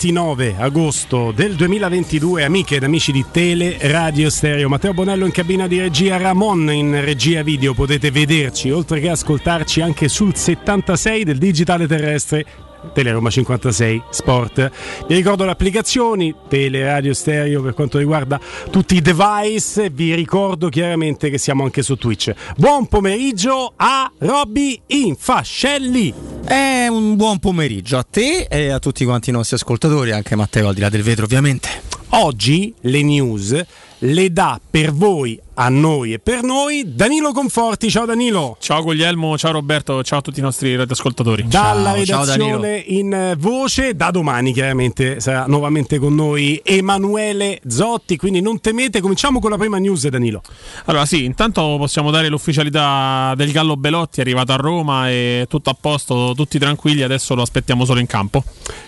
lunedì 0.00 0.10
29 0.10 0.56
agosto 0.58 1.30
del 1.30 1.54
2022, 1.56 2.44
amiche 2.44 2.76
ed 2.76 2.84
amici 2.84 3.12
di 3.12 3.26
Tele 3.30 3.76
Radio 3.82 4.30
Stereo. 4.30 4.68
Matteo 4.68 4.94
Bonello 4.94 5.26
in 5.26 5.30
cabina 5.30 5.66
di 5.66 5.78
regia, 5.78 6.16
Ramon 6.16 6.72
in 6.72 7.04
regia 7.04 7.42
video. 7.42 7.74
Potete 7.74 8.10
vederci 8.10 8.70
oltre 8.70 8.98
che 8.98 9.10
ascoltarci 9.10 9.82
anche 9.82 10.08
sul 10.08 10.34
76 10.34 11.24
del 11.24 11.36
digitale 11.36 11.86
terrestre 11.86 12.46
Teleroma 12.94 13.28
56 13.28 14.02
Sport. 14.08 14.70
Vi 15.06 15.14
ricordo 15.14 15.44
le 15.44 15.50
applicazioni 15.50 16.34
Teleradio 16.48 17.12
Stereo 17.12 17.60
per 17.60 17.74
quanto 17.74 17.98
riguarda 17.98 18.40
tutti 18.70 18.96
i 18.96 19.02
device. 19.02 19.90
Vi 19.90 20.14
ricordo 20.14 20.70
chiaramente 20.70 21.28
che 21.28 21.36
siamo 21.36 21.64
anche 21.64 21.82
su 21.82 21.96
Twitch. 21.96 22.32
Buon 22.56 22.86
pomeriggio 22.86 23.74
a 23.76 24.10
Robby 24.16 24.80
Infascelli. 24.86 26.29
È 26.50 26.88
un 26.88 27.14
buon 27.14 27.38
pomeriggio 27.38 27.96
a 27.96 28.02
te 28.02 28.48
e 28.50 28.70
a 28.70 28.80
tutti 28.80 29.04
quanti 29.04 29.30
i 29.30 29.32
nostri 29.32 29.54
ascoltatori, 29.54 30.10
anche 30.10 30.34
Matteo 30.34 30.66
al 30.66 30.74
di 30.74 30.80
là 30.80 30.88
del 30.88 31.04
vetro 31.04 31.24
ovviamente. 31.24 31.68
Oggi 32.08 32.74
le 32.80 33.02
news 33.04 33.64
le 33.98 34.32
dà 34.32 34.60
per 34.68 34.92
voi 34.92 35.40
a 35.62 35.68
noi 35.68 36.14
e 36.14 36.18
per 36.18 36.42
noi 36.42 36.84
Danilo 36.86 37.32
Conforti. 37.32 37.90
Ciao 37.90 38.06
Danilo. 38.06 38.56
Ciao 38.60 38.82
Guglielmo, 38.82 39.36
ciao 39.36 39.52
Roberto, 39.52 40.02
ciao 40.02 40.20
a 40.20 40.22
tutti 40.22 40.38
i 40.38 40.42
nostri 40.42 40.74
radioascoltatori. 40.74 41.48
Dalla 41.48 42.02
ciao, 42.02 42.24
redazione 42.24 42.82
ciao 42.82 42.94
in 42.96 43.34
voce, 43.38 43.94
da 43.94 44.10
domani 44.10 44.54
chiaramente 44.54 45.20
sarà 45.20 45.44
nuovamente 45.46 45.98
con 45.98 46.14
noi 46.14 46.58
Emanuele 46.64 47.60
Zotti, 47.68 48.16
quindi 48.16 48.40
non 48.40 48.60
temete, 48.60 49.02
cominciamo 49.02 49.38
con 49.38 49.50
la 49.50 49.58
prima 49.58 49.76
news 49.76 50.08
Danilo. 50.08 50.40
Allora 50.86 51.04
sì, 51.04 51.24
intanto 51.26 51.76
possiamo 51.76 52.10
dare 52.10 52.28
l'ufficialità 52.30 53.34
del 53.36 53.52
Gallo 53.52 53.76
Belotti, 53.76 54.20
è 54.20 54.22
arrivato 54.22 54.52
a 54.52 54.56
Roma 54.56 55.10
e 55.10 55.44
tutto 55.46 55.68
a 55.68 55.76
posto, 55.78 56.32
tutti 56.34 56.58
tranquilli, 56.58 57.02
adesso 57.02 57.34
lo 57.34 57.42
aspettiamo 57.42 57.84
solo 57.84 58.00
in 58.00 58.06
campo. 58.06 58.42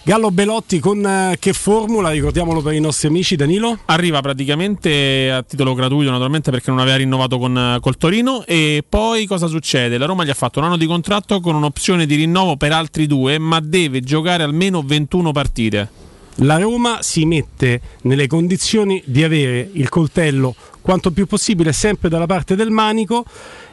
Gallo 0.05 0.31
Belotti 0.31 0.79
con 0.79 1.05
eh, 1.05 1.37
che 1.39 1.53
formula, 1.53 2.09
ricordiamolo 2.09 2.63
per 2.63 2.73
i 2.73 2.81
nostri 2.81 3.09
amici 3.09 3.37
Danilo? 3.37 3.79
Arriva 3.85 4.23
praticamente 4.23 5.31
a 5.31 5.43
titolo 5.43 5.75
gratuito 5.75 6.11
naturalmente 6.11 6.51
perché 6.51 6.62
non 6.71 6.81
aveva 6.81 6.97
rinnovato 6.97 7.39
con, 7.39 7.79
col 7.81 7.97
Torino 7.97 8.45
e 8.47 8.85
poi 8.89 9.27
cosa 9.27 9.47
succede? 9.47 9.99
La 9.99 10.07
Roma 10.07 10.25
gli 10.25 10.31
ha 10.31 10.35
fatto 10.35 10.59
un 10.59 10.67
anno 10.67 10.77
di 10.77 10.87
contratto 10.87 11.41
con 11.41 11.55
un'opzione 11.55 12.07
di 12.07 12.15
rinnovo 12.15 12.57
per 12.57 12.73
altri 12.73 13.07
due 13.07 13.39
ma 13.39 13.61
deve 13.61 14.01
giocare 14.01 14.43
almeno 14.43 14.83
21 14.83 15.33
partite. 15.33 15.91
La 16.37 16.57
Roma 16.57 16.99
si 17.03 17.27
mette 17.27 17.81
nelle 18.03 18.27
condizioni 18.27 19.03
di 19.05 19.23
avere 19.23 19.69
il 19.73 19.89
coltello 19.89 20.55
quanto 20.81 21.11
più 21.11 21.27
possibile 21.27 21.73
sempre 21.73 22.09
dalla 22.09 22.27
parte 22.27 22.57
del 22.57 22.71
manico 22.71 23.25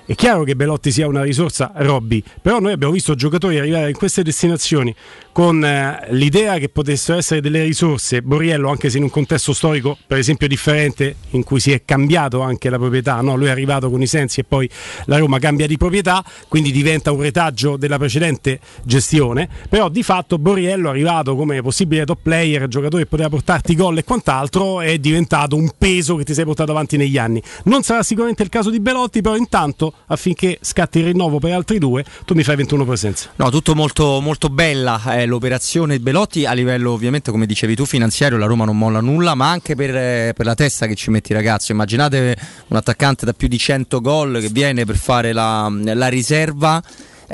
è 0.10 0.16
chiaro 0.16 0.44
che 0.44 0.56
Belotti 0.56 0.92
sia 0.92 1.06
una 1.06 1.22
risorsa, 1.22 1.72
Robby, 1.76 2.24
però 2.42 2.60
noi 2.60 2.72
abbiamo 2.72 2.92
visto 2.92 3.14
giocatori 3.14 3.60
arrivare 3.60 3.90
in 3.90 3.96
queste 3.96 4.24
destinazioni 4.24 4.94
con 5.32 5.64
eh, 5.64 6.08
l'idea 6.10 6.58
che 6.58 6.70
potessero 6.70 7.18
essere 7.18 7.42
delle 7.42 7.64
risorse. 7.64 8.22
Borriello, 8.22 8.70
anche 8.70 8.90
se 8.90 8.98
in 8.98 9.04
un 9.04 9.10
contesto 9.10 9.54
storico, 9.54 9.98
per 10.06 10.18
esempio, 10.18 10.48
differente, 10.48 11.16
in 11.32 11.44
cui 11.44 11.60
si 11.60 11.72
è 11.72 11.84
cambiato 11.86 12.42
anche 12.42 12.70
la 12.70 12.78
proprietà, 12.78 13.22
no? 13.22 13.36
lui 13.36 13.48
è 13.48 13.50
arrivato 13.50 13.90
con 13.90 14.02
i 14.02 14.08
sensi 14.08 14.42
e 14.42 14.44
poi 14.44 14.70
la 15.06 15.18
Roma 15.18 15.40
cambia 15.40 15.68
di 15.68 15.78
proprietà, 15.78 16.24
quindi 16.48 16.72
diventa 16.72 17.12
un 17.12 17.22
retaggio 17.22 17.78
della 17.78 17.98
precedente 17.98 18.60
gestione. 18.84 19.48
Però 19.70 19.90
di 19.90 20.04
fatto 20.04 20.38
Borriello, 20.38 20.88
è 20.88 20.92
arrivato 20.92 21.36
come 21.36 21.62
possibile 21.62 22.06
top 22.06 22.20
player, 22.22 22.68
giocatore 22.68 23.04
che 23.04 23.10
poteva 23.10 23.30
portarti 23.30 23.76
gol 23.76 23.98
e 23.98 24.04
quant'altro, 24.04 24.82
è 24.82 24.98
diventato 24.98 25.56
un 25.56 25.72
peso 25.78 26.16
che 26.16 26.24
ti 26.24 26.34
sei 26.34 26.46
portato 26.46 26.72
avanti 26.72 26.98
negli 26.98 27.18
anni. 27.18 27.42
Non 27.66 27.84
sarà 27.84 28.04
sicuramente 28.04 28.44
il 28.44 28.50
caso 28.50 28.70
di 28.70 28.80
Belotti, 28.80 29.22
però 29.22 29.36
intanto 29.36 29.94
affinché 30.08 30.58
scatti 30.62 31.00
il 31.00 31.06
rinnovo 31.06 31.40
per 31.40 31.54
altri 31.54 31.78
due, 31.78 32.04
tu 32.26 32.34
mi 32.34 32.44
fai 32.44 32.56
21 32.56 32.86
presenze. 32.86 33.30
No, 33.36 33.50
tutto 33.50 33.76
molto, 33.76 34.20
molto 34.22 34.50
bella 34.50 35.02
eh, 35.16 35.19
l'operazione 35.25 36.00
Belotti 36.00 36.46
a 36.46 36.53
livello 36.53 36.91
ovviamente 36.91 37.31
come 37.31 37.46
dicevi 37.46 37.75
tu 37.75 37.85
finanziario, 37.85 38.38
la 38.38 38.46
Roma 38.46 38.66
non 38.66 38.78
molla 38.78 39.02
nulla, 39.02 39.35
ma 39.35 39.50
anche 39.50 39.75
per, 39.75 39.96
eh, 39.96 40.34
per 40.35 40.46
la 40.46 40.56
testa 40.56 40.85
che 40.88 40.96
ci 40.96 41.09
metti 41.09 41.34
ragazzi. 41.34 41.72
Immaginate 41.72 42.38
un 42.68 42.78
attaccante 42.78 43.25
da 43.25 43.34
più 43.34 43.47
di 43.47 43.57
100 43.57 44.02
gol 44.02 44.40
che 44.40 44.50
viene 44.50 44.85
per 44.85 44.97
fare 44.97 45.34
la, 45.34 45.72
la 45.72 46.07
riserva 46.07 46.81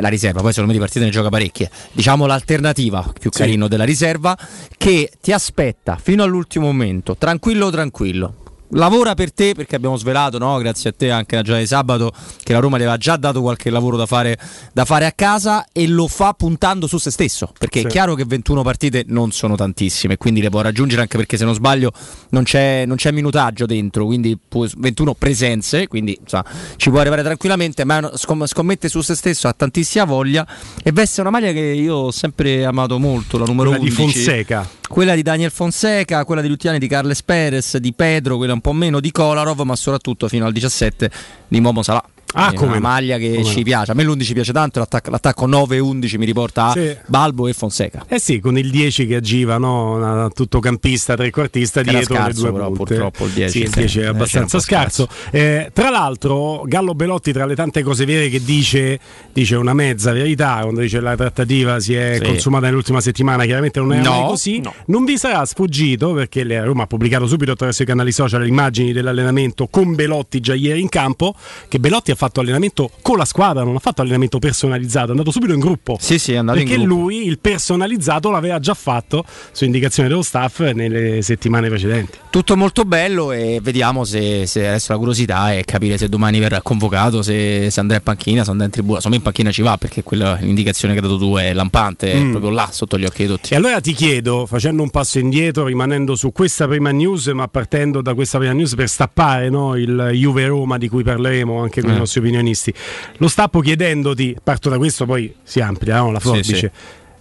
la 0.01 0.09
riserva, 0.09 0.41
poi 0.41 0.49
secondo 0.49 0.73
me 0.73 0.77
di 0.77 0.83
partite 0.83 1.05
ne 1.05 1.11
gioca 1.11 1.29
parecchie. 1.29 1.71
Diciamo 1.93 2.25
l'alternativa 2.25 3.13
più 3.17 3.29
carino 3.29 3.63
sì. 3.63 3.69
della 3.69 3.85
riserva 3.85 4.37
che 4.77 5.09
ti 5.21 5.31
aspetta 5.31 5.97
fino 6.01 6.21
all'ultimo 6.21 6.65
momento, 6.65 7.15
tranquillo 7.15 7.69
tranquillo 7.69 8.35
lavora 8.69 9.13
per 9.13 9.31
te 9.33 9.53
perché 9.53 9.75
abbiamo 9.75 9.95
svelato, 9.97 10.37
no? 10.37 10.57
grazie 10.57 10.89
a 10.89 10.93
te 10.95 11.11
anche 11.11 11.35
giornata 11.37 11.59
di 11.59 11.67
sabato, 11.67 12.11
che 12.43 12.53
la 12.53 12.59
Roma 12.59 12.77
le 12.77 12.83
aveva 12.83 12.97
già 12.97 13.15
dato 13.17 13.41
qualche 13.41 13.69
lavoro 13.69 13.97
da 13.97 14.05
fare, 14.05 14.37
da 14.73 14.85
fare, 14.85 15.05
a 15.05 15.11
casa 15.11 15.65
e 15.71 15.87
lo 15.87 16.07
fa 16.07 16.33
puntando 16.33 16.87
su 16.87 16.97
se 16.97 17.11
stesso, 17.11 17.51
perché 17.57 17.81
sì. 17.81 17.85
è 17.85 17.89
chiaro 17.89 18.15
che 18.15 18.25
21 18.25 18.63
partite 18.63 19.03
non 19.07 19.31
sono 19.31 19.55
tantissime, 19.55 20.17
quindi 20.17 20.41
le 20.41 20.49
può 20.49 20.61
raggiungere 20.61 21.01
anche 21.01 21.17
perché 21.17 21.37
se 21.37 21.45
non 21.45 21.53
sbaglio 21.53 21.91
non 22.29 22.43
c'è, 22.43 22.85
non 22.85 22.97
c'è 22.97 23.11
minutaggio 23.11 23.65
dentro, 23.65 24.05
quindi 24.05 24.37
21 24.49 25.13
presenze, 25.13 25.87
quindi 25.87 26.17
insomma, 26.19 26.45
ci 26.77 26.89
può 26.89 26.99
arrivare 26.99 27.23
tranquillamente, 27.23 27.83
ma 27.83 28.11
scommette 28.15 28.89
su 28.89 29.01
se 29.01 29.15
stesso, 29.15 29.47
ha 29.47 29.53
tantissima 29.53 30.05
voglia 30.05 30.45
e 30.83 30.91
veste 30.91 31.21
una 31.21 31.29
maglia 31.29 31.51
che 31.51 31.59
io 31.59 31.95
ho 31.95 32.11
sempre 32.11 32.65
amato 32.65 32.99
molto, 32.99 33.37
la 33.37 33.45
numero 33.45 33.69
quella 33.69 33.83
11. 33.83 34.03
di 34.03 34.11
Fonseca. 34.11 34.67
Quella 34.87 35.15
di 35.15 35.23
Daniel 35.23 35.51
Fonseca, 35.51 36.23
quella 36.25 36.41
di 36.41 36.47
Lutiani 36.47 36.79
di 36.79 36.87
Carles 36.87 37.23
Perez, 37.23 37.77
di 37.77 37.93
Pedro, 37.93 38.37
quella 38.37 38.53
un 38.53 38.61
po' 38.61 38.73
meno 38.73 38.99
di 38.99 39.11
Kolarov, 39.11 39.59
ma 39.61 39.75
soprattutto 39.75 40.27
fino 40.27 40.45
al 40.45 40.53
17 40.53 41.11
di 41.47 41.59
Momo 41.59 41.83
Salah. 41.83 42.14
Ah, 42.33 42.53
come 42.53 42.71
una 42.71 42.79
maglia 42.79 43.17
che 43.17 43.31
come 43.31 43.43
ci 43.45 43.57
no. 43.57 43.63
piace. 43.63 43.91
A 43.91 43.95
me 43.95 44.03
l'11 44.03 44.33
piace 44.33 44.51
tanto, 44.51 44.79
l'attacco, 44.79 45.09
l'attacco 45.09 45.47
9-11 45.47 46.17
mi 46.17 46.25
riporta 46.25 46.67
a 46.67 46.71
sì. 46.71 46.97
Balbo 47.05 47.47
e 47.47 47.53
Fonseca. 47.53 48.05
Eh 48.07 48.19
sì, 48.19 48.39
con 48.39 48.57
il 48.57 48.69
10 48.69 49.07
che 49.07 49.15
agiva, 49.15 49.57
no? 49.57 50.29
tutto 50.33 50.59
campista, 50.59 51.15
trequartista 51.15 51.81
che 51.81 51.91
dietro 51.91 52.15
scarso, 52.15 52.45
le 52.45 52.49
due 52.49 52.59
però, 52.59 52.71
purtroppo 52.71 53.25
il 53.25 53.31
10, 53.31 53.51
sì, 53.51 53.63
il 53.63 53.69
10 53.69 53.99
è 53.99 54.05
abbastanza 54.05 54.59
scarso. 54.59 55.07
Eh, 55.31 55.69
tra 55.73 55.89
l'altro, 55.89 56.63
Gallo 56.65 56.93
Belotti, 56.93 57.31
tra 57.31 57.45
le 57.45 57.55
tante 57.55 57.83
cose 57.83 58.05
vere 58.05 58.27
che 58.27 58.43
dice, 58.43 58.99
dice 59.31 59.55
una 59.55 59.73
mezza 59.73 60.11
verità, 60.11 60.59
quando 60.61 60.81
dice 60.81 60.99
la 60.99 61.15
trattativa 61.15 61.79
si 61.79 61.93
è 61.93 62.17
sì. 62.19 62.25
consumata 62.25 62.65
nell'ultima 62.65 62.99
settimana, 62.99 63.45
chiaramente 63.45 63.79
non 63.79 63.93
è 63.93 64.01
no, 64.01 64.25
così. 64.27 64.59
No. 64.59 64.73
Non 64.87 65.05
vi 65.05 65.17
sarà 65.17 65.45
sfuggito 65.45 66.13
perché 66.13 66.43
Roma 66.63 66.83
ha 66.83 66.87
pubblicato 66.87 67.27
subito 67.27 67.51
attraverso 67.51 67.83
i 67.83 67.85
canali 67.85 68.11
social 68.11 68.41
le 68.41 68.47
immagini 68.47 68.91
dell'allenamento 68.91 69.67
con 69.67 69.95
Belotti 69.95 70.39
già 70.41 70.53
ieri 70.53 70.81
in 70.81 70.89
campo, 70.89 71.35
che 71.67 71.79
Belotti 71.79 72.11
ha 72.11 72.14
fatto 72.15 72.39
allenamento 72.39 72.89
con 73.01 73.17
la 73.17 73.25
squadra, 73.25 73.63
non 73.63 73.75
ha 73.75 73.79
fatto 73.79 74.01
allenamento 74.01 74.39
personalizzato, 74.39 75.07
è 75.07 75.11
andato 75.11 75.31
subito 75.31 75.53
in 75.53 75.59
gruppo. 75.59 75.97
Sì, 75.99 76.17
sì, 76.17 76.33
è 76.33 76.37
andato 76.37 76.57
perché 76.57 76.73
in 76.73 76.83
gruppo. 76.83 77.01
lui 77.01 77.25
il 77.25 77.39
personalizzato 77.39 78.29
l'aveva 78.29 78.59
già 78.59 78.73
fatto 78.73 79.23
su 79.51 79.65
indicazione 79.65 80.09
dello 80.09 80.21
staff 80.21 80.59
nelle 80.71 81.21
settimane 81.21 81.67
precedenti. 81.67 82.17
Tutto 82.29 82.55
molto 82.57 82.85
bello 82.85 83.31
e 83.31 83.59
vediamo 83.61 84.03
se, 84.03 84.45
se 84.45 84.67
adesso 84.67 84.91
la 84.91 84.97
curiosità 84.97 85.53
è 85.53 85.63
capire 85.63 85.97
se 85.97 86.09
domani 86.09 86.39
verrà 86.39 86.61
convocato, 86.61 87.21
se, 87.21 87.69
se 87.69 87.79
andrà 87.79 87.97
in 87.97 88.03
panchina, 88.03 88.43
se 88.43 88.51
andrà 88.51 88.65
in 88.65 88.71
tribuna. 88.71 88.97
Insomma, 88.97 89.15
in 89.15 89.21
panchina 89.21 89.51
ci 89.51 89.61
va 89.61 89.77
perché 89.77 90.03
quella 90.03 90.37
l'indicazione 90.41 90.93
che 90.93 90.99
hai 90.99 91.05
dato 91.05 91.19
tu 91.19 91.35
è 91.35 91.53
lampante, 91.53 92.13
mm. 92.13 92.27
è 92.27 92.29
proprio 92.31 92.51
là 92.51 92.69
sotto 92.71 92.97
gli 92.97 93.05
occhi 93.05 93.23
di 93.23 93.29
tutti. 93.29 93.53
E 93.53 93.57
allora 93.57 93.79
ti 93.81 93.93
chiedo, 93.93 94.45
facendo 94.45 94.81
un 94.81 94.89
passo 94.89 95.19
indietro, 95.19 95.65
rimanendo 95.65 96.15
su 96.15 96.31
questa 96.31 96.67
prima 96.67 96.91
news, 96.91 97.27
ma 97.27 97.47
partendo 97.47 98.01
da 98.01 98.13
questa 98.13 98.37
prima 98.37 98.53
news 98.53 98.75
per 98.75 98.89
stappare 98.89 99.49
no, 99.49 99.75
il 99.75 100.11
Juve 100.13 100.45
Roma 100.47 100.77
di 100.77 100.87
cui 100.87 101.03
parleremo 101.03 101.61
anche 101.61 101.81
con 101.81 101.91
eh. 101.91 101.97
Nostri 102.05 102.21
opinionisti, 102.21 102.73
lo 103.17 103.27
stappo 103.27 103.59
chiedendoti, 103.59 104.35
parto 104.41 104.69
da 104.69 104.77
questo, 104.77 105.05
poi 105.05 105.33
si 105.43 105.59
amplia 105.59 105.97
no, 105.97 106.11
la 106.11 106.19
forbice. 106.19 106.55
Sì, 106.55 106.59
sì. 106.59 106.69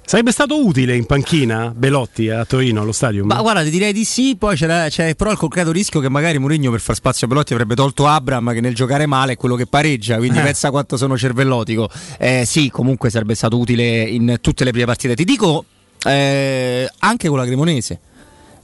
Sarebbe 0.07 0.33
stato 0.33 0.63
utile 0.63 0.95
in 0.95 1.07
panchina 1.07 1.73
Belotti 1.75 2.29
a 2.29 2.45
Torino 2.45 2.83
allo 2.83 2.93
stadio? 2.93 3.25
Ma 3.25 3.41
guarda, 3.41 3.63
ti 3.63 3.71
direi 3.71 3.95
di 3.95 4.05
sì. 4.05 4.37
Poi 4.37 4.55
c'è, 4.55 4.91
c'è 4.91 5.15
però 5.15 5.31
il 5.31 5.39
concreto 5.39 5.73
rischio 5.73 5.99
che 6.01 6.11
magari 6.11 6.39
Mourinho 6.39 6.71
per 6.71 6.81
far 6.81 6.95
spazio 6.95 7.27
a 7.27 7.31
Belotti 7.31 7.55
avrebbe 7.55 7.75
tolto 7.75 8.07
Abram, 8.07 8.53
che 8.53 8.61
nel 8.61 8.75
giocare 8.75 9.07
male 9.07 9.33
è 9.33 9.37
quello 9.37 9.57
che 9.57 9.65
pareggia. 9.65 10.19
Quindi 10.19 10.41
eh. 10.41 10.43
pensa 10.43 10.71
quanto 10.71 10.99
sono 10.99 11.17
cervellotico. 11.17 11.89
Eh, 12.19 12.45
sì, 12.45 12.69
comunque 12.69 13.09
sarebbe 13.09 13.35
stato 13.35 13.59
utile 13.59 14.03
in 14.03 14.37
tutte 14.43 14.65
le 14.65 14.73
prime 14.73 14.85
partite. 14.85 15.15
Ti 15.15 15.25
dico 15.25 15.65
eh, 16.05 16.87
anche 16.99 17.29
con 17.29 17.39
la 17.39 17.47
Cremonese 17.47 18.01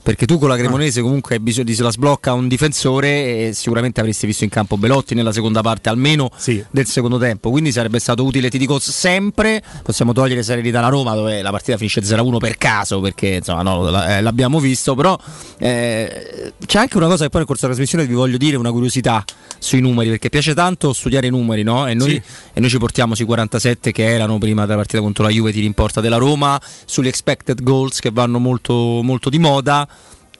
perché 0.01 0.25
tu 0.25 0.39
con 0.39 0.49
la 0.49 0.57
Cremonese 0.57 0.99
ah. 0.99 1.03
comunque 1.03 1.35
hai 1.35 1.41
bisogno 1.41 1.65
di 1.65 1.75
se 1.75 1.83
la 1.83 1.91
sblocca 1.91 2.33
un 2.33 2.47
difensore 2.47 3.47
e 3.47 3.53
sicuramente 3.53 3.99
avresti 3.99 4.25
visto 4.25 4.43
in 4.43 4.49
campo 4.49 4.77
Belotti 4.77 5.13
nella 5.13 5.31
seconda 5.31 5.61
parte 5.61 5.89
almeno 5.89 6.29
sì. 6.35 6.63
del 6.71 6.87
secondo 6.87 7.17
tempo 7.17 7.49
quindi 7.51 7.71
sarebbe 7.71 7.99
stato 7.99 8.23
utile 8.23 8.49
ti 8.49 8.57
dico 8.57 8.79
sempre 8.79 9.61
possiamo 9.83 10.13
togliere 10.13 10.41
serenità 10.43 10.79
alla 10.79 10.89
Roma 10.89 11.13
dove 11.13 11.41
la 11.41 11.51
partita 11.51 11.77
finisce 11.77 12.01
0-1 12.01 12.37
per 12.37 12.57
caso 12.57 12.99
perché 12.99 13.27
insomma 13.27 13.61
no, 13.61 14.05
eh, 14.05 14.21
l'abbiamo 14.21 14.59
visto 14.59 14.95
però 14.95 15.17
eh, 15.59 16.53
c'è 16.65 16.79
anche 16.79 16.97
una 16.97 17.07
cosa 17.07 17.23
che 17.23 17.29
poi 17.29 17.39
nel 17.39 17.47
corso 17.47 17.67
della 17.67 17.75
trasmissione 17.75 18.05
vi 18.05 18.13
voglio 18.13 18.37
dire 18.37 18.57
una 18.57 18.71
curiosità 18.71 19.23
sui 19.59 19.81
numeri 19.81 20.09
perché 20.09 20.29
piace 20.29 20.55
tanto 20.55 20.93
studiare 20.93 21.27
i 21.27 21.29
numeri 21.29 21.61
no? 21.61 21.87
e, 21.87 21.93
noi, 21.93 22.11
sì. 22.11 22.21
e 22.53 22.59
noi 22.59 22.69
ci 22.69 22.79
portiamo 22.79 23.13
sui 23.13 23.25
47 23.25 23.91
che 23.91 24.03
erano 24.03 24.39
prima 24.39 24.63
della 24.65 24.77
partita 24.77 25.01
contro 25.01 25.23
la 25.23 25.29
Juve 25.29 25.51
ti 25.51 25.59
rimporta 25.59 26.01
della 26.01 26.17
Roma 26.17 26.59
sugli 26.85 27.07
expected 27.07 27.61
goals 27.61 27.99
che 27.99 28.09
vanno 28.11 28.39
molto, 28.39 29.01
molto 29.03 29.29
di 29.29 29.37
moda 29.37 29.87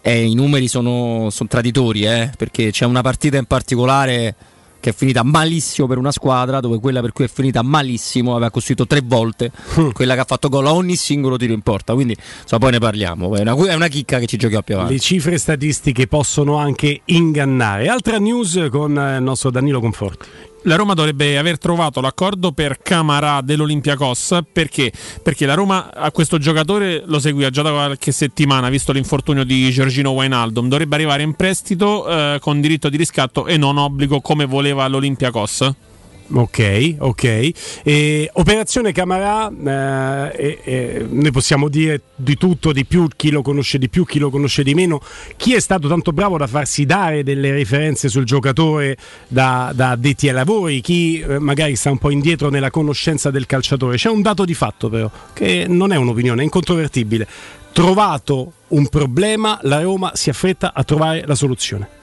eh, 0.02 0.24
i 0.24 0.34
numeri 0.34 0.68
sono, 0.68 1.30
sono 1.30 1.50
traditori, 1.50 2.04
eh, 2.04 2.32
perché 2.38 2.72
c'è 2.72 2.86
una 2.86 3.02
partita 3.02 3.38
in 3.38 3.46
particolare 3.46 4.36
che 4.82 4.90
è 4.90 4.94
finita 4.94 5.24
malissimo 5.24 5.88
per 5.88 6.00
una 6.00 6.12
squadra, 6.12 6.60
dove 6.60 6.80
quella 6.80 7.02
per 7.02 7.14
cui 7.14 7.26
è 7.26 7.28
finita 7.28 7.62
malissimo 7.62 8.32
aveva 8.32 8.50
costruito 8.50 8.88
tre 8.88 9.02
volte, 9.04 9.52
mm. 9.80 9.92
quella 9.92 10.16
che 10.16 10.22
ha 10.22 10.26
fatto 10.26 10.50
gol 10.50 10.66
a 10.66 10.74
ogni 10.74 10.96
singolo 10.96 11.38
tiro 11.38 11.54
in 11.54 11.62
porta. 11.62 11.94
Quindi 11.94 12.18
insomma, 12.42 12.62
poi 12.62 12.72
ne 12.72 12.80
parliamo. 12.80 13.36
È 13.36 13.42
una, 13.42 13.56
è 13.70 13.76
una 13.76 13.88
chicca 13.88 14.18
che 14.20 14.26
ci 14.26 14.38
giochiamo 14.38 14.64
più 14.64 14.76
avanti. 14.76 14.94
Le 14.94 15.00
cifre 15.00 15.38
statistiche 15.38 16.08
possono 16.08 16.56
anche 16.56 17.02
ingannare. 17.06 17.88
Altra 17.88 18.18
news 18.18 18.68
con 18.72 18.98
eh, 18.98 19.18
il 19.18 19.24
nostro 19.24 19.52
Danilo 19.52 19.80
Conforti 19.80 20.28
la 20.64 20.76
Roma 20.76 20.94
dovrebbe 20.94 21.38
aver 21.38 21.58
trovato 21.58 22.02
l'accordo 22.02 22.52
per 22.52 22.80
Camarà 22.82 23.42
dell'Olympiacos 23.42 24.40
perché? 24.52 24.92
perché 25.24 25.46
la 25.46 25.54
Roma 25.54 25.92
a 25.94 26.12
questo 26.12 26.38
giocatore 26.38 27.04
lo 27.06 27.20
seguiva 27.20 27.50
già 27.50 27.62
da 27.62 27.72
qualche 27.72 28.12
settimana 28.12 28.70
visto 28.70 28.92
l'infortunio 28.92 29.44
di 29.44 29.70
Giorgino 29.72 30.12
Wijnaldum. 30.12 30.68
Dovrebbe 30.68 30.96
arrivare 30.96 31.24
in 31.24 31.34
prestito 31.34 32.08
eh, 32.08 32.38
con 32.40 32.62
diritto 32.62 32.90
di 32.90 32.98
riscatto 32.98 33.48
e 33.48 33.58
non 33.58 33.78
obbligo 33.78 34.22
come 34.22 34.46
voleva 34.46 34.88
l'Olympiacos 34.88 35.90
Ok, 36.34 36.96
ok. 37.00 37.52
E, 37.84 38.30
operazione 38.34 38.94
Camarà, 38.94 39.52
eh, 40.34 40.60
eh, 40.64 41.06
noi 41.10 41.32
possiamo 41.32 41.68
dire 41.68 42.02
di 42.16 42.38
tutto, 42.38 42.72
di 42.72 42.86
più, 42.86 43.08
chi 43.14 43.32
lo 43.32 43.42
conosce 43.42 43.78
di 43.78 43.90
più, 43.90 44.06
chi 44.06 44.18
lo 44.18 44.30
conosce 44.30 44.64
di 44.64 44.74
meno. 44.74 45.02
Chi 45.36 45.54
è 45.54 45.60
stato 45.60 45.90
tanto 45.90 46.14
bravo 46.14 46.38
da 46.38 46.48
farsi 46.48 46.86
dare 46.86 47.24
delle 47.24 47.52
referenze 47.52 48.08
sul 48.08 48.24
giocatore 48.24 48.96
da, 49.28 49.72
da 49.76 49.92
addetti 49.92 50.30
ai 50.30 50.34
lavori, 50.34 50.80
chi 50.80 51.20
eh, 51.20 51.40
magari 51.40 51.76
sta 51.76 51.92
un 51.92 51.98
po' 51.98 52.12
indietro 52.12 52.50
nella 52.50 52.72
conoscenza 52.72 53.30
del 53.30 53.46
calciatore. 53.46 53.98
C'è 53.98 54.10
un 54.10 54.22
dato 54.22 54.46
di 54.46 54.54
fatto 54.54 54.90
però, 54.90 55.12
che 55.34 55.66
non 55.68 55.92
è 55.92 55.98
un'opinione, 55.98 56.42
è 56.42 56.44
incontrovertibile. 56.44 57.28
Trovato 57.74 58.54
un 58.70 58.88
problema, 58.88 59.60
la 59.64 59.82
Roma 59.82 60.12
si 60.14 60.30
affretta 60.30 60.74
a 60.74 60.84
trovare 60.84 61.24
la 61.26 61.36
soluzione. 61.36 62.00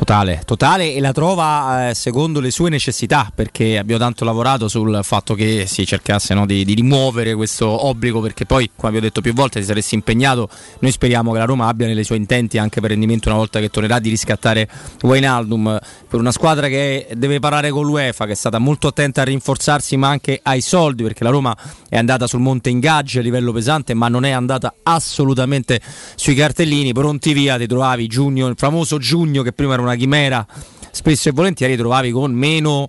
Totale, 0.00 0.40
totale 0.46 0.94
e 0.94 1.00
la 1.00 1.12
trova 1.12 1.90
eh, 1.90 1.94
secondo 1.94 2.40
le 2.40 2.50
sue 2.50 2.70
necessità 2.70 3.30
perché 3.32 3.76
abbiamo 3.76 4.00
tanto 4.00 4.24
lavorato 4.24 4.66
sul 4.66 5.00
fatto 5.02 5.34
che 5.34 5.66
si 5.66 5.84
cercasse 5.84 6.32
no, 6.32 6.46
di, 6.46 6.64
di, 6.64 6.72
rimuovere 6.72 7.34
questo 7.34 7.86
obbligo 7.86 8.18
perché 8.22 8.46
poi 8.46 8.70
come 8.74 8.88
abbiamo 8.88 9.06
detto 9.06 9.20
più 9.20 9.34
volte 9.34 9.60
ti 9.60 9.66
saresti 9.66 9.96
impegnato. 9.96 10.48
Noi 10.78 10.90
speriamo 10.90 11.32
che 11.32 11.38
la 11.38 11.44
Roma 11.44 11.66
abbia 11.66 11.86
nelle 11.86 12.02
sue 12.02 12.16
intenti 12.16 12.56
anche 12.56 12.80
per 12.80 12.88
rendimento 12.88 13.28
una 13.28 13.36
volta 13.36 13.60
che 13.60 13.68
tornerà 13.68 13.98
di 13.98 14.08
riscattare 14.08 14.66
Wijnaldum. 15.02 15.78
Per 16.08 16.18
una 16.18 16.32
squadra 16.32 16.68
che 16.68 17.08
deve 17.14 17.38
parlare 17.38 17.68
con 17.68 17.84
l'UEFA 17.84 18.24
che 18.24 18.32
è 18.32 18.36
stata 18.36 18.58
molto 18.58 18.88
attenta 18.88 19.20
a 19.20 19.24
rinforzarsi 19.24 19.98
ma 19.98 20.08
anche 20.08 20.40
ai 20.42 20.62
soldi 20.62 21.02
perché 21.02 21.24
la 21.24 21.30
Roma 21.30 21.54
è 21.90 21.98
andata 21.98 22.26
sul 22.26 22.40
monte 22.40 22.70
ingaggi 22.70 23.18
a 23.18 23.22
livello 23.22 23.52
pesante 23.52 23.92
ma 23.92 24.08
non 24.08 24.24
è 24.24 24.30
andata 24.30 24.76
assolutamente 24.82 25.78
sui 26.14 26.34
cartellini. 26.34 26.94
Pronti 26.94 27.34
via 27.34 27.58
ti 27.58 27.66
trovavi 27.66 28.06
giugno, 28.06 28.46
il 28.46 28.54
famoso 28.56 28.96
giugno 28.96 29.42
che 29.42 29.52
prima 29.52 29.74
era 29.74 29.82
una 29.82 29.88
una 29.90 29.98
chimera, 29.98 30.46
spesso 30.90 31.28
e 31.28 31.32
volentieri 31.32 31.76
trovavi 31.76 32.10
con 32.10 32.32
meno 32.32 32.88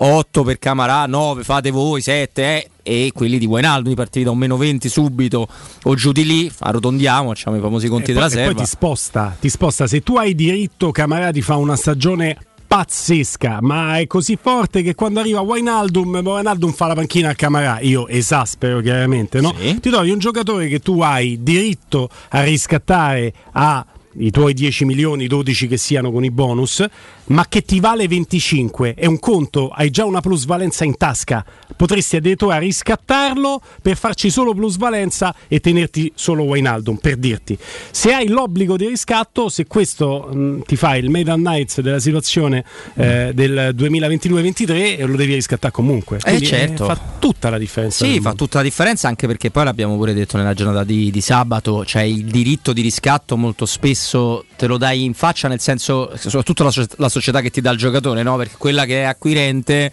8 0.00 0.42
per 0.44 0.58
Camarà, 0.58 1.06
9 1.06 1.42
fate 1.42 1.70
voi, 1.70 2.00
7 2.00 2.42
eh, 2.42 2.70
e 2.82 3.10
quelli 3.12 3.38
di 3.38 3.48
Buenaldo, 3.48 3.92
partiti 3.94 4.24
da 4.24 4.30
un 4.30 4.38
meno 4.38 4.56
20 4.56 4.88
subito 4.88 5.48
o 5.82 5.94
giù 5.94 6.12
di 6.12 6.24
lì, 6.24 6.52
arrotondiamo, 6.58 7.28
facciamo 7.28 7.56
i 7.56 7.60
famosi 7.60 7.88
conti 7.88 8.10
e 8.10 8.14
della 8.14 8.26
poi, 8.26 8.34
serva. 8.34 8.50
E 8.50 8.54
poi 8.54 8.62
ti 8.62 8.68
sposta, 8.68 9.36
ti 9.40 9.48
sposta, 9.48 9.86
se 9.86 10.02
tu 10.02 10.16
hai 10.16 10.34
diritto 10.34 10.92
Camarà 10.92 11.32
ti 11.32 11.42
fa 11.42 11.56
una 11.56 11.74
stagione 11.74 12.36
pazzesca, 12.68 13.58
ma 13.60 13.98
è 13.98 14.06
così 14.06 14.38
forte 14.40 14.82
che 14.82 14.94
quando 14.94 15.18
arriva 15.20 15.40
Wijnaldum, 15.40 16.20
Wijnaldum 16.22 16.72
fa 16.72 16.86
la 16.86 16.94
panchina 16.94 17.30
a 17.30 17.34
Camarà, 17.34 17.80
io 17.80 18.06
esaspero 18.06 18.80
chiaramente, 18.80 19.40
no? 19.40 19.52
Sì. 19.58 19.80
Ti 19.80 19.90
trovi 19.90 20.10
un 20.10 20.18
giocatore 20.18 20.68
che 20.68 20.78
tu 20.78 21.00
hai 21.00 21.42
diritto 21.42 22.08
a 22.28 22.42
riscattare 22.42 23.32
a 23.52 23.84
i 24.18 24.30
tuoi 24.30 24.54
10 24.54 24.84
milioni, 24.84 25.26
12 25.26 25.68
che 25.68 25.76
siano 25.76 26.10
con 26.10 26.24
i 26.24 26.30
bonus, 26.30 26.84
ma 27.28 27.46
che 27.48 27.62
ti 27.62 27.80
vale 27.80 28.06
25, 28.06 28.94
è 28.94 29.06
un 29.06 29.18
conto, 29.18 29.68
hai 29.70 29.90
già 29.90 30.04
una 30.04 30.20
plusvalenza 30.20 30.84
in 30.84 30.96
tasca, 30.96 31.44
potresti 31.76 32.16
addirittura 32.16 32.58
riscattarlo 32.58 33.60
per 33.82 33.96
farci 33.96 34.30
solo 34.30 34.54
plusvalenza 34.54 35.34
e 35.48 35.60
tenerti 35.60 36.12
solo 36.14 36.44
Wijnaldum, 36.44 36.96
per 36.96 37.16
dirti. 37.16 37.58
Se 37.90 38.12
hai 38.12 38.28
l'obbligo 38.28 38.76
di 38.76 38.86
riscatto, 38.86 39.48
se 39.48 39.66
questo 39.66 40.28
mh, 40.32 40.62
ti 40.66 40.76
fa 40.76 40.96
il 40.96 41.10
Made 41.10 41.36
Nights 41.36 41.80
della 41.80 42.00
situazione 42.00 42.64
eh, 42.94 43.32
del 43.34 43.74
2022-23, 43.76 45.06
lo 45.06 45.16
devi 45.16 45.34
riscattare 45.34 45.72
comunque. 45.72 46.18
Eh 46.24 46.40
certo. 46.40 46.84
Eh, 46.84 46.94
fa 46.94 47.00
tutta 47.18 47.50
la 47.50 47.58
differenza. 47.58 48.04
Sì, 48.04 48.20
fa 48.20 48.34
tutta 48.34 48.58
la 48.58 48.64
differenza 48.64 49.08
anche 49.08 49.26
perché 49.26 49.50
poi 49.50 49.64
l'abbiamo 49.64 49.96
pure 49.96 50.14
detto 50.14 50.36
nella 50.36 50.54
giornata 50.54 50.84
di, 50.84 51.10
di 51.10 51.20
sabato, 51.20 51.84
cioè 51.84 52.02
il 52.02 52.24
diritto 52.24 52.72
di 52.72 52.80
riscatto 52.82 53.36
molto 53.36 53.66
spesso 53.66 54.44
te 54.58 54.66
lo 54.66 54.76
dai 54.76 55.04
in 55.04 55.14
faccia, 55.14 55.46
nel 55.46 55.60
senso, 55.60 56.10
soprattutto 56.16 56.64
la, 56.64 56.72
la 56.96 57.08
società 57.08 57.40
che 57.40 57.50
ti 57.50 57.60
dà 57.60 57.70
il 57.70 57.78
giocatore, 57.78 58.24
no? 58.24 58.36
Perché 58.36 58.56
quella 58.58 58.84
che 58.86 59.02
è 59.02 59.04
acquirente 59.04 59.92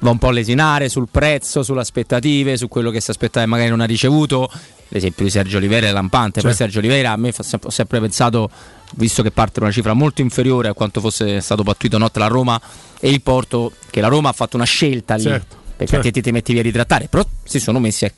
va 0.00 0.10
un 0.10 0.18
po' 0.18 0.26
a 0.26 0.32
lesinare 0.32 0.88
sul 0.88 1.06
prezzo, 1.08 1.62
sulle 1.62 1.80
aspettative, 1.80 2.56
su 2.56 2.66
quello 2.66 2.90
che 2.90 3.00
si 3.00 3.12
aspettava 3.12 3.46
e 3.46 3.48
magari 3.48 3.68
non 3.68 3.80
ha 3.80 3.84
ricevuto. 3.84 4.50
L'esempio 4.88 5.24
di 5.24 5.30
Sergio 5.30 5.58
Oliveira 5.58 5.86
è 5.86 5.92
lampante. 5.92 6.40
Certo. 6.40 6.48
Poi 6.48 6.56
Sergio 6.56 6.80
Oliveira 6.80 7.12
a 7.12 7.16
me 7.16 7.32
ho 7.32 7.70
sempre 7.70 8.00
pensato, 8.00 8.50
visto 8.96 9.22
che 9.22 9.30
parte 9.30 9.60
da 9.60 9.66
una 9.66 9.74
cifra 9.74 9.92
molto 9.92 10.20
inferiore 10.20 10.66
a 10.66 10.74
quanto 10.74 11.00
fosse 11.00 11.40
stato 11.40 11.62
battuto 11.62 11.96
notte 11.96 12.18
la 12.18 12.26
Roma 12.26 12.60
e 12.98 13.08
il 13.08 13.22
Porto, 13.22 13.70
che 13.88 14.00
la 14.00 14.08
Roma 14.08 14.30
ha 14.30 14.32
fatto 14.32 14.56
una 14.56 14.66
scelta 14.66 15.14
lì. 15.14 15.22
Certo. 15.22 15.58
Perché 15.76 15.94
certo. 15.94 16.10
te 16.10 16.20
ti 16.22 16.32
metti 16.32 16.52
via 16.52 16.60
a 16.62 16.64
ritrattare, 16.64 17.06
però 17.06 17.24
si 17.44 17.60
sono 17.60 17.78
messi 17.78 18.04
a 18.04 18.12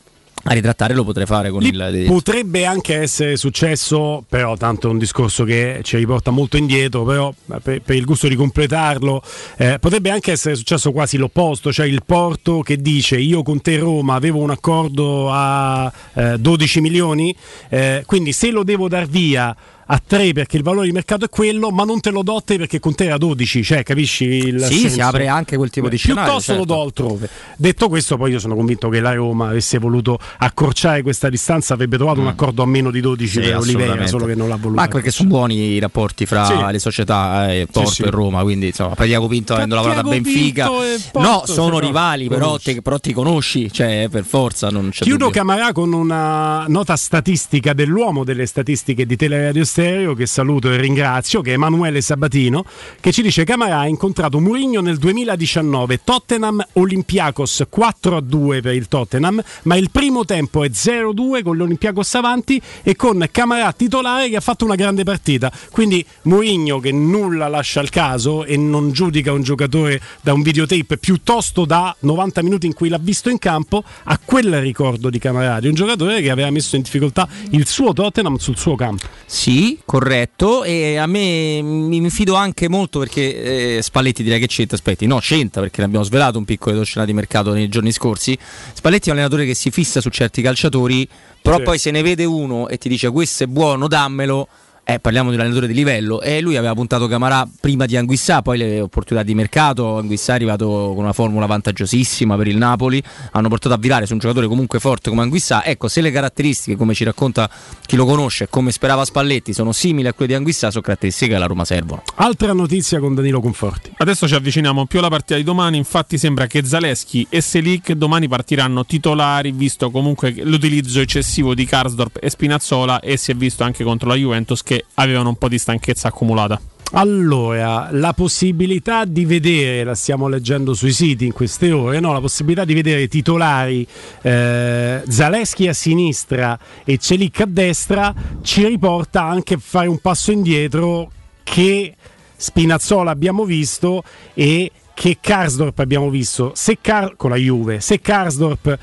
a 0.44 0.52
ritrattare 0.54 0.94
lo 0.94 1.04
potrei 1.04 1.26
fare 1.26 1.50
con 1.50 1.61
Lì 1.61 1.68
il 1.68 2.04
potrebbe 2.06 2.64
anche 2.64 2.96
essere 2.96 3.37
successo 3.37 4.25
però 4.28 4.56
tanto 4.56 4.88
è 4.88 4.90
un 4.90 4.99
discorso 4.99 5.44
che 5.44 5.80
ci 5.82 5.96
riporta 5.96 6.30
molto 6.30 6.56
indietro 6.56 7.04
però 7.04 7.32
per, 7.62 7.80
per 7.80 7.96
il 7.96 8.04
gusto 8.04 8.26
di 8.26 8.34
completarlo 8.34 9.22
eh, 9.56 9.78
potrebbe 9.78 10.11
anche 10.11 10.32
essere 10.32 10.56
successo 10.56 10.90
quasi 10.90 11.16
l'opposto 11.16 11.72
cioè 11.72 11.87
il 11.87 12.02
Porto 12.04 12.61
che 12.61 12.76
dice 12.78 13.18
io 13.18 13.42
con 13.42 13.61
te 13.61 13.78
Roma 13.78 14.14
avevo 14.14 14.40
un 14.40 14.50
accordo 14.50 15.28
a 15.30 15.92
eh, 16.14 16.38
12 16.38 16.80
milioni 16.80 17.34
eh, 17.68 18.02
quindi 18.06 18.32
se 18.32 18.50
lo 18.50 18.64
devo 18.64 18.88
dar 18.88 19.06
via 19.06 19.54
a 19.92 20.02
3 20.04 20.32
perché 20.32 20.56
il 20.56 20.62
valore 20.62 20.87
di 20.87 20.92
mercato 20.92 21.26
è 21.26 21.28
quello, 21.28 21.70
ma 21.70 21.84
non 21.84 22.00
te 22.00 22.11
lo 22.11 22.22
do 22.22 22.37
a 22.37 22.40
te 22.40 22.56
perché 22.56 22.80
con 22.80 22.94
te 22.94 23.04
era 23.04 23.18
12, 23.18 23.62
cioè 23.62 23.82
capisci 23.82 24.25
il 24.25 24.62
Sì, 24.62 24.78
senso? 24.78 24.94
si 24.94 25.00
apre 25.00 25.28
anche 25.28 25.56
quel 25.56 25.68
tipo 25.68 25.90
di 25.90 25.99
scenario. 25.99 26.22
Piuttosto 26.30 26.52
certo. 26.52 26.66
lo 26.66 26.75
do 26.75 26.82
altrove. 26.82 27.28
Detto 27.58 27.88
questo, 27.90 28.16
poi 28.16 28.30
io 28.30 28.38
sono 28.38 28.54
convinto 28.54 28.88
che 28.88 29.00
la 29.00 29.12
Roma 29.12 29.49
avesse 29.49 29.76
voluto 29.76 30.18
accorciare 30.38 31.02
questa 31.02 31.28
distanza, 31.28 31.75
avrebbe 31.75 31.99
trovato 31.99 32.20
mm. 32.20 32.25
un 32.25 32.28
accordo 32.28 32.62
a 32.62 32.66
meno 32.66 32.90
di 32.90 33.00
12 33.00 33.28
sì, 33.30 33.40
per 33.40 33.58
Oliveira, 33.58 34.06
solo 34.06 34.25
che 34.25 34.34
non 34.34 34.49
l'ha 34.49 34.56
voluto. 34.56 34.76
Ma 34.76 34.82
anche 34.82 34.94
perché 34.94 35.11
sono 35.11 35.28
buoni 35.28 35.56
i 35.56 35.78
rapporti 35.78 36.25
fra 36.25 36.46
sì. 36.46 36.54
le 36.72 36.78
società 36.78 37.52
eh, 37.52 37.66
Porto 37.70 37.90
sì, 37.90 38.02
e 38.02 38.11
Roma, 38.11 38.40
quindi 38.42 38.68
insomma, 38.68 38.94
Tiago 38.94 39.28
Pinto 39.28 39.52
avendo 39.52 39.75
lavorato 39.75 40.06
a 40.06 40.11
Benfica. 40.11 40.68
Porto, 40.68 41.20
no, 41.20 41.42
sono 41.44 41.78
rivali, 41.78 42.28
però, 42.28 42.56
te, 42.58 42.80
però, 42.80 42.99
ti 42.99 43.12
conosci, 43.12 43.70
cioè 43.70 44.08
per 44.11 44.25
forza 44.25 44.70
non 44.70 44.88
c'è 44.88 45.02
Chiudo 45.04 45.26
dubbio. 45.26 45.38
Camarà 45.38 45.72
con 45.72 45.92
una 45.92 46.64
nota 46.68 46.96
statistica 46.96 47.75
dell'uomo 47.75 48.25
delle 48.25 48.46
statistiche 48.46 49.04
di 49.04 49.16
Teleradio 49.16 49.64
Stereo 49.66 49.82
che 49.83 50.27
saluto 50.27 50.51
saluto 50.53 50.71
e 50.71 50.77
ringrazio, 50.77 51.41
che 51.41 51.51
è 51.51 51.55
Emanuele 51.55 52.01
Sabatino, 52.01 52.65
che 53.01 53.12
ci 53.12 53.23
dice 53.23 53.45
Camarà 53.45 53.79
ha 53.79 53.87
incontrato 53.87 54.39
Mourinho 54.39 54.81
nel 54.81 54.99
2019, 54.99 56.01
Tottenham 56.05 56.65
Olympiacos 56.75 57.65
4-2 57.75 58.61
per 58.61 58.75
il 58.75 58.89
Tottenham, 58.89 59.43
ma 59.62 59.77
il 59.77 59.91
primo 59.91 60.25
tempo 60.25 60.62
è 60.65 60.69
0-2 60.69 61.43
con 61.43 61.57
l'Olympiacos 61.57 62.15
avanti 62.17 62.61
e 62.83 62.97
con 62.97 63.27
Camarà 63.31 63.73
titolare 63.73 64.29
che 64.29 64.37
ha 64.37 64.41
fatto 64.41 64.65
una 64.65 64.75
grande 64.75 65.05
partita. 65.05 65.51
Quindi 65.71 66.05
Mourinho 66.23 66.81
che 66.81 66.93
nulla 66.93 67.49
lascia 67.49 67.81
al 67.81 67.89
caso 67.89 68.45
e 68.45 68.57
non 68.57 68.93
giudica 68.93 69.33
un 69.33 69.43
giocatore 69.43 70.01
da 70.21 70.33
un 70.33 70.43
videotape 70.43 70.99
piuttosto 70.99 71.65
da 71.65 71.95
90 72.01 72.43
minuti 72.43 72.67
in 72.67 72.75
cui 72.75 72.89
l'ha 72.89 73.01
visto 73.01 73.31
in 73.31 73.39
campo, 73.39 73.83
ha 74.05 74.19
quel 74.23 74.61
ricordo 74.61 75.09
di 75.09 75.19
Camarà, 75.19 75.61
di 75.61 75.69
un 75.69 75.75
giocatore 75.75 76.21
che 76.21 76.31
aveva 76.31 76.51
messo 76.51 76.77
in 76.77 76.83
difficoltà 76.83 77.29
il 77.51 77.67
suo 77.67 77.93
Tottenham 77.93 78.37
sul 78.37 78.59
suo 78.59 78.75
campo. 78.75 79.07
Sì, 79.25 79.62
corretto. 79.85 80.64
E 80.64 80.97
a 80.97 81.07
me 81.07 81.61
mi 81.62 82.11
fido 82.11 82.35
anche 82.35 82.69
molto 82.69 82.99
perché 82.99 83.76
eh, 83.76 83.83
Spalletti 83.83 84.23
direi 84.23 84.40
che 84.40 84.47
c'entra, 84.47 84.76
aspetti, 84.76 85.07
no 85.07 85.19
c'entra 85.19 85.61
perché 85.61 85.81
ne 85.81 85.87
abbiamo 85.87 86.04
svelato 86.04 86.38
un 86.38 86.45
piccolo 86.45 86.76
docinato 86.76 87.09
di 87.09 87.14
mercato 87.14 87.52
nei 87.52 87.69
giorni 87.69 87.92
scorsi, 87.92 88.37
Spalletti 88.73 89.09
è 89.09 89.12
un 89.12 89.19
allenatore 89.19 89.47
che 89.47 89.54
si 89.54 89.71
fissa 89.71 90.00
su 90.00 90.11
certi 90.11 90.42
calciatori, 90.42 91.09
però 91.40 91.59
sì. 91.59 91.62
poi 91.62 91.78
se 91.78 91.90
ne 91.90 92.02
vede 92.02 92.25
uno 92.25 92.69
e 92.69 92.78
ti 92.78 92.88
dice 92.88 93.11
questo 93.11 93.45
è 93.45 93.47
buono, 93.47 93.88
dammelo 93.88 94.49
eh, 94.85 94.99
parliamo 94.99 95.29
di 95.29 95.37
un 95.37 95.41
allenatore 95.41 95.67
di 95.67 95.75
livello. 95.75 96.21
E 96.21 96.41
lui 96.41 96.57
aveva 96.57 96.75
puntato 96.75 97.07
Camarà 97.07 97.49
prima 97.61 97.87
di 97.87 97.97
Anguissà, 97.97 98.43
poi 98.43 98.59
le 98.59 98.81
opportunità 98.81 99.25
di 99.25 99.35
mercato, 99.35 99.99
Anguissà 99.99 100.33
è 100.33 100.35
arrivato 100.37 100.67
con 100.95 101.05
una 101.05 101.12
formula 101.12 101.47
vantaggiosissima 101.47 102.37
per 102.37 102.49
il 102.49 102.57
Napoli, 102.57 103.03
hanno 103.33 103.49
portato 103.49 103.75
a 103.75 103.79
virare 103.79 104.07
su 104.07 104.12
un 104.12 104.19
giocatore 104.19 104.47
comunque 104.47 104.81
forte 104.81 105.11
come 105.11 105.23
Anguissà, 105.23 105.65
ecco 105.65 105.89
se 105.89 106.01
le 106.01 106.11
caratteristiche 106.11 106.77
come 106.77 106.95
ci 106.95 107.05
racconta 107.05 107.49
chi 107.87 107.97
lo 107.97 108.05
conosce, 108.05 108.49
come 108.49 108.71
sperava 108.71 109.05
Spalletti, 109.05 109.53
sono 109.53 109.73
simili 109.73 110.09
a 110.09 110.12
quelle 110.12 110.33
di 110.33 110.37
Anguissà, 110.37 110.71
sono 110.71 110.83
caratteristiche 110.83 111.31
che 111.31 111.37
alla 111.37 111.47
Roma 111.47 111.65
servono. 111.65 112.03
Altra 112.17 112.53
notizia 112.53 112.99
con 112.99 113.15
Danilo 113.15 113.41
Conforti. 113.41 113.93
Adesso 113.97 114.27
ci 114.27 114.35
avviciniamo 114.35 114.87
più 114.87 114.99
alla 114.99 115.09
partita 115.09 115.37
di 115.37 115.45
domani, 115.45 115.77
infatti 115.77 116.19
sembra 116.19 116.47
che 116.47 116.65
Zaleschi 116.65 117.27
e 117.29 117.41
Selic 117.41 117.93
domani 117.93 118.29
partiranno 118.29 118.85
titolari, 118.85 119.53
visto 119.53 119.91
comunque 119.91 120.35
l'utilizzo 120.43 121.01
eccessivo 121.01 121.55
di 121.55 121.65
Karsdorp 121.65 122.19
e 122.21 122.31
Spinazzola 122.31 123.01
e 123.01 123.17
si 123.17 123.31
è 123.31 123.35
visto 123.35 123.65
anche 123.65 123.85
contro 123.85 124.09
la 124.09 124.15
Juventus 124.15 124.62
che 124.62 124.72
avevano 124.95 125.31
un 125.31 125.37
po' 125.37 125.49
di 125.49 125.59
stanchezza 125.59 126.09
accumulata. 126.09 126.61
Allora, 126.95 127.88
la 127.91 128.12
possibilità 128.12 129.07
di 129.07 129.25
vedere, 129.25 129.83
la 129.83 129.95
stiamo 129.95 130.29
leggendo 130.29 130.75
sui 130.75 130.93
siti 130.93 131.25
in 131.25 131.33
queste 131.33 131.73
ore, 131.73 132.00
no? 132.00 132.12
la 132.12 132.21
possibilità 132.21 132.67
di 132.67 132.75
vedere 132.75 133.09
titolari 133.09 133.87
eh, 134.21 135.02
Zaleschi 135.09 135.69
a 135.69 135.73
sinistra 135.73 136.59
e 136.85 136.99
Celic 136.99 137.41
a 137.41 137.47
destra 137.47 138.14
ci 138.43 138.67
riporta 138.67 139.23
anche 139.23 139.55
a 139.55 139.59
fare 139.59 139.88
un 139.88 140.00
passo 140.00 140.33
indietro 140.33 141.11
che 141.43 141.95
Spinazzola 142.37 143.11
abbiamo 143.11 143.47
visto 143.47 144.02
e 144.35 144.71
che 144.93 145.17
Karsdorp 145.19 145.79
abbiamo 145.79 146.11
visto 146.11 146.52
se 146.55 146.76
Car- 146.81 147.17
con 147.17 147.31
la 147.31 147.37
Juve. 147.37 147.81
Se 147.81 148.00
Karsdorp 148.00 148.79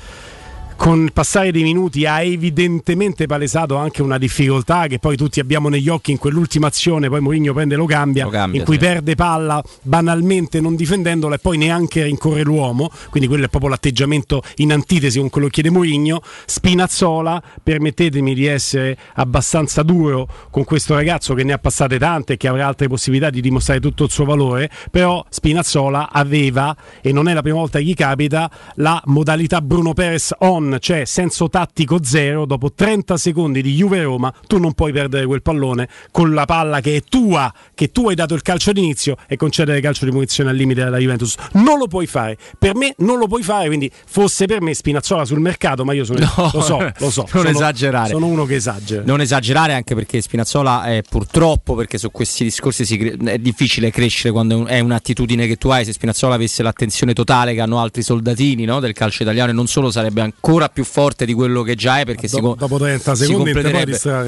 con 0.80 1.02
il 1.02 1.12
passare 1.12 1.52
dei 1.52 1.62
minuti 1.62 2.06
ha 2.06 2.22
evidentemente 2.22 3.26
palesato 3.26 3.76
anche 3.76 4.00
una 4.00 4.16
difficoltà 4.16 4.86
che 4.86 4.98
poi 4.98 5.14
tutti 5.14 5.38
abbiamo 5.38 5.68
negli 5.68 5.90
occhi 5.90 6.10
in 6.10 6.16
quell'ultima 6.16 6.68
azione, 6.68 7.10
poi 7.10 7.20
Mourinho 7.20 7.52
prende 7.52 7.76
lo 7.76 7.84
cambia, 7.84 8.24
Lo 8.24 8.30
cambia, 8.30 8.60
in 8.60 8.64
cui 8.64 8.76
sì. 8.76 8.80
perde 8.80 9.14
palla 9.14 9.62
banalmente 9.82 10.58
non 10.58 10.76
difendendola 10.76 11.34
e 11.34 11.38
poi 11.38 11.58
neanche 11.58 12.04
rincorre 12.04 12.44
l'uomo, 12.44 12.90
quindi 13.10 13.28
quello 13.28 13.44
è 13.44 13.48
proprio 13.50 13.68
l'atteggiamento 13.68 14.42
in 14.56 14.72
antitesi 14.72 15.18
con 15.18 15.28
quello 15.28 15.48
che 15.48 15.52
chiede 15.52 15.68
Mourinho. 15.68 16.22
Spinazzola, 16.46 17.42
permettetemi 17.62 18.32
di 18.32 18.46
essere 18.46 18.96
abbastanza 19.16 19.82
duro 19.82 20.26
con 20.48 20.64
questo 20.64 20.94
ragazzo 20.94 21.34
che 21.34 21.44
ne 21.44 21.52
ha 21.52 21.58
passate 21.58 21.98
tante 21.98 22.32
e 22.32 22.36
che 22.38 22.48
avrà 22.48 22.66
altre 22.66 22.88
possibilità 22.88 23.28
di 23.28 23.42
dimostrare 23.42 23.80
tutto 23.80 24.04
il 24.04 24.10
suo 24.10 24.24
valore, 24.24 24.70
però 24.90 25.22
Spinazzola 25.28 26.08
aveva, 26.10 26.74
e 27.02 27.12
non 27.12 27.28
è 27.28 27.34
la 27.34 27.42
prima 27.42 27.58
volta 27.58 27.76
che 27.76 27.84
gli 27.84 27.94
capita, 27.94 28.50
la 28.76 28.98
modalità 29.04 29.60
Bruno 29.60 29.92
Perez 29.92 30.32
on, 30.38 30.68
cioè 30.78 31.04
senso 31.04 31.48
tattico 31.48 31.98
zero, 32.02 32.44
dopo 32.46 32.72
30 32.72 33.16
secondi 33.16 33.62
di 33.62 33.74
Juve-Roma 33.74 34.32
tu 34.46 34.58
non 34.58 34.72
puoi 34.74 34.92
perdere 34.92 35.26
quel 35.26 35.42
pallone 35.42 35.88
con 36.10 36.32
la 36.34 36.44
palla 36.44 36.80
che 36.80 36.96
è 36.96 37.02
tua, 37.02 37.52
che 37.74 37.90
tu 37.90 38.08
hai 38.08 38.14
dato 38.14 38.34
il 38.34 38.42
calcio 38.42 38.72
d'inizio 38.72 39.16
e 39.26 39.36
concedere 39.36 39.80
calcio 39.80 40.04
di 40.04 40.10
punizione 40.10 40.50
al 40.50 40.56
limite 40.56 40.84
della 40.84 40.98
Juventus. 40.98 41.34
Non 41.52 41.78
lo 41.78 41.86
puoi 41.86 42.06
fare, 42.06 42.36
per 42.58 42.74
me 42.74 42.94
non 42.98 43.18
lo 43.18 43.26
puoi 43.26 43.42
fare, 43.42 43.66
quindi 43.66 43.90
fosse 44.06 44.46
per 44.46 44.60
me 44.60 44.74
Spinazzola 44.74 45.24
sul 45.24 45.40
mercato, 45.40 45.84
ma 45.84 45.92
io 45.92 46.04
sono, 46.04 46.18
No, 46.36 46.50
lo 46.52 46.60
so, 46.60 46.78
lo 46.98 47.10
so. 47.10 47.26
non 47.32 47.44
sono- 47.44 47.48
esagerare. 47.48 48.10
Sono 48.10 48.26
uno 48.26 48.44
che 48.44 48.56
esagera. 48.56 49.02
Non 49.04 49.20
esagerare 49.20 49.72
anche 49.74 49.94
perché 49.94 50.20
Spinazzola 50.20 50.84
è 50.84 51.02
purtroppo 51.08 51.74
perché 51.74 51.98
su 51.98 52.10
questi 52.10 52.44
discorsi 52.44 52.84
si 52.84 52.96
è 52.98 53.38
difficile 53.38 53.90
crescere 53.90 54.32
quando 54.32 54.66
è 54.66 54.80
un'attitudine 54.80 55.46
che 55.46 55.56
tu 55.56 55.68
hai. 55.68 55.84
Se 55.84 55.92
Spinazzola 55.92 56.34
avesse 56.34 56.62
l'attenzione 56.62 57.12
totale 57.12 57.54
che 57.54 57.60
hanno 57.60 57.80
altri 57.80 58.02
soldatini 58.02 58.64
no, 58.64 58.80
del 58.80 58.92
calcio 58.92 59.22
italiano 59.22 59.50
e 59.50 59.54
non 59.54 59.66
solo 59.66 59.90
sarebbe 59.90 60.20
ancora 60.20 60.59
più 60.68 60.84
forte 60.84 61.24
di 61.24 61.32
quello 61.32 61.62
che 61.62 61.74
già 61.74 62.00
è 62.00 62.04
perché 62.04 62.28
si, 62.28 62.36
dopo, 62.36 62.48
co- 62.50 62.54
dopo 62.54 62.78
30 62.78 63.14
si 63.14 63.24
secondi 63.24 63.52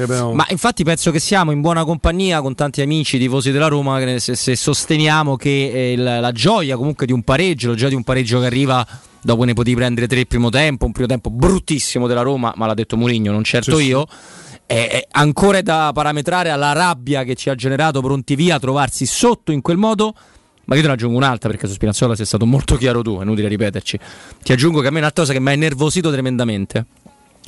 però. 0.05 0.33
Ma 0.33 0.45
infatti 0.49 0.83
penso 0.83 1.11
che 1.11 1.19
siamo 1.19 1.51
in 1.51 1.61
buona 1.61 1.83
compagnia 1.85 2.41
con 2.41 2.55
tanti 2.55 2.81
amici 2.81 3.17
tifosi 3.17 3.51
della 3.51 3.67
Roma 3.67 3.99
se, 4.19 4.35
se 4.35 4.55
sosteniamo 4.55 5.35
che 5.35 5.91
eh, 5.93 5.95
la 5.95 6.31
gioia 6.31 6.75
comunque 6.75 7.05
di 7.05 7.11
un 7.11 7.23
pareggio, 7.23 7.69
la 7.69 7.75
gioia 7.75 7.89
di 7.89 7.95
un 7.95 8.03
pareggio 8.03 8.39
che 8.39 8.45
arriva 8.45 8.85
dopo 9.23 9.43
ne 9.43 9.53
potevi 9.53 9.75
prendere 9.75 10.07
tre 10.07 10.19
il 10.19 10.27
primo 10.27 10.49
tempo, 10.49 10.85
un 10.85 10.91
primo 10.91 11.07
tempo 11.07 11.29
bruttissimo 11.29 12.07
della 12.07 12.21
Roma, 12.21 12.53
ma 12.55 12.65
l'ha 12.65 12.73
detto 12.73 12.97
Mourinho, 12.97 13.31
non 13.31 13.43
certo 13.43 13.77
Sì, 13.77 13.83
sì. 13.83 13.89
io. 13.89 14.05
È, 14.65 14.87
è 14.89 15.07
ancora 15.11 15.61
da 15.61 15.91
parametrare 15.93 16.49
alla 16.49 16.71
rabbia 16.73 17.23
che 17.23 17.35
ci 17.35 17.49
ha 17.49 17.55
generato 17.55 18.01
pronti 18.01 18.35
via 18.35 18.59
trovarsi 18.59 19.05
sotto 19.05 19.51
in 19.51 19.61
quel 19.61 19.77
modo. 19.77 20.13
Ma 20.65 20.75
io 20.75 20.81
te 20.81 20.87
ne 20.87 20.93
aggiungo 20.93 21.17
un'altra 21.17 21.49
perché 21.49 21.67
su 21.67 21.73
Spinazzola 21.73 22.15
sei 22.15 22.25
stato 22.25 22.45
molto 22.45 22.75
chiaro 22.77 23.01
tu, 23.01 23.17
è 23.19 23.23
inutile 23.23 23.47
ripeterci. 23.47 23.99
Ti 24.41 24.51
aggiungo 24.53 24.79
che 24.81 24.87
a 24.87 24.89
me 24.91 24.97
è 24.97 24.99
un'altra 24.99 25.23
cosa 25.23 25.33
che 25.33 25.39
mi 25.41 25.49
ha 25.49 25.53
innervosito 25.53 26.11
tremendamente 26.11 26.85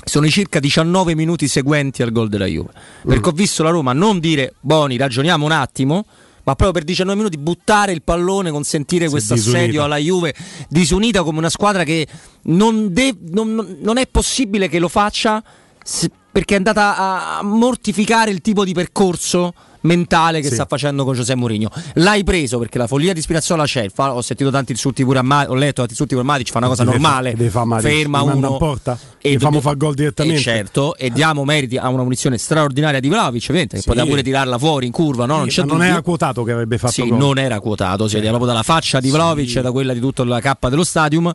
sono 0.03 0.27
i 0.27 0.29
circa 0.29 0.59
19 0.59 1.15
minuti 1.15 1.47
seguenti 1.47 2.03
al 2.03 2.11
gol 2.11 2.29
della 2.29 2.45
Juve. 2.45 2.69
Perché 3.07 3.29
ho 3.29 3.31
visto 3.31 3.63
la 3.63 3.71
Roma 3.71 3.91
non 3.93 4.19
dire 4.19 4.53
Boni, 4.59 4.97
ragioniamo 4.97 5.45
un 5.45 5.51
attimo, 5.51 6.05
ma 6.43 6.53
proprio 6.53 6.71
per 6.73 6.83
19 6.83 7.17
minuti 7.17 7.37
buttare 7.37 7.91
il 7.91 8.03
pallone, 8.03 8.51
consentire 8.51 9.09
questo 9.09 9.33
assedio 9.33 9.83
alla 9.83 9.97
Juve, 9.97 10.35
disunita 10.69 11.23
come 11.23 11.39
una 11.39 11.49
squadra 11.49 11.83
che 11.83 12.05
non, 12.43 12.93
de- 12.93 13.15
non- 13.29 13.77
non 13.81 13.97
è 13.97 14.05
possibile 14.05 14.67
che 14.69 14.77
lo 14.77 14.89
faccia 14.89 15.41
se- 15.83 16.11
perché 16.31 16.53
è 16.53 16.57
andata 16.57 16.97
a 16.97 17.41
mortificare 17.41 18.29
il 18.29 18.41
tipo 18.41 18.63
di 18.63 18.73
percorso 18.73 19.53
mentale 19.85 20.41
che 20.41 20.47
Sì. 20.49 20.53
sta 20.55 20.65
facendo 20.65 21.03
con 21.05 21.13
Giuseppe 21.15 21.39
Mourinho. 21.39 21.69
L'hai 21.95 22.23
preso 22.23 22.59
perché 22.59 22.77
la 22.77 22.87
follia 22.87 23.13
di 23.13 23.21
Spinazzola 23.21 23.63
c'è. 23.65 23.89
fa- 23.93 24.13
ho 24.13 24.21
sentito 24.21 24.49
tanti 24.51 24.71
insulti 24.73 25.03
pure 25.03 25.19
a 25.19 25.21
Matic, 25.21 25.49
ho 25.51 25.55
letto 25.55 25.73
tanti 25.75 25.91
insulti 25.91 26.13
pure 26.15 26.25
a 26.25 26.29
Matic, 26.31 26.49
fa 26.51 26.57
una 26.57 26.67
cosa 26.67 26.83
fa- 26.83 26.91
normale. 26.91 27.35
fa 27.49 27.63
Matic, 27.65 27.89
ferma 27.89 28.21
uno 28.21 28.57
porta? 28.57 28.93
e 28.93 29.29
famo 29.29 29.33
dobbiamo- 29.33 29.61
far 29.61 29.77
gol 29.77 29.93
direttamente? 29.93 30.39
Eh, 30.39 30.43
certo, 30.43 30.95
e 30.97 31.09
diamo 31.09 31.43
meriti 31.45 31.77
a 31.77 31.87
una 31.89 32.03
munizione 32.03 32.37
straordinaria 32.37 32.99
di 32.99 33.07
Vlaovic, 33.09 33.43
ovviamente, 33.43 33.75
che 33.77 33.81
Sì. 33.81 33.87
poteva 33.87 34.05
pure 34.07 34.21
tirarla 34.23 34.57
fuori 34.57 34.85
in 34.87 34.91
curva, 34.91 35.25
no? 35.25 35.37
non 35.37 35.49
Sì, 35.49 35.63
non 35.65 35.83
era 35.83 36.01
quotato 36.01 36.43
che 36.43 36.51
avrebbe 36.51 36.77
fatto 36.77 36.91
Sì, 36.93 37.07
gol. 37.07 37.17
non 37.17 37.37
era 37.37 37.59
quotato, 37.59 38.07
si 38.07 38.15
vedeva 38.15 38.31
proprio 38.37 38.51
dalla 38.51 38.63
faccia 38.63 38.99
di 38.99 39.07
Sì. 39.07 39.13
Vlaovic 39.13 39.55
e 39.55 39.61
da 39.61 39.71
quella 39.71 39.93
di 39.93 39.99
tutta 39.99 40.23
la 40.25 40.39
cappa 40.41 40.69
dello 40.69 40.83
stadium. 40.83 41.31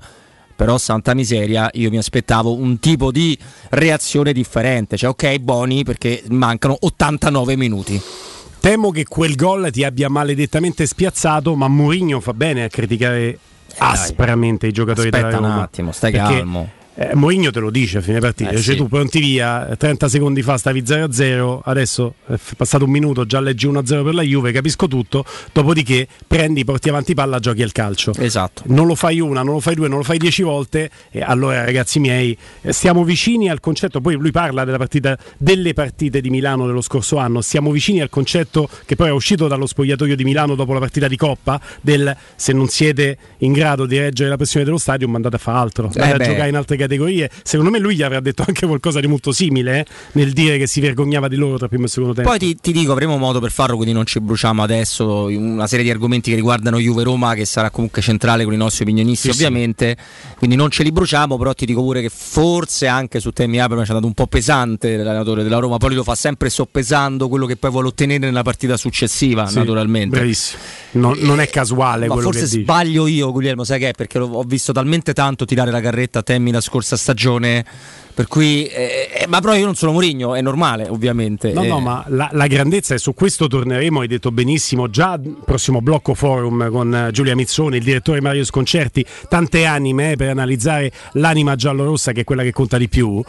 Però, 0.57 0.77
santa 0.77 1.15
miseria, 1.15 1.71
io 1.73 1.89
mi 1.89 1.97
aspettavo 1.97 2.53
un 2.55 2.79
tipo 2.81 3.11
di 3.11 3.37
reazione 3.71 4.35
differente. 4.35 4.99
Cioè, 4.99 5.09
ok, 5.09 5.39
Boni, 5.39 5.85
perché 5.85 6.23
mancano 6.29 6.77
89 6.81 7.57
minuti. 7.57 7.99
Temo 8.61 8.91
che 8.91 9.05
quel 9.05 9.37
gol 9.37 9.71
ti 9.71 9.85
abbia 9.85 10.09
maledettamente 10.09 10.87
spiazzato, 10.87 11.57
ma 11.57 11.67
Mourinho 11.69 12.21
fa 12.21 12.35
bene 12.35 12.65
a 12.65 12.69
criticare 12.69 13.39
aspramente 13.79 14.67
i 14.67 14.73
giocatori 14.73 15.09
Aspetta 15.09 15.27
della 15.29 15.39
un 15.39 15.47
Roma. 15.47 15.63
attimo, 15.63 15.93
stai 15.93 16.13
calmo. 16.13 16.71
Eh, 17.01 17.15
Mourinho 17.15 17.51
te 17.51 17.61
lo 17.61 17.71
dice 17.71 17.97
a 17.97 18.01
fine 18.03 18.19
partita, 18.19 18.51
Eh, 18.51 18.57
dice 18.57 18.73
sì. 18.73 18.77
tu 18.77 18.87
pronti 18.87 19.21
via, 19.21 19.75
30 19.75 20.07
secondi 20.07 20.43
fa 20.43 20.59
stavi 20.59 20.83
0-0, 20.83 21.61
adesso 21.65 22.17
è 22.27 22.35
passato 22.59 22.85
un 22.85 22.91
minuto, 22.91 23.25
già 23.25 23.41
leggi 23.41 23.67
1-0 23.67 24.05
per 24.05 24.13
la 24.13 24.21
Juve, 24.21 24.53
capisco 24.53 24.87
tutto, 24.87 25.25
dopodiché 25.51 26.07
prendi, 26.27 26.63
porti 26.63 26.91
avanti 26.91 27.15
palla, 27.15 27.39
giochi 27.39 27.63
al 27.63 27.73
calcio. 27.73 28.13
Esatto. 28.19 28.65
non 28.67 28.87
lo 28.87 28.95
fai 28.95 29.19
una, 29.19 29.43
non 29.43 29.55
lo 29.55 29.61
fai 29.61 29.77
due, 29.77 29.89
non 29.89 29.97
lo 29.97 30.05
fai 30.05 30.19
dieci 30.19 30.43
volte, 30.43 30.91
e 31.11 31.23
allora 31.23 31.65
ragazzi 31.65 32.01
miei, 32.01 32.37
eh, 32.61 32.73
stiamo 32.75 33.03
vicini 33.03 33.49
al 33.49 33.61
concetto, 33.61 34.03
poi 34.03 34.17
lui 34.17 34.31
parla 34.31 34.67
della 34.67 34.77
partita, 34.77 35.17
delle 35.39 35.73
partite 35.73 36.21
di 36.21 36.29
Milano 36.29 36.67
dello 36.67 36.83
scorso 36.83 37.17
anno, 37.17 37.41
siamo 37.41 37.71
vicini 37.71 38.03
al 38.03 38.11
concetto 38.11 38.69
che 38.85 38.95
poi 38.97 39.09
è 39.09 39.13
uscito 39.13 39.49
dallo 39.49 39.65
spogliatoio 39.65 40.15
di 40.17 40.25
Milano 40.25 40.55
dopo 40.55 40.75
la 40.75 40.81
partita 40.81 41.09
di 41.09 41.17
Coppa, 41.17 41.59
del 41.81 42.15
se 42.37 42.53
non 42.53 42.69
siete 42.69 43.17
in 43.39 43.53
grado 43.53 43.87
di 43.87 43.99
reggere 43.99 44.29
la 44.29 44.37
pressione 44.37 44.67
dello 44.67 44.77
stadio 44.77 45.09
andate 45.11 45.37
a 45.37 45.39
fare 45.39 45.57
altro, 45.57 45.85
andate 45.87 46.13
a 46.13 46.17
beh. 46.19 46.25
giocare 46.25 46.49
in 46.51 46.57
altre 46.57 46.77
categorie. 46.77 46.89
Secondo 47.43 47.71
me 47.71 47.79
lui 47.79 47.95
gli 47.97 48.03
avrà 48.03 48.21
detto 48.21 48.45
anche 48.47 48.67
qualcosa 48.67 49.01
di 49.01 49.07
molto 49.07 49.33
simile 49.33 49.81
eh, 49.81 49.87
nel 50.13 50.33
dire 50.33 50.59
che 50.59 50.67
si 50.67 50.81
vergognava 50.81 51.29
di 51.29 51.37
loro 51.37 51.59
tra 51.59 51.69
primo 51.69 51.85
e 51.87 51.89
secondo 51.89 52.15
tempo. 52.15 52.31
Poi 52.31 52.39
ti, 52.39 52.57
ti 52.57 52.73
dico, 52.73 52.93
avremo 52.93 53.17
modo 53.17 53.41
per 53.41 53.51
farlo, 53.51 53.77
quindi 53.77 53.95
non 53.95 54.07
ci 54.07 54.21
bruciamo 54.21 54.63
adesso. 54.63 55.25
Una 55.27 55.67
serie 55.67 55.85
di 55.85 55.91
argomenti 55.91 56.31
che 56.31 56.37
riguardano 56.37 56.79
Juve-Roma, 56.79 57.35
che 57.35 57.45
sarà 57.45 57.71
comunque 57.71 58.03
centrale 58.03 58.45
con 58.45 58.53
i 58.53 58.57
nostri 58.57 58.83
opinionisti, 58.85 59.29
Sì, 59.31 59.35
sì. 59.39 59.45
ovviamente. 59.45 59.97
Quindi 60.37 60.57
non 60.57 60.71
ce 60.71 60.83
li 60.83 60.93
bruciamo, 60.93 61.37
però 61.37 61.53
ti 61.55 61.67
dico 61.67 61.83
pure 61.83 62.01
che 62.01 62.11
forse 62.11 62.87
anche 62.87 63.21
su 63.21 63.31
temi 63.31 63.61
Abrams 63.61 63.85
ci 63.85 63.91
è 63.91 63.95
andato 63.95 64.07
un 64.09 64.15
po' 64.15 64.27
pesante 64.27 64.97
l'allenatore 64.97 65.43
della 65.43 65.59
Roma. 65.59 65.77
Poi 65.79 65.95
lo 65.95 66.03
fa 66.03 66.15
sempre 66.15 66.51
soppesando 66.51 67.29
quello 67.29 67.47
che 67.47 67.57
poi 67.57 67.71
vuole 67.71 67.89
ottenere 67.89 68.19
nella 68.27 68.43
partita 68.43 68.77
successiva, 68.77 69.47
Sì, 69.47 69.57
naturalmente. 69.59 70.17
Bravissimo. 70.17 70.63
Non, 70.93 71.17
non 71.21 71.41
è 71.41 71.49
casuale 71.49 72.07
Ma 72.07 72.15
quello 72.15 72.33
forse 72.33 72.47
sbaglio 72.47 73.07
io, 73.07 73.31
Guglielmo, 73.33 73.65
sai 73.65 73.79
che 73.79 73.89
è? 73.91 73.93
Perché 73.93 74.19
ho 74.19 74.43
visto 74.43 74.73
talmente 74.73 75.13
tanto 75.13 75.45
tirare 75.45 75.71
la 75.71 75.81
carretta 75.81 76.21
a 76.21 76.23
Temmi 76.23 76.51
la 76.51 76.61
scorsa 76.61 76.80
stagione. 76.83 77.65
Per 78.13 78.27
cui, 78.29 78.67
eh, 78.67 79.09
eh, 79.15 79.27
ma 79.29 79.41
però 79.41 79.55
io 79.55 79.65
non 79.65 79.77
sono 79.77 79.93
Mourinho, 79.93 80.35
è 80.35 80.43
normale, 80.43 80.89
ovviamente. 80.89 81.53
No, 81.53 81.63
Eh, 81.63 81.69
no, 81.69 81.81
ma 81.81 82.05
la, 82.09 82.29
la 82.33 82.47
grandezza, 82.49 82.93
e 82.93 82.99
su 82.99 83.15
questo 83.15 83.47
torneremo, 83.47 84.01
hai 84.01 84.09
detto 84.09 84.31
benissimo, 84.31 84.91
già 84.91 85.19
prossimo 85.45 85.81
blocco 85.81 86.13
forum 86.13 86.71
con 86.71 86.95
eh, 86.95 87.11
Giulia 87.13 87.35
Mizzoni, 87.35 87.79
il 87.79 87.85
direttore 87.85 88.21
Mario 88.21 88.45
Sconcerti, 88.45 89.07
tante 89.29 89.65
anime 89.65 90.13
eh, 90.13 90.17
per 90.17 90.29
analizzare 90.29 90.93
l'anima 91.13 91.55
giallorossa 91.55 92.13
che 92.13 92.23
è 92.23 92.25
quella 92.25 92.43
che 92.43 92.53
conta 92.53 92.77
di 92.77 92.89
più. 92.89 93.23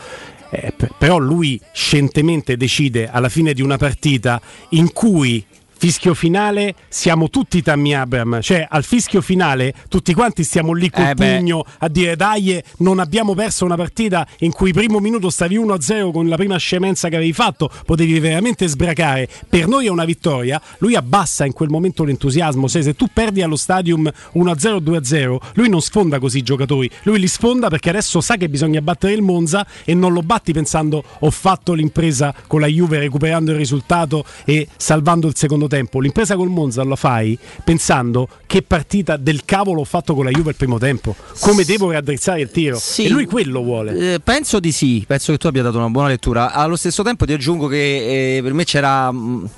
Eh, 0.50 0.74
però 0.98 1.18
lui 1.20 1.62
scientemente 1.72 2.58
decide 2.58 3.10
alla 3.10 3.30
fine 3.30 3.54
di 3.54 3.62
una 3.62 3.78
partita 3.78 4.42
in 4.70 4.92
cui 4.92 5.46
fischio 5.82 6.14
finale 6.14 6.76
siamo 6.90 7.32
tutti 7.32 7.64
Tammy 7.64 7.94
Abram, 7.94 8.40
cioè 8.40 8.68
al 8.70 8.84
fischio 8.84 9.20
finale 9.20 9.74
tutti 9.90 10.14
quanti 10.14 10.44
stiamo 10.44 10.74
lì 10.74 10.92
col 10.92 11.08
Eh 11.08 11.16
pugno 11.16 11.66
a 11.80 11.88
dire 11.88 12.16
dai 12.16 12.62
non 12.78 13.00
abbiamo 13.00 13.34
perso 13.34 13.66
una 13.66 13.76
partita 13.76 14.28
in 14.42 14.52
cui 14.52 14.74
primo 14.74 15.00
minuto 15.00 15.32
stavi 15.32 15.58
1-0 15.58 16.12
con 16.12 16.28
la 16.28 16.36
prima 16.36 16.58
scemenza 16.58 17.10
che 17.10 17.16
avevi 17.16 17.34
fatto, 17.34 17.68
potevi 17.84 18.20
veramente 18.20 18.68
sbracare, 18.68 19.28
per 19.50 19.68
noi 19.68 19.88
è 19.88 19.90
una 19.90 20.06
vittoria, 20.06 20.62
lui 20.78 20.94
abbassa 20.94 21.48
in 21.48 21.54
quel 21.54 21.70
momento 21.70 22.04
l'entusiasmo, 22.04 22.68
se, 22.68 22.84
se 22.84 22.94
tu 22.94 23.08
perdi 23.12 23.42
allo 23.42 23.56
stadium 23.56 24.08
1-0 24.36 24.84
2-0, 24.84 25.38
lui 25.56 25.68
non 25.68 25.82
sfonda 25.82 26.20
così 26.20 26.38
i 26.38 26.44
giocatori, 26.44 26.88
lui 27.06 27.18
li 27.18 27.28
sfonda 27.28 27.70
perché 27.70 27.90
adesso 27.90 28.22
sa 28.22 28.38
che 28.38 28.50
bisogna 28.50 28.84
battere 28.84 29.14
il 29.14 29.24
Monza 29.24 29.66
e 29.84 29.96
non 29.96 30.14
lo 30.14 30.22
batti 30.22 30.54
pensando 30.54 31.04
ho 31.18 31.32
fatto 31.32 31.74
l'impresa 31.74 32.36
con 32.46 32.60
la 32.60 32.68
Juve 32.68 33.00
recuperando 33.00 33.50
il 33.50 33.58
risultato 33.58 34.24
e 34.46 34.68
salvando 34.78 35.26
il 35.26 35.36
secondo 35.36 35.70
tempo, 35.72 36.00
l'impresa 36.00 36.36
col 36.36 36.50
Monza 36.50 36.84
la 36.84 36.96
fai 36.96 37.38
pensando 37.64 38.28
che 38.46 38.62
partita 38.62 39.18
del 39.18 39.44
cavolo 39.46 39.82
ho 39.82 39.86
fatto 39.86 40.14
con 40.14 40.26
la 40.26 40.32
Juve 40.32 40.52
il 40.52 40.56
primo 40.58 40.78
tempo, 40.78 41.16
come 41.40 41.64
devo 41.64 41.90
raddrizzare 41.92 42.42
il 42.42 42.52
tiro 42.52 42.78
Sì. 42.78 43.06
e 43.06 43.10
lui 43.10 43.26
quello 43.26 43.64
vuole. 43.64 44.14
Eh, 44.16 44.20
penso 44.20 44.60
di 44.60 44.72
sì, 44.72 45.04
penso 45.08 45.32
che 45.32 45.38
tu 45.38 45.48
abbia 45.48 45.64
dato 45.64 45.78
una 45.78 45.90
buona 45.90 46.10
lettura. 46.10 46.52
Allo 46.52 46.76
stesso 46.76 47.02
tempo 47.04 47.26
ti 47.26 47.34
aggiungo 47.34 47.68
che 47.68 48.38
eh, 48.38 48.42
per 48.42 48.54
me 48.54 48.64
c'era. 48.66 49.12
mh, 49.12 49.50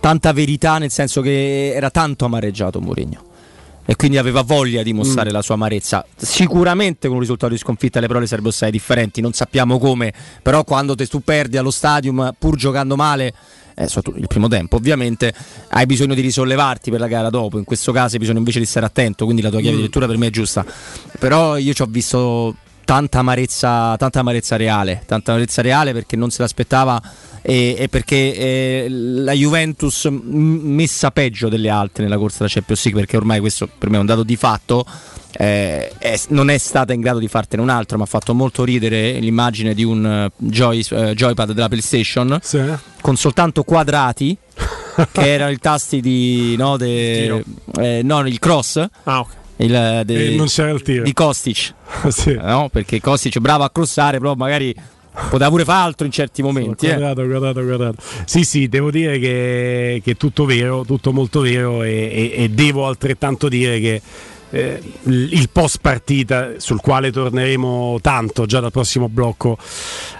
tanta 0.00 0.32
verità, 0.32 0.78
nel 0.78 0.90
senso 0.90 1.20
che 1.20 1.72
era 1.74 1.90
tanto 1.90 2.24
amareggiato 2.24 2.80
Mourinho 2.80 3.28
e 3.84 3.96
quindi 3.96 4.18
aveva 4.18 4.42
voglia 4.42 4.82
di 4.82 4.92
mostrare 4.92 5.30
mm. 5.30 5.32
la 5.32 5.42
sua 5.42 5.54
amarezza. 5.54 6.06
Sicuramente 6.16 7.06
con 7.06 7.16
un 7.16 7.22
risultato 7.22 7.52
di 7.52 7.58
sconfitta 7.58 7.98
le 8.00 8.06
parole 8.06 8.26
sarebbero 8.26 8.52
state 8.52 8.70
differenti, 8.72 9.20
non 9.20 9.32
sappiamo 9.32 9.78
come, 9.78 10.12
però 10.42 10.64
quando 10.64 10.94
te 10.94 11.06
tu 11.06 11.20
perdi 11.20 11.56
allo 11.56 11.70
stadium 11.70 12.32
pur 12.38 12.56
giocando 12.56 12.96
male 12.96 13.34
eh, 13.80 13.88
il 14.16 14.26
primo 14.26 14.48
tempo 14.48 14.76
ovviamente 14.76 15.32
hai 15.68 15.86
bisogno 15.86 16.14
di 16.14 16.20
risollevarti 16.20 16.90
per 16.90 17.00
la 17.00 17.06
gara 17.06 17.30
dopo 17.30 17.58
in 17.58 17.64
questo 17.64 17.92
caso 17.92 18.14
hai 18.14 18.20
bisogno 18.20 18.38
invece 18.38 18.58
di 18.58 18.66
stare 18.66 18.86
attento 18.86 19.24
quindi 19.24 19.42
la 19.42 19.50
tua 19.50 19.60
chiave 19.60 19.76
mm. 19.76 19.78
di 19.78 19.84
lettura 19.84 20.06
per 20.06 20.18
me 20.18 20.26
è 20.26 20.30
giusta 20.30 20.64
però 21.18 21.56
io 21.56 21.72
ci 21.72 21.82
ho 21.82 21.86
visto 21.88 22.54
tanta 22.84 23.20
amarezza, 23.20 23.96
tanta 23.96 24.20
amarezza 24.20 24.56
reale 24.56 25.02
tanta 25.06 25.32
amarezza 25.32 25.62
reale 25.62 25.92
perché 25.92 26.16
non 26.16 26.30
se 26.30 26.42
l'aspettava 26.42 27.00
e, 27.42 27.74
e 27.78 27.88
perché 27.88 28.34
eh, 28.34 28.86
la 28.88 29.32
Juventus 29.32 30.06
messa 30.10 31.10
peggio 31.10 31.48
delle 31.48 31.70
altre 31.70 32.02
nella 32.02 32.18
corsa 32.18 32.38
della 32.38 32.50
Champions 32.50 32.84
League 32.84 33.00
perché 33.00 33.16
ormai 33.16 33.40
questo 33.40 33.68
per 33.78 33.88
me 33.88 33.96
è 33.96 34.00
un 34.00 34.06
dato 34.06 34.22
di 34.22 34.36
fatto 34.36 34.84
eh, 35.32 35.92
è, 35.98 36.20
non 36.28 36.50
è 36.50 36.58
stata 36.58 36.92
in 36.92 37.00
grado 37.00 37.18
di 37.18 37.28
fartene 37.28 37.62
un 37.62 37.68
altro, 37.68 37.96
ma 37.98 38.04
ha 38.04 38.06
fatto 38.06 38.34
molto 38.34 38.64
ridere 38.64 39.18
l'immagine 39.18 39.74
di 39.74 39.84
un 39.84 40.30
uh, 40.30 40.44
joy, 40.48 40.84
uh, 40.90 41.12
joypad 41.12 41.52
della 41.52 41.68
PlayStation 41.68 42.38
sì. 42.42 42.60
con 43.00 43.16
soltanto 43.16 43.62
quadrati. 43.62 44.36
che 45.12 45.32
erano 45.32 45.50
i 45.50 45.58
tasti 45.58 46.00
di 46.00 46.56
no, 46.56 46.76
de, 46.76 47.42
eh, 47.78 48.00
no 48.02 48.26
il 48.26 48.38
cross 48.38 48.76
ah, 49.04 49.20
okay. 49.20 49.34
il, 49.56 50.02
de, 50.04 50.34
non 50.34 50.46
c'era 50.46 50.68
il 50.70 50.82
tiro 50.82 51.04
di 51.04 51.14
Kostic 51.14 51.72
sì. 52.08 52.34
no, 52.34 52.68
perché 52.70 53.00
Kostic 53.00 53.36
è 53.36 53.40
bravo 53.40 53.64
a 53.64 53.70
crossare 53.70 54.18
però 54.18 54.34
magari 54.34 54.74
poteva 55.28 55.50
pure 55.50 55.64
fare 55.64 55.86
altro 55.86 56.06
in 56.06 56.12
certi 56.12 56.42
momenti. 56.42 56.86
Guardato, 56.86 57.22
eh. 57.22 57.26
guardato, 57.26 57.64
guardato. 57.64 57.96
Sì, 58.24 58.44
sì, 58.44 58.68
devo 58.68 58.90
dire 58.90 59.18
che, 59.18 60.00
che 60.04 60.12
è 60.12 60.16
tutto 60.16 60.44
vero, 60.44 60.84
tutto 60.84 61.12
molto 61.12 61.40
vero 61.40 61.82
e, 61.82 62.32
e, 62.34 62.44
e 62.44 62.48
devo 62.50 62.86
altrettanto 62.86 63.48
dire 63.48 63.80
che 63.80 64.00
eh, 64.50 64.80
il 65.04 65.48
post 65.50 65.78
partita 65.80 66.58
sul 66.58 66.80
quale 66.80 67.10
torneremo 67.10 67.98
tanto 68.00 68.46
già 68.46 68.60
dal 68.60 68.72
prossimo 68.72 69.08
blocco 69.08 69.56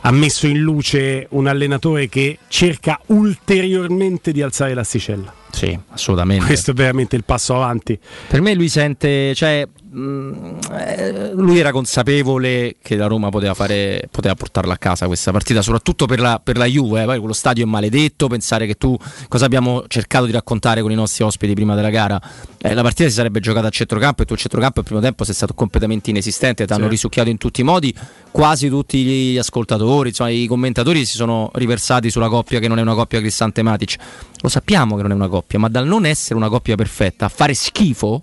ha 0.02 0.10
messo 0.10 0.46
in 0.46 0.58
luce 0.58 1.26
un 1.30 1.46
allenatore 1.46 2.08
che 2.08 2.38
cerca 2.48 3.00
ulteriormente 3.06 4.32
di 4.32 4.42
alzare 4.42 4.74
l'asticella. 4.74 5.34
Sì, 5.50 5.76
assolutamente. 5.88 6.46
Questo 6.46 6.70
è 6.70 6.74
veramente 6.74 7.16
il 7.16 7.24
passo 7.24 7.54
avanti. 7.54 7.98
Per 8.28 8.40
me 8.40 8.54
lui 8.54 8.68
sente, 8.68 9.34
cioè, 9.34 9.66
lui 9.92 11.58
era 11.58 11.72
consapevole 11.72 12.76
che 12.80 12.94
la 12.94 13.06
Roma 13.06 13.28
poteva, 13.28 13.54
fare, 13.54 14.08
poteva 14.08 14.34
portarla 14.34 14.74
a 14.74 14.78
casa 14.78 15.06
questa 15.06 15.32
partita, 15.32 15.62
soprattutto 15.62 16.06
per 16.06 16.20
la, 16.20 16.40
per 16.42 16.56
la 16.56 16.66
Juve. 16.66 17.02
Eh. 17.02 17.04
Poi 17.06 17.18
quello 17.18 17.32
stadio 17.32 17.64
è 17.64 17.66
maledetto. 17.66 18.28
Pensare 18.28 18.66
che 18.66 18.74
tu 18.74 18.96
cosa 19.28 19.46
abbiamo 19.46 19.84
cercato 19.88 20.26
di 20.26 20.32
raccontare 20.32 20.80
con 20.82 20.92
i 20.92 20.94
nostri 20.94 21.24
ospiti 21.24 21.54
prima 21.54 21.74
della 21.74 21.90
gara. 21.90 22.20
Eh, 22.58 22.72
la 22.72 22.82
partita 22.82 23.08
si 23.08 23.14
sarebbe 23.14 23.40
giocata 23.40 23.66
a 23.66 23.70
centrocampo 23.70 24.22
e 24.22 24.26
tu 24.26 24.34
il 24.34 24.38
centrocampo 24.38 24.78
al 24.80 24.84
primo 24.84 25.00
tempo 25.00 25.24
sei 25.24 25.34
stato 25.34 25.54
completamente 25.54 26.10
inesistente. 26.10 26.66
Ti 26.66 26.72
hanno 26.72 26.84
sì. 26.84 26.90
risucchiato 26.90 27.28
in 27.28 27.38
tutti 27.38 27.62
i 27.62 27.64
modi. 27.64 27.92
Quasi 28.30 28.68
tutti 28.68 29.02
gli 29.02 29.38
ascoltatori, 29.38 30.10
insomma, 30.10 30.30
i 30.30 30.46
commentatori 30.46 31.04
si 31.04 31.16
sono 31.16 31.50
riversati 31.54 32.10
sulla 32.10 32.28
coppia 32.28 32.60
che 32.60 32.68
non 32.68 32.78
è 32.78 32.82
una 32.82 32.94
coppia 32.94 33.18
Cristante 33.18 33.62
Matic. 33.62 33.96
Lo 34.42 34.48
sappiamo 34.48 34.94
che 34.94 35.02
non 35.02 35.10
è 35.10 35.14
una 35.14 35.28
coppia, 35.28 35.58
ma 35.58 35.68
dal 35.68 35.86
non 35.86 36.06
essere 36.06 36.36
una 36.36 36.48
coppia 36.48 36.76
perfetta 36.76 37.24
a 37.24 37.28
fare 37.28 37.54
schifo 37.54 38.22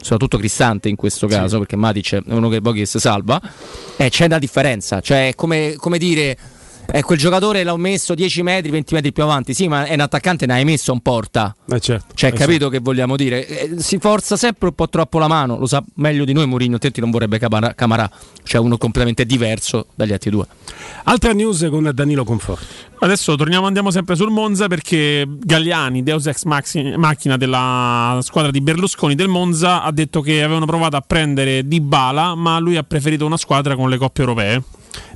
soprattutto 0.00 0.38
Cristante 0.38 0.88
in 0.88 0.96
questo 0.96 1.26
caso, 1.26 1.54
sì. 1.54 1.58
perché 1.58 1.76
Matic 1.76 2.22
è 2.26 2.32
uno 2.32 2.48
che 2.48 2.60
pochi 2.60 2.86
si 2.86 2.98
salva, 2.98 3.40
eh, 3.96 4.08
c'è 4.08 4.26
una 4.26 4.38
differenza, 4.38 5.00
cioè 5.00 5.32
come, 5.34 5.74
come 5.76 5.98
dire 5.98 6.36
eh, 6.90 7.02
quel 7.02 7.18
giocatore 7.18 7.64
l'ho 7.64 7.76
messo 7.76 8.14
10 8.14 8.42
metri, 8.42 8.70
20 8.70 8.94
metri 8.94 9.12
più 9.12 9.22
avanti. 9.22 9.52
Sì, 9.52 9.68
ma 9.68 9.84
è 9.84 9.92
un 9.92 10.00
attaccante, 10.00 10.46
ne 10.46 10.54
hai 10.54 10.64
messo 10.64 10.90
un 10.90 11.00
porta. 11.00 11.54
Eh 11.70 11.80
certo, 11.80 12.14
cioè, 12.14 12.30
eh 12.30 12.32
capito 12.32 12.52
certo. 12.52 12.70
che 12.70 12.78
vogliamo 12.78 13.14
dire? 13.14 13.46
Eh, 13.46 13.74
si 13.78 13.98
forza 13.98 14.36
sempre 14.36 14.68
un 14.68 14.74
po' 14.74 14.88
troppo 14.88 15.18
la 15.18 15.28
mano. 15.28 15.58
Lo 15.58 15.66
sa 15.66 15.84
meglio 15.96 16.24
di 16.24 16.32
noi 16.32 16.46
Mourinho, 16.46 16.74
altrimenti 16.74 17.00
non 17.02 17.10
vorrebbe 17.10 17.38
Camarà. 17.74 18.10
Cioè, 18.42 18.60
uno 18.60 18.78
completamente 18.78 19.26
diverso 19.26 19.88
dagli 19.94 20.12
altri 20.12 20.30
due. 20.30 20.46
Altra 21.04 21.32
news 21.32 21.66
con 21.68 21.90
Danilo 21.92 22.24
Conforti. 22.24 22.66
Adesso 23.00 23.36
torniamo, 23.36 23.66
andiamo 23.66 23.90
sempre 23.90 24.16
sul 24.16 24.30
Monza 24.30 24.66
perché 24.66 25.26
Galliani, 25.28 26.02
Deus 26.02 26.26
ex 26.26 26.44
macchina 26.44 27.36
della 27.36 28.18
squadra 28.22 28.50
di 28.50 28.62
Berlusconi 28.62 29.14
del 29.14 29.28
Monza, 29.28 29.82
ha 29.82 29.92
detto 29.92 30.22
che 30.22 30.42
avevano 30.42 30.64
provato 30.64 30.96
a 30.96 31.02
prendere 31.06 31.68
Di 31.68 31.82
Bala, 31.82 32.34
ma 32.34 32.58
lui 32.58 32.76
ha 32.76 32.82
preferito 32.82 33.26
una 33.26 33.36
squadra 33.36 33.76
con 33.76 33.90
le 33.90 33.98
coppie 33.98 34.24
europee 34.24 34.62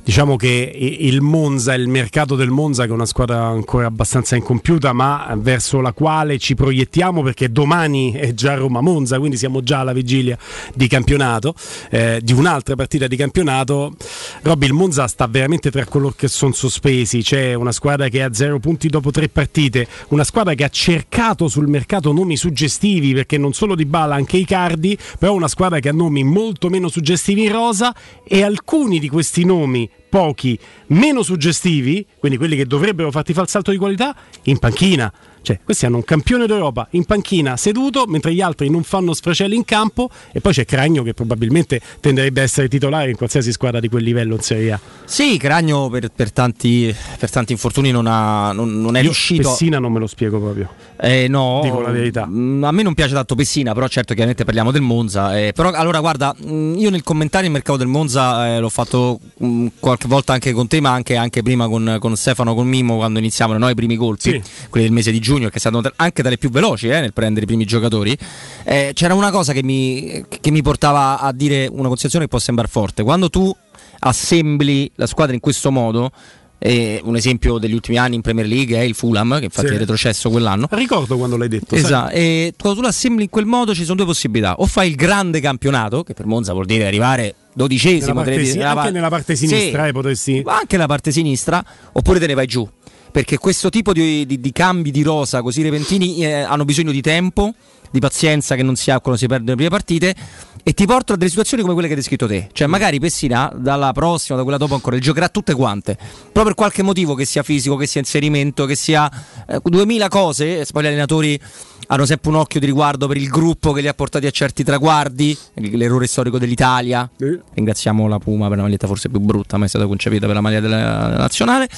diciamo 0.03 0.35
che 0.35 0.97
il 0.99 1.21
Monza, 1.21 1.73
il 1.73 1.87
mercato 1.87 2.35
del 2.35 2.49
Monza, 2.49 2.83
che 2.83 2.89
è 2.89 2.93
una 2.93 3.05
squadra 3.05 3.45
ancora 3.45 3.87
abbastanza 3.87 4.35
incompiuta, 4.35 4.91
ma 4.91 5.33
verso 5.37 5.79
la 5.79 5.93
quale 5.93 6.37
ci 6.37 6.55
proiettiamo 6.55 7.21
perché 7.21 7.51
domani 7.51 8.11
è 8.11 8.33
già 8.33 8.55
Roma-Monza, 8.55 9.17
quindi 9.17 9.37
siamo 9.37 9.61
già 9.61 9.79
alla 9.79 9.93
vigilia 9.93 10.37
di 10.73 10.87
campionato, 10.87 11.55
eh, 11.89 12.19
di 12.21 12.33
un'altra 12.33 12.75
partita 12.75 13.07
di 13.07 13.15
campionato. 13.15 13.95
Robby, 14.41 14.65
il 14.65 14.73
Monza 14.73 15.07
sta 15.07 15.25
veramente 15.27 15.71
tra 15.71 15.85
coloro 15.85 16.13
che 16.15 16.27
sono 16.27 16.51
sospesi, 16.51 17.21
c'è 17.21 17.53
una 17.53 17.71
squadra 17.71 18.09
che 18.09 18.21
ha 18.21 18.33
zero 18.33 18.59
punti 18.59 18.89
dopo 18.89 19.09
tre 19.11 19.29
partite, 19.29 19.87
una 20.09 20.25
squadra 20.25 20.53
che 20.53 20.65
ha 20.65 20.69
cercato 20.69 21.47
sul 21.47 21.67
mercato 21.67 22.11
nomi 22.11 22.35
suggestivi 22.35 23.13
perché 23.13 23.37
non 23.37 23.53
solo 23.53 23.73
di 23.73 23.85
Bala, 23.85 24.15
anche 24.15 24.35
i 24.35 24.45
Cardi, 24.45 24.97
però 25.17 25.33
una 25.33 25.47
squadra 25.47 25.79
che 25.79 25.89
ha 25.89 25.93
nomi 25.93 26.23
molto 26.23 26.67
meno 26.67 26.89
suggestivi 26.89 27.45
in 27.45 27.51
rosa 27.53 27.95
e 28.27 28.43
alcuni 28.43 28.99
di 28.99 29.07
questi 29.07 29.45
nomi 29.45 29.89
pochi 30.09 30.57
meno 30.87 31.23
suggestivi, 31.23 32.05
quindi 32.19 32.37
quelli 32.37 32.55
che 32.55 32.65
dovrebbero 32.65 33.09
farti 33.09 33.33
fare 33.33 33.45
il 33.45 33.51
salto 33.51 33.71
di 33.71 33.77
qualità, 33.77 34.15
in 34.43 34.59
panchina. 34.59 35.11
Cioè, 35.43 35.59
questi 35.63 35.85
hanno 35.85 35.97
un 35.97 36.05
campione 36.05 36.47
d'Europa 36.47 36.87
in 36.91 37.03
panchina 37.03 37.57
seduto, 37.57 38.05
mentre 38.07 38.33
gli 38.33 38.39
altri 38.39 38.69
non 38.69 38.83
fanno 38.83 39.13
sfracelli 39.13 39.55
in 39.55 39.65
campo, 39.65 40.09
e 40.31 40.39
poi 40.39 40.53
c'è 40.53 40.65
Cragno 40.65 41.03
che 41.03 41.13
probabilmente 41.13 41.81
tenderebbe 41.99 42.39
a 42.39 42.43
essere 42.43 42.69
titolare 42.69 43.09
in 43.09 43.17
qualsiasi 43.17 43.51
squadra 43.51 43.79
di 43.79 43.89
quel 43.89 44.03
livello 44.03 44.35
in 44.35 44.41
Serie 44.41 44.71
A. 44.71 44.79
Sì, 45.03 45.37
Cragno 45.37 45.89
per, 45.89 46.09
per, 46.15 46.31
tanti, 46.31 46.95
per 47.19 47.29
tanti, 47.29 47.51
infortuni 47.51 47.91
non, 47.91 48.07
ha, 48.07 48.53
non, 48.53 48.81
non 48.81 48.95
è 48.95 48.99
Io 48.99 49.05
riuscito. 49.05 49.49
Pessina 49.49 49.79
non 49.79 49.91
me 49.91 49.99
lo 49.99 50.07
spiego 50.07 50.39
proprio. 50.39 50.69
Eh, 50.99 51.27
no, 51.27 51.59
dico 51.61 51.81
la 51.81 51.91
verità. 51.91 52.25
Mm, 52.25 52.63
a 52.63 52.71
me 52.71 52.81
non 52.81 52.93
piace 52.93 53.13
tanto 53.13 53.35
Pessina, 53.35 53.73
però 53.73 53.87
certo 53.89 54.13
chiaramente 54.13 54.45
parliamo 54.45 54.71
del 54.71 54.81
Monza. 54.81 55.37
Eh, 55.37 55.51
però 55.53 55.71
allora 55.71 55.99
guarda, 55.99 56.33
mm, 56.45 56.77
io 56.77 56.89
nel 56.89 57.03
commentario 57.03 57.47
il 57.47 57.53
mercato 57.53 57.77
del 57.77 57.87
Monza 57.87 58.55
eh, 58.55 58.59
l'ho 58.59 58.69
fatto 58.69 59.19
mh, 59.37 59.45
mm, 59.45 59.67
qualche 59.79 60.07
volta 60.07 60.33
anche 60.33 60.53
con 60.53 60.67
te, 60.67 60.79
ma 60.79 60.91
anche, 60.91 61.15
anche 61.15 61.43
prima 61.43 61.67
con, 61.67 61.97
con, 61.99 62.15
Stefano, 62.15 62.55
con 62.55 62.67
Mimo, 62.67 62.95
quando 62.95 63.19
iniziavano 63.19 63.59
no, 63.59 63.69
i 63.69 63.75
primi 63.75 63.95
colpi, 63.95 64.29
sì. 64.29 64.41
quelli 64.69 64.85
del 64.85 64.95
mese 64.95 65.11
di 65.11 65.19
giugno, 65.19 65.32
che 65.39 65.55
è 65.55 65.59
stato 65.59 65.81
anche 65.95 66.21
dalle 66.21 66.37
più 66.37 66.49
veloci 66.49 66.87
eh, 66.87 66.99
nel 66.99 67.13
prendere 67.13 67.43
i 67.43 67.47
primi 67.47 67.65
giocatori. 67.65 68.17
Eh, 68.63 68.91
c'era 68.93 69.13
una 69.13 69.31
cosa 69.31 69.53
che 69.53 69.63
mi, 69.63 70.25
che 70.41 70.51
mi 70.51 70.61
portava 70.61 71.19
a 71.19 71.31
dire 71.31 71.67
una 71.67 71.87
considerazione 71.87 72.25
che 72.25 72.29
può 72.29 72.39
sembrare 72.39 72.69
forte. 72.69 73.03
Quando 73.03 73.29
tu 73.29 73.55
assembli 73.99 74.91
la 74.95 75.07
squadra 75.07 75.33
in 75.33 75.39
questo 75.39 75.71
modo, 75.71 76.11
eh, 76.59 77.01
un 77.03 77.15
esempio 77.15 77.57
degli 77.57 77.73
ultimi 77.73 77.97
anni 77.97 78.15
in 78.15 78.21
Premier 78.21 78.47
League 78.47 78.77
è 78.77 78.81
il 78.81 78.95
Fulham, 78.95 79.37
che 79.39 79.45
infatti 79.45 79.67
sì. 79.67 79.73
è 79.73 79.77
retrocesso 79.77 80.29
quell'anno. 80.29 80.67
Ricordo 80.71 81.17
quando 81.17 81.35
l'hai 81.35 81.49
detto. 81.49 81.75
Esatto, 81.75 82.13
e 82.13 82.53
quando 82.57 82.79
tu 82.79 82.85
l'assembli 82.85 83.23
in 83.23 83.29
quel 83.29 83.45
modo 83.45 83.73
ci 83.73 83.83
sono 83.83 83.97
due 83.97 84.05
possibilità: 84.05 84.55
o 84.55 84.65
fai 84.65 84.89
il 84.89 84.95
grande 84.95 85.41
campionato, 85.41 86.03
che 86.03 86.13
per 86.13 86.25
Monza 86.25 86.53
vuol 86.53 86.65
dire 86.65 86.85
arrivare 86.85 87.35
dodicesimo, 87.53 88.23
nella 88.23 88.33
parte, 88.33 88.53
nella 88.53 88.71
anche 88.71 88.91
nella 88.91 89.09
parte 89.09 89.35
sinistra, 89.35 89.83
sì, 89.83 89.89
eh, 89.89 89.91
potresti... 89.91 90.41
anche 90.45 90.75
nella 90.75 90.87
parte 90.87 91.11
sinistra, 91.11 91.63
oppure 91.91 92.19
te 92.19 92.27
ne 92.27 92.33
vai 92.33 92.47
giù. 92.47 92.67
Perché 93.13 93.37
questo 93.37 93.69
tipo 93.69 93.93
di, 93.93 94.25
di, 94.25 94.39
di 94.39 94.51
cambi 94.51 94.89
di 94.89 95.03
rosa 95.03 95.43
così 95.43 95.61
repentini 95.61 96.25
eh, 96.25 96.33
hanno 96.33 96.65
bisogno 96.65 96.91
di 96.91 96.99
tempo, 96.99 97.53
di 97.91 97.99
pazienza 97.99 98.55
che 98.55 98.63
non 98.63 98.75
si 98.75 98.89
ha 98.89 98.99
quando 98.99 99.19
si 99.19 99.27
perdono 99.27 99.51
le 99.51 99.55
prime 99.55 99.69
partite 99.69 100.15
e 100.63 100.73
ti 100.73 100.87
portano 100.87 101.13
a 101.13 101.17
delle 101.17 101.29
situazioni 101.29 101.61
come 101.61 101.75
quelle 101.75 101.87
che 101.87 101.93
hai 101.93 101.99
descritto 101.99 102.25
te. 102.25 102.49
Cioè, 102.51 102.65
magari 102.65 102.99
Pessina 102.99 103.53
dalla 103.55 103.91
prossima, 103.91 104.35
da 104.35 104.41
quella 104.41 104.57
dopo 104.57 104.73
ancora, 104.73 104.95
le 104.95 105.01
giocherà 105.03 105.29
tutte 105.29 105.53
quante. 105.53 105.95
Però 106.31 106.43
per 106.43 106.55
qualche 106.55 106.81
motivo, 106.81 107.13
che 107.13 107.25
sia 107.25 107.43
fisico, 107.43 107.75
che 107.75 107.85
sia 107.85 107.99
inserimento, 107.99 108.65
che 108.65 108.73
sia 108.73 109.11
eh, 109.47 109.59
2000 109.63 110.07
cose, 110.07 110.65
poi 110.71 110.81
gli 110.81 110.87
allenatori 110.87 111.39
hanno 111.87 112.05
sempre 112.07 112.31
un 112.31 112.37
occhio 112.37 112.59
di 112.59 112.65
riguardo 112.65 113.07
per 113.07 113.17
il 113.17 113.27
gruppo 113.27 113.73
che 113.73 113.81
li 113.81 113.87
ha 113.87 113.93
portati 113.93 114.25
a 114.25 114.31
certi 114.31 114.63
traguardi, 114.63 115.37
l'errore 115.53 116.07
storico 116.07 116.39
dell'Italia. 116.39 117.07
Eh. 117.19 117.39
Ringraziamo 117.53 118.07
la 118.07 118.17
Puma 118.17 118.47
per 118.47 118.57
la 118.57 118.63
maglietta 118.63 118.87
forse 118.87 119.09
più 119.09 119.19
brutta, 119.19 119.57
ma 119.57 119.65
è 119.65 119.67
stata 119.67 119.85
concepita 119.85 120.25
per 120.25 120.33
la 120.33 120.41
maglia 120.41 120.59
della 120.59 121.09
nazionale. 121.17 121.69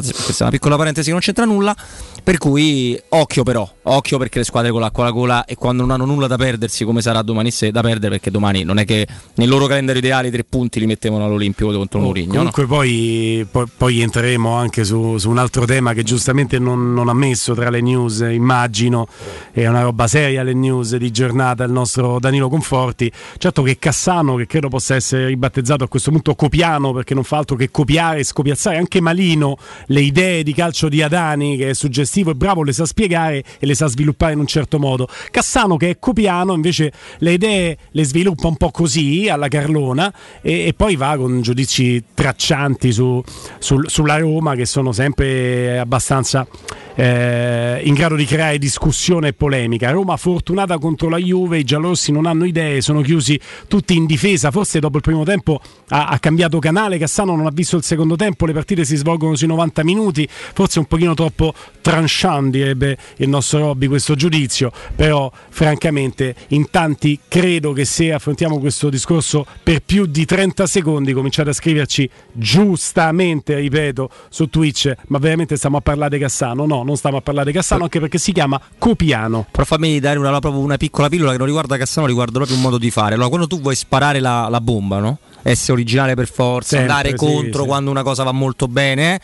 Questa 0.00 0.38
è 0.38 0.42
una 0.42 0.50
piccola 0.50 0.76
parentesi 0.76 1.06
che 1.06 1.12
non 1.12 1.20
c'entra 1.20 1.44
nulla. 1.44 1.76
Per 2.24 2.38
cui 2.38 2.96
occhio 3.08 3.42
però, 3.42 3.68
occhio 3.82 4.16
perché 4.16 4.38
le 4.38 4.44
squadre 4.44 4.70
con 4.70 4.80
l'acqua 4.80 5.02
alla 5.02 5.12
gola 5.12 5.44
e 5.44 5.56
quando 5.56 5.82
non 5.82 5.90
hanno 5.90 6.04
nulla 6.04 6.28
da 6.28 6.36
perdersi 6.36 6.84
come 6.84 7.02
sarà 7.02 7.20
domani 7.22 7.50
sera 7.50 7.72
da 7.72 7.80
perdere 7.80 8.10
perché 8.10 8.30
domani 8.30 8.62
non 8.62 8.78
è 8.78 8.84
che 8.84 9.08
nel 9.34 9.48
loro 9.48 9.66
calendario 9.66 10.00
ideale 10.00 10.28
i 10.28 10.30
tre 10.30 10.44
punti 10.44 10.78
li 10.78 10.86
mettevano 10.86 11.24
all'Olimpico 11.24 11.72
contro 11.72 11.98
oh, 11.98 12.02
Mourinho. 12.02 12.32
Comunque 12.32 12.62
no? 12.62 12.68
poi, 12.68 13.46
poi, 13.50 13.66
poi, 13.76 14.00
entreremo 14.02 14.54
anche 14.54 14.84
su, 14.84 15.18
su, 15.18 15.28
un 15.28 15.38
altro 15.38 15.64
tema 15.64 15.94
che 15.94 16.04
giustamente 16.04 16.60
non, 16.60 16.94
non, 16.94 17.08
ha 17.08 17.12
messo 17.12 17.54
tra 17.54 17.70
le 17.70 17.80
news, 17.80 18.20
immagino, 18.20 19.08
è 19.50 19.66
una 19.66 19.82
roba 19.82 20.06
seria 20.06 20.44
le 20.44 20.54
news 20.54 20.94
di 20.94 21.10
giornata 21.10 21.64
il 21.64 21.72
nostro 21.72 22.20
Danilo 22.20 22.48
Conforti. 22.48 23.10
Certo 23.36 23.62
che 23.62 23.80
Cassano, 23.80 24.36
che 24.36 24.46
credo 24.46 24.68
possa 24.68 24.94
essere 24.94 25.26
ribattezzato 25.26 25.82
a 25.82 25.88
questo 25.88 26.12
punto 26.12 26.36
Copiano 26.36 26.92
perché 26.92 27.14
non 27.14 27.24
fa 27.24 27.38
altro 27.38 27.56
che 27.56 27.72
copiare 27.72 28.20
e 28.20 28.24
scopiazzare, 28.24 28.76
anche 28.76 29.00
Malino 29.00 29.56
le 29.86 30.00
idee 30.00 30.42
di 30.42 30.52
calcio 30.52 30.88
di 30.88 31.02
Adani 31.02 31.56
che 31.56 31.70
è 31.70 31.74
suggestivo 31.74 32.30
e 32.30 32.34
bravo, 32.34 32.62
le 32.62 32.72
sa 32.72 32.86
spiegare 32.86 33.42
e 33.58 33.66
le 33.66 33.74
sa 33.74 33.86
sviluppare 33.86 34.32
in 34.32 34.38
un 34.38 34.46
certo 34.46 34.78
modo. 34.78 35.08
Cassano 35.30 35.76
che 35.76 35.90
è 35.90 35.98
copiano 35.98 36.52
invece 36.52 36.92
le 37.18 37.32
idee 37.32 37.76
le 37.90 38.04
sviluppa 38.04 38.46
un 38.46 38.56
po' 38.56 38.70
così 38.70 39.28
alla 39.28 39.48
Carlona 39.48 40.12
e, 40.40 40.66
e 40.66 40.74
poi 40.74 40.96
va 40.96 41.16
con 41.16 41.40
giudizi 41.42 42.02
traccianti 42.14 42.92
su, 42.92 43.22
sul, 43.58 43.88
sulla 43.88 44.18
Roma 44.18 44.54
che 44.54 44.66
sono 44.66 44.92
sempre 44.92 45.78
abbastanza 45.78 46.46
eh, 46.94 47.80
in 47.84 47.94
grado 47.94 48.16
di 48.16 48.24
creare 48.24 48.58
discussione 48.58 49.28
e 49.28 49.32
polemica. 49.32 49.90
Roma 49.90 50.16
fortunata 50.16 50.78
contro 50.78 51.08
la 51.08 51.18
Juve, 51.18 51.58
i 51.58 51.64
giallorossi 51.64 52.12
non 52.12 52.26
hanno 52.26 52.44
idee, 52.44 52.80
sono 52.80 53.00
chiusi 53.00 53.38
tutti 53.68 53.96
in 53.96 54.06
difesa, 54.06 54.50
forse 54.50 54.80
dopo 54.80 54.96
il 54.96 55.02
primo 55.02 55.24
tempo 55.24 55.60
ha, 55.88 56.06
ha, 56.06 56.18
cambiato 56.18 56.58
canale, 56.58 56.98
Cassano 56.98 57.36
non 57.36 57.46
ha 57.46 57.50
visto 57.52 57.76
il 57.76 57.82
secondo 57.82 58.16
tempo, 58.16 58.46
le 58.46 58.52
partite 58.52 58.84
si 58.84 58.96
svolgono 58.96 59.34
sui 59.34 59.46
90 59.46 59.84
minuti, 59.84 60.28
forse 60.28 60.78
un 60.78 60.86
pochino 60.86 61.14
troppo 61.14 61.54
tranchant 61.80 62.50
direbbe 62.50 62.96
il 63.16 63.28
nostro 63.28 63.58
Robby 63.58 63.86
questo 63.86 64.14
giudizio, 64.14 64.70
però 64.94 65.30
francamente 65.48 66.34
in 66.48 66.70
tanti 66.70 67.18
credo 67.28 67.72
che 67.72 67.84
se 67.84 68.12
affrontiamo 68.12 68.58
questo 68.58 68.90
discorso 68.90 69.46
per 69.62 69.82
più 69.84 70.06
di 70.06 70.24
30 70.24 70.66
secondi 70.66 71.12
cominciate 71.12 71.50
a 71.50 71.52
scriverci 71.52 72.08
giustamente, 72.32 73.56
ripeto, 73.56 74.10
su 74.28 74.48
Twitch, 74.48 74.92
ma 75.08 75.18
veramente 75.18 75.56
stiamo 75.56 75.78
a 75.78 75.80
parlare 75.80 76.16
di 76.16 76.22
Cassano? 76.22 76.64
No, 76.72 76.82
non 76.84 76.96
stiamo 76.96 77.18
a 77.18 77.20
parlare 77.20 77.50
di 77.50 77.52
Cassano 77.52 77.82
anche 77.82 78.00
perché 78.00 78.16
si 78.16 78.32
chiama 78.32 78.58
Copiano. 78.78 79.46
Però 79.50 79.64
fammi 79.64 80.00
dare 80.00 80.18
una, 80.18 80.38
una 80.42 80.78
piccola 80.78 81.10
pillola 81.10 81.32
che 81.32 81.36
non 81.36 81.46
riguarda 81.46 81.76
Cassano, 81.76 82.06
riguarda 82.06 82.38
proprio 82.38 82.56
un 82.56 82.62
modo 82.62 82.78
di 82.78 82.90
fare. 82.90 83.12
Allora, 83.12 83.28
quando 83.28 83.46
tu 83.46 83.60
vuoi 83.60 83.74
sparare 83.74 84.20
la, 84.20 84.48
la 84.48 84.60
bomba, 84.62 84.98
no? 84.98 85.18
Essere 85.42 85.72
originale 85.72 86.14
per 86.14 86.28
forza, 86.28 86.76
Sempre, 86.76 86.90
andare 86.90 87.08
sì, 87.10 87.16
contro 87.16 87.62
sì. 87.62 87.68
quando 87.68 87.90
una 87.90 88.02
cosa 88.02 88.22
va 88.22 88.32
molto 88.32 88.68
bene. 88.68 89.14
Eh? 89.14 89.20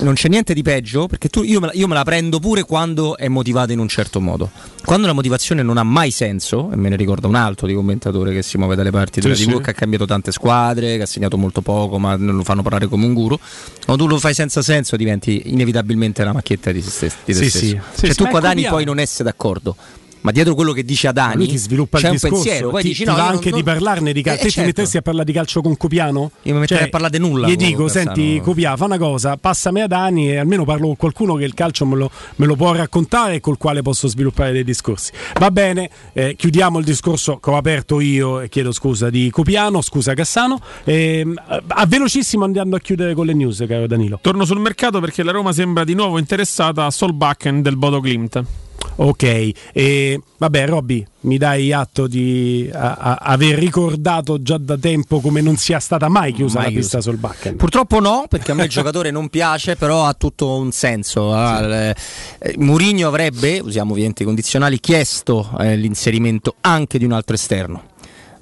Non 0.00 0.14
c'è 0.14 0.28
niente 0.28 0.54
di 0.54 0.62
peggio 0.62 1.06
perché 1.06 1.28
tu, 1.28 1.42
io, 1.42 1.60
me 1.60 1.66
la, 1.66 1.72
io, 1.74 1.86
me 1.86 1.94
la, 1.94 2.04
prendo 2.04 2.38
pure 2.40 2.62
quando 2.62 3.16
è 3.16 3.28
motivata 3.28 3.72
in 3.72 3.78
un 3.78 3.88
certo 3.88 4.20
modo. 4.20 4.50
Quando 4.84 5.06
la 5.06 5.12
motivazione 5.12 5.62
non 5.62 5.76
ha 5.78 5.82
mai 5.82 6.10
senso, 6.10 6.70
e 6.72 6.76
me 6.76 6.88
ne 6.88 6.96
ricorda 6.96 7.26
un 7.26 7.34
altro 7.34 7.66
di 7.66 7.74
commentatore 7.74 8.32
che 8.32 8.42
si 8.42 8.58
muove 8.58 8.74
dalle 8.74 8.90
parti 8.90 9.20
della 9.20 9.34
sì, 9.34 9.46
TV, 9.46 9.56
sì. 9.56 9.62
che 9.62 9.70
ha 9.70 9.74
cambiato 9.74 10.04
tante 10.04 10.32
squadre, 10.32 10.96
che 10.96 11.02
ha 11.02 11.06
segnato 11.06 11.36
molto 11.36 11.60
poco, 11.60 11.98
ma 11.98 12.16
non 12.16 12.36
lo 12.36 12.42
fanno 12.42 12.62
parlare 12.62 12.86
come 12.86 13.06
un 13.06 13.14
guru. 13.14 13.38
Quando 13.84 14.04
tu 14.04 14.08
lo 14.08 14.18
fai 14.18 14.34
senza 14.34 14.62
senso 14.62 14.96
diventi 14.96 15.42
inevitabilmente 15.46 16.22
una 16.22 16.32
macchietta 16.32 16.72
di, 16.72 16.82
se 16.82 16.90
stesso, 16.90 17.16
di 17.24 17.34
sì, 17.34 17.40
te 17.40 17.48
stesso. 17.48 17.66
Sì. 17.94 18.06
Cioè 18.06 18.14
tu 18.14 18.26
guadagni 18.28 18.66
poi 18.66 18.84
non 18.84 18.98
essere 18.98 19.24
d'accordo 19.24 19.76
ma 20.24 20.30
dietro 20.30 20.54
quello 20.54 20.72
che 20.72 20.84
dice 20.84 21.08
Adani 21.08 21.46
ti 21.46 21.58
sviluppa 21.58 21.98
c'è 21.98 22.06
il 22.06 22.12
discorso, 22.12 22.42
pensiero. 22.42 22.70
Poi 22.70 22.80
ti, 22.80 22.88
dici, 22.88 23.02
ti 23.04 23.10
no, 23.10 23.14
va 23.14 23.28
anche 23.28 23.50
non, 23.50 23.58
di 23.58 23.64
parlarne 23.64 24.12
di 24.14 24.22
calcio. 24.22 24.40
Eh, 24.40 24.44
te 24.44 24.50
certo. 24.50 24.60
ti 24.60 24.66
mettessi 24.74 24.96
a 24.96 25.02
parlare 25.02 25.26
di 25.26 25.32
calcio 25.32 25.60
con 25.60 25.76
Copiano? 25.76 26.30
Io 26.42 26.54
mi 26.54 26.60
metterei 26.60 26.78
cioè, 26.78 26.86
a 26.86 26.90
parlare 26.90 27.18
di 27.18 27.22
nulla. 27.22 27.46
Gli 27.46 27.56
dico, 27.56 27.88
senti, 27.88 28.40
Copia, 28.42 28.74
fa 28.74 28.86
una 28.86 28.96
cosa, 28.96 29.36
passami 29.36 29.82
ad 29.82 29.92
Adani 29.92 30.30
e 30.30 30.38
almeno 30.38 30.64
parlo 30.64 30.86
con 30.86 30.96
qualcuno 30.96 31.34
che 31.34 31.44
il 31.44 31.52
calcio 31.52 31.84
me 31.84 31.96
lo, 31.96 32.10
me 32.36 32.46
lo 32.46 32.56
può 32.56 32.72
raccontare 32.72 33.34
e 33.34 33.40
col 33.40 33.58
quale 33.58 33.82
posso 33.82 34.08
sviluppare 34.08 34.52
dei 34.52 34.64
discorsi. 34.64 35.12
Va 35.38 35.50
bene, 35.50 35.90
eh, 36.14 36.36
chiudiamo 36.36 36.78
il 36.78 36.86
discorso 36.86 37.36
che 37.36 37.50
ho 37.50 37.58
aperto 37.58 38.00
io 38.00 38.40
e 38.40 38.48
chiedo 38.48 38.72
scusa 38.72 39.10
di 39.10 39.28
Copiano, 39.30 39.82
scusa 39.82 40.14
Cassano. 40.14 40.58
Eh, 40.84 41.34
a 41.66 41.84
velocissimo 41.84 42.44
andando 42.46 42.76
a 42.76 42.78
chiudere 42.78 43.12
con 43.12 43.26
le 43.26 43.34
news, 43.34 43.62
caro 43.68 43.86
Danilo. 43.86 44.18
Torno 44.22 44.46
sul 44.46 44.58
mercato 44.58 45.00
perché 45.00 45.22
la 45.22 45.32
Roma 45.32 45.52
sembra 45.52 45.84
di 45.84 45.92
nuovo 45.92 46.16
interessata 46.16 46.86
a 46.86 46.90
Solbakken 46.90 47.60
del 47.60 47.76
Bodo 47.76 48.00
Glimt. 48.00 48.63
Ok, 48.96 49.50
e 49.72 50.20
vabbè 50.38 50.66
Robby, 50.66 51.04
mi 51.20 51.36
dai 51.36 51.72
atto 51.72 52.06
di 52.06 52.70
a, 52.72 52.94
a, 52.94 53.14
aver 53.14 53.58
ricordato 53.58 54.40
già 54.40 54.56
da 54.56 54.76
tempo 54.76 55.20
come 55.20 55.40
non 55.40 55.56
sia 55.56 55.80
stata 55.80 56.08
mai 56.08 56.32
chiusa 56.32 56.58
mai 56.58 56.66
la 56.66 56.70
chiusa. 56.70 56.98
pista 56.98 57.10
sul 57.10 57.18
backen. 57.18 57.56
Purtroppo 57.56 57.98
no, 57.98 58.26
perché 58.28 58.52
a 58.52 58.54
me 58.54 58.64
il 58.64 58.70
giocatore 58.70 59.10
non 59.10 59.28
piace, 59.28 59.74
però 59.76 60.04
ha 60.04 60.14
tutto 60.14 60.56
un 60.56 60.70
senso. 60.70 61.32
Sì. 61.32 61.64
Eh, 61.64 61.94
Murigno 62.58 63.08
avrebbe, 63.08 63.58
usiamo 63.58 63.92
ovviamente 63.92 64.22
i 64.22 64.26
condizionali, 64.26 64.78
chiesto 64.78 65.50
eh, 65.58 65.76
l'inserimento 65.76 66.54
anche 66.60 66.98
di 66.98 67.04
un 67.04 67.12
altro 67.12 67.34
esterno 67.34 67.92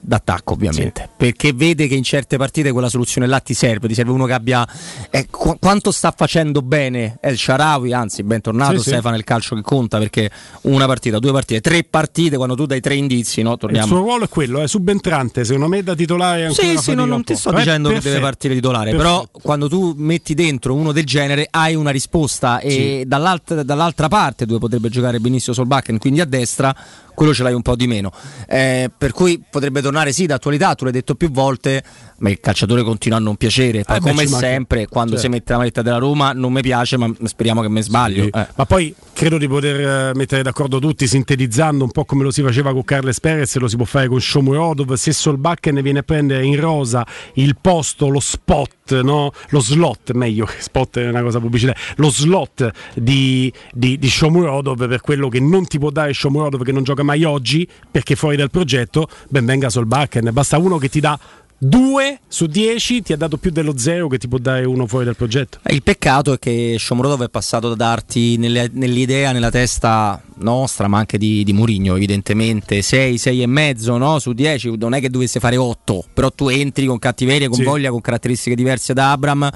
d'attacco 0.04 0.54
ovviamente 0.54 1.02
sì. 1.02 1.10
perché 1.16 1.52
vede 1.52 1.86
che 1.86 1.94
in 1.94 2.02
certe 2.02 2.36
partite 2.36 2.72
quella 2.72 2.88
soluzione 2.88 3.28
là 3.28 3.38
ti 3.38 3.54
serve 3.54 3.86
ti 3.86 3.94
serve 3.94 4.10
uno 4.10 4.26
che 4.26 4.32
abbia 4.32 4.66
eh, 5.10 5.28
qu- 5.30 5.58
quanto 5.60 5.92
sta 5.92 6.12
facendo 6.14 6.60
bene 6.60 7.18
El 7.20 7.38
Sharawi 7.38 7.92
anzi 7.92 8.24
bentornato 8.24 8.78
sì, 8.78 8.90
Stefano 8.90 9.14
sì. 9.14 9.20
il 9.20 9.24
calcio 9.24 9.54
che 9.54 9.62
conta 9.62 9.98
perché 9.98 10.28
una 10.62 10.86
partita 10.86 11.20
due 11.20 11.30
partite 11.30 11.60
tre 11.60 11.84
partite 11.84 12.36
quando 12.36 12.56
tu 12.56 12.66
dai 12.66 12.80
tre 12.80 12.96
indizi 12.96 13.42
no, 13.42 13.56
torniamo. 13.56 13.86
il 13.86 13.92
suo 13.92 14.00
ruolo 14.00 14.24
è 14.24 14.28
quello 14.28 14.60
è 14.60 14.66
subentrante 14.66 15.44
secondo 15.44 15.68
me 15.68 15.84
da 15.84 15.94
titolare 15.94 16.46
ancora 16.46 16.66
sì 16.66 16.78
sì 16.78 16.94
no, 16.94 17.04
non 17.04 17.22
ti 17.22 17.36
sto 17.36 17.52
eh, 17.52 17.58
dicendo 17.58 17.88
perfetto. 17.88 18.08
che 18.08 18.14
deve 18.14 18.26
partire 18.28 18.54
titolare 18.54 18.90
perfetto. 18.90 19.08
però 19.08 19.28
quando 19.40 19.68
tu 19.68 19.94
metti 19.96 20.34
dentro 20.34 20.74
uno 20.74 20.90
del 20.90 21.04
genere 21.04 21.46
hai 21.48 21.76
una 21.76 21.90
risposta 21.90 22.58
e 22.58 23.04
dall'altra, 23.06 23.62
dall'altra 23.62 24.08
parte 24.08 24.46
dove 24.46 24.58
potrebbe 24.58 24.88
giocare 24.88 25.20
benissimo 25.20 25.54
Solbakken 25.54 25.98
quindi 25.98 26.20
a 26.20 26.24
destra 26.24 26.74
quello 27.14 27.34
ce 27.34 27.42
l'hai 27.42 27.54
un 27.54 27.62
po' 27.62 27.76
di 27.76 27.86
meno. 27.86 28.12
Eh, 28.48 28.90
per 28.96 29.12
cui 29.12 29.42
potrebbe 29.48 29.80
tornare 29.80 30.12
sì 30.12 30.26
d'attualità, 30.26 30.74
tu 30.74 30.84
l'hai 30.84 30.92
detto 30.92 31.14
più 31.14 31.30
volte, 31.30 31.82
ma 32.18 32.30
il 32.30 32.40
calciatore 32.40 32.82
continua 32.82 33.18
a 33.18 33.20
non 33.20 33.36
piacere. 33.36 33.82
Poi, 33.82 33.96
eh 33.96 34.00
come 34.00 34.26
sempre, 34.26 34.78
manca. 34.78 34.90
quando 34.90 35.12
certo. 35.12 35.26
si 35.26 35.32
mette 35.32 35.52
la 35.52 35.58
maglietta 35.58 35.82
della 35.82 35.98
Roma 35.98 36.32
non 36.32 36.52
mi 36.52 36.62
piace, 36.62 36.96
ma 36.96 37.10
speriamo 37.24 37.62
che 37.62 37.68
mi 37.68 37.82
sbaglio. 37.82 38.24
Sì. 38.24 38.30
Eh. 38.32 38.46
Ma 38.54 38.64
poi 38.64 38.94
credo 39.12 39.38
di 39.38 39.48
poter 39.48 40.10
eh, 40.10 40.14
mettere 40.14 40.42
d'accordo 40.42 40.78
tutti, 40.78 41.06
sintetizzando 41.06 41.84
un 41.84 41.90
po' 41.90 42.04
come 42.04 42.22
lo 42.22 42.30
si 42.30 42.42
faceva 42.42 42.72
con 42.72 42.84
Carles 42.84 43.20
Perez, 43.20 43.56
lo 43.56 43.68
si 43.68 43.76
può 43.76 43.84
fare 43.84 44.08
con 44.08 44.20
Shomurodov. 44.20 44.94
Se 44.94 45.12
Solbakken 45.12 45.80
viene 45.82 46.00
a 46.00 46.02
prendere 46.02 46.44
in 46.44 46.58
rosa 46.58 47.06
il 47.34 47.56
posto, 47.60 48.08
lo 48.08 48.20
spot, 48.20 48.81
no? 49.00 49.32
lo 49.48 49.60
slot, 49.60 50.12
meglio, 50.12 50.46
spot 50.58 50.98
è 50.98 51.08
una 51.08 51.22
cosa 51.22 51.40
pubblicitaria, 51.40 51.80
lo 51.96 52.10
slot 52.10 52.70
di, 52.94 53.52
di, 53.72 53.98
di 53.98 54.08
Shomurodov 54.08 54.86
per 54.88 55.00
quello 55.00 55.28
che 55.28 55.40
non 55.40 55.66
ti 55.66 55.78
può 55.78 55.90
dare 55.90 56.12
Shomurodov 56.12 56.62
che 56.62 56.72
non 56.72 56.82
gioca 56.82 57.02
mai 57.02 57.24
oggi 57.24 57.66
perché 57.90 58.14
fuori 58.16 58.36
dal 58.36 58.50
progetto, 58.50 59.08
ben 59.28 59.44
venga 59.44 59.70
Solbakken. 59.70 60.30
Basta 60.32 60.58
uno 60.58 60.78
che 60.78 60.88
ti 60.88 61.00
dà 61.00 61.18
2 61.64 62.18
su 62.26 62.46
10 62.46 63.02
ti 63.02 63.12
ha 63.12 63.16
dato 63.16 63.36
più 63.36 63.52
dello 63.52 63.78
0 63.78 64.08
che 64.08 64.18
ti 64.18 64.26
può 64.26 64.38
dare 64.38 64.64
uno 64.64 64.88
fuori 64.88 65.04
dal 65.04 65.14
progetto. 65.14 65.60
Il 65.68 65.84
peccato 65.84 66.32
è 66.32 66.38
che 66.40 66.74
Shomurodov 66.76 67.22
è 67.22 67.28
passato 67.28 67.68
da 67.68 67.76
darti 67.76 68.36
nelle, 68.36 68.68
nell'idea, 68.72 69.30
nella 69.30 69.50
testa 69.50 70.20
nostra, 70.38 70.88
ma 70.88 70.98
anche 70.98 71.18
di, 71.18 71.44
di 71.44 71.52
Murigno, 71.52 71.94
evidentemente 71.94 72.82
6, 72.82 73.16
6 73.16 73.42
e 73.42 73.46
mezzo 73.46 73.96
no? 73.96 74.18
su 74.18 74.32
10. 74.32 74.76
Non 74.76 74.94
è 74.94 75.00
che 75.00 75.08
dovesse 75.08 75.38
fare 75.38 75.56
8, 75.56 76.06
però 76.12 76.32
tu 76.32 76.48
entri 76.48 76.86
con 76.86 76.98
cattiveria, 76.98 77.46
con 77.46 77.58
sì. 77.58 77.62
voglia, 77.62 77.90
con 77.90 78.00
caratteristiche 78.00 78.56
diverse 78.56 78.92
da 78.92 79.12
Abram 79.12 79.48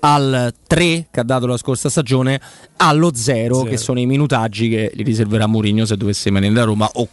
al 0.00 0.54
3 0.66 1.08
che 1.10 1.20
ha 1.20 1.24
dato 1.24 1.46
la 1.46 1.58
scorsa 1.58 1.90
stagione 1.90 2.40
allo 2.78 3.10
0 3.14 3.64
che 3.64 3.76
sono 3.76 4.00
i 4.00 4.06
minutaggi 4.06 4.70
che 4.70 4.90
gli 4.94 5.02
riserverà 5.02 5.46
Mourinho 5.46 5.84
se 5.84 5.98
dovesse 5.98 6.30
rimanere 6.30 6.54
da 6.54 6.64
Roma 6.64 6.88
o 6.94 7.06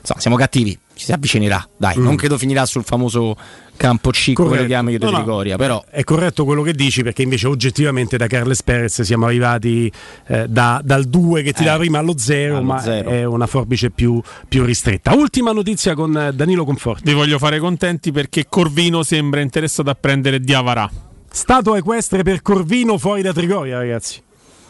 insomma 0.00 0.18
siamo 0.18 0.34
cattivi 0.34 0.76
ci 1.02 1.08
si 1.08 1.12
avvicinerà 1.12 1.68
dai 1.76 1.98
mm. 1.98 2.02
non 2.02 2.14
credo 2.14 2.38
finirà 2.38 2.64
sul 2.64 2.84
famoso 2.84 3.36
campo 3.76 4.10
C 4.10 4.34
come 4.34 4.58
lo 4.58 4.66
chiami 4.66 4.92
io 4.92 4.98
no, 5.00 5.10
Trigoria 5.10 5.56
però 5.56 5.84
è 5.90 6.04
corretto 6.04 6.44
quello 6.44 6.62
che 6.62 6.72
dici 6.72 7.02
perché 7.02 7.22
invece 7.22 7.48
oggettivamente 7.48 8.16
da 8.16 8.28
Carles 8.28 8.62
Perez 8.62 9.02
siamo 9.02 9.26
arrivati 9.26 9.90
eh, 10.28 10.46
da, 10.48 10.80
dal 10.84 11.04
2 11.04 11.42
che 11.42 11.52
ti 11.52 11.62
eh, 11.62 11.64
dà 11.64 11.76
prima 11.76 11.98
allo 11.98 12.16
0 12.16 12.62
ma 12.62 12.78
zero. 12.78 13.10
è 13.10 13.24
una 13.24 13.46
forbice 13.46 13.90
più, 13.90 14.22
più, 14.46 14.64
ristretta 14.64 15.12
ultima 15.14 15.50
notizia 15.50 15.94
con 15.94 16.16
eh, 16.16 16.32
Danilo 16.32 16.64
Conforti 16.64 17.02
vi 17.04 17.14
voglio 17.14 17.38
fare 17.38 17.58
contenti 17.58 18.12
perché 18.12 18.46
Corvino 18.48 19.02
sembra 19.02 19.40
interessato 19.40 19.90
a 19.90 19.96
prendere 19.98 20.38
Diavarà 20.38 20.88
Stato 21.34 21.74
equestre 21.74 22.22
per 22.22 22.42
Corvino 22.42 22.98
fuori 22.98 23.22
da 23.22 23.32
Trigoria, 23.32 23.78
ragazzi. 23.78 24.22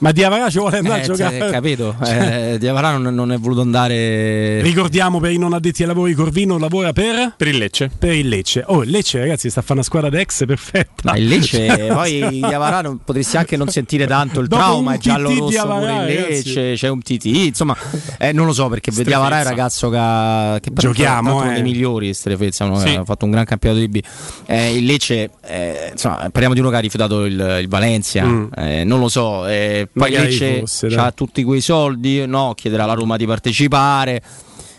Ma 0.03 0.11
Diavara 0.11 0.51
ci 0.51 0.59
vuole 0.59 0.79
andare 0.79 0.99
eh, 0.99 1.03
a 1.03 1.07
giocare. 1.07 1.39
Cioè, 1.39 1.51
capito, 1.51 1.95
cioè. 2.03 2.53
eh, 2.55 2.59
Diavara 2.59 2.97
non, 2.97 3.15
non, 3.15 3.31
è 3.31 3.39
voluto 3.39 3.61
andare. 3.61 4.61
Ricordiamo 4.61 5.21
per 5.21 5.31
i 5.31 5.39
non 5.39 5.53
addetti 5.53 5.83
ai 5.83 5.89
lavori, 5.89 6.13
Corvino 6.15 6.59
lavora 6.59 6.93
per? 6.93 7.35
Per 7.37 7.47
il 7.47 7.57
Lecce. 7.57 7.89
Per 7.97 8.13
il 8.13 8.27
Lecce. 8.27 8.65
Oh, 8.67 8.83
il 8.83 8.91
Lecce, 8.91 9.21
ragazzi, 9.21 9.49
sta 9.49 9.61
a 9.61 9.63
fare 9.63 9.75
una 9.75 9.85
squadra 9.85 10.11
d'ex 10.11 10.45
perfetta. 10.45 11.13
Ma 11.13 11.17
il 11.17 11.29
Lecce, 11.29 11.87
poi 11.87 12.41
Diavara 12.41 12.81
non, 12.81 12.99
potresti 13.05 13.37
anche 13.37 13.57
non 13.57 13.69
sentire 13.69 14.09
tanto 14.09 14.41
il 14.41 14.49
Dopo 14.49 14.61
trauma, 14.61 14.95
è 14.95 14.99
giallo 14.99 15.29
rosso 15.29 15.49
Diavara, 15.51 15.79
pure 15.79 16.13
il 16.13 16.21
Lecce, 16.21 16.73
c'è 16.75 16.89
un 16.89 17.01
TT, 17.01 17.25
insomma, 17.27 17.77
eh, 18.19 18.33
non 18.33 18.47
lo 18.47 18.53
so 18.53 18.69
perché 18.69 18.91
Strefezza. 18.91 19.17
Diavara 19.17 19.39
è 19.39 19.43
un 19.45 19.49
ragazzo 19.49 19.89
che, 19.89 20.61
che 20.63 20.71
giochiamo 20.73 21.31
è 21.31 21.43
uno 21.45 21.51
eh. 21.53 21.55
dei 21.55 21.63
migliori, 21.63 22.13
Strefezza, 22.13 22.75
sì. 22.75 22.89
ha 22.89 23.05
fatto 23.05 23.25
un 23.25 23.31
gran 23.31 23.45
campionato 23.45 23.79
di 23.79 23.89
B. 23.89 24.01
Eh, 24.47 24.77
il 24.77 24.85
Lecce, 24.85 25.31
eh, 25.45 25.91
insomma, 25.93 26.29
parliamo 26.33 26.55
di 26.55 26.61
uno 26.61 26.71
che 26.71 26.77
ha 26.77 26.81
rifiutato 26.81 27.25
il, 27.25 27.59
il 27.61 27.69
Valencia, 27.69 28.25
mm. 28.25 28.49
non 28.83 28.99
lo 28.99 29.09
so, 29.09 29.45
poi 29.45 29.92
il 29.95 30.03
Lecce 30.11 30.65
ha 30.97 31.11
tutti 31.13 31.43
quei 31.45 31.61
soldi, 31.61 32.27
no, 32.27 32.53
chiederà 32.55 32.85
alla 32.85 32.95
Roma 32.95 33.17
di 33.17 33.27
partecipare. 33.27 34.23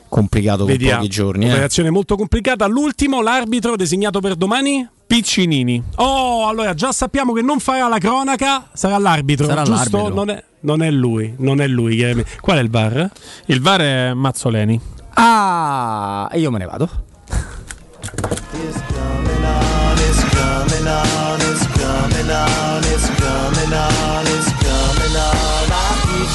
complicato 0.09 0.65
Vediamo. 0.65 0.91
con 0.93 1.01
pochi 1.01 1.09
giorni. 1.09 1.45
Eh. 1.45 1.51
Operazione 1.51 1.89
molto 1.89 2.15
complicata. 2.15 2.67
L'ultimo, 2.67 3.21
l'arbitro 3.21 3.75
designato 3.75 4.19
per 4.19 4.35
domani? 4.35 4.87
Piccinini. 5.05 5.81
Oh, 5.95 6.47
allora 6.47 6.73
già 6.73 6.91
sappiamo 6.91 7.33
che 7.33 7.41
non 7.41 7.59
farà 7.59 7.87
la 7.87 7.97
cronaca, 7.99 8.69
sarà 8.73 8.97
l'arbitro, 8.97 9.45
Sarà 9.47 9.63
giusto? 9.63 9.97
l'arbitro. 9.97 10.13
Non 10.15 10.29
è, 10.29 10.43
non 10.61 10.81
è 10.81 10.89
lui, 10.91 11.33
non 11.37 11.61
è 11.61 11.67
lui. 11.67 11.95
chiaramente. 11.95 12.29
Qual 12.41 12.57
è 12.57 12.61
il 12.61 12.69
VAR? 12.69 13.11
Il 13.45 13.61
VAR 13.61 13.81
è 13.81 14.13
Mazzoleni. 14.13 14.79
Ah, 15.15 16.27
e 16.31 16.39
io 16.39 16.49
me 16.49 16.57
ne 16.59 16.65
vado. 16.65 16.89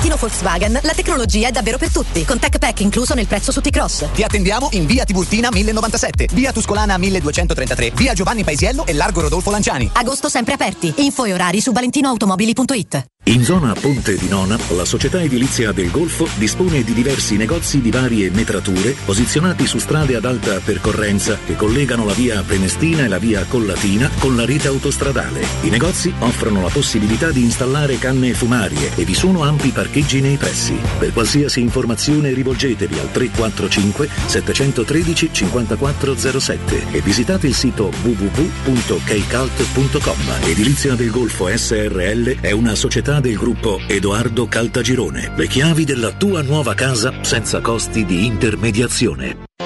Valentino 0.00 0.16
Volkswagen 0.16 0.78
la 0.82 0.94
tecnologia 0.94 1.48
è 1.48 1.50
davvero 1.50 1.76
per 1.76 1.92
tutti, 1.92 2.24
con 2.24 2.38
Tech 2.38 2.58
Pack 2.58 2.80
incluso 2.80 3.12
nel 3.12 3.26
prezzo 3.26 3.52
su 3.52 3.60
T-Cross. 3.60 4.12
Ti 4.14 4.22
attendiamo 4.22 4.70
in 4.72 4.86
via 4.86 5.04
Tiburtina 5.04 5.50
1097, 5.50 6.28
via 6.32 6.52
Tuscolana 6.52 6.96
1233, 6.96 7.92
via 7.94 8.14
Giovanni 8.14 8.42
Paisiello 8.42 8.86
e 8.86 8.94
largo 8.94 9.20
Rodolfo 9.20 9.50
Lanciani. 9.50 9.90
Agosto 9.92 10.30
sempre 10.30 10.54
aperti. 10.54 10.90
Info 11.04 11.26
e 11.26 11.34
orari 11.34 11.60
su 11.60 11.72
valentinoautomobili.it. 11.72 13.04
In 13.24 13.44
zona 13.44 13.74
Ponte 13.74 14.16
di 14.16 14.28
Nona, 14.28 14.58
la 14.68 14.86
società 14.86 15.20
edilizia 15.20 15.72
del 15.72 15.90
Golfo 15.90 16.26
dispone 16.36 16.82
di 16.82 16.94
diversi 16.94 17.36
negozi 17.36 17.82
di 17.82 17.90
varie 17.90 18.30
metrature 18.30 18.96
posizionati 19.04 19.66
su 19.66 19.78
strade 19.78 20.16
ad 20.16 20.24
alta 20.24 20.58
percorrenza 20.64 21.38
che 21.44 21.54
collegano 21.54 22.06
la 22.06 22.14
via 22.14 22.42
Prenestina 22.42 23.04
e 23.04 23.08
la 23.08 23.18
via 23.18 23.44
Collatina 23.44 24.10
con 24.18 24.34
la 24.34 24.46
rete 24.46 24.68
autostradale. 24.68 25.44
I 25.60 25.68
negozi 25.68 26.12
offrono 26.20 26.62
la 26.62 26.70
possibilità 26.70 27.30
di 27.30 27.42
installare 27.42 27.98
canne 27.98 28.32
fumarie 28.32 28.92
e 28.96 29.04
vi 29.04 29.14
sono 29.14 29.42
ampi 29.42 29.68
parcheggi 29.68 29.89
nei 30.20 30.36
pressi. 30.36 30.78
Per 30.98 31.12
qualsiasi 31.12 31.60
informazione 31.60 32.32
rivolgetevi 32.32 32.98
al 32.98 33.10
345 33.10 34.08
713 34.26 35.30
5407 35.32 36.92
e 36.92 37.00
visitate 37.00 37.48
il 37.48 37.54
sito 37.54 37.90
www.keicalt.com. 38.02 40.18
Edilizia 40.44 40.94
del 40.94 41.10
Golfo 41.10 41.48
SRL 41.54 42.40
è 42.40 42.52
una 42.52 42.74
società 42.74 43.20
del 43.20 43.36
gruppo 43.36 43.78
Edoardo 43.86 44.46
Caltagirone. 44.46 45.32
Le 45.36 45.46
chiavi 45.46 45.84
della 45.84 46.12
tua 46.12 46.40
nuova 46.42 46.74
casa 46.74 47.22
senza 47.22 47.60
costi 47.60 48.04
di 48.04 48.26
intermediazione. 48.26 49.48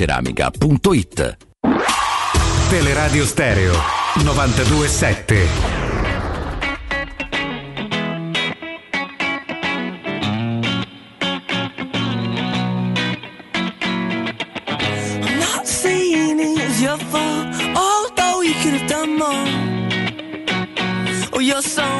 risparmioceramica.it. 0.00 1.36
Teleradio 2.70 3.26
Stereo 3.26 3.74
927. 4.22 5.79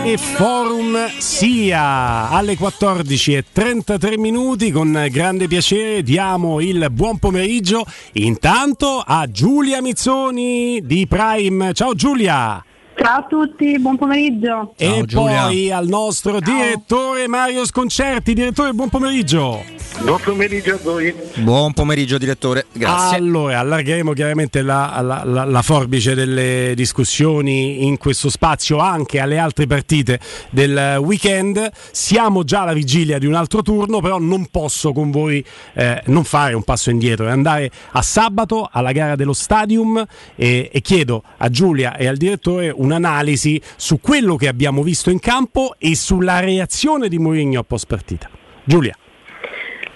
E 0.04 0.16
forum 0.16 0.96
sia 1.18 2.30
alle 2.30 2.56
14 2.56 3.34
e 3.34 3.44
33 3.52 4.16
minuti 4.16 4.70
con 4.70 5.06
grande 5.10 5.48
piacere 5.48 6.02
diamo 6.02 6.60
il 6.60 6.88
buon 6.90 7.18
pomeriggio 7.18 7.84
intanto 8.12 9.02
a 9.04 9.30
Giulia 9.30 9.82
Mizzoni 9.82 10.80
di 10.82 11.06
Prime. 11.06 11.74
Ciao 11.74 11.94
Giulia! 11.94 12.64
Ciao 13.02 13.20
a 13.20 13.26
tutti, 13.26 13.78
buon 13.78 13.96
pomeriggio. 13.96 14.74
e 14.76 15.04
poi 15.10 15.70
al 15.72 15.86
nostro 15.88 16.38
direttore 16.38 17.26
Mario 17.28 17.64
Sconcerti. 17.64 18.34
Direttore, 18.34 18.72
buon 18.72 18.90
pomeriggio. 18.90 19.62
Buon 20.02 20.20
pomeriggio 20.22 20.74
a 20.74 20.78
voi. 20.82 21.14
Buon 21.36 21.72
pomeriggio 21.72 22.18
direttore, 22.18 22.66
grazie. 22.72 23.16
Allora, 23.16 23.58
allargheremo 23.60 24.12
chiaramente 24.12 24.60
la, 24.62 24.98
la- 25.02 25.22
la- 25.24 25.44
la 25.44 25.62
forbice 25.62 26.14
delle 26.14 26.72
discussioni 26.76 27.84
in 27.86 27.96
questo 27.96 28.28
spazio 28.30 28.78
anche 28.78 29.18
alle 29.18 29.38
altre 29.38 29.66
partite 29.66 30.20
del 30.50 30.98
weekend. 31.02 31.70
Siamo 31.90 32.44
già 32.44 32.62
alla 32.62 32.72
vigilia 32.74 33.18
di 33.18 33.26
un 33.26 33.34
altro 33.34 33.62
turno, 33.62 34.00
però 34.00 34.18
non 34.18 34.46
posso 34.50 34.92
con 34.92 35.10
voi 35.10 35.44
eh, 35.74 36.02
non 36.06 36.24
fare 36.24 36.52
un 36.54 36.62
passo 36.62 36.90
indietro 36.90 37.26
e 37.26 37.30
andare 37.30 37.70
a 37.92 38.02
sabato 38.02 38.68
alla 38.70 38.92
gara 38.92 39.16
dello 39.16 39.32
Stadium 39.34 40.04
e, 40.36 40.68
e 40.72 40.80
chiedo 40.82 41.22
a 41.38 41.48
Giulia 41.48 41.96
e 41.96 42.06
al 42.06 42.16
direttore 42.16 42.72
un'analisi 42.90 43.60
su 43.76 44.00
quello 44.00 44.36
che 44.36 44.48
abbiamo 44.48 44.82
visto 44.82 45.10
in 45.10 45.20
campo 45.20 45.74
e 45.78 45.94
sulla 45.94 46.40
reazione 46.40 47.08
di 47.08 47.18
Mourinho 47.18 47.62
post 47.62 47.86
partita. 47.86 48.28
Giulia. 48.64 48.99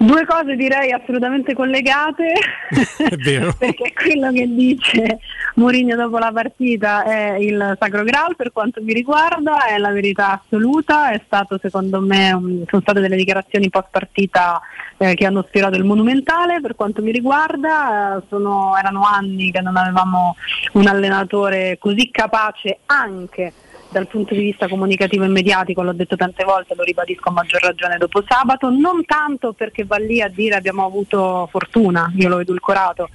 Due 0.04 0.26
cose 0.26 0.54
direi 0.54 0.92
assolutamente 0.92 1.54
collegate, 1.54 2.34
perché 3.58 3.92
quello 3.94 4.30
che 4.32 4.46
dice 4.54 5.18
Mourinho 5.54 5.96
dopo 5.96 6.18
la 6.18 6.30
partita 6.30 7.04
è 7.04 7.36
il 7.38 7.76
Sacro 7.80 8.02
Graal 8.04 8.36
per 8.36 8.52
quanto 8.52 8.82
mi 8.82 8.92
riguarda, 8.92 9.64
è 9.66 9.78
la 9.78 9.92
verità 9.92 10.32
assoluta, 10.42 11.10
è 11.10 11.22
stato 11.24 11.58
secondo 11.58 12.00
me, 12.00 12.32
un- 12.32 12.64
sono 12.68 12.82
state 12.82 13.00
delle 13.00 13.16
dichiarazioni 13.16 13.70
post 13.70 13.88
partita 13.90 14.60
eh, 14.98 15.14
che 15.14 15.24
hanno 15.24 15.40
ispirato 15.40 15.76
il 15.76 15.84
monumentale 15.84 16.60
per 16.60 16.74
quanto 16.74 17.00
mi 17.00 17.10
riguarda, 17.10 18.16
eh, 18.18 18.22
sono- 18.28 18.76
erano 18.76 19.04
anni 19.06 19.50
che 19.50 19.62
non 19.62 19.76
avevamo 19.76 20.36
un 20.72 20.86
allenatore 20.86 21.78
così 21.78 22.10
capace 22.10 22.80
anche 22.86 23.52
dal 23.94 24.08
punto 24.08 24.34
di 24.34 24.40
vista 24.40 24.66
comunicativo 24.66 25.22
e 25.22 25.28
mediatico, 25.28 25.80
l'ho 25.80 25.92
detto 25.92 26.16
tante 26.16 26.42
volte, 26.42 26.74
lo 26.74 26.82
ribadisco 26.82 27.28
a 27.28 27.32
maggior 27.32 27.62
ragione 27.62 27.96
dopo 27.96 28.24
sabato, 28.26 28.68
non 28.68 29.04
tanto 29.04 29.52
perché 29.52 29.84
va 29.84 29.98
lì 29.98 30.20
a 30.20 30.28
dire 30.28 30.56
abbiamo 30.56 30.84
avuto 30.84 31.46
fortuna, 31.48 32.12
io 32.16 32.28
l'ho 32.28 32.40
edulcorato 32.40 33.08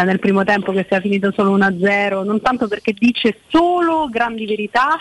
nel 0.00 0.18
primo 0.18 0.42
tempo 0.42 0.72
che 0.72 0.86
sia 0.88 1.00
finito 1.00 1.32
solo 1.32 1.56
1-0, 1.56 2.24
non 2.24 2.40
tanto 2.40 2.66
perché 2.66 2.94
dice 2.96 3.40
solo 3.48 4.08
grandi 4.08 4.46
verità, 4.46 4.98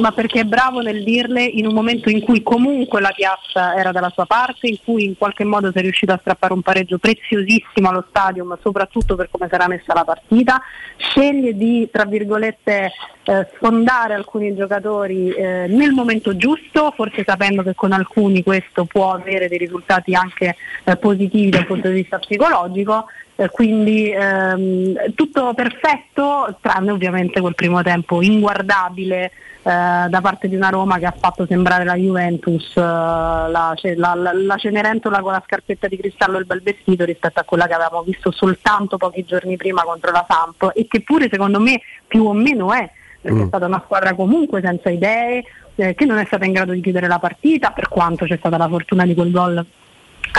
ma 0.00 0.10
perché 0.10 0.40
è 0.40 0.44
bravo 0.44 0.80
nel 0.80 1.04
dirle 1.04 1.44
in 1.44 1.66
un 1.66 1.72
momento 1.72 2.10
in 2.10 2.20
cui 2.20 2.42
comunque 2.42 3.00
la 3.00 3.12
piazza 3.14 3.76
era 3.76 3.92
dalla 3.92 4.10
sua 4.10 4.26
parte, 4.26 4.66
in 4.66 4.78
cui 4.82 5.04
in 5.04 5.16
qualche 5.16 5.44
modo 5.44 5.70
si 5.70 5.78
è 5.78 5.82
riuscito 5.82 6.12
a 6.12 6.18
strappare 6.18 6.52
un 6.52 6.62
pareggio 6.62 6.98
preziosissimo 6.98 7.88
allo 7.88 8.04
stadio, 8.08 8.44
ma 8.44 8.58
soprattutto 8.60 9.14
per 9.14 9.28
come 9.30 9.46
sarà 9.48 9.68
messa 9.68 9.94
la 9.94 10.04
partita, 10.04 10.60
sceglie 10.96 11.56
di, 11.56 11.88
tra 11.92 12.04
virgolette, 12.04 12.90
eh, 13.22 13.46
sfondare 13.54 14.14
alcuni 14.14 14.54
giocatori 14.54 15.30
eh, 15.30 15.66
nel 15.68 15.92
momento 15.92 16.36
giusto, 16.36 16.92
forse 16.94 17.22
sapendo 17.24 17.62
che 17.62 17.74
con 17.74 17.92
alcuni 17.92 18.42
questo 18.42 18.84
può 18.84 19.12
avere 19.12 19.48
dei 19.48 19.58
risultati 19.58 20.14
anche 20.14 20.56
eh, 20.82 20.96
positivi 20.96 21.50
dal 21.50 21.66
punto 21.66 21.88
di 21.88 21.94
vista 21.94 22.18
psicologico. 22.18 23.06
Eh, 23.36 23.48
quindi 23.50 24.10
ehm, 24.10 25.14
tutto 25.14 25.54
perfetto, 25.54 26.56
tranne 26.60 26.90
ovviamente 26.90 27.40
quel 27.40 27.54
primo 27.54 27.82
tempo 27.82 28.22
inguardabile 28.22 29.32
eh, 29.62 30.06
da 30.08 30.20
parte 30.22 30.48
di 30.48 30.56
una 30.56 30.68
Roma 30.68 30.98
che 30.98 31.06
ha 31.06 31.14
fatto 31.18 31.46
sembrare 31.46 31.84
la 31.84 31.94
Juventus 31.94 32.76
eh, 32.76 32.80
la, 32.80 33.74
la- 33.96 34.14
la- 34.14 34.32
la 34.32 34.56
Cenerentola 34.56 35.20
con 35.20 35.32
la 35.32 35.42
scarpetta 35.44 35.88
di 35.88 35.96
cristallo 35.96 36.36
e 36.36 36.40
il 36.40 36.46
bel 36.46 36.62
vestito 36.62 37.04
rispetto 37.04 37.40
a 37.40 37.44
quella 37.44 37.66
che 37.66 37.72
avevamo 37.72 38.02
visto 38.02 38.30
soltanto 38.30 38.98
pochi 38.98 39.24
giorni 39.24 39.56
prima 39.56 39.82
contro 39.82 40.10
la 40.12 40.24
Samp 40.28 40.70
e 40.74 40.86
che 40.86 41.00
pure 41.02 41.28
secondo 41.30 41.60
me 41.60 41.80
più 42.06 42.26
o 42.26 42.32
meno 42.32 42.72
è 42.72 42.88
perché 43.24 43.42
è 43.44 43.46
stata 43.46 43.64
una 43.64 43.80
squadra 43.82 44.14
comunque 44.14 44.60
senza 44.60 44.90
idee, 44.90 45.42
eh, 45.76 45.94
che 45.94 46.04
non 46.04 46.18
è 46.18 46.26
stata 46.26 46.44
in 46.44 46.52
grado 46.52 46.72
di 46.72 46.82
chiudere 46.82 47.06
la 47.08 47.18
partita, 47.18 47.70
per 47.70 47.88
quanto 47.88 48.26
c'è 48.26 48.36
stata 48.36 48.58
la 48.58 48.68
fortuna 48.68 49.06
di 49.06 49.14
quel 49.14 49.30
gol 49.30 49.64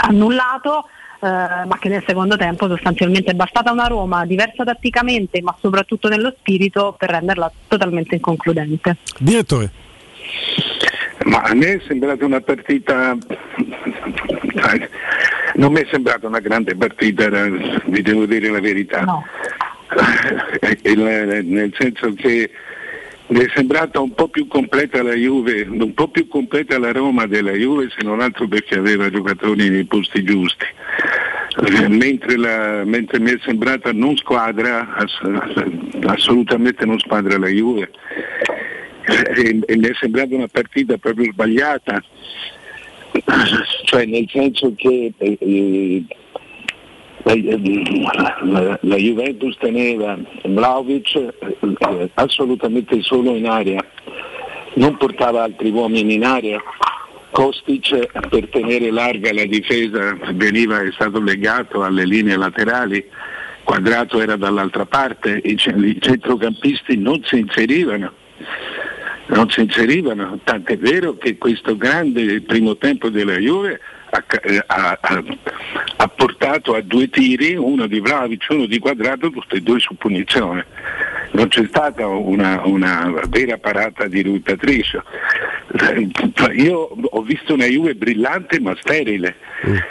annullato, 0.03 0.87
ma 1.21 1.77
che 1.79 1.89
nel 1.89 2.03
secondo 2.05 2.37
tempo 2.37 2.67
sostanzialmente 2.67 3.31
è 3.31 3.35
bastata 3.35 3.71
una 3.71 3.87
Roma 3.87 4.25
diversa 4.25 4.63
tatticamente, 4.63 5.41
ma 5.41 5.55
soprattutto 5.59 6.07
nello 6.07 6.33
spirito, 6.37 6.95
per 6.97 7.09
renderla 7.09 7.51
totalmente 7.67 8.15
inconcludente. 8.15 8.97
Direttore. 9.19 9.71
Ma 11.25 11.41
a 11.41 11.53
me 11.53 11.73
è 11.73 11.81
sembrata 11.87 12.25
una 12.25 12.41
partita, 12.41 13.17
non 15.55 15.71
mi 15.71 15.81
è 15.81 15.87
sembrata 15.89 16.27
una 16.27 16.39
grande 16.39 16.75
partita, 16.75 17.29
vi 17.29 18.01
devo 18.01 18.25
dire 18.25 18.49
la 18.49 18.59
verità. 18.59 19.23
Il- 20.83 21.41
nel 21.45 21.73
senso 21.77 22.13
che 22.13 22.49
mi 23.27 23.39
è 23.39 23.47
sembrata 23.55 23.99
un 23.99 24.13
po' 24.13 24.27
più 24.27 24.47
completa 24.47 25.01
la 25.01 25.13
Juve, 25.15 25.63
un 25.63 25.93
po' 25.93 26.09
più 26.09 26.27
completa 26.27 26.77
la 26.77 26.91
Roma 26.91 27.25
della 27.25 27.53
Juve 27.53 27.89
se 27.89 28.03
non 28.03 28.21
altro 28.21 28.47
perché 28.47 28.75
aveva 28.77 29.09
giocatori 29.09 29.69
nei 29.69 29.85
posti 29.85 30.23
giusti. 30.23 30.65
Eh, 31.57 31.87
Mentre, 31.87 32.35
la- 32.35 32.83
mentre 32.83 33.19
mi 33.19 33.31
è 33.31 33.39
sembrata 33.43 33.91
non 33.93 34.17
squadra, 34.17 34.93
ass- 34.95 36.03
assolutamente 36.05 36.85
non 36.85 36.99
squadra 36.99 37.37
la 37.37 37.47
Juve, 37.47 37.91
e, 39.35 39.59
e 39.65 39.77
mi 39.77 39.87
è 39.87 39.93
sembrata 39.99 40.35
una 40.35 40.47
partita 40.47 40.97
proprio 40.97 41.31
sbagliata, 41.31 42.03
cioè 43.85 44.05
nel 44.05 44.27
senso 44.29 44.73
che 44.75 45.13
eh, 45.17 45.37
eh, 45.39 46.03
la, 47.25 48.37
la- 48.41 48.79
la 48.81 48.95
Juventus 48.95 49.57
teneva 49.57 50.17
Vlaovic 50.43 51.15
eh, 51.15 52.09
assolutamente 52.13 53.01
solo 53.01 53.35
in 53.35 53.47
area, 53.47 53.83
non 54.75 54.95
portava 54.97 55.43
altri 55.43 55.71
uomini 55.71 56.15
in 56.15 56.25
area. 56.25 56.61
Kostic 57.31 58.27
per 58.29 58.47
tenere 58.47 58.91
larga 58.91 59.33
la 59.33 59.43
difesa 59.45 60.17
veniva, 60.33 60.81
è 60.81 60.91
stato 60.93 61.19
legato 61.19 61.83
alle 61.83 62.05
linee 62.05 62.37
laterali, 62.37 63.03
Quadrato 63.63 64.21
era 64.21 64.37
dall'altra 64.37 64.85
parte, 64.85 65.41
i, 65.43 65.53
i 65.53 65.97
centrocampisti 65.99 66.97
non 66.97 67.21
si 67.23 67.39
inserivano 67.39 68.13
non 69.27 69.49
si 69.49 69.61
inserivano, 69.61 70.39
tant'è 70.43 70.77
vero 70.77 71.17
che 71.17 71.37
questo 71.37 71.75
grande 71.75 72.41
primo 72.41 72.77
tempo 72.77 73.09
della 73.09 73.37
Juve 73.37 73.79
ha, 74.15 74.23
eh, 74.43 74.63
ha- 74.65 74.97
ha- 75.01 75.23
ha 75.97 76.07
portato 76.07 76.75
a 76.75 76.81
due 76.81 77.09
tiri, 77.09 77.55
uno 77.55 77.87
di 77.87 77.99
Vlavic, 77.99 78.45
uno 78.49 78.65
di 78.65 78.79
Quadrato, 78.79 79.29
tutti 79.29 79.55
e 79.55 79.61
due 79.61 79.79
su 79.79 79.95
punizione. 79.95 80.65
Non 81.31 81.47
c'è 81.49 81.65
stata 81.67 82.07
una, 82.07 82.61
una 82.63 83.11
vera 83.27 83.57
parata 83.57 84.07
di 84.07 84.21
ruttatrice. 84.23 85.03
Io 86.55 86.95
ho 87.01 87.21
visto 87.23 87.53
una 87.53 87.65
Juve 87.65 87.95
brillante 87.95 88.59
ma 88.61 88.73
sterile. 88.79 89.35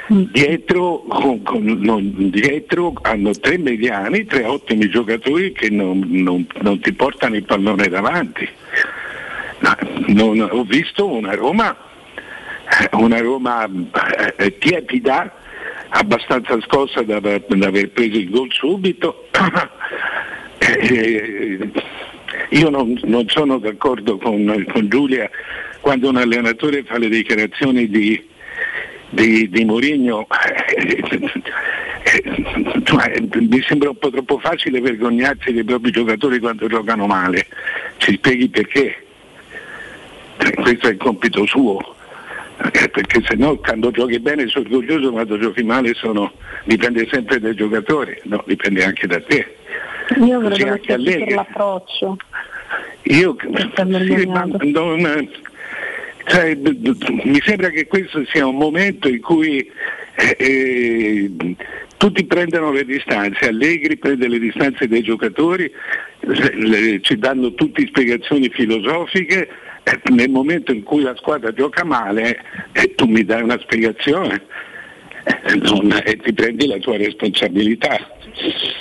Dietro, 0.06 1.00
con- 1.08 1.42
con- 1.42 1.78
non- 1.80 2.30
dietro 2.30 2.94
hanno 3.02 3.32
tre 3.32 3.58
mediani, 3.58 4.24
tre 4.24 4.44
ottimi 4.44 4.88
giocatori 4.88 5.52
che 5.52 5.68
non, 5.68 6.00
non- 6.08 6.46
non 6.62 6.80
ti 6.80 6.92
portano 6.92 7.36
il 7.36 7.44
pallone 7.44 7.88
davanti. 7.88 8.48
No, 9.58 9.76
non- 10.06 10.48
ho 10.50 10.62
visto 10.64 11.06
una 11.06 11.34
Roma, 11.34 11.72
eh, 11.72 11.93
una 12.92 13.20
Roma 13.20 13.64
eh, 13.64 14.34
eh, 14.36 14.58
tiepida, 14.58 15.32
abbastanza 15.88 16.60
scossa 16.62 17.02
da, 17.02 17.16
aver- 17.16 17.54
da 17.54 17.68
aver 17.68 17.90
preso 17.90 18.18
il 18.18 18.30
gol 18.30 18.52
subito. 18.52 19.28
Eh, 20.66 21.70
io 22.48 22.70
non, 22.70 22.98
non 23.04 23.28
sono 23.28 23.58
d'accordo 23.58 24.16
con, 24.16 24.64
con 24.72 24.88
Giulia 24.88 25.28
quando 25.80 26.08
un 26.08 26.16
allenatore 26.16 26.84
fa 26.84 26.96
le 26.96 27.10
dichiarazioni 27.10 27.86
di, 27.86 28.26
di, 29.10 29.46
di 29.50 29.64
Mourinho 29.66 30.26
mi 33.40 33.62
sembra 33.62 33.90
un 33.90 33.96
po' 33.96 34.10
troppo 34.10 34.38
facile 34.38 34.80
vergognarsi 34.80 35.52
dei 35.52 35.64
propri 35.64 35.90
giocatori 35.90 36.38
quando 36.38 36.66
giocano 36.66 37.06
male. 37.06 37.46
Ci 37.96 38.14
spieghi 38.14 38.48
perché? 38.48 39.04
Eh, 40.38 40.52
Questo 40.54 40.88
è 40.88 40.90
il 40.90 40.96
compito 40.96 41.44
suo. 41.46 41.94
Eh, 42.72 42.88
Perché 42.88 43.22
se 43.26 43.34
no 43.36 43.56
quando 43.56 43.90
giochi 43.90 44.18
bene 44.20 44.46
sono 44.46 44.64
orgoglioso, 44.64 45.10
quando 45.10 45.38
giochi 45.38 45.62
male 45.62 45.92
sono- 45.94 46.32
dipende 46.64 47.06
sempre 47.10 47.38
dai 47.38 47.54
giocatori, 47.54 48.18
no, 48.24 48.42
dipende 48.46 48.84
anche 48.84 49.06
da 49.06 49.20
te. 49.20 49.56
Io 50.24 50.38
credo 50.40 50.72
anche 50.72 50.96
che 50.96 51.02
sia 51.02 51.18
per 51.24 51.32
l'approccio. 51.34 52.16
Io 53.02 53.36
sì, 53.38 54.26
ma 54.26 54.44
non- 54.44 55.28
cioè, 56.26 56.54
mi 56.56 57.40
sembra 57.44 57.68
che 57.68 57.86
questo 57.86 58.24
sia 58.26 58.46
un 58.46 58.56
momento 58.56 59.08
in 59.08 59.20
cui 59.20 59.70
eh, 60.16 60.36
eh, 60.38 61.30
tutti 61.98 62.24
prendono 62.24 62.70
le 62.72 62.84
distanze, 62.84 63.48
Allegri 63.48 63.98
prende 63.98 64.26
le 64.28 64.38
distanze 64.38 64.88
dai 64.88 65.02
giocatori, 65.02 65.70
le- 66.20 66.54
le- 66.54 67.00
ci 67.02 67.18
danno 67.18 67.52
tutte 67.54 67.84
spiegazioni 67.86 68.48
filosofiche, 68.48 69.48
nel 70.10 70.30
momento 70.30 70.72
in 70.72 70.82
cui 70.82 71.02
la 71.02 71.14
squadra 71.16 71.52
gioca 71.52 71.84
male 71.84 72.38
eh, 72.72 72.94
tu 72.94 73.06
mi 73.06 73.24
dai 73.24 73.42
una 73.42 73.58
spiegazione 73.60 74.42
eh, 75.24 75.54
non- 75.56 76.00
e 76.04 76.16
ti 76.16 76.32
prendi 76.32 76.66
la 76.66 76.78
tua 76.78 76.96
responsabilità. 76.96 77.98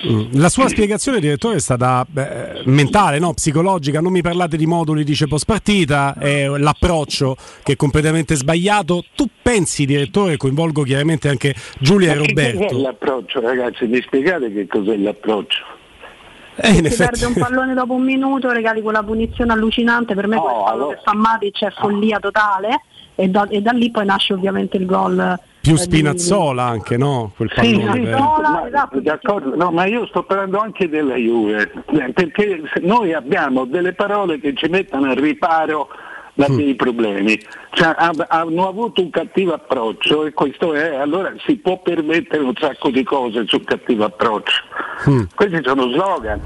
Mm. 0.07 0.31
La 0.33 0.49
sua 0.49 0.67
spiegazione, 0.67 1.19
direttore, 1.19 1.57
è 1.57 1.59
stata 1.59 2.05
beh, 2.09 2.63
mentale, 2.65 3.19
no? 3.19 3.33
psicologica. 3.33 4.01
Non 4.01 4.11
mi 4.11 4.21
parlate 4.21 4.57
di 4.57 4.65
moduli, 4.65 5.03
dice 5.03 5.27
post 5.27 5.45
partita, 5.45 6.15
è 6.17 6.47
l'approccio 6.47 7.37
che 7.63 7.73
è 7.73 7.75
completamente 7.75 8.35
sbagliato. 8.35 9.05
Tu 9.15 9.27
pensi, 9.41 9.85
direttore, 9.85 10.37
coinvolgo 10.37 10.83
chiaramente 10.83 11.29
anche 11.29 11.53
Giulia 11.79 12.13
e 12.13 12.15
Ma 12.15 12.21
che 12.23 12.33
cos'è 12.33 12.51
Roberto. 12.51 12.81
l'approccio 12.81 13.39
ragazzi? 13.41 13.85
Mi 13.85 14.01
spiegate 14.01 14.51
che 14.51 14.67
cos'è 14.67 14.97
l'approccio? 14.97 15.63
Eh, 16.55 16.73
Se 16.73 16.79
effetti- 16.85 16.95
perde 16.97 17.25
un 17.25 17.33
pallone 17.33 17.73
dopo 17.73 17.93
un 17.93 18.03
minuto, 18.03 18.51
regali 18.51 18.81
quella 18.81 19.01
punizione 19.03 19.53
allucinante, 19.53 20.13
per 20.13 20.27
me 20.27 20.37
quel 20.37 20.53
fallo 20.65 20.87
che 20.89 20.99
fa 21.03 21.13
Matic 21.15 21.63
è 21.63 21.71
follia 21.71 22.19
totale 22.19 22.81
e 23.15 23.27
da, 23.27 23.47
e 23.49 23.61
da 23.61 23.71
lì 23.71 23.89
poi 23.91 24.05
nasce 24.05 24.33
ovviamente 24.33 24.77
il 24.77 24.85
gol. 24.85 25.39
Più 25.61 25.71
eh, 25.71 25.75
di- 25.75 25.81
Spinazzola 25.81 26.63
anche, 26.63 26.97
no? 26.97 27.31
Quel 27.35 27.49
Sì, 27.55 27.55
pallone. 27.77 27.93
sì, 27.93 27.99
per- 28.01 28.19
ma- 28.19 28.89
d'accordo, 29.01 29.55
no, 29.55 29.71
ma 29.71 29.85
io 29.85 30.05
sto 30.07 30.23
parlando 30.23 30.59
anche 30.59 30.89
della 30.89 31.15
Juve, 31.15 31.71
perché 32.13 32.61
se- 32.73 32.81
noi 32.81 33.13
abbiamo 33.13 33.65
delle 33.65 33.93
parole 33.93 34.39
che 34.39 34.53
ci 34.55 34.67
mettono 34.67 35.09
al 35.09 35.15
riparo 35.15 35.87
da 36.35 36.47
dei 36.47 36.73
problemi, 36.75 37.39
cioè, 37.71 37.93
ha- 37.95 38.11
hanno 38.29 38.67
avuto 38.67 39.01
un 39.01 39.09
cattivo 39.11 39.53
approccio 39.53 40.25
e 40.25 40.33
questo 40.33 40.73
è, 40.73 40.95
allora 40.95 41.31
si 41.45 41.57
può 41.57 41.77
permettere 41.79 42.41
un 42.43 42.53
sacco 42.59 42.89
di 42.89 43.03
cose 43.03 43.45
sul 43.45 43.63
cattivo 43.63 44.05
approccio. 44.05 44.63
Questi 45.35 45.59
sono 45.63 45.89
slogan. 45.91 46.39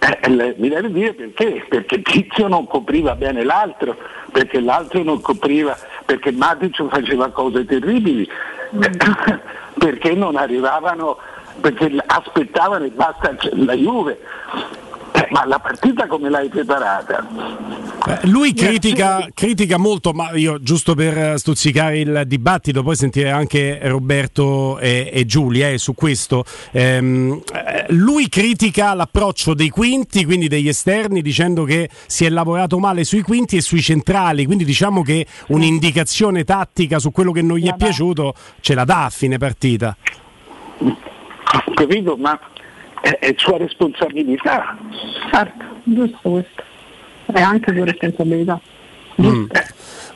Eh, 0.00 0.28
le- 0.30 0.54
mi 0.58 0.68
devi 0.68 0.92
dire 0.92 1.12
perché? 1.12 1.66
Perché 1.68 2.02
Tizio 2.02 2.48
non 2.48 2.66
copriva 2.66 3.14
bene 3.14 3.44
l'altro, 3.44 3.96
perché 4.32 4.60
l'altro 4.60 5.02
non 5.02 5.20
copriva, 5.20 5.76
perché 6.04 6.30
Matic 6.32 6.84
faceva 6.88 7.28
cose 7.30 7.64
terribili, 7.64 8.28
perché 9.78 10.14
non 10.14 10.36
arrivavano, 10.36 11.18
perché 11.60 11.92
aspettavano 12.06 12.84
e 12.84 12.90
basta 12.90 13.36
la 13.52 13.74
Juve. 13.74 14.18
Ma 15.30 15.44
la 15.44 15.58
partita 15.58 16.06
come 16.06 16.30
l'hai 16.30 16.48
preparata? 16.48 17.26
Eh, 18.06 18.26
Lui 18.28 18.54
critica, 18.54 19.28
critica 19.34 19.76
molto, 19.76 20.12
ma 20.12 20.30
io 20.32 20.62
giusto 20.62 20.94
per 20.94 21.18
eh, 21.18 21.38
stuzzicare 21.38 21.98
il 21.98 22.22
dibattito, 22.26 22.82
poi 22.82 22.96
sentire 22.96 23.30
anche 23.30 23.78
Roberto 23.82 24.78
e, 24.78 25.10
e 25.12 25.26
Giulia 25.26 25.68
eh, 25.68 25.76
su 25.76 25.94
questo. 25.94 26.44
Ehm, 26.70 27.42
eh, 27.52 27.86
lui 27.88 28.28
critica 28.28 28.94
l'approccio 28.94 29.52
dei 29.52 29.68
quinti, 29.68 30.24
quindi 30.24 30.48
degli 30.48 30.68
esterni, 30.68 31.20
dicendo 31.20 31.64
che 31.64 31.90
si 32.06 32.24
è 32.24 32.30
lavorato 32.30 32.78
male 32.78 33.04
sui 33.04 33.22
quinti 33.22 33.56
e 33.56 33.60
sui 33.60 33.82
centrali, 33.82 34.46
quindi 34.46 34.64
diciamo 34.64 35.02
che 35.02 35.26
un'indicazione 35.48 36.44
tattica 36.44 36.98
su 36.98 37.10
quello 37.10 37.32
che 37.32 37.42
non 37.42 37.58
gli 37.58 37.68
è 37.68 37.74
piaciuto 37.76 38.34
ce 38.60 38.74
la 38.74 38.84
dà 38.84 39.04
a 39.04 39.10
fine 39.10 39.36
partita. 39.36 39.94
Ho 40.80 41.72
capito, 41.74 42.16
ma 42.16 42.38
è, 43.00 43.18
è 43.18 43.34
sua 43.36 43.58
responsabilità. 43.58 44.76
Certo, 45.30 45.64
giusto 45.84 46.18
questo. 46.30 46.62
È 47.26 47.40
anche 47.40 47.72
sua 47.72 47.84
responsabilità. 47.84 48.60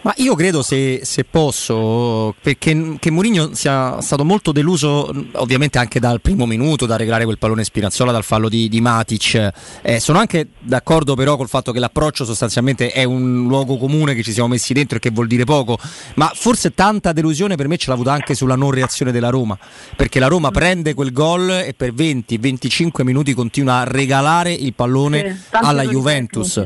Ma 0.03 0.13
io 0.17 0.35
credo 0.35 0.63
se, 0.63 1.03
se 1.05 1.23
posso, 1.23 2.35
perché 2.43 2.97
che 2.99 3.11
Mourinho 3.13 3.51
sia 3.55 4.01
stato 4.01 4.25
molto 4.25 4.51
deluso, 4.51 5.09
ovviamente 5.35 5.79
anche 5.79 6.01
dal 6.01 6.21
primo 6.21 6.45
minuto, 6.45 6.87
da 6.87 6.97
regalare 6.97 7.25
quel 7.25 7.39
pallone 7.39 7.63
Spinazzola, 7.63 8.11
dal 8.11 8.25
fallo 8.25 8.49
di, 8.49 8.69
di 8.69 8.81
Matic. 8.81 9.53
Eh, 9.81 10.01
sono 10.01 10.19
anche 10.19 10.49
d'accordo 10.59 11.15
però 11.15 11.37
col 11.37 11.49
fatto 11.49 11.71
che 11.71 11.79
l'approccio 11.79 12.25
sostanzialmente 12.25 12.91
è 12.91 13.05
un 13.05 13.47
luogo 13.47 13.77
comune 13.77 14.15
che 14.15 14.25
ci 14.25 14.33
siamo 14.33 14.49
messi 14.49 14.73
dentro 14.73 14.97
e 14.97 15.01
che 15.01 15.11
vuol 15.11 15.29
dire 15.29 15.45
poco, 15.45 15.79
ma 16.15 16.33
forse 16.35 16.75
tanta 16.75 17.13
delusione 17.13 17.55
per 17.55 17.69
me 17.69 17.77
ce 17.77 17.87
l'ha 17.87 17.95
avuta 17.95 18.13
anche 18.13 18.35
sulla 18.35 18.57
non 18.57 18.73
reazione 18.73 19.13
della 19.13 19.31
Roma, 19.31 19.57
perché 19.95 20.19
la 20.19 20.27
Roma 20.27 20.51
prende 20.51 20.95
quel 20.95 21.13
gol 21.13 21.49
e 21.49 21.75
per 21.77 21.93
20-25 21.95 23.03
minuti 23.05 23.35
continua 23.35 23.77
a 23.77 23.85
regalare 23.85 24.53
il 24.53 24.75
pallone 24.75 25.43
Sì, 25.49 25.49
alla 25.53 25.85
Juventus. 25.85 26.61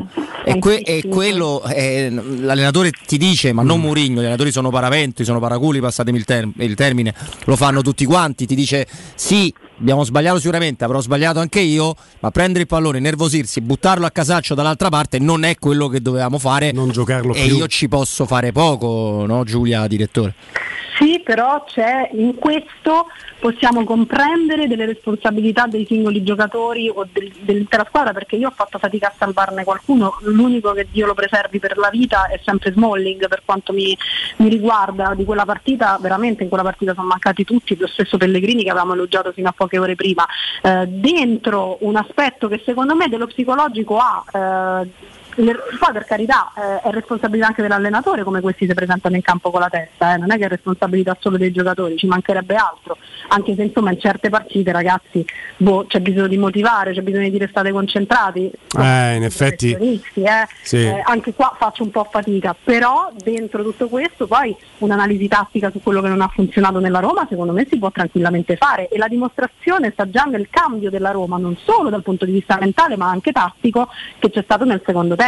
E, 0.48 0.60
que- 0.60 0.78
e 0.78 1.08
quello 1.08 1.64
eh, 1.64 2.08
l'allenatore 2.08 2.92
ti 3.04 3.18
dice, 3.18 3.25
ma 3.52 3.62
non 3.62 3.80
Mourinho, 3.80 4.16
gli 4.20 4.24
allenatori 4.24 4.52
sono 4.52 4.70
paraventi, 4.70 5.24
sono 5.24 5.40
paraculi, 5.40 5.80
passatemi 5.80 6.18
il, 6.18 6.24
term- 6.24 6.52
il 6.58 6.74
termine, 6.74 7.14
lo 7.44 7.56
fanno 7.56 7.82
tutti 7.82 8.04
quanti, 8.04 8.46
ti 8.46 8.54
dice 8.54 8.86
sì, 9.14 9.52
abbiamo 9.78 10.04
sbagliato 10.04 10.38
sicuramente, 10.38 10.84
avrò 10.84 11.00
sbagliato 11.00 11.38
anche 11.38 11.60
io, 11.60 11.94
ma 12.20 12.30
prendere 12.30 12.60
il 12.60 12.66
pallone, 12.66 12.98
nervosirsi, 12.98 13.60
buttarlo 13.60 14.06
a 14.06 14.10
casaccio 14.10 14.54
dall'altra 14.54 14.88
parte 14.88 15.18
non 15.18 15.44
è 15.44 15.56
quello 15.56 15.88
che 15.88 16.00
dovevamo 16.00 16.38
fare 16.38 16.72
non 16.72 16.90
giocarlo 16.90 17.34
e 17.34 17.46
più. 17.46 17.56
io 17.56 17.66
ci 17.66 17.88
posso 17.88 18.26
fare 18.26 18.52
poco, 18.52 19.24
no 19.26 19.44
Giulia, 19.44 19.86
direttore? 19.86 20.34
Sì, 20.98 21.20
però 21.22 21.62
c'è 21.66 22.08
in 22.14 22.36
questo 22.36 23.06
possiamo 23.38 23.84
comprendere 23.84 24.66
delle 24.66 24.86
responsabilità 24.86 25.66
dei 25.66 25.84
singoli 25.86 26.22
giocatori 26.22 26.88
o 26.88 27.06
del- 27.12 27.32
dell'intera 27.40 27.84
squadra 27.86 28.14
perché 28.14 28.36
io 28.36 28.48
ho 28.48 28.52
fatto 28.54 28.78
fatica 28.78 29.08
a 29.08 29.14
salvarne 29.16 29.62
qualcuno, 29.62 30.16
l'unico 30.22 30.72
che 30.72 30.88
Dio 30.90 31.04
lo 31.04 31.12
preservi 31.12 31.58
per 31.58 31.76
la 31.76 31.90
vita 31.90 32.28
è 32.28 32.40
sempre 32.42 32.72
Smalling 32.72 33.28
per 33.28 33.42
quanto 33.44 33.74
mi, 33.74 33.96
mi 34.36 34.48
riguarda 34.48 35.12
di 35.14 35.24
quella 35.24 35.44
partita, 35.44 35.98
veramente 36.00 36.42
in 36.42 36.48
quella 36.48 36.64
partita 36.64 36.94
sono 36.94 37.08
mancati 37.08 37.44
tutti, 37.44 37.76
lo 37.76 37.86
stesso 37.86 38.16
Pellegrini 38.16 38.62
che 38.64 38.70
avevamo 38.70 38.94
elogiato 38.94 39.32
fino 39.32 39.48
a 39.48 39.54
poche 39.66 39.78
ore 39.78 39.94
prima, 39.94 40.24
Eh, 40.62 40.86
dentro 40.86 41.76
un 41.80 41.96
aspetto 41.96 42.48
che 42.48 42.62
secondo 42.64 42.94
me 42.94 43.08
dello 43.08 43.26
psicologico 43.26 43.98
ha 43.98 44.24
eh, 44.32 44.90
poi 45.44 45.92
per 45.92 46.04
carità 46.04 46.50
eh, 46.56 46.88
è 46.88 46.90
responsabilità 46.90 47.48
anche 47.48 47.62
dell'allenatore 47.62 48.22
come 48.22 48.40
questi 48.40 48.66
si 48.66 48.72
presentano 48.74 49.16
in 49.16 49.22
campo 49.22 49.50
con 49.50 49.60
la 49.60 49.68
testa, 49.68 50.14
eh, 50.14 50.16
non 50.18 50.30
è 50.32 50.38
che 50.38 50.46
è 50.46 50.48
responsabilità 50.48 51.16
solo 51.20 51.36
dei 51.36 51.52
giocatori, 51.52 51.96
ci 51.96 52.06
mancherebbe 52.06 52.54
altro, 52.54 52.96
anche 53.28 53.54
se 53.54 53.62
insomma 53.64 53.90
in 53.92 54.00
certe 54.00 54.30
partite 54.30 54.72
ragazzi 54.72 55.24
boh, 55.58 55.84
c'è 55.86 56.00
bisogno 56.00 56.26
di 56.26 56.38
motivare, 56.38 56.92
c'è 56.92 57.02
bisogno 57.02 57.24
di 57.24 57.30
dire 57.32 57.48
state 57.48 57.70
concentrati, 57.70 58.50
Eh, 58.78 59.14
in 59.16 59.24
effetti. 59.24 59.74
eh. 60.22 60.46
Sì. 60.62 60.84
Eh, 60.86 61.02
anche 61.04 61.34
qua 61.34 61.54
faccio 61.58 61.82
un 61.82 61.90
po' 61.90 62.08
fatica, 62.10 62.54
però 62.62 63.10
dentro 63.22 63.62
tutto 63.62 63.88
questo 63.88 64.26
poi 64.26 64.56
un'analisi 64.78 65.28
tattica 65.28 65.70
su 65.70 65.82
quello 65.82 66.00
che 66.00 66.08
non 66.08 66.20
ha 66.22 66.28
funzionato 66.28 66.78
nella 66.78 67.00
Roma 67.00 67.26
secondo 67.28 67.52
me 67.52 67.66
si 67.68 67.78
può 67.78 67.90
tranquillamente 67.90 68.56
fare 68.56 68.88
e 68.88 68.96
la 68.98 69.08
dimostrazione 69.08 69.90
sta 69.92 70.08
già 70.08 70.24
nel 70.24 70.48
cambio 70.50 70.88
della 70.90 71.10
Roma, 71.10 71.36
non 71.36 71.56
solo 71.62 71.90
dal 71.90 72.02
punto 72.02 72.24
di 72.24 72.32
vista 72.32 72.56
mentale 72.58 72.96
ma 72.96 73.08
anche 73.08 73.32
tattico 73.32 73.88
che 74.18 74.30
c'è 74.30 74.42
stato 74.42 74.64
nel 74.64 74.80
secondo 74.84 75.14
tempo. 75.14 75.24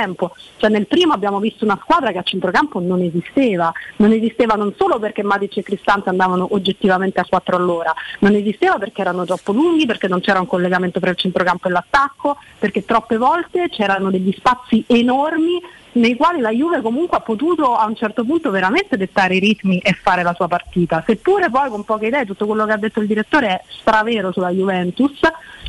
Cioè 0.57 0.71
nel 0.71 0.87
primo 0.87 1.13
abbiamo 1.13 1.41
visto 1.41 1.65
una 1.65 1.79
squadra 1.83 2.13
che 2.13 2.19
a 2.19 2.23
centrocampo 2.23 2.81
non 2.81 3.01
esisteva, 3.01 3.73
non 3.97 4.13
esisteva 4.13 4.55
non 4.55 4.75
solo 4.77 4.99
perché 4.99 5.23
Matic 5.23 5.59
e 5.59 5.63
Cristante 5.63 6.09
andavano 6.09 6.49
oggettivamente 6.51 7.21
a 7.21 7.27
4 7.29 7.57
all'ora, 7.57 7.93
non 8.21 8.35
esisteva 8.35 8.79
perché 8.79 9.01
erano 9.01 9.25
troppo 9.25 9.53
lunghi, 9.53 9.87
perché 9.87 10.09
non 10.09 10.21
c'era 10.21 10.41
un 10.41 10.47
collegamento 10.47 11.01
tra 11.01 11.11
il 11.11 11.17
centrocampo 11.17 11.69
e 11.69 11.71
l'attacco, 11.71 12.37
perché 12.59 12.85
troppe 12.85 13.17
volte 13.17 13.69
c'erano 13.69 14.11
degli 14.11 14.33
spazi 14.37 14.85
enormi 14.87 15.61
nei 15.93 16.17
quali 16.17 16.41
la 16.41 16.51
Juve 16.51 16.81
comunque 16.81 17.17
ha 17.17 17.21
potuto 17.21 17.75
a 17.75 17.87
un 17.87 17.97
certo 17.97 18.25
punto 18.25 18.51
veramente 18.51 18.97
dettare 18.97 19.37
i 19.37 19.39
ritmi 19.41 19.79
e 19.79 19.93
fare 19.93 20.23
la 20.23 20.35
sua 20.35 20.47
partita. 20.47 21.03
Seppure 21.05 21.51
poi 21.51 21.71
con 21.71 21.85
poche 21.85 22.07
idee 22.07 22.27
tutto 22.27 22.47
quello 22.47 22.67
che 22.67 22.73
ha 22.73 22.77
detto 22.77 23.01
il 23.01 23.07
direttore 23.07 23.49
è 23.49 23.63
stravero 23.69 24.31
sulla 24.31 24.51
Juventus, 24.51 25.19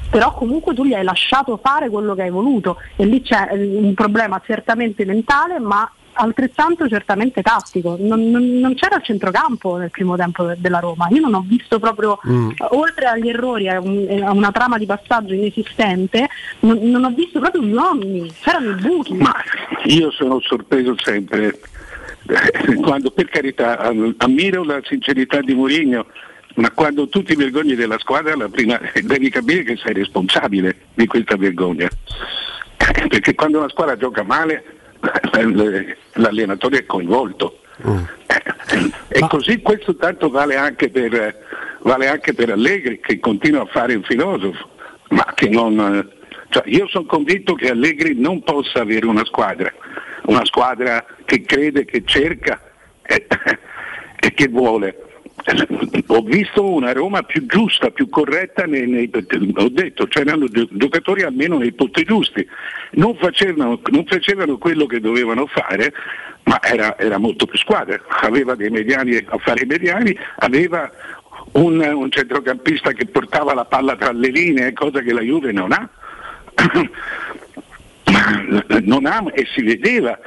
però 0.09 0.33
comunque 0.33 0.73
tu 0.73 0.83
gli 0.85 0.93
hai 0.93 1.03
lasciato 1.03 1.57
fare 1.61 1.89
quello 1.89 2.15
che 2.15 2.23
hai 2.23 2.29
voluto 2.31 2.77
e 2.95 3.05
lì 3.05 3.21
c'è 3.21 3.49
eh, 3.51 3.77
un 3.77 3.93
problema 3.93 4.41
certamente 4.45 5.05
mentale 5.05 5.59
ma 5.59 5.89
altrettanto 6.13 6.89
certamente 6.89 7.41
tattico. 7.41 7.95
Non, 7.97 8.29
non- 8.29 8.59
non 8.59 8.73
c'era 8.75 8.97
il 8.97 9.03
centrocampo 9.03 9.77
nel 9.77 9.89
primo 9.89 10.17
tempo 10.17 10.43
de- 10.43 10.55
della 10.57 10.79
Roma. 10.79 11.07
Io 11.11 11.21
non 11.21 11.33
ho 11.35 11.43
visto 11.47 11.79
proprio, 11.79 12.19
Mm. 12.27 12.49
eh, 12.49 12.55
oltre 12.71 13.05
agli 13.05 13.29
errori, 13.29 13.69
a, 13.69 13.79
un- 13.79 14.21
a 14.25 14.31
una 14.31 14.51
trama 14.51 14.77
di 14.77 14.85
passaggio 14.85 15.33
inesistente, 15.33 16.27
non, 16.61 16.77
non 16.81 17.05
ho 17.05 17.09
visto 17.11 17.39
proprio 17.39 17.61
gli 17.61 17.71
uomini, 17.71 18.29
c'erano 18.41 18.71
i 18.71 18.81
buchi. 18.81 19.17
Io 19.85 20.11
sono 20.11 20.41
sorpreso 20.41 20.93
sempre, 21.01 21.57
eh, 22.27 22.75
quando 22.81 23.11
per 23.11 23.29
carità 23.29 23.77
am- 23.79 24.13
ammiro 24.17 24.63
la 24.65 24.81
sincerità 24.83 25.39
di 25.39 25.53
Mourinho, 25.53 26.05
ma 26.55 26.71
quando 26.71 27.07
tu 27.07 27.23
ti 27.23 27.35
vergogni 27.35 27.75
della 27.75 27.99
squadra 27.99 28.35
la 28.35 28.49
prima, 28.49 28.79
devi 29.01 29.29
capire 29.29 29.63
che 29.63 29.77
sei 29.77 29.93
responsabile 29.93 30.75
di 30.93 31.05
questa 31.07 31.37
vergogna. 31.37 31.89
Perché 33.07 33.35
quando 33.35 33.59
una 33.59 33.69
squadra 33.69 33.97
gioca 33.97 34.23
male 34.23 34.63
l- 35.41 35.95
l'allenatore 36.13 36.79
è 36.79 36.85
coinvolto. 36.85 37.59
E 39.07 39.19
così 39.27 39.61
questo 39.61 39.95
tanto 39.95 40.29
vale 40.29 40.55
anche, 40.55 40.89
per, 40.89 41.45
vale 41.81 42.07
anche 42.07 42.33
per 42.33 42.51
Allegri 42.51 42.99
che 42.99 43.19
continua 43.19 43.61
a 43.61 43.67
fare 43.67 43.93
il 43.93 44.03
filosofo, 44.05 44.69
ma 45.09 45.25
che 45.35 45.49
non... 45.49 45.79
eh, 45.79 46.17
cioè, 46.49 46.63
io 46.65 46.87
sono 46.87 47.05
convinto 47.05 47.53
che 47.53 47.69
Allegri 47.69 48.19
non 48.19 48.43
possa 48.43 48.81
avere 48.81 49.05
una 49.05 49.23
squadra, 49.25 49.71
una 50.23 50.43
squadra 50.45 51.05
che 51.25 51.41
crede, 51.41 51.85
che 51.85 52.03
cerca 52.05 52.61
e, 53.01 53.25
e 54.19 54.33
che 54.33 54.47
vuole. 54.47 55.03
Ho 56.07 56.21
visto 56.21 56.71
una 56.71 56.91
Roma 56.91 57.23
più 57.23 57.45
giusta, 57.45 57.91
più 57.91 58.09
corretta, 58.09 58.65
nei, 58.65 58.87
nei- 58.87 59.09
ho 59.55 59.69
detto, 59.69 60.07
c'erano 60.07 60.47
gio- 60.47 60.67
giocatori 60.71 61.23
almeno 61.23 61.57
nei 61.57 61.71
posti 61.71 62.03
giusti, 62.03 62.45
non 62.91 63.15
facevano, 63.15 63.79
non 63.91 64.05
facevano 64.05 64.57
quello 64.57 64.85
che 64.85 64.99
dovevano 64.99 65.45
fare, 65.45 65.93
ma 66.43 66.61
era, 66.61 66.97
era 66.97 67.17
molto 67.17 67.45
più 67.45 67.57
squadra, 67.57 68.01
aveva 68.21 68.55
dei 68.55 68.69
mediani 68.69 69.15
a 69.15 69.37
fare 69.37 69.63
i 69.63 69.67
mediani, 69.67 70.17
aveva 70.37 70.91
un, 71.53 71.79
un 71.79 72.11
centrocampista 72.11 72.91
che 72.91 73.05
portava 73.05 73.53
la 73.53 73.65
palla 73.65 73.95
tra 73.95 74.11
le 74.11 74.29
linee, 74.29 74.73
cosa 74.73 75.01
che 75.01 75.13
la 75.13 75.21
Juve 75.21 75.51
non 75.51 75.71
ha. 75.71 75.89
non 78.81 79.05
ha 79.05 79.23
e 79.33 79.45
si 79.53 79.61
vedeva 79.61 80.17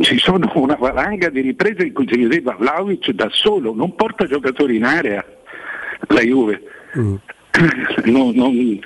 ci 0.00 0.18
sono 0.18 0.50
una 0.54 0.76
valanga 0.78 1.28
di 1.30 1.40
riprese 1.40 1.84
in 1.84 1.92
cui 1.92 2.06
si 2.10 2.18
vedeva 2.18 2.56
Vlaovic 2.58 3.10
da 3.10 3.28
solo, 3.30 3.74
non 3.74 3.94
porta 3.94 4.26
giocatori 4.26 4.76
in 4.76 4.84
area 4.84 5.24
la 6.08 6.20
Juve. 6.20 6.62
Non- 8.04 8.34
non- 8.34 8.78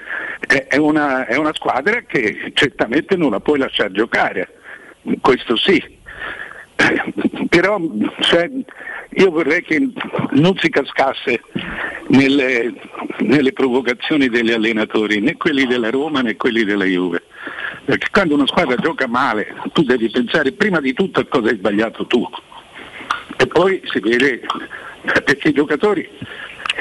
è, 0.47 0.67
è 0.69 0.77
una, 0.77 1.27
è 1.27 1.37
una 1.37 1.53
squadra 1.53 2.03
che 2.03 2.53
certamente 2.55 3.17
non 3.17 3.33
la 3.33 3.41
puoi 3.41 3.59
lasciare 3.59 3.91
giocare, 3.91 4.49
questo 5.21 5.57
sì. 5.57 5.83
Però 7.49 7.81
cioè, 8.21 8.49
io 9.11 9.31
vorrei 9.31 9.63
che 9.63 9.91
non 10.31 10.57
si 10.59 10.71
cascasse 10.71 11.41
nelle, 12.09 12.73
nelle 13.19 13.53
provocazioni 13.53 14.29
degli 14.29 14.53
allenatori, 14.53 15.21
né 15.21 15.37
quelli 15.37 15.67
della 15.67 15.91
Roma 15.91 16.21
né 16.21 16.37
quelli 16.37 16.65
della 16.65 16.85
Juve. 16.85 17.23
Perché 17.91 18.07
quando 18.13 18.35
una 18.35 18.47
squadra 18.47 18.77
gioca 18.77 19.09
male 19.09 19.53
tu 19.73 19.83
devi 19.83 20.09
pensare 20.11 20.53
prima 20.53 20.81
di 20.81 20.93
tutto 20.93 21.19
a 21.19 21.25
cosa 21.29 21.49
hai 21.49 21.57
sbagliato 21.57 22.07
tu. 22.07 22.25
E 23.37 23.49
poi 23.49 23.83
si 23.91 23.99
vede 23.99 24.43
perché 25.25 25.49
i 25.49 25.53
giocatori 25.53 26.09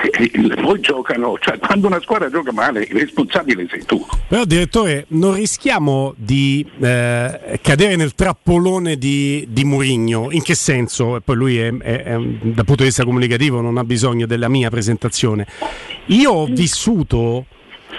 eh, 0.03 0.55
poi 0.61 0.79
giocano, 0.81 1.35
cioè 1.39 1.57
quando 1.57 1.87
una 1.87 1.99
squadra 1.99 2.29
gioca 2.29 2.51
male 2.51 2.81
il 2.83 2.95
responsabile 2.95 3.65
sei 3.71 3.85
tu. 3.85 4.05
Però 4.27 4.45
direttore, 4.45 5.05
non 5.07 5.33
rischiamo 5.33 6.13
di 6.15 6.63
eh, 6.79 7.59
cadere 7.59 7.95
nel 7.95 8.13
trappolone 8.13 8.95
di, 8.95 9.47
di 9.49 9.63
Murigno? 9.63 10.27
In 10.29 10.43
che 10.43 10.53
senso? 10.53 11.15
E 11.15 11.21
poi 11.21 11.35
lui 11.35 11.57
è, 11.57 11.75
è- 11.75 12.03
è 12.03 12.17
dal 12.19 12.65
punto 12.65 12.75
di 12.75 12.83
vista 12.83 13.03
comunicativo 13.03 13.61
non 13.61 13.77
ha 13.77 13.83
bisogno 13.83 14.27
della 14.27 14.47
mia 14.47 14.69
presentazione. 14.69 15.47
Io 16.05 16.31
ho 16.31 16.45
vissuto 16.45 17.45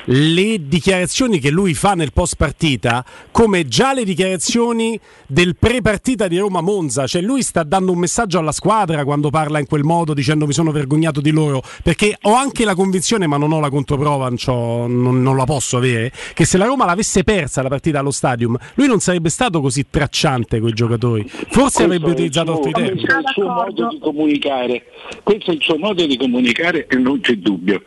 le 0.07 0.67
dichiarazioni 0.67 1.39
che 1.39 1.51
lui 1.51 1.75
fa 1.75 1.95
nel 1.95 2.13
post 2.13 2.37
partita 2.37 3.05
come 3.31 3.67
già 3.67 3.93
le 3.93 4.05
dichiarazioni 4.05 4.99
del 5.27 5.57
pre 5.57 5.81
partita 5.81 6.29
di 6.29 6.39
Roma 6.39 6.61
Monza. 6.61 7.07
Cioè 7.07 7.23
lui 7.23 7.43
sta 7.43 7.63
dando 7.63 7.93
un 7.93 7.99
messaggio 7.99 8.39
alla 8.39 8.53
squadra 8.53 9.05
quando 9.05 9.31
parla 9.31 9.59
in 9.59 9.67
quel 9.67 9.83
modo 9.83 10.15
dicendo 10.15 10.47
mi 10.47 10.53
sono 10.53 10.71
vergognato 10.71 11.21
di 11.21 11.31
loro 11.31 11.63
perché 11.83 12.17
ho 12.23 12.35
anche 12.35 12.65
la 12.65 12.75
convinzione 12.75 13.27
ma 13.27 13.37
non 13.37 13.53
ho 13.53 13.61
la 13.61 13.71
controprova 13.71 14.31
non, 14.47 15.23
non- 15.23 15.37
la 15.37 15.45
posso 15.45 15.77
avere 15.77 16.13
che 16.35 16.45
se 16.45 16.59
la 16.59 16.67
Roma 16.67 16.85
l'avesse 16.85 17.23
persa 17.23 17.63
la 17.63 17.69
partita 17.69 18.01
allo 18.01 18.11
stadium 18.11 18.59
lui 18.75 18.87
non 18.87 18.99
sarebbe 19.01 19.29
stato 19.31 19.61
così 19.61 19.87
tracciante 19.89 20.61
con 20.61 20.69
i 20.69 20.73
giocatori. 20.73 21.25
Forse 21.27 21.61
Questo 21.61 21.83
avrebbe 21.85 22.11
utilizzato 22.11 22.57
altri 22.57 22.73
tempi 22.73 23.05
Questo 23.05 23.15
è 23.15 23.21
il 23.21 23.25
suo 23.33 23.49
modo 23.49 23.89
di 23.89 23.99
comunicare, 24.01 24.85
questo 25.23 25.51
è 25.51 25.55
il 25.55 25.63
suo 25.63 25.79
modo 25.79 26.07
di 26.07 26.17
comunicare 26.17 26.87
e 26.87 26.97
non 26.97 27.21
c'è 27.21 27.35
dubbio. 27.35 27.83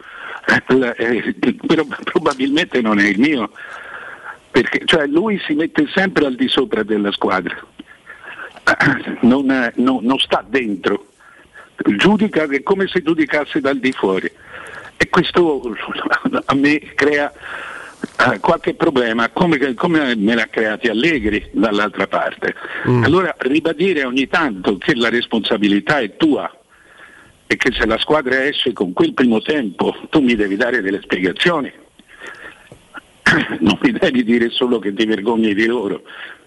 Eh, 0.46 1.36
però 1.66 1.86
probabilmente 2.04 2.82
non 2.82 3.00
è 3.00 3.08
il 3.08 3.20
mio, 3.20 3.52
perché 4.52 4.82
cioè, 4.86 5.08
lui 5.08 5.40
si 5.46 5.54
mette 5.54 5.88
sempre 5.94 6.26
al 6.26 6.36
di 6.36 6.48
sopra 6.48 6.84
della 6.84 7.12
squadra, 7.12 7.56
non, 9.22 9.72
no- 9.76 10.00
non 10.02 10.20
sta 10.20 10.46
dentro, 10.48 11.08
giudica 11.96 12.44
è 12.44 12.62
come 12.62 12.88
se 12.88 13.02
giudicasse 13.02 13.62
dal 13.62 13.80
di 13.80 13.92
fuori. 13.92 14.32
E 14.96 15.10
questo 15.10 15.62
a 16.46 16.54
me 16.56 16.80
crea 16.94 17.32
eh, 17.32 18.40
qualche 18.40 18.74
problema 18.76 19.30
come, 19.30 19.74
come 19.74 20.16
me 20.16 20.36
l'ha 20.36 20.48
creati 20.48 20.88
Allegri 20.88 21.50
dall'altra 21.52 22.08
parte. 22.08 22.54
Allora 23.04 23.34
ribadire 23.40 24.04
ogni 24.04 24.28
tanto 24.28 24.78
che 24.78 24.94
la 24.94 25.10
responsabilità 25.10 26.00
è 26.00 26.16
tua 26.16 26.52
e 27.48 27.56
che 27.56 27.72
se 27.72 27.86
la 27.86 27.98
squadra 27.98 28.44
esce 28.44 28.74
con 28.74 28.94
quel 28.94 29.14
primo 29.14 29.42
tempo 29.42 29.96
tu 30.10 30.22
mi 30.22 30.36
devi 30.36 30.56
dare 30.56 30.82
delle 30.82 31.02
spiegazioni. 31.02 31.72
Non 33.60 33.78
mi 33.82 33.92
devi 33.92 34.24
dire 34.24 34.50
solo 34.50 34.80
che 34.80 34.94
ti 34.94 35.06
vergogni 35.06 35.54
di 35.54 35.66
loro, 35.66 36.04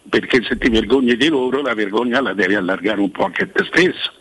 perché 0.08 0.42
se 0.42 0.56
ti 0.56 0.68
vergogni 0.68 1.16
di 1.16 1.28
loro 1.28 1.60
la 1.62 1.74
vergogna 1.74 2.20
la 2.20 2.32
devi 2.32 2.54
allargare 2.54 3.00
un 3.00 3.10
po' 3.10 3.24
anche 3.24 3.44
a 3.44 3.48
te 3.52 3.64
stesso. 3.64 4.12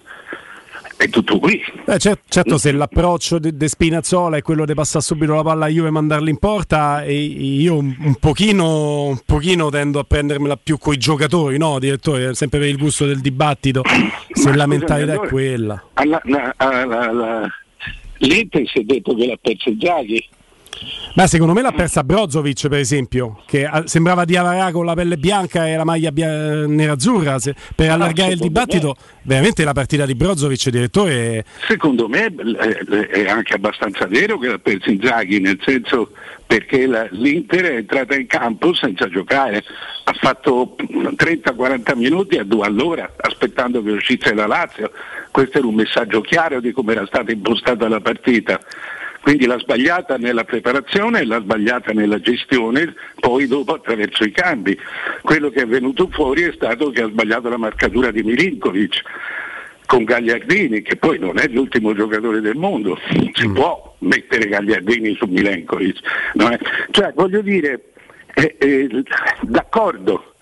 È 0.98 1.10
tutto 1.10 1.40
qui. 1.40 1.62
Eh, 1.88 2.00
cer- 2.00 2.22
certo, 2.30 2.58
se 2.58 2.72
l'approccio 2.72 3.38
di 3.38 3.56
de 3.56 3.68
Spinazzola 3.68 4.38
è 4.38 4.42
quello 4.42 4.66
di 4.66 4.74
passare 4.74 5.04
subito 5.04 5.34
la 5.34 5.44
palla 5.44 5.66
a 5.66 5.68
Juve 5.68 5.90
e 5.90 5.92
mandarla 5.92 6.30
in 6.30 6.38
porta, 6.38 7.04
e 7.04 7.14
io 7.14 7.78
un, 7.78 8.16
pochino, 8.18 9.04
un 9.08 9.20
pochino 9.26 9.70
tendo 9.70 10.00
a 10.00 10.04
prendermela 10.04 10.56
più 10.56 10.78
coi 10.78 10.96
giocatori, 10.98 11.58
no, 11.58 11.80
direttore? 11.80 12.34
Sempre 12.34 12.60
per 12.60 12.70
il 12.70 12.78
gusto 12.78 13.06
del 13.06 13.20
dibattito, 13.20 13.82
se 14.32 14.50
Ma 14.50 14.56
la 14.56 14.68
mentalità 14.68 15.14
è 15.16 15.28
quella. 15.28 15.84
Alla- 15.96 16.22
la- 16.24 16.54
alla- 16.56 17.12
la- 17.12 17.50
L'Inter 18.20 18.66
si 18.66 18.80
è 18.80 18.84
detto 18.84 19.14
che 19.14 19.28
l'ha 19.28 19.38
perso 19.40 19.74
Zaghi. 19.78 20.26
Ma 21.16 21.28
secondo 21.28 21.54
me 21.54 21.62
l'ha 21.62 21.72
persa 21.72 22.04
Brozovic, 22.04 22.68
per 22.68 22.80
esempio, 22.80 23.42
che 23.46 23.66
ah, 23.66 23.84
sembrava 23.88 24.26
di 24.26 24.36
Avarà 24.36 24.72
con 24.74 24.86
la 24.86 24.94
pelle 24.96 25.16
bianca 25.16 25.66
e 25.66 25.78
la 25.78 25.86
maglia 25.86 26.12
bia- 26.12 26.66
nerazzurra. 26.68 27.40
se- 27.40 27.56
per 27.74 27.90
allargare 27.90 28.34
il 28.34 28.38
secondo 28.40 28.44
dibattito, 28.62 28.96
veramente 29.22 29.64
la 29.64 29.72
partita 29.72 30.06
di 30.06 30.14
Brozovic, 30.14 30.70
direttore, 30.70 31.14
è- 31.38 31.44
Secondo 31.70 32.10
me 32.10 32.26
è 33.12 33.30
anche 33.30 33.54
abbastanza 33.54 34.08
vero 34.08 34.38
che 34.38 34.50
l'ha 34.50 34.58
perso 34.60 34.90
Inzaghi, 34.90 35.40
nel 35.40 35.58
senso 35.64 36.12
perché 36.46 36.86
la- 36.86 37.08
l'Inter 37.12 37.64
è 37.64 37.76
entrata 37.78 38.14
in 38.16 38.28
campo 38.28 38.74
senza 38.74 39.08
giocare, 39.08 39.64
ha 40.04 40.14
fatto 40.20 40.76
30-40 41.16 41.96
minuti 41.96 42.38
a 42.38 42.44
due 42.44 42.66
all'ora 42.68 43.14
aspettando 43.16 43.82
che 43.82 43.92
uscisse 43.92 44.34
la 44.34 44.48
Lazio, 44.48 44.92
questo 45.32 45.60
era 45.60 45.68
un 45.68 45.76
messaggio 45.76 46.20
chiaro 46.20 46.60
di 46.60 46.74
come 46.74 46.92
era 46.92 47.06
stata 47.08 47.32
impostata 47.32 47.88
la 47.88 48.02
partita. 48.02 48.60
Quindi 49.26 49.48
l'ha 49.48 49.58
sbagliata 49.58 50.18
nella 50.18 50.44
preparazione 50.44 51.22
e 51.22 51.26
l'ha 51.26 51.42
sbagliata 51.42 51.92
nella 51.94 52.20
gestione, 52.20 52.94
poi 53.20 53.48
dopo 53.48 53.74
attraverso 53.74 54.24
i 54.24 54.30
cambi. 54.30 54.78
Quello 55.24 55.50
che 55.50 55.64
è 55.64 55.66
venuto 55.66 56.08
fuori 56.12 56.44
è 56.44 56.52
stato 56.54 56.92
che 56.92 57.02
ha 57.02 57.08
sbagliato 57.08 57.50
la 57.50 57.58
marcatura 57.58 58.12
di 58.12 58.22
Milinkovic 58.22 59.02
con 59.88 60.04
Gagliardini, 60.04 60.84
che 60.84 60.98
poi 60.98 61.18
non 61.18 61.40
è 61.40 61.48
l'ultimo 61.48 61.96
giocatore 61.96 62.40
del 62.40 62.56
mondo, 62.56 63.00
si 63.34 63.50
può 63.50 63.96
mettere 64.02 64.48
Gagliardini 64.48 65.16
su 65.16 65.26
Milenkovic. 65.26 65.98
non 66.36 66.52
è- 66.52 66.60
Cioè, 66.92 67.12
voglio 67.16 67.42
dire, 67.42 67.94
eh, 68.36 68.56
eh, 68.60 69.04
d'accordo, 69.42 70.36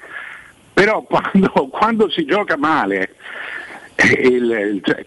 però 0.74 1.04
quando, 1.04 1.70
quando 1.72 2.10
si 2.10 2.26
gioca 2.26 2.58
male 2.58 3.16
il- 4.20 4.82
cioè, 4.84 5.04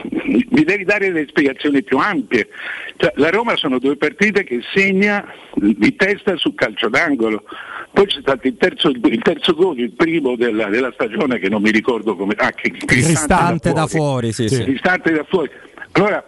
mi 0.50 0.64
devi 0.64 0.84
dare 0.84 1.10
delle 1.12 1.26
spiegazioni 1.28 1.82
più 1.82 1.98
ampie. 1.98 2.48
Cioè, 2.96 3.12
la 3.16 3.30
Roma 3.30 3.56
sono 3.56 3.78
due 3.78 3.96
partite 3.96 4.44
che 4.44 4.60
segna 4.72 5.24
di 5.54 5.94
testa 5.96 6.36
sul 6.36 6.54
calcio 6.54 6.88
d'angolo. 6.88 7.44
Poi 7.92 8.06
c'è 8.06 8.20
stato 8.20 8.46
il 8.46 8.56
terzo, 8.58 8.88
il 8.90 9.20
terzo 9.22 9.54
gol, 9.54 9.78
il 9.78 9.92
primo 9.92 10.36
della, 10.36 10.66
della 10.66 10.90
stagione 10.92 11.38
che 11.38 11.48
non 11.48 11.62
mi 11.62 11.70
ricordo 11.70 12.14
come... 12.14 12.34
Ah, 12.36 12.52
che, 12.52 12.70
Cristante 12.70 13.72
da 13.72 13.86
fuori, 13.86 14.32
sì, 14.32 14.48
sì. 14.48 14.62
Cristante 14.62 15.12
da 15.12 15.24
fuori. 15.24 15.50
Allora, 15.92 16.22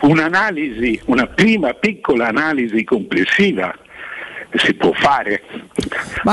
un'analisi, 0.00 1.00
una 1.06 1.26
prima 1.26 1.72
piccola 1.74 2.26
analisi 2.28 2.82
complessiva 2.84 3.72
si 4.54 4.74
può 4.74 4.90
fare, 4.92 5.42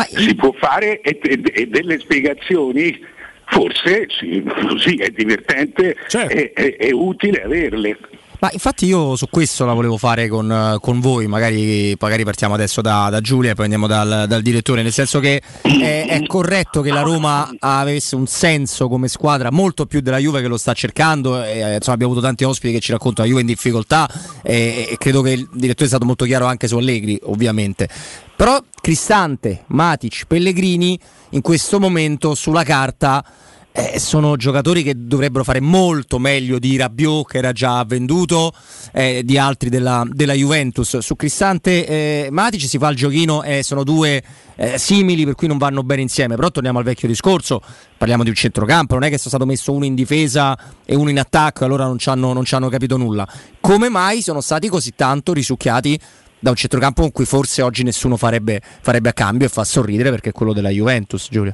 si 0.08 0.34
può 0.34 0.52
fare 0.54 1.02
e, 1.02 1.20
e- 1.22 1.42
e 1.54 1.68
delle 1.68 2.00
spiegazioni 2.00 3.00
forse 3.48 4.08
sì, 4.10 4.44
così 4.68 4.96
è 4.98 5.10
divertente 5.10 5.96
e 6.30 6.52
è, 6.54 6.76
è 6.76 6.92
utile 6.92 7.44
averle. 7.44 7.98
Ma 8.40 8.50
infatti 8.52 8.86
io 8.86 9.16
su 9.16 9.28
questo 9.30 9.66
la 9.66 9.74
volevo 9.74 9.98
fare 9.98 10.28
con, 10.28 10.52
eh, 10.52 10.78
con 10.80 11.00
voi, 11.00 11.26
magari, 11.28 11.96
magari 12.00 12.24
partiamo 12.24 12.54
adesso 12.54 12.82
da, 12.82 13.10
da 13.10 13.20
Giulia 13.20 13.52
e 13.52 13.54
poi 13.56 13.64
andiamo 13.64 13.88
dal, 13.88 14.26
dal 14.28 14.42
direttore, 14.44 14.84
nel 14.84 14.92
senso 14.92 15.20
che 15.20 15.42
è, 15.62 16.06
è 16.08 16.26
corretto 16.28 16.82
che 16.82 16.92
la 16.92 17.02
Roma 17.02 17.50
avesse 17.60 18.16
un 18.16 18.28
senso 18.28 18.88
come 18.88 19.08
squadra 19.08 19.52
molto 19.52 19.88
più 19.88 20.02
della 20.02 20.18
Juve 20.18 20.42
che 20.42 20.48
lo 20.48 20.58
sta 20.58 20.74
cercando, 20.74 21.44
e, 21.44 21.60
eh, 21.60 21.76
insomma, 21.76 21.96
abbiamo 21.96 22.12
avuto 22.12 22.26
tanti 22.28 22.44
ospiti 22.44 22.74
che 22.74 22.80
ci 22.80 22.92
raccontano 22.92 23.28
la 23.28 23.34
Juve 23.34 23.42
in 23.42 23.48
difficoltà 23.48 24.08
e, 24.44 24.88
e 24.92 24.98
credo 24.98 25.22
che 25.22 25.32
il 25.32 25.50
direttore 25.52 25.88
sia 25.88 25.98
stato 25.98 26.06
molto 26.06 26.26
chiaro 26.26 26.46
anche 26.46 26.68
su 26.68 26.78
Allegri 26.78 27.20
ovviamente. 27.24 27.90
Però 28.36 28.64
Cristante, 28.80 29.64
Matic, 29.68 30.26
Pellegrini 30.28 30.98
in 31.32 31.42
questo 31.42 31.80
momento 31.80 32.36
sulla 32.36 32.64
carta 32.64 33.26
eh, 33.78 34.00
sono 34.00 34.36
giocatori 34.38 34.82
che 34.82 34.96
dovrebbero 34.98 35.44
fare 35.44 35.60
molto 35.60 36.18
meglio 36.18 36.58
di 36.58 36.78
Rabiot 36.78 37.28
che 37.28 37.38
era 37.38 37.52
già 37.52 37.84
venduto, 37.84 38.52
eh, 38.92 39.22
di 39.24 39.38
altri 39.38 39.70
della, 39.70 40.04
della, 40.10 40.34
Juventus. 40.34 40.98
Su 40.98 41.16
Cristante 41.16 41.86
e 41.86 42.28
Matic 42.32 42.62
si 42.62 42.80
fa 42.80 42.90
il 42.90 42.96
giochino 42.96 43.44
e 43.44 43.62
sono 43.62 43.84
due 43.84 44.24
eh, 44.56 44.80
simili 44.80 45.26
per 45.26 45.36
cui 45.36 45.48
non 45.48 45.60
vanno 45.60 45.84
bene 45.84 46.02
insieme, 46.02 46.34
però 46.34 46.50
torniamo 46.50 46.80
al 46.80 46.86
vecchio 46.86 47.08
discorso, 47.08 47.62
parliamo 47.96 48.24
di 48.24 48.30
un 48.30 48.36
centrocampo, 48.36 48.96
non 48.96 49.04
è 49.04 49.10
che 49.12 49.20
sia 49.20 49.30
stato 49.30 49.46
messo 49.46 49.72
uno 49.72 49.86
in 49.86 49.94
difesa 49.94 50.58
e 50.84 50.96
uno 50.96 51.12
in 51.12 51.20
attacco 51.20 51.64
allora 51.64 51.86
non 51.86 52.00
ci 52.00 52.10
hanno, 52.10 52.34
non 52.34 52.46
ci 52.46 52.56
hanno 52.56 52.70
capito 52.70 52.98
nulla. 52.98 53.28
Come 53.60 53.90
mai 53.90 54.24
sono 54.24 54.42
stati 54.42 54.70
così 54.70 54.94
tanto 54.96 55.34
risucchiati 55.34 56.00
da 56.40 56.50
un 56.50 56.56
centrocampo 56.56 57.02
con 57.02 57.12
cui 57.12 57.26
forse 57.26 57.62
oggi 57.62 57.84
nessuno 57.84 58.18
farebbe, 58.18 58.60
farebbe 58.82 59.10
a 59.10 59.14
cambio 59.14 59.46
e 59.46 59.50
fa 59.50 59.64
sorridere 59.64 60.10
perché 60.10 60.30
è 60.30 60.34
quello 60.34 60.54
della 60.54 60.70
Juventus, 60.70 61.28
Giulio? 61.30 61.54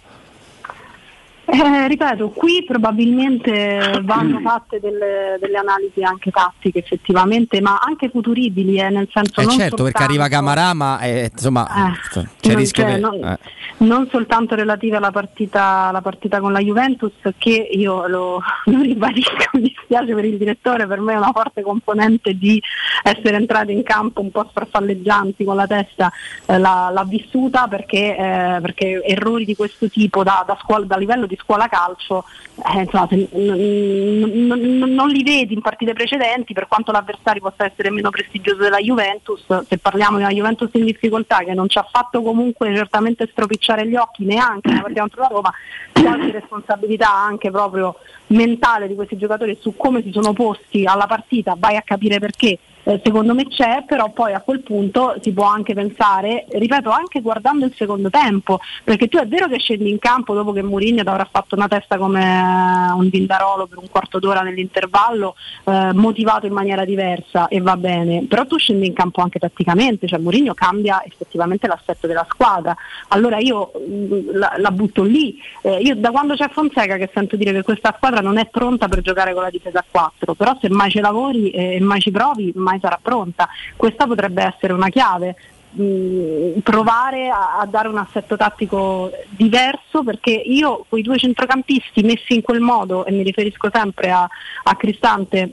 Eh, 1.46 1.88
ripeto, 1.90 2.30
qui 2.30 2.64
probabilmente 2.66 4.00
vanno 4.04 4.40
fatte 4.40 4.80
delle, 4.80 5.38
delle, 5.40 5.58
analisi 5.58 6.02
anche 6.02 6.32
tattiche 6.32 6.80
effettivamente, 6.80 7.60
ma 7.60 7.80
anche 7.80 8.10
futuribili, 8.10 8.78
eh, 8.78 8.90
nel 8.90 9.10
senso 9.12 9.42
eh 9.42 9.44
non 9.44 9.54
certo, 9.58 9.78
soltanto, 9.78 9.84
perché 9.84 10.04
arriva 10.04 10.28
Camarà, 10.30 10.74
ma 10.74 11.00
eh, 11.00 11.30
insomma 11.32 11.92
Eh, 12.14 12.28
c'è 12.40 12.56
rischio 12.56 12.86
c'è, 12.86 12.94
che... 12.94 13.00
non- 13.00 13.24
eh. 13.24 13.38
non 13.78 14.08
soltanto 14.10 14.56
relative 14.56 14.96
alla 14.96 15.12
partita, 15.12 15.88
alla 15.88 16.02
partita 16.02 16.40
con 16.40 16.54
la 16.54 16.60
Juventus, 16.60 17.12
che 17.38 17.70
io 17.72 18.08
lo, 18.08 18.42
lo 18.66 18.82
ribadisco, 18.82 19.50
mi 19.54 19.64
dispiace 19.64 20.14
per 20.14 20.24
il 20.24 20.38
direttore, 20.38 20.88
per 20.88 21.02
me 21.02 21.14
è 21.14 21.18
una 21.18 21.32
forte 21.34 21.62
componente 21.62 22.38
di 22.38 22.62
essere 23.04 23.36
entrati 23.36 23.74
in 23.74 23.84
campo 23.84 24.22
un 24.22 24.32
po' 24.32 24.48
sfarfalleggianti 24.50 25.44
con 25.44 25.58
la 25.58 25.68
testa, 25.68 26.10
eh, 26.46 26.58
l'ha, 26.58 26.90
l'ha 26.90 27.04
vissuta 27.04 27.68
perché, 27.68 28.16
eh, 28.16 28.60
perché 28.62 29.04
errori 29.04 29.44
di 29.44 29.58
questo 29.58 29.90
tipo 29.90 30.24
da, 30.24 30.46
da 30.48 30.58
scuola- 30.62 30.86
da 30.86 30.96
livello 30.96 31.26
di 31.26 31.33
scuola 31.42 31.68
calcio 31.68 32.26
eh, 32.56 32.82
insomma, 32.82 33.08
se- 33.08 33.30
n- 33.34 34.48
n- 34.48 34.94
non 34.94 35.10
li 35.10 35.24
vedi 35.24 35.54
in 35.54 35.62
partite 35.62 35.94
precedenti 35.94 36.54
per 36.54 36.68
quanto 36.68 36.92
l'avversario 36.92 37.42
possa 37.42 37.66
essere 37.66 37.90
meno 37.90 38.10
prestigioso 38.10 38.62
della 38.62 38.80
Juventus, 38.80 39.44
se 39.68 39.78
parliamo 39.78 40.18
di 40.18 40.24
una 40.24 40.32
Juventus 40.32 40.70
in 40.74 40.86
difficoltà 40.86 41.40
che 41.40 41.54
non 41.54 41.68
ci 41.70 41.78
ha 41.78 41.88
fatto 41.90 42.22
comunque 42.22 42.74
certamente 42.76 43.28
stropicciare 43.32 43.88
gli 43.88 43.96
occhi 43.96 44.26
neanche 44.26 44.70
nella 44.70 44.82
partita 44.82 45.02
contro 45.02 45.22
la 45.22 45.28
Roma, 45.28 45.54
qualche 45.92 46.32
responsabilità 46.32 47.14
anche 47.14 47.52
proprio 47.52 47.96
mentale 48.28 48.88
di 48.88 48.96
questi 48.96 49.18
giocatori 49.18 49.58
su 49.60 49.76
come 49.76 50.02
si 50.02 50.12
sono 50.12 50.34
posti 50.34 50.86
alla 50.86 51.08
partita, 51.08 51.56
vai 51.58 51.76
a 51.76 51.82
capire 51.82 52.20
perché. 52.20 52.58
Eh, 52.84 53.02
secondo 53.04 53.34
me 53.34 53.48
c'è, 53.48 53.84
però 53.86 54.10
poi 54.12 54.34
a 54.34 54.42
quel 54.42 54.62
punto 54.62 55.16
si 55.22 55.32
può 55.32 55.46
anche 55.46 55.74
pensare, 55.74 56.46
ripeto, 56.50 56.90
anche 56.90 57.22
guardando 57.22 57.66
il 57.66 57.74
secondo 57.76 58.10
tempo, 58.10 58.60
perché 58.84 59.08
tu 59.08 59.18
è 59.18 59.28
vero 59.28 59.48
che 59.48 59.60
scendi 59.60 59.90
in 59.90 60.00
campo 60.00 60.34
dopo 60.34 60.52
che 60.52 60.62
Mourinho 60.62 61.04
ti 61.04 61.10
avrà 61.10 61.28
fatto 61.30 61.56
una 61.56 61.68
testa 61.68 61.98
come 61.98 62.22
eh, 62.22 62.92
un 62.94 63.10
Vindarolo 63.10 63.68
per 63.68 63.78
un 63.78 63.90
quarto 63.90 64.20
d'ora 64.20 64.42
nell'intervallo, 64.42 65.36
eh, 65.66 65.94
motivato 65.94 66.46
in 66.46 66.54
maniera 66.54 66.86
diversa 66.86 67.48
e 67.48 67.62
va 67.62 67.78
bene, 67.78 68.26
però 68.28 68.46
tu 68.46 68.58
scendi 68.58 68.88
in 68.88 68.94
campo 68.94 69.22
anche 69.22 69.40
tatticamente, 69.40 70.08
cioè 70.08 70.20
Mourinho 70.20 70.54
cambia 70.54 71.04
effettivamente 71.06 71.68
l'assetto 71.68 72.08
della 72.08 72.26
squadra. 72.30 72.76
Allora 73.10 73.38
io 73.40 73.72
mh, 73.76 74.38
la, 74.38 74.54
la 74.58 74.72
butto 74.72 75.04
lì, 75.04 75.42
Eh, 75.62 75.78
io 75.82 75.96
da 75.96 76.12
quando 76.12 76.36
c'è 76.36 76.50
Fonseca 76.50 76.98
che 76.98 77.10
sento 77.14 77.36
dire 77.36 77.54
che 77.54 77.64
questa 77.64 77.94
squadra 77.96 78.22
non 78.22 78.38
è 78.38 78.48
pronta 78.48 78.88
per 78.88 79.02
giocare 79.02 79.34
con 79.34 79.44
la 79.44 79.50
difesa 79.50 79.80
a 79.80 79.86
4, 79.90 80.34
però 80.34 80.58
se 80.60 80.70
mai 80.70 80.90
ci 80.90 81.00
lavori 81.00 81.52
e 81.52 81.80
mai 81.80 82.00
ci 82.00 82.12
provi 82.12 82.52
mai 82.56 82.73
sarà 82.80 83.00
pronta. 83.02 83.48
Questa 83.76 84.06
potrebbe 84.06 84.44
essere 84.44 84.74
una 84.74 84.90
chiave. 84.90 85.36
mh, 85.74 86.60
provare 86.62 87.30
a, 87.30 87.58
a 87.60 87.66
dare 87.66 87.88
un 87.88 87.98
assetto 87.98 88.38
tattico 88.38 89.12
diverso 89.30 90.04
perché 90.04 90.32
io 90.32 90.86
quei 90.88 91.02
due 91.02 91.18
centrocampisti 91.18 92.04
messi 92.04 92.36
in 92.36 92.42
quel 92.42 92.60
modo 92.60 93.06
e 93.06 93.12
mi 93.12 93.24
riferisco 93.24 93.70
sempre 93.72 94.12
a, 94.12 94.28
a 94.64 94.76
Cristante 94.76 95.52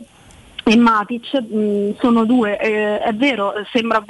e 0.63 0.77
Matic 0.77 1.41
mh, 1.41 1.97
sono 1.99 2.25
due, 2.25 2.59
eh, 2.59 3.01
è 3.01 3.15
vero, 3.15 3.55
sembra 3.73 4.05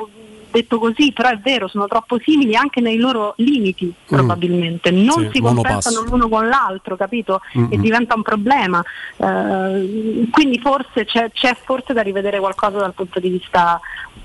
detto 0.50 0.78
così, 0.78 1.12
però 1.12 1.28
è 1.28 1.38
vero, 1.38 1.68
sono 1.68 1.86
troppo 1.86 2.18
simili 2.20 2.54
anche 2.56 2.80
nei 2.80 2.96
loro 2.96 3.34
limiti 3.36 3.92
probabilmente, 4.04 4.90
non 4.90 5.24
Sì, 5.24 5.30
si 5.34 5.40
compensano 5.40 6.02
l'uno 6.02 6.28
con 6.28 6.48
l'altro, 6.48 6.96
capito? 6.96 7.40
Mm, 7.58 7.66
E 7.70 7.78
mm. 7.78 7.80
diventa 7.80 8.14
un 8.14 8.22
problema. 8.22 8.82
Eh, 9.16 10.28
quindi 10.30 10.58
forse 10.60 11.04
c'è, 11.04 11.30
c'è 11.32 11.56
forse 11.64 11.92
da 11.92 12.02
rivedere 12.02 12.38
qualcosa 12.38 12.78
dal 12.78 12.94
punto 12.94 13.20
di 13.20 13.28
vista 13.28 13.80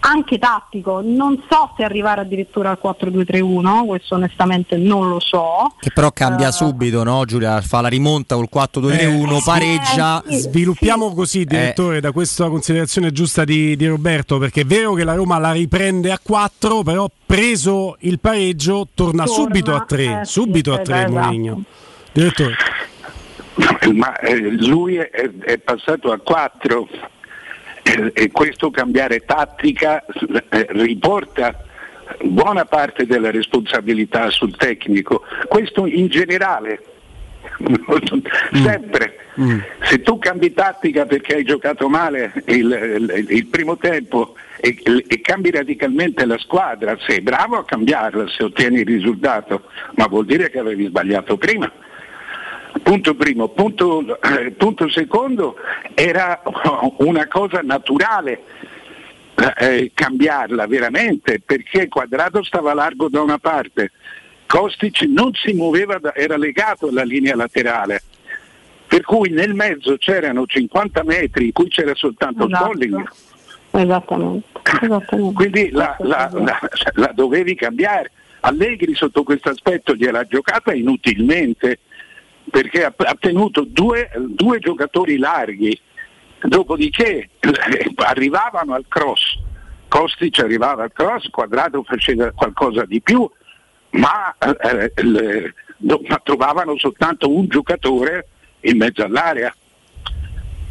anche 0.07 0.37
tattico, 0.37 1.01
non 1.03 1.41
so 1.49 1.73
se 1.75 1.83
arrivare 1.83 2.21
addirittura 2.21 2.69
al 2.69 2.79
4-2-3-1, 2.81 3.85
questo 3.85 4.15
onestamente 4.15 4.77
non 4.77 5.09
lo 5.09 5.19
so. 5.19 5.73
Che 5.79 5.89
però 5.93 6.07
Eh. 6.07 6.13
cambia 6.13 6.51
subito, 6.51 7.03
no 7.03 7.25
Giulia? 7.25 7.59
Fa 7.61 7.81
la 7.81 7.87
rimonta 7.87 8.35
col 8.35 8.47
4-2-3-1, 8.53 9.41
pareggia. 9.43 10.23
Eh, 10.23 10.35
Sviluppiamo 10.37 11.13
così, 11.13 11.43
direttore, 11.45 12.01
da 12.01 12.11
questa 12.11 12.47
considerazione 12.49 13.11
giusta 13.11 13.43
di, 13.43 13.75
di 13.75 13.87
Roberto, 13.87 14.37
perché 14.37 14.61
è 14.61 14.65
vero 14.65 14.93
che 14.93 15.03
la 15.03 15.15
Roma 15.15 15.39
la 15.39 15.51
riprende 15.51 16.11
a 16.11 16.19
4, 16.21 16.83
però 16.83 17.09
preso 17.25 17.95
il 18.01 18.19
pareggio 18.19 18.87
torna, 18.93 19.23
Torna, 19.25 19.43
subito 19.43 19.73
a 19.73 19.81
3, 19.81 20.03
eh, 20.03 20.25
sì, 20.25 20.31
subito 20.31 20.73
a 20.73 20.79
eh, 20.79 20.83
3 20.83 20.95
esatto. 20.97 21.11
Mourinho. 21.11 21.63
Direttore, 22.11 22.55
Ma 23.93 24.15
eh, 24.19 24.35
lui 24.65 24.95
è, 24.97 25.09
è 25.43 25.57
passato 25.57 26.11
a 26.11 26.17
4 26.19 26.87
e 28.13 28.31
questo 28.31 28.71
cambiare 28.71 29.19
tattica 29.25 30.03
eh, 30.49 30.67
riporta 30.71 31.63
buona 32.23 32.65
parte 32.65 33.05
della 33.05 33.29
responsabilità 33.29 34.29
sul 34.31 34.55
tecnico. 34.55 35.21
Questo 35.47 35.85
in 35.85 36.07
generale, 36.07 36.81
sempre. 38.63 39.17
Se 39.83 40.01
tu 40.01 40.17
cambi 40.17 40.51
tattica 40.53 41.05
perché 41.05 41.35
hai 41.35 41.43
giocato 41.43 41.87
male 41.89 42.33
il, 42.47 43.07
il- 43.17 43.25
il 43.29 43.45
primo 43.47 43.77
tempo 43.77 44.35
e, 44.59 44.77
e 45.07 45.21
cambi 45.21 45.51
radicalmente 45.51 46.25
la 46.25 46.37
squadra, 46.37 46.97
sei 47.05 47.21
bravo 47.21 47.57
a 47.57 47.65
cambiarla 47.65 48.27
se 48.27 48.43
ottieni 48.45 48.79
il 48.79 48.85
risultato, 48.87 49.63
ma 49.95 50.07
vuol 50.07 50.25
dire 50.25 50.49
che 50.49 50.59
avevi 50.59 50.85
sbagliato 50.87 51.37
prima. 51.37 51.71
Punto 52.83 53.15
primo. 53.15 53.47
Punto, 53.49 54.19
eh, 54.21 54.51
punto 54.51 54.89
secondo, 54.89 55.55
era 55.93 56.41
una 56.97 57.27
cosa 57.27 57.61
naturale 57.61 58.43
eh, 59.59 59.91
cambiarla 59.93 60.65
veramente 60.67 61.41
perché 61.43 61.87
Quadrado 61.87 62.43
stava 62.43 62.73
largo 62.73 63.09
da 63.09 63.21
una 63.21 63.37
parte, 63.37 63.91
Kostic 64.45 65.01
non 65.03 65.31
si 65.33 65.53
muoveva, 65.53 65.97
da- 65.99 66.13
era 66.15 66.37
legato 66.37 66.87
alla 66.87 67.03
linea 67.03 67.35
laterale. 67.35 68.01
Per 68.87 69.01
cui 69.01 69.29
nel 69.29 69.53
mezzo 69.55 69.97
c'erano 69.97 70.45
50 70.45 71.03
metri 71.03 71.45
in 71.45 71.51
cui 71.53 71.67
c'era 71.69 71.95
soltanto 71.95 72.45
Esatto. 72.45 72.63
Smalling. 72.65 73.09
Esattamente. 73.71 74.47
esattamente. 74.81 75.33
Quindi 75.33 75.69
la, 75.71 75.95
la- 75.99 76.29
la- 76.33 76.59
la 76.93 77.11
dovevi 77.15 77.55
cambiare. 77.55 78.11
Allegri 78.41 78.93
sotto 78.93 79.23
questo 79.23 79.49
aspetto 79.49 79.95
gliel'ha 79.95 80.23
giocata 80.25 80.71
inutilmente 80.71 81.79
perché 82.55 82.85
ha, 82.85 83.17
tenuto 83.19 83.65
due, 83.67 84.09
due 84.29 84.59
giocatori 84.59 85.17
larghi, 85.17 85.77
dopodiché 86.41 87.29
eh, 87.37 87.91
arrivavano 87.97 88.73
al 88.75 88.85
cross. 88.87 89.37
Kostic 89.89 90.39
arrivava 90.39 90.83
al 90.83 90.93
cross, 90.93 91.27
Quadrato 91.29 91.83
faceva 91.83 92.31
qualcosa 92.31 92.85
di 92.85 93.01
più, 93.01 93.29
ma, 93.91 94.33
eh, 94.37 94.93
le- 95.03 95.53
do- 95.75 95.99
ma 96.07 96.21
trovavano 96.23 96.77
soltanto 96.77 97.29
un 97.29 97.45
giocatore 97.47 98.29
in 98.61 98.77
mezzo 98.77 99.03
all'area, 99.03 99.53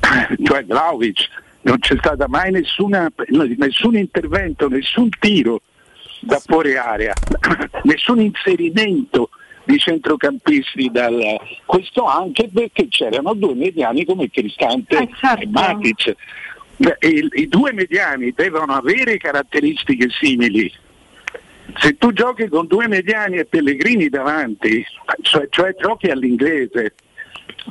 cioè 0.43 0.65
Vlaovic. 0.65 1.29
Non 1.63 1.81
c'è 1.81 1.97
stato 1.99 2.25
mai 2.29 2.51
nessuna- 2.51 3.13
nessun 3.29 3.97
intervento, 3.97 4.69
nessun 4.69 5.11
tiro 5.19 5.61
da 6.21 6.39
fuori 6.39 6.77
area, 6.79 7.13
nessun 7.85 8.21
inserimento 8.21 9.29
di 9.65 9.79
centrocampisti 9.79 10.91
dal... 10.93 11.41
questo 11.65 12.05
anche 12.05 12.49
perché 12.53 12.89
c'erano 12.89 13.35
due 13.35 13.55
mediani 13.55 14.05
come 14.05 14.31
Cristante 14.31 14.97
e 15.39 15.47
Matic. 15.49 16.15
Il- 17.01 17.31
I 17.33 17.49
due 17.49 17.73
mediani 17.73 18.33
devono 18.35 18.75
avere 18.75 19.17
caratteristiche 19.17 20.09
simili. 20.11 20.73
Se 21.79 21.97
tu 21.97 22.13
giochi 22.13 22.49
con 22.49 22.67
due 22.67 22.89
mediani 22.89 23.39
e 23.39 23.47
Pellegrini 23.47 24.09
davanti, 24.09 24.85
cioè, 25.23 25.47
cioè 25.51 25.75
giochi 25.81 26.09
all'inglese, 26.11 26.95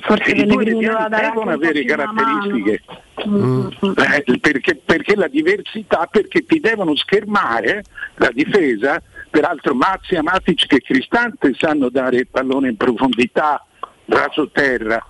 Forse 0.02 0.32
i 0.32 0.46
due 0.46 0.64
mediani 0.64 1.16
devono 1.16 1.52
avere 1.52 1.84
caratteristiche. 1.86 2.82
Mm, 3.28 3.68
Eh, 3.82 4.40
perché, 4.40 4.76
perché 4.84 5.16
la 5.16 5.28
diversità, 5.28 6.08
perché 6.10 6.44
ti 6.46 6.60
devono 6.60 6.96
schermare 6.96 7.84
la 8.16 8.32
difesa, 8.32 9.02
peraltro 9.34 9.74
Mazzi, 9.74 10.16
Matic 10.22 10.72
e 10.72 10.80
Cristante 10.80 11.56
sanno 11.58 11.90
dare 11.90 12.18
il 12.18 12.28
pallone 12.28 12.70
in 12.70 12.78
profondità, 12.78 13.66
raso 14.06 14.48
terra, 14.52 15.04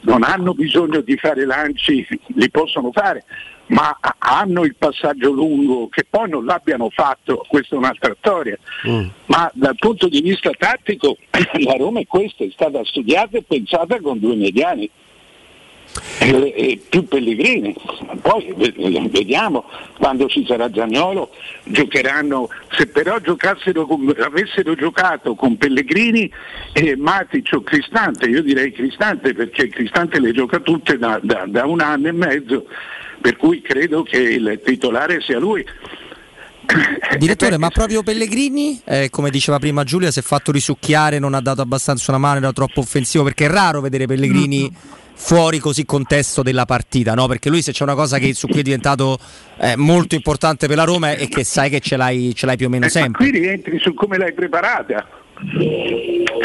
non 0.00 0.24
hanno 0.24 0.52
bisogno 0.52 1.00
di 1.00 1.16
fare 1.16 1.44
lanci, 1.44 2.04
li 2.34 2.50
possono 2.50 2.90
fare, 2.90 3.22
ma 3.66 3.96
ha- 4.00 4.16
hanno 4.18 4.64
il 4.64 4.74
passaggio 4.74 5.30
lungo, 5.30 5.88
che 5.88 6.04
poi 6.10 6.28
non 6.28 6.44
l'abbiano 6.44 6.90
fatto, 6.90 7.46
questa 7.46 7.76
è 7.76 7.78
un'altra 7.78 8.16
storia. 8.18 8.58
Ma 9.26 9.48
dal 9.54 9.76
punto 9.76 10.08
di 10.08 10.20
vista 10.20 10.50
tattico 10.58 11.16
la 11.64 11.76
Roma 11.78 12.00
è 12.00 12.06
questa, 12.08 12.42
è 12.42 12.50
stata 12.50 12.84
studiata 12.84 13.38
e 13.38 13.44
pensata 13.46 14.00
con 14.00 14.18
due 14.18 14.34
mediani 14.34 14.90
e, 16.18 16.52
e 16.56 16.80
più 16.88 17.06
Pellegrini. 17.06 17.74
Poi 18.20 18.54
vediamo 19.10 19.64
quando 19.98 20.28
ci 20.28 20.44
sarà 20.46 20.70
Zagnolo, 20.72 21.30
giocheranno, 21.64 22.48
se 22.70 22.86
però 22.86 23.18
giocassero 23.18 23.86
con- 23.86 24.14
avessero 24.20 24.74
giocato 24.74 25.34
con 25.34 25.56
Pellegrini 25.56 26.30
e 26.72 26.96
Matic 26.96 27.50
o 27.52 27.62
Cristante, 27.62 28.26
io 28.26 28.42
direi 28.42 28.72
Cristante 28.72 29.34
perché 29.34 29.68
Cristante 29.68 30.20
le 30.20 30.32
gioca 30.32 30.60
tutte 30.60 30.98
da, 30.98 31.18
da- 31.22 31.44
da 31.46 31.66
un 31.66 31.80
anno 31.80 32.08
e 32.08 32.12
mezzo, 32.12 32.66
per 33.20 33.36
cui 33.36 33.60
credo 33.60 34.02
che 34.02 34.18
il 34.18 34.60
titolare 34.64 35.20
sia 35.20 35.38
lui. 35.38 35.64
Direttore, 37.18 37.58
ma 37.58 37.70
proprio 37.70 38.02
Pellegrini, 38.02 38.80
eh, 38.84 39.08
come 39.10 39.30
diceva 39.30 39.58
prima 39.58 39.84
Giulia, 39.84 40.10
si 40.10 40.20
è 40.20 40.22
fatto 40.22 40.52
risucchiare, 40.52 41.18
non 41.18 41.34
ha 41.34 41.40
dato 41.40 41.60
abbastanza 41.60 42.12
una 42.12 42.20
mano, 42.20 42.38
era 42.38 42.52
troppo 42.52 42.80
offensivo, 42.80 43.24
perché 43.24 43.46
è 43.46 43.50
raro 43.50 43.80
vedere 43.80 44.06
Pellegrini 44.06 44.72
fuori 45.14 45.58
così 45.58 45.84
contesto 45.84 46.42
della 46.42 46.64
partita, 46.64 47.14
no? 47.14 47.26
Perché 47.26 47.48
lui 47.48 47.62
se 47.62 47.72
c'è 47.72 47.82
una 47.84 47.94
cosa 47.94 48.18
che 48.18 48.34
su 48.34 48.46
cui 48.48 48.60
è 48.60 48.62
diventato 48.62 49.18
eh, 49.58 49.76
molto 49.76 50.14
importante 50.14 50.66
per 50.66 50.76
la 50.76 50.84
Roma 50.84 51.12
è 51.12 51.28
che 51.28 51.44
sai 51.44 51.70
che 51.70 51.80
ce 51.80 51.96
l'hai, 51.96 52.34
ce 52.34 52.46
l'hai 52.46 52.56
più 52.56 52.66
o 52.66 52.68
meno 52.70 52.84
Eh, 52.86 52.88
ma 52.88 52.92
sempre. 52.92 53.28
qui 53.30 53.38
rientri 53.40 53.78
su 53.78 53.94
come 53.94 54.18
l'hai 54.18 54.32
preparata. 54.32 55.06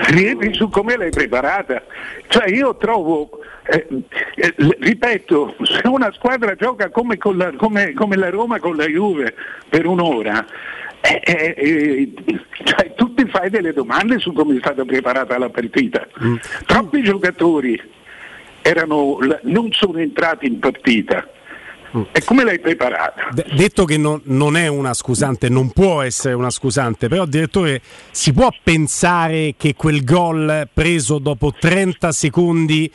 Rientri 0.09 0.53
su 0.53 0.69
come 0.69 0.97
l'hai 0.97 1.09
preparata. 1.09 1.83
Cioè 2.27 2.49
io 2.49 2.75
trovo, 2.77 3.29
eh, 3.69 3.87
eh, 4.35 4.53
ripeto, 4.79 5.55
se 5.63 5.87
una 5.87 6.11
squadra 6.13 6.55
gioca 6.55 6.89
come, 6.89 7.17
con 7.17 7.37
la, 7.37 7.51
come- 7.55 7.93
come 7.93 8.15
la 8.15 8.29
Roma 8.29 8.59
con 8.59 8.75
la 8.75 8.85
Juve 8.85 9.33
per 9.69 9.85
un'ora, 9.85 10.45
eh, 11.01 11.21
eh, 11.23 11.53
eh, 11.57 12.13
cioè, 12.63 12.93
tu 12.95 13.13
ti 13.13 13.25
fai 13.27 13.49
delle 13.49 13.73
domande 13.73 14.19
su 14.19 14.33
come 14.33 14.55
è 14.55 14.59
stata 14.59 14.83
preparata 14.83 15.37
la 15.37 15.49
partita. 15.49 16.07
Troppi 16.65 17.03
giocatori 17.03 17.79
erano, 18.67 19.17
non 19.43 19.69
sono 19.71 19.99
entrati 19.99 20.45
in 20.45 20.59
partita. 20.59 21.25
E 22.11 22.21
come 22.25 22.43
l'hai 22.43 22.59
preparata? 22.59 23.29
De- 23.31 23.45
detto 23.55 23.85
che 23.85 23.97
non, 23.97 24.19
non 24.25 24.57
è 24.57 24.67
una 24.67 24.93
scusante, 24.93 25.47
non 25.47 25.71
può 25.71 26.01
essere 26.01 26.33
una 26.33 26.49
scusante, 26.49 27.07
però 27.07 27.25
direttore 27.25 27.81
si 28.11 28.33
può 28.33 28.49
pensare 28.61 29.55
che 29.57 29.73
quel 29.73 30.03
gol 30.03 30.67
preso 30.71 31.17
dopo 31.17 31.53
30 31.57 32.11
secondi 32.11 32.91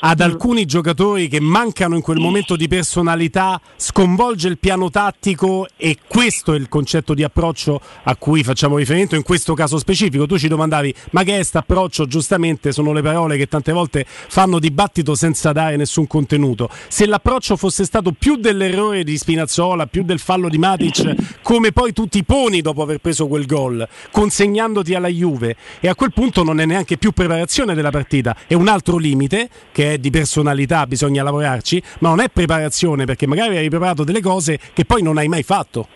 ad 0.00 0.20
alcuni 0.20 0.64
giocatori 0.66 1.28
che 1.28 1.40
mancano 1.40 1.94
in 1.94 2.02
quel 2.02 2.18
momento 2.18 2.56
di 2.56 2.68
personalità 2.68 3.60
sconvolge 3.76 4.48
il 4.48 4.58
piano 4.58 4.90
tattico 4.90 5.66
e 5.76 5.98
questo 6.06 6.52
è 6.52 6.56
il 6.56 6.68
concetto 6.68 7.14
di 7.14 7.22
approccio 7.22 7.80
a 8.02 8.16
cui 8.16 8.42
facciamo 8.42 8.76
riferimento 8.76 9.14
in 9.14 9.22
questo 9.22 9.54
caso 9.54 9.78
specifico. 9.78 10.26
Tu 10.26 10.38
ci 10.38 10.48
domandavi 10.48 10.94
ma 11.10 11.22
che 11.22 11.32
è 11.32 11.34
questo 11.34 11.58
approccio? 11.58 12.06
Giustamente 12.06 12.72
sono 12.72 12.92
le 12.92 13.02
parole 13.02 13.36
che 13.36 13.46
tante 13.46 13.72
volte 13.72 14.04
fanno 14.06 14.58
dibattito 14.58 15.14
senza 15.14 15.52
dare 15.52 15.76
nessun 15.76 16.06
contenuto. 16.06 16.68
Se 16.88 17.06
l'approccio 17.06 17.56
fosse 17.56 17.84
stato 17.84 18.12
più 18.12 18.36
dell'errore 18.36 19.04
di 19.04 19.16
Spinazzola, 19.16 19.86
più 19.86 20.02
del 20.02 20.18
fallo 20.18 20.48
di 20.48 20.58
Matic, 20.58 21.40
come 21.42 21.72
poi 21.72 21.92
tu 21.92 22.06
ti 22.06 22.24
poni 22.24 22.60
dopo 22.60 22.82
aver 22.82 22.98
preso 22.98 23.26
quel 23.26 23.46
gol, 23.46 23.86
consegnandoti 24.10 24.94
alla 24.94 25.08
Juve 25.08 25.56
e 25.80 25.88
a 25.88 25.94
quel 25.94 26.12
punto 26.12 26.42
non 26.42 26.60
è 26.60 26.66
neanche 26.66 26.98
più 26.98 27.12
preparazione 27.12 27.74
della 27.74 27.90
partita, 27.90 28.36
è 28.46 28.54
un 28.54 28.68
altro 28.68 28.96
limite 28.96 29.48
che 29.72 29.85
è 29.94 29.98
di 29.98 30.10
personalità, 30.10 30.86
bisogna 30.86 31.22
lavorarci, 31.22 31.82
ma 32.00 32.08
non 32.08 32.20
è 32.20 32.28
preparazione 32.28 33.04
perché 33.04 33.26
magari 33.26 33.56
hai 33.56 33.68
preparato 33.68 34.04
delle 34.04 34.20
cose 34.20 34.58
che 34.72 34.84
poi 34.84 35.02
non 35.02 35.18
hai 35.18 35.28
mai 35.28 35.42
fatto. 35.42 35.88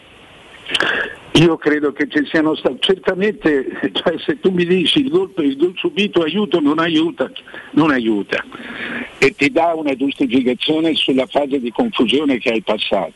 Io 1.34 1.56
credo 1.56 1.92
che 1.92 2.08
ci 2.08 2.26
siano 2.26 2.54
stati, 2.54 2.76
certamente 2.80 3.66
cioè, 3.92 4.18
se 4.18 4.40
tu 4.40 4.50
mi 4.50 4.66
dici 4.66 5.00
il 5.00 5.10
gol, 5.10 5.32
il 5.38 5.56
gol 5.56 5.72
subito 5.76 6.22
aiuta 6.22 6.58
o 6.58 6.60
non 6.60 6.78
aiuta, 6.78 7.30
non 7.72 7.90
aiuta 7.90 8.44
e 9.18 9.34
ti 9.34 9.50
dà 9.50 9.72
una 9.74 9.94
giustificazione 9.94 10.94
sulla 10.94 11.26
fase 11.26 11.60
di 11.60 11.70
confusione 11.70 12.38
che 12.38 12.50
hai 12.50 12.62
passato. 12.62 13.12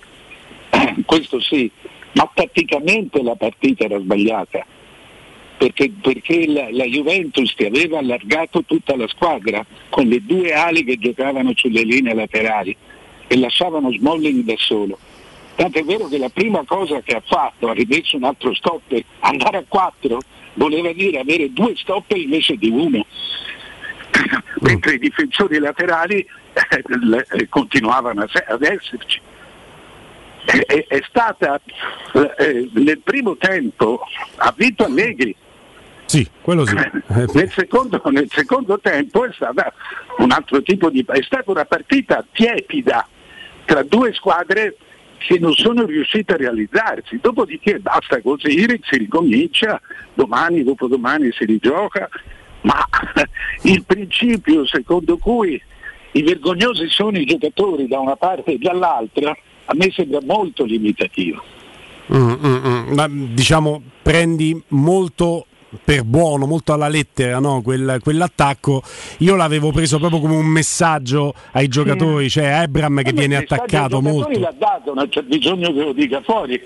Questo 1.04 1.40
sì, 1.40 1.70
ma 2.12 2.30
tatticamente 2.32 3.22
la 3.22 3.34
partita 3.34 3.84
era 3.84 3.98
sbagliata 3.98 4.64
perché, 5.56 5.92
perché 6.00 6.46
la, 6.46 6.68
la 6.70 6.84
Juventus 6.84 7.54
ti 7.54 7.64
aveva 7.64 7.98
allargato 7.98 8.64
tutta 8.64 8.96
la 8.96 9.08
squadra 9.08 9.64
con 9.88 10.06
le 10.06 10.20
due 10.24 10.52
ali 10.52 10.84
che 10.84 10.96
giocavano 10.98 11.52
sulle 11.54 11.82
linee 11.82 12.14
laterali 12.14 12.76
e 13.26 13.36
lasciavano 13.38 13.92
Smalling 13.92 14.44
da 14.44 14.54
solo. 14.56 14.98
Tanto 15.56 15.78
è 15.78 15.84
vero 15.84 16.08
che 16.08 16.18
la 16.18 16.28
prima 16.30 16.64
cosa 16.64 17.00
che 17.00 17.14
ha 17.14 17.22
fatto, 17.24 17.68
ha 17.68 17.72
rimesso 17.72 18.16
un 18.16 18.24
altro 18.24 18.54
stopper, 18.54 19.04
andare 19.20 19.58
a 19.58 19.64
quattro, 19.66 20.18
voleva 20.54 20.92
dire 20.92 21.20
avere 21.20 21.52
due 21.52 21.74
stopper 21.76 22.16
invece 22.16 22.56
di 22.56 22.68
uno. 22.68 23.06
Mentre 24.60 24.94
i 24.94 24.98
difensori 24.98 25.58
laterali 25.58 26.16
eh, 26.18 26.84
eh, 27.38 27.48
continuavano 27.48 28.22
ad 28.22 28.62
esserci. 28.62 29.20
È, 30.44 30.58
è- 30.58 30.86
è 30.88 31.00
stata 31.08 31.60
eh, 32.38 32.68
nel 32.72 33.00
primo 33.02 33.36
tempo 33.36 34.00
ha 34.36 34.54
vinto 34.56 34.84
Allegri. 34.84 35.34
Sì, 36.06 36.28
quello 36.40 36.66
sì. 36.66 36.74
Nel 37.34 37.50
secondo, 37.50 38.00
nel 38.10 38.28
secondo 38.30 38.78
tempo 38.78 39.24
è 39.24 39.32
stata 39.32 39.72
un 40.18 40.30
altro 40.30 40.62
tipo 40.62 40.90
di 40.90 41.04
è 41.06 41.22
stata 41.22 41.50
una 41.50 41.64
partita 41.64 42.24
tiepida 42.30 43.08
tra 43.64 43.82
due 43.82 44.12
squadre 44.12 44.76
che 45.18 45.38
non 45.38 45.54
sono 45.54 45.86
riuscite 45.86 46.34
a 46.34 46.36
realizzarsi. 46.36 47.18
Dopodiché 47.20 47.78
basta 47.78 48.20
così, 48.20 48.50
si 48.58 48.98
ricomincia, 48.98 49.80
domani, 50.12 50.62
dopodomani 50.62 51.30
si 51.32 51.44
rigioca, 51.46 52.08
ma 52.62 52.86
il 53.62 53.82
principio 53.84 54.66
secondo 54.66 55.16
cui 55.16 55.60
i 56.12 56.22
vergognosi 56.22 56.88
sono 56.88 57.18
i 57.18 57.24
giocatori 57.24 57.88
da 57.88 57.98
una 57.98 58.16
parte 58.16 58.52
e 58.52 58.58
dall'altra 58.58 59.36
a 59.66 59.74
me 59.74 59.90
sembra 59.92 60.20
molto 60.22 60.64
limitativo. 60.64 61.42
Mm, 62.14 62.32
mm, 62.32 62.66
mm. 62.66 62.92
Ma 62.92 63.08
diciamo 63.08 63.82
prendi 64.02 64.62
molto 64.68 65.46
per 65.82 66.04
buono, 66.04 66.46
molto 66.46 66.72
alla 66.72 66.88
lettera 66.88 67.38
no? 67.38 67.62
Quel- 67.62 67.98
quell'attacco. 68.02 68.82
Io 69.18 69.36
l'avevo 69.36 69.72
preso 69.72 69.98
proprio 69.98 70.20
come 70.20 70.36
un 70.36 70.46
messaggio 70.46 71.34
ai 71.52 71.68
giocatori, 71.68 72.28
cioè 72.28 72.46
Abram 72.46 73.02
che 73.02 73.12
viene 73.12 73.36
messaggio 73.36 73.54
ai 73.54 73.60
attaccato 73.60 74.00
molto. 74.00 74.38
l'ha 74.38 74.54
dato, 74.56 74.94
non 74.94 75.08
c'è 75.08 75.22
bisogno 75.22 75.72
che 75.72 75.80
lo 75.80 75.92
dica 75.92 76.20
fuori. 76.22 76.60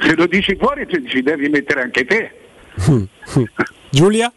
Se 0.00 0.14
lo 0.14 0.26
dici 0.26 0.56
fuori 0.56 0.86
ci, 0.88 1.04
ci 1.08 1.22
devi 1.22 1.48
mettere 1.48 1.82
anche 1.82 2.04
te. 2.04 2.32
Giulia? 3.90 4.32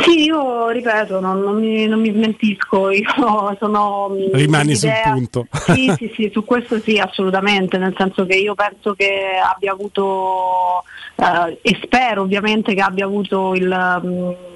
Sì, 0.00 0.24
io 0.24 0.68
ripeto, 0.70 1.20
non, 1.20 1.40
non 1.40 1.58
mi, 1.58 1.86
non 1.86 2.00
mi 2.00 2.10
smentisco, 2.10 2.90
io 2.92 3.56
sono 3.58 4.08
mh, 4.08 4.36
Rimani 4.36 4.74
sul 4.74 4.90
punto. 5.02 5.46
Sì, 5.72 5.92
sì, 5.96 6.12
sì, 6.14 6.30
su 6.32 6.44
questo 6.44 6.78
sì, 6.80 6.98
assolutamente, 6.98 7.78
nel 7.78 7.94
senso 7.96 8.24
che 8.24 8.36
io 8.36 8.54
penso 8.54 8.94
che 8.94 9.38
abbia 9.42 9.72
avuto 9.72 10.82
eh, 11.16 11.58
e 11.62 11.78
spero 11.82 12.22
ovviamente 12.22 12.74
che 12.74 12.80
abbia 12.80 13.04
avuto 13.04 13.54
il, 13.54 13.68
mh, 13.68 14.51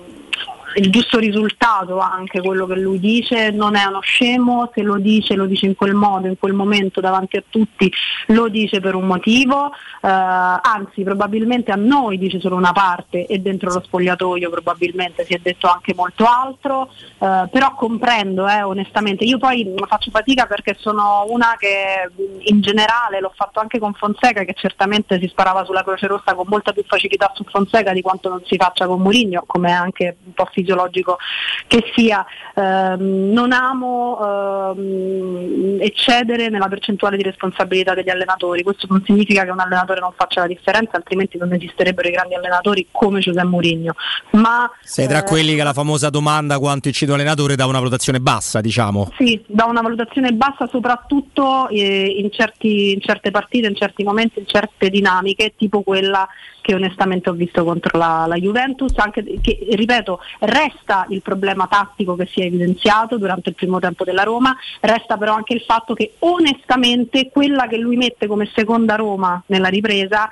il 0.77 0.91
giusto 0.91 1.19
risultato 1.19 1.99
anche 1.99 2.41
quello 2.41 2.67
che 2.67 2.77
lui 2.77 2.99
dice, 2.99 3.51
non 3.51 3.77
è 3.77 3.85
uno 3.85 4.01
scemo, 4.01 4.71
se 4.75 4.83
lo 4.83 4.99
dice 4.99 5.35
lo 5.35 5.47
dice 5.47 5.67
in 5.67 5.75
quel 5.75 5.95
modo, 5.95 6.27
in 6.27 6.39
quel 6.39 6.53
momento 6.53 7.01
davanti 7.01 7.37
a 7.37 7.45
tutti, 7.49 7.91
lo 8.29 8.49
dice 8.49 8.81
per 8.81 8.95
un 8.95 9.07
motivo, 9.07 9.71
eh, 9.71 10.09
anzi 10.09 11.03
probabilmente 11.03 11.73
a 11.73 11.77
noi 11.77 12.19
dice 12.19 12.41
solo 12.41 12.57
una 12.57 12.73
parte 12.73 13.27
e 13.27 13.39
dentro 13.39 13.73
lo 13.73 13.83
spogliatoio 13.83 14.51
probabilmente 14.51 15.25
si 15.25 15.35
è 15.35 15.41
detto 15.43 15.67
anche 15.67 15.95
molto 15.95 16.25
altro, 16.25 16.91
eh, 17.19 17.49
però 17.51 17.75
comprendo 17.75 18.47
eh, 18.47 18.63
onestamente, 18.63 19.25
io 19.25 19.39
poi 19.39 19.75
faccio 19.89 20.11
fatica 20.11 20.45
perché 20.47 20.77
sono 20.79 21.25
una 21.29 21.57
che 21.59 22.11
in 22.41 22.61
generale 22.61 23.21
l'ho 23.21 23.33
fatto 23.35 23.61
anche 23.61 23.79
con 23.79 23.95
Fonseca 23.95 24.45
che 24.45 24.55
certamente 24.55 25.19
si 25.19 25.29
sparava 25.29 25.65
sulla 25.65 25.83
Croce 25.83 26.07
Rossa 26.07 26.35
con 26.35 26.47
molta 26.49 26.73
più 26.73 26.85
facilità 26.87 27.33
su 27.35 27.45
Fonseca 27.45 27.93
di 27.93 28.03
quanto 28.03 28.29
non 28.29 28.43
si 28.45 28.57
faccia 28.57 28.87
con 28.87 29.01
Mourinho, 29.01 29.45
come 29.47 29.73
anche 29.73 30.17
un 30.25 30.33
po' 30.35 30.47
fisico 30.53 30.66
fisiologico 30.67 31.19
che 31.69 31.93
sia. 31.95 32.27
Ehm, 32.55 33.33
non 33.33 33.53
amo 33.53 34.75
ehm, 34.75 35.79
eccedere 35.81 36.49
nella 36.49 36.69
percentuale 36.69 37.17
di 37.17 37.23
responsabilità 37.23 37.95
degli 37.95 38.11
allenatori, 38.11 38.63
questo 38.63 38.87
non 38.91 39.03
significa 39.05 39.45
che 39.45 39.51
un 39.51 39.61
allenatore 39.61 40.01
non 40.01 40.13
faccia 40.17 40.41
la 40.41 40.47
differenza, 40.47 40.97
altrimenti 40.97 41.39
non 41.39 41.53
esisterebbero 41.53 42.09
i 42.09 42.13
grandi 42.13 42.35
allenatori 42.35 42.89
come 42.91 43.21
Giuseppe 43.21 43.47
Mourinho. 43.47 43.95
Ma 44.33 44.71
Sei 44.83 45.07
tra 45.07 45.21
eh, 45.21 45.25
quelli 45.25 45.55
che 45.55 45.63
la 45.63 45.73
famosa 45.73 46.11
domanda 46.11 46.59
quanto 46.59 46.89
incide 46.89 47.13
un 47.13 47.19
allenatore 47.19 47.55
da 47.55 47.67
una 47.67 47.79
valutazione 47.79 48.21
bassa, 48.21 48.61
diciamo. 48.61 49.13
Sì, 49.17 49.43
da 49.47 49.67
una 49.67 49.81
valutazione 49.81 50.33
bassa 50.33 50.67
soprattutto 50.67 51.69
eh, 51.69 52.07
in, 52.19 52.31
certi- 52.33 52.93
in 52.93 53.01
certe 53.01 53.31
partite, 53.31 53.69
in 53.69 53.77
certi 53.77 54.03
momenti, 54.03 54.39
in 54.41 54.47
certe 54.47 54.89
dinamiche, 54.89 55.55
tipo 55.57 55.83
quella 55.83 56.27
che 56.67 56.75
onestamente 56.75 57.31
ho 57.31 57.33
visto 57.33 57.63
contro 57.63 57.97
la, 57.97 58.25
la 58.27 58.35
Juventus, 58.35 58.93
anche 58.97 59.23
che, 59.41 59.69
ripeto, 59.71 60.19
resta 60.57 61.07
il 61.11 61.23
problema 61.23 61.67
tattico 61.67 62.17
che 62.17 62.27
si 62.27 62.41
è 62.41 62.45
evidenziato 62.45 63.19
durante 63.19 63.51
il 63.51 63.55
primo 63.55 63.79
tempo 63.79 64.05
della 64.05 64.23
Roma, 64.23 64.57
resta 64.81 65.17
però 65.17 65.35
anche 65.35 65.55
il 65.55 65.61
fatto 65.61 65.95
che 65.95 66.15
onestamente 66.21 67.29
quella 67.31 67.67
che 67.67 67.77
lui 67.77 67.97
mette 67.97 68.27
come 68.27 68.51
seconda 68.55 68.95
Roma 68.95 69.43
nella 69.47 69.69
ripresa 69.69 70.31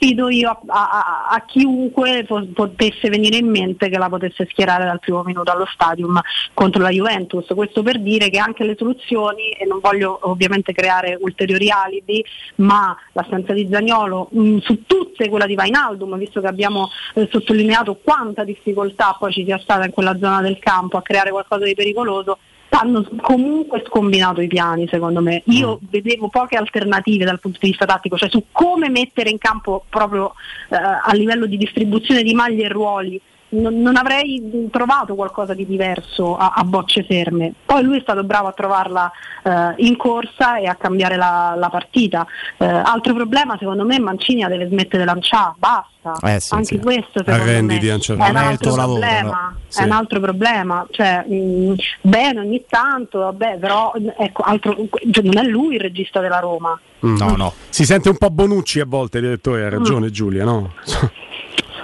sfido 0.00 0.30
io 0.30 0.48
a, 0.48 0.58
a- 0.66 1.26
a 1.28 1.44
chiunque 1.44 2.26
potesse 2.54 3.10
venire 3.10 3.36
in 3.36 3.48
mente 3.48 3.90
che 3.90 3.98
la 3.98 4.08
potesse 4.08 4.46
schierare 4.48 4.86
dal 4.86 4.98
primo 4.98 5.22
minuto 5.22 5.52
allo 5.52 5.66
stadium 5.70 6.18
contro 6.54 6.80
la 6.80 6.88
Juventus. 6.88 7.46
Questo 7.54 7.82
per 7.82 8.00
dire 8.00 8.30
che 8.30 8.38
anche 8.38 8.64
le 8.64 8.74
soluzioni, 8.76 9.50
e 9.50 9.66
non 9.66 9.80
voglio 9.80 10.18
ovviamente 10.22 10.72
creare 10.72 11.18
ulteriori 11.20 11.70
alibi, 11.70 12.24
ma 12.56 12.96
l'assenza 13.12 13.52
di 13.52 13.68
Zagnolo 13.70 14.28
mh, 14.30 14.58
su 14.58 14.86
tutte 14.86 15.28
quella 15.28 15.46
di 15.46 15.54
Vainaldum, 15.54 16.16
visto 16.16 16.40
che 16.40 16.46
abbiamo 16.46 16.88
eh, 17.14 17.28
sottolineato 17.30 17.96
quanta 18.02 18.42
difficoltà 18.44 19.16
poi 19.18 19.32
ci 19.32 19.44
sia 19.44 19.58
stata 19.58 19.84
in 19.84 19.90
quella 19.92 20.16
zona 20.18 20.40
del 20.40 20.58
campo 20.58 20.96
a 20.96 21.02
creare 21.02 21.30
qualcosa 21.30 21.64
di 21.64 21.74
pericoloso, 21.74 22.38
hanno 22.70 23.06
comunque 23.20 23.82
scombinato 23.86 24.40
i 24.40 24.46
piani 24.46 24.86
secondo 24.88 25.20
me. 25.20 25.42
Io 25.46 25.78
vedevo 25.90 26.28
poche 26.28 26.56
alternative 26.56 27.24
dal 27.24 27.40
punto 27.40 27.58
di 27.60 27.68
vista 27.68 27.86
tattico, 27.86 28.16
cioè 28.16 28.30
su 28.30 28.46
come 28.52 28.88
mettere 28.88 29.30
in 29.30 29.38
campo 29.38 29.84
proprio 29.88 30.34
eh, 30.68 30.76
a 30.76 31.12
livello 31.12 31.46
di 31.46 31.56
distribuzione 31.56 32.22
di 32.22 32.34
maglie 32.34 32.64
e 32.64 32.68
ruoli. 32.68 33.20
Non, 33.52 33.80
non 33.82 33.96
avrei 33.96 34.68
trovato 34.70 35.14
qualcosa 35.16 35.54
di 35.54 35.66
diverso 35.66 36.36
a, 36.36 36.52
a 36.54 36.62
bocce 36.62 37.02
ferme. 37.04 37.52
Poi 37.64 37.82
lui 37.82 37.98
è 37.98 38.00
stato 38.00 38.22
bravo 38.22 38.46
a 38.46 38.52
trovarla 38.52 39.10
eh, 39.42 39.74
in 39.78 39.96
corsa 39.96 40.56
e 40.58 40.66
a 40.66 40.76
cambiare 40.76 41.16
la, 41.16 41.54
la 41.56 41.68
partita. 41.68 42.24
Eh, 42.58 42.64
altro 42.64 43.12
problema 43.14 43.56
secondo 43.58 43.84
me 43.84 43.98
Mancini 43.98 44.46
deve 44.46 44.68
smettere 44.68 44.98
di 44.98 45.04
lanciare, 45.04 45.54
basta. 45.58 45.88
Eh 46.26 46.38
sì, 46.40 46.54
Anche 46.54 46.64
sì. 46.66 46.78
questo 46.78 47.24
secondo 47.24 47.42
Arrenditi 47.42 47.86
me 47.88 48.00
certo 48.00 48.22
è 48.24 48.30
un 48.30 48.36
altro 48.36 48.72
problema. 48.72 49.06
lavoro, 49.06 49.30
no? 49.30 49.54
È 49.74 49.82
un 49.82 49.88
Sì. 49.90 49.90
altro 49.90 50.20
problema, 50.20 50.86
cioè, 50.90 51.24
mh, 51.26 51.74
bene 52.02 52.40
ogni 52.40 52.64
tanto, 52.68 53.18
vabbè, 53.18 53.58
però 53.58 53.92
ecco, 54.16 54.42
altro- 54.42 54.76
cioè, 55.10 55.24
non 55.24 55.38
è 55.38 55.42
lui 55.42 55.74
il 55.74 55.80
regista 55.80 56.20
della 56.20 56.38
Roma. 56.38 56.78
No, 57.00 57.34
no. 57.36 57.52
Si 57.68 57.84
sente 57.84 58.08
un 58.08 58.16
po' 58.16 58.30
Bonucci 58.30 58.78
a 58.80 58.84
volte, 58.86 59.20
direttore, 59.20 59.64
ha 59.64 59.68
ragione 59.70 60.10
Giulia, 60.10 60.44
no? 60.44 60.72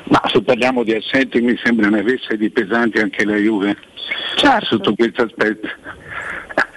Ma 0.09 0.23
se 0.27 0.43
parliamo 0.43 0.85
di 0.85 0.95
assenti 0.95 1.41
mi 1.41 1.57
sembra 1.63 1.89
ne 1.89 2.01
avesse 2.01 2.37
di 2.37 2.51
pesanti 2.51 2.99
anche 2.99 3.25
la 3.25 3.37
Juve 3.37 3.77
sotto 4.61 4.95
questo 4.95 5.23
aspetto. 5.23 5.69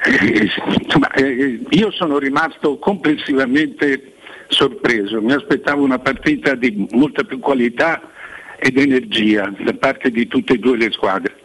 Eh, 0.06 0.50
insomma, 0.82 1.12
eh, 1.12 1.60
io 1.70 1.92
sono 1.92 2.18
rimasto 2.18 2.78
complessivamente 2.78 4.14
sorpreso, 4.48 5.22
mi 5.22 5.34
aspettavo 5.34 5.84
una 5.84 6.00
partita 6.00 6.56
di 6.56 6.88
molta 6.92 7.24
più 7.24 7.40
qualità 7.40 8.02
ed 8.58 8.78
energia 8.78 9.54
da 9.60 9.74
parte 9.74 10.10
di 10.10 10.28
tutte 10.28 10.54
e 10.54 10.58
due 10.58 10.78
le 10.78 10.92
squadre. 10.92 11.36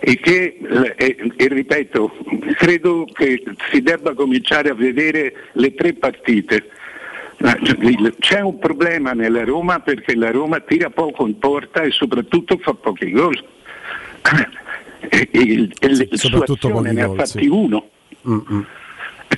E 0.00 0.18
che, 0.18 0.58
eh, 0.60 0.94
e, 0.96 1.32
e 1.36 1.48
ripeto, 1.48 2.16
credo 2.56 3.06
che 3.10 3.42
si 3.70 3.80
debba 3.80 4.12
cominciare 4.12 4.68
a 4.68 4.74
vedere 4.74 5.32
le 5.52 5.74
tre 5.74 5.94
partite. 5.94 6.68
C'è 8.18 8.40
un 8.40 8.58
problema 8.58 9.12
nella 9.12 9.44
Roma 9.44 9.80
perché 9.80 10.14
la 10.16 10.30
Roma 10.30 10.60
tira 10.60 10.88
poco 10.88 11.26
in 11.26 11.38
porta 11.38 11.82
e 11.82 11.90
soprattutto 11.90 12.56
fa 12.58 12.72
pochi 12.72 13.10
gol. 13.10 13.44
E, 15.10 15.28
e 15.30 15.68
e 15.78 15.94
suo 15.94 16.16
soprattutto 16.16 16.70
pochi 16.70 16.92
ne 16.92 17.02
ha 17.02 17.06
gol, 17.06 17.16
fatti 17.16 17.42
sì. 17.42 17.46
uno. 17.46 17.88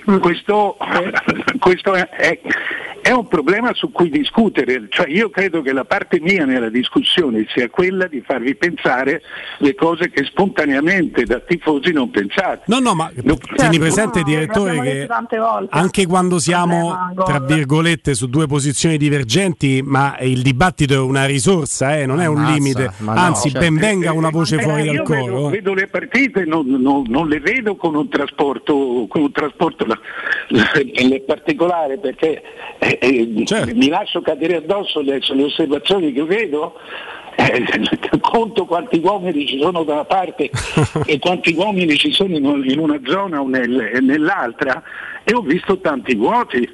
Questo, 0.20 0.76
questo 1.58 1.94
è, 1.94 2.08
è- 2.08 2.40
un 3.16 3.28
problema 3.28 3.72
su 3.72 3.92
cui 3.92 4.10
discutere, 4.10 4.86
cioè 4.90 5.08
io 5.08 5.30
credo 5.30 5.62
che 5.62 5.72
la 5.72 5.84
parte 5.84 6.18
mia 6.20 6.44
nella 6.44 6.68
discussione 6.68 7.46
sia 7.54 7.70
quella 7.70 8.08
di 8.08 8.20
farvi 8.26 8.56
pensare 8.56 9.22
le 9.58 9.74
cose 9.76 10.10
che 10.10 10.24
spontaneamente 10.24 11.22
da 11.24 11.38
tifosi 11.38 11.92
non 11.92 12.10
pensate. 12.10 12.62
No, 12.66 12.80
no, 12.80 12.94
ma 12.94 13.10
tieni 13.54 13.78
presente, 13.78 14.22
direttore, 14.24 14.74
l'abbiamo 14.74 15.26
che 15.28 15.68
anche 15.70 16.04
quando 16.06 16.38
siamo, 16.40 16.94
tra 17.24 17.38
virgolette, 17.38 18.12
su 18.14 18.28
due 18.28 18.46
posizioni 18.48 18.96
divergenti, 18.98 19.82
ma 19.84 20.16
il 20.20 20.42
dibattito 20.42 20.94
è 20.94 20.98
una 20.98 21.26
risorsa, 21.26 21.96
eh, 21.96 22.06
non 22.06 22.20
è 22.20 22.26
un 22.26 22.38
Ammazza, 22.38 22.52
limite. 22.54 22.90
no, 22.98 23.10
Anzi, 23.12 23.50
certo. 23.50 23.66
ben 23.66 23.76
venga 23.78 24.12
una 24.12 24.30
voce 24.30 24.56
Eh, 24.56 24.62
fuori 24.62 24.82
io 24.82 24.92
dal 25.04 25.06
vedo, 25.06 25.20
coro. 25.26 25.46
eh. 25.48 25.50
vedo 25.52 25.74
le 25.74 25.86
partite, 25.86 26.44
non, 26.44 26.66
non- 26.66 27.04
non 27.08 27.28
le 27.28 27.38
vedo 27.40 27.76
con 27.76 27.94
un 27.94 28.08
trasporto, 28.08 29.06
con 29.08 29.22
un 29.22 29.30
trasporto 29.32 29.85
la- 29.86 29.98
la- 30.48 30.70
in 30.82 31.22
particolare 31.26 31.98
perché 31.98 32.42
eh, 32.78 32.98
eh, 33.00 33.42
Certo. 33.44 33.74
mi 33.74 33.88
lascio 33.88 34.20
cadere 34.20 34.56
addosso 34.56 35.00
le, 35.00 35.18
le 35.22 35.42
osservazioni 35.44 36.12
che 36.12 36.24
vedo. 36.24 36.74
eh, 37.36 37.64
conto 38.20 38.64
quanti 38.64 38.98
uomini 39.02 39.46
ci 39.46 39.58
sono 39.60 39.84
da 39.84 39.92
una 39.94 40.04
parte 40.04 40.50
e 41.06 41.18
quanti 41.18 41.54
uomini 41.54 41.96
ci 41.96 42.10
sono 42.12 42.34
in, 42.36 42.44
in 42.66 42.78
una 42.78 42.98
zona 43.04 43.40
o 43.40 43.46
nel- 43.48 43.98
nell'altra 44.00 44.82
e 45.22 45.34
ho 45.34 45.40
visto 45.42 45.78
tanti 45.78 46.14
vuoti 46.14 46.68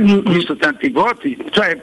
ho 0.00 0.20
visto 0.30 0.54
tanti 0.56 0.90
vuoti 0.90 1.36
cioè, 1.50 1.76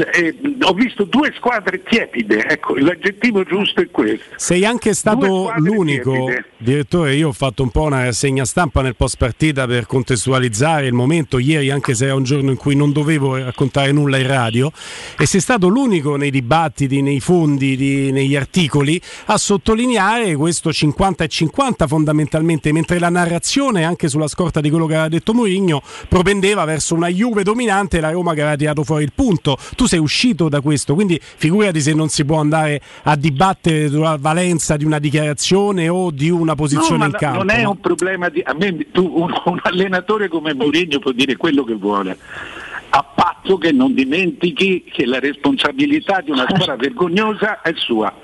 eh, 0.00 0.34
ho 0.62 0.72
visto 0.72 1.04
due 1.04 1.32
squadre 1.36 1.82
tiepide 1.82 2.46
ecco 2.46 2.74
l'aggettivo 2.76 3.44
giusto 3.44 3.80
è 3.80 3.90
questo 3.90 4.24
Sei 4.36 4.64
anche 4.64 4.94
stato 4.94 5.52
l'unico, 5.56 6.12
tiepide. 6.12 6.44
direttore. 6.56 7.14
Io 7.14 7.28
ho 7.28 7.32
fatto 7.32 7.62
un 7.62 7.70
po' 7.70 7.82
una 7.82 8.04
rassegna 8.04 8.44
stampa 8.44 8.82
nel 8.82 8.96
post 8.96 9.16
partita 9.16 9.66
per 9.66 9.86
contestualizzare 9.86 10.86
il 10.86 10.92
momento 10.92 11.38
ieri, 11.38 11.70
anche 11.70 11.94
se 11.94 12.06
era 12.06 12.14
un 12.14 12.22
giorno 12.22 12.50
in 12.50 12.56
cui 12.56 12.74
non 12.74 12.92
dovevo 12.92 13.36
raccontare 13.36 13.92
nulla 13.92 14.16
in 14.18 14.26
radio. 14.26 14.72
E 15.18 15.26
sei 15.26 15.40
stato 15.40 15.68
l'unico 15.68 16.16
nei 16.16 16.30
dibattiti, 16.30 17.02
nei 17.02 17.20
fondi, 17.20 17.76
di- 17.76 18.10
negli 18.12 18.34
articoli 18.36 19.00
a 19.26 19.36
sottolineare 19.36 20.34
questo 20.36 20.72
50 20.72 21.24
e 21.24 21.28
50 21.28 21.86
fondamentalmente, 21.86 22.72
mentre 22.72 22.98
la 22.98 23.08
narrazione, 23.08 23.84
anche 23.84 24.08
sulla 24.08 24.28
scorta 24.28 24.60
di 24.60 24.70
quello 24.70 24.86
che 24.86 24.94
aveva 24.94 25.08
detto 25.08 25.34
Mourinho, 25.34 25.82
propendeva 26.08 26.64
verso 26.64 26.94
una 26.94 27.08
Juve 27.08 27.42
dominante 27.42 27.98
e 27.98 28.00
la 28.00 28.10
Roma 28.10 28.34
che 28.34 28.40
aveva 28.40 28.56
tirato 28.56 28.84
fuori 28.84 29.04
il 29.04 29.12
punto. 29.14 29.56
Tu 29.82 29.88
sei 29.88 29.98
uscito 29.98 30.48
da 30.48 30.60
questo, 30.60 30.94
quindi 30.94 31.18
figurati 31.20 31.80
se 31.80 31.92
non 31.92 32.08
si 32.08 32.24
può 32.24 32.38
andare 32.38 32.80
a 33.02 33.16
dibattere 33.16 33.88
sulla 33.88 34.16
valenza 34.16 34.76
di 34.76 34.84
una 34.84 35.00
dichiarazione 35.00 35.88
o 35.88 36.12
di 36.12 36.30
una 36.30 36.54
posizione 36.54 36.98
No, 36.98 37.04
in 37.06 37.10
no- 37.10 37.18
campo. 37.18 37.38
non 37.38 37.50
è 37.50 37.64
un 37.64 37.80
problema 37.80 38.28
di 38.28 38.40
a 38.44 38.54
me 38.54 38.76
tu, 38.92 39.04
un, 39.12 39.32
un 39.44 39.58
allenatore 39.60 40.28
come 40.28 40.54
Mourinho 40.54 41.00
può 41.00 41.10
dire 41.10 41.36
quello 41.36 41.64
che 41.64 41.74
vuole 41.74 42.16
a 42.90 43.02
patto 43.02 43.58
che 43.58 43.72
non 43.72 43.92
dimentichi 43.92 44.84
che 44.84 45.04
la 45.04 45.18
responsabilità 45.18 46.20
di 46.20 46.30
una 46.30 46.44
squadra 46.48 46.76
vergognosa 46.76 47.60
è 47.60 47.72
sua 47.74 48.14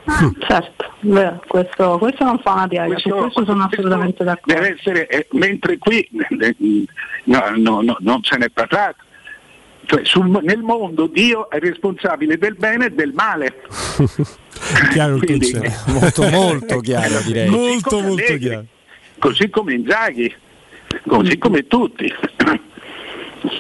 Certo, 0.47 0.93
vero, 1.01 1.43
questo, 1.49 1.99
questo 1.99 2.23
non 2.23 2.39
fa 2.39 2.53
una 2.53 2.69
piega, 2.69 2.99
su 2.99 3.09
questo 3.09 3.45
sono 3.45 3.65
assolutamente 3.65 4.23
d'accordo. 4.23 4.55
deve 4.61 4.77
essere 4.79 5.09
eh, 5.09 5.27
mentre 5.33 5.77
qui 5.79 6.09
eh, 6.39 6.55
no, 7.25 7.43
no, 7.57 7.81
no, 7.81 7.97
non 7.99 8.21
se 8.23 8.37
n'è 8.37 8.49
parlato 8.51 9.07
cioè, 9.89 10.05
sul- 10.05 10.41
nel 10.43 10.61
mondo 10.61 11.07
Dio 11.07 11.49
è 11.49 11.59
responsabile 11.59 12.37
del 12.37 12.55
bene 12.57 12.87
e 12.87 12.91
del 12.91 13.13
male 13.15 13.63
chiaro 14.93 15.17
il 15.17 15.25
Quindi-. 15.25 15.53
Molto, 15.89 16.29
molto 16.29 16.79
chiaro, 16.85 17.21
direi. 17.25 17.49
Molto, 17.49 18.01
molto 18.01 18.23
Allegri, 18.25 18.39
chiaro. 18.39 18.65
così 19.19 19.49
come 19.49 19.75
Inzaghi 19.75 20.35
così 21.07 21.39
come 21.39 21.67
tutti 21.67 22.07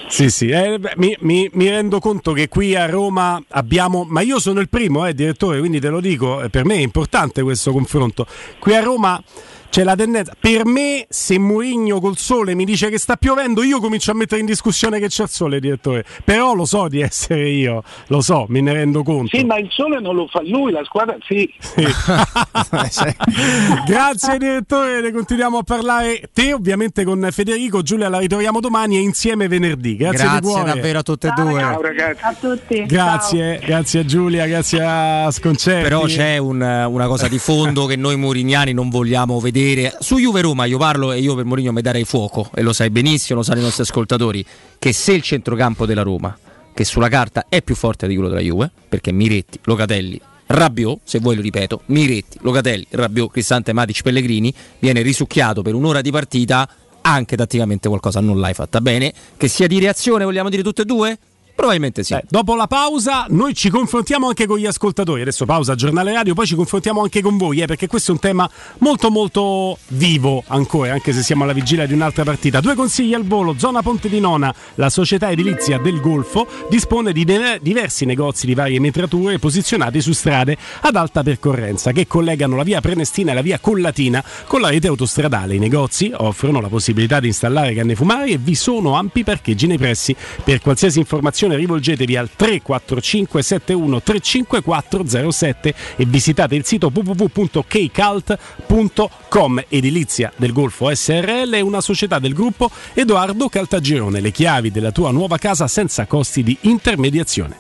Sì, 0.09 0.29
sì, 0.29 0.49
eh, 0.49 0.79
beh, 0.79 0.95
mi, 0.97 1.17
mi- 1.21 1.49
mi 1.53 1.69
rendo 1.69 1.99
conto 2.01 2.33
che 2.33 2.49
qui 2.49 2.75
a 2.75 2.87
Roma 2.87 3.41
abbiamo, 3.51 4.05
ma 4.09 4.23
io 4.23 4.39
sono 4.41 4.59
il 4.61 4.69
primo, 4.69 5.07
eh, 5.07 5.15
direttore, 5.15 5.59
quindi 5.61 5.79
te 5.81 5.89
lo 5.89 6.01
dico, 6.01 6.43
eh, 6.43 6.49
per 6.51 6.65
me 6.65 6.75
è 6.75 6.79
importante 6.81 7.43
questo 7.43 7.71
confronto. 7.73 8.27
Qui 8.59 8.75
a 8.75 8.81
Roma 8.81 9.23
c'è 9.71 9.85
la 9.85 9.95
tendenza. 9.95 10.33
Per 10.39 10.65
me, 10.67 11.07
se 11.09 11.39
Mourinho 11.39 12.01
col 12.01 12.17
sole 12.17 12.55
mi 12.55 12.65
dice 12.65 12.89
che 12.91 12.99
sta 12.99 13.17
piovendo, 13.17 13.63
io 13.63 13.81
comincio 13.81 14.11
a 14.11 14.15
mettere 14.15 14.41
in 14.41 14.47
discussione 14.47 14.99
che 14.99 15.09
c'è 15.09 15.25
il 15.25 15.29
sole, 15.29 15.61
direttore. 15.61 16.05
Però 16.25 16.55
lo 16.55 16.65
so 16.65 16.89
di 16.89 17.01
essere 17.01 17.49
io, 17.49 17.83
lo 18.09 18.21
so, 18.21 18.47
me 18.49 18.61
ne 18.61 18.73
rendo 18.73 19.03
conto. 19.03 19.37
Sì, 19.37 19.45
ma 19.45 19.59
il 19.59 19.69
sole 19.71 20.01
non 20.01 20.15
lo 20.15 20.27
fa 20.29 20.43
lui, 20.43 20.73
la 20.73 20.83
squadra 20.85 21.17
sì. 21.27 21.49
Grazie 23.87 24.39
direttore, 24.39 25.01
ne 25.01 25.13
continuiamo 25.13 25.59
a 25.59 25.63
parlare. 25.63 26.29
Te 26.33 26.53
ovviamente 26.53 27.05
con 27.05 27.27
Federico, 27.31 27.83
Giulia 27.83 28.09
la 28.09 28.19
ritroviamo 28.19 28.61
domani 28.61 28.97
e 28.97 29.01
insieme 29.01 29.49
venerdì. 29.49 29.97
Grazie, 29.97 30.29
di 30.29 30.41
Grazie 30.41 30.65
davvero 30.65 30.99
a 30.99 31.03
tutte 31.03 31.29
e 31.29 31.33
Ciao, 31.37 31.45
due. 31.45 31.61
ragazzi. 31.61 31.83
ragazzi. 31.83 32.25
A 32.25 32.35
tutti. 32.39 32.87
Grazie, 32.87 33.61
grazie 33.65 34.01
a 34.01 34.05
Giulia, 34.05 34.47
grazie 34.47 34.83
a 34.83 35.31
Sconcerti. 35.31 35.83
Però 35.83 36.05
c'è 36.05 36.39
un- 36.39 36.87
una 36.89 37.07
cosa 37.07 37.29
di 37.29 37.39
fondo 37.39 37.87
che 37.87 37.97
noi 37.97 38.17
murignani 38.17 38.73
non 38.73 38.89
vogliamo 38.89 39.39
vedere. 39.41 39.57
Su 39.99 40.19
Juve 40.19 40.41
Roma 40.41 40.67
io 40.67 40.79
parlo 40.79 41.11
e 41.11 41.19
io 41.19 41.35
per 41.35 41.45
Mourinho 41.45 41.73
mi 41.73 41.83
darei 41.83 42.05
fuoco, 42.05 42.49
e 42.55 42.63
lo 42.63 42.73
sai 42.73 42.91
benissimo, 42.91 43.39
lo 43.41 43.45
sanno 43.45 43.59
i 43.59 43.63
nostri 43.63 43.83
ascoltatori, 43.83 44.45
che 44.79 44.93
se 44.93 45.13
il 45.13 45.23
centrocampo 45.23 45.85
della 45.85 46.03
Roma, 46.03 46.39
che 46.73 46.85
sulla 46.85 47.09
carta 47.09 47.47
è 47.49 47.61
più 47.61 47.75
forte 47.75 48.07
di 48.07 48.15
quello 48.15 48.29
della 48.29 48.41
Juve, 48.41 48.71
perché 48.89 49.11
Miretti, 49.11 49.59
Locatelli, 49.65 50.21
Rabiot, 50.47 51.01
se 51.03 51.19
vuoi 51.19 51.35
lo 51.35 51.43
ripeto, 51.43 51.83
Miretti, 51.87 52.39
Locatelli, 52.43 52.87
Rabiot, 52.91 53.33
Cristante, 53.33 53.73
Matic, 53.73 54.03
Pellegrini, 54.03 54.55
viene 54.79 55.03
risucchiato 55.03 55.63
per 55.63 55.75
un'ora 55.75 56.03
di 56.03 56.13
partita, 56.13 56.69
anche 57.01 57.37
tatticamente 57.37 57.89
qualcosa 57.89 58.21
non 58.21 58.39
l'hai 58.39 58.55
fatta 58.55 58.81
bene. 58.81 59.13
Che 59.37 59.49
sia 59.49 59.67
di 59.67 59.81
reazione, 59.81 60.25
vogliamo 60.25 60.51
dire 60.51 60.63
tutte 60.63 60.83
e 60.83 60.85
due? 60.85 61.19
Probabilmente 61.59 62.05
sì. 62.05 62.15
Eh, 62.15 62.23
dopo 62.29 62.55
la 62.55 62.69
pausa 62.69 63.27
noi 63.31 63.53
ci 63.53 63.69
confrontiamo 63.69 64.29
anche 64.29 64.47
con 64.47 64.59
gli 64.59 64.67
ascoltatori, 64.67 65.23
adesso 65.23 65.45
pausa 65.45 65.75
giornale 65.75 66.13
radio, 66.13 66.33
poi 66.33 66.47
ci 66.47 66.55
confrontiamo 66.55 67.03
anche 67.03 67.21
con 67.21 67.37
voi, 67.37 67.63
eh, 67.63 67.67
perché 67.67 67.89
questo 67.89 68.13
è 68.13 68.15
un 68.15 68.21
tema 68.21 68.49
molto 68.79 69.11
molto 69.11 69.77
vivo 69.89 70.45
ancora, 70.47 70.93
anche 70.93 71.13
se 71.13 71.25
siamo 71.25 71.43
alla 71.43 71.53
vigilia 71.53 71.85
di 71.85 71.95
un'altra 71.95 72.23
partita. 72.23 72.61
Due 72.61 72.77
consigli 72.77 73.13
al 73.13 73.25
volo, 73.25 73.57
zona 73.59 73.83
Ponte 73.83 74.09
di 74.09 74.21
Nona, 74.21 74.55
la 74.77 74.89
società 74.89 75.31
edilizia 75.31 75.79
del 75.79 76.01
Golfo 76.01 76.47
dispone 76.71 77.11
di 77.11 77.25
de- 77.25 77.59
diversi 77.61 78.05
negozi 78.05 78.47
di 78.47 78.55
varie 78.55 78.79
metrature 78.79 79.41
posizionati 79.41 80.01
su 80.01 80.13
strade 80.13 80.57
ad 80.83 80.95
alta 80.95 81.25
percorrenza 81.25 81.91
che 81.91 82.07
collegano 82.07 82.55
la 82.55 82.63
via 82.63 82.81
Prenestina 82.81 83.33
e 83.33 83.35
la 83.35 83.43
via 83.43 83.59
Collatina 83.59 84.23
con 84.47 84.61
la 84.61 84.69
rete 84.69 84.87
autostradale. 84.87 85.57
I 85.57 85.59
negozi 85.59 86.13
offrono 86.15 86.61
la 86.61 86.69
possibilità 86.69 87.19
di 87.19 87.27
installare 87.27 87.75
canne 87.75 87.97
fumari 87.97 88.31
e 88.31 88.39
vi 88.39 88.55
sono 88.55 88.95
ampi 88.95 89.25
parcheggi 89.25 89.67
nei 89.67 89.77
pressi. 89.77 90.15
Per 90.45 90.61
qualsiasi 90.61 91.01
informazione 91.01 91.47
rivolgetevi 91.57 92.17
al 92.17 92.31
345 92.35 93.43
71 93.43 94.03
35407 94.03 95.75
e 95.97 96.05
visitate 96.05 96.55
il 96.55 96.65
sito 96.65 96.91
www.kcalt.com. 96.93 99.65
Edilizia 99.69 100.33
del 100.37 100.53
Golfo 100.53 100.95
SRL 100.95 101.53
è 101.53 101.61
una 101.61 101.81
società 101.81 102.19
del 102.19 102.35
gruppo 102.35 102.71
Edoardo 102.95 103.49
Caltagirone. 103.49 104.21
Le 104.21 104.31
chiavi 104.31 104.71
della 104.71 104.93
tua 104.93 105.11
nuova 105.11 105.39
casa 105.39 105.67
senza 105.67 106.05
costi 106.07 106.43
di 106.43 106.57
intermediazione. 106.63 107.57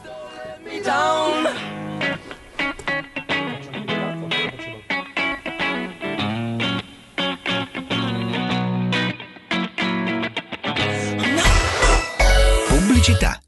Pubblicità. 12.68 13.47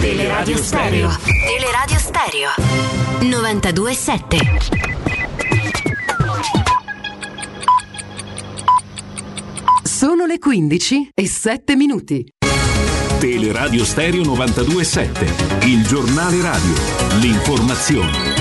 Teleradio 0.00 0.56
Stereo. 0.56 1.10
Teleradio 1.24 1.98
Stereo. 1.98 2.50
92.7. 3.20 4.38
Sono 9.82 10.26
le 10.26 10.38
15 10.38 11.10
e 11.14 11.26
7 11.26 11.74
minuti. 11.76 12.24
Teleradio 13.18 13.84
Stereo 13.84 14.22
92.7. 14.22 15.66
Il 15.66 15.84
giornale 15.86 16.40
radio. 16.40 16.74
L'informazione. 17.20 18.37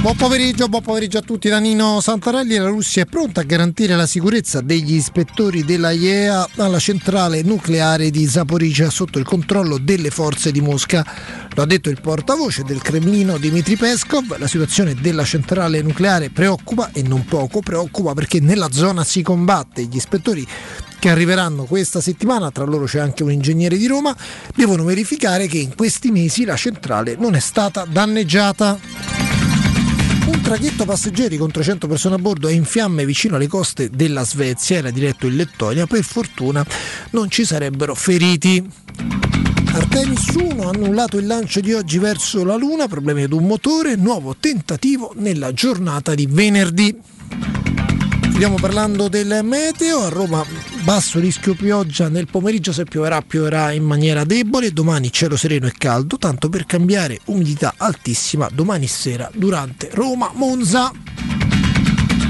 Buon 0.00 0.16
pomeriggio, 0.16 0.66
buon 0.68 0.82
pomeriggio 0.82 1.18
a 1.18 1.20
tutti 1.20 1.50
da 1.50 1.58
Nino 1.58 2.00
Santarelli. 2.00 2.56
La 2.56 2.68
Russia 2.68 3.02
è 3.02 3.04
pronta 3.04 3.42
a 3.42 3.44
garantire 3.44 3.94
la 3.96 4.06
sicurezza 4.06 4.62
degli 4.62 4.94
ispettori 4.94 5.62
della 5.62 5.90
IEA 5.90 6.48
alla 6.56 6.78
centrale 6.78 7.42
nucleare 7.42 8.08
di 8.08 8.26
Zaporizhia 8.26 8.88
sotto 8.88 9.18
il 9.18 9.26
controllo 9.26 9.76
delle 9.76 10.08
forze 10.08 10.52
di 10.52 10.62
Mosca. 10.62 11.04
Lo 11.54 11.62
ha 11.62 11.66
detto 11.66 11.90
il 11.90 12.00
portavoce 12.00 12.62
del 12.62 12.80
Cremlino 12.80 13.36
Dmitry 13.36 13.76
Peskov. 13.76 14.38
La 14.38 14.46
situazione 14.46 14.94
della 14.94 15.24
centrale 15.24 15.82
nucleare 15.82 16.30
preoccupa 16.30 16.88
e 16.92 17.02
non 17.02 17.26
poco 17.26 17.60
preoccupa 17.60 18.14
perché 18.14 18.40
nella 18.40 18.70
zona 18.72 19.04
si 19.04 19.20
combatte. 19.20 19.82
Gli 19.82 19.96
ispettori 19.96 20.46
che 20.98 21.10
arriveranno 21.10 21.64
questa 21.64 22.00
settimana, 22.00 22.50
tra 22.50 22.64
loro 22.64 22.86
c'è 22.86 23.00
anche 23.00 23.22
un 23.22 23.32
ingegnere 23.32 23.76
di 23.76 23.86
Roma, 23.86 24.16
devono 24.56 24.82
verificare 24.84 25.46
che 25.46 25.58
in 25.58 25.74
questi 25.76 26.10
mesi 26.10 26.46
la 26.46 26.56
centrale 26.56 27.16
non 27.18 27.34
è 27.34 27.40
stata 27.40 27.84
danneggiata. 27.84 29.39
Un 30.30 30.42
traghetto 30.42 30.84
passeggeri 30.84 31.36
con 31.36 31.50
300 31.50 31.88
persone 31.88 32.14
a 32.14 32.18
bordo 32.18 32.46
è 32.46 32.52
in 32.52 32.64
fiamme 32.64 33.04
vicino 33.04 33.34
alle 33.34 33.48
coste 33.48 33.90
della 33.90 34.24
Svezia, 34.24 34.76
era 34.76 34.90
diretto 34.90 35.26
in 35.26 35.34
Lettonia, 35.34 35.88
per 35.88 36.04
fortuna 36.04 36.64
non 37.10 37.28
ci 37.28 37.44
sarebbero 37.44 37.96
feriti. 37.96 38.64
Artemis 39.72 40.28
1 40.34 40.62
ha 40.62 40.68
annullato 40.68 41.18
il 41.18 41.26
lancio 41.26 41.58
di 41.58 41.72
oggi 41.72 41.98
verso 41.98 42.44
la 42.44 42.54
Luna, 42.54 42.86
problemi 42.86 43.24
ad 43.24 43.32
un 43.32 43.44
motore, 43.44 43.96
nuovo 43.96 44.36
tentativo 44.38 45.12
nella 45.16 45.52
giornata 45.52 46.14
di 46.14 46.26
venerdì. 46.30 46.96
Stiamo 48.32 48.54
parlando 48.54 49.08
del 49.08 49.40
meteo, 49.42 50.04
a 50.04 50.08
Roma 50.10 50.44
basso 50.82 51.18
rischio 51.18 51.54
pioggia 51.54 52.08
nel 52.08 52.26
pomeriggio, 52.26 52.72
se 52.72 52.84
pioverà 52.84 53.20
pioverà 53.22 53.72
in 53.72 53.84
maniera 53.84 54.24
debole, 54.24 54.72
domani 54.72 55.12
cielo 55.12 55.36
sereno 55.36 55.66
e 55.66 55.72
caldo, 55.76 56.16
tanto 56.16 56.48
per 56.48 56.66
cambiare 56.66 57.20
umidità 57.26 57.74
altissima 57.76 58.48
domani 58.52 58.86
sera 58.86 59.30
durante 59.34 59.90
Roma-Monza. 59.92 60.92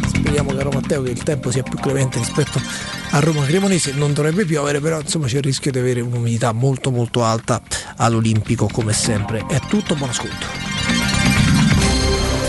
Speriamo 0.06 0.52
caro 0.54 0.70
Matteo 0.70 1.02
che 1.02 1.10
il 1.10 1.22
tempo 1.22 1.50
sia 1.50 1.62
più 1.62 1.78
clemente 1.78 2.18
rispetto 2.18 2.60
a 3.10 3.18
Roma 3.20 3.44
Cremonese, 3.44 3.92
non 3.92 4.12
dovrebbe 4.12 4.44
piovere, 4.44 4.80
però 4.80 5.00
insomma 5.00 5.26
c'è 5.26 5.38
il 5.38 5.42
rischio 5.42 5.70
di 5.70 5.78
avere 5.78 6.00
un'umidità 6.00 6.52
molto 6.52 6.90
molto 6.90 7.24
alta 7.24 7.60
all'Olimpico 7.96 8.68
come 8.70 8.92
sempre. 8.92 9.44
È 9.48 9.60
tutto, 9.68 9.94
buon 9.94 10.10
ascolto. 10.10 10.99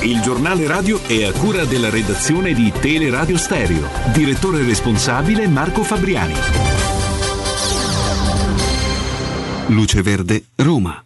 Il 0.03 0.19
giornale 0.21 0.65
radio 0.65 0.99
è 1.05 1.25
a 1.25 1.31
cura 1.31 1.63
della 1.63 1.91
redazione 1.91 2.53
di 2.53 2.71
Teleradio 2.71 3.37
Stereo. 3.37 3.87
Direttore 4.11 4.63
responsabile 4.63 5.47
Marco 5.47 5.83
Fabriani. 5.83 6.33
Luce 9.67 10.01
Verde, 10.01 10.45
Roma. 10.55 11.05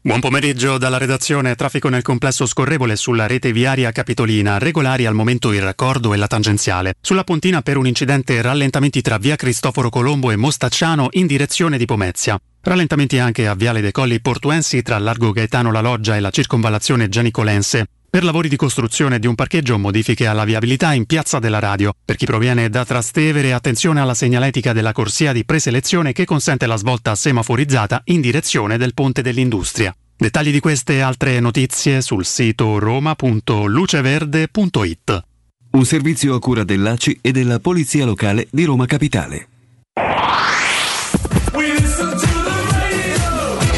Buon 0.00 0.20
pomeriggio 0.20 0.78
dalla 0.78 0.96
redazione. 0.96 1.56
Traffico 1.56 1.88
nel 1.88 2.02
complesso 2.02 2.46
scorrevole 2.46 2.94
sulla 2.94 3.26
rete 3.26 3.50
viaria 3.50 3.90
capitolina. 3.90 4.58
Regolari 4.58 5.06
al 5.06 5.14
momento 5.14 5.50
il 5.50 5.62
raccordo 5.62 6.14
e 6.14 6.16
la 6.16 6.28
tangenziale. 6.28 6.94
Sulla 7.00 7.24
pontina 7.24 7.62
per 7.62 7.78
un 7.78 7.88
incidente 7.88 8.40
rallentamenti 8.40 9.00
tra 9.00 9.18
via 9.18 9.34
Cristoforo 9.34 9.90
Colombo 9.90 10.30
e 10.30 10.36
Mostacciano 10.36 11.08
in 11.12 11.26
direzione 11.26 11.76
di 11.76 11.84
Pomezia. 11.84 12.40
Rallentamenti 12.62 13.18
anche 13.18 13.48
a 13.48 13.56
Viale 13.56 13.80
dei 13.80 13.90
Colli 13.90 14.20
Portuensi 14.20 14.82
tra 14.82 14.98
Largo 14.98 15.32
Gaetano 15.32 15.72
La 15.72 15.80
Loggia 15.80 16.14
e 16.14 16.20
la 16.20 16.30
circonvallazione 16.30 17.08
Gianicolense. 17.08 17.86
Per 18.10 18.24
lavori 18.24 18.48
di 18.48 18.56
costruzione 18.56 19.20
di 19.20 19.28
un 19.28 19.36
parcheggio, 19.36 19.78
modifiche 19.78 20.26
alla 20.26 20.42
viabilità 20.42 20.92
in 20.94 21.06
Piazza 21.06 21.38
della 21.38 21.60
Radio. 21.60 21.94
Per 22.04 22.16
chi 22.16 22.26
proviene 22.26 22.68
da 22.68 22.84
Trastevere, 22.84 23.52
attenzione 23.52 24.00
alla 24.00 24.14
segnaletica 24.14 24.72
della 24.72 24.90
corsia 24.90 25.32
di 25.32 25.44
preselezione 25.44 26.12
che 26.12 26.24
consente 26.24 26.66
la 26.66 26.74
svolta 26.74 27.14
semaforizzata 27.14 28.02
in 28.06 28.20
direzione 28.20 28.78
del 28.78 28.94
Ponte 28.94 29.22
dell'Industria. 29.22 29.94
Dettagli 30.16 30.50
di 30.50 30.58
queste 30.58 30.94
e 30.94 31.02
altre 31.02 31.38
notizie 31.38 32.00
sul 32.00 32.24
sito 32.24 32.80
roma.luceverde.it. 32.80 35.22
Un 35.70 35.84
servizio 35.84 36.34
a 36.34 36.40
cura 36.40 36.64
dell'ACI 36.64 37.18
e 37.20 37.30
della 37.30 37.60
Polizia 37.60 38.04
Locale 38.04 38.48
di 38.50 38.64
Roma 38.64 38.86
Capitale. 38.86 39.46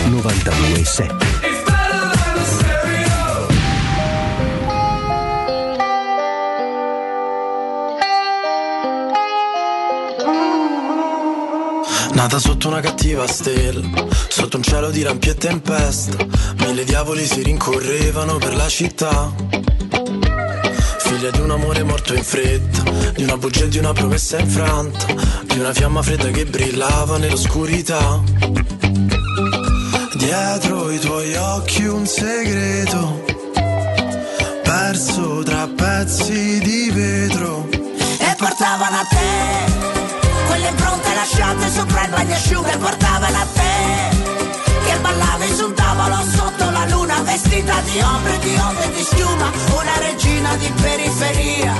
92.7 0.09 1.32
Nata 12.15 12.39
sotto 12.39 12.69
una 12.69 12.81
cattiva 12.81 13.27
stella, 13.27 14.07
sotto 14.29 14.57
un 14.57 14.63
cielo 14.63 14.91
di 14.91 15.03
lampi 15.03 15.31
e 15.31 15.35
tempesta, 15.35 16.17
mille 16.59 16.85
diavoli 16.85 17.25
si 17.25 17.43
rincorrevano 17.43 18.37
per 18.37 18.55
la 18.55 18.69
città. 18.69 19.33
Figlia 20.99 21.31
di 21.31 21.41
un 21.41 21.51
amore 21.51 21.83
morto 21.83 22.15
in 22.15 22.23
fretta, 22.23 22.83
di 23.13 23.23
una 23.23 23.37
bugia 23.37 23.65
e 23.65 23.69
di 23.69 23.79
una 23.79 23.93
promessa 23.93 24.39
infranta, 24.39 25.07
di 25.45 25.59
una 25.59 25.73
fiamma 25.73 26.03
fredda 26.03 26.31
che 26.31 26.45
brillava 26.45 27.17
nell'oscurità. 27.19 28.21
Dietro 30.15 30.91
i 30.91 30.99
tuoi 30.99 31.35
occhi 31.35 31.85
un 31.87 32.07
segreto, 32.07 33.25
perso 34.63 35.43
tra 35.43 35.67
pezzi 35.67 36.59
di 36.61 36.91
vetro. 36.91 37.69
e 37.71 38.35
portavano 38.37 38.97
a 38.97 39.05
te 39.09 40.22
quelle 40.53 40.69
impronte 40.69 41.15
lasciate 41.15 41.71
sopra 41.71 42.05
il 42.05 42.11
bagnasciuga 42.11 42.73
e 42.73 42.77
portavano 42.77 43.39
a 43.39 43.47
te 43.55 44.17
che 44.85 44.99
ballavi 45.01 45.55
su 45.55 45.65
un 45.65 45.75
tavolo 45.75 46.17
sotto 46.29 46.71
la 46.71 46.85
luna 46.89 47.23
vestita 47.23 47.81
di 47.81 48.01
ombre, 48.01 48.39
di 48.39 48.55
onde 48.57 48.91
di 48.93 49.03
schiuma 49.03 49.51
una 49.81 49.99
regina 49.99 50.55
di 50.57 50.71
periferia. 50.83 51.73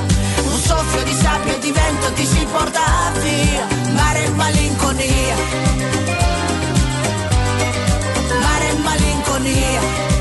Un 0.45 0.59
soffio 0.59 1.03
di 1.03 1.13
sabbia 1.13 1.55
e 1.55 1.59
di 1.59 1.71
vento 1.71 2.13
ti 2.15 2.25
si 2.25 2.47
porta 2.51 3.13
via 3.21 3.67
mare 3.93 4.25
e 4.25 4.31
malinconia. 4.31 5.37
Mare 8.41 8.69
e 8.69 8.75
malinconia 8.79 10.12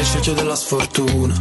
peggio 0.00 0.32
della 0.32 0.54
sfortuna. 0.54 1.34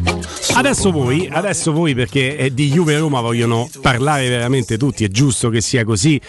Adesso 0.56 0.92
voi, 0.92 1.30
adesso 1.32 1.72
voi 1.72 1.96
perché 1.96 2.50
di 2.52 2.70
Juve 2.70 2.98
Roma 2.98 3.22
vogliono 3.22 3.70
parlare 3.82 4.28
veramente 4.28 4.78
tutti, 4.78 5.06
è 5.06 5.08
giusto 5.08 5.50
che 5.50 5.62
sia 5.62 5.86
così. 5.86 6.20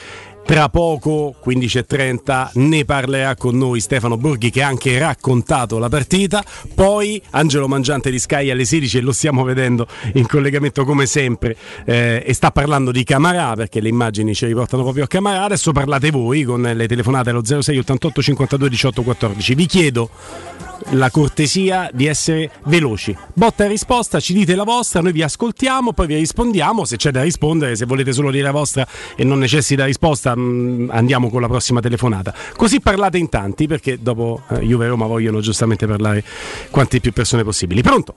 Tra 0.45 0.69
poco, 0.69 1.35
15.30, 1.45 2.51
ne 2.55 2.85
parlerà 2.85 3.35
con 3.37 3.57
noi 3.57 3.81
Stefano 3.81 4.17
Borghi 4.17 4.51
che 4.51 4.63
ha 4.63 4.69
anche 4.69 4.99
raccontato 4.99 5.79
la 5.79 5.89
partita. 5.89 6.43
Poi 6.75 7.21
Angelo 7.31 7.69
Mangiante 7.69 8.11
di 8.11 8.19
Sky 8.19 8.51
alle 8.51 8.65
16 8.65 8.99
e 8.99 9.01
lo 9.01 9.13
stiamo 9.13 9.45
vedendo 9.45 9.87
in 10.15 10.27
collegamento 10.27 10.85
come 10.85 11.07
sempre 11.07 11.57
eh, 11.85 12.23
e 12.25 12.33
sta 12.33 12.51
parlando 12.51 12.91
di 12.91 13.05
Camarà 13.05 13.55
perché 13.55 13.81
le 13.81 13.89
immagini 13.89 14.35
ci 14.35 14.47
riportano 14.47 14.83
proprio 14.83 15.05
a 15.05 15.09
Camarà. 15.09 15.45
Adesso 15.45 15.73
parlate 15.73 16.11
voi 16.11 16.43
con 16.45 16.63
le 16.63 16.89
telefonate 16.89 17.31
allo 17.31 17.45
06 17.45 17.79
88 17.79 18.23
52 18.23 18.69
18 18.69 19.03
14. 19.03 19.55
Vi 19.55 19.67
chiedo 19.67 20.11
la 20.91 21.11
cortesia 21.11 21.91
di 21.93 22.07
essere 22.07 22.51
veloci. 22.65 23.17
Botta 23.33 23.65
e 23.65 23.69
risposta, 23.69 24.21
ci 24.21 24.33
dite 24.33 24.55
la 24.55 24.65
vostra, 24.65 25.01
noi 25.01 25.13
vi 25.13 25.23
ascoltiamo, 25.23 25.93
poi 25.93 26.07
vi 26.07 26.17
rispondiamo. 26.17 26.85
Se 26.85 26.97
c'è 26.97 27.11
da 27.11 27.23
rispondere, 27.23 27.77
se 27.77 27.85
volete 27.85 28.13
solo 28.13 28.31
dire 28.31 28.45
la 28.45 28.51
vostra 28.51 28.87
e 29.17 29.25
non 29.25 29.39
necessita 29.39 29.85
risposta, 29.85 30.35
mh, 30.35 30.91
andiamo 30.93 31.31
con 31.31 31.41
la 31.41 31.49
prossima 31.49 31.81
telefonata. 31.81 32.35
Così 32.57 32.81
parlate 32.81 33.19
in 33.19 33.29
tanti, 33.29 33.67
perché 33.67 33.99
dopo 34.01 34.43
eh, 34.51 34.61
Juve 34.61 34.87
e 34.87 34.89
Roma 34.89 35.07
vogliono 35.07 35.41
giustamente 35.41 35.87
parlare 35.87 36.25
quante 36.71 37.01
più 37.01 37.13
persone 37.13 37.45
possibili. 37.45 37.83
Pronto? 37.83 38.15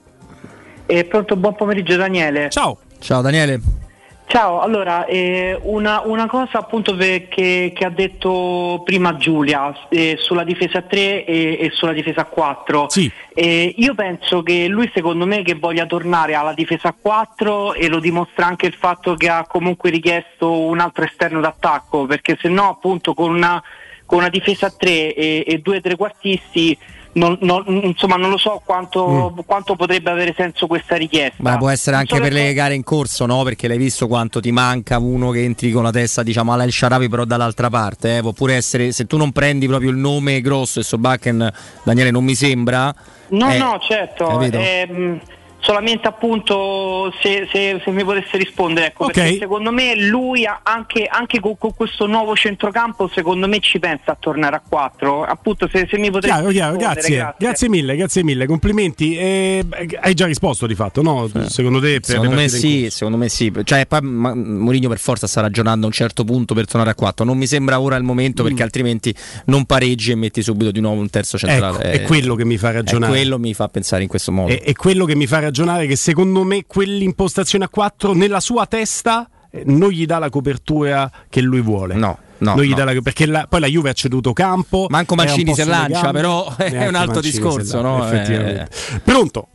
Eh, 0.86 1.04
pronto, 1.04 1.36
buon 1.36 1.54
pomeriggio 1.54 1.96
Daniele. 1.96 2.50
Ciao. 2.50 2.78
Ciao 2.98 3.20
Daniele. 3.20 3.83
Ciao, 4.26 4.60
allora 4.60 5.04
eh, 5.04 5.56
una, 5.62 6.00
una 6.04 6.26
cosa 6.26 6.58
appunto 6.58 6.96
che, 6.96 7.28
che 7.28 7.84
ha 7.84 7.90
detto 7.90 8.82
prima 8.84 9.16
Giulia 9.16 9.72
eh, 9.88 10.16
sulla 10.18 10.42
difesa 10.42 10.78
a 10.78 10.82
3 10.82 11.24
e, 11.24 11.58
e 11.60 11.70
sulla 11.72 11.92
difesa 11.92 12.22
a 12.22 12.24
4. 12.24 12.88
Sì. 12.88 13.10
Eh, 13.32 13.74
io 13.76 13.94
penso 13.94 14.42
che 14.42 14.66
lui 14.66 14.90
secondo 14.92 15.24
me 15.24 15.42
che 15.42 15.54
voglia 15.54 15.86
tornare 15.86 16.34
alla 16.34 16.52
difesa 16.52 16.88
a 16.88 16.96
4 16.98 17.74
e 17.74 17.88
lo 17.88 18.00
dimostra 18.00 18.46
anche 18.46 18.66
il 18.66 18.74
fatto 18.74 19.14
che 19.14 19.28
ha 19.28 19.46
comunque 19.46 19.90
richiesto 19.90 20.50
un 20.50 20.80
altro 20.80 21.04
esterno 21.04 21.40
d'attacco 21.40 22.06
perché 22.06 22.36
se 22.40 22.48
no 22.48 22.70
appunto 22.70 23.14
con 23.14 23.32
una, 23.32 23.62
con 24.04 24.18
una 24.18 24.30
difesa 24.30 24.66
a 24.66 24.74
3 24.76 25.14
e, 25.14 25.44
e 25.46 25.58
due 25.58 25.80
trequartisti 25.80 26.76
non, 27.14 27.36
non- 27.40 27.64
insomma 27.84 28.16
non 28.16 28.30
lo 28.30 28.38
so 28.38 28.62
quanto, 28.64 29.34
quanto 29.46 29.76
potrebbe 29.76 30.10
avere 30.10 30.34
senso 30.36 30.66
questa 30.66 30.96
richiesta. 30.96 31.36
Ma 31.38 31.56
può 31.56 31.68
essere 31.68 31.96
anche 31.96 32.20
per 32.20 32.32
le 32.32 32.52
gare 32.52 32.74
in 32.74 32.82
corso, 32.82 33.26
no? 33.26 33.42
Perché 33.42 33.68
l'hai 33.68 33.78
visto 33.78 34.06
quanto 34.06 34.40
ti 34.40 34.52
manca 34.52 34.98
uno 34.98 35.30
che 35.30 35.42
entri 35.42 35.70
con 35.70 35.82
la 35.82 35.90
testa, 35.90 36.22
diciamo, 36.22 36.52
alla 36.52 36.64
El 36.64 36.72
Sharawi, 36.72 37.08
però 37.08 37.24
dall'altra 37.24 37.70
parte. 37.70 38.18
Eh? 38.18 38.20
Può 38.20 38.32
pure 38.32 38.54
essere, 38.54 38.92
se 38.92 39.06
tu 39.06 39.16
non 39.16 39.32
prendi 39.32 39.66
proprio 39.66 39.90
il 39.90 39.96
nome 39.96 40.40
grosso 40.40 40.80
e 40.80 40.82
Sobakken, 40.82 41.52
Daniele, 41.82 42.10
non 42.10 42.24
mi 42.24 42.34
sembra. 42.34 42.94
No, 43.28 43.50
eh, 43.50 43.58
no, 43.58 43.78
certo. 43.80 44.26
capito? 44.26 44.58
ehm, 44.58 45.20
solamente 45.64 46.06
appunto 46.06 47.10
se, 47.22 47.48
se- 47.50 47.80
se 47.82 47.90
mi 47.90 48.04
potesse 48.04 48.36
rispondere, 48.36 48.88
ecco, 48.88 49.04
Ok. 49.04 49.12
perché 49.12 49.38
secondo 49.38 49.72
me 49.72 49.96
lui 49.96 50.44
ha 50.44 50.60
anche, 50.62 51.06
anche 51.10 51.40
con, 51.40 51.56
con 51.58 51.72
questo 51.74 52.06
nuovo 52.06 52.36
centrocampo, 52.36 53.08
secondo 53.08 53.48
me 53.48 53.60
ci 53.60 53.78
pensa 53.78 54.12
a 54.12 54.16
tornare 54.18 54.56
a 54.56 54.62
4. 54.66 55.24
Appunto, 55.24 55.66
se, 55.72 55.86
se 55.90 55.96
mi 55.98 56.10
potesse 56.10 56.32
Chiaro, 56.34 56.50
chiaro, 56.50 56.72
rispondere, 56.76 57.08
grazie. 57.08 57.34
grazie. 57.38 57.68
mille, 57.70 57.96
grazie 57.96 58.22
mille, 58.24 58.46
complimenti. 58.46 59.16
Eh, 59.16 59.64
hai 60.00 60.12
già 60.14 60.26
risposto 60.26 60.66
di 60.66 60.74
fatto, 60.74 61.00
no? 61.02 61.28
Secondo 61.46 61.80
te? 61.80 62.00
per 62.00 62.04
Secondo 62.04 62.34
me 62.36 62.48
sì, 62.48 62.88
secondo 62.90 63.16
me 63.16 63.28
sì. 63.30 63.50
Cioè, 63.64 63.86
poi 63.86 64.02
Mourinho 64.02 64.88
per 64.88 64.98
forza 64.98 65.26
sta 65.26 65.40
ragionando 65.40 65.84
a 65.86 65.88
un 65.88 65.94
certo 65.94 66.24
punto 66.24 66.52
per 66.54 66.66
tornare 66.66 66.90
a 66.90 66.94
4. 66.94 67.24
Non 67.24 67.38
mi 67.38 67.46
sembra 67.46 67.80
ora 67.80 67.96
il 67.96 68.02
momento 68.04 68.42
perché 68.42 68.60
Mm. 68.60 68.66
altrimenti 68.66 69.14
non 69.46 69.64
pareggi 69.64 70.10
e 70.10 70.14
metti 70.14 70.42
subito 70.42 70.70
di 70.70 70.80
nuovo 70.80 71.00
un 71.00 71.08
terzo 71.10 71.38
centrale. 71.38 71.78
Ecco, 71.78 72.02
è 72.02 72.02
quello 72.02 72.34
che 72.34 72.44
mi 72.44 72.58
fa 72.58 72.70
ragionare. 72.72 73.12
È 73.12 73.16
quello 73.16 73.38
mi 73.38 73.54
fa 73.54 73.68
pensare 73.68 74.02
in 74.02 74.08
questo 74.08 74.30
modo. 74.30 74.52
È, 74.52 74.60
è 74.62 74.72
quello 74.74 75.04
che 75.06 75.14
mi 75.14 75.26
fa 75.26 75.36
ragionare 75.36 75.52
che 75.86 75.96
secondo 75.96 76.42
me 76.44 76.64
quell'impostazione 76.66 77.64
a 77.64 77.68
4 77.68 78.12
nella 78.14 78.40
sua 78.40 78.66
testa 78.66 79.28
eh, 79.50 79.62
non 79.66 79.90
gli 79.90 80.04
dà 80.06 80.18
la 80.18 80.28
copertura 80.30 81.10
che 81.28 81.40
lui 81.40 81.60
vuole. 81.60 81.94
No. 81.94 82.18
No, 82.38 82.56
Non 82.56 82.64
gli 82.64 82.70
no. 82.70 82.76
dà 82.76 82.84
la- 82.84 83.00
perché 83.00 83.26
la- 83.26 83.46
poi 83.48 83.60
la 83.60 83.66
Juve 83.68 83.90
ha 83.90 83.92
ceduto 83.92 84.32
campo. 84.32 84.86
Manco 84.88 85.14
Mancini 85.14 85.54
sulle 85.54 85.66
lancia, 85.66 86.00
gambe, 86.02 86.20
però 86.20 86.56
è 86.56 86.68
neanche 86.70 86.88
un 86.88 86.94
altro 86.96 87.14
Mancini 87.20 87.32
discorso, 87.32 87.80
lancia, 87.80 87.80
no? 87.80 88.04
Effettivamente. 88.12 88.68
Eh. 88.94 88.98
Pronto? 89.00 89.48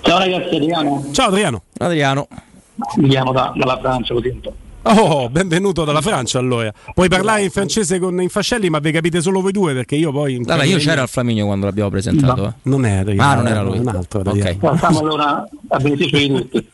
Ciao 0.00 0.18
ragazzi, 0.18 0.54
Adriano. 0.56 1.04
Ciao 1.12 1.28
Adriano. 1.28 1.62
Adriano. 1.78 2.28
Mi 2.96 3.08
chiamo 3.08 3.32
da- 3.32 3.52
dalla 3.54 3.78
Francia, 3.78 4.14
po'. 4.14 4.54
Oh, 4.88 5.28
benvenuto 5.28 5.84
dalla 5.84 6.00
Francia 6.00 6.38
allora. 6.38 6.72
Puoi 6.94 7.08
parlare 7.08 7.42
in 7.42 7.50
francese 7.50 7.98
con 7.98 8.20
Infascelli, 8.20 8.70
ma 8.70 8.78
vi 8.78 8.92
capite 8.92 9.20
solo 9.20 9.40
voi 9.40 9.50
due 9.50 9.74
perché 9.74 9.96
io 9.96 10.12
poi. 10.12 10.34
in 10.36 10.44
Allora, 10.48 10.64
io 10.64 10.78
c'ero 10.78 11.00
al 11.02 11.08
Flaminio 11.08 11.44
quando 11.46 11.66
l'abbiamo 11.66 11.90
presentato. 11.90 12.40
No. 12.42 12.48
eh. 12.48 12.52
Non 12.62 12.86
era 12.86 13.12
Ah, 13.16 13.34
non 13.34 13.48
era 13.48 13.62
lui. 13.62 13.78
un 13.78 13.88
altro 13.88 14.20
Ok. 14.20 14.26
Adriano. 14.28 14.58
Passiamo 14.58 15.00
allora 15.00 15.48
a 15.68 15.78
beneficio 15.78 16.16
di 16.18 16.28
tutti. 16.28 16.68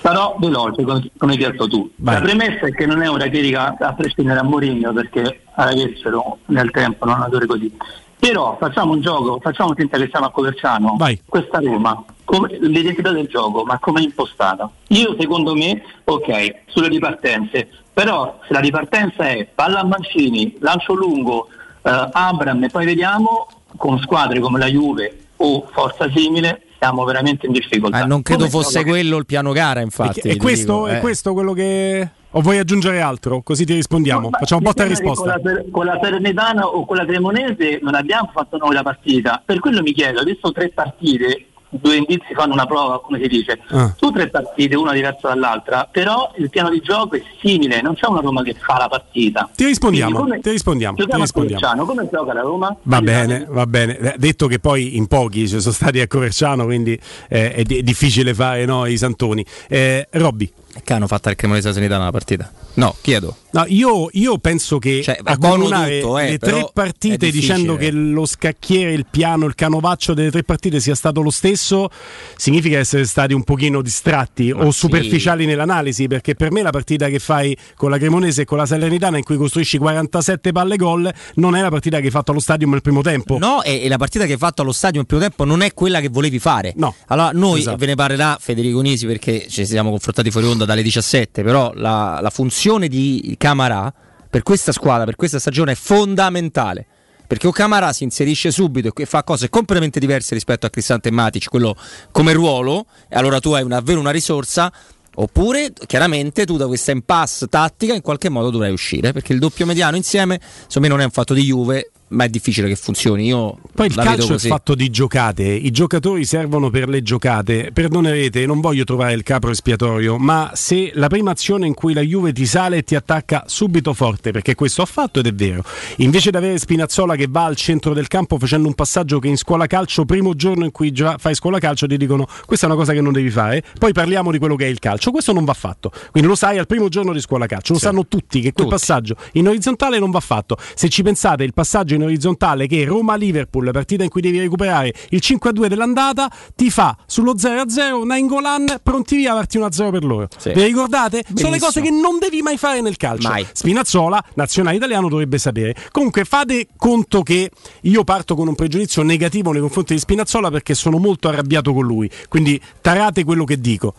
Sarò 0.00 0.36
veloce, 0.38 0.84
come, 0.84 1.32
hai 1.32 1.36
detto 1.36 1.66
tu. 1.66 1.90
Vai. 1.96 2.14
La 2.14 2.20
premessa 2.20 2.66
è 2.66 2.70
che 2.70 2.86
non 2.86 3.02
è 3.02 3.08
una 3.08 3.28
critica 3.28 3.74
a 3.76 3.92
prescindere 3.92 4.38
a 4.38 4.42
Mourinho 4.44 4.92
perché 4.92 5.40
avessero 5.56 6.38
nel 6.46 6.70
tempo 6.70 7.04
un 7.06 7.10
allenatore 7.10 7.46
così. 7.46 7.72
Però 8.18 8.56
facciamo 8.58 8.92
un 8.92 9.00
gioco, 9.00 9.38
facciamo 9.40 9.74
finta 9.74 9.96
che 9.96 10.08
siamo 10.10 10.26
a 10.26 10.30
Coverciano. 10.30 10.96
Vai. 10.98 11.20
Questa 11.24 11.60
Roma, 11.60 12.04
come- 12.24 12.58
l'identità 12.60 13.12
del 13.12 13.28
gioco, 13.28 13.64
ma 13.64 13.78
come 13.78 14.00
è 14.00 14.04
impostata? 14.04 14.68
Io 14.88 15.16
secondo 15.18 15.54
me, 15.54 15.82
ok, 16.04 16.54
sulle 16.66 16.88
ripartenze, 16.88 17.68
però 17.92 18.38
se 18.46 18.52
la 18.52 18.60
ripartenza 18.60 19.28
è 19.28 19.46
palla 19.54 19.80
a 19.80 19.84
Mancini, 19.84 20.56
lancio 20.60 20.94
lungo, 20.94 21.48
eh, 21.82 22.08
Abram 22.12 22.62
e 22.64 22.68
poi 22.68 22.84
vediamo 22.84 23.46
con 23.76 23.98
squadre 24.00 24.40
come 24.40 24.58
la 24.58 24.66
Juve 24.66 25.26
o 25.36 25.68
forza 25.70 26.10
simile 26.10 26.62
siamo 26.78 27.04
veramente 27.04 27.46
in 27.46 27.52
difficoltà. 27.52 28.02
Eh, 28.02 28.06
non 28.06 28.22
credo 28.22 28.46
Come 28.46 28.62
fosse 28.62 28.84
quello 28.84 29.16
il 29.16 29.26
piano 29.26 29.52
gara, 29.52 29.80
infatti. 29.80 30.20
E 30.20 30.32
ti 30.32 30.38
questo, 30.38 30.84
dico, 30.84 30.86
è 30.86 30.96
eh. 30.96 31.00
questo 31.00 31.32
quello 31.32 31.52
che. 31.52 32.08
O 32.32 32.40
vuoi 32.40 32.58
aggiungere 32.58 33.00
altro? 33.00 33.40
Così 33.42 33.64
ti 33.64 33.74
rispondiamo. 33.74 34.28
Ma 34.28 34.38
Facciamo 34.38 34.60
botta 34.60 34.84
e 34.84 34.86
che 34.86 34.92
risposta. 34.92 35.40
Con 35.40 35.52
la, 35.52 35.62
con 35.70 35.86
la 35.86 35.98
Salernitana 36.00 36.66
o 36.66 36.84
con 36.84 36.96
la 36.96 37.06
Cremonese 37.06 37.78
non 37.82 37.94
abbiamo 37.94 38.30
fatto 38.32 38.58
noi 38.58 38.74
la 38.74 38.82
partita. 38.82 39.42
Per 39.44 39.58
quello 39.60 39.82
mi 39.82 39.92
chiedo, 39.92 40.20
adesso 40.20 40.52
tre 40.52 40.68
partite, 40.68 41.46
due 41.70 41.96
indizi 41.96 42.34
fanno 42.34 42.52
una 42.54 42.66
prova, 42.66 43.00
come 43.00 43.20
si 43.20 43.28
dice. 43.28 43.60
Ah. 43.68 43.92
Su 43.96 44.10
tre 44.10 44.28
partite, 44.28 44.76
una 44.76 44.92
diversa 44.92 45.28
dall'altra, 45.28 45.88
però 45.90 46.32
il 46.36 46.48
piano 46.50 46.70
di 46.70 46.80
gioco 46.80 47.16
è 47.16 47.22
simile, 47.40 47.80
non 47.82 47.94
c'è 47.94 48.06
una 48.06 48.20
Roma 48.20 48.42
che 48.42 48.54
fa 48.54 48.78
la 48.78 48.88
partita. 48.88 49.48
Ti 49.54 49.64
rispondiamo, 49.64 50.18
come- 50.18 50.40
ti 50.40 50.50
rispondiamo, 50.50 50.96
ti 50.96 51.04
rispondiamo. 51.04 51.84
Come 51.84 52.08
gioca 52.10 52.32
la 52.32 52.40
Roma? 52.42 52.74
Va 52.82 53.00
bene, 53.00 53.46
va 53.48 53.66
bene. 53.66 53.98
Eh, 53.98 54.14
Detto 54.18 54.46
che 54.46 54.58
poi 54.58 54.96
in 54.96 55.06
pochi 55.06 55.48
ci 55.48 55.60
sono 55.60 55.72
stati 55.72 56.00
a 56.00 56.06
Coverciano, 56.06 56.64
quindi 56.64 56.98
eh, 57.28 57.52
è, 57.54 57.62
di- 57.62 57.78
è 57.78 57.82
difficile 57.82 58.34
fare 58.34 58.64
no, 58.64 58.86
i 58.86 58.96
santoni. 58.96 59.44
Eh, 59.68 60.06
Robby. 60.12 60.50
Che 60.82 60.92
hanno 60.92 61.06
fatto 61.06 61.28
il 61.28 61.36
Cremonese 61.36 61.72
Sanità 61.72 61.98
nella 61.98 62.10
partita? 62.10 62.50
No, 62.74 62.94
chiedo. 63.00 63.36
No, 63.50 63.64
io, 63.66 64.08
io 64.12 64.38
penso 64.38 64.78
che 64.78 65.02
Cioè, 65.02 65.18
accomunare 65.22 66.00
tutto, 66.00 66.18
eh, 66.18 66.30
le 66.30 66.38
tre 66.38 66.68
partite 66.72 67.30
dicendo 67.30 67.76
che 67.76 67.90
lo 67.90 68.26
scacchiere, 68.26 68.92
il 68.92 69.06
piano, 69.10 69.46
il 69.46 69.54
canovaccio 69.54 70.12
delle 70.12 70.30
tre 70.30 70.44
partite 70.44 70.80
sia 70.80 70.94
stato 70.94 71.22
lo 71.22 71.30
stesso, 71.30 71.88
significa 72.36 72.78
essere 72.78 73.04
stati 73.06 73.32
un 73.32 73.42
pochino 73.44 73.80
distratti 73.80 74.50
o 74.50 74.70
sì. 74.70 74.80
superficiali 74.80 75.46
nell'analisi, 75.46 76.06
perché 76.08 76.34
per 76.34 76.52
me 76.52 76.62
la 76.62 76.70
partita 76.70 77.08
che 77.08 77.18
fai 77.18 77.56
con 77.74 77.90
la 77.90 77.98
Cremonese 77.98 78.42
e 78.42 78.44
con 78.44 78.58
la 78.58 78.66
Salernitana 78.66 79.16
in 79.16 79.24
cui 79.24 79.36
costruisci 79.36 79.78
47 79.78 80.52
palle 80.52 80.76
gol 80.76 81.12
non 81.36 81.56
è 81.56 81.62
la 81.62 81.70
partita 81.70 81.98
che 81.98 82.04
hai 82.04 82.10
fatto 82.10 82.32
allo 82.32 82.40
stadio 82.40 82.68
nel 82.68 82.82
primo 82.82 83.00
tempo. 83.00 83.38
No, 83.38 83.62
e, 83.62 83.82
e 83.82 83.88
la 83.88 83.96
partita 83.96 84.26
che 84.26 84.32
hai 84.32 84.38
fatto 84.38 84.62
allo 84.62 84.72
stadio 84.72 85.00
in 85.00 85.06
primo 85.06 85.22
tempo 85.22 85.44
non 85.44 85.62
è 85.62 85.72
quella 85.72 86.00
che 86.00 86.10
volevi 86.10 86.38
fare. 86.38 86.74
No. 86.76 86.94
Allora, 87.06 87.30
noi 87.32 87.60
Esatto. 87.60 87.76
ve 87.78 87.86
ne 87.86 87.94
parlerà 87.94 88.36
Federico 88.38 88.80
Nisi 88.80 89.06
perché 89.06 89.46
ci 89.48 89.64
siamo 89.64 89.90
confrontati 89.90 90.30
fuori 90.30 90.46
onda 90.46 90.66
dalle 90.68 90.82
17, 90.82 91.42
però 91.42 91.72
la, 91.74 92.20
la 92.22 92.30
funzione 92.30 92.86
di 92.86 93.34
Camara 93.38 93.92
per 94.30 94.42
questa 94.42 94.72
squadra, 94.72 95.04
per 95.04 95.16
questa 95.16 95.38
stagione 95.38 95.72
è 95.72 95.74
fondamentale. 95.74 96.86
Perché 97.26 97.46
o 97.46 97.50
Camara 97.50 97.92
si 97.92 98.04
inserisce 98.04 98.50
subito 98.50 98.90
e 98.94 99.04
fa 99.04 99.22
cose 99.22 99.50
completamente 99.50 100.00
diverse 100.00 100.32
rispetto 100.32 100.64
a 100.64 100.70
Cristante 100.70 101.08
e 101.08 101.12
Matic, 101.12 101.48
quello 101.48 101.76
come 102.10 102.32
ruolo, 102.32 102.86
e 103.08 103.16
allora 103.16 103.38
tu 103.38 103.52
hai 103.52 103.66
davvero 103.66 104.00
una 104.00 104.10
risorsa. 104.10 104.72
Oppure, 105.16 105.72
chiaramente, 105.86 106.46
tu 106.46 106.56
da 106.56 106.66
questa 106.66 106.92
impasse 106.92 107.48
tattica 107.48 107.92
in 107.92 108.00
qualche 108.00 108.28
modo 108.28 108.48
dovrai 108.50 108.72
uscire. 108.72 109.12
Perché 109.12 109.34
il 109.34 109.40
doppio 109.40 109.66
mediano 109.66 109.96
insieme, 109.96 110.40
secondo 110.40 110.80
me, 110.80 110.88
non 110.88 111.00
è 111.00 111.04
un 111.04 111.10
fatto 111.10 111.34
di 111.34 111.42
Juve, 111.42 111.90
ma 112.08 112.24
è 112.24 112.28
difficile 112.28 112.68
che 112.68 112.76
funzioni. 112.76 113.26
Io 113.26 113.58
Poi 113.74 113.86
il 113.86 113.94
calcio 113.94 114.34
è 114.34 114.38
fatto 114.38 114.74
di 114.74 114.90
giocate, 114.90 115.44
i 115.44 115.70
giocatori 115.70 116.24
servono 116.24 116.70
per 116.70 116.88
le 116.88 117.02
giocate. 117.02 117.70
Perdonerete, 117.72 118.46
non 118.46 118.60
voglio 118.60 118.84
trovare 118.84 119.12
il 119.12 119.22
capro 119.22 119.50
espiatorio, 119.50 120.18
ma 120.18 120.52
se 120.54 120.90
la 120.94 121.08
prima 121.08 121.30
azione 121.32 121.66
in 121.66 121.74
cui 121.74 121.92
la 121.92 122.00
Juve 122.00 122.32
ti 122.32 122.46
sale 122.46 122.78
e 122.78 122.82
ti 122.82 122.94
attacca 122.94 123.44
subito 123.46 123.92
forte, 123.94 124.30
perché 124.30 124.54
questo 124.54 124.82
ha 124.82 124.86
fatto 124.86 125.20
ed 125.20 125.26
è 125.26 125.32
vero, 125.34 125.62
invece 125.96 126.30
di 126.30 126.36
avere 126.36 126.58
Spinazzola 126.58 127.16
che 127.16 127.26
va 127.28 127.44
al 127.44 127.56
centro 127.56 127.94
del 127.94 128.08
campo 128.08 128.38
facendo 128.38 128.68
un 128.68 128.74
passaggio 128.74 129.18
che 129.18 129.28
in 129.28 129.36
scuola 129.36 129.66
calcio, 129.66 130.04
primo 130.04 130.34
giorno 130.34 130.64
in 130.64 130.70
cui 130.70 130.92
già 130.92 131.16
fai 131.18 131.34
scuola 131.34 131.58
calcio, 131.58 131.86
ti 131.86 131.96
dicono 131.96 132.26
questa 132.46 132.66
è 132.66 132.68
una 132.68 132.78
cosa 132.78 132.92
che 132.92 133.00
non 133.00 133.12
devi 133.12 133.30
fare, 133.30 133.62
poi 133.78 133.92
parliamo 133.92 134.30
di 134.30 134.38
quello 134.38 134.56
che 134.56 134.64
è 134.64 134.68
il 134.68 134.78
calcio, 134.78 135.10
questo 135.10 135.32
non 135.32 135.44
va 135.44 135.54
fatto. 135.54 135.90
Quindi 136.10 136.28
lo 136.28 136.34
sai 136.34 136.58
al 136.58 136.66
primo 136.66 136.88
giorno 136.88 137.12
di 137.12 137.20
scuola 137.20 137.46
calcio, 137.46 137.74
lo 137.74 137.78
sanno 137.78 138.06
tutti 138.06 138.40
che 138.40 138.52
quel 138.52 138.66
Tutti. 138.66 138.68
passaggio 138.68 139.16
in 139.32 139.48
orizzontale 139.48 139.98
non 139.98 140.10
va 140.10 140.20
fatto. 140.20 140.56
Se 140.74 140.88
ci 140.88 141.02
pensate, 141.02 141.44
il 141.44 141.52
passaggio 141.52 141.94
in 141.98 142.04
orizzontale 142.04 142.66
che 142.66 142.84
Roma-Liverpool, 142.84 143.70
partita 143.72 144.02
in 144.02 144.08
cui 144.08 144.20
devi 144.20 144.38
recuperare 144.38 144.92
il 145.10 145.20
5-2 145.22 145.66
dell'andata, 145.66 146.30
ti 146.54 146.70
fa 146.70 146.96
sullo 147.06 147.34
0-0 147.34 148.04
Nainggolan 148.04 148.80
pronti 148.82 149.16
via 149.16 149.32
a 149.32 149.36
farti 149.36 149.58
1-0 149.58 149.90
per 149.90 150.04
loro. 150.04 150.28
Sì. 150.36 150.52
Vi 150.52 150.62
ricordate? 150.62 151.24
Sono 151.24 151.50
le 151.50 151.58
Benissimo. 151.58 151.66
cose 151.66 151.80
che 151.80 151.90
non 151.90 152.18
devi 152.18 152.42
mai 152.42 152.56
fare 152.56 152.80
nel 152.80 152.96
calcio. 152.96 153.28
Mai. 153.28 153.46
Spinazzola, 153.50 154.24
nazionale 154.34 154.76
italiano, 154.76 155.08
dovrebbe 155.08 155.38
sapere. 155.38 155.74
Comunque 155.90 156.24
fate 156.24 156.68
conto 156.76 157.22
che 157.22 157.50
io 157.82 158.04
parto 158.04 158.34
con 158.34 158.48
un 158.48 158.54
pregiudizio 158.54 159.02
negativo 159.02 159.52
nei 159.52 159.60
confronti 159.60 159.94
di 159.94 160.00
Spinazzola 160.00 160.50
perché 160.50 160.74
sono 160.74 160.98
molto 160.98 161.28
arrabbiato 161.28 161.72
con 161.72 161.84
lui. 161.84 162.10
Quindi 162.28 162.60
tarate 162.80 163.24
quello 163.24 163.44
che 163.44 163.60
dico. 163.60 163.94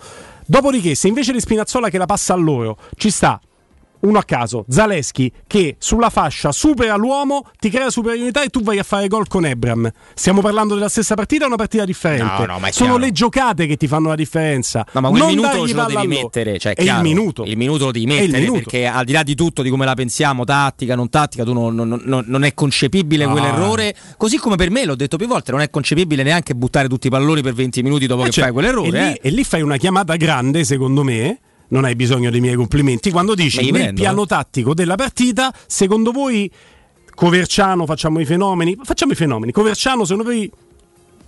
Dopodiché, 0.46 0.96
se 0.96 1.08
invece 1.08 1.32
di 1.32 1.40
Spinazzola 1.40 1.90
che 1.90 2.00
la 2.00 2.08
passa 2.08 2.34
a 2.34 2.38
loro 2.38 2.78
ci 2.96 3.12
sta 3.12 3.40
uno 4.02 4.18
a 4.20 4.24
caso, 4.24 4.66
Zaleschi, 4.70 5.32
che 5.48 5.76
sulla 5.80 6.10
fascia 6.10 6.52
supera 6.52 6.96
l'uomo, 6.96 7.46
ti 7.60 7.70
crea 7.70 7.90
superiorità 7.90 8.44
e 8.44 8.50
tu 8.50 8.62
vai 8.62 8.80
a 8.80 8.84
fare 8.84 9.08
gol 9.08 9.28
con 9.28 9.46
Ebram. 9.46 9.90
Stiamo 10.14 10.42
parlando 10.42 10.74
della 10.76 10.90
stessa 10.90 11.16
partita 11.16 11.44
o 11.44 11.48
una 11.48 11.56
partita 11.58 11.86
differente? 11.86 12.24
No, 12.24 12.46
no, 12.46 12.60
ma 12.60 12.68
è 12.68 12.72
Sono 12.72 12.98
le 12.98 13.12
giocate 13.12 13.68
che 13.68 13.76
ti 13.78 13.88
fanno 13.88 14.08
la 14.10 14.16
differenza. 14.16 14.86
No, 14.94 15.02
ma 15.02 15.10
quel 15.10 15.22
Non 15.22 15.30
minuto 15.30 15.68
ce 15.68 15.74
lo 15.74 15.86
devi 15.86 16.08
mettere. 16.08 16.60
Cioè, 16.60 16.74
È 16.74 16.82
il 16.82 16.86
chiaro, 16.88 17.02
minuto. 17.02 17.44
Il 17.44 17.58
minuto 17.58 17.86
lo 17.86 17.92
devi 17.92 18.06
il 18.06 18.12
mettere 18.32 18.52
perché 18.52 18.86
al 18.88 19.06
di 19.06 19.12
là 19.12 19.24
di 19.24 19.36
tutto, 19.36 19.62
di 19.62 19.70
come 19.70 19.86
la 19.86 19.94
pensiamo, 19.96 20.44
tattica, 20.46 20.96
non 20.96 21.10
tattica, 21.10 21.44
tu 21.44 21.54
non, 21.54 21.76
non- 21.76 22.02
non- 22.26 22.44
è 22.44 22.54
concepibile 22.54 23.26
No. 23.26 23.32
quell'errore. 23.32 23.96
Così 24.18 24.38
come 24.38 24.56
per 24.56 24.70
me, 24.72 24.86
l'ho 24.86 24.96
detto 24.96 25.18
più 25.18 25.28
volte, 25.28 25.52
non 25.52 25.62
è 25.62 25.70
concepibile 25.70 26.24
neanche 26.24 26.56
buttare 26.56 26.88
tutti 26.88 27.08
i 27.08 27.10
palloni 27.10 27.42
per 27.42 27.54
20 27.54 27.84
minuti 27.84 28.08
dopo 28.08 28.22
Eh, 28.22 28.26
che 28.26 28.32
cioè, 28.32 28.44
fai 28.46 28.54
quell'errore. 28.54 28.88
E 28.88 28.92
lì, 28.92 28.98
eh. 29.14 29.20
e 29.22 29.30
lì 29.30 29.44
fai 29.44 29.62
una 29.62 29.78
chiamata 29.78 30.16
grande, 30.16 30.64
secondo 30.64 31.04
me. 31.04 31.40
Non 31.70 31.86
hai 31.86 31.96
bisogno 31.96 32.30
dei 32.30 32.40
miei 32.40 32.56
complimenti. 32.56 33.12
Quando 33.12 33.36
dici 33.36 33.62
nel 33.64 33.72
prendo, 33.72 34.02
piano 34.02 34.24
eh. 34.24 34.28
tattico 34.28 34.74
della 34.74 34.96
partita, 34.96 35.54
secondo 35.68 36.12
voi 36.12 36.52
Coverciano 37.20 37.86
facciamo 37.86 38.22
i 38.22 38.26
fenomeni? 38.26 38.78
Facciamo 38.82 39.12
i 39.12 39.16
fenomeni. 39.16 39.52
Coverciano, 39.52 40.06
secondo 40.06 40.30
voi 40.30 40.50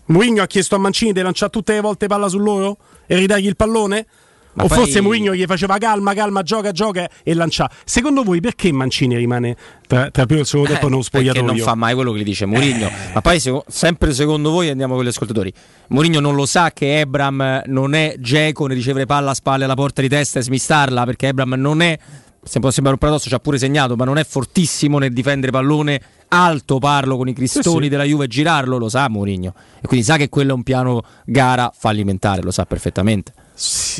Mourinho 0.05 0.41
ha 0.41 0.47
chiesto 0.47 0.75
a 0.75 0.77
Mancini 0.77 1.11
di 1.11 1.21
lanciare 1.21 1.51
tutte 1.51 1.73
le 1.73 1.81
volte 1.81 2.07
palla 2.07 2.29
su 2.29 2.37
loro 2.37 2.77
e 3.05 3.17
ridargli 3.17 3.47
il 3.47 3.57
pallone? 3.57 4.05
Ma 4.53 4.63
o 4.63 4.67
poi- 4.67 4.77
forse 4.79 4.99
Mourinho 5.01 5.33
gli 5.33 5.45
faceva 5.45 5.77
calma, 5.77 6.13
calma, 6.13 6.41
gioca, 6.43 6.71
gioca 6.71 7.09
e 7.23 7.33
lancia. 7.33 7.69
Secondo 7.85 8.23
voi 8.23 8.41
perché 8.41 8.71
Mancini 8.73 9.15
rimane 9.15 9.55
tra, 9.87 10.09
tra 10.11 10.25
primo 10.25 10.39
e 10.39 10.43
il 10.43 10.47
secondo 10.47 10.71
tempo 10.73 10.87
Eh, 10.87 10.89
perché 10.89 11.03
spogliatoio? 11.03 11.45
non 11.45 11.57
fa 11.57 11.75
mai 11.75 11.93
quello 11.93 12.11
che 12.11 12.19
gli 12.19 12.23
dice 12.23 12.45
Mourinho. 12.45 12.89
Ma 13.13 13.21
poi 13.21 13.39
seco- 13.39 13.63
sempre 13.67 14.13
secondo 14.13 14.49
voi 14.51 14.69
andiamo 14.69 14.95
con 14.95 15.03
gli 15.05 15.07
ascoltatori. 15.07 15.53
Mourinho 15.89 16.19
non 16.19 16.35
lo 16.35 16.45
sa 16.45 16.71
che 16.71 16.99
Ebram 16.99 17.63
non 17.67 17.93
è 17.93 18.15
Geco 18.19 18.67
nel 18.67 18.75
ricevere 18.75 19.05
palla 19.05 19.31
a 19.31 19.33
spalle 19.33 19.63
alla 19.63 19.75
porta 19.75 20.01
di 20.01 20.09
testa 20.09 20.39
e 20.39 20.43
smistarla 20.43 21.05
perché 21.05 21.27
Ebram 21.27 21.53
non 21.57 21.81
è 21.81 21.97
se 22.43 22.59
può 22.59 22.71
sembrare 22.71 22.97
un 22.99 22.99
paradosso, 22.99 23.29
ci 23.29 23.35
ha 23.35 23.39
pure 23.39 23.59
segnato, 23.59 23.95
ma 23.95 24.03
non 24.03 24.17
è 24.17 24.25
fortissimo 24.25 24.97
nel 24.97 25.13
difendere 25.13 25.51
pallone 25.51 26.01
alto, 26.29 26.79
parlo 26.79 27.15
con 27.15 27.27
i 27.27 27.33
cristoni 27.33 27.63
Sì, 27.77 27.83
sì. 27.83 27.89
della 27.89 28.03
Juve 28.03 28.25
e 28.25 28.27
girarlo, 28.27 28.77
lo 28.79 28.89
sa 28.89 29.07
Mourinho. 29.09 29.53
E 29.79 29.85
quindi 29.85 30.03
sa 30.03 30.17
che 30.17 30.27
quello 30.27 30.49
è 30.49 30.53
un 30.55 30.63
piano 30.63 31.03
gara 31.23 31.71
fallimentare, 31.77 32.41
lo 32.41 32.49
sa 32.49 32.65
perfettamente. 32.65 33.31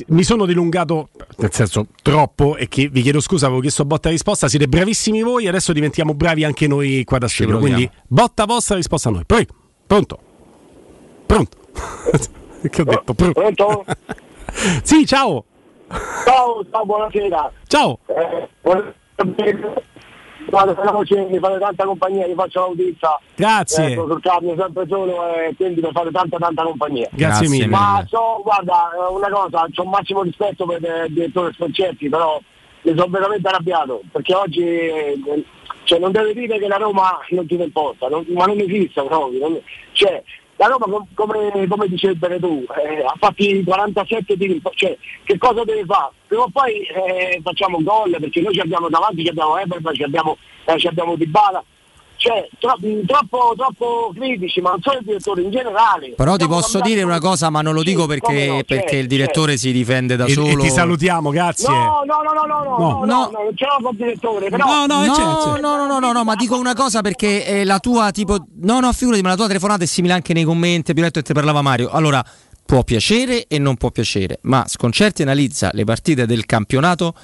Mi 0.08 0.24
sono 0.24 0.48
dilungato, 0.48 1.10
nel 1.38 1.54
senso 1.54 1.88
troppo, 2.02 2.58
e 2.58 2.68
che 2.68 2.88
vi 2.88 3.02
chiedo 3.02 3.20
scusa, 3.20 3.46
avevo 3.46 3.62
chiesto 3.62 3.86
botta 3.86 4.10
e 4.10 4.14
risposta. 4.14 4.48
Siete 4.48 4.68
bravissimi 4.68 5.22
voi, 5.22 5.48
adesso 5.48 5.72
diventiamo 5.72 6.16
bravi 6.16 6.44
anche 6.44 6.68
noi 6.68 7.04
qua 7.04 7.20
da 7.20 7.28
proviamo. 7.28 7.60
Quindi 7.60 7.90
botta 8.08 8.46
vostra, 8.46 8.76
risposta 8.76 9.10
a 9.10 9.12
noi. 9.12 9.26
Prego, 9.26 9.54
pronto? 9.86 10.20
Pronto? 11.28 11.58
che 12.70 12.82
ho 12.82 12.86
detto? 12.86 13.14
Pronto? 13.14 13.40
Pronto? 13.40 13.86
sì, 14.82 15.06
ciao. 15.06 15.46
Ciao, 16.26 16.66
ciao, 16.72 16.86
buonasera. 16.86 17.52
Ciao. 17.68 18.00
Eh, 18.08 18.50
buonasera. 18.62 19.90
Guarda, 20.46 20.74
veloce, 20.74 21.26
mi 21.30 21.40
fate 21.40 21.60
tanta 21.60 21.86
compagnia, 21.86 22.26
vi 22.28 22.34
faccio 22.34 22.60
l'audizia. 22.60 23.20
Grazie. 23.36 23.86
Ecco, 23.86 24.08
sul 24.08 24.22
cambio 24.22 24.56
sempre 24.58 24.86
solo 24.88 25.34
e 25.36 25.54
quindi 25.56 25.82
mi 25.82 25.90
fate 25.92 26.12
tanta 26.12 26.38
tanta 26.38 26.64
compagnia. 26.64 27.08
Grazie 27.12 27.48
mille. 27.48 27.68
Ma 27.68 28.04
so, 28.08 28.42
guarda, 28.44 28.90
eh, 28.94 29.14
una 29.14 29.30
cosa, 29.30 29.62
ho 29.74 29.84
un 29.84 29.90
massimo 29.90 30.24
rispetto 30.24 30.66
per 30.66 30.84
eh, 30.84 31.06
il 31.06 31.14
direttore 31.14 31.54
Sconcerti, 31.54 32.10
però 32.10 32.40
mi 32.84 32.94
sono 32.96 33.08
veramente 33.10 33.48
arrabbiato, 33.48 34.02
perché 34.12 34.36
oggi 34.36 34.64
eh, 34.64 35.46
cioè, 35.84 36.00
non 36.00 36.12
deve 36.12 36.34
dire 36.34 36.58
che 36.58 36.68
la 36.68 36.78
Roma 36.78 37.20
non 37.30 37.46
ti 37.46 37.60
importa, 37.60 38.08
non, 38.08 38.26
ma 38.30 38.46
non 38.46 38.60
esiste 38.60 39.02
proprio. 39.04 39.40
non- 39.40 39.62
cioè, 39.94 40.24
la 40.62 40.68
Roma 40.68 40.86
com- 40.86 41.08
come, 41.16 41.68
come 41.68 41.88
dicevi 41.88 42.14
bene 42.20 42.38
tu, 42.40 42.64
eh, 42.78 43.04
ha 43.04 43.16
fatto 43.18 43.42
i 43.42 43.64
47 43.64 44.38
tiri, 44.38 44.62
cioè 44.76 44.96
che 45.24 45.38
cosa 45.40 45.64
deve 45.64 45.84
fare? 45.86 46.12
Prima 46.28 46.44
o 46.44 46.50
poi 46.52 46.82
eh, 46.84 47.40
facciamo 47.42 47.82
gol 47.82 48.16
perché 48.20 48.42
noi 48.42 48.54
ci 48.54 48.60
abbiamo 48.60 48.88
davanti, 48.88 49.24
ci 49.24 49.30
abbiamo 49.30 49.58
Eberman, 49.58 49.96
ci 49.96 50.04
abbiamo, 50.04 50.38
eh, 50.66 50.78
ci 50.78 50.86
abbiamo 50.86 51.16
Dybala. 51.16 51.64
Cioè, 52.22 52.48
tro- 52.60 52.78
troppo, 53.08 53.54
troppo 53.58 54.12
critici, 54.14 54.62
ma 54.62 54.70
non 54.70 54.80
solo 54.84 55.00
il 55.00 55.06
direttore, 55.06 55.42
in 55.42 55.50
generale. 55.50 56.14
Però 56.16 56.36
ti 56.36 56.46
posso 56.46 56.78
cambiando- 56.78 56.88
dire 56.90 57.02
una 57.04 57.20
cosa, 57.20 57.50
ma 57.50 57.62
non 57.64 57.74
lo 57.74 57.82
dico 57.82 58.06
perché, 58.06 58.22
come 58.28 58.46
no, 58.46 58.54
perché 58.58 58.76
certo, 58.82 58.96
il 58.98 59.08
direttore 59.08 59.58
si 59.58 59.72
difende 59.72 60.16
da 60.16 60.26
E, 60.26 60.30
solo. 60.34 60.48
e 60.50 60.56
ti 60.58 60.70
salutiamo, 60.70 61.32
grazie. 61.32 61.68
No, 61.68 62.04
no, 62.06 62.22
no, 62.22 62.32
no, 62.32 62.46
no, 62.46 62.64
no, 62.64 62.78
No. 62.78 62.78
no, 62.78 63.06
no, 63.06 63.06
no, 63.06 63.44
non 63.44 63.56
ce 63.56 63.66
l'ho 63.66 63.82
con 63.84 63.92
il 63.94 63.98
direttore, 63.98 64.50
però... 64.52 64.66
No, 64.66 64.86
no, 64.86 64.98
No, 64.98 65.12
eh, 65.12 65.16
certo, 65.16 65.32
no, 65.32 65.42
certo. 65.46 65.62
no, 65.62 65.88
no, 65.88 66.00
no, 66.00 66.12
no, 66.12 66.24
ma 66.24 66.36
dico 66.36 66.60
una 66.60 66.76
cosa 66.76 67.02
perché 67.02 67.44
eh, 67.44 67.66
la 67.66 67.80
tua 67.80 68.12
tipo. 68.12 68.38
No, 68.62 68.80
no, 68.80 68.94
figurati, 68.94 69.24
ma 69.24 69.30
la 69.30 69.36
tua 69.36 69.48
telefonata 69.48 69.84
è 69.84 69.88
simile 69.88 70.14
anche 70.14 70.34
nei 70.34 70.44
commenti. 70.44 70.92
Abbiamo 70.92 71.10
detto 71.10 71.22
che 71.22 71.26
te 71.26 71.34
parlava 71.34 71.64
Mario. 71.64 71.90
Allora, 71.90 72.24
può 72.64 72.84
piacere 72.84 73.48
e 73.48 73.58
non 73.58 73.78
può 73.78 73.90
piacere, 73.90 74.38
ma 74.44 74.64
Sconcerti 74.68 75.24
analizza 75.24 75.72
le 75.74 75.86
partite 75.86 76.28
del 76.28 76.46
campionato 76.46 77.16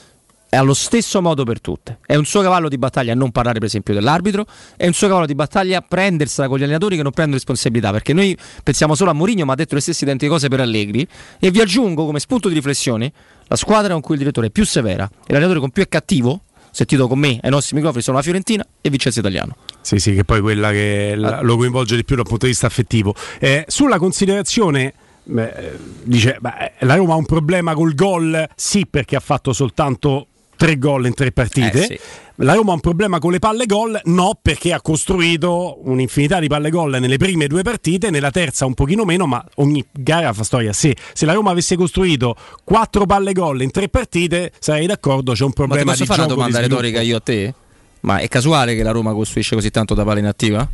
allo 0.56 0.74
stesso 0.74 1.22
modo 1.22 1.44
per 1.44 1.60
tutte. 1.60 1.99
È 2.06 2.15
un 2.15 2.26
suo 2.26 2.41
cavallo 2.41 2.69
di 2.69 2.78
battaglia 2.78 3.14
non 3.14 3.32
parlare, 3.32 3.60
per 3.60 3.68
esempio, 3.68 3.94
dell'arbitro, 3.94 4.45
è 4.76 4.88
un 4.88 4.94
suo 4.94 5.07
cavallo 5.07 5.26
di 5.26 5.36
battaglia 5.36 5.82
prendersela 5.82 6.48
con 6.48 6.57
gli 6.57 6.64
allenatori 6.64 6.95
che 6.95 7.03
non 7.03 7.11
prendono 7.11 7.38
responsabilità. 7.38 7.91
Perché 7.91 8.14
noi 8.14 8.38
pensiamo 8.64 8.95
solo 8.95 9.11
a 9.11 9.14
Mourinho, 9.14 9.45
ma 9.45 9.53
ha 9.53 9.56
detto 9.56 9.76
le 9.76 9.82
stesse 9.82 10.03
identiche 10.03 10.32
cose 10.32 10.48
per 10.48 10.61
Allegri. 10.61 11.07
E 11.40 11.52
vi 11.52 11.60
aggiungo 11.60 12.06
come 12.06 12.19
spunto 12.19 12.48
di 12.48 12.53
riflessione 12.53 13.11
la 13.48 13.56
squadra 13.56 13.94
con 13.94 14.02
cui 14.02 14.14
il 14.15 14.19
direttore 14.19 14.48
è 14.48 14.49
più 14.49 14.65
severa 14.65 15.06
e 15.06 15.26
l'allenatore 15.28 15.60
con 15.60 15.69
più 15.72 15.84
è 15.84 15.88
cattivo. 15.88 16.41
Sentito 16.69 17.07
con 17.07 17.18
me 17.18 17.40
ai 17.41 17.49
nostri 17.49 17.76
microfoni 17.76 18.03
sono 18.03 18.18
la 18.18 18.24
Fiorentina 18.24 18.64
e 18.82 18.90
Vincenzo 18.90 19.19
Italiano. 19.19 19.56
Sì, 19.82 19.98
sì, 19.98 20.14
che 20.14 20.24
poi 20.26 20.40
è 20.40 20.41
quella 20.41 20.69
che 20.72 21.14
la- 21.15 21.41
lo 21.41 21.57
coinvolge 21.57 21.95
di 21.95 22.03
più 22.03 22.15
dal 22.15 22.26
punto 22.26 22.45
di 22.45 22.52
vista 22.52 22.68
affettivo. 22.68 23.15
Eh, 23.40 23.65
sulla 23.68 23.98
considerazione, 23.98 24.94
beh, 25.24 25.49
eh, 25.49 25.78
dice, 26.03 26.38
beh, 26.40 26.74
la 26.82 26.95
Roma 26.95 27.14
ha 27.14 27.15
un 27.15 27.26
problema 27.26 27.74
col 27.74 27.95
gol, 27.95 28.48
sì 28.56 28.86
perché 28.86 29.15
ha 29.15 29.19
fatto 29.22 29.53
soltanto 29.53 30.28
tre 30.58 30.78
gol 30.78 31.06
in 31.06 31.14
tre 31.14 31.32
partite. 31.32 31.84
Eh, 31.84 31.86
sì. 31.86 32.00
La 32.42 32.54
Roma 32.54 32.72
ha 32.72 32.74
un 32.76 32.82
problema 32.82 33.18
con 33.18 33.32
le 33.32 33.40
palle 33.40 33.66
gol? 33.66 34.00
No, 34.06 34.38
perché 34.40 34.74
ha 34.74 34.82
costruito 34.82 35.80
un'infinità 35.86 36.40
di 36.40 36.48
palle 36.48 36.70
gol 36.70 36.98
nelle 37.00 37.18
prime 37.18 37.48
due 37.48 37.64
partite, 37.64 38.10
nella 38.10 38.30
terza 38.30 38.66
un 38.66 38.74
pochino 38.74 39.06
meno, 39.06 39.26
ma 39.26 39.44
ogni 39.56 39.84
gara 39.92 40.34
fa 40.34 40.44
storia 40.44 40.70
a 40.70 40.74
sé. 40.74 40.96
Se 41.14 41.26
la 41.26 41.34
Roma 41.34 41.52
avesse 41.52 41.76
costruito 41.76 42.36
quattro 42.64 43.06
palle 43.06 43.32
gol 43.32 43.62
in 43.62 43.72
tre 43.72 43.90
partite, 43.90 44.52
sarei 44.60 44.86
d'accordo, 44.86 45.32
c'è 45.32 45.44
un 45.44 45.54
Ma 45.56 45.64
ti 45.64 45.68
problema 45.68 45.92
posso 45.92 46.04
di 46.04 46.10
fare 46.10 46.22
una 46.22 46.30
domanda 46.30 46.60
retorica 46.60 47.02
io 47.02 47.18
a 47.18 47.22
te? 47.22 47.54
Ma 48.02 48.18
è 48.18 48.28
casuale 48.28 48.76
che 48.76 48.84
la 48.84 48.92
Roma 48.92 49.14
costruisce 49.14 49.56
così 49.56 49.72
tanto 49.72 49.94
da 49.94 50.04
palla 50.04 50.20
inattiva? 50.20 50.70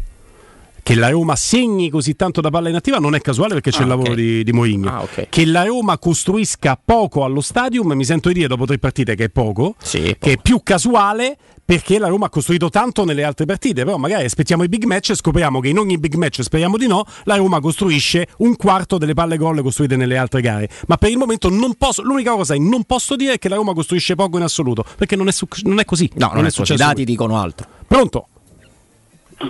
Che 0.83 0.95
la 0.95 1.09
Roma 1.09 1.35
segni 1.35 1.89
così 1.89 2.15
tanto 2.15 2.41
da 2.41 2.49
palla 2.49 2.67
inattiva 2.69 2.97
non 2.97 3.15
è 3.15 3.21
casuale 3.21 3.53
perché 3.53 3.71
c'è 3.71 3.79
Ah, 3.79 3.83
il 3.83 3.87
lavoro 3.87 4.09
ok. 4.11 4.15
di, 4.17 4.43
di 4.43 4.51
Mourinho. 4.51 4.89
Ah, 4.89 5.01
ok. 5.01 5.27
Che 5.29 5.45
la 5.45 5.63
Roma 5.63 5.97
costruisca 5.97 6.77
poco 6.83 7.23
allo 7.23 7.41
stadium, 7.41 7.93
mi 7.93 8.03
sento 8.03 8.27
di 8.27 8.35
dire 8.35 8.47
dopo 8.47 8.65
tre 8.65 8.77
partite 8.77 9.15
che 9.15 9.25
è 9.25 9.29
poco, 9.29 9.75
Sì, 9.81 10.15
che 10.19 10.33
è 10.33 10.37
più 10.37 10.61
casuale 10.61 11.37
perché 11.65 11.97
la 11.97 12.09
Roma 12.09 12.25
ha 12.25 12.29
costruito 12.29 12.69
tanto 12.69 13.05
nelle 13.05 13.23
altre 13.23 13.45
partite, 13.45 13.85
però 13.85 13.95
magari 13.95 14.25
aspettiamo 14.25 14.63
i 14.63 14.67
big 14.67 14.83
match 14.83 15.11
e 15.11 15.15
scopriamo 15.15 15.61
che 15.61 15.69
in 15.69 15.77
ogni 15.79 15.97
big 15.97 16.15
match, 16.15 16.43
speriamo 16.43 16.75
di 16.75 16.87
no, 16.87 17.05
la 17.23 17.37
Roma 17.37 17.61
costruisce 17.61 18.27
un 18.39 18.57
quarto 18.57 18.97
delle 18.97 19.13
palle 19.13 19.37
gol 19.37 19.61
costruite 19.61 19.95
nelle 19.95 20.17
altre 20.17 20.41
gare. 20.41 20.67
Ma 20.87 20.97
per 20.97 21.09
il 21.11 21.17
momento 21.17 21.49
non 21.49 21.75
posso, 21.75 22.01
l'unica 22.03 22.33
cosa 22.33 22.53
che 22.55 22.59
non 22.59 22.83
posso 22.83 23.15
dire 23.15 23.33
è 23.35 23.39
che 23.39 23.47
la 23.47 23.55
Roma 23.55 23.73
costruisce 23.73 24.15
poco 24.15 24.35
in 24.35 24.43
assoluto, 24.43 24.83
perché 24.97 25.15
non 25.15 25.29
è, 25.29 25.31
su- 25.31 25.47
non 25.63 25.79
è 25.79 25.85
così. 25.85 26.11
No, 26.15 26.31
non, 26.33 26.39
è 26.39 26.41
così. 26.43 26.47
I 26.47 26.51
successo 26.51 26.83
dati 26.83 27.05
dicono 27.05 27.39
altro. 27.39 27.65
Pronto? 27.87 28.27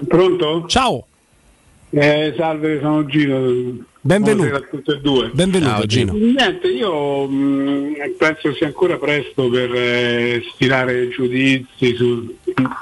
Pronto? 0.07 0.65
Ciao. 0.67 1.05
Eh, 1.95 2.33
salve, 2.35 2.79
sono 2.81 3.05
Gino. 3.05 3.85
Benvenuto. 4.01 4.55
A 4.55 4.59
tutti 4.61 4.89
e 4.91 4.99
due. 4.99 5.29
Benvenuto 5.31 5.71
Ciao, 5.71 5.85
Gino. 5.85 6.13
Niente, 6.13 6.67
io 6.67 7.27
mh, 7.27 8.15
penso 8.17 8.51
sia 8.55 8.65
ancora 8.65 8.97
presto 8.97 9.47
per 9.47 9.71
eh, 9.75 10.41
stilare 10.55 11.09
giudizi 11.09 11.95
sul, 11.95 12.35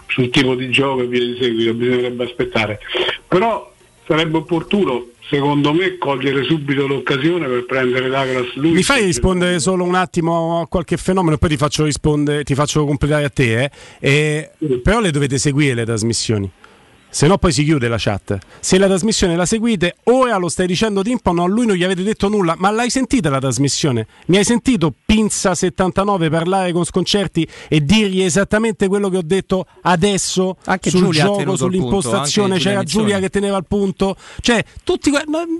sul 0.07 0.29
tipo 0.29 0.55
di 0.55 0.69
gioco 0.69 1.01
e 1.01 1.07
via 1.07 1.25
di 1.25 1.37
seguito, 1.41 1.73
bisognerebbe 1.73 2.23
aspettare. 2.23 2.79
Però 3.27 3.69
sarebbe 4.07 4.37
opportuno, 4.37 5.07
secondo 5.29 5.73
me, 5.73 5.97
cogliere 5.97 6.43
subito 6.43 6.87
l'occasione 6.87 7.47
per 7.47 7.65
prendere 7.65 8.07
Douglas 8.07 8.53
Luiz. 8.55 8.75
Mi 8.75 8.83
fai 8.83 9.03
rispondere 9.03 9.59
solo 9.59 9.83
un 9.83 9.95
attimo 9.95 10.61
a 10.61 10.67
qualche 10.67 10.95
fenomeno 10.95 11.35
e 11.35 11.37
poi 11.37 11.49
ti 11.49 11.57
faccio 11.57 11.83
rispondere, 11.83 12.45
ti 12.45 12.55
faccio 12.55 12.85
completare 12.85 13.25
a 13.25 13.29
te. 13.29 13.63
eh. 13.63 13.71
E- 13.99 14.51
però 14.81 15.01
le 15.01 15.11
dovete 15.11 15.37
seguire 15.37 15.73
le 15.73 15.83
trasmissioni. 15.83 16.49
Se 17.13 17.27
no 17.27 17.37
poi 17.37 17.51
si 17.51 17.65
chiude 17.65 17.89
la 17.89 17.97
chat. 17.99 18.37
Se 18.61 18.77
la 18.77 18.87
trasmissione 18.87 19.35
la 19.35 19.45
seguite, 19.45 19.97
ora 20.05 20.37
lo 20.37 20.47
stai 20.47 20.65
dicendo 20.65 21.01
Timpo, 21.01 21.33
no, 21.33 21.43
a 21.43 21.47
lui 21.47 21.65
non 21.65 21.75
gli 21.75 21.83
avete 21.83 22.03
detto 22.03 22.29
nulla, 22.29 22.55
ma 22.57 22.71
l'hai 22.71 22.89
sentita 22.89 23.29
la 23.29 23.39
trasmissione? 23.39 24.07
Mi 24.27 24.37
hai 24.37 24.45
sentito 24.45 24.93
Pinza79 25.05 26.29
parlare 26.29 26.71
con 26.71 26.85
Sconcerti 26.85 27.45
e 27.67 27.83
dirgli 27.83 28.21
esattamente 28.21 28.87
quello 28.87 29.09
che 29.09 29.17
ho 29.17 29.23
detto 29.23 29.65
adesso 29.81 30.55
Anche 30.63 30.89
sul 30.89 31.01
Giulia 31.01 31.25
gioco, 31.25 31.35
punto, 31.43 31.55
sull'impostazione? 31.57 32.53
anche 32.53 32.63
C'era 32.63 32.83
Giulia 32.83 33.19
che 33.19 33.29
teneva 33.29 33.57
il 33.57 33.65
punto. 33.67 34.15
Cioè, 34.39 34.63
tutti 34.85 35.11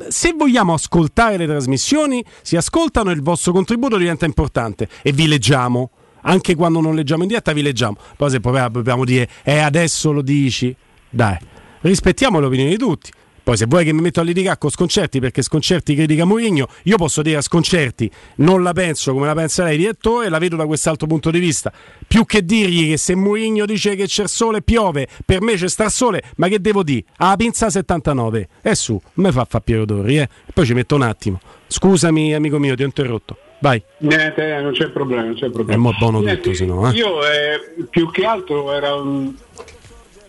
se 0.08 0.34
vogliamo 0.38 0.74
ascoltare 0.74 1.36
le 1.36 1.48
trasmissioni, 1.48 2.24
si 2.42 2.56
ascoltano 2.56 3.10
e 3.10 3.14
il 3.14 3.22
vostro 3.22 3.52
contributo 3.52 3.98
diventa 3.98 4.26
importante 4.26 4.88
e 5.02 5.12
vi 5.12 5.28
leggiamo. 5.28 5.90
Anche 6.22 6.56
quando 6.56 6.80
non 6.80 6.96
leggiamo 6.96 7.24
in 7.24 7.28
diretta 7.28 7.52
vi 7.52 7.62
leggiamo. 7.62 7.98
Poi 8.16 8.30
se 8.30 8.40
poi 8.40 8.72
dobbiamo 8.72 9.04
dire, 9.04 9.28
eh 9.44 9.60
adesso 9.60 10.14
lo 10.14 10.22
dici. 10.22 10.74
Dai, 11.12 11.38
rispettiamo 11.82 12.40
le 12.40 12.46
opinioni 12.48 12.72
di 12.72 12.78
tutti. 12.78 13.12
Poi 13.44 13.58
se 13.58 13.66
vuoi 13.66 13.84
che 13.84 13.92
mi 13.92 14.02
metto 14.02 14.20
a 14.20 14.24
litigare 14.24 14.58
con 14.60 14.70
Sconcerti 14.70 15.20
perché 15.20 15.42
Sconcerti 15.42 15.96
critica 15.96 16.26
Mourinho, 16.26 16.68
io 16.84 16.96
posso 16.96 17.24
dire 17.24 17.38
a 17.38 17.42
Sconcerti 17.42 18.10
non 18.36 18.62
la 18.62 18.72
penso 18.72 19.14
come 19.14 19.26
la 19.26 19.34
pensa 19.34 19.64
lei 19.64 19.78
direttore, 19.78 20.30
la 20.30 20.38
vedo 20.38 20.56
da 20.56 20.68
quest'altro 20.68 21.08
punto 21.08 21.32
di 21.32 21.40
vista. 21.40 21.74
Più 22.08 22.24
che 22.26 22.46
dirgli 22.46 22.90
che 22.90 22.98
se 22.98 23.16
Mourinho 23.16 23.66
dice 23.66 23.96
che 23.96 24.06
c'è 24.06 24.24
il 24.24 24.30
sole 24.30 24.62
piove, 24.62 25.08
per 25.26 25.42
me 25.42 25.56
c'è 25.56 25.68
sta 25.68 25.90
sole, 25.90 26.22
ma 26.36 26.48
che 26.50 26.62
devo 26.62 26.84
dire? 26.84 27.04
Ah, 27.18 27.36
pinza 27.36 27.70
79. 27.72 28.48
E 28.62 28.76
su, 28.76 29.02
mi 29.16 29.32
fa 29.32 29.46
fa 29.50 29.60
Piero 29.60 29.86
Torri, 29.86 30.20
eh. 30.20 30.30
Poi 30.54 30.66
ci 30.66 30.74
metto 30.76 30.94
un 30.96 31.02
attimo. 31.02 31.40
Scusami 31.66 32.36
amico 32.36 32.60
mio, 32.60 32.76
ti 32.76 32.84
ho 32.84 32.86
interrotto. 32.86 33.38
Vai. 33.60 33.82
Niente, 34.00 34.56
eh, 34.56 34.62
non 34.62 34.72
c'è 34.72 34.90
problema, 34.92 35.24
non 35.24 35.34
c'è 35.34 35.48
È 35.48 35.50
problema. 35.50 35.82
mo' 35.82 35.96
buono 35.98 36.20
Niente, 36.20 36.42
tutto, 36.42 36.56
se 36.56 36.66
no, 36.66 36.90
eh. 36.90 36.94
Io 36.96 37.26
eh, 37.26 37.86
più 37.90 38.10
che 38.12 38.24
altro 38.24 38.72
era 38.72 38.94
un, 38.96 39.34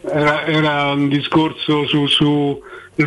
era, 0.02 0.44
era 0.46 0.92
un 0.92 1.08
discorso 1.08 1.86
su, 1.86 2.06
su 2.06 2.60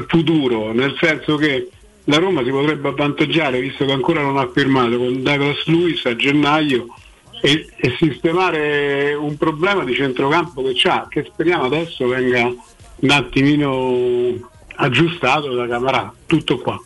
futuro, 0.07 0.71
nel 0.73 0.95
senso 0.99 1.35
che 1.35 1.69
la 2.05 2.17
Roma 2.17 2.43
si 2.43 2.49
potrebbe 2.49 2.89
avvantaggiare, 2.89 3.59
visto 3.59 3.85
che 3.85 3.91
ancora 3.91 4.21
non 4.21 4.37
ha 4.37 4.49
firmato 4.53 4.97
con 4.97 5.23
Douglas 5.23 5.65
Lewis 5.65 6.05
a 6.05 6.15
gennaio, 6.15 6.87
e, 7.41 7.67
e 7.75 7.95
sistemare 7.99 9.13
un 9.13 9.37
problema 9.37 9.83
di 9.83 9.93
centrocampo 9.93 10.63
che 10.63 10.71
c'ha, 10.73 11.07
che 11.09 11.27
speriamo 11.31 11.65
adesso 11.65 12.07
venga 12.07 12.51
un 12.97 13.09
attimino 13.09 14.49
aggiustato 14.75 15.53
da 15.53 15.67
Camarà. 15.67 16.11
Tutto 16.25 16.57
qua. 16.57 16.79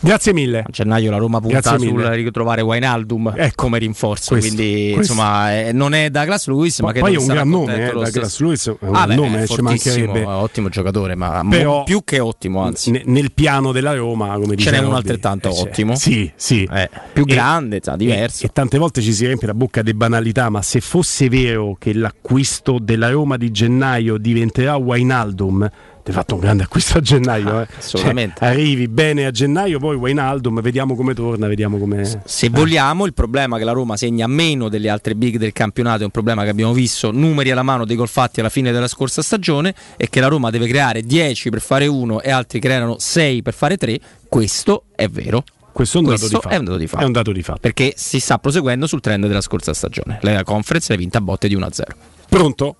Grazie 0.00 0.32
mille. 0.32 0.60
A 0.60 0.70
gennaio 0.70 1.10
la 1.10 1.16
Roma 1.16 1.40
punta 1.40 1.78
sul 1.78 2.00
ritrovare 2.02 2.60
Wijnaldum 2.62 3.34
come 3.54 3.78
rinforzo, 3.78 4.34
Questo, 4.34 4.54
quindi 4.54 4.92
questo. 4.94 5.12
insomma 5.12 5.58
eh, 5.60 5.72
non 5.72 5.94
è 5.94 6.10
Douglas 6.10 6.46
Lewis, 6.48 6.78
ma 6.80 6.86
Ma 6.88 6.92
che 6.92 7.00
poi 7.00 7.14
è 7.14 7.18
un 7.18 7.26
gran 7.26 7.48
nome, 7.48 7.74
eh, 7.88 7.92
Douglas. 7.92 8.40
Lewis 8.40 8.68
è 8.68 8.76
un 8.80 8.94
Ah, 8.94 9.06
beh, 9.06 9.14
nome, 9.14 9.42
è 9.42 9.46
ci 9.46 9.60
mancherebbe. 9.62 10.24
ottimo 10.24 10.68
giocatore, 10.68 11.14
ma 11.14 11.44
Però- 11.48 11.82
più 11.84 12.02
che 12.04 12.20
ottimo, 12.20 12.62
anzi. 12.62 12.90
Ne- 12.90 13.02
nel 13.06 13.32
piano 13.32 13.72
della 13.72 13.94
Roma, 13.94 14.32
come 14.34 14.48
Ce 14.48 14.54
diceva 14.56 14.78
n'è 14.80 14.84
un 14.86 14.94
altrettanto 14.94 15.48
eh, 15.48 15.52
cioè, 15.54 15.62
ottimo. 15.62 15.94
Sì, 15.96 16.30
sì. 16.36 16.68
più 17.12 17.22
E- 17.22 17.26
grande, 17.26 17.80
sa, 17.82 17.96
diverso. 17.96 18.44
E, 18.44 18.46
e 18.46 18.50
tante 18.52 18.78
volte 18.78 19.00
ci 19.00 19.12
si 19.12 19.24
riempie 19.24 19.46
la 19.46 19.54
bocca 19.54 19.82
di 19.82 19.94
banalità, 19.94 20.48
ma 20.50 20.62
se 20.62 20.80
fosse 20.80 21.28
vero 21.28 21.76
che 21.78 21.92
l'acquisto 21.94 22.78
della 22.80 23.10
Roma 23.10 23.36
di 23.36 23.50
gennaio 23.50 24.18
diventerà 24.18 24.76
Wijnaldum, 24.76 25.68
ti 25.68 25.70
hai 26.10 26.14
fatto 26.14 26.34
un 26.34 26.40
grande 26.40 26.62
acquisto 26.62 26.98
a 26.98 27.00
gennaio. 27.00 27.62
eh. 27.62 27.66
assolutamente. 27.78 28.36
Cioè, 28.38 28.48
arrivi 28.48 28.88
bene 28.88 29.26
a 29.26 29.30
gennaio, 29.30 29.78
poi 29.78 29.96
Wijnaldum, 29.96 30.60
vediamo 30.60 30.94
come 30.94 31.14
torna, 31.14 31.46
vediamo 31.46 31.78
come... 31.78 32.20
Se 32.24 32.48
vogliamo, 32.48 33.06
il 33.06 33.14
problema 33.14 33.58
che 33.58 33.64
la 33.64 33.72
Roma 33.72 33.96
segna 33.96 34.26
meno 34.26 34.68
delle 34.68 34.88
altre 34.88 35.14
big 35.14 35.36
del 35.36 35.52
campionato 35.52 36.02
è 36.02 36.04
un 36.04 36.10
problema 36.10 36.44
che 36.44 36.50
abbiamo 36.50 36.72
visto 36.72 37.10
numeri 37.10 37.50
alla 37.50 37.62
mano 37.62 37.84
dei 37.84 37.96
gol 37.96 38.08
fatti 38.08 38.40
alla 38.40 38.48
fine 38.48 38.72
della 38.72 38.88
scorsa 38.88 39.22
stagione 39.22 39.74
e 39.96 40.08
che 40.08 40.20
la 40.20 40.28
Roma 40.28 40.50
deve 40.50 40.66
creare 40.66 41.02
10 41.02 41.50
per 41.50 41.60
fare 41.60 41.86
uno 41.86 42.20
e 42.20 42.30
altri 42.30 42.60
creano 42.60 42.96
6 42.98 43.42
per 43.42 43.54
fare 43.54 43.76
3. 43.76 43.98
Questo 44.28 44.84
è 44.94 45.08
vero. 45.08 45.44
Questo 45.72 45.98
è 45.98 46.00
un 46.00 46.06
dato 46.06 46.26
di 46.26 46.34
fatto. 46.34 46.48
è 46.48 46.56
un 46.56 46.64
dato 46.64 46.78
di 46.78 46.86
fatto. 46.86 47.02
È 47.02 47.06
un 47.06 47.12
dato 47.12 47.32
di 47.32 47.42
fatto. 47.42 47.58
Perché 47.60 47.92
si 47.96 48.18
sta 48.18 48.38
proseguendo 48.38 48.86
sul 48.86 49.00
trend 49.00 49.26
della 49.26 49.42
scorsa 49.42 49.74
stagione. 49.74 50.18
La 50.22 50.42
conference 50.42 50.90
l'ha 50.90 50.98
vinta 50.98 51.18
a 51.18 51.20
botte 51.20 51.48
di 51.48 51.56
1-0. 51.56 51.82
Pronto? 52.30 52.76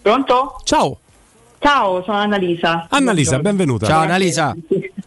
Pronto? 0.00 0.60
Ciao. 0.64 0.98
Ciao, 1.62 2.02
sono 2.02 2.16
Annalisa. 2.16 2.86
Annalisa, 2.90 3.38
benvenuta. 3.38 3.86
Ciao 3.86 4.00
Annalisa. 4.00 4.56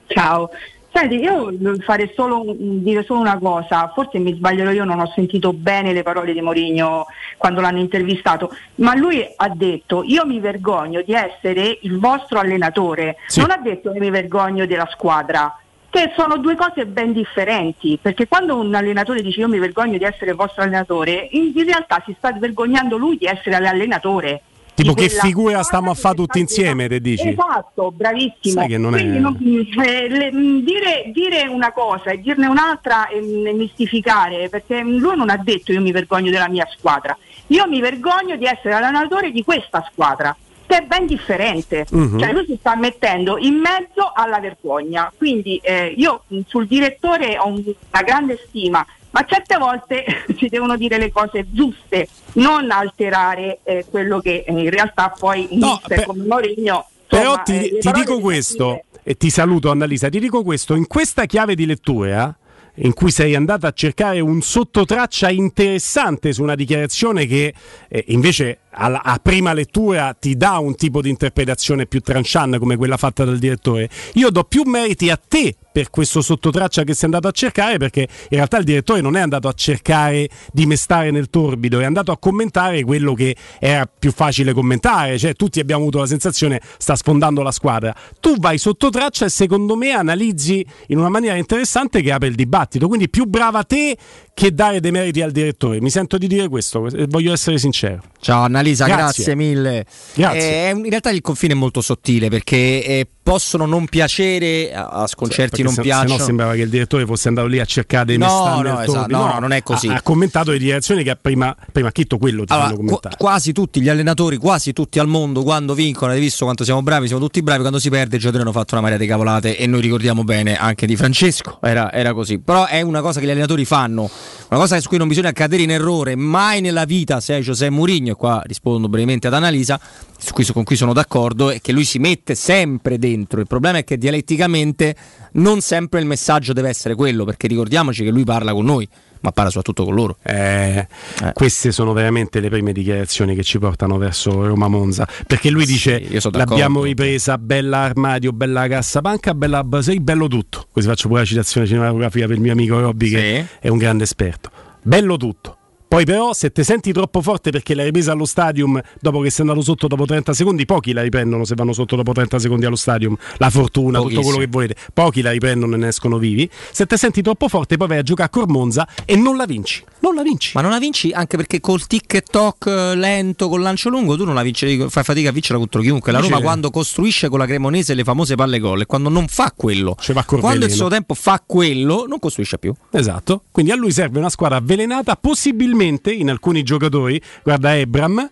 Ciao. 0.07 0.49
Senti, 0.89 1.15
io 1.15 1.51
fare 1.79 2.13
solo, 2.15 2.45
dire 2.57 3.03
solo 3.03 3.19
una 3.19 3.37
cosa, 3.37 3.91
forse 3.93 4.19
mi 4.19 4.33
sbaglierò 4.33 4.71
io, 4.71 4.85
non 4.85 5.01
ho 5.01 5.11
sentito 5.13 5.51
bene 5.51 5.91
le 5.91 6.01
parole 6.01 6.31
di 6.31 6.39
Mourinho 6.39 7.07
quando 7.35 7.59
l'hanno 7.59 7.79
intervistato, 7.79 8.55
ma 8.75 8.95
lui 8.95 9.21
ha 9.35 9.49
detto 9.49 10.03
io 10.05 10.25
mi 10.25 10.39
vergogno 10.39 11.01
di 11.01 11.11
essere 11.11 11.79
il 11.81 11.99
vostro 11.99 12.39
allenatore, 12.39 13.17
non 13.35 13.51
ha 13.51 13.57
detto 13.57 13.91
che 13.91 13.99
mi 13.99 14.09
vergogno 14.09 14.65
della 14.65 14.87
squadra, 14.89 15.53
che 15.89 16.13
sono 16.15 16.37
due 16.37 16.55
cose 16.55 16.85
ben 16.85 17.11
differenti, 17.11 17.99
perché 18.01 18.29
quando 18.29 18.57
un 18.57 18.73
allenatore 18.73 19.21
dice 19.21 19.41
io 19.41 19.49
mi 19.49 19.59
vergogno 19.59 19.97
di 19.97 20.05
essere 20.05 20.31
il 20.31 20.37
vostro 20.37 20.63
allenatore, 20.63 21.27
in, 21.31 21.51
in 21.53 21.65
realtà 21.65 22.01
si 22.05 22.15
sta 22.17 22.31
vergognando 22.31 22.95
lui 22.95 23.17
di 23.17 23.25
essere 23.25 23.59
l'allenatore. 23.59 24.41
Tipo 24.75 24.93
che 24.93 25.07
figura 25.09 25.63
stiamo 25.63 25.89
a 25.91 25.93
fare 25.93 26.15
tutti 26.15 26.39
insieme, 26.39 26.87
te 26.89 26.99
dici? 26.99 27.29
Esatto, 27.29 27.91
bravissimo. 27.91 28.59
Sai 28.59 28.67
che 28.67 28.77
non 28.77 28.93
è- 28.95 28.99
Quindi 28.99 29.19
non- 29.19 29.37
eh, 29.83 30.07
le- 30.09 30.31
mh, 30.31 30.63
dire, 30.63 31.11
dire 31.13 31.47
una 31.47 31.71
cosa 31.71 32.11
e 32.11 32.19
dirne 32.19 32.47
un'altra 32.47 33.07
e, 33.07 33.17
e 33.17 33.53
mistificare, 33.53 34.49
perché 34.49 34.81
lui 34.81 35.15
non 35.15 35.29
ha 35.29 35.37
detto 35.37 35.71
io 35.71 35.81
mi 35.81 35.91
vergogno 35.91 36.29
della 36.29 36.49
mia 36.49 36.67
squadra, 36.77 37.17
io 37.47 37.67
mi 37.67 37.79
vergogno 37.79 38.35
di 38.35 38.45
essere 38.45 38.73
allenatore 38.73 39.31
di 39.31 39.43
questa 39.43 39.87
squadra. 39.91 40.35
Che 40.67 40.77
è 40.77 40.81
ben 40.81 41.05
differente, 41.05 41.85
Mhm. 41.91 42.17
cioè 42.17 42.33
lui 42.33 42.43
si 42.47 42.57
sta 42.59 42.75
mettendo 42.75 43.37
in 43.37 43.53
mezzo 43.53 44.11
alla 44.13 44.39
vergogna. 44.39 45.13
Quindi 45.15 45.57
eh, 45.61 45.93
io 45.95 46.23
mh, 46.27 46.39
sul 46.47 46.65
direttore 46.65 47.37
ho 47.37 47.47
un- 47.47 47.61
una 47.63 48.01
grande 48.03 48.43
stima, 48.47 48.83
ma 49.15 49.25
certe 49.25 49.55
volte 49.57 50.03
si 50.37 50.47
devono 50.49 50.75
dire 50.75 50.97
le 50.97 51.09
cose 51.09 51.47
giuste, 51.49 52.09
non 52.33 52.69
alterare 52.69 53.59
eh, 53.63 53.85
quello 53.89 54.19
che 54.19 54.43
eh, 54.45 54.51
in 54.51 54.69
realtà 54.69 55.15
poi 55.17 55.47
un 55.51 55.59
mister 55.59 56.03
come 56.05 56.25
Mourinho 56.25 56.85
Però 57.07 57.41
ti, 57.41 57.69
eh, 57.69 57.77
ti 57.79 57.91
dico 57.93 58.17
di 58.17 58.21
questo, 58.21 58.83
e 59.01 59.15
ti 59.15 59.29
saluto 59.29 59.71
Annalisa, 59.71 60.09
ti 60.09 60.19
dico 60.19 60.43
questo, 60.43 60.75
in 60.75 60.85
questa 60.87 61.25
chiave 61.25 61.55
di 61.55 61.65
lettura 61.65 62.35
in 62.79 62.93
cui 62.93 63.09
sei 63.09 63.35
andata 63.35 63.67
a 63.67 63.71
cercare 63.71 64.19
un 64.19 64.41
sottotraccia 64.41 65.29
interessante 65.29 66.33
su 66.33 66.43
una 66.43 66.55
dichiarazione 66.55 67.25
che 67.25 67.53
eh, 67.87 68.03
invece 68.07 68.59
alla- 68.71 69.01
a 69.01 69.17
prima 69.19 69.53
lettura 69.53 70.13
ti 70.13 70.35
dà 70.35 70.57
un 70.57 70.75
tipo 70.75 71.01
di 71.01 71.09
interpretazione 71.09 71.85
più 71.85 72.01
tranciante 72.01 72.59
come 72.59 72.75
quella 72.75 72.97
fatta 72.97 73.23
dal 73.23 73.37
direttore. 73.37 73.89
Io 74.15 74.29
do 74.29 74.43
più 74.43 74.63
meriti 74.65 75.09
a 75.09 75.15
te 75.15 75.55
per 75.75 75.89
questo 75.89 76.21
sottotraccia 76.21 76.85
che 76.85 76.93
sei 76.93 77.03
andato 77.03 77.27
a 77.27 77.31
cercare 77.31 77.77
perché 77.77 77.99
in 78.03 78.37
realtà 78.37 78.59
il 78.59 78.63
direttore 78.63 79.01
non 79.01 79.17
è 79.17 79.19
andato 79.19 79.49
a 79.49 79.51
cercare 79.51 80.29
di 80.53 80.65
mestare 80.65 81.11
nel 81.11 81.29
torbido, 81.29 81.81
è 81.81 81.83
andato 81.83 82.13
a 82.13 82.17
commentare 82.17 82.81
quello 82.85 83.13
che 83.13 83.35
era 83.59 83.85
più 83.85 84.13
facile 84.13 84.53
commentare, 84.53 85.17
cioè 85.17 85.33
tutti 85.33 85.59
abbiamo 85.59 85.81
avuto 85.81 85.99
la 85.99 86.05
sensazione 86.05 86.61
sta 86.77 86.95
sfondando 86.95 87.41
la 87.41 87.51
squadra. 87.51 87.93
Tu 88.21 88.37
vai 88.37 88.57
sottotraccia 88.57 89.25
e 89.25 89.29
secondo 89.29 89.75
me 89.75 89.91
analizzi 89.91 90.65
in 90.87 90.97
una 90.97 91.09
maniera 91.09 91.35
interessante 91.35 92.01
che 92.01 92.13
apre 92.13 92.29
il 92.29 92.35
dibattito, 92.35 92.87
quindi 92.87 93.09
più 93.09 93.25
brava 93.25 93.63
te 93.63 93.97
che 94.35 94.53
dare 94.53 94.81
dei 94.81 94.91
meriti 94.91 95.21
al 95.21 95.31
direttore. 95.31 95.79
Mi 95.79 95.89
sento 95.89 96.17
di 96.17 96.27
dire 96.27 96.49
questo, 96.49 96.89
voglio 97.07 97.31
essere 97.31 97.57
sincero. 97.57 98.01
Ciao 98.19 98.43
Annalisa, 98.43 98.85
grazie, 98.85 99.23
Grazie. 99.23 99.35
mille. 99.35 99.85
Grazie. 100.13 100.67
Eh, 100.67 100.69
in 100.71 100.89
realtà 100.89 101.09
il 101.11 101.21
confine 101.21 101.53
è 101.53 101.55
molto 101.55 101.79
sottile 101.79 102.27
perché 102.27 102.83
eh, 102.83 103.07
possono 103.23 103.65
non 103.65 103.87
piacere, 103.87 104.73
a, 104.73 105.07
sconcerti 105.07 105.49
Perché 105.49 105.63
non 105.63 105.73
se, 105.73 105.81
piacciono. 105.83 106.09
se 106.09 106.17
no 106.17 106.23
sembrava 106.25 106.53
che 106.53 106.61
il 106.61 106.69
direttore 106.69 107.05
fosse 107.05 107.29
andato 107.29 107.47
lì 107.47 107.59
a 107.59 107.65
cercare 107.65 108.05
dei 108.05 108.17
No, 108.17 108.25
mestagni 108.25 108.61
no, 108.69 108.81
esatto, 108.81 109.15
no, 109.15 109.25
no, 109.33 109.39
non 109.39 109.51
è 109.53 109.63
così. 109.63 109.87
Ha, 109.87 109.95
ha 109.95 110.01
commentato 110.01 110.51
le 110.51 110.57
dichiarazioni 110.57 111.03
che 111.03 111.15
prima, 111.15 111.55
prima 111.71 111.91
Chitto 111.93 112.17
quello 112.17 112.43
ti 112.43 112.51
Allora, 112.51 112.75
qu- 112.75 113.15
quasi 113.17 113.53
tutti 113.53 113.79
gli 113.79 113.87
allenatori, 113.89 114.35
quasi 114.35 114.73
tutti 114.73 114.99
al 114.99 115.07
mondo, 115.07 115.43
quando 115.43 115.73
vincono, 115.73 116.11
hai 116.11 116.19
visto 116.19 116.43
quanto 116.43 116.65
siamo 116.65 116.83
bravi, 116.83 117.07
siamo 117.07 117.21
tutti 117.21 117.41
bravi, 117.41 117.61
quando 117.61 117.79
si 117.79 117.89
perde 117.89 118.17
i 118.17 118.19
giocatori 118.19 118.43
hanno 118.43 118.51
fatto 118.51 118.73
una 118.73 118.81
marea 118.83 118.97
di 118.97 119.07
cavolate 119.07 119.57
e 119.57 119.65
noi 119.65 119.79
ricordiamo 119.79 120.23
bene 120.25 120.57
anche 120.57 120.85
di 120.85 120.97
Francesco, 120.97 121.59
era, 121.61 121.91
era 121.93 122.13
così. 122.13 122.39
Però 122.39 122.65
è 122.65 122.81
una 122.81 122.99
cosa 123.01 123.21
che 123.21 123.25
gli 123.27 123.31
allenatori 123.31 123.63
fanno, 123.65 124.09
una 124.49 124.59
cosa 124.59 124.79
su 124.79 124.87
cui 124.87 124.97
non 124.97 125.07
bisogna 125.07 125.31
cadere 125.31 125.63
in 125.63 125.71
errore, 125.71 126.15
mai 126.15 126.61
nella 126.61 126.85
vita 126.85 127.19
se 127.19 127.37
è 127.37 127.41
Giuseppe 127.41 127.71
Mourinho, 127.71 128.11
e 128.11 128.15
qua 128.15 128.41
rispondo 128.45 128.87
brevemente 128.87 129.27
ad 129.27 129.33
Annalisa, 129.33 129.79
su 130.17 130.33
cui, 130.33 130.45
con 130.45 130.63
cui 130.63 130.75
sono 130.75 130.93
d'accordo, 130.93 131.49
è 131.49 131.59
che 131.59 131.71
lui 131.71 131.83
si 131.83 131.97
mette 131.97 132.35
sempre 132.35 132.99
dentro. 132.99 133.39
Il 133.39 133.47
problema 133.47 133.79
è 133.79 133.83
che 133.83 133.97
dialetticamente 133.97 134.95
non 135.33 135.61
sempre 135.61 135.99
il 135.99 136.05
messaggio 136.05 136.53
deve 136.53 136.69
essere 136.69 136.93
quello, 136.95 137.25
perché 137.25 137.47
ricordiamoci 137.47 138.03
che 138.03 138.11
lui 138.11 138.23
parla 138.23 138.53
con 138.53 138.65
noi, 138.65 138.87
ma 139.25 139.31
parla 139.31 139.49
soprattutto 139.49 139.85
con 139.85 139.95
loro. 139.95 140.17
Eh, 140.21 140.87
Queste 141.33 141.71
sono 141.71 141.93
veramente 141.93 142.39
le 142.39 142.49
prime 142.49 142.71
dichiarazioni 142.71 143.33
che 143.33 143.41
ci 143.43 143.57
portano 143.57 143.97
verso 143.97 144.45
Roma 144.45 144.67
Monza. 144.67 145.07
Perché 145.25 145.49
lui 145.49 145.65
dice. 145.65 146.03
L'abbiamo 146.31 146.83
ripresa, 146.83 147.39
bella 147.39 147.79
armadio, 147.79 148.31
bella 148.33 148.67
cassapanca, 148.67 149.33
bella 149.33 149.63
basei, 149.63 149.99
bello 149.99 150.27
tutto. 150.27 150.67
Così 150.71 150.87
faccio 150.87 151.07
pure 151.07 151.21
la 151.21 151.25
citazione 151.25 151.65
cinematografica 151.65 152.27
per 152.27 152.35
il 152.35 152.41
mio 152.41 152.51
amico 152.51 152.79
Robby, 152.79 153.09
che 153.09 153.47
è 153.59 153.67
un 153.67 153.79
grande 153.79 154.03
esperto. 154.03 154.51
Bello 154.83 155.17
tutto. 155.17 155.54
Poi 155.95 156.03
però 156.03 156.33
se 156.33 156.51
ti 156.51 156.61
senti 156.65 156.91
troppo 156.91 157.21
forte 157.21 157.51
perché 157.51 157.73
l'hai 157.73 157.85
ripresa 157.85 158.11
allo 158.11 158.25
stadium 158.25 158.81
dopo 158.99 159.21
che 159.21 159.29
sei 159.29 159.47
andato 159.47 159.63
sotto 159.63 159.87
dopo 159.87 160.05
30 160.05 160.33
secondi, 160.33 160.65
pochi 160.65 160.91
la 160.91 161.01
riprendono 161.01 161.45
se 161.45 161.55
vanno 161.55 161.71
sotto 161.71 161.95
dopo 161.95 162.11
30 162.11 162.37
secondi 162.37 162.65
allo 162.65 162.75
stadium. 162.75 163.15
La 163.37 163.49
fortuna, 163.49 164.01
tutto 164.01 164.19
quello 164.19 164.39
che 164.39 164.47
volete. 164.47 164.75
Pochi 164.93 165.21
la 165.21 165.31
riprendono 165.31 165.75
e 165.75 165.77
ne 165.77 165.87
escono 165.87 166.17
vivi. 166.17 166.49
Se 166.51 166.85
ti 166.85 166.97
senti 166.97 167.21
troppo 167.21 167.47
forte 167.47 167.77
poi 167.77 167.87
vai 167.87 167.99
a 167.99 168.01
giocare 168.01 168.27
a 168.27 168.29
Cormonza 168.29 168.85
e 169.05 169.15
non 169.15 169.37
la 169.37 169.45
vinci. 169.45 169.85
Non 170.05 170.13
la 170.13 170.21
vinci. 170.21 170.51
Ma 170.53 170.61
non 170.61 170.69
la 170.69 170.77
vinci 170.77 171.11
anche 171.11 171.35
perché 171.35 171.59
col 171.59 171.87
tic 171.87 172.13
e 172.13 172.21
toc 172.21 172.67
eh, 172.67 172.95
lento, 172.95 173.49
col 173.49 173.61
lancio 173.61 173.89
lungo, 173.89 174.15
tu 174.15 174.23
non 174.23 174.35
la 174.35 174.43
vinci, 174.43 174.85
fai 174.87 175.03
fatica 175.03 175.29
a 175.29 175.31
vincerla 175.31 175.57
contro 175.57 175.81
chiunque. 175.81 176.11
La 176.11 176.19
Roma 176.19 176.39
quando 176.41 176.69
costruisce 176.69 177.27
con 177.27 177.39
la 177.39 177.47
Cremonese 177.47 177.95
le 177.95 178.03
famose 178.03 178.35
palle 178.35 178.59
gol 178.59 178.81
e 178.81 178.85
quando 178.85 179.09
non 179.09 179.27
fa 179.27 179.51
quello, 179.55 179.97
quando 180.39 180.65
il 180.65 180.71
suo 180.71 180.89
tempo 180.89 181.15
fa 181.15 181.41
quello, 181.43 182.05
non 182.07 182.19
costruisce 182.19 182.59
più. 182.59 182.71
Esatto, 182.91 183.45
quindi 183.49 183.71
a 183.71 183.75
lui 183.75 183.91
serve 183.91 184.19
una 184.19 184.29
squadra 184.29 184.57
avvelenata, 184.57 185.15
possibilmente 185.15 186.11
in 186.11 186.29
alcuni 186.29 186.61
giocatori, 186.61 187.19
guarda 187.41 187.75
Ebram, 187.75 188.29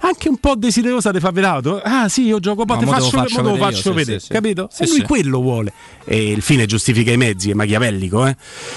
anche 0.00 0.28
un 0.28 0.38
po' 0.38 0.54
desiderosa 0.54 1.10
di 1.10 1.20
far 1.20 1.32
vedere. 1.32 1.48
Ah 1.82 2.08
sì, 2.08 2.24
io 2.24 2.38
gioco, 2.38 2.64
poi 2.64 2.76
Ma 2.76 2.82
te 2.82 2.88
faccio, 2.88 3.10
faccio 3.10 3.42
vedere 3.42 3.58
faccio 3.58 3.88
io, 3.88 3.94
vedere, 3.94 4.18
sì, 4.20 4.26
sì. 4.26 4.32
capito? 4.32 4.68
Sì, 4.70 4.82
e 4.82 4.86
lui 4.88 5.02
quello 5.02 5.40
vuole. 5.40 5.72
E 6.04 6.30
il 6.30 6.42
fine 6.42 6.66
giustifica 6.66 7.12
i 7.12 7.16
mezzi, 7.16 7.50
è 7.50 7.54
machiavellico. 7.54 8.26
Eh? 8.26 8.36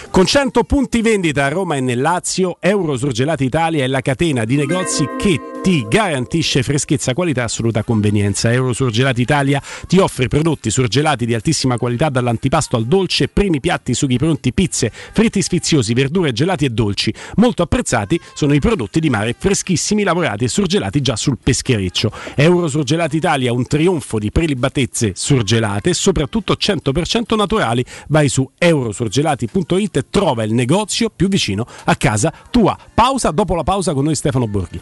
Con 0.09 0.25
100 0.25 0.63
punti 0.63 1.01
vendita 1.01 1.45
a 1.45 1.49
Roma 1.49 1.75
e 1.75 1.81
nel 1.81 2.01
Lazio, 2.01 2.57
Euro 2.59 2.97
Surgelati 2.97 3.43
Italia 3.43 3.83
è 3.83 3.87
la 3.87 4.01
catena 4.01 4.45
di 4.45 4.55
negozi 4.55 5.07
che 5.17 5.39
ti 5.63 5.85
garantisce 5.87 6.61
freschezza, 6.61 7.13
qualità 7.13 7.41
e 7.41 7.43
assoluta 7.45 7.83
convenienza. 7.83 8.51
Euro 8.51 8.73
Surgelati 8.73 9.21
Italia 9.21 9.61
ti 9.87 9.97
offre 9.97 10.27
prodotti 10.27 10.69
surgelati 10.69 11.25
di 11.25 11.33
altissima 11.33 11.77
qualità 11.77 12.09
dall'antipasto 12.09 12.75
al 12.75 12.85
dolce, 12.85 13.29
primi 13.29 13.61
piatti, 13.61 13.93
sughi 13.93 14.17
pronti, 14.17 14.51
pizze, 14.51 14.91
fritti 14.91 15.41
sfiziosi, 15.41 15.93
verdure, 15.93 16.33
gelati 16.33 16.65
e 16.65 16.69
dolci. 16.69 17.13
Molto 17.35 17.63
apprezzati 17.63 18.19
sono 18.33 18.53
i 18.53 18.59
prodotti 18.59 18.99
di 18.99 19.09
mare 19.09 19.33
freschissimi, 19.37 20.03
lavorati 20.03 20.43
e 20.43 20.49
surgelati 20.49 21.01
già 21.01 21.12
sul 21.15 21.37
peschereccio. 21.41 22.11
Euro 22.35 22.67
Surgelati 22.67 23.17
Italia, 23.17 23.53
un 23.53 23.65
trionfo 23.65 24.19
di 24.19 24.31
prelibatezze 24.31 25.13
surgelate 25.15 25.91
e 25.91 25.93
soprattutto 25.93 26.55
100% 26.59 27.35
naturali. 27.35 27.83
Vai 28.07 28.29
su 28.29 28.49
eurosurgelati.it 28.57 29.97
e 29.97 30.05
trova 30.09 30.43
il 30.43 30.53
negozio 30.53 31.09
più 31.09 31.27
vicino 31.27 31.65
a 31.85 31.95
casa 31.95 32.33
tua. 32.49 32.77
Pausa, 32.93 33.31
dopo 33.31 33.55
la 33.55 33.63
pausa 33.63 33.93
con 33.93 34.03
noi 34.03 34.15
Stefano 34.15 34.47
Borghi. 34.47 34.81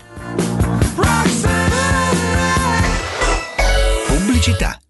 Pubblicità. 4.08 4.80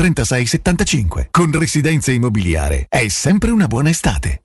36 0.00 0.46
75. 0.46 1.28
Con 1.30 1.52
Residenze 1.52 2.12
Immobiliare 2.12 2.86
è 2.88 3.06
sempre 3.08 3.50
una 3.50 3.66
buona 3.66 3.90
estate. 3.90 4.44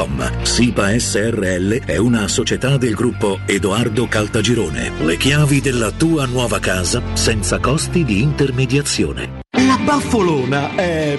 www.keicalt.com. 0.00 0.42
SIPA 0.42 0.98
SRL 0.98 1.84
è 1.84 1.96
una 1.96 2.28
società 2.28 2.76
del 2.76 2.94
gruppo 2.94 3.40
Edoardo 3.46 4.06
Caltagirone. 4.06 4.92
Le 5.00 5.16
chiavi 5.16 5.60
della 5.60 5.90
tua 5.90 6.26
nuova 6.26 6.58
casa 6.58 7.02
senza 7.14 7.58
costi 7.58 8.04
di 8.04 8.22
intermediazione. 8.22 9.40
La 9.50 9.78
baffolona 9.82 10.74
è 10.74 11.18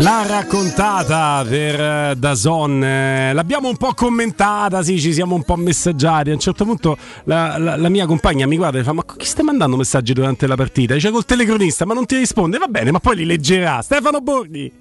L'ha 0.00 0.24
raccontata 0.24 1.44
per 1.48 1.80
eh, 1.80 2.14
Dazon, 2.16 2.84
eh, 2.84 3.32
l'abbiamo 3.32 3.68
un 3.68 3.76
po' 3.76 3.94
commentata, 3.94 4.80
sì, 4.84 5.00
ci 5.00 5.12
siamo 5.12 5.34
un 5.34 5.42
po' 5.42 5.56
messaggiati. 5.56 6.30
A 6.30 6.34
un 6.34 6.38
certo 6.38 6.64
punto 6.64 6.96
la, 7.24 7.58
la- 7.58 7.76
la 7.76 7.88
mia 7.88 8.06
compagna 8.06 8.46
mi 8.46 8.56
guarda 8.56 8.78
e 8.78 8.84
fa: 8.84 8.92
Ma 8.92 9.02
chi 9.04 9.26
stai 9.26 9.44
mandando 9.44 9.76
messaggi 9.76 10.12
durante 10.12 10.46
la 10.46 10.54
partita? 10.54 10.94
Dice 10.94 11.10
col 11.10 11.24
telecronista, 11.24 11.84
ma 11.84 11.94
non 11.94 12.06
ti 12.06 12.16
risponde. 12.16 12.58
Va 12.58 12.68
bene, 12.68 12.92
ma 12.92 13.00
poi 13.00 13.16
li 13.16 13.24
leggerà. 13.24 13.82
Stefano 13.82 14.20
Borghi. 14.20 14.72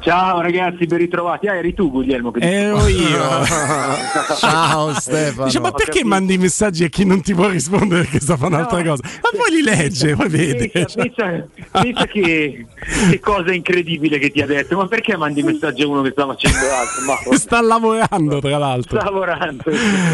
Ciao 0.00 0.40
ragazzi, 0.42 0.84
ben 0.86 0.98
ritrovati. 0.98 1.48
Ah, 1.48 1.54
eri 1.56 1.72
tu 1.72 1.90
Guglielmo 1.90 2.30
che 2.30 2.40
Ero 2.40 2.86
io. 2.86 3.18
Ciao 4.36 4.92
Stefano. 4.94 5.46
Dice, 5.46 5.60
ma 5.60 5.68
Ho 5.68 5.72
perché 5.72 5.90
capito. 6.00 6.08
mandi 6.08 6.34
i 6.34 6.38
messaggi 6.38 6.84
a 6.84 6.88
chi 6.88 7.04
non 7.06 7.22
ti 7.22 7.32
può 7.34 7.48
rispondere 7.48 8.02
perché 8.02 8.20
sta 8.20 8.36
facendo 8.36 8.56
un'altra 8.56 8.82
cosa? 8.84 9.02
Ma 9.02 9.28
poi 9.38 9.50
li 9.56 9.62
legge, 9.62 10.14
poi 10.14 10.28
vede. 10.28 10.68
Pensa, 10.68 11.02
pensa- 11.02 11.46
pensa 11.70 12.06
che, 12.06 12.66
che 13.10 13.20
cosa 13.20 13.52
incredibile 13.52 14.18
che 14.18 14.30
ti 14.30 14.42
ha 14.42 14.46
detto, 14.46 14.76
ma 14.76 14.86
perché 14.86 15.16
mandi 15.16 15.42
messaggi 15.42 15.82
a 15.82 15.88
uno 15.88 16.02
che 16.02 16.10
sta 16.10 16.26
facendo 16.26 16.58
altro? 16.58 17.04
Ma 17.06 17.14
Sta 17.38 17.60
lavorando, 17.62 18.38
tra 18.40 18.58
l'altro. 18.58 19.00
sta 19.00 19.10
lavorando. 19.10 19.62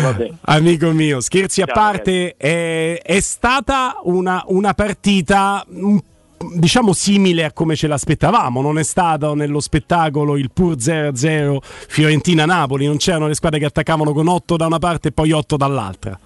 Vabbè. 0.02 0.30
Amico 0.42 0.90
mio, 0.92 1.20
scherzi 1.20 1.62
a 1.62 1.66
Ciao, 1.66 1.74
parte, 1.74 2.34
è, 2.36 3.00
è 3.02 3.20
stata 3.20 3.96
una, 4.04 4.42
una 4.46 4.72
partita 4.74 5.64
un- 5.68 6.00
diciamo 6.50 6.92
simile 6.94 7.44
a 7.44 7.52
come 7.52 7.76
ce 7.76 7.86
l'aspettavamo, 7.86 8.62
non 8.62 8.78
è 8.78 8.82
stato 8.82 9.34
nello 9.34 9.60
spettacolo 9.60 10.36
il 10.38 10.50
pur 10.50 10.76
0-0 10.76 11.58
Fiorentina-Napoli, 11.60 12.86
non 12.86 12.96
c'erano 12.96 13.26
le 13.28 13.34
squadre 13.34 13.58
che 13.58 13.66
attaccavano 13.66 14.12
con 14.12 14.26
8 14.26 14.56
da 14.56 14.66
una 14.66 14.78
parte 14.78 15.08
e 15.08 15.12
poi 15.12 15.32
8 15.32 15.56
dall'altra. 15.56 16.18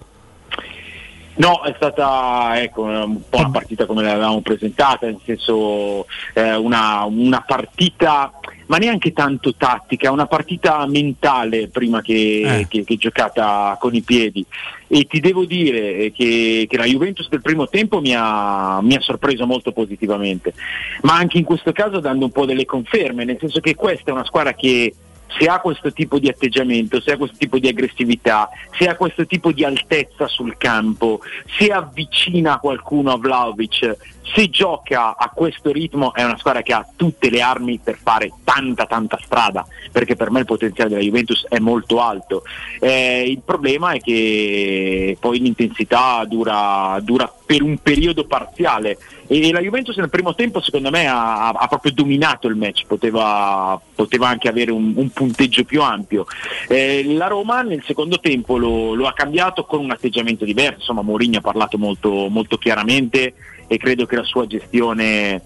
No, 1.37 1.63
è 1.63 1.73
stata 1.75 2.61
ecco, 2.61 2.83
un 2.83 3.19
po' 3.29 3.39
una 3.39 3.49
partita 3.51 3.85
come 3.85 4.03
l'avevamo 4.03 4.39
presentata, 4.39 5.05
nel 5.05 5.19
senso 5.25 6.05
eh, 6.33 6.55
una, 6.55 7.03
una 7.03 7.43
partita, 7.45 8.31
ma 8.67 8.77
neanche 8.77 9.11
tanto 9.11 9.53
tattica, 9.53 10.11
una 10.11 10.27
partita 10.27 10.85
mentale 10.87 11.67
prima 11.67 11.99
che, 12.01 12.59
Eh. 12.59 12.67
che- 12.69 12.85
che 12.85 12.95
giocata 12.95 13.75
con 13.81 13.93
i 13.93 14.01
piedi. 14.01 14.45
E 14.87 15.05
ti 15.05 15.19
devo 15.19 15.45
dire 15.45 15.95
eh, 15.95 16.11
che, 16.11 16.67
che 16.69 16.77
la 16.77 16.85
Juventus 16.85 17.27
del 17.29 17.41
primo 17.41 17.67
tempo 17.67 18.01
mi 18.01 18.13
ha, 18.15 18.79
mi 18.81 18.95
ha 18.95 19.01
sorpreso 19.01 19.47
molto 19.47 19.71
positivamente, 19.71 20.53
ma 21.01 21.15
anche 21.15 21.37
in 21.37 21.43
questo 21.43 21.71
caso 21.71 21.99
dando 21.99 22.25
un 22.25 22.31
po' 22.31 22.45
delle 22.45 22.65
conferme, 22.65 23.25
nel 23.25 23.37
senso 23.39 23.59
che 23.59 23.73
questa 23.73 24.11
è 24.11 24.13
una 24.13 24.25
squadra 24.25 24.53
che 24.53 24.93
se 25.27 25.45
ha 25.45 25.59
questo 25.59 25.91
tipo 25.91 26.19
di 26.19 26.27
atteggiamento, 26.27 27.01
se 27.01 27.11
ha 27.11 27.17
questo 27.17 27.37
tipo 27.37 27.59
di 27.59 27.67
aggressività, 27.67 28.49
se 28.77 28.87
ha 28.87 28.95
questo 28.95 29.25
tipo 29.25 29.51
di 29.51 29.63
altezza 29.63 30.27
sul 30.27 30.57
campo, 30.57 31.19
se 31.57 31.71
avvicina 31.71 32.59
qualcuno 32.59 33.11
a 33.11 33.17
Vlaovic, 33.17 33.97
se 34.33 34.49
gioca 34.49 35.15
a 35.15 35.29
questo 35.33 35.71
ritmo 35.71 36.13
è 36.13 36.23
una 36.23 36.37
squadra 36.37 36.61
che 36.61 36.73
ha 36.73 36.87
tutte 36.95 37.29
le 37.29 37.41
armi 37.41 37.79
per 37.83 37.97
fare 38.01 38.31
tanta 38.43 38.85
tanta 38.85 39.19
strada, 39.23 39.65
perché 39.91 40.15
per 40.15 40.31
me 40.31 40.39
il 40.39 40.45
potenziale 40.45 40.89
della 40.89 41.01
Juventus 41.01 41.45
è 41.47 41.59
molto 41.59 42.01
alto. 42.01 42.43
Eh, 42.79 43.23
il 43.27 43.41
problema 43.43 43.91
è 43.91 43.99
che 43.99 45.17
poi 45.19 45.39
l'intensità 45.39 46.23
dura, 46.25 46.97
dura 47.01 47.31
per 47.45 47.61
un 47.61 47.77
periodo 47.77 48.25
parziale 48.25 48.97
e 49.27 49.51
la 49.51 49.59
Juventus 49.59 49.97
nel 49.97 50.09
primo 50.09 50.35
tempo 50.35 50.61
secondo 50.61 50.91
me 50.91 51.07
ha, 51.07 51.49
ha 51.49 51.67
proprio 51.67 51.91
dominato 51.93 52.47
il 52.47 52.55
match, 52.55 52.85
poteva, 52.85 53.79
poteva 53.95 54.27
anche 54.27 54.47
avere 54.47 54.71
un, 54.71 54.93
un 54.95 55.09
punteggio 55.09 55.63
più 55.63 55.81
ampio. 55.81 56.25
Eh, 56.67 57.03
la 57.15 57.27
Roma 57.27 57.61
nel 57.61 57.83
secondo 57.85 58.19
tempo 58.19 58.57
lo, 58.57 58.93
lo 58.93 59.07
ha 59.07 59.13
cambiato 59.13 59.65
con 59.65 59.79
un 59.79 59.91
atteggiamento 59.91 60.45
diverso, 60.45 60.79
insomma 60.79 61.01
Mourinho 61.01 61.39
ha 61.39 61.41
parlato 61.41 61.77
molto, 61.77 62.27
molto 62.29 62.57
chiaramente 62.57 63.33
e 63.67 63.77
credo 63.77 64.05
che 64.05 64.15
la 64.15 64.23
sua 64.23 64.45
gestione 64.45 65.41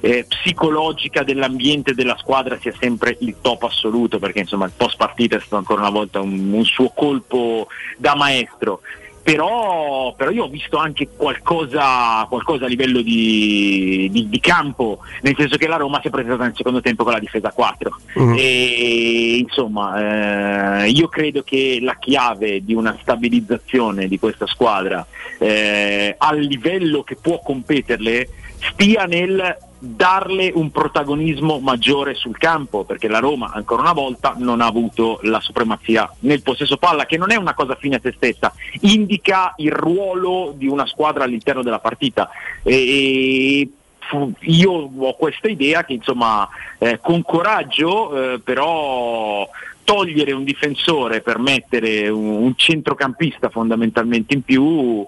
eh, 0.00 0.24
psicologica 0.26 1.22
dell'ambiente 1.22 1.92
della 1.92 2.16
squadra 2.18 2.58
sia 2.58 2.72
sempre 2.78 3.16
il 3.20 3.36
top 3.40 3.64
assoluto 3.64 4.18
perché 4.18 4.40
insomma 4.40 4.64
il 4.64 4.72
post 4.76 4.96
partita 4.96 5.36
è 5.36 5.40
stato 5.40 5.56
ancora 5.56 5.80
una 5.80 5.90
volta 5.90 6.20
un, 6.20 6.52
un 6.52 6.64
suo 6.64 6.90
colpo 6.90 7.66
da 7.96 8.14
maestro 8.14 8.80
però, 9.32 10.14
però 10.16 10.30
io 10.30 10.44
ho 10.44 10.48
visto 10.48 10.78
anche 10.78 11.08
qualcosa, 11.14 12.24
qualcosa 12.30 12.64
a 12.64 12.68
livello 12.68 13.02
di, 13.02 14.08
di- 14.10 14.28
di 14.28 14.40
campo, 14.40 15.00
nel 15.20 15.34
senso 15.36 15.58
che 15.58 15.66
la 15.68 15.76
Roma 15.76 16.00
si 16.00 16.06
è 16.06 16.10
presentata 16.10 16.44
nel 16.44 16.54
secondo 16.56 16.80
tempo 16.80 17.04
con 17.04 17.12
la 17.12 17.18
difesa 17.18 17.48
a 17.48 17.52
4 17.52 17.96
Mhm. 18.14 18.34
e 18.38 19.36
insomma 19.38 20.82
eh, 20.84 20.88
io 20.88 21.08
credo 21.08 21.42
che 21.42 21.78
la 21.82 21.96
chiave 21.98 22.64
di 22.64 22.72
una 22.74 22.96
stabilizzazione 23.02 24.08
di 24.08 24.18
questa 24.18 24.46
squadra 24.46 25.06
eh, 25.38 26.14
al 26.16 26.38
livello 26.38 27.02
che 27.02 27.16
può 27.20 27.38
competerle 27.40 28.28
stia 28.72 29.04
nel 29.04 29.56
darle 29.78 30.50
un 30.54 30.70
protagonismo 30.70 31.58
maggiore 31.60 32.14
sul 32.14 32.36
campo 32.36 32.84
perché 32.84 33.08
la 33.08 33.20
Roma 33.20 33.52
ancora 33.54 33.82
una 33.82 33.92
volta 33.92 34.34
non 34.36 34.60
ha 34.60 34.66
avuto 34.66 35.20
la 35.22 35.40
supremazia 35.40 36.10
nel 36.20 36.42
possesso 36.42 36.76
palla 36.76 37.06
che 37.06 37.16
non 37.16 37.30
è 37.30 37.36
una 37.36 37.54
cosa 37.54 37.76
fine 37.76 37.96
a 37.96 38.00
se 38.02 38.12
stessa 38.16 38.52
indica 38.80 39.54
il 39.58 39.72
ruolo 39.72 40.52
di 40.56 40.66
una 40.66 40.86
squadra 40.86 41.24
all'interno 41.24 41.62
della 41.62 41.78
partita. 41.78 42.28
E 42.62 43.70
io 44.40 44.72
ho 44.72 45.14
questa 45.16 45.48
idea 45.48 45.84
che 45.84 45.92
insomma 45.92 46.48
eh, 46.78 46.98
con 47.00 47.22
coraggio 47.22 48.34
eh, 48.34 48.40
però 48.40 49.48
togliere 49.84 50.32
un 50.32 50.44
difensore 50.44 51.20
per 51.20 51.38
mettere 51.38 52.08
un, 52.08 52.42
un 52.42 52.54
centrocampista 52.56 53.48
fondamentalmente 53.48 54.34
in 54.34 54.42
più 54.42 55.06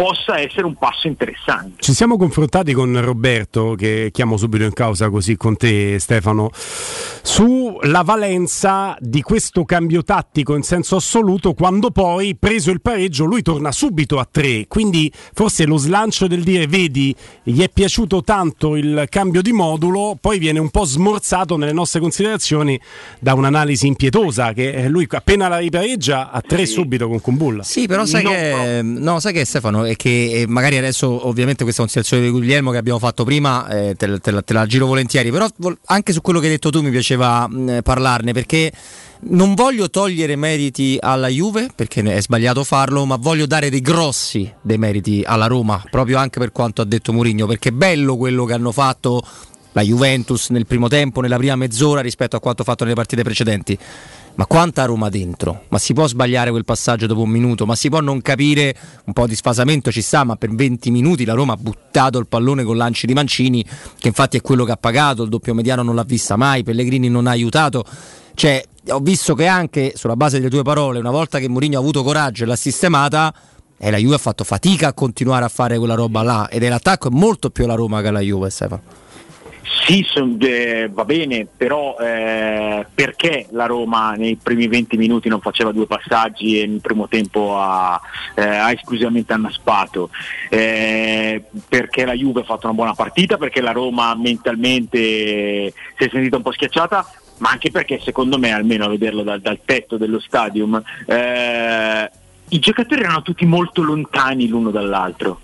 possa 0.00 0.40
essere 0.40 0.64
un 0.64 0.76
passo 0.76 1.08
interessante. 1.08 1.82
Ci 1.82 1.92
siamo 1.92 2.16
confrontati 2.16 2.72
con 2.72 2.98
Roberto, 3.02 3.74
che 3.76 4.08
chiamo 4.10 4.38
subito 4.38 4.64
in 4.64 4.72
causa 4.72 5.10
così 5.10 5.36
con 5.36 5.58
te 5.58 5.98
Stefano, 5.98 6.50
sulla 7.20 8.00
valenza 8.00 8.96
di 8.98 9.20
questo 9.20 9.66
cambio 9.66 10.02
tattico 10.02 10.56
in 10.56 10.62
senso 10.62 10.96
assoluto 10.96 11.52
quando 11.52 11.90
poi, 11.90 12.34
preso 12.34 12.70
il 12.70 12.80
pareggio, 12.80 13.26
lui 13.26 13.42
torna 13.42 13.72
subito 13.72 14.18
a 14.18 14.26
tre. 14.30 14.64
Quindi 14.68 15.12
forse 15.34 15.66
lo 15.66 15.76
slancio 15.76 16.26
del 16.26 16.44
dire, 16.44 16.66
vedi, 16.66 17.14
gli 17.42 17.60
è 17.60 17.68
piaciuto 17.68 18.22
tanto 18.22 18.76
il 18.76 19.04
cambio 19.10 19.42
di 19.42 19.52
modulo, 19.52 20.16
poi 20.18 20.38
viene 20.38 20.60
un 20.60 20.70
po' 20.70 20.84
smorzato 20.84 21.58
nelle 21.58 21.72
nostre 21.72 22.00
considerazioni 22.00 22.80
da 23.18 23.34
un'analisi 23.34 23.86
impietosa, 23.86 24.54
che 24.54 24.88
lui 24.88 25.06
appena 25.10 25.48
la 25.48 25.58
ripareggia 25.58 26.30
a 26.30 26.40
tre 26.40 26.64
subito 26.64 27.06
con 27.06 27.20
Kumbulla. 27.20 27.62
Sì, 27.64 27.86
però 27.86 28.06
sai 28.06 28.24
che, 28.24 28.80
no, 28.82 29.20
sai 29.20 29.34
che 29.34 29.44
Stefano, 29.44 29.88
è 29.90 29.96
che 29.96 30.42
eh, 30.42 30.46
magari 30.46 30.76
adesso 30.76 31.26
ovviamente 31.26 31.62
questa 31.64 31.82
considerazione 31.82 32.22
di 32.22 32.30
Guglielmo 32.30 32.70
che 32.70 32.78
abbiamo 32.78 32.98
fatto 32.98 33.24
prima 33.24 33.68
eh, 33.68 33.94
te, 33.96 34.18
te 34.20 34.42
te 34.42 34.52
la 34.52 34.66
giro 34.66 34.86
volentieri, 34.86 35.30
però 35.30 35.48
anche 35.86 36.12
su 36.12 36.20
quello 36.20 36.38
che 36.38 36.46
hai 36.46 36.52
detto 36.52 36.70
tu 36.70 36.80
mi 36.82 36.90
piaceva 36.90 37.48
mh, 37.48 37.80
parlarne 37.82 38.32
perché 38.32 38.72
non 39.22 39.54
voglio 39.54 39.90
togliere 39.90 40.36
meriti 40.36 40.96
alla 40.98 41.28
Juve 41.28 41.68
perché 41.74 42.02
è 42.02 42.22
sbagliato 42.22 42.64
farlo, 42.64 43.04
ma 43.04 43.16
voglio 43.16 43.46
dare 43.46 43.68
dei 43.68 43.80
grossi 43.80 44.50
dei 44.62 44.78
meriti 44.78 45.22
alla 45.24 45.46
Roma, 45.46 45.82
proprio 45.90 46.18
anche 46.18 46.38
per 46.38 46.52
quanto 46.52 46.82
ha 46.82 46.84
detto 46.84 47.12
Mourinho, 47.12 47.46
perché 47.46 47.70
è 47.70 47.72
bello 47.72 48.16
quello 48.16 48.44
che 48.44 48.52
hanno 48.52 48.72
fatto 48.72 49.22
la 49.72 49.82
Juventus 49.82 50.50
nel 50.50 50.66
primo 50.66 50.88
tempo, 50.88 51.20
nella 51.20 51.36
prima 51.36 51.56
mezz'ora 51.56 52.00
rispetto 52.00 52.36
a 52.36 52.40
quanto 52.40 52.64
fatto 52.64 52.84
nelle 52.84 52.96
partite 52.96 53.22
precedenti. 53.22 53.78
Ma 54.40 54.46
quanta 54.46 54.86
Roma 54.86 55.10
dentro? 55.10 55.64
Ma 55.68 55.76
si 55.76 55.92
può 55.92 56.06
sbagliare 56.06 56.48
quel 56.48 56.64
passaggio 56.64 57.06
dopo 57.06 57.20
un 57.20 57.28
minuto? 57.28 57.66
Ma 57.66 57.74
si 57.74 57.90
può 57.90 58.00
non 58.00 58.22
capire? 58.22 58.74
Un 59.04 59.12
po' 59.12 59.26
di 59.26 59.34
sfasamento 59.34 59.92
ci 59.92 60.00
sta, 60.00 60.24
ma 60.24 60.36
per 60.36 60.54
20 60.54 60.90
minuti 60.90 61.26
la 61.26 61.34
Roma 61.34 61.52
ha 61.52 61.56
buttato 61.58 62.18
il 62.18 62.26
pallone 62.26 62.64
con 62.64 62.78
lanci 62.78 63.06
di 63.06 63.12
Mancini, 63.12 63.62
che 63.98 64.08
infatti 64.08 64.38
è 64.38 64.40
quello 64.40 64.64
che 64.64 64.72
ha 64.72 64.78
pagato, 64.78 65.24
il 65.24 65.28
doppio 65.28 65.52
mediano 65.52 65.82
non 65.82 65.94
l'ha 65.94 66.04
vista 66.04 66.36
mai, 66.36 66.62
Pellegrini 66.62 67.10
non 67.10 67.26
ha 67.26 67.32
aiutato. 67.32 67.84
Cioè, 68.32 68.64
ho 68.88 69.00
visto 69.00 69.34
che 69.34 69.46
anche 69.46 69.92
sulla 69.94 70.16
base 70.16 70.38
delle 70.38 70.48
tue 70.48 70.62
parole, 70.62 71.00
una 71.00 71.10
volta 71.10 71.38
che 71.38 71.46
Mourinho 71.46 71.76
ha 71.76 71.80
avuto 71.80 72.02
coraggio 72.02 72.44
e 72.44 72.46
l'ha 72.46 72.56
sistemata, 72.56 73.34
e 73.76 73.90
la 73.90 73.98
Juve 73.98 74.14
ha 74.14 74.18
fatto 74.18 74.44
fatica 74.44 74.88
a 74.88 74.92
continuare 74.94 75.44
a 75.44 75.48
fare 75.48 75.76
quella 75.76 75.94
roba 75.94 76.22
là. 76.22 76.48
Ed 76.48 76.62
è 76.62 76.70
l'attacco 76.70 77.08
è 77.08 77.10
molto 77.12 77.50
più 77.50 77.66
la 77.66 77.74
Roma 77.74 78.00
che 78.00 78.10
la 78.10 78.20
Juve, 78.20 78.48
Stefano. 78.48 78.80
Sì, 79.62 80.04
son- 80.08 80.36
eh, 80.40 80.88
va 80.90 81.04
bene, 81.04 81.46
però 81.56 81.96
eh, 81.98 82.86
perché 82.94 83.46
la 83.50 83.66
Roma 83.66 84.12
nei 84.12 84.36
primi 84.36 84.68
20 84.68 84.96
minuti 84.96 85.28
non 85.28 85.40
faceva 85.40 85.72
due 85.72 85.86
passaggi 85.86 86.60
e 86.60 86.66
nel 86.66 86.80
primo 86.80 87.08
tempo 87.08 87.58
ha, 87.58 88.00
eh, 88.34 88.44
ha 88.44 88.70
esclusivamente 88.72 89.32
annaspato? 89.32 90.10
Eh, 90.48 91.42
perché 91.68 92.04
la 92.04 92.14
Juve 92.14 92.40
ha 92.40 92.44
fatto 92.44 92.66
una 92.66 92.74
buona 92.76 92.94
partita, 92.94 93.36
perché 93.36 93.60
la 93.60 93.72
Roma 93.72 94.14
mentalmente 94.14 95.72
si 95.96 96.04
è 96.04 96.08
sentita 96.10 96.36
un 96.36 96.42
po' 96.42 96.52
schiacciata, 96.52 97.06
ma 97.38 97.50
anche 97.50 97.70
perché 97.70 98.00
secondo 98.02 98.38
me, 98.38 98.52
almeno 98.52 98.84
a 98.84 98.88
vederlo 98.88 99.22
dal, 99.22 99.40
dal 99.40 99.60
tetto 99.64 99.96
dello 99.96 100.20
stadium, 100.20 100.80
eh, 101.06 102.10
i 102.50 102.58
giocatori 102.58 103.02
erano 103.02 103.22
tutti 103.22 103.44
molto 103.44 103.82
lontani 103.82 104.48
l'uno 104.48 104.70
dall'altro. 104.70 105.40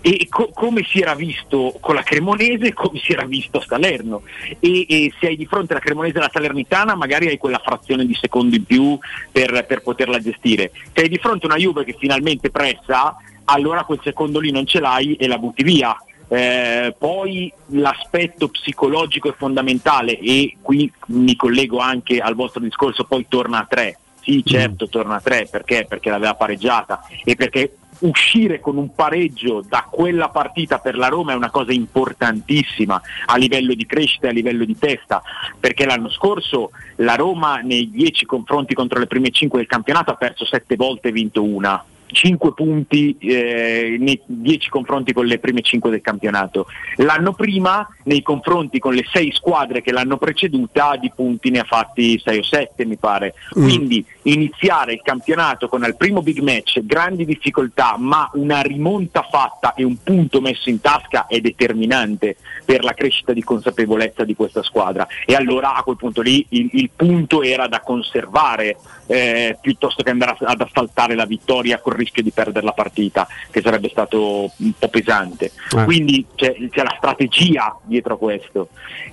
E 0.00 0.26
co- 0.28 0.50
come 0.52 0.82
si 0.84 1.00
era 1.00 1.14
visto 1.14 1.76
con 1.80 1.94
la 1.94 2.02
Cremonese 2.02 2.72
come 2.72 2.98
si 2.98 3.12
era 3.12 3.24
visto 3.24 3.58
a 3.58 3.64
Salerno. 3.66 4.22
E, 4.60 4.86
e 4.88 5.12
se 5.18 5.28
hai 5.28 5.36
di 5.36 5.46
fronte 5.46 5.74
la 5.74 5.80
Cremonese 5.80 6.18
e 6.18 6.20
la 6.20 6.30
Salernitana 6.32 6.94
magari 6.94 7.28
hai 7.28 7.38
quella 7.38 7.60
frazione 7.64 8.06
di 8.06 8.16
secondo 8.20 8.56
in 8.56 8.64
più 8.64 8.98
per, 9.30 9.66
per 9.66 9.82
poterla 9.82 10.18
gestire. 10.20 10.72
Se 10.92 11.02
hai 11.02 11.08
di 11.08 11.18
fronte 11.18 11.46
una 11.46 11.56
Juve 11.56 11.84
che 11.84 11.96
finalmente 11.98 12.50
pressa 12.50 13.16
allora 13.44 13.84
quel 13.84 14.00
secondo 14.02 14.40
lì 14.40 14.50
non 14.50 14.66
ce 14.66 14.80
l'hai 14.80 15.14
e 15.14 15.26
la 15.26 15.38
butti 15.38 15.62
via. 15.62 15.96
Eh, 16.30 16.94
poi 16.98 17.50
l'aspetto 17.68 18.48
psicologico 18.48 19.30
è 19.30 19.34
fondamentale 19.36 20.18
e 20.18 20.56
qui 20.60 20.92
mi 21.06 21.34
collego 21.36 21.78
anche 21.78 22.18
al 22.18 22.34
vostro 22.34 22.60
discorso, 22.60 23.04
poi 23.04 23.26
torna 23.28 23.60
a 23.60 23.66
tre. 23.66 23.98
Sì, 24.28 24.44
certo, 24.44 24.90
torna 24.90 25.14
a 25.14 25.20
tre 25.22 25.48
perché? 25.50 25.86
Perché 25.88 26.10
l'aveva 26.10 26.34
pareggiata 26.34 27.00
e 27.24 27.34
perché 27.34 27.78
uscire 28.00 28.60
con 28.60 28.76
un 28.76 28.94
pareggio 28.94 29.64
da 29.66 29.88
quella 29.90 30.28
partita 30.28 30.78
per 30.80 30.98
la 30.98 31.08
Roma 31.08 31.32
è 31.32 31.34
una 31.34 31.50
cosa 31.50 31.72
importantissima 31.72 33.00
a 33.24 33.36
livello 33.38 33.72
di 33.72 33.86
crescita 33.86 34.26
e 34.26 34.30
a 34.30 34.34
livello 34.34 34.66
di 34.66 34.76
testa, 34.78 35.22
perché 35.58 35.86
l'anno 35.86 36.10
scorso 36.10 36.72
la 36.96 37.14
Roma 37.14 37.60
nei 37.60 37.88
dieci 37.90 38.26
confronti 38.26 38.74
contro 38.74 38.98
le 38.98 39.06
prime 39.06 39.30
cinque 39.30 39.60
del 39.60 39.66
campionato 39.66 40.10
ha 40.10 40.16
perso 40.16 40.44
sette 40.44 40.76
volte 40.76 41.08
e 41.08 41.12
vinto 41.12 41.42
una. 41.42 41.82
5 42.10 42.54
punti 42.54 43.16
eh, 43.20 43.96
nei 43.98 44.20
10 44.24 44.68
confronti 44.68 45.12
con 45.12 45.26
le 45.26 45.38
prime 45.38 45.62
5 45.62 45.90
del 45.90 46.00
campionato. 46.00 46.66
L'anno 46.96 47.32
prima, 47.32 47.86
nei 48.04 48.22
confronti 48.22 48.78
con 48.78 48.94
le 48.94 49.04
6 49.10 49.32
squadre 49.32 49.82
che 49.82 49.92
l'hanno 49.92 50.16
preceduta, 50.16 50.96
di 50.96 51.12
punti 51.14 51.50
ne 51.50 51.60
ha 51.60 51.64
fatti 51.64 52.18
6 52.18 52.38
o 52.38 52.42
7 52.42 52.84
mi 52.84 52.96
pare. 52.96 53.34
Mm. 53.58 53.62
Quindi 53.62 54.04
iniziare 54.22 54.94
il 54.94 55.00
campionato 55.02 55.68
con 55.68 55.82
al 55.82 55.96
primo 55.96 56.22
big 56.22 56.40
match 56.40 56.80
grandi 56.82 57.24
difficoltà, 57.24 57.96
ma 57.98 58.30
una 58.34 58.60
rimonta 58.62 59.26
fatta 59.30 59.74
e 59.74 59.84
un 59.84 60.02
punto 60.02 60.40
messo 60.40 60.68
in 60.68 60.80
tasca 60.80 61.26
è 61.26 61.40
determinante 61.40 62.36
per 62.64 62.84
la 62.84 62.92
crescita 62.92 63.32
di 63.32 63.42
consapevolezza 63.42 64.24
di 64.24 64.34
questa 64.34 64.62
squadra. 64.62 65.06
E 65.24 65.34
allora 65.34 65.74
a 65.74 65.82
quel 65.82 65.96
punto 65.96 66.20
lì 66.20 66.44
il, 66.50 66.68
il 66.72 66.90
punto 66.94 67.42
era 67.42 67.66
da 67.66 67.80
conservare 67.80 68.76
eh, 69.08 69.56
piuttosto 69.60 70.02
che 70.02 70.10
andare 70.10 70.36
ad 70.38 70.60
asfaltare 70.60 71.14
la 71.14 71.24
vittoria 71.24 71.80
col 71.80 71.94
rischio 71.94 72.22
di 72.22 72.30
perdere 72.30 72.64
la 72.64 72.72
partita, 72.72 73.26
che 73.50 73.60
sarebbe 73.60 73.88
stato 73.88 74.50
un 74.54 74.72
po' 74.78 74.88
pesante. 74.88 75.52
Eh. 75.76 75.84
Quindi 75.84 76.24
c'è, 76.34 76.54
c'è 76.70 76.82
la 76.82 76.94
strategia 76.96 77.76
dietro 77.82 78.14
a 78.14 78.18
questo. 78.18 78.68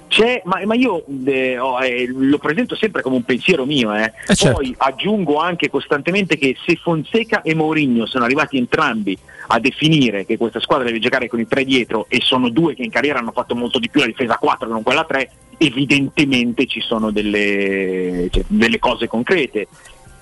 C'è, 0.08 0.42
ma, 0.46 0.62
ma 0.66 0.76
io 0.76 1.04
eh, 1.26 1.58
ho- 1.58 1.80
eh, 1.82 2.08
lo 2.08 2.38
presento 2.38 2.76
sempre 2.76 3.02
come 3.02 3.16
un 3.16 3.24
pensiero 3.24 3.66
mio, 3.66 3.94
eh. 3.96 4.14
certo. 4.34 4.58
poi 4.58 4.74
aggiungo 4.78 5.40
anche 5.40 5.70
costantemente 5.70 6.38
che 6.38 6.56
se 6.64 6.76
Fonseca 6.76 7.42
e 7.42 7.56
Mourinho 7.56 8.06
sono 8.06 8.24
arrivati 8.24 8.58
entrambi 8.58 9.18
a 9.48 9.60
definire 9.60 10.26
che 10.26 10.38
questa 10.38 10.60
squadra 10.60 10.86
deve 10.86 11.00
giocare 11.00 11.28
con 11.28 11.40
i 11.40 11.48
tre 11.48 11.64
dietro 11.64 12.06
e 12.10 12.20
sono 12.22 12.50
due 12.50 12.76
che 12.76 12.84
in 12.84 12.90
carriera 12.90 13.20
hanno 13.20 13.32
fatto 13.32 13.56
molto 13.56 13.80
di 13.80 13.90
più 13.90 14.00
la 14.02 14.08
difesa 14.08 14.34
a 14.34 14.38
4 14.38 14.68
che 14.68 14.74
non 14.74 14.84
quella 14.84 15.02
a 15.02 15.06
3, 15.06 15.32
evidentemente 15.58 16.66
ci 16.66 16.82
sono 16.82 17.12
delle, 17.12 18.28
cioè, 18.32 18.44
delle 18.48 18.80
cose 18.80 19.08
concrete. 19.08 19.68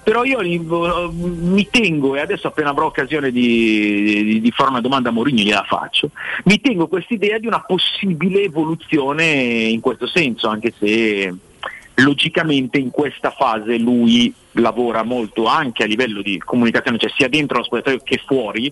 Però 0.04 0.26
io 0.26 0.40
mi 0.42 1.70
tengo, 1.70 2.16
e 2.16 2.20
adesso 2.20 2.48
appena 2.48 2.72
avrò 2.72 2.88
occasione 2.88 3.32
di, 3.32 4.24
di- 4.24 4.42
di 4.42 4.52
fare 4.52 4.70
una 4.70 4.82
domanda 4.82 5.08
a 5.08 5.12
Mourinho 5.14 5.42
gliela 5.42 5.64
faccio, 5.66 6.10
mi 6.44 6.60
tengo 6.60 6.88
quest'idea 6.88 7.38
di 7.38 7.48
una 7.48 7.62
possibile 7.62 8.42
evoluzione 8.42 9.24
in 9.24 9.80
questo 9.80 10.06
senso, 10.06 10.50
anche 10.50 10.74
se 10.78 11.34
logicamente 11.96 12.78
in 12.80 12.90
questa 12.90 13.32
fase 13.32 13.78
lui 13.78 14.34
lavora 14.54 15.04
molto 15.04 15.46
anche 15.46 15.84
a 15.84 15.88
livello 15.88 16.22
di 16.22 16.38
comunicazione, 16.38 16.98
cioè 16.98 17.12
sia 17.16 17.30
dentro 17.30 17.60
lo 17.60 17.64
spogliatoio 17.64 18.02
che 18.04 18.22
fuori, 18.26 18.72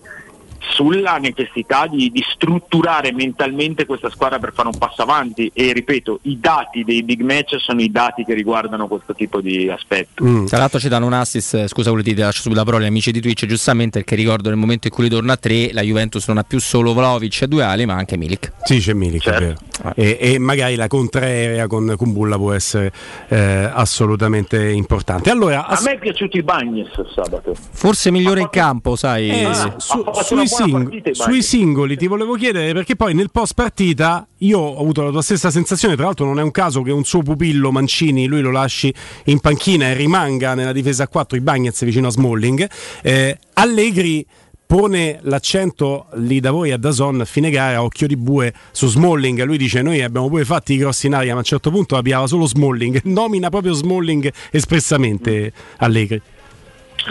sulla 0.70 1.16
necessità 1.18 1.86
di, 1.86 2.10
di 2.10 2.24
strutturare 2.32 3.12
mentalmente 3.12 3.86
questa 3.86 4.10
squadra 4.10 4.38
per 4.38 4.52
fare 4.54 4.68
un 4.68 4.78
passo 4.78 5.02
avanti 5.02 5.50
e 5.52 5.72
ripeto, 5.72 6.20
i 6.22 6.38
dati 6.40 6.84
dei 6.84 7.02
big 7.02 7.20
match 7.20 7.56
sono 7.58 7.80
i 7.80 7.90
dati 7.90 8.24
che 8.24 8.34
riguardano 8.34 8.86
questo 8.86 9.14
tipo 9.14 9.40
di 9.40 9.68
aspetto. 9.68 10.44
Tra 10.46 10.58
l'altro 10.58 10.78
ci 10.78 10.88
danno 10.88 11.06
un 11.06 11.12
assist, 11.12 11.54
eh, 11.54 11.68
scusa 11.68 11.90
Uli, 11.90 12.02
ti 12.02 12.14
lascio 12.14 12.42
subito 12.42 12.60
la 12.60 12.66
parola, 12.66 12.84
gli 12.84 12.88
amici 12.88 13.10
di 13.12 13.20
Twitch, 13.20 13.46
giustamente 13.46 13.98
perché 13.98 14.14
ricordo 14.14 14.48
nel 14.48 14.58
momento 14.58 14.86
in 14.86 14.92
cui 14.92 15.04
lui 15.08 15.12
torna 15.14 15.34
a 15.34 15.36
3 15.36 15.72
la 15.72 15.82
Juventus 15.82 16.26
non 16.28 16.38
ha 16.38 16.42
più 16.44 16.60
solo 16.60 16.92
Vlaovic 16.94 17.42
e 17.42 17.48
due 17.48 17.62
ali 17.64 17.84
ma 17.86 17.94
anche 17.94 18.16
Milik. 18.16 18.52
Sì, 18.64 18.78
c'è 18.78 18.92
Milik, 18.92 19.24
vero. 19.30 19.54
E, 19.94 20.16
e 20.20 20.38
magari 20.38 20.76
la 20.76 20.86
contraerea 20.86 21.66
con 21.66 21.94
Kumbulla 21.96 22.36
può 22.36 22.52
essere 22.52 22.92
eh, 23.28 23.68
assolutamente 23.72 24.70
importante. 24.70 25.30
Allora, 25.30 25.66
A 25.66 25.80
me 25.82 25.92
è 25.92 25.98
piaciuto 25.98 26.36
i 26.36 26.42
Bagnes 26.42 26.88
sabato. 27.14 27.54
Forse 27.72 28.10
migliore 28.10 28.40
in 28.40 28.48
campo, 28.50 28.96
sai. 28.96 29.28
Eh, 29.30 29.50
Ah, 29.52 29.74
su- 29.76 30.02
sui, 30.22 30.46
sing- 30.54 30.82
partita 30.82 31.14
sui 31.14 31.42
singoli 31.42 31.96
ti 31.96 32.06
volevo 32.06 32.34
chiedere 32.34 32.72
perché 32.72 32.96
poi 32.96 33.14
nel 33.14 33.30
post 33.30 33.54
partita 33.54 34.26
io 34.38 34.58
ho 34.58 34.80
avuto 34.80 35.02
la 35.02 35.10
tua 35.10 35.22
stessa 35.22 35.50
sensazione, 35.50 35.94
tra 35.94 36.06
l'altro 36.06 36.24
non 36.24 36.38
è 36.38 36.42
un 36.42 36.50
caso 36.50 36.82
che 36.82 36.90
un 36.90 37.04
suo 37.04 37.22
pupillo 37.22 37.70
Mancini 37.70 38.26
lui 38.26 38.40
lo 38.40 38.50
lasci 38.50 38.92
in 39.24 39.40
panchina 39.40 39.86
e 39.86 39.94
rimanga 39.94 40.54
nella 40.54 40.72
difesa 40.72 41.04
a 41.04 41.08
4 41.08 41.36
i 41.36 41.40
Bagnets 41.40 41.84
vicino 41.84 42.08
a 42.08 42.10
Smalling. 42.10 42.68
Eh, 43.02 43.38
Allegri 43.54 44.26
pone 44.72 45.18
l'accento 45.24 46.06
lì 46.14 46.40
da 46.40 46.50
voi 46.50 46.70
a 46.70 46.78
Dazon 46.78 47.20
a 47.20 47.24
fine 47.26 47.50
gara 47.50 47.82
occhio 47.82 48.06
di 48.06 48.16
bue 48.16 48.54
su 48.70 48.88
Smalling. 48.88 49.42
Lui 49.44 49.58
dice 49.58 49.82
noi 49.82 50.02
abbiamo 50.02 50.28
pure 50.28 50.46
fatti 50.46 50.72
i 50.72 50.76
grossi 50.78 51.08
in 51.08 51.14
aria 51.14 51.32
ma 51.32 51.36
a 51.36 51.38
un 51.38 51.44
certo 51.44 51.70
punto 51.70 52.00
piava 52.00 52.26
solo 52.26 52.46
Smalling. 52.46 53.02
Nomina 53.04 53.50
proprio 53.50 53.74
Smalling 53.74 54.32
espressamente 54.50 55.52
Allegri. 55.76 56.22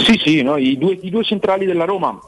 Sì, 0.05 0.19
sì, 0.23 0.41
no, 0.41 0.57
i, 0.57 0.77
due, 0.77 0.97
i 1.01 1.09
due 1.09 1.23
centrali 1.23 1.65
della 1.65 1.85
Roma 1.85 2.19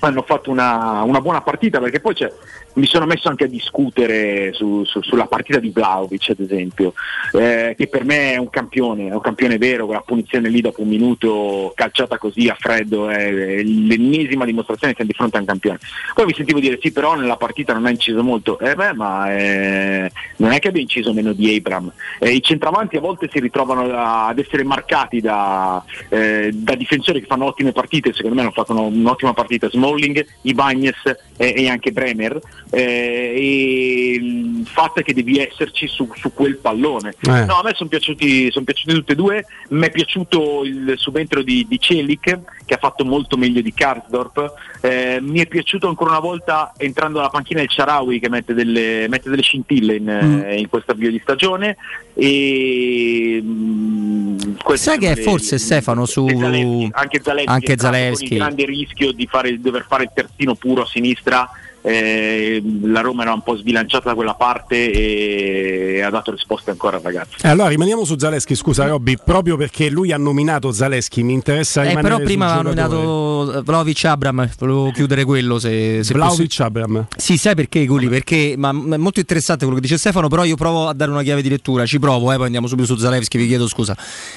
hanno 0.00 0.22
fatto 0.22 0.50
una, 0.50 1.02
una 1.02 1.20
buona 1.20 1.40
partita 1.40 1.80
perché 1.80 2.00
poi 2.00 2.14
c'è- 2.14 2.32
mi 2.74 2.86
sono 2.86 3.06
messo 3.06 3.28
anche 3.28 3.44
a 3.44 3.48
discutere 3.48 4.52
su- 4.52 4.84
su- 4.84 5.02
sulla 5.02 5.26
partita 5.26 5.58
di 5.58 5.70
Vlaovic 5.70 6.30
ad 6.30 6.40
esempio, 6.40 6.92
eh, 7.32 7.74
che 7.76 7.86
per 7.86 8.04
me 8.04 8.32
è 8.32 8.36
un 8.36 8.50
campione, 8.50 9.08
è 9.08 9.12
un 9.12 9.20
campione 9.20 9.58
vero, 9.58 9.86
con 9.86 9.94
la 9.94 10.02
punizione 10.04 10.48
lì 10.48 10.60
dopo 10.60 10.82
un 10.82 10.88
minuto 10.88 11.72
calciata 11.74 12.18
così 12.18 12.48
a 12.48 12.56
freddo 12.58 13.08
è, 13.08 13.28
è 13.28 13.62
l'ennesima 13.62 14.44
dimostrazione 14.44 14.92
che 14.92 14.96
siamo 15.04 15.10
di 15.10 15.16
fronte 15.16 15.36
a 15.36 15.40
un 15.40 15.46
campione. 15.46 15.78
Poi 16.14 16.26
mi 16.26 16.34
sentivo 16.34 16.60
dire 16.60 16.78
sì 16.80 16.90
però 16.92 17.14
nella 17.14 17.36
partita 17.36 17.72
non 17.72 17.86
ha 17.86 17.90
inciso 17.90 18.22
molto, 18.22 18.58
eh 18.58 18.74
beh 18.74 18.92
ma 18.94 19.32
eh, 19.36 20.10
non 20.36 20.52
è 20.52 20.58
che 20.58 20.68
abbia 20.68 20.80
inciso 20.82 21.12
meno 21.12 21.32
di 21.32 21.54
Abram, 21.54 21.92
Eh, 22.18 22.30
i 22.32 22.42
centravanti 22.42 22.96
a 22.96 23.00
volte 23.00 23.28
si 23.32 23.38
ritrovano 23.40 23.82
a- 23.94 24.26
ad 24.28 24.38
essere 24.38 24.64
marcati 24.64 25.20
da, 25.20 25.82
eh, 26.08 26.50
da 26.52 26.74
difensori 26.74 27.20
che 27.20 27.26
fanno 27.26 27.44
ottime 27.46 27.72
partite, 27.72 28.12
secondo 28.12 28.34
me 28.36 28.42
hanno 28.42 28.50
fatto 28.50 28.72
un'ottima 28.72 29.32
partita. 29.32 29.68
Smalling, 29.68 30.24
Ibagnes 30.42 31.02
e, 31.36 31.54
e 31.56 31.68
anche 31.68 31.92
Bremer 31.92 32.40
eh, 32.74 33.34
e 33.36 34.18
il 34.20 34.66
fatto 34.66 35.00
è 35.00 35.02
che 35.04 35.14
devi 35.14 35.38
esserci 35.38 35.86
su, 35.86 36.10
su 36.14 36.32
quel 36.32 36.56
pallone. 36.56 37.14
Eh. 37.20 37.44
No, 37.44 37.58
a 37.58 37.62
me 37.62 37.72
sono 37.74 37.88
piaciuti, 37.88 38.50
son 38.50 38.64
piaciuti 38.64 38.94
tutti 38.94 39.12
e 39.12 39.14
due, 39.14 39.46
mi 39.70 39.86
è 39.86 39.90
piaciuto 39.90 40.64
il 40.64 40.94
subentro 40.96 41.42
di, 41.42 41.64
di 41.68 41.78
Celik 41.78 42.40
che 42.64 42.74
ha 42.74 42.78
fatto 42.78 43.04
molto 43.04 43.36
meglio 43.36 43.60
di 43.60 43.72
Karsdorp, 43.72 44.52
Eh, 44.80 45.18
mi 45.20 45.40
è 45.40 45.46
piaciuto 45.46 45.88
ancora 45.88 46.10
una 46.10 46.20
volta 46.20 46.72
entrando 46.76 47.18
alla 47.18 47.30
panchina 47.30 47.62
il 47.62 47.70
Sharawi 47.70 48.18
che 48.20 48.28
mette 48.28 48.52
delle, 48.52 49.06
mette 49.08 49.30
delle 49.30 49.42
scintille 49.42 49.94
in, 49.96 50.08
eh, 50.08 50.58
in 50.58 50.68
questo 50.68 50.92
avvio 50.92 51.10
di 51.10 51.20
stagione 51.22 51.76
e 52.14 53.40
mm, 53.42 54.36
Sai 54.74 54.98
che 54.98 55.14
le- 55.14 55.22
forse 55.22 55.58
Stefano 55.58 56.04
su 56.06 56.26
Zalewski, 56.28 56.90
anche 56.92 57.20
Zalewski, 57.22 57.50
anche 57.50 57.76
Zalewski. 57.78 58.24
con 58.28 58.36
il 58.36 58.42
grande 58.42 58.64
rischio 58.66 59.12
di 59.12 59.26
fare, 59.26 59.60
dover 59.60 59.86
fare 59.88 60.04
il 60.04 60.10
terzino 60.12 60.54
puro 60.54 60.82
a 60.82 60.86
sinistra 60.86 61.48
eh, 61.86 62.62
la 62.82 63.00
Roma 63.02 63.22
era 63.22 63.34
un 63.34 63.42
po' 63.42 63.56
sbilanciata 63.56 64.08
da 64.08 64.14
quella 64.14 64.32
parte 64.34 64.90
e 64.90 66.00
ha 66.00 66.08
dato 66.08 66.30
risposte 66.30 66.70
ancora 66.70 66.96
al 66.96 67.02
ragazzo. 67.02 67.36
Eh, 67.42 67.48
allora 67.48 67.68
rimaniamo 67.68 68.04
su 68.04 68.16
Zaleschi, 68.18 68.54
scusa 68.54 68.86
Robby, 68.86 69.16
proprio 69.22 69.58
perché 69.58 69.90
lui 69.90 70.10
ha 70.10 70.16
nominato 70.16 70.72
Zaleschi, 70.72 71.22
mi 71.22 71.34
interessa 71.34 71.82
Eh, 71.82 71.88
rimanere 71.88 72.14
però 72.14 72.24
prima 72.24 72.46
giocatore. 72.62 72.74
nominato 72.74 73.62
Vlaovic 73.64 74.04
Abram, 74.06 74.48
volevo 74.58 74.90
chiudere 74.92 75.24
quello 75.24 75.58
se, 75.58 76.02
se 76.02 76.14
Vlahovic 76.14 76.58
Abram. 76.60 77.06
Sì, 77.14 77.36
sai 77.36 77.54
perché 77.54 77.84
Guli? 77.84 78.08
Perché 78.08 78.54
ma, 78.56 78.72
ma 78.72 78.94
è 78.94 78.98
molto 78.98 79.20
interessante 79.20 79.64
quello 79.64 79.78
che 79.78 79.86
dice 79.86 79.98
Stefano, 79.98 80.28
però 80.28 80.44
io 80.44 80.56
provo 80.56 80.88
a 80.88 80.94
dare 80.94 81.10
una 81.10 81.22
chiave 81.22 81.42
di 81.42 81.50
lettura, 81.50 81.84
ci 81.84 81.98
provo, 81.98 82.32
eh, 82.32 82.36
poi 82.36 82.46
andiamo 82.46 82.66
subito 82.66 82.94
su 82.94 82.96
Zalewski, 82.96 83.36
vi 83.36 83.46
chiedo 83.46 83.68
scusa. 83.68 83.94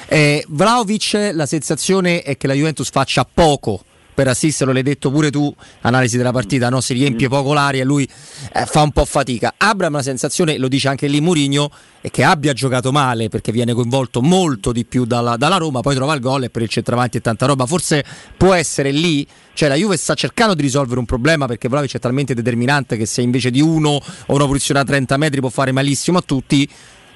Eh, 0.08 0.44
Vlahovic, 0.50 1.32
la 1.34 1.46
sensazione 1.46 2.24
è 2.24 2.36
che 2.36 2.48
la 2.48 2.54
Juventus 2.54 2.90
faccia 2.90 3.26
poco 3.32 3.84
per 4.18 4.28
assisterlo, 4.28 4.74
l'hai 4.74 4.82
detto 4.82 5.12
pure 5.12 5.30
tu, 5.30 5.54
analisi 5.82 6.18
della 6.18 6.32
partita, 6.32 6.70
no? 6.70 6.82
si 6.82 6.94
riempie 6.94 7.30
poco 7.30 7.54
l'aria 7.54 7.84
e 7.84 7.86
lui 7.86 8.10
eh, 8.52 8.66
fa 8.66 8.82
un 8.82 8.90
po' 8.90 9.06
fatica. 9.06 9.54
Abram 9.58 9.94
la 9.94 10.02
sensazione, 10.02 10.58
lo 10.58 10.68
dice 10.68 10.88
anche 10.88 11.06
lì 11.06 11.22
Murigno, 11.22 11.70
è 12.02 12.10
che 12.10 12.24
abbia 12.24 12.52
giocato 12.54 12.92
male 12.92 13.30
perché 13.30 13.52
viene 13.52 13.74
coinvolto 13.74 14.24
molto 14.24 14.72
di 14.72 14.86
più 14.86 15.06
dalla, 15.06 15.38
dalla 15.38 15.58
Roma, 15.58 15.82
poi 15.82 15.94
trova 15.94 16.16
il 16.16 16.20
gol 16.20 16.46
e 16.46 16.50
per 16.50 16.64
il 16.64 16.68
centravanti 16.68 17.18
e 17.18 17.22
tanta 17.22 17.46
roba. 17.46 17.68
Forse 17.68 18.04
può 18.36 18.54
essere 18.54 18.90
lì, 18.90 19.24
cioè 19.54 19.70
la 19.70 19.76
Juve 19.76 19.98
sta 19.98 20.16
cercando 20.16 20.56
di 20.56 20.64
risolvere 20.64 20.98
un 20.98 21.06
problema 21.06 21.46
perché 21.46 21.70
Vlaovic 21.70 21.94
è 21.94 22.00
talmente 22.00 22.34
determinante 22.34 22.98
che 22.98 23.06
se 23.06 23.22
invece 23.22 23.52
di 23.52 23.62
uno 23.62 23.90
o 23.92 24.34
una 24.34 24.48
posizione 24.48 24.80
a 24.80 24.84
30 24.84 25.16
metri 25.18 25.42
può 25.42 25.50
fare 25.50 25.72
malissimo 25.72 26.18
a 26.18 26.24
tutti. 26.26 26.68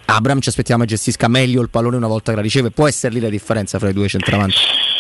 Abram 0.06 0.40
ci 0.40 0.50
aspettiamo 0.50 0.84
che 0.84 0.90
gestisca 0.90 1.28
meglio 1.28 1.64
il 1.64 1.72
pallone 1.72 1.96
una 1.96 2.06
volta 2.06 2.30
che 2.30 2.38
la 2.38 2.44
riceve. 2.44 2.70
Può 2.70 2.88
essere 2.88 3.12
lì 3.12 3.20
la 3.20 3.30
differenza 3.30 3.80
fra 3.80 3.90
i 3.90 3.94
due 3.94 4.08
centravanti? 4.08 4.91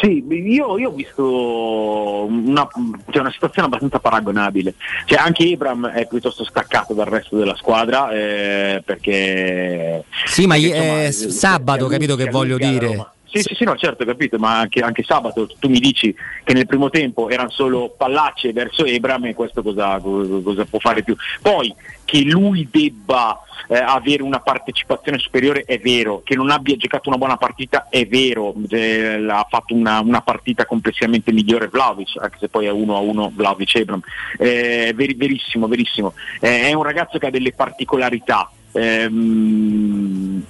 Sì, 0.00 0.24
io, 0.28 0.78
io 0.78 0.88
ho 0.90 0.92
visto 0.92 2.26
una, 2.26 2.68
cioè 3.10 3.20
una 3.20 3.32
situazione 3.32 3.66
abbastanza 3.66 3.98
paragonabile. 3.98 4.74
Cioè, 5.06 5.18
anche 5.18 5.44
Ibram 5.44 5.88
è 5.88 6.06
piuttosto 6.06 6.44
staccato 6.44 6.92
dal 6.92 7.06
resto 7.06 7.36
della 7.36 7.56
squadra 7.56 8.10
eh, 8.10 8.82
perché... 8.84 10.04
Sì, 10.26 10.46
ma 10.46 10.56
perché, 10.56 10.68
insomma, 10.68 11.30
sabato, 11.30 11.84
si 11.84 11.90
capito 11.90 12.16
che 12.16 12.28
voglio 12.28 12.58
dire? 12.58 13.14
Sì, 13.28 13.42
sì, 13.42 13.54
sì, 13.54 13.64
no, 13.64 13.76
certo, 13.76 14.04
capito, 14.04 14.38
ma 14.38 14.60
anche, 14.60 14.80
anche 14.80 15.02
sabato 15.02 15.48
tu 15.58 15.68
mi 15.68 15.80
dici 15.80 16.14
che 16.44 16.52
nel 16.52 16.66
primo 16.66 16.90
tempo 16.90 17.28
erano 17.28 17.50
solo 17.50 17.92
pallacce 17.96 18.52
verso 18.52 18.84
Ebram 18.84 19.26
e 19.26 19.34
questo 19.34 19.62
cosa, 19.62 19.98
cosa- 20.00 20.64
può 20.64 20.78
fare 20.78 21.02
più? 21.02 21.14
Poi 21.42 21.74
che 22.04 22.20
lui 22.22 22.68
debba 22.70 23.40
eh, 23.68 23.76
avere 23.78 24.22
una 24.22 24.38
partecipazione 24.38 25.18
superiore 25.18 25.64
è 25.66 25.78
vero, 25.80 26.22
che 26.24 26.36
non 26.36 26.50
abbia 26.50 26.76
giocato 26.76 27.08
una 27.08 27.18
buona 27.18 27.36
partita 27.36 27.88
è 27.90 28.06
vero, 28.06 28.54
eh, 28.70 29.26
ha 29.28 29.46
fatto 29.50 29.74
una, 29.74 29.98
una 30.00 30.20
partita 30.20 30.64
complessivamente 30.64 31.32
migliore 31.32 31.66
Vlaovic, 31.66 32.16
anche 32.20 32.36
se 32.38 32.48
poi 32.48 32.66
è 32.66 32.70
uno 32.70 32.94
a 32.96 33.00
uno 33.00 33.32
Vlaovic 33.34 33.74
Ebram, 33.74 34.00
Eh, 34.38 34.92
veri- 34.94 35.14
verissimo, 35.14 35.66
verissimo, 35.66 36.14
Eh, 36.40 36.68
è 36.68 36.72
un 36.74 36.84
ragazzo 36.84 37.18
che 37.18 37.26
ha 37.26 37.30
delle 37.30 37.52
particolarità. 37.52 38.48
Ehm, 38.72 40.44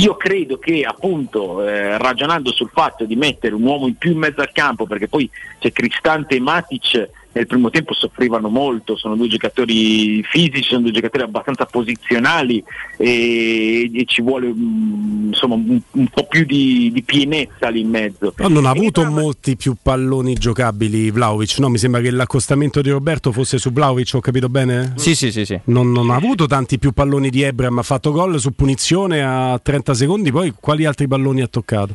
io 0.00 0.16
credo 0.16 0.58
che 0.58 0.82
appunto 0.82 1.62
eh, 1.62 1.98
ragionando 1.98 2.52
sul 2.52 2.70
fatto 2.72 3.04
di 3.04 3.16
mettere 3.16 3.54
un 3.54 3.62
uomo 3.62 3.86
in 3.86 3.96
più 3.96 4.12
in 4.12 4.18
mezzo 4.18 4.40
al 4.40 4.50
campo, 4.50 4.86
perché 4.86 5.08
poi 5.08 5.28
c'è 5.58 5.70
Cristante 5.72 6.36
e 6.36 6.40
Matic 6.40 7.10
nel 7.32 7.46
primo 7.46 7.70
tempo 7.70 7.94
soffrivano 7.94 8.48
molto, 8.48 8.96
sono 8.96 9.14
due 9.14 9.28
giocatori 9.28 10.22
fisici, 10.24 10.68
sono 10.68 10.82
due 10.82 10.92
giocatori 10.92 11.22
abbastanza 11.24 11.64
posizionali 11.64 12.62
e, 12.96 13.90
e 13.92 14.04
ci 14.06 14.20
vuole 14.20 14.48
mm, 14.48 15.28
insomma 15.28 15.54
un, 15.54 15.80
un 15.90 16.06
po' 16.08 16.26
più 16.26 16.44
di, 16.44 16.90
di 16.92 17.02
pienezza 17.02 17.68
lì 17.68 17.80
in 17.80 17.88
mezzo. 17.88 18.32
Però 18.32 18.48
non 18.48 18.66
ha 18.66 18.70
avuto 18.70 19.04
molti 19.04 19.56
più 19.56 19.76
palloni 19.80 20.34
giocabili 20.34 21.10
Vlaovic, 21.10 21.58
no? 21.58 21.68
Mi 21.68 21.78
sembra 21.78 22.00
che 22.00 22.10
l'accostamento 22.10 22.80
di 22.80 22.90
Roberto 22.90 23.30
fosse 23.30 23.58
su 23.58 23.70
Vlaovic, 23.70 24.14
ho 24.14 24.20
capito 24.20 24.48
bene? 24.48 24.94
Sì, 24.96 25.14
sì, 25.14 25.30
sì. 25.30 25.44
sì. 25.44 25.58
Non, 25.64 25.92
non 25.92 26.10
ha 26.10 26.16
avuto 26.16 26.46
tanti 26.46 26.78
più 26.78 26.90
palloni 26.92 27.30
di 27.30 27.42
Ebram, 27.42 27.78
ha 27.78 27.82
fatto 27.82 28.10
gol 28.10 28.40
su 28.40 28.54
punizione 28.54 29.22
a 29.22 29.58
30 29.62 29.94
secondi, 29.94 30.32
poi 30.32 30.52
quali 30.58 30.84
altri 30.84 31.06
palloni 31.06 31.42
ha 31.42 31.46
toccato? 31.46 31.94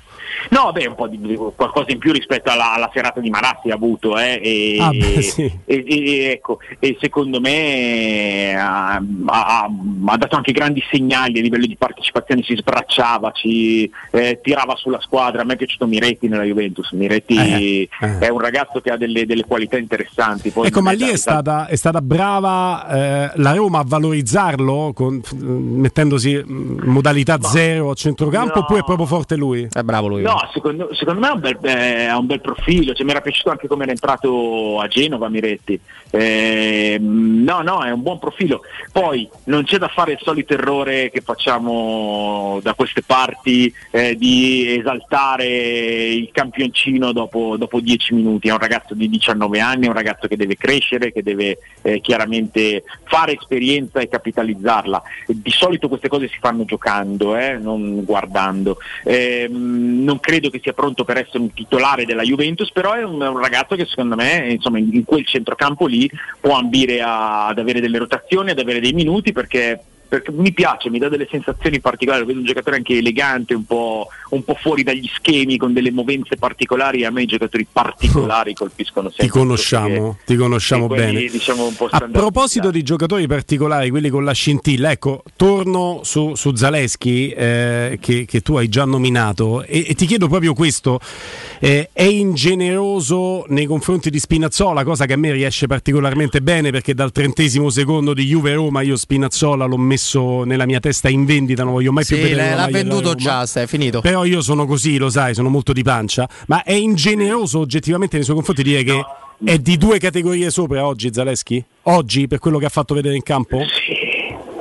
No, 0.50 0.72
beh, 0.72 0.88
un 0.88 0.96
po' 0.96 1.08
di 1.08 1.18
qualcosa 1.56 1.92
in 1.92 1.98
più 1.98 2.12
rispetto 2.12 2.52
alla, 2.52 2.74
alla 2.74 2.90
serata 2.94 3.20
di 3.20 3.30
Marazzi 3.30 3.70
ha 3.70 3.76
avuto, 3.76 4.18
eh, 4.18 4.40
e, 4.42 4.78
Ah, 4.80 4.92
beh, 4.92 5.25
sì. 5.26 5.60
e- 5.66 5.84
e- 5.88 6.30
ecco, 6.32 6.60
e 6.80 6.98
secondo 7.00 7.40
me 7.40 8.56
ha, 8.56 9.02
ha- 9.26 9.70
ha 10.06 10.18
dato 10.18 10.36
anche 10.36 10.52
grandi 10.52 10.84
segnali 10.90 11.40
a 11.40 11.42
livello 11.42 11.66
di 11.66 11.76
partecipazione, 11.78 12.44
si 12.44 12.56
sbracciava, 12.56 13.32
ci 13.32 13.90
eh, 14.12 14.40
tirava 14.42 14.76
sulla 14.76 15.00
squadra. 15.02 15.42
A 15.42 15.46
me 15.46 15.54
è 15.54 15.58
piaciuto 15.58 15.88
Miretti 15.88 16.28
nella 16.28 16.44
Juventus. 16.44 16.92
Miretti 16.92 17.36
Eh, 17.36 17.90
eh. 18.02 18.20
è 18.20 18.30
un 18.30 18.40
ragazzo 18.40 18.82
che 18.82 18.92
ha 18.92 18.98
delle, 18.98 19.26
delle 19.26 19.44
qualità 19.46 19.78
interessanti. 19.78 20.50
Poi 20.52 20.68
Ecco, 20.68 20.82
ma 20.82 20.92
lì 20.92 21.08
è 21.08 21.18
stata, 21.18 21.68
è 21.68 21.76
stata 21.76 22.02
brava 22.02 22.88
eh, 22.90 23.32
la 23.36 23.54
Roma 23.54 23.80
a 23.80 23.84
valorizzarlo 23.86 24.92
con- 24.94 25.22
mettendosi 25.40 26.32
in 26.32 26.80
modalità 26.84 27.40
zero 27.42 27.92
a 27.92 27.94
centrocampo 27.94 28.54
no. 28.56 28.62
oppure 28.62 28.80
è 28.80 28.84
proprio 28.84 29.06
forte 29.06 29.36
lui? 29.36 29.68
È 29.72 29.82
bravo 29.82 30.08
lui. 30.08 30.22
No, 30.22 30.38
secondo, 30.54 30.90
secondo 30.94 31.20
me 31.20 31.28
ha 31.28 31.34
un 31.34 31.40
bel, 31.40 31.58
eh, 31.62 32.06
ha 32.06 32.18
un 32.18 32.26
bel 32.26 32.42
profilo, 32.42 32.94
cioè, 32.94 33.06
mi 33.06 33.12
era 33.12 33.22
piaciuto 33.22 33.50
anche 33.50 33.68
come 33.68 33.84
era 33.84 33.92
entrato 33.92 34.80
a 34.80 34.88
Genova 34.88 35.15
Miretti. 35.30 35.80
Ehm, 36.12 37.44
no, 37.44 37.62
no, 37.62 37.84
è 37.84 37.92
un 37.92 38.02
buon 38.02 38.20
profilo. 38.20 38.62
Poi 38.92 39.30
non 39.46 39.64
c'è 39.64 39.78
da 39.78 39.88
fare 39.88 40.14
il 40.14 40.20
solito 40.22 40.54
errore 40.54 41.10
che 41.12 41.22
facciamo 41.22 42.60
da 42.62 42.74
queste 42.74 43.02
parti 43.02 43.74
eh, 43.92 44.16
di 44.16 44.78
esaltare 44.78 45.46
il 45.46 46.30
campioncino 46.32 47.12
dopo, 47.12 47.56
dopo 47.58 47.80
10 47.80 48.14
minuti. 48.14 48.48
È 48.48 48.52
un 48.52 48.60
ragazzo 48.60 48.94
di 48.94 49.10
19 49.10 49.60
anni, 49.60 49.86
è 49.86 49.90
un 49.90 49.94
ragazzo 49.94 50.28
che 50.28 50.38
deve 50.38 50.58
crescere, 50.58 51.12
che 51.12 51.24
deve 51.24 51.58
eh, 51.82 52.00
chiaramente 52.02 52.84
fare 53.04 53.34
esperienza 53.34 54.00
e 54.00 54.08
capitalizzarla. 54.08 55.02
Di 55.28 55.52
solito 55.52 55.88
queste 55.88 56.08
cose 56.08 56.28
si 56.28 56.38
fanno 56.40 56.66
giocando, 56.66 57.36
eh, 57.36 57.58
non 57.58 58.04
guardando. 58.04 58.78
Ehm, 59.04 60.04
non 60.04 60.20
credo 60.20 60.50
che 60.50 60.60
sia 60.62 60.74
pronto 60.74 61.04
per 61.04 61.18
essere 61.18 61.40
un 61.40 61.54
titolare 61.54 62.06
della 62.06 62.24
Juventus, 62.24 62.72
però 62.72 62.94
è 62.94 63.04
un, 63.04 63.22
un 63.22 63.40
ragazzo 63.40 63.76
che 63.76 63.86
secondo 63.86 64.16
me 64.16 64.52
insomma, 64.52 64.80
in, 64.80 64.90
in 64.92 65.05
quel 65.06 65.26
centrocampo 65.26 65.86
lì 65.86 66.10
può 66.40 66.56
ambire 66.56 67.02
a- 67.02 67.48
ad 67.48 67.60
avere 67.60 67.80
delle 67.80 67.98
rotazioni, 67.98 68.52
ad 68.52 68.60
avere 68.60 68.80
dei 68.80 68.94
minuti 68.94 69.32
perché, 69.32 69.80
perché 70.08 70.32
mi 70.32 70.54
piace, 70.54 70.90
mi 70.90 71.00
dà 71.00 71.10
delle 71.10 71.28
sensazioni 71.30 71.80
particolari, 71.80 72.26
vedo 72.26 72.40
un 72.40 72.46
giocatore 72.46 72.78
anche 72.78 72.98
elegante, 72.98 73.54
un 73.54 73.66
po', 73.66 74.08
un 74.30 74.44
po' 74.44 74.56
fuori 74.56 74.84
dagli 74.84 75.10
schemi, 75.14 75.58
con 75.58 75.74
delle 75.74 75.92
movenze 75.92 76.38
particolari, 76.38 77.06
a 77.06 77.12
me 77.12 77.24
i 77.24 77.26
giocatori 77.26 77.66
particolari 77.70 78.54
colpiscono 78.54 79.10
sempre. 79.10 79.26
Ti 79.26 79.32
conosciamo, 79.32 80.18
ti 80.26 80.36
conosciamo 80.36 80.88
quelli, 80.88 81.14
bene. 81.14 81.30
diciamo, 81.30 81.74
A 81.90 82.10
proposito 82.12 82.72
di 82.72 82.84
giocatori 82.84 83.28
particolari, 83.28 83.90
quelli 83.90 84.10
con 84.10 84.24
la 84.24 84.34
scintilla, 84.34 84.92
ecco, 84.92 85.24
torno 85.36 86.02
su, 86.04 86.36
su 86.36 86.56
Zaleschi 86.56 87.30
eh, 87.30 87.98
che, 88.00 88.26
che 88.26 88.42
tu 88.42 88.56
hai 88.56 88.70
già 88.70 88.86
nominato 88.86 89.64
e, 89.64 89.86
e 89.88 89.94
ti 89.96 90.06
chiedo 90.06 90.28
proprio 90.28 90.54
questo, 90.54 91.00
eh, 91.60 91.90
è 91.92 92.04
ingeneroso 92.04 93.46
nei 93.50 93.66
confronti 93.66 94.10
di 94.10 94.20
Spinazzola, 94.20 94.84
cosa 94.84 95.06
che 95.06 95.14
a 95.14 95.18
me 95.18 95.32
riesce 95.32 95.68
particolarmente 95.68 96.42
bene 96.42 96.72
perché 96.72 96.94
dal 96.94 97.12
trentesimo 97.12 97.70
secondo 97.70 98.14
di 98.14 98.26
Juve-Roma 98.26 98.82
io 98.82 98.96
Spinazzola 98.96 99.66
l'ho 99.66 99.78
messo 99.78 99.95
nella 100.46 100.66
mia 100.66 100.80
testa 100.80 101.10
in 101.10 101.26
vendita, 101.26 101.64
non 101.64 101.74
voglio 101.74 101.92
mai 101.92 102.06
più 102.06 102.16
Sì, 102.16 102.22
vedere 102.24 102.56
l'ha 102.56 102.68
venduto 102.68 103.16
già, 103.16 103.46
stai, 103.46 103.64
è 103.64 103.68
finito. 103.68 104.02
Però 104.02 104.24
io 104.26 104.42
sono 104.42 104.66
così, 104.66 104.98
lo 104.98 105.10
sai, 105.10 105.34
sono 105.34 105.50
molto 105.50 105.74
di 105.74 105.84
pancia, 105.84 106.28
ma 106.48 106.64
è 106.64 106.74
ingeneroso 106.74 107.60
oggettivamente 107.60 108.16
nei 108.16 108.24
suoi 108.26 108.36
confronti 108.36 108.64
dire 108.64 108.84
che 108.84 109.04
è 109.44 109.58
di 109.58 109.78
due 109.78 110.00
categorie 110.00 110.50
sopra 110.50 110.86
oggi 110.86 111.12
Zaleschi? 111.14 111.64
Oggi 111.84 112.28
per 112.28 112.40
quello 112.40 112.58
che 112.58 112.66
ha 112.66 112.70
fatto 112.70 112.94
vedere 112.94 113.16
in 113.16 113.24
campo? 113.24 113.58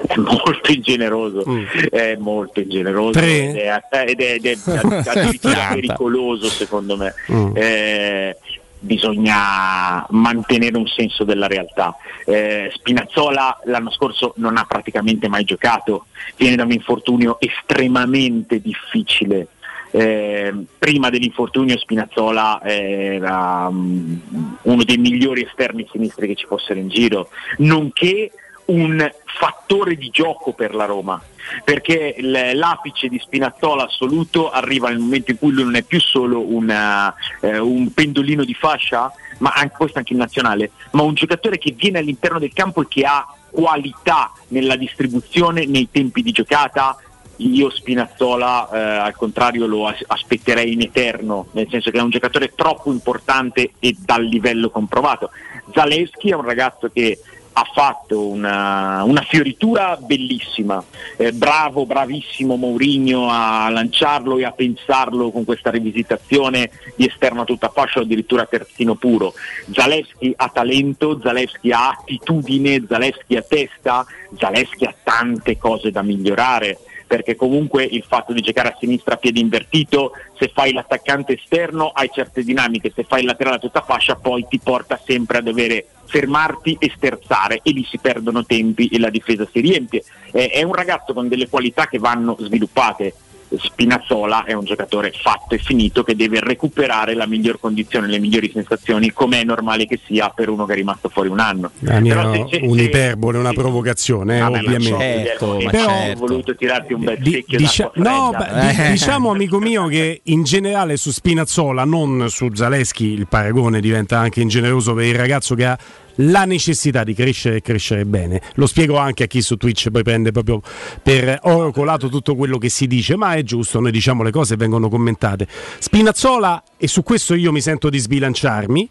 è 0.07 0.17
molto 0.19 0.71
ingeneroso, 0.71 1.45
è 1.91 2.17
molto 2.19 2.61
ingeneroso 2.61 3.11
Tre? 3.13 3.49
ed 3.49 3.57
è, 3.57 3.81
ed 4.07 4.21
è- 4.21 4.35
ed 4.35 4.45
è 4.45 4.57
addirittura 5.09 5.55
Tanta. 5.55 5.75
pericoloso 5.75 6.49
secondo 6.49 6.97
me. 6.97 7.15
Mm. 7.33 7.57
Eh, 7.57 8.37
bisogna 8.85 10.07
mantenere 10.11 10.77
un 10.77 10.87
senso 10.87 11.25
della 11.25 11.47
realtà. 11.47 11.97
Eh, 12.25 12.71
Spinazzola 12.73 13.61
l'anno 13.65 13.91
scorso 13.91 14.35
non 14.37 14.57
ha 14.57 14.65
praticamente 14.65 15.29
mai 15.29 15.45
giocato, 15.45 16.07
viene 16.37 16.57
da 16.57 16.65
un 16.65 16.73
infortunio 16.73 17.39
estremamente 17.41 18.61
difficile. 18.61 19.49
Eh, 19.91 20.53
prima 20.77 21.09
dell'infortunio 21.09 21.79
Spinazzola 21.79 22.61
era 22.63 23.71
mm, 23.71 24.17
uno 24.63 24.83
dei 24.83 24.99
migliori 24.99 25.45
esterni 25.45 25.89
sinistri 25.91 26.27
che 26.27 26.35
ci 26.35 26.47
fossero 26.47 26.79
in 26.79 26.89
giro, 26.89 27.29
nonché 27.59 28.33
un 28.67 29.11
fattore 29.25 29.95
di 29.95 30.11
gioco 30.11 30.53
per 30.53 30.75
la 30.75 30.85
Roma 30.85 31.23
perché 31.65 32.17
l'apice 32.19 33.09
di 33.09 33.19
Spinazzola 33.19 33.85
assoluto 33.85 34.51
arriva 34.51 34.89
nel 34.89 34.99
momento 34.99 35.31
in 35.31 35.39
cui 35.39 35.53
lui 35.53 35.65
non 35.65 35.77
è 35.77 35.83
più 35.83 36.01
solo 36.01 36.41
una- 36.41 37.15
eh, 37.41 37.59
un 37.59 37.93
pendolino 37.93 38.45
di 38.45 38.55
fascia, 38.55 39.13
ma 39.39 39.53
anche, 39.55 39.75
questo 39.77 39.99
anche 39.99 40.13
in 40.13 40.19
nazionale, 40.19 40.71
ma 40.93 41.03
un 41.03 41.15
giocatore 41.15 41.59
che 41.59 41.75
viene 41.77 41.99
all'interno 41.99 42.39
del 42.39 42.53
campo 42.53 42.83
e 42.83 42.89
che 42.89 43.03
ha 43.05 43.27
qualità 43.51 44.33
nella 44.49 44.77
distribuzione, 44.77 45.67
nei 45.67 45.89
tempi 45.91 46.23
di 46.23 46.33
giocata, 46.33 46.97
io 47.39 47.71
Spinazzola 47.71 48.71
eh, 48.71 48.79
al 48.79 49.17
contrario 49.17 49.67
lo 49.67 49.89
as- 49.89 50.05
aspetterei 50.07 50.73
in 50.73 50.83
eterno, 50.83 51.49
nel 51.53 51.67
senso 51.71 51.91
che 51.91 51.99
è 51.99 52.03
un 52.03 52.11
giocatore 52.11 52.53
troppo 52.55 52.93
importante 52.93 53.73
e 53.79 53.97
dal 53.99 54.25
livello 54.25 54.71
comprovato. 54.71 55.31
Zalewski 55.73 56.31
è 56.31 56.35
un 56.35 56.45
ragazzo 56.45 56.91
che 56.93 57.19
ha 57.57 57.71
fatto 57.73 58.27
una, 58.27 59.03
una 59.05 59.23
fioritura 59.23 59.97
bellissima, 59.97 60.83
Eh, 61.17 61.33
bravo, 61.33 61.87
bravissimo 61.87 62.57
Mourinho 62.57 63.29
a 63.31 63.69
lanciarlo 63.71 64.39
e 64.39 64.45
a 64.45 64.51
pensarlo 64.51 65.31
con 65.31 65.45
questa 65.45 65.71
rivisitazione 65.71 66.71
di 66.97 67.07
esterno 67.07 67.43
a 67.43 67.45
tutta 67.45 67.69
fascia 67.69 68.01
addirittura 68.01 68.47
terzino 68.47 68.97
puro. 68.97 69.33
Zalewski 69.71 70.33
ha 70.37 70.49
talento, 70.49 71.21
Zalewski 71.23 71.71
ha 71.71 71.91
attitudine, 71.91 72.85
Zalewski 72.89 73.37
ha 73.37 73.43
testa, 73.43 74.05
Zalewski 74.37 74.85
ha 74.85 74.95
tante 75.03 75.57
cose 75.57 75.91
da 75.93 76.03
migliorare 76.03 76.79
perché 77.07 77.37
comunque 77.37 77.85
il 77.85 78.03
fatto 78.09 78.33
di 78.33 78.41
giocare 78.41 78.71
a 78.71 78.77
sinistra 78.81 79.15
a 79.15 79.19
piede 79.19 79.39
invertito, 79.39 80.13
se 80.37 80.51
fai 80.53 80.73
l'attaccante 80.73 81.35
esterno 81.35 81.91
hai 81.95 82.11
certe 82.13 82.43
dinamiche, 82.43 82.91
se 82.93 83.05
fai 83.05 83.21
il 83.21 83.27
laterale 83.27 83.57
a 83.57 83.61
tutta 83.61 83.83
fascia 83.83 84.17
poi 84.17 84.45
ti 84.49 84.59
porta 84.59 84.99
sempre 85.05 85.39
a 85.39 85.43
dover 85.43 85.85
fermarti 86.15 86.77
e 86.79 86.93
sterzare 86.95 87.59
e 87.65 87.73
lì 87.73 87.85
si 87.91 87.99
perdono 87.99 88.45
tempi 88.45 88.87
e 88.87 89.01
la 89.01 89.11
difesa 89.11 89.45
si 89.53 89.59
riempie. 89.61 90.05
Eh, 90.31 90.49
è 90.49 90.63
un 90.63 90.73
ragazzo 90.73 91.13
con 91.13 91.27
delle 91.27 91.49
qualità 91.49 91.89
che 91.89 91.99
vanno 91.99 92.37
sviluppate. 92.39 93.15
Spinazzola 93.57 94.43
è 94.45 94.53
un 94.53 94.65
giocatore 94.65 95.13
fatto 95.15 95.55
e 95.55 95.59
finito 95.59 96.03
che 96.03 96.17
deve 96.17 96.41
recuperare 96.41 97.15
la 97.15 97.25
miglior 97.27 97.61
condizione, 97.61 98.09
le 98.09 98.19
migliori 98.19 98.51
sensazioni, 98.53 99.13
come 99.13 99.43
è 99.43 99.45
normale 99.45 99.87
che 99.87 100.01
sia 100.05 100.29
per 100.31 100.49
uno 100.49 100.65
che 100.67 100.73
è 100.73 100.77
rimasto 100.77 101.09
fuori 101.09 101.29
un 101.29 101.39
anno. 101.39 101.71
La 101.81 102.01
mia 102.01 102.15
Però 102.17 102.33
se- 102.33 102.47
se- 102.51 102.67
un'iperbole, 102.67 103.39
una 103.39 103.53
provocazione, 103.53 104.39
eh, 104.39 104.41
ma 104.41 104.49
ovviamente. 104.49 104.89
certo, 104.99 105.59
ma 105.63 105.71
Però- 105.71 105.87
certo. 105.89 106.25
ho 106.25 106.27
voluto 106.27 106.57
tirarti 106.57 106.93
un 106.95 107.05
bel 107.05 107.19
Di- 107.19 107.31
secchio 107.31 107.59
dicia- 107.59 107.93
d'acqua 107.95 108.11
no, 108.11 108.71
di- 108.73 108.83
Eh. 108.83 108.91
diciamo 108.91 109.31
amico 109.31 109.59
mio 109.61 109.87
che 109.87 110.23
in 110.25 110.43
generale 110.43 110.97
su 110.97 111.13
Spinazzola, 111.13 111.85
non 111.85 112.27
su 112.31 112.49
Zaleschi, 112.53 113.05
il 113.13 113.29
paragone 113.29 113.81
diventa 113.81 114.19
anche 114.19 114.41
ingeneroso 114.41 114.95
per 114.95 115.05
il 115.05 115.15
ragazzo 115.15 115.55
che 115.55 115.65
ha 115.67 115.79
la 116.17 116.45
necessità 116.45 117.05
di 117.05 117.15
crescere 117.15 117.57
e 117.57 117.61
crescere 117.63 118.05
bene. 118.05 118.41
Lo 118.55 118.67
spiego 118.67 118.97
anche 118.97 119.25
a 119.25 119.27
chi 119.27 119.43
su 119.43 119.57
Twitch 119.57 119.91
poi 119.91 120.03
prende 120.03 120.33
proprio 120.33 120.61
per 121.03 121.39
oro 121.43 121.73
colato 121.73 122.09
tutto 122.09 122.35
quello 122.35 122.59
che 122.59 122.69
si 122.69 122.87
dice, 122.87 123.17
ma 123.17 123.35
è 123.35 123.43
giusto, 123.43 123.81
noi 123.81 123.91
diciamo 123.91 124.23
le 124.23 124.31
cose 124.31 124.55
e 124.55 124.57
vengono 124.57 124.89
commentate. 124.89 125.47
Spinazzola, 125.79 126.63
e 126.77 126.89
su 126.89 127.03
questo 127.03 127.35
io 127.35 127.53
mi 127.53 127.61
sento 127.61 127.91
di 127.91 127.99
sbilanciarmi, 127.99 128.89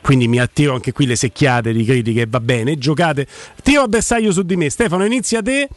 quindi 0.00 0.28
mi 0.28 0.38
attiro 0.38 0.74
anche 0.74 0.92
qui 0.92 1.06
le 1.06 1.16
secchiate 1.16 1.72
di 1.72 1.84
critiche, 1.84 2.26
va 2.28 2.40
bene, 2.40 2.76
giocate, 2.76 3.26
tiro 3.62 3.82
a 3.82 3.88
bersaglio 3.88 4.32
su 4.32 4.42
di 4.42 4.56
me, 4.56 4.68
Stefano 4.68 5.04
inizia 5.04 5.42
te. 5.42 5.68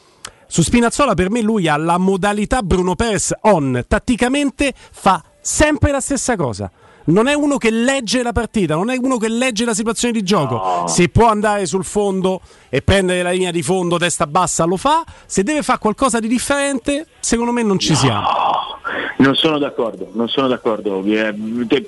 Su 0.49 0.61
Spinazzola 0.61 1.13
per 1.13 1.29
me 1.29 1.41
lui 1.41 1.67
ha 1.67 1.75
la 1.75 1.97
modalità 1.97 2.61
Bruno 2.61 2.95
Perez 2.95 3.33
on, 3.41 3.83
tatticamente 3.85 4.73
fa 4.75 5.21
sempre 5.41 5.91
la 5.91 5.99
stessa 5.99 6.37
cosa. 6.37 6.71
Non 7.07 7.27
è 7.27 7.33
uno 7.33 7.57
che 7.57 7.69
legge 7.69 8.21
la 8.21 8.33
partita, 8.33 8.75
non 8.75 8.89
è 8.89 8.97
uno 8.99 9.17
che 9.17 9.29
legge 9.29 9.63
la 9.63 9.73
situazione 9.73 10.13
di 10.13 10.23
gioco. 10.23 10.87
Se 10.87 11.07
può 11.07 11.27
andare 11.27 11.65
sul 11.65 11.85
fondo 11.85 12.41
e 12.67 12.81
prendere 12.81 13.21
la 13.21 13.31
linea 13.31 13.51
di 13.51 13.61
fondo 13.61 13.97
testa 13.97 14.27
bassa 14.27 14.65
lo 14.65 14.75
fa, 14.75 15.05
se 15.25 15.43
deve 15.43 15.61
fare 15.61 15.79
qualcosa 15.79 16.19
di 16.19 16.27
differente, 16.27 17.07
secondo 17.21 17.53
me 17.53 17.63
non 17.63 17.79
ci 17.79 17.95
siamo. 17.95 18.27
Non 19.19 19.35
sono 19.35 19.57
d'accordo, 19.57 20.09
non 20.13 20.27
sono 20.27 20.47
d'accordo, 20.47 21.01
eh, 21.05 21.33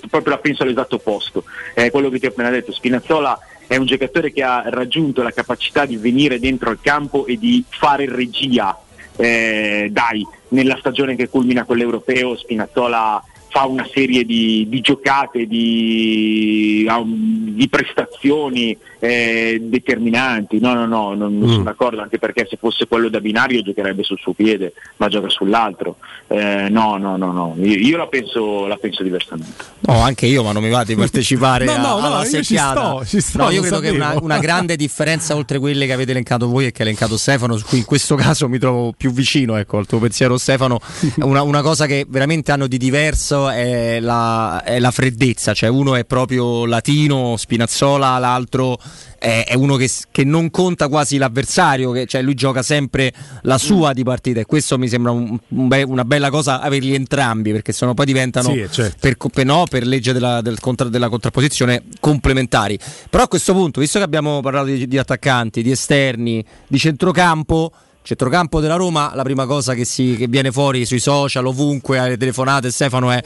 proprio 0.09 0.33
la 0.33 0.37
penso 0.39 0.63
all'esatto 0.63 0.95
opposto. 0.95 1.43
È 1.73 1.91
quello 1.91 2.09
che 2.09 2.19
ti 2.19 2.25
ho 2.25 2.29
appena 2.29 2.49
detto, 2.49 2.71
Spinazzola 2.71 3.37
è 3.67 3.75
un 3.75 3.85
giocatore 3.85 4.31
che 4.31 4.41
ha 4.41 4.63
raggiunto 4.67 5.21
la 5.21 5.31
capacità 5.31 5.85
di 5.85 5.97
venire 5.97 6.39
dentro 6.39 6.71
il 6.71 6.79
campo 6.81 7.25
e 7.25 7.37
di 7.37 7.63
fare 7.67 8.09
regia. 8.09 8.77
Eh, 9.17 9.89
dai, 9.91 10.25
nella 10.49 10.77
stagione 10.79 11.17
che 11.17 11.27
culmina 11.27 11.65
con 11.65 11.75
l'Europeo 11.75 12.37
Spinazzola 12.37 13.21
fa 13.49 13.65
una 13.65 13.87
serie 13.91 14.23
di, 14.23 14.65
di 14.69 14.79
giocate, 14.81 15.45
di, 15.47 16.85
un- 16.87 17.55
di 17.55 17.67
prestazioni 17.67 18.77
eh, 18.99 19.59
determinanti. 19.61 20.59
No, 20.59 20.73
no, 20.73 20.85
no, 20.85 21.13
non, 21.15 21.37
non 21.37 21.49
sono 21.49 21.63
d'accordo, 21.63 22.01
anche 22.01 22.19
perché 22.19 22.45
se 22.49 22.57
fosse 22.57 22.85
quello 22.87 23.09
da 23.09 23.19
binario 23.19 23.61
giocherebbe 23.61 24.03
sul 24.03 24.17
suo 24.19 24.33
piede, 24.33 24.73
ma 24.97 25.07
gioca 25.07 25.29
sull'altro. 25.29 25.97
Eh, 26.27 26.67
no, 26.69 26.97
no, 26.97 27.17
no, 27.17 27.31
no, 27.31 27.55
io, 27.61 27.75
io 27.77 27.97
la, 27.97 28.07
penso, 28.07 28.67
la 28.67 28.77
penso 28.77 29.01
diversamente. 29.03 29.63
No, 29.81 29.99
anche 30.01 30.25
io, 30.27 30.43
ma 30.43 30.51
non 30.51 30.61
mi 30.63 30.69
va 30.69 30.83
di 30.83 30.95
partecipare 30.95 31.65
No, 31.69 31.71
a- 31.73 31.77
no, 31.77 31.99
no, 31.99 32.05
alla 32.07 32.19
io 32.19 32.23
ci 32.25 32.29
secchiata. 32.43 32.79
sto, 32.81 33.05
ci 33.05 33.21
sto, 33.21 33.37
no, 33.43 33.49
io 33.49 33.61
credo 33.61 33.79
che 33.79 33.89
una, 33.89 34.05
sapevo. 34.07 34.25
una 34.25 34.39
grande 34.39 34.75
differenza 34.77 35.35
oltre 35.35 35.59
quelle 35.59 35.85
che 35.85 35.93
avete 35.93 36.11
elencato 36.11 36.47
voi 36.47 36.65
e 36.67 36.71
che 36.71 36.81
ha 36.81 36.85
elencato 36.85 37.17
Stefano, 37.17 37.57
su 37.57 37.65
cui 37.65 37.79
in 37.79 37.85
questo 37.85 38.15
caso 38.15 38.47
mi 38.49 38.59
trovo 38.59 38.93
più 38.95 39.11
vicino 39.11 39.55
ecco, 39.55 39.77
al 39.77 39.85
tuo 39.87 39.99
pensiero 39.99 40.37
Stefano, 40.37 40.79
una, 41.19 41.41
una 41.41 41.61
cosa 41.61 41.85
che 41.85 42.05
veramente 42.07 42.51
hanno 42.51 42.67
di 42.67 42.77
diverso 42.77 43.38
è 43.47 43.99
la, 44.01 44.61
è 44.63 44.79
la 44.79 44.91
freddezza, 44.91 45.53
cioè 45.53 45.69
uno 45.69 45.95
è 45.95 46.03
proprio 46.03 46.65
latino, 46.65 47.37
Spinazzola, 47.37 48.17
l'altro 48.17 48.77
è, 49.17 49.45
è 49.47 49.53
uno 49.53 49.77
che, 49.77 49.89
che 50.11 50.23
non 50.25 50.49
conta 50.49 50.89
quasi 50.89 51.17
l'avversario, 51.17 51.91
che, 51.91 52.05
cioè 52.05 52.21
lui 52.21 52.33
gioca 52.33 52.61
sempre 52.61 53.13
la 53.43 53.57
sua 53.57 53.93
di 53.93 54.03
partita 54.03 54.41
e 54.41 54.45
questo 54.45 54.77
mi 54.77 54.87
sembra 54.89 55.11
un- 55.11 55.37
un 55.47 55.67
be- 55.67 55.83
una 55.83 56.03
bella 56.03 56.29
cosa 56.29 56.59
averli 56.59 56.93
entrambi 56.93 57.51
perché 57.51 57.71
sennò 57.71 57.93
poi 57.93 58.05
diventano 58.05 58.49
Sì, 58.51 58.67
certo. 58.69 58.97
per, 58.99 59.15
per- 59.31 59.45
no, 59.45 59.63
per 59.69 59.85
legge 59.87 60.11
della, 60.11 60.41
del 60.41 60.59
contra- 60.59 60.89
della 60.89 61.07
contrapposizione 61.09 61.83
complementari. 61.99 62.77
Però 63.09 63.23
a 63.23 63.27
questo 63.27 63.53
punto, 63.53 63.79
visto 63.79 63.99
che 63.99 64.03
abbiamo 64.05 64.41
parlato 64.41 64.65
di, 64.65 64.87
di 64.87 64.97
attaccanti, 64.97 65.61
di 65.61 65.71
esterni, 65.71 66.43
di 66.67 66.77
centrocampo, 66.77 67.71
centrocampo 68.09 68.59
della 68.59 68.75
Roma, 68.75 69.11
la 69.13 69.21
prima 69.21 69.45
cosa 69.45 69.75
che, 69.75 69.85
si, 69.85 70.15
che 70.17 70.27
viene 70.27 70.51
fuori 70.51 70.83
sui 70.85 70.99
social, 70.99 71.45
ovunque, 71.45 71.99
alle 71.99 72.17
telefonate, 72.17 72.71
Stefano, 72.71 73.11
è 73.11 73.21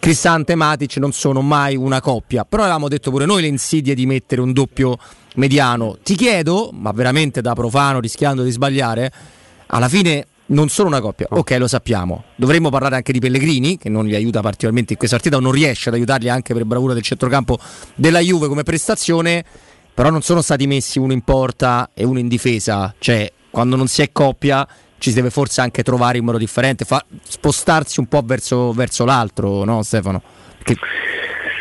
Cristante 0.00 0.52
e 0.52 0.54
Matic 0.56 0.96
non 0.96 1.12
sono 1.12 1.40
mai 1.40 1.76
una 1.76 2.00
coppia. 2.00 2.44
Però 2.44 2.62
avevamo 2.62 2.88
detto 2.88 3.12
pure 3.12 3.26
noi 3.26 3.42
le 3.42 3.46
insidie 3.46 3.94
di 3.94 4.06
mettere 4.06 4.40
un 4.40 4.52
doppio 4.52 4.98
mediano. 5.36 5.98
Ti 6.02 6.16
chiedo, 6.16 6.70
ma 6.72 6.90
veramente 6.90 7.40
da 7.40 7.54
profano, 7.54 8.00
rischiando 8.00 8.42
di 8.42 8.50
sbagliare, 8.50 9.12
alla 9.66 9.88
fine 9.88 10.26
non 10.46 10.68
sono 10.68 10.88
una 10.88 11.00
coppia, 11.00 11.26
ok 11.28 11.56
lo 11.58 11.68
sappiamo, 11.68 12.24
dovremmo 12.34 12.70
parlare 12.70 12.96
anche 12.96 13.12
di 13.12 13.18
Pellegrini 13.18 13.76
che 13.76 13.90
non 13.90 14.06
li 14.06 14.14
aiuta 14.14 14.40
particolarmente 14.40 14.94
in 14.94 14.98
questa 14.98 15.16
partita 15.16 15.36
o 15.36 15.40
non 15.40 15.52
riesce 15.52 15.90
ad 15.90 15.94
aiutarli 15.94 16.30
anche 16.30 16.54
per 16.54 16.64
bravura 16.64 16.94
del 16.94 17.02
centrocampo 17.02 17.58
della 17.94 18.20
Juve 18.20 18.48
come 18.48 18.62
prestazione, 18.62 19.44
però 19.92 20.08
non 20.08 20.22
sono 20.22 20.40
stati 20.40 20.66
messi 20.66 20.98
uno 20.98 21.12
in 21.12 21.20
porta 21.20 21.90
e 21.92 22.02
uno 22.02 22.18
in 22.18 22.28
difesa, 22.28 22.94
cioè 22.98 23.30
quando 23.50 23.76
non 23.76 23.86
si 23.86 24.02
è 24.02 24.10
coppia 24.12 24.66
ci 24.98 25.10
si 25.10 25.14
deve 25.16 25.30
forse 25.30 25.60
anche 25.60 25.82
trovare 25.84 26.18
in 26.18 26.24
modo 26.24 26.38
differente, 26.38 26.84
fa- 26.84 27.04
spostarsi 27.22 28.00
un 28.00 28.06
po' 28.06 28.22
verso, 28.24 28.72
verso 28.72 29.04
l'altro, 29.04 29.62
no 29.64 29.82
Stefano? 29.82 30.20
Perché- 30.56 30.76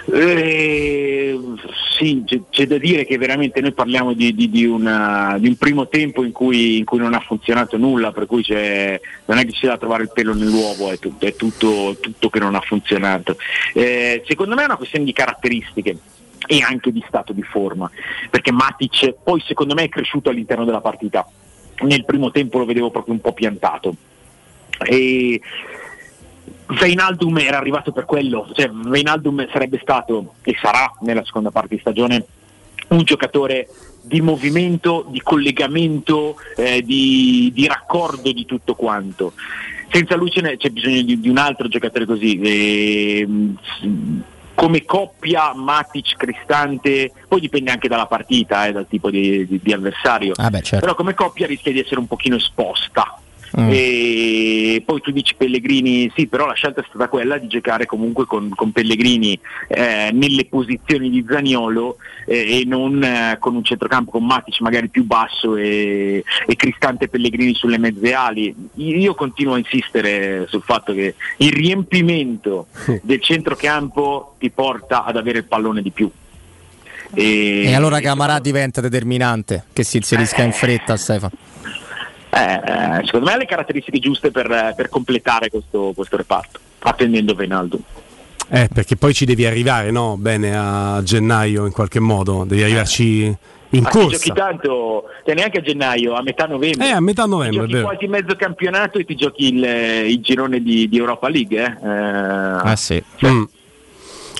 Eh, 0.09 1.37
sì, 1.97 2.23
c'è, 2.25 2.39
c'è 2.49 2.65
da 2.65 2.77
dire 2.77 3.05
che 3.05 3.17
veramente 3.17 3.59
noi 3.59 3.73
parliamo 3.73 4.13
di, 4.13 4.33
di- 4.33 4.49
di 4.49 4.65
una- 4.65 5.35
di 5.39 5.47
un 5.47 5.55
primo 5.57 5.87
tempo 5.87 6.23
in 6.23 6.31
cui, 6.31 6.77
in 6.77 6.85
cui 6.85 6.97
non 6.99 7.13
ha 7.13 7.19
funzionato 7.19 7.77
nulla, 7.77 8.11
per 8.11 8.25
cui 8.25 8.43
non 8.47 9.37
è 9.37 9.45
che 9.45 9.51
c'è 9.51 9.67
da 9.67 9.77
trovare 9.77 10.03
il 10.03 10.11
pelo 10.13 10.33
nell'uovo, 10.33 10.91
è, 10.91 10.97
tutto, 10.97 11.25
è 11.25 11.35
tutto- 11.35 11.97
tutto 11.99 12.29
che 12.29 12.39
non 12.39 12.55
ha 12.55 12.61
funzionato. 12.61 13.35
Eh, 13.73 14.23
secondo 14.25 14.55
me 14.55 14.61
è 14.61 14.65
una 14.65 14.77
questione 14.77 15.05
di 15.05 15.13
caratteristiche 15.13 15.97
e 16.47 16.61
anche 16.61 16.91
di 16.91 17.03
stato 17.07 17.33
di 17.33 17.43
forma, 17.43 17.89
perché 18.29 18.51
Matic 18.51 19.13
poi 19.23 19.43
secondo 19.45 19.73
me 19.73 19.83
è 19.83 19.89
cresciuto 19.89 20.29
all'interno 20.29 20.65
della 20.65 20.81
partita. 20.81 21.27
Nel 21.81 22.05
primo 22.05 22.31
tempo 22.31 22.57
lo 22.57 22.65
vedevo 22.65 22.89
proprio 22.89 23.13
un 23.13 23.21
po' 23.21 23.33
piantato. 23.33 23.95
E 24.79 25.41
Veinaldum 26.67 27.37
era 27.37 27.57
arrivato 27.57 27.91
per 27.91 28.05
quello, 28.05 28.49
cioè 28.53 28.69
Veinaldum 28.69 29.47
sarebbe 29.51 29.79
stato 29.81 30.35
e 30.43 30.55
sarà 30.61 30.91
nella 31.01 31.23
seconda 31.23 31.49
parte 31.51 31.75
di 31.75 31.81
stagione 31.81 32.25
un 32.89 33.03
giocatore 33.03 33.67
di 34.01 34.21
movimento, 34.21 35.05
di 35.09 35.21
collegamento, 35.21 36.35
eh, 36.55 36.81
di, 36.81 37.51
di 37.53 37.67
raccordo 37.67 38.31
di 38.31 38.45
tutto 38.45 38.75
quanto. 38.75 39.33
Senza 39.89 40.15
lui 40.15 40.29
c'è 40.29 40.69
bisogno 40.69 41.01
di, 41.01 41.19
di 41.19 41.29
un 41.29 41.37
altro 41.37 41.67
giocatore 41.67 42.05
così. 42.05 42.39
ehm, 42.41 43.57
s- 43.61 43.87
come 44.57 44.85
coppia 44.85 45.53
Matic-Cristante, 45.53 47.11
poi 47.27 47.39
dipende 47.39 47.69
anche 47.69 47.87
dalla 47.87 48.07
partita, 48.07 48.65
eh, 48.65 48.71
dal 48.71 48.87
tipo 48.87 49.11
di, 49.11 49.45
di- 49.45 49.59
di 49.61 49.71
avversario, 49.71 50.33
Ah 50.35 50.49
beh, 50.49 50.61
certo. 50.63 50.83
però 50.83 50.95
come 50.95 51.13
coppia 51.13 51.45
rischia 51.45 51.71
di 51.71 51.79
essere 51.79 51.99
un 51.99 52.07
pochino 52.07 52.37
esposta. 52.37 53.19
Mm. 53.59 53.69
E 53.71 54.83
poi 54.85 55.01
tu 55.01 55.11
dici 55.11 55.33
Pellegrini, 55.35 56.11
sì, 56.15 56.27
però 56.27 56.45
la 56.45 56.53
scelta 56.53 56.81
è 56.81 56.85
stata 56.87 57.07
quella 57.07 57.37
di 57.37 57.47
giocare 57.47 57.87
comunque 57.87 58.25
con, 58.25 58.49
con 58.55 58.71
Pellegrini 58.71 59.39
eh, 59.67 60.11
nelle 60.13 60.45
posizioni 60.45 61.09
di 61.09 61.25
Zaniolo 61.27 61.97
eh, 62.27 62.59
e 62.59 62.63
non 62.65 63.03
eh, 63.03 63.37
con 63.39 63.55
un 63.55 63.63
centrocampo 63.63 64.11
con 64.11 64.25
Matic 64.25 64.59
magari 64.59 64.89
più 64.89 65.05
basso 65.05 65.55
e, 65.55 66.23
e 66.45 66.55
Cristante 66.55 67.07
Pellegrini 67.07 67.55
sulle 67.55 67.79
mezze 67.79 68.13
ali. 68.13 68.53
Io 68.75 69.15
continuo 69.15 69.55
a 69.55 69.57
insistere 69.57 70.45
sul 70.47 70.61
fatto 70.61 70.93
che 70.93 71.15
il 71.37 71.51
riempimento 71.51 72.67
del 73.01 73.21
centrocampo 73.21 74.35
ti 74.37 74.51
porta 74.51 75.03
ad 75.03 75.17
avere 75.17 75.39
il 75.39 75.45
pallone 75.45 75.81
di 75.81 75.89
più. 75.89 76.11
E, 77.13 77.63
E 77.65 77.73
allora 77.73 77.99
Camarà 77.99 78.39
diventa 78.39 78.81
determinante, 78.81 79.63
che 79.73 79.83
si 79.83 79.97
inserisca 79.97 80.43
in 80.43 80.51
fretta 80.51 80.95
Stefano. 80.97 81.31
Eh, 82.29 83.05
secondo 83.05 83.25
me 83.25 83.33
ha 83.33 83.37
le 83.37 83.45
caratteristiche 83.45 83.99
giuste 83.99 84.31
per, 84.31 84.73
per 84.75 84.89
completare 84.89 85.49
questo, 85.49 85.93
questo 85.95 86.17
reparto, 86.17 86.59
attendendo 86.79 87.33
Venaldo. 87.33 87.79
Eh, 88.49 88.69
perché 88.73 88.95
poi 88.95 89.13
ci 89.13 89.25
devi 89.25 89.45
arrivare, 89.45 89.91
no? 89.91 90.15
Bene 90.17 90.55
a 90.57 91.01
gennaio 91.03 91.65
in 91.65 91.71
qualche 91.73 91.99
modo, 91.99 92.45
devi 92.47 92.63
arrivarci 92.63 93.35
in 93.71 93.83
ti 93.83 93.89
corsa. 93.89 94.09
giochi 94.11 94.31
tanto, 94.31 95.03
cioè 95.25 95.35
neanche 95.35 95.57
a 95.57 95.61
gennaio, 95.61 96.13
a 96.13 96.21
metà 96.21 96.45
novembre. 96.45 96.87
Eh, 96.87 96.91
a 96.91 97.01
metà 97.01 97.25
novembre, 97.25 97.49
Ti 97.51 97.57
è 97.57 97.59
giochi 97.63 97.73
vero. 97.73 97.87
quasi 97.87 98.07
mezzo 98.07 98.35
campionato 98.37 98.97
e 98.99 99.03
ti 99.03 99.15
giochi 99.15 99.47
il, 99.53 99.63
il 100.11 100.19
girone 100.21 100.61
di, 100.61 100.87
di 100.87 100.97
Europa 100.97 101.27
League. 101.27 101.57
Eh? 101.61 101.85
Eh, 101.85 102.69
Ah 102.69 102.75
sì. 102.77 103.03
Mm. 103.25 103.43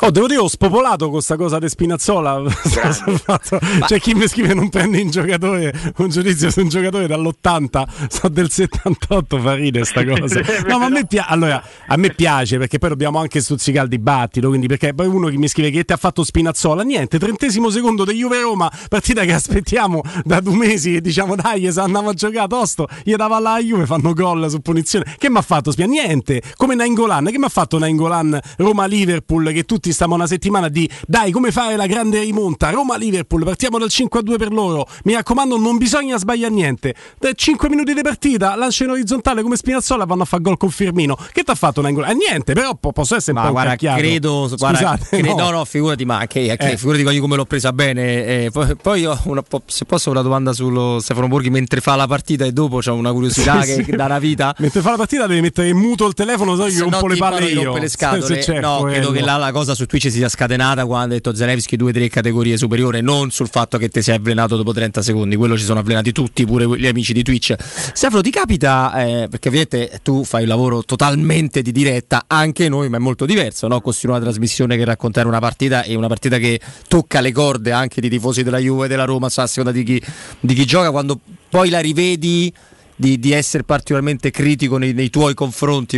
Oh, 0.01 0.11
devo 0.11 0.27
dire, 0.27 0.39
ho 0.39 0.47
spopolato 0.47 1.05
con 1.05 1.13
questa 1.13 1.35
cosa 1.35 1.57
di 1.57 1.67
Spinazzola. 1.67 2.43
C'è 3.87 3.99
chi 3.99 4.13
mi 4.13 4.27
scrive 4.27 4.53
non 4.53 4.69
prende 4.69 4.99
in 4.99 5.09
giocatore 5.09 5.73
un 5.97 6.09
giudizio 6.09 6.51
su 6.51 6.61
un 6.61 6.69
giocatore 6.69 7.07
dall'80, 7.07 8.07
so 8.07 8.27
del 8.27 8.51
78, 8.51 9.39
fa 9.39 9.55
ridere 9.55 9.85
sta 9.85 10.05
cosa. 10.05 10.41
No, 10.67 10.77
ma 10.77 10.85
a 10.85 10.89
me, 10.89 11.07
pia- 11.07 11.25
allora, 11.27 11.63
a 11.87 11.97
me 11.97 12.11
piace 12.13 12.59
perché 12.59 12.77
poi 12.77 12.89
dobbiamo 12.89 13.17
anche 13.17 13.41
stuzzicare 13.41 13.85
il 13.85 13.89
dibattito. 13.89 14.49
Quindi, 14.49 14.67
perché 14.67 14.93
poi 14.93 15.07
uno 15.07 15.29
che 15.29 15.37
mi 15.37 15.47
scrive 15.47 15.71
che 15.71 15.83
ti 15.83 15.93
ha 15.93 15.97
fatto 15.97 16.23
Spinazzola, 16.23 16.83
niente, 16.83 17.17
trentesimo 17.17 17.71
secondo 17.71 18.05
di 18.05 18.13
Juve 18.13 18.39
Roma, 18.39 18.71
partita 18.89 19.23
che 19.25 19.33
aspettiamo 19.33 20.03
da 20.23 20.39
due 20.41 20.55
mesi 20.55 20.95
e 20.95 21.01
diciamo 21.01 21.35
dai, 21.35 21.71
se 21.71 21.79
andiamo 21.79 22.09
a 22.09 22.13
giocare 22.13 22.47
tosto, 22.47 22.87
gli 23.03 23.15
dava 23.15 23.39
la 23.39 23.59
Juve, 23.59 23.87
fanno 23.87 24.13
gol 24.13 24.47
su 24.49 24.59
punizione. 24.59 25.15
Che 25.17 25.29
mi 25.29 25.37
ha 25.37 25.41
fatto 25.41 25.71
Spia? 25.71 25.87
Niente, 25.87 26.41
come 26.55 26.75
Nainggolan, 26.75 27.25
che 27.25 27.39
mi 27.39 27.45
ha 27.45 27.49
fatto 27.49 27.79
Nainggolan 27.79 28.39
Roma-Liverpool 28.57 29.51
che 29.51 29.63
tutti 29.63 29.86
stiamo 29.91 30.15
una 30.15 30.27
settimana 30.27 30.67
di 30.69 30.89
dai, 31.07 31.31
come 31.31 31.51
fare 31.51 31.75
la 31.75 31.85
grande 31.87 32.19
rimonta, 32.21 32.69
Roma-Liverpool, 32.69 33.43
partiamo 33.43 33.77
dal 33.77 33.89
5-2 33.91 34.37
per 34.37 34.51
loro. 34.51 34.87
Mi 35.03 35.13
raccomando, 35.13 35.57
non 35.57 35.77
bisogna 35.77 36.17
sbagliare 36.17 36.53
niente. 36.53 36.95
Da 37.19 37.31
5 37.33 37.69
minuti 37.69 37.93
di 37.93 38.01
partita, 38.01 38.55
lancia 38.55 38.83
in 38.83 38.91
orizzontale 38.91 39.41
come 39.41 39.55
Spinazzola 39.55 40.05
vanno 40.05 40.23
a 40.23 40.25
fare 40.25 40.41
gol 40.43 40.57
con 40.57 40.69
Firmino. 40.69 41.15
Che 41.31 41.43
ti 41.43 41.51
ha 41.51 41.55
fatto 41.55 41.81
Nainggolan? 41.81 42.11
Eh, 42.11 42.15
niente, 42.15 42.53
però 42.53 42.75
po- 42.75 42.91
posso 42.91 43.15
essere 43.15 43.31
un 43.37 43.39
Ma 43.43 43.45
po' 43.47 43.53
guarda, 43.53 43.71
incacchiato. 43.71 43.99
credo, 43.99 44.49
guarda, 44.57 44.77
Scusate, 44.77 45.17
cre- 45.21 45.33
no. 45.33 45.35
no. 45.35 45.49
no, 45.49 45.65
figurati, 45.65 46.05
ma 46.05 46.25
che, 46.27 46.55
che- 46.57 46.71
Eh. 46.71 46.77
figurati 46.77 47.01
io 47.03 47.21
come 47.21 47.35
l'ho 47.35 47.45
presa 47.45 47.71
bene. 47.73 48.25
eh, 48.25 48.49
poi, 48.51 48.75
poi 48.75 49.01
io 49.01 49.17
una 49.25 49.43
se 49.65 49.85
posso 49.85 50.09
una 50.09 50.21
domanda 50.21 50.53
sullo 50.53 50.99
Stefano 50.99 51.27
Borghi 51.27 51.49
mentre 51.49 51.79
fa 51.81 51.95
la 51.95 52.07
partita 52.07 52.45
e 52.45 52.51
dopo 52.51 52.77
c'ho 52.79 52.93
una 52.93 53.11
curiosità 53.11 53.61
Sì, 53.63 53.75
che 53.75 53.83
sì. 53.85 53.91
dà 53.91 54.05
una 54.05 54.19
vita. 54.19 54.53
Mentre 54.59 54.81
fa 54.81 54.91
la 54.91 54.97
partita 54.97 55.27
devi 55.27 55.41
mettere 55.41 55.69
in 55.69 55.77
muto 55.77 56.05
il 56.07 56.13
telefono, 56.13 56.55
se 56.55 56.61
no 56.61 56.67
gli 56.67 56.71
Se 56.73 56.83
no 56.83 56.89
rompo 56.89 57.07
le 57.07 57.13
ti 57.13 57.19
palle 57.19 57.45
io. 57.45 57.73
le 57.73 57.79
Se- 57.81 57.89
scatole. 57.89 58.21
se 58.41 58.51
c'è 58.53 58.59
no, 58.59 58.81
credo 58.81 59.07
quello. 59.07 59.11
che 59.11 59.21
la, 59.21 59.37
la 59.37 59.51
cosa 59.51 59.75
su 59.77 59.85
Twitch 59.85 60.09
sia 60.09 60.27
scatenata 60.27 60.87
quando 60.87 61.13
ha 61.13 61.17
detto 61.17 61.35
Zelensky 61.35 61.75
due 61.75 61.91
o 61.91 61.93
tre 61.93 62.09
categorie 62.09 62.57
superiore, 62.57 62.99
non 63.01 63.29
sul 63.29 63.47
fatto 63.47 63.77
che 63.77 63.89
ti 63.89 64.01
sei 64.01 64.15
avvelenato 64.15 64.57
dopo 64.57 64.73
30 64.73 65.03
secondi. 65.03 65.35
Quello 65.35 65.55
ci 65.55 65.63
sono 65.63 65.79
avvelenati 65.79 66.11
tutti, 66.11 66.45
pure 66.45 66.65
gli 66.79 66.87
amici 66.87 67.13
di 67.13 67.21
Twitch. 67.21 67.55
Stefano, 67.59 68.21
ti 68.21 68.31
capita, 68.31 68.91
eh, 69.05 69.27
perché 69.29 69.49
ovviamente 69.49 69.99
tu 70.01 70.23
fai 70.23 70.41
un 70.41 70.47
lavoro 70.49 70.83
totalmente 70.83 71.61
di 71.61 71.71
diretta, 71.71 72.23
anche 72.25 72.67
noi, 72.67 72.89
ma 72.89 72.97
è 72.97 72.99
molto 72.99 73.27
diverso, 73.27 73.67
no? 73.67 73.79
Costruire 73.79 74.17
una 74.17 74.27
trasmissione 74.27 74.75
che 74.75 74.83
raccontare 74.83 75.27
una 75.27 75.39
partita 75.39 75.83
e 75.83 75.93
una 75.93 76.07
partita 76.07 76.39
che 76.39 76.59
tocca 76.87 77.21
le 77.21 77.31
corde 77.31 77.71
anche 77.71 78.01
di 78.01 78.09
tifosi 78.09 78.41
della 78.41 78.57
Juve 78.57 78.87
della 78.87 79.05
Roma, 79.05 79.27
a 79.27 79.47
seconda 79.47 79.71
di 79.71 79.83
chi, 79.83 80.01
di 80.39 80.55
chi 80.55 80.65
gioca, 80.65 80.89
quando 80.89 81.19
poi 81.49 81.69
la 81.69 81.79
rivedi 81.79 82.51
di, 82.99 83.19
di 83.19 83.31
essere 83.31 83.63
particolarmente 83.63 84.31
critico 84.31 84.77
nei, 84.77 84.91
nei 84.91 85.11
tuoi 85.11 85.35
confronti, 85.35 85.97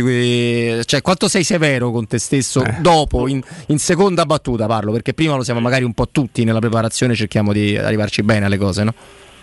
cioè 0.84 1.00
quanto 1.00 1.28
sei 1.28 1.42
severo 1.44 1.90
con 1.90 2.06
te 2.06 2.18
stesso 2.18 2.62
Eh. 2.62 2.76
dopo, 2.80 3.26
in, 3.26 3.40
in 3.68 3.78
seconda 3.78 4.26
battuta 4.26 4.66
parlo, 4.66 4.92
perché 4.92 5.14
prima 5.14 5.34
lo 5.34 5.42
siamo 5.42 5.60
magari 5.60 5.82
un 5.84 5.94
po' 5.94 6.08
tutti 6.12 6.44
nella 6.44 6.58
preparazione, 6.60 7.14
cerchiamo 7.14 7.54
di 7.54 7.74
arrivarci 7.76 8.22
bene 8.22 8.44
alle 8.44 8.58
cose, 8.58 8.84
no? 8.84 8.94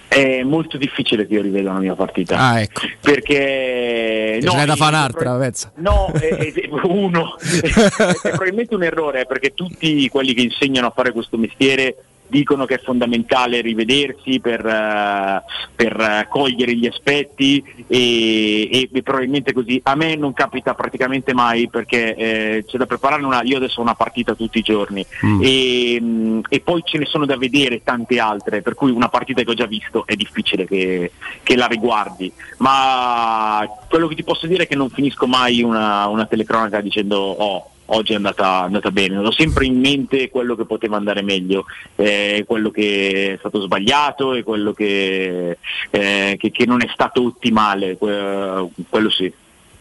È 0.08 0.42
molto 0.44 0.78
difficile 0.78 1.28
che 1.28 1.34
io 1.34 1.42
riveda 1.42 1.74
la 1.74 1.80
mia 1.80 1.94
partita. 1.96 2.38
Ah, 2.38 2.62
ecco. 2.62 2.80
Perché. 3.02 4.40
Ce 4.42 4.56
n'è 4.56 4.66
da 4.66 4.72
io- 4.72 4.76
fare 4.76 4.96
un'altra, 4.96 5.36
pensa. 5.38 5.72
No, 5.78 6.12
è, 6.14 6.28
è- 6.54 6.70
uno. 6.84 7.36
è 7.42 8.30
probabilmente 8.30 8.74
un 8.76 8.84
errore, 8.84 9.26
perché 9.26 9.54
tutti 9.54 10.08
quelli 10.10 10.34
che 10.34 10.42
insegnano 10.42 10.88
a 10.88 10.92
fare 10.96 11.12
questo 11.12 11.38
mestiere 11.38 11.96
dicono 12.28 12.66
che 12.66 12.76
è 12.76 12.82
fondamentale 12.82 13.62
rivedersi 13.62 14.40
per, 14.40 14.66
eh, 14.66 15.42
per, 15.76 16.00
eh, 16.00 16.28
cogliere 16.30 16.76
gli 16.76 16.88
aspetti 16.88 17.64
e, 17.88 18.70
e- 18.72 18.90
e 18.92 19.02
probabilmente 19.04 19.54
così. 19.54 19.80
A 19.84 19.96
me 19.96 20.16
non 20.16 20.34
capita 20.34 20.74
praticamente 20.74 21.34
mai 21.34 21.70
perché 21.70 22.16
eh, 22.16 22.64
c'è 22.66 22.78
da 22.78 22.86
preparare 22.86 23.24
una, 23.24 23.42
io 23.44 23.58
adesso 23.58 23.80
ho 23.80 23.84
una 23.84 23.96
partita 23.96 24.36
tutti 24.36 24.60
i 24.60 24.64
giorni 24.64 25.06
Mm. 25.26 25.42
e, 25.42 26.02
mh, 26.02 26.42
e 26.50 26.60
poi 26.60 26.82
ce 26.86 26.98
ne 26.98 27.06
sono 27.06 27.26
da 27.26 27.38
vedere 27.38 27.82
tante 27.84 28.20
altre, 28.20 28.62
per 28.62 28.76
cui 28.76 28.92
una 28.92 29.10
partita 29.10 29.42
che 29.44 29.50
ho 29.50 29.56
già 29.56 29.66
visto 29.66 30.06
è 30.06 30.16
difficile 30.16 30.66
che, 30.66 31.12
che 31.44 31.56
la 31.56 31.66
riguardi, 31.66 32.32
ma 32.58 33.68
quello 33.90 34.08
che 34.08 34.16
ti 34.16 34.24
posso 34.24 34.48
dire 34.48 34.64
è 34.64 34.68
che 34.68 34.76
non 34.76 34.90
finisco 34.90 35.28
mai 35.28 35.62
una, 35.62 36.08
una 36.08 36.26
telecronaca 36.26 36.82
dicendo 36.82 37.18
oh 37.18 37.72
oggi 37.88 38.14
è 38.14 38.16
andata, 38.16 38.62
andata 38.62 38.92
bene, 38.92 39.18
ho 39.18 39.32
sempre 39.32 39.66
in 39.66 39.80
mente 39.80 40.30
quello 40.30 40.56
che 40.56 40.66
poteva 40.66 40.98
andare 40.98 41.22
meglio, 41.22 41.66
eh, 41.96 42.44
quello 42.48 42.72
che 42.72 43.34
è 43.34 43.38
stato 43.38 43.62
sbagliato 43.62 44.34
e 44.34 44.44
quello 44.44 44.74
che, 44.74 45.58
eh, 45.90 46.36
che- 46.38 46.52
che 46.52 46.66
non 46.66 46.82
è 46.82 46.90
stato 46.94 47.24
ottimale, 47.24 47.98
que- 47.98 48.68
quello 48.90 49.10
sì. 49.10 49.32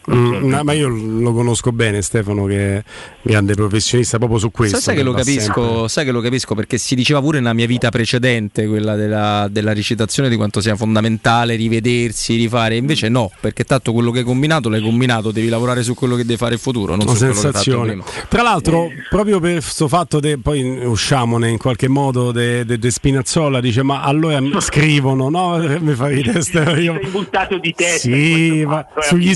Mm, 0.09 0.47
no, 0.47 0.63
ma 0.63 0.71
io 0.71 0.87
lo 0.87 1.33
conosco 1.33 1.73
bene 1.73 2.01
Stefano 2.01 2.45
che 2.45 2.77
è 2.77 2.83
grande 3.21 3.55
professionista 3.55 4.17
proprio 4.17 4.39
su 4.39 4.51
questo. 4.51 4.75
Sai, 4.77 4.85
sai 4.85 4.95
che 4.95 5.03
lo 5.03 5.11
capisco, 5.11 5.65
sempre. 5.65 5.89
sai 5.89 6.05
che 6.05 6.11
lo 6.11 6.21
capisco 6.21 6.55
perché 6.55 6.77
si 6.77 6.95
diceva 6.95 7.19
pure 7.19 7.39
nella 7.39 7.53
mia 7.53 7.67
vita 7.67 7.89
precedente, 7.89 8.67
quella 8.67 8.95
della, 8.95 9.47
della 9.51 9.73
recitazione, 9.73 10.29
di 10.29 10.37
quanto 10.37 10.61
sia 10.61 10.75
fondamentale 10.77 11.55
rivedersi, 11.55 12.35
rifare. 12.35 12.77
Invece 12.77 13.09
no, 13.09 13.29
perché 13.41 13.65
tanto 13.65 13.91
quello 13.91 14.11
che 14.11 14.19
hai 14.19 14.25
combinato 14.25 14.69
l'hai 14.69 14.81
combinato, 14.81 15.31
devi 15.31 15.49
lavorare 15.49 15.83
su 15.83 15.93
quello 15.93 16.15
che 16.15 16.23
devi 16.23 16.37
fare 16.37 16.53
in 16.53 16.59
futuro, 16.59 16.95
non 16.95 17.05
Una 17.05 17.11
su 17.15 17.17
quello 17.25 17.33
che 17.33 17.39
hai 17.39 17.43
fatto 17.43 17.63
sensazione. 17.63 17.87
prima. 17.91 18.03
Tra 18.29 18.41
l'altro, 18.43 18.87
proprio 19.09 19.39
per 19.41 19.51
questo 19.59 19.87
fatto, 19.89 20.21
de, 20.21 20.37
poi 20.37 20.85
usciamone 20.85 21.49
in 21.49 21.57
qualche 21.57 21.89
modo 21.89 22.31
de, 22.31 22.63
de- 22.65 22.77
de 22.79 22.91
Spinazzola, 22.91 23.59
dice: 23.59 23.83
Ma 23.83 24.03
allora 24.03 24.39
scrivono, 24.61 25.29
no? 25.29 25.57
Mi 25.81 25.93
fa 25.95 26.07
ridere. 26.07 26.41
Stefano, 26.41 26.79
io- 26.79 26.97
Sei 27.01 27.09
buttato 27.09 27.57
di 27.57 27.73
testa. 27.75 28.07
Sì, 28.07 28.63
ma 28.65 28.81
eh, 28.87 29.01
sugli 29.03 29.25
mio. 29.25 29.33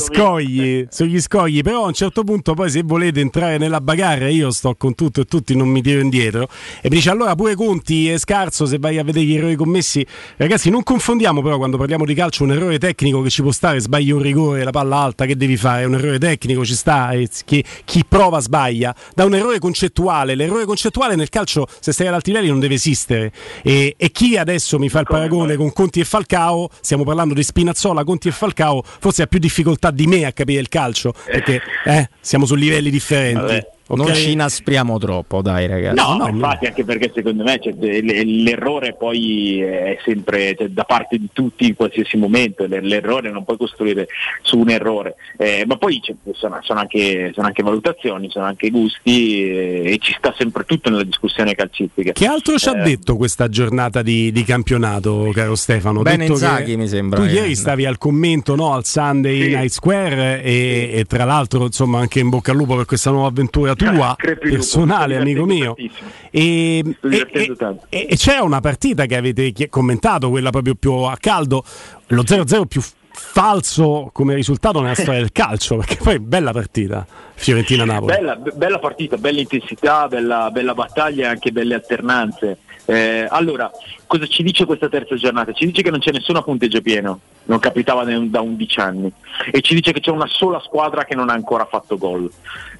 Scogli, 0.61 0.87
sugli 0.89 1.21
scogli, 1.21 1.61
però 1.61 1.83
a 1.83 1.87
un 1.87 1.93
certo 1.93 2.23
punto 2.23 2.53
poi 2.53 2.69
se 2.69 2.83
volete 2.83 3.19
entrare 3.19 3.57
nella 3.57 3.81
bagarre 3.81 4.31
io 4.31 4.51
sto 4.51 4.75
con 4.75 4.95
tutto 4.95 5.21
e 5.21 5.25
tutti, 5.25 5.55
non 5.55 5.67
mi 5.67 5.81
tiro 5.81 5.99
indietro. 5.99 6.47
E 6.81 6.89
mi 6.89 6.95
dice 6.95 7.09
allora 7.09 7.35
pure 7.35 7.55
Conti 7.55 8.09
è 8.09 8.17
scarso 8.17 8.65
se 8.65 8.77
vai 8.77 8.97
a 8.97 9.03
vedere 9.03 9.25
gli 9.25 9.35
errori 9.35 9.55
commessi, 9.55 10.05
ragazzi 10.37 10.69
non 10.69 10.83
confondiamo 10.83 11.41
però 11.41 11.57
quando 11.57 11.77
parliamo 11.77 12.05
di 12.05 12.13
calcio 12.13 12.43
un 12.43 12.51
errore 12.51 12.77
tecnico 12.77 13.21
che 13.21 13.29
ci 13.29 13.41
può 13.41 13.51
stare, 13.51 13.79
sbagli 13.79 14.11
un 14.11 14.21
rigore, 14.21 14.63
la 14.63 14.71
palla 14.71 14.97
alta, 14.97 15.25
che 15.25 15.35
devi 15.35 15.57
fare? 15.57 15.83
È 15.83 15.85
un 15.85 15.95
errore 15.95 16.19
tecnico, 16.19 16.63
ci 16.65 16.75
sta, 16.75 17.11
e 17.11 17.27
chi, 17.45 17.63
chi 17.85 18.03
prova 18.07 18.39
sbaglia, 18.39 18.95
da 19.13 19.25
un 19.25 19.35
errore 19.35 19.59
concettuale, 19.59 20.35
l'errore 20.35 20.65
concettuale 20.65 21.15
nel 21.15 21.29
calcio 21.29 21.67
se 21.79 21.91
stai 21.91 22.07
ad 22.07 22.13
alti 22.13 22.31
livelli 22.31 22.49
non 22.49 22.59
deve 22.59 22.75
esistere. 22.75 23.31
E, 23.63 23.95
e 23.97 24.11
chi 24.11 24.37
adesso 24.37 24.79
mi 24.79 24.89
fa 24.89 24.99
il 24.99 25.07
paragone 25.07 25.55
con 25.55 25.71
Conti 25.73 25.99
e 25.99 26.05
Falcao, 26.05 26.69
stiamo 26.79 27.03
parlando 27.03 27.33
di 27.33 27.43
Spinazzola, 27.43 28.03
Conti 28.03 28.27
e 28.27 28.31
Falcao, 28.31 28.83
forse 28.83 29.23
ha 29.23 29.27
più 29.27 29.39
difficoltà 29.39 29.91
di 29.91 30.07
me 30.07 30.25
a 30.25 30.31
capire 30.31 30.50
il 30.59 30.69
calcio, 30.69 31.13
perché 31.25 31.61
eh, 31.85 32.09
siamo 32.19 32.45
su 32.45 32.55
livelli 32.55 32.89
differenti. 32.89 33.39
Vabbè. 33.39 33.67
Ok? 33.91 33.97
Non 33.97 34.13
ci 34.15 34.31
inaspriamo 34.31 34.97
troppo, 34.97 35.41
dai 35.41 35.67
ragazzi. 35.67 35.95
No, 35.95 36.15
no, 36.17 36.27
infatti 36.27 36.65
anche 36.65 36.83
perché 36.83 37.11
secondo 37.13 37.43
me 37.43 37.59
cioè, 37.61 37.73
l'errore 37.73 38.95
poi 38.97 39.61
è 39.61 39.97
sempre 40.03 40.55
cioè, 40.57 40.67
da 40.69 40.83
parte 40.83 41.17
di 41.17 41.29
tutti 41.31 41.67
in 41.67 41.75
qualsiasi 41.75 42.17
momento, 42.17 42.65
l'errore 42.67 43.31
non 43.31 43.43
puoi 43.43 43.57
costruire 43.57 44.07
su 44.41 44.57
un 44.59 44.69
errore, 44.69 45.15
Eh, 45.37 45.63
ma 45.67 45.77
poi 45.77 45.99
cioè, 46.01 46.15
sono, 46.33 46.59
sono 46.61 46.79
anche, 46.79 47.31
sono 47.33 47.47
anche 47.47 47.63
valutazioni, 47.63 48.29
sono 48.29 48.45
anche 48.45 48.69
gusti 48.69 49.49
eh, 49.49 49.93
e 49.93 49.97
ci 49.99 50.13
sta 50.17 50.33
sempre 50.37 50.63
tutto 50.65 50.89
nella 50.89 51.03
discussione 51.03 51.53
calcistica. 51.55 52.11
Che 52.13 52.25
altro 52.25 52.57
ci 52.57 52.69
ha 52.69 52.79
Eh, 52.79 52.83
detto 52.83 53.15
questa 53.17 53.47
giornata 53.49 54.01
di, 54.01 54.31
di 54.31 54.43
campionato, 54.43 55.29
caro 55.33 55.55
Stefano? 55.55 56.01
Bene 56.01 56.25
detto 56.27 56.33
che 56.35 56.45
Inzaghi, 56.45 56.77
mi 56.77 56.87
sembra 56.87 57.19
Tu 57.19 57.25
che- 57.27 57.33
ieri 57.33 57.55
stavi 57.55 57.85
al 57.85 57.97
commento 57.97 58.55
no, 58.55 58.73
al 58.73 58.85
Sunday 58.85 59.47
Night 59.49 59.69
Square 59.71 60.41
e, 60.43 60.89
e 60.93 61.05
tra 61.05 61.25
l'altro 61.25 61.65
insomma 61.65 61.99
anche 61.99 62.19
in 62.19 62.29
bocca 62.29 62.51
al 62.51 62.57
lupo 62.57 62.75
per 62.75 62.85
questa 62.85 63.11
nuova 63.11 63.27
avventura 63.27 63.73
tua, 63.85 64.15
personale, 64.39 65.17
amico 65.17 65.45
mio. 65.45 65.75
E, 65.75 65.89
e- 66.31 66.85
e- 67.01 67.55
e- 67.89 68.15
c'è 68.15 68.39
una 68.39 68.59
partita 68.59 69.05
che 69.05 69.15
avete 69.15 69.53
commentato, 69.69 70.29
quella 70.29 70.49
proprio 70.49 70.75
più 70.75 70.91
a 70.93 71.17
caldo, 71.17 71.63
lo 72.07 72.23
0-0 72.23 72.65
più 72.65 72.81
falso 73.13 74.09
come 74.13 74.33
risultato 74.33 74.81
nella 74.81 74.95
storia 74.95 75.19
del 75.19 75.31
calcio, 75.31 75.77
perché 75.77 75.97
poi 75.97 76.19
bella 76.19 76.51
partita, 76.51 77.05
Fiorentina-Napoli. 77.35 78.15
Bella, 78.15 78.35
be- 78.35 78.51
bella 78.51 78.79
partita, 78.79 79.17
bella 79.17 79.39
intensità, 79.39 80.07
bella, 80.07 80.49
bella 80.51 80.73
battaglia 80.73 81.25
e 81.25 81.27
anche 81.27 81.51
belle 81.51 81.75
alternanze. 81.75 82.57
Eh, 82.91 83.25
allora, 83.29 83.71
cosa 84.05 84.27
ci 84.27 84.43
dice 84.43 84.65
questa 84.65 84.89
terza 84.89 85.15
giornata? 85.15 85.53
Ci 85.53 85.65
dice 85.65 85.81
che 85.81 85.91
non 85.91 85.99
c'è 85.99 86.11
nessuno 86.11 86.39
a 86.39 86.43
punteggio 86.43 86.81
pieno, 86.81 87.21
non 87.45 87.59
capitava 87.59 88.03
da 88.03 88.41
11 88.41 88.79
anni, 88.81 89.09
e 89.49 89.61
ci 89.61 89.75
dice 89.75 89.93
che 89.93 90.01
c'è 90.01 90.11
una 90.11 90.27
sola 90.27 90.59
squadra 90.59 91.05
che 91.05 91.15
non 91.15 91.29
ha 91.29 91.33
ancora 91.33 91.63
fatto 91.63 91.97
gol. 91.97 92.29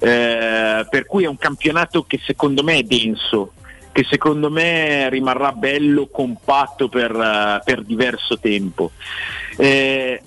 Eh, 0.00 0.86
per 0.86 1.06
cui 1.06 1.24
è 1.24 1.28
un 1.28 1.38
campionato 1.38 2.02
che 2.02 2.20
secondo 2.22 2.62
me 2.62 2.76
è 2.76 2.82
denso, 2.82 3.52
che 3.90 4.04
secondo 4.04 4.50
me 4.50 5.08
rimarrà 5.08 5.52
bello, 5.52 6.08
compatto 6.08 6.90
per, 6.90 7.10
eh, 7.10 7.62
per 7.64 7.82
diverso 7.82 8.38
tempo. 8.38 8.90
Eh, 9.56 10.22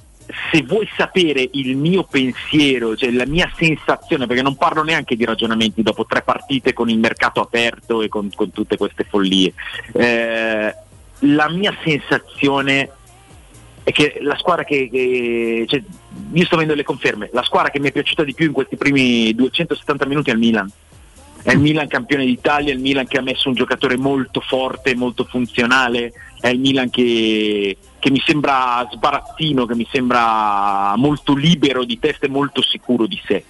se 0.51 0.63
vuoi 0.63 0.87
sapere 0.95 1.47
il 1.53 1.75
mio 1.77 2.03
pensiero, 2.03 2.95
cioè 2.95 3.11
la 3.11 3.25
mia 3.25 3.51
sensazione, 3.55 4.25
perché 4.25 4.41
non 4.41 4.55
parlo 4.55 4.83
neanche 4.83 5.15
di 5.15 5.25
ragionamenti 5.25 5.83
dopo 5.83 6.05
tre 6.05 6.21
partite 6.21 6.73
con 6.73 6.89
il 6.89 6.97
mercato 6.97 7.41
aperto 7.41 8.01
e 8.01 8.07
con, 8.07 8.29
con 8.33 8.51
tutte 8.51 8.77
queste 8.77 9.03
follie, 9.03 9.53
eh, 9.93 10.75
la 11.19 11.49
mia 11.49 11.75
sensazione 11.83 12.89
è 13.83 13.91
che 13.91 14.17
la 14.21 14.35
squadra 14.35 14.63
che, 14.63 14.89
che 14.91 15.65
cioè, 15.67 15.83
io 16.33 16.45
sto 16.45 16.55
avendo 16.55 16.73
le 16.73 16.83
conferme, 16.83 17.29
la 17.31 17.43
squadra 17.43 17.69
che 17.69 17.79
mi 17.79 17.89
è 17.89 17.91
piaciuta 17.91 18.23
di 18.23 18.33
più 18.33 18.47
in 18.47 18.51
questi 18.51 18.77
primi 18.77 19.33
270 19.35 20.05
minuti 20.07 20.31
è 20.31 20.33
il 20.33 20.39
Milan. 20.39 20.69
È 21.43 21.51
il 21.51 21.59
Milan 21.59 21.87
campione 21.87 22.25
d'Italia, 22.25 22.71
è 22.71 22.75
il 22.75 22.81
Milan 22.81 23.05
che 23.05 23.19
ha 23.19 23.21
messo 23.21 23.49
un 23.49 23.53
giocatore 23.53 23.97
molto 23.97 24.39
forte, 24.41 24.95
molto 24.95 25.25
funzionale, 25.25 26.11
è 26.39 26.47
il 26.47 26.59
Milan 26.59 26.89
che, 26.89 27.77
che 28.05 28.11
mi 28.11 28.21
sembra 28.23 28.87
sbarazzino, 28.91 29.65
che 29.65 29.73
mi 29.73 29.87
sembra 29.91 30.93
molto 30.95 31.33
libero 31.33 31.83
di 31.83 31.97
testa 31.97 32.27
e 32.27 32.29
molto 32.29 32.61
sicuro 32.61 33.07
di 33.07 33.19
sé. 33.25 33.43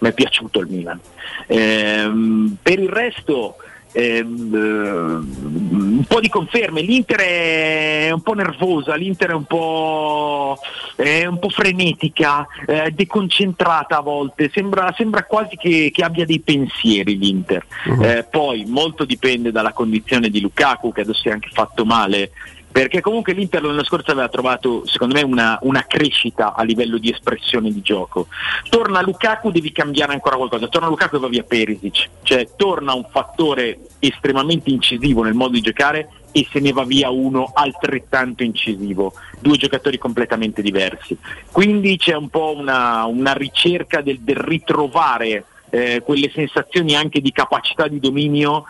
Mi 0.00 0.10
è 0.10 0.12
piaciuto 0.12 0.60
il 0.60 0.66
Milan. 0.68 1.00
Ehm, 1.46 2.58
per 2.60 2.78
il 2.78 2.90
resto 2.90 3.56
ehm, 3.92 4.54
eh, 4.54 4.58
un 4.58 6.04
po' 6.06 6.20
di 6.20 6.28
conferme, 6.28 6.82
l'Inter 6.82 7.20
è 7.20 8.10
un 8.10 8.20
po' 8.20 8.34
nervosa, 8.34 8.96
l'Inter 8.96 9.30
è 9.30 9.32
un 9.32 9.44
po', 9.44 10.58
è 10.94 11.24
un 11.24 11.38
po 11.38 11.48
frenetica, 11.48 12.46
eh, 12.66 12.90
deconcentrata 12.90 13.96
a 13.96 14.02
volte, 14.02 14.50
sembra, 14.52 14.92
sembra 14.94 15.24
quasi 15.24 15.56
che, 15.56 15.90
che 15.90 16.04
abbia 16.04 16.26
dei 16.26 16.40
pensieri 16.40 17.16
l'Inter. 17.16 17.64
Mhm. 17.86 18.02
Eh, 18.02 18.26
poi 18.30 18.66
molto 18.66 19.06
dipende 19.06 19.50
dalla 19.50 19.72
condizione 19.72 20.28
di 20.28 20.42
Lukaku 20.42 20.92
che 20.92 21.00
adesso 21.00 21.22
si 21.22 21.28
è 21.28 21.32
anche 21.32 21.48
fatto 21.50 21.86
male 21.86 22.32
perché 22.72 23.02
comunque 23.02 23.34
l'Inter 23.34 23.62
l'anno 23.62 23.84
scorso 23.84 24.10
aveva 24.12 24.28
trovato 24.28 24.86
secondo 24.86 25.14
me 25.14 25.22
una, 25.22 25.58
una 25.62 25.84
crescita 25.86 26.54
a 26.54 26.62
livello 26.64 26.96
di 26.96 27.10
espressione 27.10 27.70
di 27.70 27.82
gioco. 27.82 28.28
Torna 28.70 29.02
Lukaku 29.02 29.50
devi 29.50 29.70
cambiare 29.72 30.14
ancora 30.14 30.36
qualcosa. 30.36 30.68
Torna 30.68 30.88
Lukaku 30.88 31.16
e 31.16 31.18
va 31.18 31.28
via 31.28 31.42
Perisic. 31.42 32.08
Cioè 32.22 32.48
torna 32.56 32.94
un 32.94 33.06
fattore 33.10 33.78
estremamente 33.98 34.70
incisivo 34.70 35.22
nel 35.22 35.34
modo 35.34 35.52
di 35.52 35.60
giocare 35.60 36.08
e 36.32 36.48
se 36.50 36.60
ne 36.60 36.72
va 36.72 36.84
via 36.84 37.10
uno 37.10 37.50
altrettanto 37.54 38.42
incisivo. 38.42 39.12
Due 39.38 39.58
giocatori 39.58 39.98
completamente 39.98 40.62
diversi. 40.62 41.16
Quindi 41.50 41.98
c'è 41.98 42.16
un 42.16 42.30
po' 42.30 42.54
una, 42.56 43.04
una 43.04 43.34
ricerca 43.34 44.00
del, 44.00 44.20
del 44.20 44.36
ritrovare 44.36 45.44
eh, 45.68 46.02
quelle 46.02 46.30
sensazioni 46.34 46.94
anche 46.94 47.20
di 47.20 47.32
capacità 47.32 47.86
di 47.86 48.00
dominio 48.00 48.64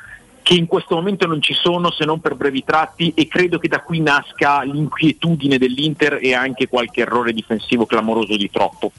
che 0.53 0.59
in 0.59 0.67
questo 0.67 0.97
momento 0.97 1.27
non 1.27 1.41
ci 1.41 1.55
sono 1.55 1.91
se 1.91 2.05
non 2.05 2.21
per 2.21 2.35
brevi 2.35 2.63
tratti 2.63 3.15
e 3.17 3.27
credo 3.27 3.59
che 3.59 3.69
da 3.69 3.81
qui 3.81 4.01
nasca 4.01 4.61
l'inquietudine 4.61 5.57
dell'Inter 5.57 6.19
e 6.21 6.35
anche 6.35 6.69
qualche 6.69 7.01
errore 7.01 7.33
difensivo 7.33 7.87
clamoroso 7.87 8.37
di 8.37 8.51
troppo. 8.51 8.93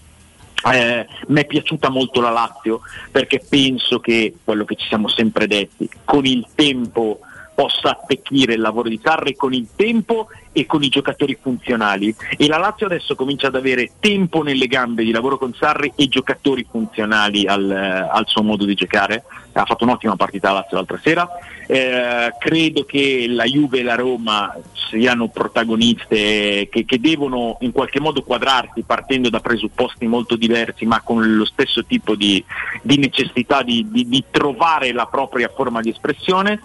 Eh, 0.74 1.06
mi 1.28 1.42
è 1.42 1.46
piaciuta 1.46 1.90
molto 1.90 2.22
la 2.22 2.32
Lazio 2.32 2.82
perché 3.12 3.40
penso 3.48 4.00
che 4.00 4.34
quello 4.44 4.66
che 4.66 4.74
ci 4.74 4.88
siamo 4.88 5.08
sempre 5.08 5.46
detti, 5.46 5.88
con 6.04 6.26
il 6.26 6.48
tempo 6.56 7.20
possa 7.54 7.92
attecchire 7.92 8.54
il 8.54 8.62
lavoro 8.62 8.90
di 8.90 9.00
Sarri 9.02 9.36
con 9.36 9.54
il 9.54 9.68
tempo 9.76 10.28
e 10.52 10.66
con 10.66 10.84
i 10.84 10.90
giocatori 10.90 11.38
funzionali. 11.40 12.16
E 12.38 12.48
la 12.48 12.58
Lazio 12.58 12.86
adesso 12.86 13.16
comincia 13.16 13.48
ad 13.48 13.56
avere 13.56 13.92
tempo 14.00 14.44
nelle 14.44 14.68
gambe 14.68 15.04
di 15.04 15.12
lavoro 15.12 15.38
con 15.38 15.54
Sarri 15.54 15.92
e 15.96 16.08
giocatori 16.08 16.66
funzionali 16.70 17.46
al, 17.46 17.70
eh, 17.70 18.08
al 18.12 18.26
suo 18.28 18.44
modo 18.44 18.66
di 18.66 18.76
giocare. 18.76 19.24
Ha 19.54 19.66
fatto 19.66 19.84
un'ottima 19.84 20.16
partita 20.16 20.50
la 20.50 20.60
Lazio 20.60 20.78
l'altra 20.78 21.00
sera. 21.02 21.28
Eh, 21.68 22.34
credo 22.40 22.84
che 22.86 23.26
la 23.30 23.46
Juve 23.46 23.80
e 23.80 23.84
la 23.84 23.96
Roma 23.96 24.56
siano 24.90 25.28
protagoniste 25.28 26.68
che, 26.70 26.86
che 26.86 27.00
devono 27.00 27.58
in 27.62 27.72
qualche 27.72 28.00
modo 28.00 28.22
quadrarsi 28.22 28.84
partendo 28.84 29.30
da 29.30 29.40
presupposti 29.40 30.06
molto 30.06 30.36
diversi 30.36 30.86
ma 30.86 31.02
con 31.02 31.36
lo 31.36 31.46
stesso 31.46 31.84
tipo 31.86 32.16
di, 32.16 32.44
di 32.82 32.98
necessità 32.98 33.64
di, 33.64 33.88
di- 33.90 34.08
di 34.08 34.24
trovare 34.30 34.92
la 34.92 35.06
propria 35.06 35.50
forma 35.54 35.82
di 35.82 35.90
espressione 35.90 36.60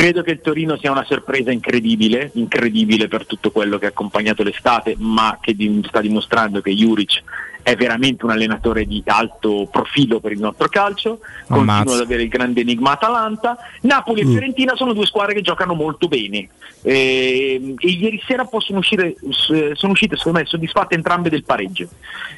Credo 0.00 0.22
che 0.22 0.30
il 0.30 0.40
Torino 0.40 0.78
sia 0.78 0.90
una 0.90 1.04
sorpresa 1.04 1.50
incredibile, 1.50 2.30
incredibile 2.32 3.06
per 3.06 3.26
tutto 3.26 3.50
quello 3.50 3.76
che 3.76 3.84
ha 3.84 3.90
accompagnato 3.90 4.42
l'estate, 4.42 4.94
ma 4.96 5.36
che 5.38 5.54
sta 5.86 6.00
dimostrando 6.00 6.62
che 6.62 6.74
Juric 6.74 7.22
è 7.62 7.76
veramente 7.76 8.24
un 8.24 8.30
allenatore 8.30 8.86
di 8.86 9.02
alto 9.04 9.68
profilo 9.70 10.18
per 10.18 10.32
il 10.32 10.38
nostro 10.38 10.70
calcio, 10.70 11.20
continua 11.46 11.82
ad 11.82 12.00
avere 12.00 12.22
il 12.22 12.30
grande 12.30 12.62
enigma 12.62 12.92
Atalanta. 12.92 13.58
Napoli 13.82 14.22
e 14.22 14.24
Mm. 14.24 14.30
Fiorentina 14.30 14.74
sono 14.74 14.94
due 14.94 15.04
squadre 15.04 15.34
che 15.34 15.42
giocano 15.42 15.74
molto 15.74 16.08
bene 16.08 16.48
e, 16.80 17.74
e 17.78 17.88
ieri 17.90 18.22
sera 18.26 18.46
possono 18.46 18.78
uscire, 18.78 19.16
sono 19.28 19.92
uscite 19.92 20.16
secondo 20.16 20.38
me 20.38 20.46
soddisfatte 20.46 20.94
entrambe 20.94 21.28
del 21.28 21.44
pareggio, 21.44 21.90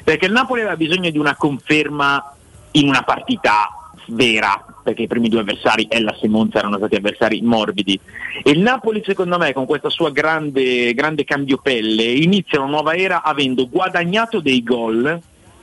perché 0.03 0.25
il 0.25 0.33
Napoli 0.33 0.59
aveva 0.59 0.75
bisogno 0.75 1.09
di 1.09 1.17
una 1.17 1.37
conferma 1.37 2.35
in 2.71 2.89
una 2.89 3.03
partita 3.03 3.69
vera 4.07 4.72
perché 4.83 5.03
i 5.03 5.07
primi 5.07 5.29
due 5.29 5.39
avversari 5.39 5.87
Ellas 5.89 6.21
e 6.21 6.27
Monza 6.27 6.59
erano 6.59 6.77
stati 6.77 6.95
avversari 6.95 7.41
morbidi. 7.41 7.99
E 8.43 8.51
il 8.51 8.59
Napoli 8.59 9.01
secondo 9.03 9.37
me 9.37 9.53
con 9.53 9.65
questa 9.65 9.89
sua 9.89 10.11
grande, 10.11 10.93
grande 10.93 11.23
cambiopelle 11.23 12.03
inizia 12.03 12.59
una 12.59 12.69
nuova 12.69 12.93
era 12.93 13.23
avendo 13.23 13.67
guadagnato 13.67 14.39
dei 14.39 14.61
gol 14.61 15.19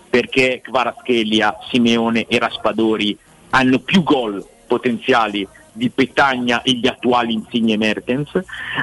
perché 0.08 0.60
Kvaratskhelia, 0.62 1.58
Simeone 1.70 2.26
e 2.26 2.38
Raspadori 2.38 3.16
hanno 3.50 3.78
più 3.78 4.02
gol 4.02 4.44
potenziali 4.66 5.46
di 5.72 5.88
Petagna 5.90 6.62
e 6.62 6.72
gli 6.72 6.86
attuali 6.86 7.32
Insigne 7.32 7.76
Mertens. 7.76 8.30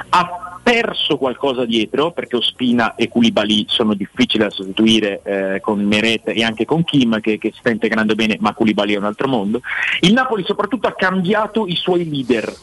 Ha 0.08 0.47
perso 0.68 1.16
qualcosa 1.16 1.64
dietro 1.64 2.10
perché 2.10 2.36
Ospina 2.36 2.94
e 2.94 3.08
Koulibaly 3.08 3.64
sono 3.68 3.94
difficili 3.94 4.44
da 4.44 4.50
sostituire 4.50 5.22
eh, 5.22 5.60
con 5.60 5.82
Meret 5.82 6.28
e 6.28 6.44
anche 6.44 6.66
con 6.66 6.84
Kim 6.84 7.20
che, 7.20 7.38
che 7.38 7.52
si 7.52 7.60
sta 7.60 7.70
integrando 7.70 8.14
bene 8.14 8.36
ma 8.38 8.52
Koulibaly 8.52 8.92
è 8.92 8.98
un 8.98 9.04
altro 9.04 9.28
mondo. 9.28 9.62
Il 10.00 10.12
Napoli 10.12 10.44
soprattutto 10.44 10.86
ha 10.86 10.92
cambiato 10.92 11.66
i 11.66 11.74
suoi 11.74 12.06
leader. 12.06 12.54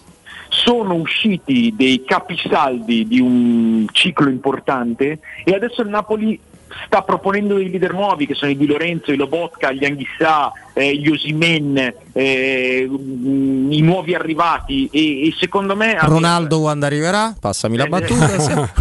Sono 0.50 0.94
usciti 0.94 1.74
dei 1.76 2.04
capisaldi 2.06 3.08
di 3.08 3.20
un 3.20 3.88
ciclo 3.92 4.30
importante 4.30 5.20
e 5.44 5.56
adesso 5.56 5.82
il 5.82 5.90
Napoli 5.90 6.40
sta 6.86 7.02
proponendo 7.02 7.56
dei 7.56 7.70
leader 7.70 7.94
nuovi 7.94 8.26
che 8.26 8.34
sono 8.34 8.52
i 8.52 8.58
Di 8.58 8.66
Lorenzo, 8.66 9.12
i 9.12 9.16
Lobotka, 9.16 9.72
gli 9.72 9.86
Anghissà, 9.86 10.52
eh, 10.74 10.96
gli 10.96 11.10
Osimen, 11.10 11.94
eh, 12.14 12.90
i 12.90 13.82
nuovi 13.82 14.14
arrivati 14.14 14.90
e, 14.92 15.28
e 15.28 15.36
secondo 15.40 15.76
me 15.76 15.98
Ronaldo 16.00 16.60
quando 16.60 16.86
arriverà? 16.86 17.34
Passami 17.40 17.78
la 17.78 17.86
Eh, 17.86 17.90
battuta. 17.90 18.74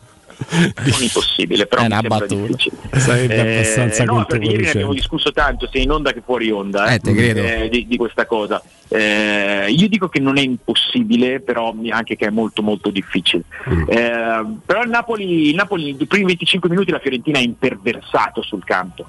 non 0.48 1.02
impossibile, 1.02 1.66
però 1.66 1.82
È 1.82 1.86
mi 1.86 1.92
una 1.92 2.00
sembra 2.00 2.18
battuta. 2.18 2.46
difficile. 2.46 2.76
Sarebbe 3.00 3.40
abbastanza 3.40 4.04
no, 4.04 4.24
perché 4.24 4.46
ieri 4.46 4.62
ne 4.64 4.70
abbiamo 4.70 4.92
discusso 4.94 5.32
tanto, 5.32 5.68
sia 5.70 5.80
in 5.82 5.90
onda 5.90 6.12
che 6.12 6.22
fuori 6.24 6.50
onda, 6.50 6.86
eh, 6.86 6.94
Eh, 6.94 6.98
te 6.98 7.14
credo. 7.14 7.40
eh, 7.40 7.68
di, 7.70 7.86
di 7.86 7.96
questa 7.96 8.26
cosa. 8.26 8.62
Eh, 8.88 9.66
io 9.70 9.88
dico 9.88 10.08
che 10.08 10.18
non 10.18 10.36
è 10.38 10.40
impossibile, 10.40 11.40
però 11.40 11.74
anche 11.90 12.16
che 12.16 12.26
è 12.26 12.30
molto 12.30 12.62
molto 12.62 12.90
difficile. 12.90 13.44
Eh, 13.88 14.44
però 14.66 14.82
il 14.82 14.88
Napoli, 14.90 15.48
il 15.50 15.54
Napoli, 15.54 15.94
nei 15.94 16.06
primi 16.06 16.26
25 16.26 16.68
minuti 16.68 16.90
la 16.90 16.98
Fiorentina 16.98 17.38
è 17.38 17.42
imperversato 17.42 18.42
sul 18.42 18.64
campo. 18.64 19.04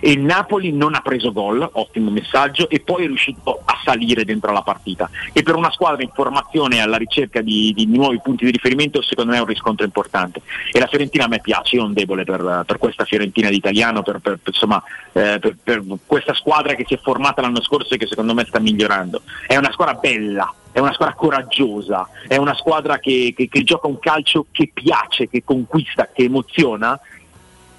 E 0.00 0.10
il 0.10 0.20
Napoli 0.20 0.72
non 0.72 0.94
ha 0.94 1.00
preso 1.00 1.32
gol, 1.32 1.68
ottimo 1.72 2.10
messaggio, 2.10 2.68
e 2.68 2.80
poi 2.80 3.04
è 3.04 3.06
riuscito 3.06 3.60
a 3.64 3.78
salire 3.84 4.24
dentro 4.24 4.52
la 4.52 4.62
partita. 4.62 5.08
E 5.32 5.42
per 5.42 5.54
una 5.56 5.70
squadra 5.70 6.02
in 6.02 6.10
formazione 6.12 6.80
alla 6.80 6.96
ricerca 6.96 7.40
di, 7.40 7.72
di 7.74 7.86
nuovi 7.86 8.20
punti 8.22 8.44
di 8.44 8.50
riferimento, 8.50 9.02
secondo 9.02 9.32
me 9.32 9.38
è 9.38 9.40
un 9.40 9.46
riscontro 9.46 9.84
importante. 9.84 10.42
E 10.70 10.78
la 10.78 10.86
Fiorentina 10.86 11.24
a 11.24 11.28
me 11.28 11.40
piace, 11.40 11.76
io 11.76 11.84
un 11.84 11.92
debole 11.92 12.24
per, 12.24 12.64
per 12.66 12.78
questa 12.78 13.04
Fiorentina 13.04 13.48
d'italiano, 13.48 14.02
per, 14.02 14.18
per- 14.18 14.38
insomma, 14.44 14.82
eh, 15.12 15.38
per 15.62 15.82
questa 16.06 16.34
squadra 16.34 16.74
che 16.74 16.84
si 16.86 16.94
è 16.94 16.98
formata 17.02 17.40
l'anno 17.40 17.62
scorso 17.62 17.94
e 17.94 17.98
che 17.98 18.06
secondo 18.06 18.34
me 18.34 18.44
sta 18.44 18.58
migliorando. 18.58 19.22
È 19.46 19.56
una 19.56 19.70
squadra 19.72 19.94
bella, 19.94 20.52
è 20.72 20.78
una 20.78 20.92
squadra 20.92 21.14
coraggiosa, 21.14 22.08
è 22.26 22.36
una 22.36 22.54
squadra 22.54 22.98
che, 22.98 23.34
che- 23.36 23.48
che 23.48 23.62
gioca 23.62 23.86
un 23.86 23.98
calcio 23.98 24.46
che 24.50 24.70
piace, 24.72 25.28
che 25.28 25.42
conquista, 25.44 26.08
che 26.12 26.24
emoziona. 26.24 26.98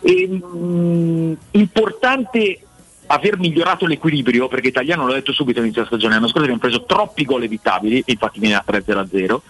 E, 0.03 0.27
mm, 0.29 1.33
importante 1.51 2.59
aver 3.07 3.37
migliorato 3.37 3.85
l'equilibrio, 3.85 4.47
perché 4.47 4.67
Italiano 4.67 5.05
l'ho 5.05 5.13
detto 5.13 5.33
subito 5.33 5.59
all'inizio 5.59 5.83
della 5.83 5.95
stagione, 5.95 6.15
l'anno 6.15 6.27
scorso 6.27 6.43
abbiamo 6.43 6.61
preso 6.61 6.83
troppi 6.85 7.25
gol 7.25 7.43
evitabili, 7.43 8.03
infatti 8.05 8.39
viene 8.39 8.55
a 8.55 8.63
3-0-0. 8.65 9.41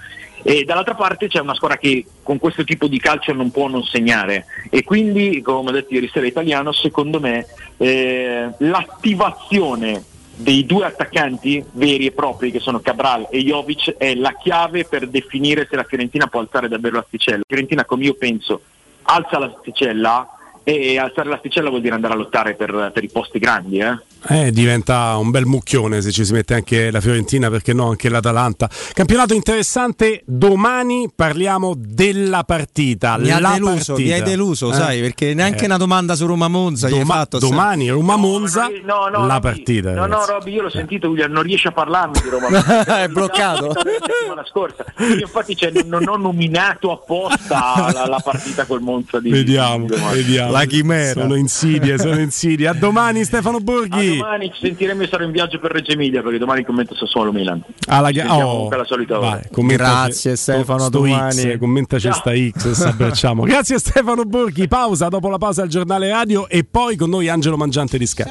E 0.45 0.65
dall'altra 0.65 0.95
parte 0.95 1.29
c'è 1.29 1.39
una 1.39 1.55
squadra 1.55 1.77
che 1.77 2.05
con 2.21 2.37
questo 2.37 2.65
tipo 2.65 2.87
di 2.87 2.99
calcio 2.99 3.31
non 3.31 3.49
può 3.49 3.69
non 3.69 3.83
segnare 3.83 4.45
e 4.69 4.83
quindi, 4.83 5.41
come 5.41 5.69
ho 5.69 5.71
detto 5.71 5.93
ieri 5.93 6.09
sera 6.11 6.27
italiano, 6.27 6.73
secondo 6.73 7.21
me 7.21 7.45
eh, 7.77 8.49
l'attivazione 8.57 10.03
dei 10.35 10.65
due 10.65 10.85
attaccanti 10.85 11.63
veri 11.71 12.07
e 12.07 12.11
propri 12.11 12.51
che 12.51 12.59
sono 12.59 12.81
Cabral 12.81 13.27
e 13.29 13.41
Jovic 13.41 13.95
è 13.97 14.15
la 14.15 14.33
chiave 14.33 14.83
per 14.83 15.07
definire 15.07 15.65
se 15.69 15.77
la 15.77 15.83
Fiorentina 15.83 16.27
può 16.27 16.41
alzare 16.41 16.67
davvero 16.67 16.97
l'asticella. 16.97 17.37
La 17.37 17.43
Fiorentina, 17.47 17.85
come 17.85 18.03
io 18.03 18.15
penso, 18.15 18.63
alza 19.03 19.39
l'asticella 19.39 20.27
e 20.63 20.97
alzare 20.97 21.29
l'asticella 21.29 21.69
vuol 21.69 21.81
dire 21.81 21.95
andare 21.95 22.13
a 22.13 22.17
lottare 22.17 22.53
per, 22.55 22.91
per 22.93 23.03
i 23.03 23.09
posti 23.09 23.39
grandi. 23.39 23.79
eh. 23.79 23.97
Eh, 24.29 24.51
diventa 24.51 25.17
un 25.17 25.31
bel 25.31 25.45
mucchione 25.45 26.01
se 26.01 26.11
ci 26.11 26.23
si 26.23 26.31
mette 26.31 26.53
anche 26.53 26.91
la 26.91 27.01
Fiorentina, 27.01 27.49
perché 27.49 27.73
no 27.73 27.89
anche 27.89 28.07
l'Atalanta. 28.09 28.69
Campionato 28.93 29.33
interessante, 29.33 30.21
domani 30.25 31.09
parliamo 31.13 31.73
della 31.77 32.43
partita. 32.45 33.17
Mi 33.17 33.31
ha 33.31 33.39
la 33.39 33.51
deluso, 33.53 33.93
partita. 33.93 33.95
mi 34.01 34.11
hai 34.11 34.21
deluso, 34.21 34.71
Eh? 34.71 34.75
sai, 34.75 35.01
perché 35.01 35.33
neanche 35.33 35.63
Eh. 35.63 35.65
una 35.65 35.77
domanda 35.77 36.15
su 36.15 36.25
Roma 36.25 36.47
Monza 36.47 36.87
gli 36.87 36.93
hai 36.93 36.99
Doma- 36.99 37.13
fatto. 37.15 37.39
domani 37.39 37.89
Roma 37.89 38.15
Monza, 38.15 38.69
No, 38.85 39.07
no, 39.11 39.25
la 39.25 39.33
Robby, 39.35 39.41
partita. 39.41 39.89
No, 39.91 40.01
no, 40.01 40.07
ragazzi. 40.07 40.31
Robby, 40.31 40.53
io 40.53 40.61
l'ho 40.61 40.69
sentito, 40.69 41.09
William, 41.09 41.31
non 41.31 41.43
riesce 41.43 41.67
a 41.67 41.71
parlarmi 41.71 42.19
di 42.21 42.29
Roma. 42.29 42.47
È 43.03 43.07
bloccato. 43.09 43.67
La 43.67 43.81
settimana 43.81 44.45
scorsa. 44.45 44.85
Io 44.99 45.15
infatti 45.19 45.55
cioè, 45.55 45.71
non, 45.85 46.07
ho 46.07 46.15
nominato 46.15 46.91
apposta 46.91 47.91
la, 47.91 48.05
la 48.07 48.21
partita 48.23 48.65
col 48.65 48.81
Monza 48.81 49.19
di 49.19 49.29
Vediamo, 49.29 49.85
di 49.85 49.95
vediamo. 50.13 50.51
La 50.51 50.65
chimera. 50.65 51.21
Sono 51.21 51.35
insidie, 51.35 51.97
sono 51.97 52.19
insidie. 52.19 52.67
A 52.67 52.73
domani 52.73 53.23
Stefano 53.25 53.57
A 53.57 53.59
Borghi. 53.61 54.12
Domani 54.17 54.51
ci 54.53 54.59
sentiremo 54.61 55.03
e 55.03 55.07
sarò 55.07 55.23
in 55.23 55.31
viaggio 55.31 55.59
per 55.59 55.71
Reggio 55.71 55.91
Emilia 55.91 56.21
perché 56.21 56.37
domani 56.37 56.63
commento 56.63 56.95
Sassuolo 56.95 57.31
Milan. 57.31 57.63
Alla 57.87 58.07
Ci 58.09 58.13
ga- 58.15 58.21
sentiamo 58.21 58.49
oh, 58.49 58.53
comunque 58.53 58.75
alla 58.75 58.85
solita 58.85 59.17
ora. 59.19 59.29
vai, 59.29 59.41
commentaci 59.51 59.91
Grazie, 59.91 60.35
Stefano, 60.35 60.89
domani. 60.89 61.33
X, 61.33 61.57
commentaci 61.57 62.07
Ciao. 62.07 62.13
sta 62.13 62.31
X 62.31 62.65
e 62.65 62.75
ci 62.75 62.81
abbracciamo. 62.83 63.43
Grazie 63.45 63.79
Stefano 63.79 64.23
Borghi. 64.23 64.67
Pausa 64.67 65.07
dopo 65.07 65.29
la 65.29 65.37
pausa 65.37 65.63
al 65.63 65.67
giornale 65.67 66.09
radio 66.09 66.47
e 66.47 66.63
poi 66.63 66.95
con 66.95 67.09
noi 67.09 67.27
Angelo 67.29 67.57
Mangiante 67.57 67.97
di 67.97 68.05
Sky. 68.05 68.23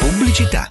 Pubblicità. 0.00 0.70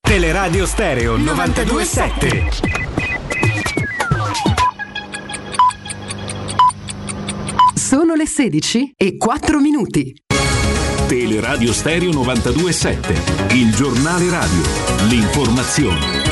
Teleradio 0.00 0.66
Stereo 0.66 1.16
927. 1.16 2.50
Sono 7.74 8.14
le 8.14 8.26
16 8.26 8.92
e 8.96 9.16
4 9.16 9.60
minuti. 9.60 10.14
Teleradio 11.06 11.72
Stereo 11.72 12.12
927, 12.12 13.54
il 13.54 13.72
giornale 13.74 14.28
radio, 14.28 14.62
l'informazione. 15.08 16.25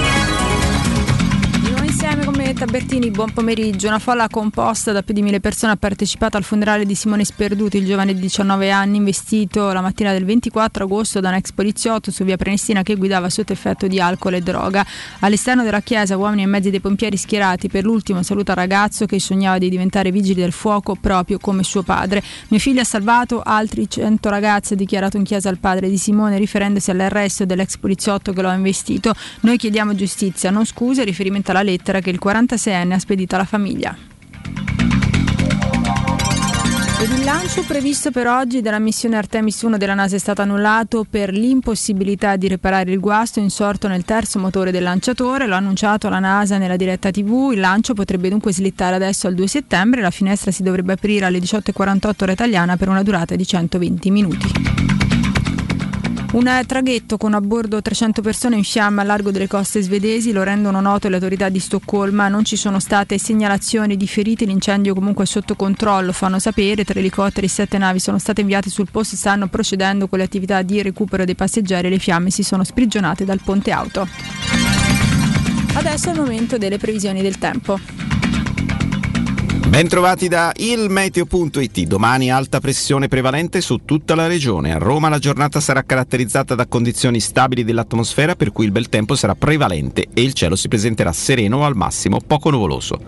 Benetta 2.44 2.66
Bertini, 2.66 3.10
buon 3.10 3.32
pomeriggio. 3.32 3.86
Una 3.86 3.98
folla 3.98 4.28
composta 4.28 4.92
da 4.92 5.02
più 5.02 5.14
di 5.14 5.22
mille 5.22 5.40
persone 5.40 5.72
ha 5.72 5.76
partecipato 5.76 6.36
al 6.36 6.42
funerale 6.42 6.84
di 6.84 6.94
Simone 6.94 7.24
Sperduti, 7.24 7.78
il 7.78 7.86
giovane 7.86 8.12
di 8.12 8.20
19 8.20 8.70
anni 8.70 8.98
investito 8.98 9.72
la 9.72 9.80
mattina 9.80 10.12
del 10.12 10.26
24 10.26 10.84
agosto 10.84 11.20
da 11.20 11.30
un 11.30 11.36
ex 11.36 11.52
poliziotto 11.52 12.10
su 12.10 12.22
via 12.22 12.36
Prenestina 12.36 12.82
che 12.82 12.96
guidava 12.96 13.30
sotto 13.30 13.54
effetto 13.54 13.86
di 13.86 13.98
alcol 13.98 14.34
e 14.34 14.40
droga. 14.42 14.84
All'esterno 15.20 15.62
della 15.62 15.80
chiesa 15.80 16.18
uomini 16.18 16.42
e 16.42 16.46
mezzi 16.46 16.68
dei 16.68 16.80
pompieri 16.80 17.16
schierati 17.16 17.68
per 17.68 17.84
l'ultimo 17.84 18.22
saluto 18.22 18.50
al 18.50 18.58
ragazzo 18.58 19.06
che 19.06 19.18
sognava 19.18 19.56
di 19.56 19.70
diventare 19.70 20.10
vigili 20.10 20.42
del 20.42 20.52
fuoco 20.52 20.96
proprio 21.00 21.38
come 21.38 21.62
suo 21.62 21.82
padre. 21.82 22.22
Mio 22.48 22.60
figlio 22.60 22.82
ha 22.82 22.84
salvato 22.84 23.40
altri 23.42 23.88
100 23.88 24.28
ragazzi, 24.28 24.74
ha 24.74 24.76
dichiarato 24.76 25.16
in 25.16 25.24
chiesa 25.24 25.48
il 25.48 25.58
padre 25.58 25.88
di 25.88 25.96
Simone 25.96 26.36
riferendosi 26.36 26.90
all'arresto 26.90 27.46
dell'ex 27.46 27.78
poliziotto 27.78 28.34
che 28.34 28.42
lo 28.42 28.50
ha 28.50 28.54
investito. 28.54 29.14
Noi 29.40 29.56
chiediamo 29.56 29.94
giustizia, 29.94 30.50
non 30.50 30.66
scuse, 30.66 31.04
riferimento 31.04 31.50
alla 31.50 31.62
lettera 31.62 32.00
che 32.00 32.10
il 32.10 32.18
46enne 32.34 32.92
ha 32.92 32.98
spedito 32.98 33.36
alla 33.36 33.44
famiglia. 33.44 33.96
Ed 37.00 37.10
il 37.10 37.24
lancio 37.24 37.62
previsto 37.64 38.10
per 38.10 38.26
oggi 38.26 38.62
della 38.62 38.78
missione 38.78 39.16
Artemis 39.16 39.60
1 39.60 39.76
della 39.76 39.94
NASA 39.94 40.16
è 40.16 40.18
stato 40.18 40.42
annullato 40.42 41.04
per 41.08 41.32
l'impossibilità 41.32 42.36
di 42.36 42.48
riparare 42.48 42.90
il 42.92 42.98
guasto 42.98 43.40
insorto 43.40 43.88
nel 43.88 44.04
terzo 44.04 44.38
motore 44.38 44.70
del 44.70 44.82
lanciatore. 44.82 45.46
L'ha 45.46 45.56
annunciato 45.56 46.08
la 46.08 46.18
NASA 46.18 46.56
nella 46.56 46.76
diretta 46.76 47.10
TV. 47.10 47.50
Il 47.52 47.60
lancio 47.60 47.94
potrebbe 47.94 48.30
dunque 48.30 48.52
slittare 48.52 48.94
adesso 48.94 49.26
al 49.26 49.34
2 49.34 49.46
settembre. 49.46 50.00
La 50.00 50.10
finestra 50.10 50.50
si 50.50 50.62
dovrebbe 50.62 50.94
aprire 50.94 51.26
alle 51.26 51.38
18.48 51.38 52.22
ora 52.22 52.32
italiana 52.32 52.76
per 52.76 52.88
una 52.88 53.02
durata 53.02 53.36
di 53.36 53.46
120 53.46 54.10
minuti. 54.10 54.93
Un 56.34 56.64
traghetto 56.66 57.16
con 57.16 57.32
a 57.32 57.40
bordo 57.40 57.80
300 57.80 58.20
persone 58.20 58.56
in 58.56 58.64
fiamme 58.64 59.02
a 59.02 59.04
largo 59.04 59.30
delle 59.30 59.46
coste 59.46 59.80
svedesi 59.80 60.32
lo 60.32 60.42
rendono 60.42 60.80
noto 60.80 61.08
le 61.08 61.14
autorità 61.14 61.48
di 61.48 61.60
Stoccolma. 61.60 62.26
Non 62.26 62.44
ci 62.44 62.56
sono 62.56 62.80
state 62.80 63.18
segnalazioni 63.18 63.96
di 63.96 64.08
feriti, 64.08 64.44
l'incendio 64.44 64.94
comunque 64.94 65.22
è 65.22 65.26
sotto 65.28 65.54
controllo, 65.54 66.10
fanno 66.10 66.40
sapere. 66.40 66.84
Tre 66.84 66.98
elicotteri 66.98 67.46
e 67.46 67.48
sette 67.48 67.78
navi 67.78 68.00
sono 68.00 68.18
state 68.18 68.40
inviate 68.40 68.68
sul 68.68 68.90
posto 68.90 69.14
e 69.14 69.18
stanno 69.18 69.46
procedendo 69.46 70.08
con 70.08 70.18
le 70.18 70.24
attività 70.24 70.60
di 70.62 70.82
recupero 70.82 71.24
dei 71.24 71.36
passeggeri. 71.36 71.88
Le 71.88 72.00
fiamme 72.00 72.30
si 72.30 72.42
sono 72.42 72.64
sprigionate 72.64 73.24
dal 73.24 73.38
ponte 73.40 73.70
auto. 73.70 74.08
Adesso 75.74 76.08
è 76.08 76.12
il 76.14 76.18
momento 76.18 76.58
delle 76.58 76.78
previsioni 76.78 77.22
del 77.22 77.38
tempo. 77.38 77.78
Bentrovati 79.74 80.28
da 80.28 80.52
ilmeteo.it. 80.54 81.80
Domani 81.80 82.30
alta 82.30 82.60
pressione 82.60 83.08
prevalente 83.08 83.60
su 83.60 83.80
tutta 83.84 84.14
la 84.14 84.28
regione. 84.28 84.72
A 84.72 84.78
Roma 84.78 85.08
la 85.08 85.18
giornata 85.18 85.58
sarà 85.58 85.82
caratterizzata 85.82 86.54
da 86.54 86.68
condizioni 86.68 87.18
stabili 87.18 87.64
dell'atmosfera 87.64 88.36
per 88.36 88.52
cui 88.52 88.66
il 88.66 88.70
bel 88.70 88.88
tempo 88.88 89.16
sarà 89.16 89.34
prevalente 89.34 90.06
e 90.14 90.22
il 90.22 90.32
cielo 90.32 90.54
si 90.54 90.68
presenterà 90.68 91.10
sereno 91.10 91.56
o 91.56 91.64
al 91.64 91.74
massimo 91.74 92.20
poco 92.24 92.50
nuvoloso. 92.50 93.00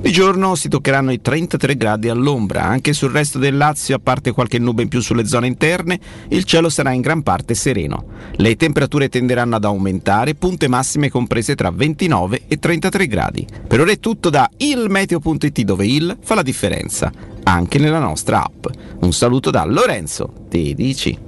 Di 0.00 0.12
giorno 0.12 0.54
si 0.54 0.68
toccheranno 0.68 1.10
i 1.10 1.20
33 1.20 1.76
gradi 1.76 2.08
all'ombra. 2.08 2.62
Anche 2.62 2.92
sul 2.92 3.10
resto 3.10 3.38
del 3.38 3.56
Lazio, 3.56 3.96
a 3.96 4.00
parte 4.00 4.30
qualche 4.30 4.60
nube 4.60 4.82
in 4.82 4.88
più 4.88 5.00
sulle 5.00 5.26
zone 5.26 5.48
interne, 5.48 5.98
il 6.28 6.44
cielo 6.44 6.68
sarà 6.68 6.92
in 6.92 7.00
gran 7.00 7.22
parte 7.22 7.54
sereno. 7.54 8.04
Le 8.36 8.54
temperature 8.54 9.08
tenderanno 9.08 9.56
ad 9.56 9.64
aumentare, 9.64 10.36
punte 10.36 10.68
massime 10.68 11.10
comprese 11.10 11.56
tra 11.56 11.72
29 11.72 12.42
e 12.46 12.58
33 12.58 13.06
gradi. 13.08 13.46
Per 13.66 13.80
ora 13.80 13.90
è 13.90 13.98
tutto 13.98 14.30
da 14.30 14.48
ilmeteo.it 14.56 15.60
dove 15.62 15.86
il 15.86 16.16
fa 16.22 16.36
la 16.36 16.42
differenza, 16.42 17.10
anche 17.42 17.78
nella 17.78 17.98
nostra 17.98 18.44
app. 18.44 18.66
Un 19.00 19.12
saluto 19.12 19.50
da 19.50 19.64
Lorenzo, 19.64 20.32
ti 20.48 20.74
dici. 20.74 21.18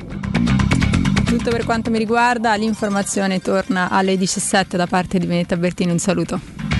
Tutto 1.25 1.51
per 1.51 1.65
quanto 1.65 1.91
mi 1.91 1.99
riguarda, 1.99 2.55
l'informazione 2.55 3.41
torna 3.41 3.91
alle 3.91 4.17
17 4.17 4.77
da 4.77 4.87
parte 4.87 5.19
di 5.19 5.27
Benetta 5.27 5.57
Bertini. 5.57 5.91
Un 5.91 5.99
saluto. 5.99 6.80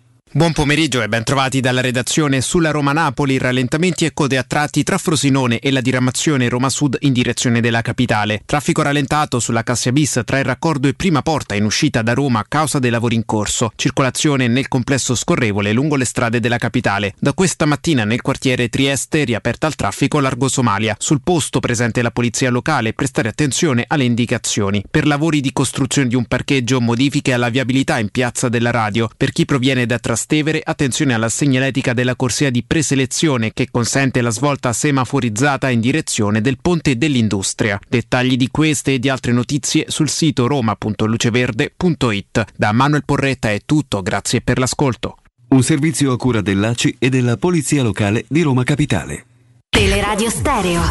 Buon 0.33 0.53
pomeriggio 0.53 1.01
e 1.01 1.09
ben 1.09 1.25
trovati 1.25 1.59
dalla 1.59 1.81
redazione 1.81 2.39
sulla 2.39 2.71
Roma-Napoli, 2.71 3.37
rallentamenti 3.37 4.05
e 4.05 4.13
code 4.13 4.37
a 4.37 4.43
tratti 4.43 4.81
tra 4.81 4.97
Frosinone 4.97 5.59
e 5.59 5.71
la 5.71 5.81
diramazione 5.81 6.47
Roma 6.47 6.69
Sud 6.69 6.95
in 7.01 7.11
direzione 7.11 7.59
della 7.59 7.81
capitale. 7.81 8.41
Traffico 8.45 8.81
rallentato 8.81 9.41
sulla 9.41 9.63
Cassia 9.63 9.91
Bis 9.91 10.21
tra 10.23 10.39
il 10.39 10.45
raccordo 10.45 10.87
e 10.87 10.93
prima 10.93 11.21
porta 11.21 11.53
in 11.55 11.65
uscita 11.65 12.01
da 12.01 12.13
Roma 12.13 12.39
a 12.39 12.45
causa 12.47 12.79
dei 12.79 12.91
lavori 12.91 13.15
in 13.15 13.25
corso. 13.25 13.73
Circolazione 13.75 14.47
nel 14.47 14.69
complesso 14.69 15.15
scorrevole 15.15 15.73
lungo 15.73 15.97
le 15.97 16.05
strade 16.05 16.39
della 16.39 16.57
capitale. 16.57 17.13
Da 17.19 17.33
questa 17.33 17.65
mattina 17.65 18.05
nel 18.05 18.21
quartiere 18.21 18.69
Trieste 18.69 19.25
riaperta 19.25 19.67
al 19.67 19.75
traffico 19.75 20.21
largo 20.21 20.47
Somalia. 20.47 20.95
Sul 20.97 21.19
posto 21.21 21.59
presente 21.59 22.01
la 22.01 22.11
polizia 22.11 22.49
locale 22.49 22.93
prestare 22.93 23.27
attenzione 23.27 23.83
alle 23.85 24.05
indicazioni. 24.05 24.81
Per 24.89 25.05
lavori 25.05 25.41
di 25.41 25.51
costruzione 25.51 26.07
di 26.07 26.15
un 26.15 26.23
parcheggio, 26.23 26.79
modifiche 26.79 27.33
alla 27.33 27.49
viabilità 27.49 27.99
in 27.99 28.07
piazza 28.07 28.47
della 28.47 28.71
radio. 28.71 29.09
Per 29.17 29.33
chi 29.33 29.43
proviene 29.43 29.85
da 29.85 29.99
Trastevere 29.99 30.19
Trastevere, 30.21 30.61
attenzione 30.63 31.15
alla 31.15 31.29
segnaletica 31.29 31.93
della 31.93 32.15
corsia 32.15 32.51
di 32.51 32.63
preselezione 32.63 33.53
che 33.53 33.69
consente 33.71 34.21
la 34.21 34.29
svolta 34.29 34.71
semaforizzata 34.71 35.71
in 35.71 35.79
direzione 35.79 36.41
del 36.41 36.59
ponte 36.61 36.95
dell'industria. 36.95 37.79
Dettagli 37.89 38.37
di 38.37 38.49
queste 38.51 38.93
e 38.93 38.99
di 38.99 39.09
altre 39.09 39.31
notizie 39.31 39.85
sul 39.87 40.09
sito 40.09 40.45
roma.luceverde.it. 40.45 42.45
Da 42.55 42.71
Manuel 42.71 43.03
Porretta 43.03 43.51
è 43.51 43.61
tutto, 43.65 44.03
grazie 44.03 44.41
per 44.41 44.59
l'ascolto. 44.59 45.17
Un 45.47 45.63
servizio 45.63 46.11
a 46.11 46.17
cura 46.17 46.41
dell'ACI 46.41 46.97
e 46.99 47.09
della 47.09 47.37
Polizia 47.37 47.81
Locale 47.81 48.25
di 48.27 48.43
Roma 48.43 48.63
Capitale. 48.63 49.25
Teleradio 49.69 50.29
Stereo 50.29 50.83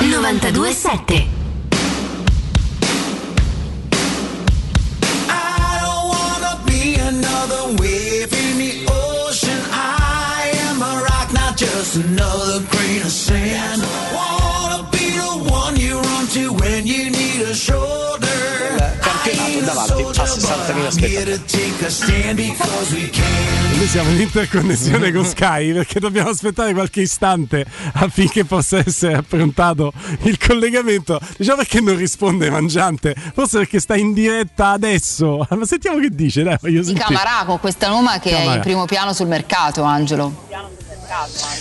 927 0.00 1.37
just 11.88 12.04
another 12.04 12.60
grain 12.68 13.02
of 13.02 13.10
sand. 13.10 13.82
Wanna 14.12 14.88
be 14.90 15.10
the 15.10 15.50
one 15.50 15.76
you 15.76 16.00
run 16.00 16.26
to 16.28 16.52
when 16.54 16.86
you 16.86 17.10
need 17.10 17.42
a 17.42 17.54
shoulder. 17.54 18.26
campionato 19.00 19.60
davanti 19.64 20.02
a 20.02 20.24
60.000 20.24 20.88
spettatori. 20.90 21.76
Noi 23.76 23.86
siamo 23.86 24.10
in 24.10 24.20
interconnessione 24.20 25.12
con 25.12 25.24
Sky 25.24 25.72
perché 25.72 26.00
dobbiamo 26.00 26.30
aspettare 26.30 26.72
qualche 26.72 27.02
istante 27.02 27.64
affinché 27.94 28.44
possa 28.44 28.78
essere 28.78 29.14
approntato 29.14 29.92
il 30.22 30.38
collegamento. 30.38 31.20
Diciamo 31.36 31.58
perché 31.58 31.80
non 31.80 31.96
risponde 31.96 32.50
Mangiante? 32.50 33.14
Forse 33.34 33.58
perché 33.58 33.80
sta 33.80 33.96
in 33.96 34.12
diretta 34.12 34.70
adesso. 34.70 35.46
Ma 35.48 35.64
sentiamo 35.64 35.98
che 36.00 36.10
dice, 36.10 36.42
dai, 36.42 36.56
voglio 36.60 36.80
Di 36.80 36.86
sentire. 36.86 37.06
Camarà 37.06 37.44
con 37.44 37.60
questa 37.60 37.88
Roma 37.88 38.18
che 38.18 38.30
è 38.30 38.38
Camarà. 38.38 38.56
in 38.56 38.60
primo 38.60 38.84
piano 38.84 39.12
sul 39.12 39.26
mercato, 39.28 39.82
Angelo. 39.82 40.46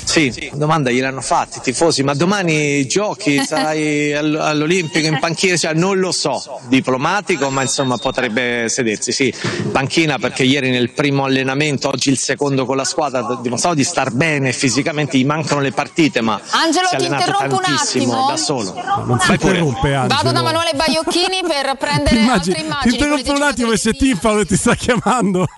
Sì, 0.03 0.52
domanda 0.53 0.90
gliel'hanno 0.91 1.22
fatta 1.22 1.57
i 1.57 1.61
tifosi, 1.61 2.03
ma 2.03 2.14
domani 2.14 2.86
giochi, 2.88 3.44
sarai 3.45 4.14
all- 4.14 4.36
all'Olimpico 4.36 5.07
in 5.07 5.19
panchina, 5.19 5.56
cioè, 5.56 5.74
non 5.74 5.99
lo 5.99 6.11
so, 6.11 6.60
diplomatico, 6.68 7.49
ma 7.49 7.61
insomma 7.61 7.98
potrebbe 7.98 8.68
sedersi, 8.69 9.11
sì, 9.11 9.34
panchina 9.72 10.18
perché 10.19 10.44
ieri 10.44 10.69
nel 10.69 10.91
primo 10.91 11.24
allenamento, 11.26 11.88
oggi 11.90 12.10
il 12.10 12.18
secondo 12.18 12.65
con 12.65 12.76
la 12.78 12.84
squadra, 12.84 13.19
ha 13.26 13.40
dimostrato 13.41 13.76
di 13.76 13.84
star 13.84 14.11
bene 14.11 14.52
fisicamente, 14.53 15.18
gli 15.18 15.26
mancano 15.26 15.61
le 15.61 15.72
partite, 15.72 16.22
ma 16.22 16.40
Angelo, 16.52 16.88
si 16.88 16.95
è 16.95 16.98
ti 16.98 17.06
allenato 17.06 17.30
interrompo 17.30 17.56
un 17.56 17.61
tantissimo 17.61 18.14
attimo. 18.14 18.28
da 18.30 18.38
solo. 18.38 18.74
Non 19.06 19.19
si 19.19 19.32
interrompe, 19.32 19.94
Angelo. 19.94 20.22
Vado 20.22 20.32
da 20.32 20.41
Manuele 20.41 20.72
Baiocchini 20.74 21.41
per 21.48 21.76
prendere 21.80 22.15
Immagini- 22.18 22.36
altre 22.36 22.53
ti 22.56 22.61
immagini. 22.65 22.94
interrompo 22.95 23.32
un 23.34 23.41
attimo 23.41 23.72
e 23.72 23.78
se 23.78 23.94
Tiffano 23.94 24.45
ti 24.45 24.56
sta 24.57 24.76
chiamando. 24.76 25.48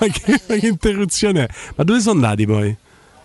ma, 0.00 0.06
che, 0.08 0.40
ma 0.48 0.54
che 0.56 0.66
interruzione 0.66 1.44
è? 1.44 1.48
Ma 1.76 1.84
dove 1.84 2.00
sono 2.00 2.14
andati 2.14 2.46
poi? 2.46 2.76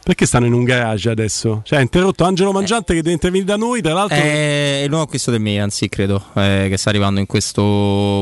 Perché 0.04 0.26
stanno 0.26 0.46
in 0.46 0.54
un 0.54 0.64
garage 0.64 1.10
adesso? 1.10 1.62
Cioè, 1.66 1.80
ha 1.80 1.82
interrotto 1.82 2.24
Angelo 2.24 2.54
Mangiante 2.54 2.94
che 2.94 3.02
deve 3.02 3.12
intervenire 3.14 3.46
da 3.46 3.58
noi, 3.58 3.82
tra 3.82 3.92
l'altro. 3.94 4.16
È 4.18 4.80
il 4.84 4.88
nuovo 4.90 5.04
acquisto 5.04 5.32
del 5.32 5.42
Milan, 5.42 5.70
sì, 5.70 5.90
credo, 5.90 6.24
eh, 6.36 6.68
che 6.70 6.78
sta 6.78 6.90
arrivando 6.90 7.20
in 7.20 7.26
questo 7.26 7.62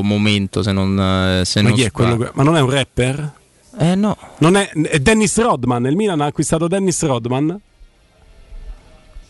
momento, 0.02 0.64
se 0.64 0.72
non, 0.72 0.98
eh, 1.40 1.44
se 1.44 1.62
ma 1.62 1.68
non 1.68 1.78
chi 1.78 1.84
è 1.84 1.92
quello? 1.92 2.16
che- 2.16 2.30
Ma 2.34 2.42
non 2.42 2.56
è 2.56 2.60
un 2.60 2.70
rapper? 2.70 3.32
Eh 3.78 3.94
no. 3.94 4.16
Non 4.38 4.56
è, 4.56 4.68
è 4.70 4.98
Dennis 4.98 5.38
Rodman. 5.40 5.86
Il 5.86 5.94
Milan 5.94 6.20
ha 6.22 6.26
acquistato 6.26 6.66
Dennis 6.66 7.00
Rodman. 7.04 7.56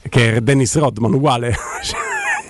Che 0.09 0.35
è 0.37 0.41
Dennis 0.41 0.77
Rodman, 0.79 1.13
uguale. 1.13 1.55
Cioè, 1.83 1.99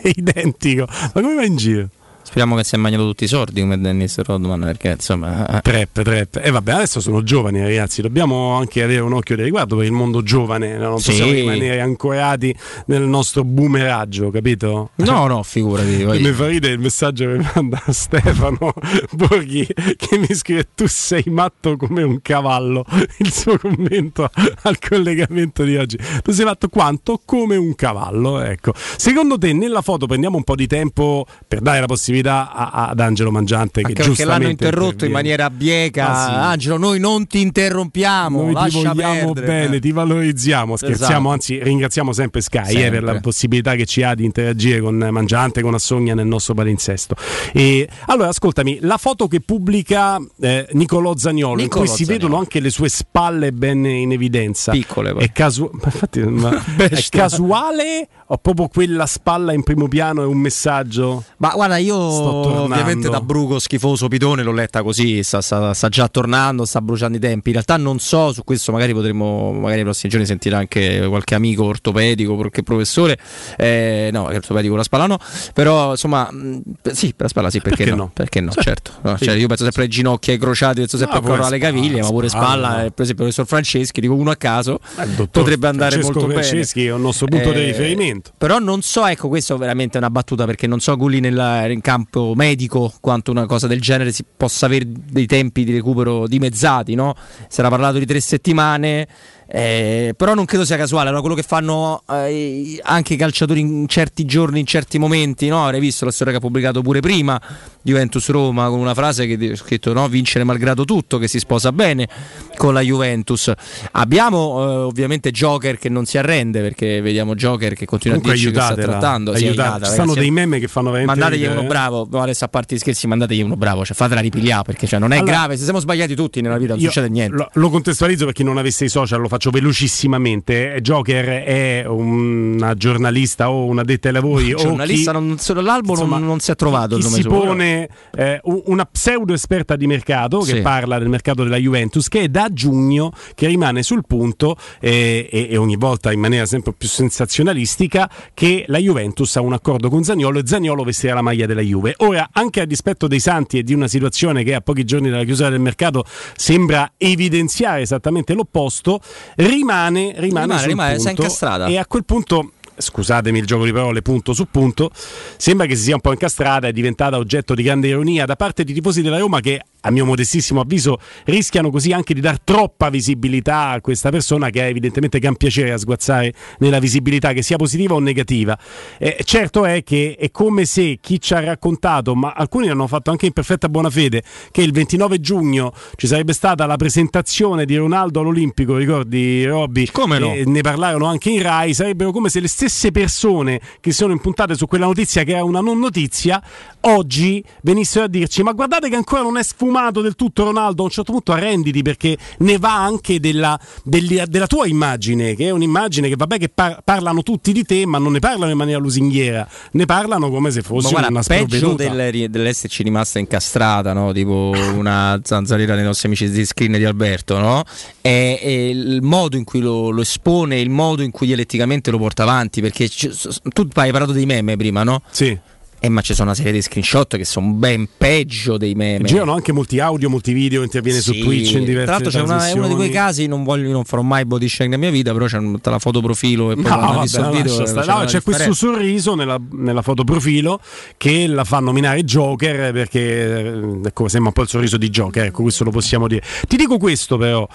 è 0.02 0.12
identico. 0.14 0.86
Ma 0.86 1.20
come 1.20 1.34
va 1.34 1.44
in 1.44 1.56
giro? 1.56 1.88
Speriamo 2.36 2.60
che 2.60 2.66
si 2.68 2.74
è 2.74 2.78
mangiato 2.78 3.06
tutti 3.06 3.24
i 3.24 3.28
sordi 3.28 3.62
come 3.62 3.80
Dennis 3.80 4.20
Rodman, 4.22 4.60
perché 4.60 4.88
insomma... 4.88 5.46
Trap, 5.64 6.02
trap. 6.02 6.40
E 6.44 6.50
vabbè, 6.50 6.72
adesso 6.72 7.00
sono 7.00 7.22
giovani 7.22 7.62
ragazzi, 7.62 8.02
dobbiamo 8.02 8.52
anche 8.52 8.82
avere 8.82 9.00
un 9.00 9.14
occhio 9.14 9.36
di 9.36 9.42
riguardo 9.42 9.74
per 9.76 9.86
il 9.86 9.92
mondo 9.92 10.22
giovane, 10.22 10.76
non 10.76 10.98
Sì. 10.98 11.12
possiamo 11.12 11.32
rimanere 11.32 11.80
ancorati 11.80 12.54
nel 12.88 13.00
nostro 13.04 13.42
boomeraggio, 13.42 14.28
capito? 14.28 14.90
No, 14.96 15.26
no, 15.28 15.42
figurati. 15.42 16.04
Mi 16.04 16.30
fa 16.32 16.48
ridere 16.48 16.74
il 16.74 16.78
messaggio 16.78 17.24
che 17.24 17.38
mi 17.38 17.48
manda 17.54 17.82
Stefano 17.88 18.74
Borghi 19.12 19.66
che 19.96 20.18
mi 20.18 20.34
scrive 20.34 20.68
tu 20.74 20.86
sei 20.86 21.24
matto 21.28 21.78
come 21.78 22.02
un 22.02 22.20
cavallo 22.20 22.84
il 23.18 23.32
suo 23.32 23.56
commento 23.56 24.28
al 24.64 24.78
collegamento 24.78 25.62
di 25.62 25.76
oggi 25.76 25.96
tu 26.22 26.32
sei 26.32 26.44
fatto 26.44 26.68
quanto 26.68 27.20
come 27.24 27.56
un 27.56 27.74
cavallo 27.74 28.40
ecco 28.40 28.72
secondo 28.74 29.38
te 29.38 29.52
nella 29.52 29.80
foto 29.82 30.06
prendiamo 30.06 30.36
un 30.36 30.44
po' 30.44 30.54
di 30.54 30.66
tempo 30.66 31.24
per 31.46 31.60
dare 31.60 31.80
la 31.80 31.86
possibilità 31.86 32.24
a- 32.30 32.88
ad 32.88 33.00
Angelo 33.00 33.30
Mangiante 33.30 33.80
che 33.80 33.86
Anche 33.88 33.92
perché 33.94 34.08
giustamente 34.08 34.42
l'hanno 34.44 34.50
interrotto 34.50 35.04
in 35.04 35.12
maniera 35.12 35.50
bieca. 35.50 36.08
Ah, 36.08 36.26
sì. 36.26 36.34
Angelo, 36.34 36.76
noi 36.78 36.98
non 37.00 37.26
ti 37.26 37.40
interrompiamo. 37.40 38.50
Noi 38.50 38.70
ti 38.70 38.82
vogliamo 38.82 39.32
perdere. 39.32 39.46
bene, 39.46 39.80
ti 39.80 39.92
valorizziamo, 39.92 40.76
scherziamo, 40.76 41.12
Esatto. 41.14 41.28
anzi 41.30 41.62
ringraziamo 41.62 42.12
sempre 42.12 42.40
Sky 42.40 42.58
eh, 42.58 42.64
Sempre. 42.70 42.90
per 42.90 43.02
la 43.02 43.20
possibilità 43.20 43.74
che 43.74 43.84
ci 43.86 44.02
ha 44.02 44.14
di 44.14 44.24
interagire 44.24 44.80
con 44.80 44.96
Mangiante, 45.10 45.62
con 45.62 45.74
Assogna 45.74 46.14
nel 46.14 46.26
nostro 46.26 46.54
palinsesto. 46.54 47.14
E, 47.52 47.88
allora, 48.06 48.28
ascoltami, 48.28 48.78
la 48.82 48.96
foto 48.96 49.26
che 49.28 49.40
pubblica 49.40 50.18
eh, 50.40 50.66
Nicolò 50.72 51.16
Zagnolo, 51.16 51.54
Nicolò 51.56 51.82
in 51.82 51.86
cui 51.88 51.96
si 51.96 52.04
Zaniolo. 52.04 52.12
vedono 52.24 52.38
anche 52.40 52.60
le 52.60 52.70
sue 52.70 52.88
spalle 52.88 53.52
ben 53.52 53.84
in 53.84 54.12
evidenza. 54.12 54.72
Piccole 54.72 55.12
poi. 55.12 55.24
È, 55.24 55.32
casu- 55.32 55.70
infatti, 55.82 56.20
è 56.78 57.02
casuale 57.10 58.08
o 58.28 58.38
proprio 58.38 58.68
quella 58.68 59.06
spalla 59.06 59.52
in 59.52 59.62
primo 59.62 59.86
piano 59.88 60.22
è 60.22 60.26
un 60.26 60.38
messaggio? 60.38 61.24
Ma 61.38 61.50
guarda, 61.54 61.76
io 61.76 61.94
ovviamente 61.96 63.08
da 63.08 63.20
bruco 63.20 63.58
schifoso 63.58 64.08
pitone 64.08 64.42
l'ho 64.42 64.52
letta 64.52 64.82
così, 64.82 65.22
sta, 65.22 65.40
sta- 65.40 65.72
sta 65.74 65.88
già 65.88 66.08
tornando, 66.08 66.64
sta 66.64 66.80
bruciando 66.80 67.16
i 67.16 67.20
tempi. 67.20 67.48
In 67.48 67.54
realtà 67.54 67.76
non 67.76 67.98
so, 67.98 68.32
su 68.32 68.42
questo 68.44 68.72
magari 68.72 68.92
potremmo, 68.94 69.52
magari 69.52 69.76
nei 69.76 69.84
prossimi 69.84 70.10
giorni 70.10 70.26
sentire 70.26 70.56
anche 70.56 71.04
qualche 71.08 71.34
amico 71.34 71.64
ortopedico, 71.64 72.34
qualche 72.34 72.62
professore. 72.62 73.18
Eh, 73.56 74.10
no, 74.12 74.24
ortopedico 74.24 74.74
la 74.76 74.82
spalla 74.82 75.06
no, 75.06 75.18
però 75.54 75.90
insomma, 75.92 76.28
mh, 76.30 76.60
sì, 76.92 77.08
per 77.08 77.22
la 77.22 77.28
spalla 77.28 77.50
sì, 77.50 77.60
perché, 77.60 77.84
Perché 77.84 77.90
no? 77.96 78.02
no? 78.04 78.10
Perché 78.12 78.40
no, 78.40 78.50
Sì. 78.52 78.60
certo. 78.62 78.92
No, 79.02 79.16
Sì. 79.16 79.24
cioè, 79.26 79.34
io 79.36 79.46
penso 79.46 79.62
sempre 79.64 79.82
ai 79.84 79.88
ginocchi, 79.88 80.30
ai 80.32 80.38
crociati, 80.38 80.80
penso 80.80 80.96
sempre 80.96 81.16
No, 81.18 81.22
ancora 81.22 81.42
pure 81.44 81.54
alle 81.56 81.58
caviglie, 81.64 82.00
ma 82.02 82.08
pure 82.08 82.28
spalla, 82.28 82.44
spalla, 82.68 82.84
eh, 82.84 82.90
per 82.90 83.04
esempio 83.04 83.24
il 83.26 83.32
professor 83.32 83.46
Franceschi, 83.46 84.00
dico 84.00 84.14
uno 84.14 84.30
a 84.30 84.36
caso, 84.36 84.80
dottor 85.14 85.28
potrebbe 85.30 85.66
andare 85.68 85.90
Francesco 86.00 86.18
molto 86.20 86.34
Franceschi 86.34 86.80
bene. 86.80 86.92
è 86.92 86.94
il 86.96 87.00
nostro 87.02 87.26
punto 87.26 87.52
di 87.52 87.60
Eh, 87.60 87.74
riferimento. 88.16 88.32
Però 88.36 88.58
non 88.58 88.82
so, 88.82 89.06
ecco, 89.06 89.28
questo 89.28 89.54
è 89.54 89.58
veramente 89.58 89.98
una 89.98 90.10
battuta 90.10 90.44
perché 90.44 90.66
non 90.66 90.80
so 90.80 90.96
Gulli 90.96 91.20
nel, 91.20 91.66
in 91.70 91.80
campo 91.80 92.32
medico 92.34 92.92
quanto 93.00 93.30
una 93.30 93.46
cosa 93.46 93.66
del 93.66 93.80
genere 93.80 94.12
si 94.12 94.24
possa 94.36 94.66
avere 94.66 94.86
dei 94.88 95.26
tempi 95.26 95.64
di 95.64 95.72
recupero 95.72 96.26
dimezzati, 96.26 96.94
no? 96.94 97.14
Si 97.48 97.60
era 97.60 97.68
parlato 97.68 97.98
di 97.98 98.06
tre 98.06 98.20
settimane. 98.20 99.08
Eh, 99.48 100.14
però 100.16 100.34
non 100.34 100.44
credo 100.44 100.64
sia 100.64 100.76
casuale, 100.76 101.08
allora 101.08 101.20
quello 101.20 101.36
che 101.36 101.42
fanno 101.42 102.02
eh, 102.10 102.80
anche 102.82 103.14
i 103.14 103.16
calciatori 103.16 103.60
in 103.60 103.86
certi 103.86 104.24
giorni, 104.24 104.60
in 104.60 104.66
certi 104.66 104.98
momenti, 104.98 105.48
no? 105.48 105.64
avrei 105.64 105.80
visto 105.80 106.04
la 106.04 106.10
storia 106.10 106.32
che 106.32 106.38
ha 106.38 106.42
pubblicato 106.42 106.82
pure 106.82 107.00
prima 107.00 107.40
Juventus 107.82 108.28
Roma 108.30 108.68
con 108.68 108.80
una 108.80 108.94
frase 108.94 109.26
che 109.26 109.52
ha 109.52 109.56
scritto 109.56 109.92
no? 109.92 110.08
vincere 110.08 110.42
malgrado 110.44 110.84
tutto, 110.84 111.18
che 111.18 111.28
si 111.28 111.38
sposa 111.38 111.70
bene 111.70 112.08
con 112.56 112.74
la 112.74 112.80
Juventus. 112.80 113.52
Abbiamo 113.92 114.62
eh, 114.62 114.76
ovviamente 114.78 115.30
Joker 115.30 115.78
che 115.78 115.88
non 115.88 116.04
si 116.04 116.18
arrende 116.18 116.60
perché 116.60 117.00
vediamo 117.00 117.36
Joker 117.36 117.74
che 117.74 117.86
continua 117.86 118.18
Comunque 118.18 118.38
a 118.38 118.42
dirci 118.42 118.52
che 118.52 118.60
sta 118.60 118.72
aiutatela, 118.74 118.98
trattando. 118.98 119.36
Sì, 119.36 119.44
aiutate. 119.44 119.68
aiutata, 119.68 119.86
Ci 119.86 119.92
stanno 119.92 120.14
dei 120.14 120.30
meme 120.32 120.58
che 120.58 120.66
fanno 120.66 120.90
veramente 120.90 121.18
Mandategli 121.20 121.42
ridere, 121.42 121.58
uno 121.58 121.68
eh. 121.68 121.70
bravo, 121.70 122.08
no, 122.10 122.22
adesso 122.22 122.44
a 122.44 122.48
parte 122.48 122.74
gli 122.74 122.78
scherzi, 122.78 123.06
mandategli 123.06 123.42
uno 123.42 123.56
bravo, 123.56 123.84
cioè 123.84 123.94
fatela 123.94 124.20
ripigliare 124.20 124.64
perché 124.64 124.88
cioè, 124.88 124.98
non 124.98 125.12
è 125.12 125.18
Allora- 125.18 125.30
grave, 125.30 125.56
se 125.56 125.62
siamo 125.62 125.78
sbagliati 125.78 126.16
tutti 126.16 126.40
nella 126.40 126.58
vita 126.58 126.72
non 126.74 126.82
succede 126.82 127.08
niente. 127.08 127.36
Lo, 127.36 127.48
lo 127.52 127.70
contestualizzo 127.70 128.24
per 128.24 128.34
chi 128.34 128.42
non 128.42 128.58
avesse 128.58 128.84
i 128.84 128.88
social, 128.88 129.20
lo 129.20 129.28
faccio 129.36 129.50
velocissimamente. 129.50 130.78
Joker 130.80 131.42
è 131.44 131.84
una 131.86 132.74
giornalista 132.74 133.50
o 133.50 133.64
una 133.66 133.82
detta 133.82 134.08
ai 134.08 134.14
lavori 134.14 134.52
o 134.52 134.56
giornalista 134.56 135.12
chi- 135.12 135.18
non, 135.18 135.36
l'albo 135.64 135.94
non- 135.94 136.04
insomma, 136.04 136.18
non, 136.18 136.40
si 136.40 136.50
è 136.50 136.54
trovato 136.54 136.96
il 136.96 137.02
nome 137.04 137.16
si 137.16 137.22
suo, 137.22 137.30
pone 137.30 137.88
eh, 138.16 138.40
un- 138.44 138.62
una 138.66 138.84
pseudo 138.86 139.32
esperta 139.34 139.76
di 139.76 139.86
mercato 139.86 140.38
che 140.40 140.54
Sì. 140.56 140.60
parla 140.60 140.98
del 140.98 141.08
mercato 141.08 141.42
della 141.42 141.56
Juventus 141.56 142.08
che 142.08 142.22
è 142.22 142.28
da 142.28 142.48
giugno 142.52 143.12
che 143.34 143.46
rimane 143.46 143.82
sul 143.82 144.02
punto 144.06 144.56
eh, 144.80 145.28
e, 145.30 145.48
e 145.50 145.56
ogni 145.56 145.76
volta 145.76 146.12
in 146.12 146.20
maniera 146.20 146.46
sempre 146.46 146.72
più 146.72 146.88
sensazionalistica 146.88 148.10
che 148.34 148.64
la 148.68 148.78
Juventus 148.78 149.36
ha 149.36 149.40
un 149.42 149.52
accordo 149.52 149.88
con 149.90 150.02
Zagnolo 150.02 150.38
e 150.38 150.42
Zagnolo 150.46 150.82
vestirà 150.82 151.14
la 151.14 151.22
maglia 151.22 151.46
della 151.46 151.60
Juve 151.60 151.94
ora 151.98 152.28
anche 152.32 152.60
a 152.60 152.64
dispetto 152.64 153.06
dei 153.06 153.20
Santi 153.20 153.58
e 153.58 153.62
di 153.62 153.74
una 153.74 153.88
situazione 153.88 154.42
che 154.44 154.54
a 154.54 154.60
pochi 154.60 154.84
giorni 154.84 155.10
dalla 155.10 155.24
chiusura 155.24 155.50
del 155.50 155.60
mercato 155.60 156.04
sembra 156.36 156.92
evidenziare 156.96 157.82
esattamente 157.82 158.32
l'opposto 158.34 159.00
rimane 159.36 160.14
rimane, 160.16 160.46
Rimane, 160.46 160.66
rimane, 160.66 160.96
punto 160.96 161.10
incastrata. 161.10 161.66
e 161.66 161.76
a 161.78 161.86
quel 161.86 162.04
punto 162.04 162.52
scusatemi 162.78 163.38
il 163.38 163.46
gioco 163.46 163.64
di 163.64 163.72
parole 163.72 164.02
punto 164.02 164.34
su 164.34 164.46
punto 164.50 164.90
sembra 165.36 165.66
che 165.66 165.74
si 165.76 165.84
sia 165.84 165.94
un 165.94 166.00
po' 166.00 166.12
incastrata 166.12 166.66
è 166.68 166.72
diventata 166.72 167.16
oggetto 167.16 167.54
di 167.54 167.62
grande 167.62 167.88
ironia 167.88 168.26
da 168.26 168.36
parte 168.36 168.64
di 168.64 168.74
tifosi 168.74 169.00
della 169.02 169.18
Roma 169.18 169.40
che 169.40 169.62
a 169.86 169.90
mio 169.90 170.04
modestissimo 170.04 170.60
avviso 170.60 170.98
rischiano 171.24 171.70
così 171.70 171.92
anche 171.92 172.12
di 172.12 172.20
dar 172.20 172.40
troppa 172.40 172.90
visibilità 172.90 173.68
a 173.68 173.80
questa 173.80 174.10
persona 174.10 174.50
che 174.50 174.60
ha 174.62 174.64
evidentemente 174.64 175.18
gran 175.20 175.36
piacere 175.36 175.72
a 175.72 175.78
sguazzare 175.78 176.32
nella 176.58 176.80
visibilità 176.80 177.32
che 177.32 177.42
sia 177.42 177.56
positiva 177.56 177.94
o 177.94 178.00
negativa 178.00 178.58
Eh, 178.98 179.22
certo 179.24 179.64
è 179.64 179.82
che 179.84 180.16
è 180.18 180.30
come 180.30 180.64
se 180.64 180.98
chi 181.00 181.20
ci 181.20 181.34
ha 181.34 181.40
raccontato 181.40 182.14
ma 182.14 182.32
alcuni 182.32 182.68
hanno 182.68 182.86
fatto 182.86 183.10
anche 183.10 183.26
in 183.26 183.32
perfetta 183.32 183.68
buona 183.68 183.90
fede 183.90 184.22
che 184.50 184.62
il 184.62 184.72
29 184.72 185.20
giugno 185.20 185.72
ci 185.94 186.06
sarebbe 186.06 186.32
stata 186.32 186.66
la 186.66 186.76
presentazione 186.76 187.64
di 187.64 187.76
Ronaldo 187.76 188.20
all'Olimpico 188.20 188.76
ricordi 188.76 189.44
Robby? 189.44 189.86
Come 189.92 190.18
no? 190.18 190.32
E 190.32 190.44
ne 190.44 190.60
parlarono 190.62 191.06
anche 191.06 191.30
in 191.30 191.42
Rai, 191.42 191.74
sarebbero 191.74 192.10
come 192.10 192.28
se 192.28 192.40
le 192.40 192.48
stesse 192.48 192.90
persone 192.90 193.60
che 193.80 193.92
sono 193.92 194.12
impuntate 194.12 194.54
su 194.54 194.66
quella 194.66 194.86
notizia 194.86 195.22
che 195.22 195.34
è 195.34 195.40
una 195.40 195.60
non 195.60 195.78
notizia, 195.78 196.42
oggi 196.82 197.42
venissero 197.62 198.06
a 198.06 198.08
dirci 198.08 198.42
ma 198.42 198.52
guardate 198.52 198.88
che 198.88 198.96
ancora 198.96 199.22
non 199.22 199.36
è 199.36 199.42
sfumato 199.42 199.75
del 200.00 200.14
tutto 200.14 200.44
Ronaldo, 200.44 200.82
a 200.82 200.84
un 200.86 200.90
certo 200.90 201.12
punto 201.12 201.32
arrenditi 201.32 201.82
perché 201.82 202.16
ne 202.38 202.58
va 202.58 202.82
anche 202.82 203.20
della, 203.20 203.58
degli- 203.84 204.20
della 204.22 204.46
tua 204.46 204.66
immagine, 204.66 205.34
che 205.34 205.46
è 205.46 205.50
un'immagine 205.50 206.08
che 206.08 206.16
vabbè 206.16 206.38
che 206.38 206.48
par- 206.48 206.80
parlano 206.84 207.22
tutti 207.22 207.52
di 207.52 207.64
te 207.64 207.86
ma 207.86 207.98
non 207.98 208.12
ne 208.12 208.18
parlano 208.18 208.50
in 208.50 208.56
maniera 208.56 208.78
lusinghiera, 208.80 209.46
ne 209.72 209.84
parlano 209.84 210.30
come 210.30 210.50
se 210.50 210.62
fosse 210.62 210.90
guarda, 210.90 211.08
una 211.08 211.22
peggio 211.22 211.74
del- 211.74 212.30
dell'esserci 212.30 212.82
rimasta 212.82 213.18
incastrata, 213.18 213.92
no? 213.92 214.12
tipo 214.12 214.52
una 214.74 215.20
zanzariera 215.22 215.74
dei 215.74 215.84
nostri 215.84 216.08
amici 216.08 216.28
di 216.30 216.44
screen 216.44 216.72
di 216.72 216.84
Alberto, 216.84 217.38
no? 217.38 217.64
è, 218.00 218.38
è 218.40 218.48
il 218.48 219.00
modo 219.02 219.36
in 219.36 219.44
cui 219.44 219.60
lo, 219.60 219.90
lo 219.90 220.00
espone, 220.00 220.58
il 220.60 220.70
modo 220.70 221.02
in 221.02 221.10
cui 221.10 221.26
dialetticamente 221.26 221.90
lo 221.90 221.98
porta 221.98 222.22
avanti. 222.22 222.60
Perché 222.60 222.88
ci- 222.88 223.10
tu 223.52 223.68
hai 223.74 223.90
parlato 223.90 224.12
dei 224.12 224.26
meme 224.26 224.56
prima, 224.56 224.82
no? 224.82 225.02
Sì. 225.10 225.36
Eh, 225.78 225.88
ma 225.90 226.00
ci 226.00 226.14
sono 226.14 226.28
una 226.28 226.34
serie 226.36 226.52
di 226.52 226.62
screenshot 226.62 227.16
che 227.16 227.24
sono 227.24 227.48
ben 227.50 227.86
peggio 227.96 228.56
dei 228.56 228.74
meme. 228.74 229.04
Girano 229.06 229.34
anche 229.34 229.52
molti 229.52 229.78
audio, 229.78 230.08
molti 230.08 230.32
video, 230.32 230.62
interviene 230.62 231.00
su 231.00 231.12
Sì. 231.12 231.20
Twitch 231.20 231.52
in 231.52 231.64
diverse 231.64 231.84
Tra 231.84 231.92
l'altro 231.92 232.10
c'è 232.10 232.20
una- 232.22 232.48
è 232.48 232.52
uno 232.52 232.66
di 232.66 232.74
quei 232.74 232.88
casi, 232.90 233.26
non, 233.26 233.44
voglio, 233.44 233.70
non 233.70 233.84
farò 233.84 234.02
mai 234.02 234.24
body 234.24 234.48
shaming 234.48 234.74
nella 234.74 234.86
mia 234.90 234.96
vita, 234.96 235.12
però 235.12 235.26
c'è 235.26 235.36
un- 235.38 235.58
la 235.62 235.78
foto 235.78 236.00
profilo 236.00 236.50
e 236.50 236.54
poi 236.54 236.64
No, 236.64 236.76
vabbè, 236.80 237.00
visto 237.02 237.20
il 237.20 237.30
video 237.30 237.56
c'era 237.64 237.84
No, 237.98 238.04
c'è 238.04 238.22
questo 238.22 238.54
sorriso 238.54 239.14
nella, 239.14 239.38
nella 239.52 239.82
foto 239.82 240.02
profilo 240.02 240.60
che 240.96 241.26
la 241.26 241.44
fa 241.44 241.60
nominare 241.60 242.02
Joker 242.04 242.72
perché 242.72 243.00
eh, 243.00 243.80
ecco, 243.84 244.08
sembra 244.08 244.28
un 244.28 244.32
po' 244.34 244.42
il 244.42 244.48
sorriso 244.48 244.78
di 244.78 244.88
Joker, 244.88 245.26
ecco, 245.26 245.42
questo 245.42 245.62
lo 245.62 245.70
possiamo 245.70 246.08
dire. 246.08 246.22
Ti 246.48 246.56
dico 246.56 246.78
questo 246.78 247.18
però, 247.18 247.46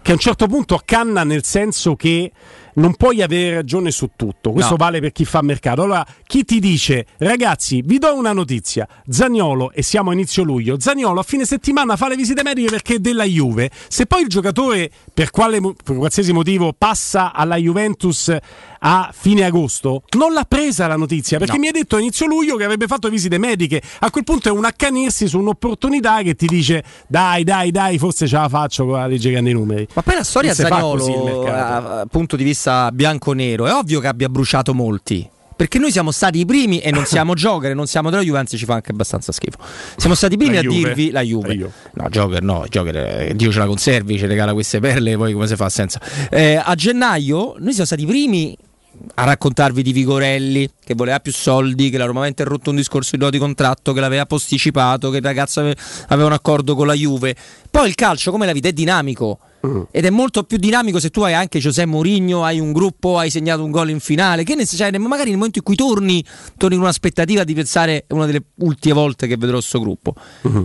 che 0.00 0.10
a 0.10 0.14
un 0.14 0.20
certo 0.20 0.46
punto 0.46 0.74
accanna 0.74 1.22
nel 1.22 1.44
senso 1.44 1.94
che 1.96 2.32
non 2.78 2.94
puoi 2.94 3.22
avere 3.22 3.56
ragione 3.56 3.90
su 3.90 4.10
tutto, 4.16 4.52
questo 4.52 4.72
No. 4.72 4.76
vale 4.76 5.00
per 5.00 5.12
chi 5.12 5.24
fa 5.24 5.42
mercato. 5.42 5.82
Allora, 5.82 6.06
chi 6.26 6.44
ti 6.44 6.60
dice, 6.60 7.06
ragazzi, 7.18 7.82
vi 7.84 7.98
do 7.98 8.14
una 8.16 8.32
notizia, 8.32 8.86
Zagnolo, 9.08 9.72
e 9.72 9.82
siamo 9.82 10.10
a 10.10 10.12
inizio 10.12 10.42
luglio, 10.42 10.78
Zagnolo 10.78 11.20
a 11.20 11.22
fine 11.22 11.44
settimana 11.44 11.96
fa 11.96 12.08
le 12.08 12.16
visite 12.16 12.42
mediche 12.42 12.70
perché 12.70 12.94
è 12.94 12.98
della 12.98 13.24
Juve, 13.24 13.70
se 13.88 14.06
poi 14.06 14.22
il 14.22 14.28
giocatore, 14.28 14.90
per, 15.12 15.30
quale, 15.30 15.60
per 15.60 15.96
qualsiasi 15.96 16.32
motivo, 16.32 16.72
passa 16.76 17.32
alla 17.32 17.56
Juventus 17.56 18.34
a 18.80 19.10
fine 19.12 19.44
agosto, 19.44 20.04
non 20.16 20.32
l'ha 20.32 20.44
presa 20.46 20.86
la 20.86 20.96
notizia, 20.96 21.38
perché 21.38 21.54
No. 21.54 21.60
mi 21.60 21.68
ha 21.68 21.72
detto 21.72 21.96
a 21.96 21.98
inizio 22.00 22.26
luglio 22.26 22.54
che 22.56 22.62
avrebbe 22.64 22.86
fatto 22.86 23.08
visite 23.08 23.36
mediche, 23.38 23.82
a 24.00 24.10
quel 24.10 24.22
punto 24.22 24.48
è 24.48 24.52
un 24.52 24.64
accanirsi 24.64 25.26
su 25.26 25.38
un'opportunità 25.40 26.22
che 26.22 26.34
ti 26.36 26.46
dice, 26.46 26.84
dai, 27.08 27.42
dai, 27.42 27.72
dai, 27.72 27.98
forse 27.98 28.28
ce 28.28 28.36
la 28.36 28.48
faccio 28.48 28.84
con 28.86 28.94
la 28.98 29.06
legge 29.08 29.30
grandi 29.32 29.52
numeri. 29.52 29.88
Ma 29.94 30.02
poi 30.02 30.14
la 30.14 30.22
storia 30.22 30.54
Zagnolo, 30.54 31.44
a 31.46 32.06
punto 32.08 32.36
di 32.36 32.44
vista 32.44 32.66
bianco-nero, 32.92 33.66
è 33.66 33.72
ovvio 33.72 34.00
che 34.00 34.06
abbia 34.06 34.28
bruciato 34.28 34.74
molti. 34.74 35.28
Perché 35.58 35.80
noi 35.80 35.90
siamo 35.90 36.12
stati 36.12 36.38
i 36.38 36.46
primi 36.46 36.78
e 36.78 36.92
non 36.92 37.04
siamo 37.04 37.34
Joker, 37.34 37.74
non 37.74 37.88
siamo 37.88 38.10
della 38.10 38.22
Juve, 38.22 38.38
anzi 38.38 38.56
ci 38.56 38.64
fa 38.64 38.74
anche 38.74 38.92
abbastanza 38.92 39.32
schifo. 39.32 39.58
Siamo 39.96 40.14
stati 40.14 40.34
i 40.34 40.36
primi 40.36 40.54
La 40.54 40.60
a 40.60 40.62
Juve. 40.62 40.76
dirvi 40.76 41.10
la 41.10 41.20
Juve. 41.22 41.48
La 41.48 41.54
Juve. 41.54 41.72
No, 41.94 42.08
Joker 42.08 42.42
no, 42.42 42.64
Joker, 42.68 42.96
eh, 42.96 43.32
Dio 43.34 43.50
ce 43.50 43.58
la 43.58 43.66
conservi, 43.66 44.18
ci 44.18 44.26
regala 44.26 44.52
queste 44.52 44.78
perle, 44.78 45.16
poi 45.16 45.32
come 45.32 45.48
si 45.48 45.56
fa 45.56 45.68
senza. 45.68 46.00
Eh, 46.30 46.60
a 46.62 46.74
gennaio 46.76 47.54
noi 47.58 47.70
siamo 47.72 47.86
stati 47.86 48.02
i 48.02 48.06
primi 48.06 48.56
a 49.14 49.24
raccontarvi 49.24 49.82
di 49.82 49.92
Vigorelli 49.92 50.70
che 50.84 50.94
voleva 50.94 51.18
più 51.20 51.32
soldi, 51.32 51.90
che 51.90 51.98
la 51.98 52.04
Roma 52.04 52.18
aveva 52.20 52.28
interrotto 52.28 52.70
un 52.70 52.76
discorso 52.76 53.16
di 53.16 53.30
di 53.30 53.38
contratto, 53.38 53.92
che 53.92 54.00
l'aveva 54.00 54.26
posticipato, 54.26 55.10
che 55.10 55.16
il 55.16 55.24
ragazzo 55.24 55.60
ave- 55.60 55.76
aveva 56.08 56.28
un 56.28 56.34
accordo 56.34 56.76
con 56.76 56.86
la 56.86 56.94
Juve. 56.94 57.34
Poi 57.70 57.88
il 57.88 57.94
calcio, 57.96 58.30
come 58.30 58.46
la 58.46 58.52
vita, 58.52 58.68
è 58.68 58.72
dinamico. 58.72 59.40
Ed 59.90 60.04
è 60.04 60.10
molto 60.10 60.44
più 60.44 60.56
dinamico 60.56 61.00
se 61.00 61.10
tu 61.10 61.22
hai 61.22 61.34
anche 61.34 61.58
Giuseppe 61.58 61.88
Mourinho, 61.88 62.44
hai 62.44 62.60
un 62.60 62.72
gruppo, 62.72 63.18
hai 63.18 63.30
segnato 63.30 63.64
un 63.64 63.70
gol 63.70 63.90
in 63.90 64.00
finale. 64.00 64.44
Che 64.44 64.54
ne, 64.54 64.64
cioè, 64.66 64.96
magari 64.98 65.28
nel 65.30 65.36
momento 65.38 65.58
in 65.58 65.64
cui 65.64 65.74
torni, 65.74 66.24
torni 66.56 66.76
con 66.76 66.84
un'aspettativa 66.84 67.44
di 67.44 67.54
pensare 67.54 68.04
è 68.06 68.12
una 68.12 68.26
delle 68.26 68.42
ultime 68.56 68.94
volte 68.94 69.26
che 69.26 69.36
vedrò 69.36 69.56
questo 69.56 69.80
gruppo. 69.80 70.14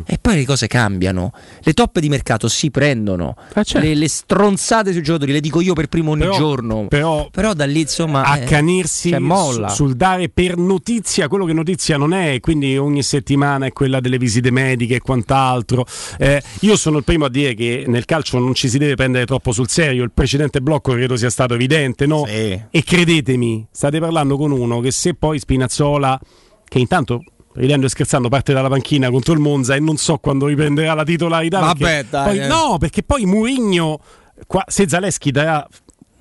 E 0.06 0.18
poi 0.22 0.36
le 0.36 0.46
cose 0.46 0.68
cambiano. 0.68 1.32
Le 1.62 1.74
top 1.74 2.00
di 2.00 2.10
mercato 2.10 2.48
si 2.48 2.70
prendono. 2.72 3.36
le, 3.80 3.96
le 3.96 4.08
stronzate 4.08 4.92
sui 4.92 5.02
giocatori, 5.02 5.32
le 5.32 5.40
dico 5.40 5.60
io 5.62 5.74
per 5.74 5.88
primo 5.88 6.12
ogni 6.12 6.22
Però- 6.22 6.38
giorno. 6.38 6.86
Però, 6.88 7.54
da 7.54 7.66
lì 7.66 7.82
insomma. 7.82 8.24
eh, 8.38 8.42
accanirsi 8.44 9.10
cioè, 9.10 9.20
molla. 9.20 9.70
su- 9.70 9.84
sul 9.86 9.96
dare 9.96 10.30
per 10.30 10.58
notizia 10.58 11.28
quello 11.28 11.46
che 11.46 11.54
notizia 11.54 11.98
non 11.98 12.14
è, 12.14 12.40
quindi 12.40 12.78
ogni 12.78 13.04
settimana 13.04 13.66
è 13.66 13.72
quella 13.72 14.00
delle 14.00 14.18
visite 14.18 14.52
mediche 14.52 14.96
e 14.96 15.00
quant'altro. 15.00 15.86
Eh, 16.18 16.42
io 16.62 16.76
sono 16.78 16.98
il 16.98 17.04
primo 17.04 17.26
a 17.26 17.30
dire 17.30 17.54
che 17.54 17.86
nel 17.88 18.06
calcio 18.06 18.38
non 18.40 18.54
ci 18.54 18.70
si 18.70 18.78
deve 18.78 18.83
prendere 18.96 19.26
troppo 19.26 19.52
sul 19.52 19.70
serio, 19.70 20.04
il 20.04 20.12
precedente 20.12 20.62
blocco 20.62 20.94
credo 20.94 21.16
sia 21.16 21.30
stato 21.30 21.54
evidente, 21.54 22.06
no? 22.06 22.26
E 22.70 22.84
credetemi, 22.84 23.68
state 23.72 24.00
parlando 24.00 24.38
con 24.38 24.52
uno 24.52 24.80
che 24.80 24.92
se 24.92 25.14
poi 25.14 25.40
Spinazzola, 25.40 26.20
che 26.68 26.80
intanto 26.80 27.24
ridendo 27.56 27.86
e 27.86 27.90
scherzando 27.90 28.30
parte 28.30 28.54
dalla 28.54 28.70
panchina 28.70 29.10
contro 29.10 29.34
il 29.34 29.40
Monza 29.40 29.76
e 29.76 29.80
non 29.80 29.98
so 29.98 30.18
quando 30.18 30.48
riprenderà 30.48 30.94
la 30.94 31.04
titolarità. 31.04 31.60
Vabbè, 31.60 31.80
perché 31.80 32.08
dai, 32.10 32.26
poi- 32.26 32.40
eh. 32.40 32.48
no, 32.48 32.78
perché 32.80 33.04
poi 33.04 33.26
Mourinho, 33.26 34.00
qua, 34.48 34.64
se 34.68 34.88
Zaleschi 34.88 35.32
darà 35.32 35.68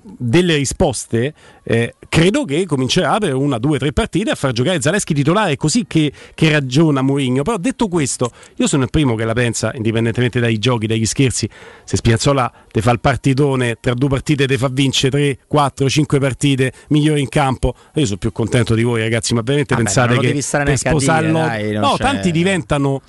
delle 0.03 0.55
risposte, 0.55 1.33
eh, 1.63 1.95
credo 2.09 2.43
che 2.45 2.65
comincerà 2.65 3.17
per 3.17 3.33
una, 3.33 3.57
due, 3.57 3.77
tre 3.77 3.93
partite 3.93 4.31
a 4.31 4.35
far 4.35 4.51
giocare 4.51 4.81
Zaleschi 4.81 5.13
titolare, 5.13 5.55
così 5.55 5.85
che, 5.87 6.11
che 6.35 6.51
ragiona 6.51 7.01
Mourinho. 7.01 7.43
Però 7.43 7.57
detto 7.57 7.87
questo, 7.87 8.31
io 8.57 8.67
sono 8.67 8.83
il 8.83 8.89
primo 8.89 9.15
che 9.15 9.23
la 9.23 9.33
pensa, 9.33 9.71
indipendentemente 9.73 10.39
dai 10.39 10.59
giochi, 10.59 10.87
dagli 10.87 11.05
scherzi, 11.05 11.49
se 11.83 11.95
Spiazzola 11.95 12.51
te 12.71 12.81
fa 12.81 12.91
il 12.91 12.99
partitone, 12.99 13.77
tra 13.79 13.93
due 13.93 14.09
partite 14.09 14.45
te 14.45 14.57
fa 14.57 14.69
vincere 14.69 15.09
3, 15.09 15.45
4, 15.47 15.89
5 15.89 16.19
partite, 16.19 16.73
migliore 16.89 17.19
in 17.19 17.29
campo, 17.29 17.73
io 17.95 18.05
sono 18.05 18.17
più 18.17 18.31
contento 18.31 18.75
di 18.75 18.83
voi 18.83 19.01
ragazzi, 19.01 19.33
ma 19.33 19.41
veramente 19.41 19.73
Vabbè, 19.73 19.85
pensate 19.85 20.15
lo 20.15 20.21
che 20.21 20.43
per 20.51 20.61
a 20.61 20.63
dire, 20.63 20.77
sposarlo... 20.77 21.39
dai, 21.39 21.71
no, 21.73 21.93
c'è- 21.95 22.03
tanti 22.03 22.31
diventano 22.31 23.01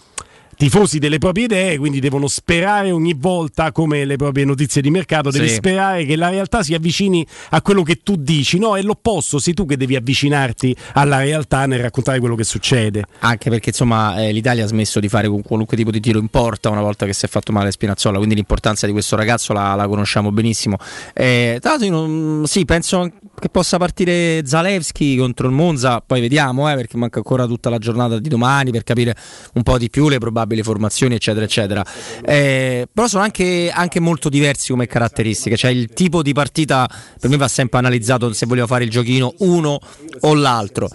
tifosi 0.56 0.98
delle 0.98 1.18
proprie 1.18 1.44
idee, 1.44 1.78
quindi 1.78 2.00
devono 2.00 2.26
sperare 2.28 2.90
ogni 2.90 3.14
volta, 3.16 3.72
come 3.72 4.04
le 4.04 4.16
proprie 4.16 4.44
notizie 4.44 4.80
di 4.82 4.90
mercato, 4.90 5.30
devi 5.30 5.48
Sì. 5.48 5.54
sperare 5.54 6.04
che 6.04 6.16
la 6.16 6.28
realtà 6.28 6.62
si 6.62 6.74
avvicini 6.74 7.26
a 7.50 7.62
quello 7.62 7.82
che 7.82 8.00
tu 8.02 8.16
dici. 8.16 8.58
No, 8.58 8.76
è 8.76 8.82
l'opposto, 8.82 9.38
sei 9.38 9.54
tu 9.54 9.66
che 9.66 9.76
devi 9.76 9.96
avvicinarti 9.96 10.74
alla 10.94 11.18
realtà 11.18 11.66
nel 11.66 11.80
raccontare 11.80 12.18
quello 12.18 12.34
che 12.34 12.44
succede. 12.44 13.04
Anche 13.20 13.50
perché 13.50 13.70
insomma 13.70 14.22
eh, 14.22 14.32
l'Italia 14.32 14.64
ha 14.64 14.66
smesso 14.68 15.00
di 15.00 15.08
fare 15.08 15.28
qualunque 15.28 15.76
tipo 15.76 15.90
di 15.90 16.00
tiro 16.00 16.18
in 16.18 16.28
porta 16.28 16.70
una 16.70 16.80
volta 16.82 17.06
che 17.06 17.12
si 17.12 17.24
è 17.24 17.28
fatto 17.28 17.52
male 17.52 17.70
Spinazzola, 17.70 18.16
quindi 18.16 18.34
l'importanza 18.34 18.86
di 18.86 18.92
questo 18.92 19.16
ragazzo 19.16 19.52
la, 19.52 19.74
la 19.74 19.86
conosciamo 19.88 20.30
benissimo. 20.32 20.76
Eh, 21.12 21.58
tra 21.60 21.70
l'altro 21.72 21.88
non- 21.90 22.42
sì, 22.46 22.64
penso 22.64 23.10
che 23.38 23.48
possa 23.48 23.78
partire 23.78 24.42
Zalewski 24.46 25.16
contro 25.16 25.46
il 25.48 25.52
Monza, 25.52 26.00
poi 26.00 26.20
vediamo 26.20 26.70
eh, 26.70 26.74
perché 26.76 26.96
manca 26.96 27.18
ancora 27.18 27.46
tutta 27.46 27.68
la 27.70 27.78
giornata 27.78 28.18
di 28.18 28.28
domani 28.28 28.70
per 28.70 28.84
capire 28.84 29.14
un 29.54 29.62
po' 29.62 29.76
di 29.78 29.90
più 29.90 30.08
le 30.08 30.18
probabili 30.44 30.62
formazioni 30.62 31.14
eccetera 31.14 31.44
eccetera. 31.44 31.84
Eh, 32.24 32.86
però 32.92 33.08
sono 33.08 33.22
anche, 33.22 33.70
anche 33.74 34.00
molto 34.00 34.28
diversi 34.28 34.70
come 34.70 34.86
caratteristiche, 34.86 35.56
cioè 35.56 35.70
il 35.70 35.88
tipo 35.88 36.22
di 36.22 36.32
partita 36.32 36.88
per 37.18 37.30
me 37.30 37.36
va 37.36 37.48
sempre 37.48 37.78
analizzato 37.78 38.32
se 38.32 38.46
vogliamo 38.46 38.66
fare 38.68 38.84
il 38.84 38.90
giochino 38.90 39.34
uno 39.38 39.78
o 40.20 40.34
l'altro. 40.34 40.88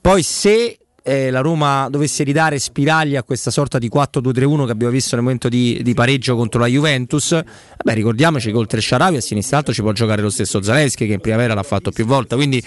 Poi 0.00 0.22
se 0.22 0.78
eh, 1.08 1.30
la 1.30 1.40
Roma 1.40 1.88
dovesse 1.90 2.22
ridare 2.22 2.58
spiragli 2.58 3.16
a 3.16 3.22
questa 3.22 3.50
sorta 3.50 3.78
di 3.78 3.88
4-2-3-1 3.88 4.66
che 4.66 4.72
abbiamo 4.72 4.92
visto 4.92 5.14
nel 5.14 5.24
momento 5.24 5.48
di, 5.48 5.80
di 5.82 5.94
pareggio 5.94 6.36
contro 6.36 6.60
la 6.60 6.66
Juventus, 6.66 7.30
vabbè, 7.30 7.94
ricordiamoci 7.94 8.50
che 8.50 8.56
oltre 8.56 8.82
Sharawi 8.82 9.16
a 9.16 9.20
sinistra 9.22 9.56
alto 9.56 9.72
ci 9.72 9.80
può 9.80 9.92
giocare 9.92 10.20
lo 10.20 10.28
stesso 10.28 10.60
Zaleschi 10.60 11.06
che 11.06 11.14
in 11.14 11.20
primavera 11.20 11.54
l'ha 11.54 11.62
fatto 11.62 11.90
più 11.90 12.04
volte, 12.04 12.34
quindi 12.36 12.62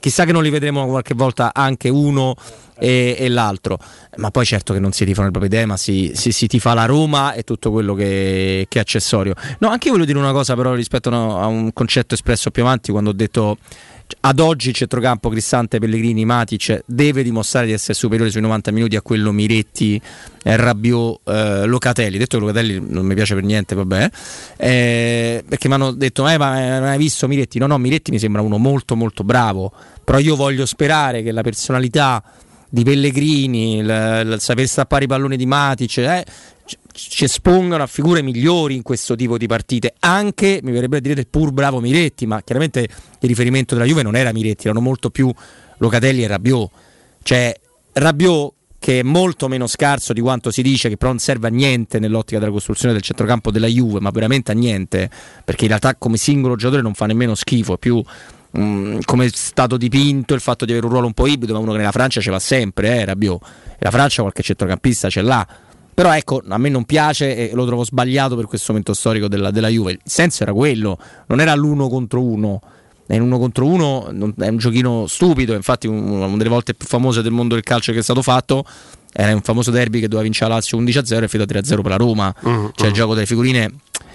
chissà 0.00 0.24
che 0.24 0.32
non 0.32 0.42
li 0.42 0.48
vedremo 0.48 0.86
qualche 0.86 1.12
volta 1.12 1.52
anche 1.52 1.90
uno 1.90 2.34
e, 2.78 3.14
e 3.18 3.28
l'altro. 3.28 3.78
Ma 4.16 4.30
poi 4.30 4.46
certo 4.46 4.72
che 4.72 4.80
non 4.80 4.92
si 4.92 5.04
tifano 5.04 5.26
le 5.26 5.32
proprie 5.32 5.52
idee, 5.52 5.66
ma 5.66 5.76
si, 5.76 6.12
si, 6.14 6.32
si 6.32 6.46
tifa 6.46 6.72
la 6.72 6.86
Roma 6.86 7.34
e 7.34 7.42
tutto 7.42 7.70
quello 7.70 7.92
che, 7.94 8.66
che 8.68 8.78
è 8.78 8.80
accessorio. 8.80 9.34
No, 9.58 9.68
anche 9.68 9.88
io 9.88 9.92
voglio 9.94 10.06
dire 10.06 10.18
una 10.18 10.32
cosa 10.32 10.54
però 10.56 10.72
rispetto 10.74 11.10
a 11.10 11.46
un 11.46 11.72
concetto 11.74 12.14
espresso 12.14 12.50
più 12.50 12.62
avanti 12.62 12.90
quando 12.90 13.10
ho 13.10 13.14
detto 13.14 13.58
ad 14.20 14.40
oggi 14.40 14.68
il 14.68 14.74
centrocampo 14.74 15.28
Cristante, 15.28 15.78
Pellegrini, 15.78 16.24
Matic 16.24 16.82
deve 16.86 17.22
dimostrare 17.22 17.66
di 17.66 17.72
essere 17.72 17.94
superiore 17.94 18.30
sui 18.30 18.40
90 18.40 18.70
minuti 18.70 18.96
a 18.96 19.02
quello 19.02 19.32
Miretti, 19.32 20.00
eh, 20.42 20.56
Rabiot, 20.56 21.20
eh, 21.24 21.66
Locatelli. 21.66 22.18
Detto 22.18 22.38
che 22.38 22.44
Locatelli 22.44 22.84
non 22.86 23.04
mi 23.06 23.14
piace 23.14 23.34
per 23.34 23.42
niente, 23.42 23.74
vabbè, 23.74 24.10
eh, 24.56 25.44
perché 25.48 25.68
mi 25.68 25.74
hanno 25.74 25.92
detto, 25.92 26.28
eh, 26.28 26.38
ma 26.38 26.62
eh, 26.62 26.78
non 26.78 26.88
hai 26.88 26.98
visto 26.98 27.26
Miretti? 27.28 27.58
No, 27.58 27.66
no, 27.66 27.78
Miretti 27.78 28.10
mi 28.10 28.18
sembra 28.18 28.42
uno 28.42 28.58
molto 28.58 28.96
molto 28.96 29.24
bravo, 29.24 29.72
però 30.04 30.18
io 30.18 30.36
voglio 30.36 30.66
sperare 30.66 31.22
che 31.22 31.32
la 31.32 31.42
personalità 31.42 32.22
di 32.68 32.84
Pellegrini, 32.84 33.78
il, 33.78 34.30
il 34.32 34.36
saper 34.40 34.66
stappare 34.66 35.04
i 35.04 35.06
palloni 35.06 35.36
di 35.36 35.46
Matic, 35.46 35.98
eh, 35.98 36.24
ci- 36.92 37.24
espongano 37.24 37.82
a 37.82 37.86
figure 37.86 38.22
migliori 38.22 38.74
in 38.74 38.82
questo 38.82 39.14
tipo 39.14 39.38
di 39.38 39.46
partite. 39.46 39.94
Anche, 40.00 40.60
mi 40.62 40.72
verrebbe 40.72 40.98
a 40.98 41.00
dire, 41.00 41.24
pur 41.24 41.52
bravo 41.52 41.80
Miretti, 41.80 42.26
ma 42.26 42.42
chiaramente 42.42 42.80
il 42.80 43.28
riferimento 43.28 43.74
della 43.74 43.86
Juve 43.86 44.02
non 44.02 44.16
era 44.16 44.32
Miretti, 44.32 44.66
erano 44.66 44.80
molto 44.80 45.10
più 45.10 45.32
Locatelli 45.78 46.22
e 46.22 46.26
Rabiot. 46.26 46.70
Cioè, 47.22 47.54
Rabiot 47.92 48.54
che 48.82 48.98
è 48.98 49.02
molto 49.04 49.46
meno 49.46 49.68
scarso 49.68 50.12
di 50.12 50.20
quanto 50.20 50.50
si 50.50 50.60
dice, 50.60 50.88
che 50.88 50.96
però 50.96 51.10
non 51.10 51.20
serve 51.20 51.46
a 51.46 51.50
niente 51.50 52.00
nell'ottica 52.00 52.40
della 52.40 52.50
costruzione 52.50 52.92
del 52.92 53.00
centrocampo 53.00 53.52
della 53.52 53.68
Juve, 53.68 54.00
ma 54.00 54.10
veramente 54.10 54.50
a 54.50 54.56
niente, 54.56 55.08
perché 55.44 55.62
in 55.62 55.68
realtà 55.68 55.94
come 55.94 56.16
singolo 56.16 56.56
giocatore 56.56 56.82
non 56.82 56.94
fa 56.94 57.06
nemmeno 57.06 57.36
schifo, 57.36 57.74
è 57.74 57.78
più 57.78 58.02
mm, 58.58 58.98
come 59.04 59.26
è 59.26 59.30
stato 59.32 59.76
dipinto 59.76 60.34
il 60.34 60.40
fatto 60.40 60.64
di 60.64 60.72
avere 60.72 60.86
un 60.86 60.92
ruolo 60.92 61.06
un 61.06 61.12
po' 61.12 61.28
ibrido, 61.28 61.52
ma 61.52 61.60
uno 61.60 61.70
che 61.70 61.78
nella 61.78 61.92
Francia 61.92 62.20
ce 62.20 62.30
l'ha 62.32 62.40
sempre, 62.40 62.98
eh, 62.98 63.04
Rabiot. 63.04 63.40
La 63.78 63.92
Francia 63.92 64.22
qualche 64.22 64.42
centrocampista 64.42 65.08
ce 65.08 65.22
l'ha. 65.22 65.46
Però 65.94 66.10
ecco, 66.14 66.42
a 66.48 66.58
me 66.58 66.68
non 66.68 66.84
piace 66.84 67.50
e 67.50 67.54
lo 67.54 67.66
trovo 67.66 67.84
sbagliato 67.84 68.34
per 68.36 68.46
questo 68.46 68.66
momento 68.72 68.94
storico 68.94 69.28
della, 69.28 69.50
della 69.50 69.68
Juve. 69.68 69.92
Il 69.92 70.00
senso 70.04 70.42
era 70.42 70.52
quello, 70.52 70.98
non 71.26 71.40
era 71.40 71.54
l'uno 71.54 71.88
contro 71.88 72.22
uno. 72.22 72.60
È 73.06 73.18
un 73.18 73.26
uno 73.26 73.38
contro 73.38 73.66
uno 73.66 74.08
non- 74.10 74.32
è 74.38 74.48
un 74.48 74.56
giochino 74.56 75.06
stupido. 75.06 75.52
Infatti, 75.54 75.86
un- 75.86 76.08
una 76.08 76.28
delle 76.36 76.48
volte 76.48 76.72
più 76.74 76.86
famose 76.86 77.20
del 77.20 77.32
mondo 77.32 77.54
del 77.54 77.62
calcio 77.62 77.92
che 77.92 77.98
è 77.98 78.02
stato 78.02 78.22
fatto 78.22 78.64
era 79.12 79.34
un 79.34 79.42
famoso 79.42 79.70
derby 79.70 79.98
che 80.00 80.06
doveva 80.06 80.22
vincere 80.22 80.48
la 80.48 80.54
Lazio 80.56 80.78
11-0 80.78 81.24
e 81.24 81.28
finito 81.28 81.52
3-0 81.52 81.82
per 81.82 81.90
la 81.90 81.96
Roma. 81.98 82.34
Cioè, 82.74 82.86
il 82.86 82.92
gioco 82.94 83.12
delle 83.14 83.26
figurine 83.26 83.70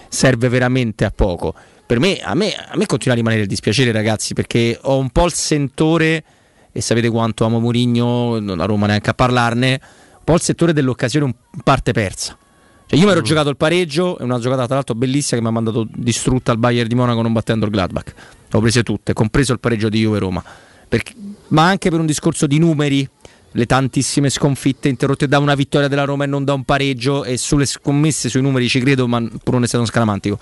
serve 0.09 0.49
veramente 0.49 1.05
a 1.05 1.11
poco. 1.15 1.53
Per 1.85 1.99
me, 1.99 2.17
a 2.17 2.33
me, 2.33 2.53
a 2.55 2.75
me 2.75 2.85
continua 2.87 3.13
a 3.13 3.17
rimanere 3.17 3.43
il 3.43 3.47
dispiacere, 3.47 3.91
ragazzi, 3.91 4.33
perché 4.33 4.77
ho 4.81 4.97
un 4.97 5.09
po' 5.11 5.25
il 5.25 5.33
sentore, 5.33 6.23
e 6.71 6.81
sapete 6.81 7.09
quanto 7.09 7.45
amo 7.45 7.59
Mourinho, 7.59 8.39
non 8.39 8.59
a 8.59 8.65
Roma 8.65 8.87
neanche 8.87 9.09
a 9.11 9.13
parlarne, 9.13 9.79
un 10.27 10.33
po' 10.33 10.33
il 10.33 10.41
settore 10.41 10.73
dell'occasione 10.73 11.23
un 11.23 11.33
parte 11.63 11.93
persa. 11.93 12.37
Cioè, 12.85 12.99
io 12.99 13.05
mi 13.05 13.11
ero 13.11 13.21
giocato 13.21 13.47
il 13.47 13.55
pareggio, 13.55 14.17
è 14.17 14.23
una 14.23 14.39
giocata 14.39 14.65
tra 14.65 14.75
l'altro 14.75 14.93
bellissima 14.93 15.37
che 15.37 15.41
mi 15.41 15.47
ha 15.47 15.53
mandato 15.53 15.87
distrutta 15.89 16.51
al 16.51 16.57
Bayern 16.57 16.89
di 16.89 16.95
Monaco 16.95 17.21
non 17.21 17.31
battendo 17.31 17.65
il 17.65 17.71
Gladbach. 17.71 18.13
Le 18.49 18.57
ho 18.57 18.59
prese 18.59 18.83
tutte, 18.83 19.13
compreso 19.13 19.53
il 19.53 19.59
pareggio 19.59 19.87
di 19.87 20.01
Juve-Roma. 20.01 20.43
Perché- 20.87 21.13
ma 21.49 21.67
anche 21.67 21.89
per 21.89 22.01
un 22.01 22.05
discorso 22.05 22.45
di 22.45 22.59
numeri, 22.59 23.07
le 23.51 23.65
tantissime 23.65 24.29
sconfitte 24.29 24.89
interrotte 24.89 25.29
da 25.29 25.39
una 25.39 25.55
vittoria 25.55 25.87
della 25.87 26.03
Roma 26.03 26.25
e 26.25 26.27
non 26.27 26.43
da 26.43 26.53
un 26.53 26.65
pareggio, 26.65 27.23
e 27.23 27.37
sulle 27.37 27.65
scommesse 27.65 28.27
sui 28.27 28.41
numeri 28.41 28.67
ci 28.67 28.81
credo, 28.81 29.07
ma 29.07 29.21
pur 29.21 29.53
non 29.53 29.63
essendo 29.63 29.85
scaramantico. 29.85 30.37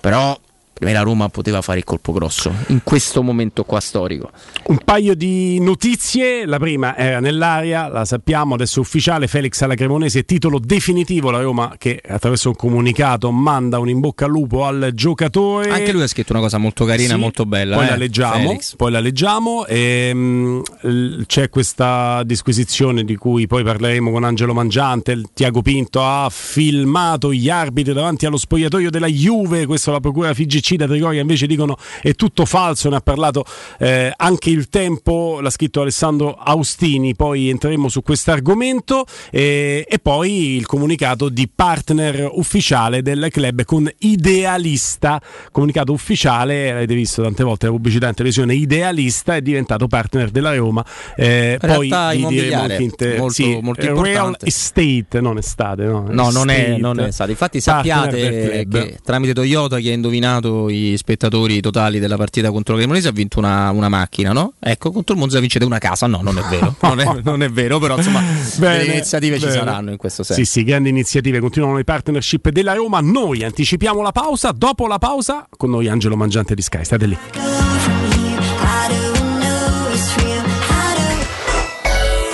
Però 0.00 0.34
per 0.34 0.49
me 0.80 0.92
la 0.92 1.02
Roma 1.02 1.28
poteva 1.28 1.62
fare 1.62 1.78
il 1.78 1.84
colpo 1.84 2.12
grosso 2.12 2.52
in 2.68 2.80
questo 2.82 3.22
momento 3.22 3.64
qua 3.64 3.80
storico. 3.80 4.30
Un 4.66 4.78
paio 4.84 5.14
di 5.14 5.58
notizie, 5.60 6.46
la 6.46 6.58
prima 6.58 6.96
era 6.96 7.20
nell'aria, 7.20 7.88
la 7.88 8.04
sappiamo, 8.04 8.54
adesso 8.54 8.78
è 8.78 8.82
ufficiale, 8.82 9.26
Felix 9.26 9.60
alla 9.62 9.74
Cremonese, 9.74 10.24
titolo 10.24 10.58
definitivo, 10.58 11.30
la 11.30 11.40
Roma 11.40 11.74
che 11.78 12.00
attraverso 12.06 12.48
un 12.48 12.56
comunicato 12.56 13.30
manda 13.30 13.78
un 13.78 13.88
in 13.88 14.00
bocca 14.00 14.24
al 14.24 14.30
lupo 14.30 14.64
al 14.64 14.90
giocatore. 14.94 15.70
Anche 15.70 15.92
lui 15.92 16.02
ha 16.02 16.06
scritto 16.06 16.32
una 16.32 16.40
cosa 16.40 16.58
molto 16.58 16.84
carina, 16.84 17.14
Sì, 17.14 17.20
molto 17.20 17.46
bella. 17.46 17.76
Poi 17.76 17.86
eh, 17.86 17.90
la 17.90 17.96
leggiamo, 17.96 18.48
Felix. 18.48 18.76
poi 18.76 18.90
la 18.90 19.00
leggiamo 19.00 19.66
e, 19.66 20.10
mm, 20.14 20.60
l- 20.82 21.22
c'è 21.26 21.48
questa 21.48 22.22
disquisizione 22.24 23.04
di 23.04 23.16
cui 23.16 23.46
poi 23.46 23.62
parleremo 23.64 24.10
con 24.10 24.24
Angelo 24.24 24.54
Mangiante. 24.54 25.12
Il 25.12 25.28
Tiago 25.34 25.62
Pinto 25.62 26.02
ha 26.02 26.28
filmato 26.30 27.32
gli 27.32 27.48
arbitri 27.50 27.92
davanti 27.92 28.26
allo 28.26 28.36
spogliatoio 28.36 28.90
della 28.90 29.06
Juve, 29.06 29.66
questo 29.66 29.90
la 29.92 30.00
procura 30.00 30.32
FIGC 30.34 30.69
FC 30.70 30.74
da 30.76 30.86
Trigoria 30.86 31.20
invece 31.20 31.46
dicono 31.46 31.76
è 32.00 32.14
tutto 32.14 32.44
falso, 32.44 32.88
ne 32.88 32.96
ha 32.96 33.00
parlato 33.00 33.44
eh, 33.78 34.12
anche 34.16 34.50
il 34.50 34.68
tempo, 34.68 35.38
l'ha 35.40 35.50
scritto 35.50 35.80
Alessandro 35.80 36.34
Austini, 36.34 37.14
poi 37.14 37.48
entreremo 37.48 37.88
su 37.88 38.02
questo 38.02 38.30
argomento 38.30 39.04
eh, 39.30 39.84
e 39.88 39.98
poi 39.98 40.56
il 40.56 40.66
comunicato 40.66 41.28
di 41.28 41.48
partner 41.52 42.28
ufficiale 42.32 43.02
del 43.02 43.28
club 43.30 43.64
con 43.64 43.90
Idealista, 43.98 45.20
comunicato 45.50 45.92
ufficiale, 45.92 46.70
avete 46.70 46.94
visto 46.94 47.22
tante 47.22 47.42
volte 47.42 47.66
la 47.66 47.72
pubblicità 47.72 48.08
in 48.08 48.14
televisione, 48.14 48.54
Idealista 48.54 49.34
è 49.34 49.42
diventato 49.42 49.86
partner 49.86 50.30
della 50.30 50.54
Roma, 50.54 50.84
eh, 51.16 51.58
poi 51.60 51.80
vi 51.80 51.86
diremo 51.88 52.12
immobiliare, 52.12 52.72
anche 52.74 52.82
in 52.84 52.94
te- 52.94 53.16
molto- 53.18 53.32
sì, 53.32 53.58
molto 53.60 53.82
eh, 53.82 54.02
Real. 54.02 54.36
Estate, 54.40 55.20
non 55.20 55.38
estate, 55.38 55.84
no, 55.84 56.06
No, 56.10 56.30
non 56.30 56.50
è, 56.50 56.60
Estate. 56.60 56.80
non 56.80 57.00
è 57.00 57.10
stato. 57.10 57.30
Infatti 57.30 57.60
sappiate 57.60 58.66
che 58.70 58.98
tramite 59.02 59.32
Toyota 59.32 59.78
chi 59.78 59.88
ha 59.90 59.92
indovinato 59.92 60.59
i 60.68 60.96
spettatori 60.96 61.60
totali 61.60 61.98
della 61.98 62.16
partita 62.16 62.50
contro 62.50 62.74
la 62.74 62.80
Cremonese 62.80 63.08
ha 63.08 63.12
vinto 63.12 63.38
una, 63.38 63.70
una 63.70 63.88
macchina, 63.88 64.32
no? 64.32 64.54
Ecco, 64.58 64.90
contro 64.92 65.14
il 65.14 65.20
Monza 65.20 65.40
vincete 65.40 65.64
una 65.64 65.78
casa. 65.78 66.06
No, 66.06 66.20
non 66.22 66.38
è 66.38 66.42
vero. 66.50 66.74
Non 66.90 66.98
è, 67.00 67.20
non 67.22 67.42
è 67.42 67.48
vero, 67.48 67.78
però 67.78 67.96
insomma 67.96 68.20
Bene, 68.58 68.78
le 68.84 68.92
iniziative 68.92 69.38
ci 69.38 69.46
bene. 69.46 69.56
saranno 69.58 69.90
in 69.90 69.96
questo 69.96 70.22
senso. 70.24 70.42
Sì, 70.42 70.50
sì, 70.50 70.64
grandi 70.64 70.88
iniziative, 70.88 71.38
continuano 71.38 71.76
le 71.76 71.84
partnership 71.84 72.48
della 72.48 72.74
Roma. 72.74 73.00
Noi 73.00 73.44
anticipiamo 73.44 74.02
la 74.02 74.12
pausa, 74.12 74.50
dopo 74.52 74.86
la 74.88 74.98
pausa 74.98 75.46
con 75.56 75.70
noi 75.70 75.88
Angelo 75.88 76.16
Mangiante 76.16 76.54
di 76.54 76.62
Sky. 76.62 76.84
State 76.84 77.06
lì. 77.06 77.18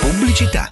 Pubblicità. 0.01 0.71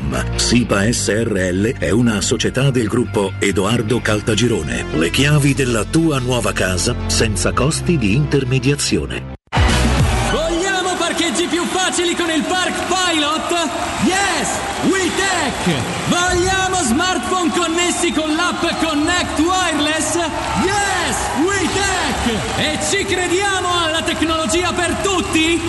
www.keicalt.com. 0.00 0.36
SIPA 0.36 0.92
SRL 0.92 1.78
è 1.78 1.90
una 1.90 2.20
società 2.20 2.70
del 2.70 2.88
gruppo 2.88 3.32
Edoardo 3.38 4.00
Caltagirone. 4.00 4.84
Le 4.94 5.10
chiavi 5.10 5.54
della 5.54 5.84
tua 5.84 6.18
nuova 6.18 6.52
casa 6.52 6.94
senza 7.06 7.52
costi 7.52 7.98
di 7.98 8.14
intermediazione. 8.14 9.34
Vogliamo 10.32 10.94
parcheggi 10.96 11.46
più 11.46 11.64
facili 11.64 12.14
con 12.14 12.30
il 12.30 12.42
Park 12.42 12.74
Pilot? 12.86 13.50
Yes! 14.04 14.48
WeTech! 14.88 16.08
Vogliamo 16.08 16.76
smartphone 16.82 17.50
connessi 17.50 18.12
con 18.12 18.34
l'app 18.34 18.62
Connect 18.82 19.38
Wireless? 19.38 20.14
Yes! 20.64 21.16
WeTech! 21.44 22.58
E 22.58 22.78
ci 22.88 23.04
crediamo 23.04 23.68
alla 23.84 24.02
tecnologia 24.02 24.72
per 24.72 24.94
tutti? 25.02 25.60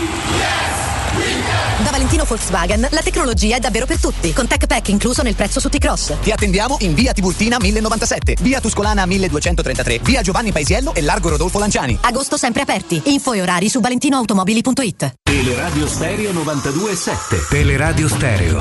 Da 1.83 1.89
Valentino 1.89 2.25
Volkswagen 2.25 2.87
la 2.91 3.01
tecnologia 3.01 3.55
è 3.55 3.59
davvero 3.59 3.85
per 3.85 3.99
tutti, 3.99 4.33
con 4.33 4.45
Tech 4.47 4.67
Pack 4.67 4.89
incluso 4.89 5.23
nel 5.23 5.35
prezzo 5.35 5.59
su 5.59 5.67
T-Cross. 5.67 6.19
Ti 6.21 6.29
attendiamo 6.31 6.77
in 6.81 6.93
via 6.93 7.11
Tiburtina 7.11 7.57
1097, 7.59 8.35
via 8.41 8.59
Tuscolana 8.61 9.05
1233, 9.05 9.99
via 10.03 10.21
Giovanni 10.21 10.51
Paisiello 10.51 10.93
e 10.93 11.01
largo 11.01 11.29
Rodolfo 11.29 11.57
Lanciani. 11.57 11.97
Agosto 12.01 12.37
sempre 12.37 12.61
aperti. 12.61 13.01
Info 13.05 13.33
e 13.33 13.41
orari 13.41 13.67
su 13.69 13.79
valentinoautomobili.it. 13.79 15.15
Teleradio 15.23 15.87
Stereo 15.87 16.31
92.7 16.33 17.47
Teleradio 17.49 18.07
Stereo 18.07 18.59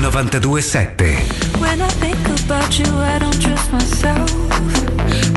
92.7 0.00 1.58
When 1.60 1.80
I 1.80 1.88
think 2.00 2.26
about 2.44 2.78
you, 2.78 2.86
I 2.86 3.18
don't 3.18 3.38
trust 3.40 3.70
myself. 3.72 4.30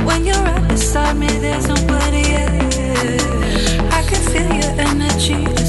When 0.06 0.26
you're 0.26 0.42
right 0.44 0.68
beside 0.68 1.18
me, 1.18 1.28
there's 1.40 1.68
nobody 1.68 2.34
else. 2.34 2.78
I 3.92 4.02
can 4.08 4.22
feel 4.32 4.52
your 4.54 4.74
energy 4.80 5.63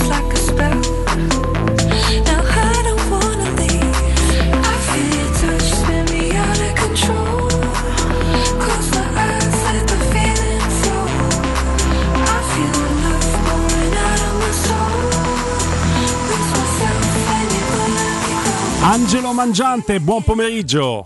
Angelo 18.95 19.33
Mangiante, 19.33 19.99
buon 19.99 20.23
pomeriggio. 20.23 21.05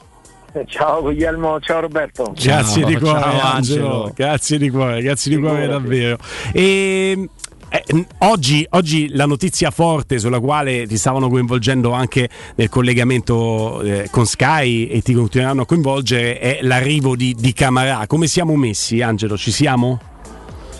Ciao 0.66 1.00
Guglielmo, 1.00 1.58
ciao 1.58 1.80
Roberto. 1.80 2.34
Grazie 2.38 2.84
di 2.84 2.94
cuore, 2.98 3.18
ciao, 3.18 3.40
Angelo. 3.40 4.12
Grazie 4.14 4.58
di 4.58 4.68
cuore, 4.68 5.00
grazie 5.00 5.34
di 5.34 5.40
cuore 5.40 5.66
davvero. 5.66 6.18
E, 6.52 7.30
eh, 7.70 7.84
n- 7.94 8.06
oggi, 8.18 8.66
oggi 8.72 9.08
la 9.14 9.24
notizia 9.24 9.70
forte 9.70 10.18
sulla 10.18 10.38
quale 10.38 10.86
ti 10.86 10.98
stavano 10.98 11.30
coinvolgendo 11.30 11.92
anche 11.92 12.28
nel 12.56 12.68
collegamento 12.68 13.80
eh, 13.80 14.08
con 14.10 14.26
Sky 14.26 14.88
e 14.88 15.00
ti 15.00 15.14
continueranno 15.14 15.62
a 15.62 15.64
coinvolgere 15.64 16.38
è 16.38 16.58
l'arrivo 16.60 17.16
di, 17.16 17.34
di 17.38 17.54
Camarà. 17.54 18.06
Come 18.06 18.26
siamo 18.26 18.54
messi, 18.54 19.00
Angelo? 19.00 19.34
Ci 19.34 19.50
siamo? 19.50 19.98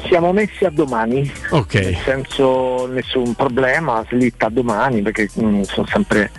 Siamo 0.07 0.33
messi 0.33 0.65
a 0.65 0.71
domani, 0.71 1.31
Ok. 1.51 1.75
nel 1.75 1.97
senso 2.05 2.87
nessun 2.87 3.35
problema, 3.35 4.05
slitta 4.09 4.47
a 4.47 4.51
domani 4.51 5.03
perché 5.03 5.29
mm, 5.39 5.63
sono 5.63 5.87
sempre 5.87 6.31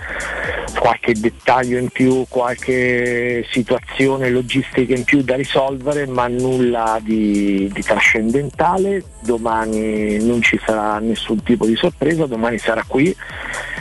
qualche 0.80 1.14
dettaglio 1.14 1.78
in 1.78 1.90
più, 1.90 2.26
qualche 2.30 3.46
situazione 3.52 4.30
logistica 4.30 4.94
in 4.96 5.04
più 5.04 5.22
da 5.22 5.36
risolvere, 5.36 6.08
ma 6.08 6.28
nulla 6.28 7.00
di, 7.02 7.70
di 7.72 7.82
trascendentale. 7.84 9.04
Domani 9.22 10.24
non 10.26 10.42
ci 10.42 10.60
sarà 10.66 11.00
nessun 11.00 11.44
tipo 11.44 11.66
di 11.66 11.76
sorpresa, 11.76 12.26
domani 12.26 12.58
sarà 12.58 12.84
qui, 12.88 13.16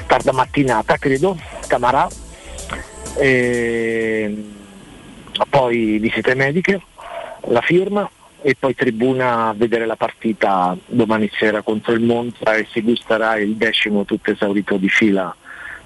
tarda 0.07 0.33
mattinata 0.33 0.97
credo, 0.97 1.39
Camarà. 1.67 2.09
E 3.17 4.45
poi 5.49 5.99
visite 5.99 6.35
mediche, 6.35 6.81
la 7.47 7.61
firma 7.61 8.09
e 8.41 8.57
poi 8.59 8.75
tribuna 8.75 9.49
a 9.49 9.55
vedere 9.55 9.87
la 9.87 9.97
partita 9.97 10.77
domani 10.87 11.31
sera 11.33 11.63
contro 11.63 11.93
il 11.93 12.01
Monza 12.01 12.55
e 12.55 12.67
si 12.71 12.83
gusterà 12.83 13.39
il 13.39 13.57
decimo 13.57 14.05
tutto 14.05 14.31
esaurito 14.31 14.77
di 14.77 14.89
fila 14.89 15.35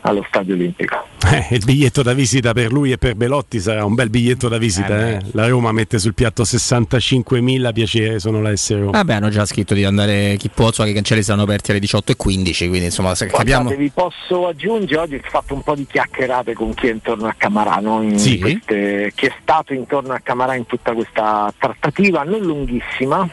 allo 0.02 0.24
Stadio 0.28 0.54
Olimpico. 0.54 1.06
Eh, 1.32 1.54
il 1.54 1.62
biglietto 1.64 2.02
da 2.02 2.12
visita 2.12 2.52
per 2.52 2.72
lui 2.72 2.90
e 2.92 2.98
per 2.98 3.14
Belotti 3.14 3.60
sarà 3.60 3.84
un 3.84 3.94
bel 3.94 4.10
biglietto 4.10 4.48
da 4.48 4.58
visita. 4.58 5.08
eh. 5.08 5.20
La 5.32 5.46
Roma 5.48 5.70
mette 5.72 5.98
sul 5.98 6.14
piatto 6.14 6.42
65.000 6.42 7.72
piacere, 7.72 8.18
sono 8.18 8.40
la 8.42 8.54
S 8.54 8.72
Roma. 8.72 8.90
Vabbè, 8.90 9.14
hanno 9.14 9.28
già 9.30 9.44
scritto 9.46 9.74
di 9.74 9.84
andare 9.84 10.36
chi 10.38 10.48
può, 10.48 10.72
so 10.72 10.82
che 10.82 10.90
i 10.90 10.94
cancelli 10.94 11.22
saranno 11.22 11.44
aperti 11.44 11.70
alle 11.70 11.80
18.15, 11.80 12.68
quindi 12.68 12.84
insomma 12.86 13.14
se 13.14 13.26
capiamo. 13.26 13.62
Guardate, 13.64 13.76
vi 13.76 13.90
posso 13.94 14.46
aggiungere, 14.48 15.00
oggi 15.00 15.14
ho 15.14 15.20
fatto 15.28 15.54
un 15.54 15.62
po' 15.62 15.74
di 15.76 15.86
chiacchierate 15.86 16.52
con 16.54 16.74
chi 16.74 16.88
è 16.88 16.92
intorno 16.92 17.26
a 17.28 17.34
Camarà, 17.36 17.76
no? 17.76 18.02
In 18.02 18.18
Sì. 18.18 18.38
queste- 18.40 19.12
chi 19.14 19.26
è 19.26 19.32
stato 19.40 19.72
intorno 19.72 20.12
a 20.12 20.18
Camarà 20.18 20.54
in 20.56 20.66
tutta 20.66 20.92
questa 20.92 21.52
trattativa, 21.56 22.24
non 22.24 22.40
lunghissima, 22.40 23.28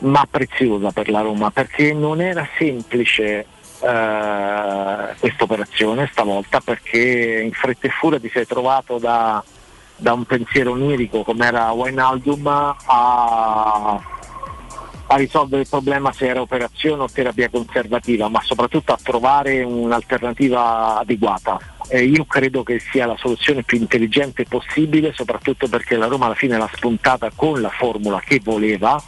ma 0.00 0.26
preziosa 0.28 0.90
per 0.90 1.08
la 1.08 1.20
Roma, 1.20 1.50
perché 1.52 1.92
non 1.92 2.20
era 2.20 2.46
semplice 2.58 3.46
eh, 3.82 5.14
questa 5.18 5.44
operazione 5.44 6.08
stavolta, 6.10 6.60
perché 6.60 7.42
in 7.42 7.52
fretta 7.52 7.86
e 7.86 7.90
furia 7.90 8.20
ti 8.20 8.30
sei 8.32 8.46
trovato 8.46 8.98
da, 8.98 9.42
da 9.96 10.12
un 10.12 10.24
pensiero 10.24 10.72
onirico 10.72 11.22
come 11.22 11.46
era 11.46 11.70
Wijnaldum 11.72 12.46
a 12.46 14.00
a 15.12 15.16
risolvere 15.16 15.62
il 15.62 15.68
problema 15.68 16.10
se 16.10 16.26
era 16.26 16.40
operazione 16.40 17.02
o 17.02 17.08
terapia 17.12 17.50
conservativa, 17.50 18.28
ma 18.28 18.40
soprattutto 18.42 18.92
a 18.92 18.98
trovare 19.00 19.62
un'alternativa 19.62 20.98
adeguata. 20.98 21.58
E 21.88 22.04
io 22.04 22.24
credo 22.24 22.62
che 22.62 22.78
sia 22.78 23.04
la 23.04 23.16
soluzione 23.18 23.62
più 23.62 23.76
intelligente 23.76 24.44
possibile, 24.44 25.12
soprattutto 25.12 25.68
perché 25.68 25.96
la 25.96 26.06
Roma 26.06 26.26
alla 26.26 26.34
fine 26.34 26.56
l'ha 26.56 26.70
spuntata 26.72 27.30
con 27.34 27.60
la 27.60 27.68
formula 27.68 28.20
che 28.20 28.40
voleva, 28.42 29.00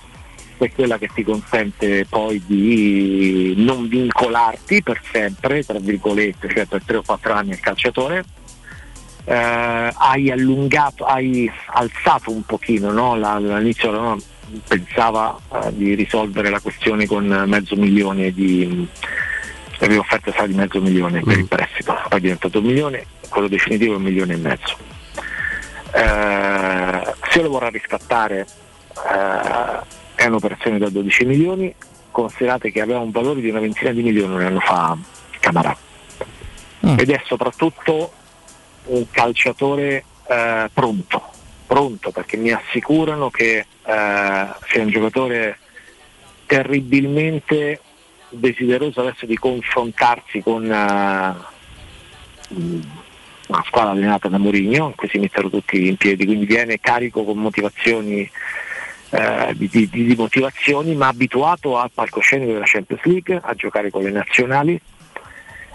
è 0.65 0.73
quella 0.73 0.99
che 0.99 1.09
ti 1.12 1.23
consente 1.23 2.07
poi 2.07 2.43
di 2.47 3.55
non 3.57 3.89
vincolarti 3.89 4.83
per 4.83 5.01
sempre, 5.10 5.65
tra 5.65 5.78
virgolette, 5.78 6.49
cioè 6.49 6.67
per 6.67 6.83
3 6.84 6.97
o 6.99 7.02
4 7.02 7.33
anni 7.33 7.52
al 7.52 7.60
calciatore. 7.60 8.25
Eh, 9.26 9.93
hai 9.94 10.31
allungato, 10.31 11.05
hai 11.05 11.51
alzato 11.67 12.31
un 12.31 12.43
pochino 12.44 12.93
no? 12.93 13.12
All'inizio 13.12 13.91
Roma 13.91 14.17
pensava 14.68 15.39
eh, 15.51 15.75
di 15.75 15.94
risolvere 15.94 16.51
la 16.51 16.60
questione 16.60 17.07
con 17.07 17.25
mezzo 17.47 17.75
milione 17.75 18.31
di 18.33 18.86
aveva 19.81 20.01
offerta 20.01 20.33
sarà 20.33 20.47
di 20.47 20.55
mezzo 20.55 20.81
milione 20.81 21.20
per 21.20 21.39
il 21.39 21.47
prestito, 21.47 21.93
poi 22.09 22.18
è 22.18 22.20
diventato 22.20 22.59
un 22.59 22.65
milione, 22.65 23.07
quello 23.28 23.49
definitivo 23.49 23.94
è 23.94 23.97
un 23.97 24.02
milione 24.02 24.34
e 24.34 24.36
mezzo. 24.36 24.76
Eh, 25.93 27.15
se 27.31 27.43
lo 27.43 27.49
vorrà 27.49 27.68
riscattare 27.68 28.47
eh, 28.94 30.02
è 30.25 30.28
un'operazione 30.28 30.78
da 30.78 30.89
12 30.89 31.25
milioni, 31.25 31.75
considerate 32.11 32.70
che 32.70 32.81
aveva 32.81 33.01
un 33.01 33.11
valore 33.11 33.41
di 33.41 33.51
una 33.51 33.61
ventina 33.61 33.91
di 33.93 34.03
milioni 34.03 34.35
un 34.35 34.43
anno 34.43 34.61
fa 34.61 34.97
Camarà 35.41 35.77
ed 36.81 37.11
è 37.11 37.23
soprattutto 37.25 38.12
un 38.86 39.07
calciatore 39.11 40.05
eh, 40.28 40.70
pronto, 40.73 41.23
pronto 41.67 42.11
perché 42.11 42.36
mi 42.36 42.51
assicurano 42.51 43.31
che 43.31 43.59
eh, 43.59 43.67
sia 43.83 44.83
un 44.83 44.91
giocatore 44.91 45.59
terribilmente 46.47 47.81
desideroso 48.28 49.01
adesso 49.01 49.25
di 49.27 49.36
confrontarsi 49.36 50.41
con 50.43 50.65
eh, 50.65 51.35
una 53.47 53.65
squadra 53.67 53.91
allenata 53.91 54.28
da 54.28 54.39
Mourinho, 54.39 54.86
in 54.86 54.94
cui 54.94 55.09
si 55.09 55.19
mettono 55.19 55.51
tutti 55.51 55.89
in 55.89 55.97
piedi, 55.97 56.25
quindi 56.27 56.44
viene 56.47 56.81
carico 56.81 57.25
con 57.25 57.39
motivazioni 57.39 58.31
eh, 59.10 59.52
di, 59.55 59.68
di- 59.68 59.89
di 59.91 60.15
motivazioni, 60.16 60.94
ma 60.94 61.08
abituato 61.08 61.76
al 61.78 61.91
palcoscenico 61.92 62.52
della 62.52 62.65
Champions 62.66 63.02
League, 63.05 63.41
a 63.42 63.55
giocare 63.55 63.91
con 63.91 64.02
le 64.02 64.10
nazionali. 64.10 64.81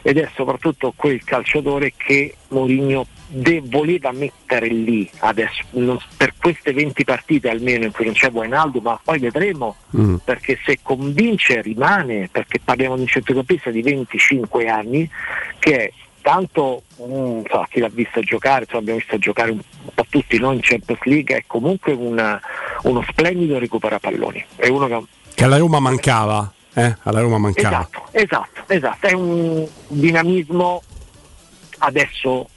Ed 0.02 0.18
è 0.18 0.30
soprattutto 0.34 0.94
quel 0.96 1.22
calciatore 1.26 1.92
che 1.96 2.34
Mourinho 2.50 3.06
de- 3.28 3.62
voleva 3.66 4.12
mettere 4.14 4.68
lì 4.68 5.08
adesso, 5.20 5.62
non- 5.72 6.00
per 6.16 6.34
queste 6.40 6.72
20 6.72 7.04
partite 7.04 7.50
almeno 7.50 7.84
in 7.84 7.92
cui 7.92 8.06
non 8.06 8.14
c'è 8.14 8.30
Wijnaldum, 8.32 8.82
ma 8.84 9.00
poi 9.04 9.20
vedremo 9.20 9.76
perché 10.24 10.58
se 10.64 10.80
convince 10.82 11.62
rimane, 11.62 12.30
perché 12.32 12.60
parliamo 12.64 12.96
di 12.96 13.02
un 13.02 13.08
centrocampista 13.08 13.72
di 13.72 13.82
25 13.82 14.68
anni 14.70 15.10
che 15.60 15.76
è 15.88 15.92
tanto 16.30 16.84
mm, 17.02 17.42
so, 17.50 17.66
chi 17.72 17.80
l'ha 17.80 17.90
visto 17.92 18.22
giocare, 18.22 18.62
insomma, 18.62 18.82
abbiamo 18.82 19.00
visto 19.00 19.18
giocare 19.18 19.50
un 19.50 19.60
po' 19.96 20.06
tutti 20.08 20.38
noi 20.38 20.58
in 20.58 20.62
Champions 20.62 21.02
League, 21.06 21.36
è 21.36 21.44
comunque 21.48 21.94
una- 21.94 22.40
uno 22.84 23.04
splendido 23.10 23.58
recupera 23.58 23.98
palloni, 23.98 24.46
è 24.56 24.68
uno 24.68 24.86
che 24.86 25.02
Che 25.34 25.44
alla 25.44 25.58
Roma 25.58 25.80
mancava. 25.80 26.52
Eh? 26.76 26.96
Alla 27.02 27.22
Roma 27.22 27.40
mancava. 27.40 27.80
Esatto, 27.80 28.04
esatto, 28.12 28.64
esatto, 28.68 29.08
è 29.08 29.14
un 29.14 29.68
dinamismo 29.88 30.84
adesso 31.80 32.48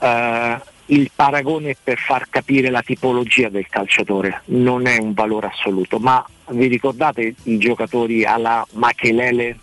eh, 0.00 0.60
il 0.86 1.10
paragone 1.14 1.76
per 1.82 1.98
far 1.98 2.26
capire 2.30 2.70
la 2.70 2.80
tipologia 2.80 3.50
del 3.50 3.66
calciatore 3.68 4.42
non 4.46 4.86
è 4.86 4.96
un 4.98 5.12
valore 5.12 5.48
assoluto, 5.48 5.98
ma 5.98 6.24
vi 6.48 6.68
ricordate 6.68 7.34
i 7.42 7.58
giocatori 7.58 8.24
alla 8.24 8.66
Machelele? 8.72 9.58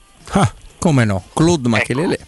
Come 0.77 1.05
no? 1.05 1.23
Claude 1.33 1.67
Machelele. 1.67 2.27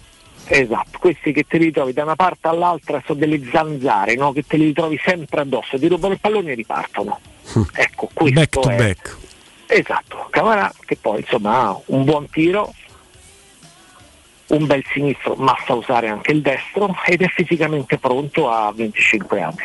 Esatto, 0.53 0.99
questi 0.99 1.31
che 1.31 1.45
te 1.47 1.57
li 1.57 1.71
trovi 1.71 1.93
da 1.93 2.03
una 2.03 2.17
parte 2.17 2.49
all'altra 2.49 3.01
sono 3.05 3.19
delle 3.19 3.41
zanzare, 3.51 4.15
no? 4.15 4.33
che 4.33 4.43
te 4.45 4.57
li 4.57 4.73
trovi 4.73 4.99
sempre 5.01 5.41
addosso, 5.41 5.79
ti 5.79 5.87
rubano 5.87 6.13
il 6.13 6.19
pallone 6.19 6.51
e 6.51 6.55
ripartono. 6.55 7.19
Ecco, 7.73 8.09
questo 8.13 8.37
Back 8.37 8.49
to 8.59 8.69
è. 8.69 8.75
back. 8.75 9.17
Esatto, 9.67 10.27
Camarà 10.29 10.69
che 10.85 10.97
poi 10.99 11.21
insomma 11.21 11.61
ha 11.61 11.81
un 11.85 12.03
buon 12.03 12.29
tiro, 12.29 12.73
un 14.47 14.65
bel 14.65 14.83
sinistro, 14.91 15.35
ma 15.35 15.55
sa 15.65 15.73
usare 15.73 16.09
anche 16.09 16.33
il 16.33 16.41
destro 16.41 16.93
ed 17.05 17.21
è 17.21 17.27
fisicamente 17.29 17.97
pronto 17.97 18.49
a 18.49 18.73
25 18.75 19.41
anni. 19.41 19.55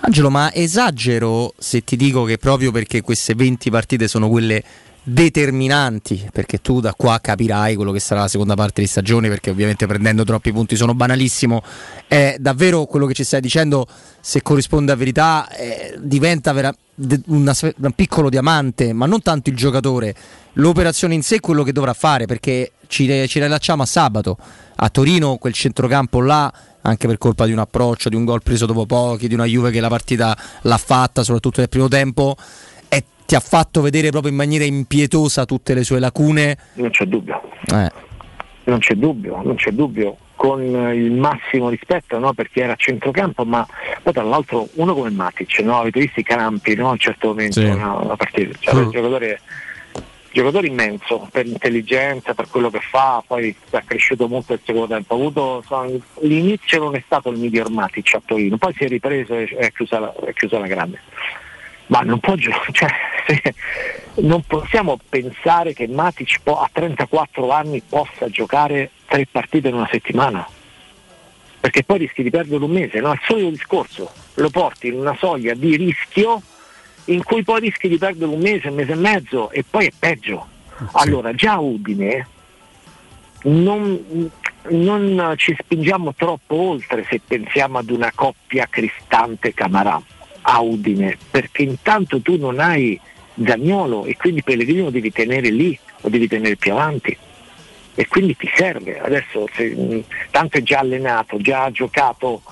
Angelo, 0.00 0.30
ma 0.30 0.54
esagero 0.54 1.54
se 1.58 1.82
ti 1.82 1.96
dico 1.96 2.22
che 2.22 2.38
proprio 2.38 2.70
perché 2.70 3.00
queste 3.00 3.34
20 3.34 3.68
partite 3.70 4.06
sono 4.06 4.28
quelle 4.28 4.62
determinanti, 5.08 6.28
perché 6.32 6.60
tu 6.60 6.80
da 6.80 6.92
qua 6.92 7.20
capirai 7.20 7.76
quello 7.76 7.92
che 7.92 8.00
sarà 8.00 8.22
la 8.22 8.28
seconda 8.28 8.56
parte 8.56 8.80
di 8.80 8.88
stagione, 8.88 9.28
perché 9.28 9.50
ovviamente 9.50 9.86
prendendo 9.86 10.24
troppi 10.24 10.52
punti 10.52 10.74
sono 10.74 10.94
banalissimo, 10.94 11.62
è 12.08 12.34
davvero 12.40 12.86
quello 12.86 13.06
che 13.06 13.14
ci 13.14 13.22
stai 13.22 13.40
dicendo, 13.40 13.86
se 14.20 14.42
corrisponde 14.42 14.90
a 14.90 14.96
verità, 14.96 15.48
eh, 15.56 15.96
diventa 16.00 16.52
vera- 16.52 16.74
una 17.26 17.54
un 17.76 17.92
piccolo 17.92 18.28
diamante, 18.28 18.92
ma 18.92 19.06
non 19.06 19.22
tanto 19.22 19.48
il 19.50 19.56
giocatore, 19.56 20.12
l'operazione 20.54 21.14
in 21.14 21.22
sé 21.22 21.36
è 21.36 21.40
quello 21.40 21.62
che 21.62 21.72
dovrà 21.72 21.92
fare, 21.92 22.26
perché 22.26 22.72
ci, 22.88 23.06
ci 23.28 23.38
rilacciamo 23.38 23.84
a 23.84 23.86
sabato, 23.86 24.36
a 24.74 24.88
Torino 24.88 25.36
quel 25.36 25.52
centrocampo 25.52 26.20
là 26.20 26.52
anche 26.86 27.06
per 27.06 27.18
colpa 27.18 27.46
di 27.46 27.52
un 27.52 27.58
approccio, 27.58 28.08
di 28.08 28.14
un 28.14 28.24
gol 28.24 28.42
preso 28.42 28.64
dopo 28.64 28.86
pochi, 28.86 29.28
di 29.28 29.34
una 29.34 29.44
Juve 29.44 29.70
che 29.70 29.80
la 29.80 29.88
partita 29.88 30.36
l'ha 30.62 30.78
fatta, 30.78 31.24
soprattutto 31.24 31.60
nel 31.60 31.68
primo 31.68 31.88
tempo, 31.88 32.36
ti 33.26 33.34
ha 33.34 33.40
fatto 33.40 33.80
vedere 33.82 34.10
proprio 34.10 34.30
in 34.30 34.36
maniera 34.36 34.64
impietosa 34.64 35.44
tutte 35.44 35.74
le 35.74 35.84
sue 35.84 35.98
lacune. 35.98 36.56
Non 36.74 36.90
c'è 36.90 37.04
dubbio. 37.04 37.42
Eh. 37.72 37.90
Non 38.64 38.78
c'è 38.78 38.94
dubbio, 38.94 39.40
non 39.44 39.56
c'è 39.56 39.70
dubbio, 39.70 40.16
con 40.34 40.60
il 40.62 41.12
massimo 41.12 41.68
rispetto 41.68 42.18
no? 42.18 42.32
perché 42.32 42.62
era 42.62 42.72
a 42.72 42.76
centrocampo, 42.76 43.44
ma 43.44 43.66
poi 44.02 44.12
tra 44.12 44.22
l'altro 44.22 44.68
uno 44.74 44.94
come 44.94 45.10
Matic, 45.10 45.60
no? 45.60 45.78
avete 45.78 46.00
visto 46.00 46.20
i 46.20 46.24
campi 46.24 46.74
no? 46.74 46.88
a 46.88 46.92
un 46.92 46.98
certo 46.98 47.28
momento 47.28 47.60
Sì. 47.60 47.66
no? 47.68 48.04
la 48.06 48.16
partita, 48.16 48.56
cioè 48.58 48.74
Mm. 48.74 48.78
un 48.84 48.90
giocatore 48.90 49.40
giocatore 50.32 50.66
immenso 50.66 51.26
per 51.32 51.46
intelligenza, 51.46 52.34
per 52.34 52.48
quello 52.50 52.68
che 52.68 52.80
fa, 52.80 53.22
poi 53.26 53.56
è 53.70 53.82
cresciuto 53.86 54.28
molto 54.28 54.52
il 54.52 54.60
secondo 54.62 54.88
tempo. 54.88 55.14
Ha 55.14 55.16
avuto, 55.16 55.62
so, 55.66 56.02
l'inizio 56.20 56.78
non 56.78 56.94
è 56.94 57.02
stato 57.06 57.30
il 57.30 57.38
miglior 57.38 57.70
Matic 57.70 58.14
a 58.14 58.22
Torino, 58.22 58.58
poi 58.58 58.74
si 58.76 58.84
è 58.84 58.88
ripreso 58.88 59.32
e 59.34 59.46
è 59.56 59.72
chiusa 59.72 59.98
la, 59.98 60.12
è 60.26 60.34
chiusa 60.34 60.58
la 60.58 60.66
grande. 60.66 61.00
Ma 61.86 62.00
non, 62.00 62.18
può, 62.20 62.34
gio- 62.34 62.50
cioè, 62.72 62.90
se- 63.26 63.54
non 64.22 64.42
possiamo 64.42 64.98
pensare 65.08 65.72
che 65.72 65.86
Matic 65.86 66.40
a 66.44 66.68
34 66.72 67.50
anni 67.50 67.82
possa 67.86 68.28
giocare 68.28 68.90
tre 69.06 69.26
partite 69.30 69.68
in 69.68 69.74
una 69.74 69.88
settimana. 69.90 70.46
Perché 71.60 71.82
poi 71.82 71.98
rischi 71.98 72.22
di 72.22 72.30
perdere 72.30 72.62
un 72.62 72.70
mese, 72.70 73.00
no? 73.00 73.10
È 73.10 73.14
il 73.14 73.20
solito 73.26 73.50
discorso, 73.50 74.10
lo 74.34 74.50
porti 74.50 74.88
in 74.88 74.94
una 74.94 75.16
soglia 75.18 75.54
di 75.54 75.76
rischio 75.76 76.40
in 77.06 77.22
cui 77.22 77.42
poi 77.42 77.60
rischi 77.60 77.88
di 77.88 77.98
perdere 77.98 78.30
un 78.30 78.40
mese, 78.40 78.68
un 78.68 78.74
mese 78.74 78.92
e 78.92 78.96
mezzo 78.96 79.50
e 79.50 79.64
poi 79.68 79.86
è 79.86 79.92
peggio. 79.96 80.46
Allora, 80.92 81.32
già 81.32 81.54
a 81.54 81.60
Udine 81.60 82.26
non, 83.42 84.30
non 84.68 85.34
ci 85.36 85.56
spingiamo 85.58 86.14
troppo 86.14 86.54
oltre 86.54 87.04
se 87.08 87.20
pensiamo 87.26 87.78
ad 87.78 87.90
una 87.90 88.12
coppia 88.14 88.66
Cristante 88.68 89.54
Camarà 89.54 90.00
a 90.48 90.60
Udine, 90.60 91.16
perché 91.30 91.62
intanto 91.62 92.20
tu 92.20 92.36
non 92.36 92.60
hai 92.60 92.98
Zagnolo 93.44 94.04
e 94.04 94.16
quindi 94.16 94.42
Pellegrino 94.42 94.90
devi 94.90 95.12
tenere 95.12 95.50
lì 95.50 95.78
o 96.02 96.08
devi 96.08 96.26
tenere 96.28 96.56
più 96.56 96.72
avanti 96.72 97.16
e 97.94 98.06
quindi 98.06 98.36
ti 98.36 98.48
serve. 98.54 98.98
Adesso 99.00 99.46
se, 99.54 100.04
tanto 100.30 100.58
è 100.58 100.62
già 100.62 100.78
allenato, 100.80 101.38
già 101.38 101.64
ha 101.64 101.70
giocato 101.70 102.42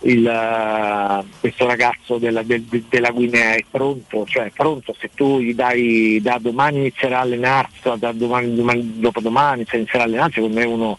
il, 0.00 0.26
eh, 0.26 1.24
questo 1.40 1.66
ragazzo 1.66 2.18
della, 2.18 2.42
del- 2.42 2.62
de- 2.62 2.84
della 2.90 3.10
Guinea 3.10 3.54
è 3.54 3.64
pronto, 3.70 4.26
cioè 4.26 4.44
è 4.44 4.50
pronto 4.50 4.94
se 4.98 5.10
tu 5.14 5.38
gli 5.40 5.54
dai 5.54 6.18
da 6.20 6.36
domani 6.38 6.78
inizierà 6.78 7.18
a 7.18 7.22
allenarsi, 7.22 7.90
da 7.96 8.12
domani, 8.12 8.54
domani- 8.54 8.92
dopodomani 8.96 9.64
se 9.66 9.76
inizierà 9.76 10.02
a 10.04 10.06
allenarsi, 10.06 10.34
secondo 10.34 10.58
me 10.58 10.64
uno 10.66 10.98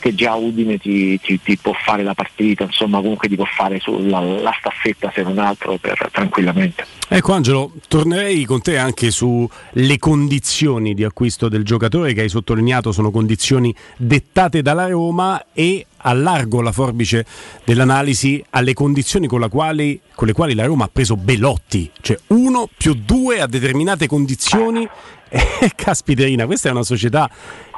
che 0.00 0.14
già 0.14 0.34
Udine 0.34 0.78
ti, 0.78 1.20
ti- 1.20 1.40
ti 1.40 1.56
può 1.56 1.72
fare 1.72 2.02
la 2.02 2.14
partita, 2.14 2.64
insomma 2.64 3.00
comunque 3.00 3.28
ti 3.28 3.36
può 3.36 3.44
fare 3.44 3.78
sulla, 3.78 4.20
la 4.20 4.54
staffetta 4.58 5.12
se 5.14 5.22
non 5.22 5.38
altro 5.38 5.76
per, 5.76 6.08
tranquillamente. 6.10 6.84
Ecco 7.08 7.32
Angelo, 7.32 7.72
tornerei 7.86 8.44
con 8.44 8.60
te 8.62 8.78
anche 8.78 9.10
sulle 9.12 9.98
condizioni 9.98 10.94
di 10.94 11.04
acquisto 11.04 11.48
del 11.48 11.64
giocatore 11.64 12.12
che 12.12 12.22
hai 12.22 12.28
sottolineato 12.28 12.90
sono 12.92 13.10
condizioni 13.10 13.72
dettate 13.96 14.62
dalla 14.62 14.88
Roma 14.88 15.44
e 15.52 15.86
allargo 16.02 16.62
la 16.62 16.72
forbice 16.72 17.26
dell'analisi 17.64 18.42
alle 18.50 18.74
condizioni 18.74 19.26
con, 19.26 19.46
quali- 19.50 20.00
con 20.14 20.26
le 20.26 20.32
quali 20.32 20.54
la 20.54 20.64
Roma 20.64 20.84
ha 20.84 20.90
preso 20.92 21.16
Belotti, 21.16 21.90
cioè 22.00 22.18
uno 22.28 22.68
più 22.76 22.94
due 22.94 23.40
a 23.40 23.46
determinate 23.46 24.06
condizioni. 24.06 24.88
E 25.32 25.70
caspiterina, 25.76 26.44
questa 26.44 26.70
è 26.70 26.72
una 26.72 26.82
società 26.82 27.30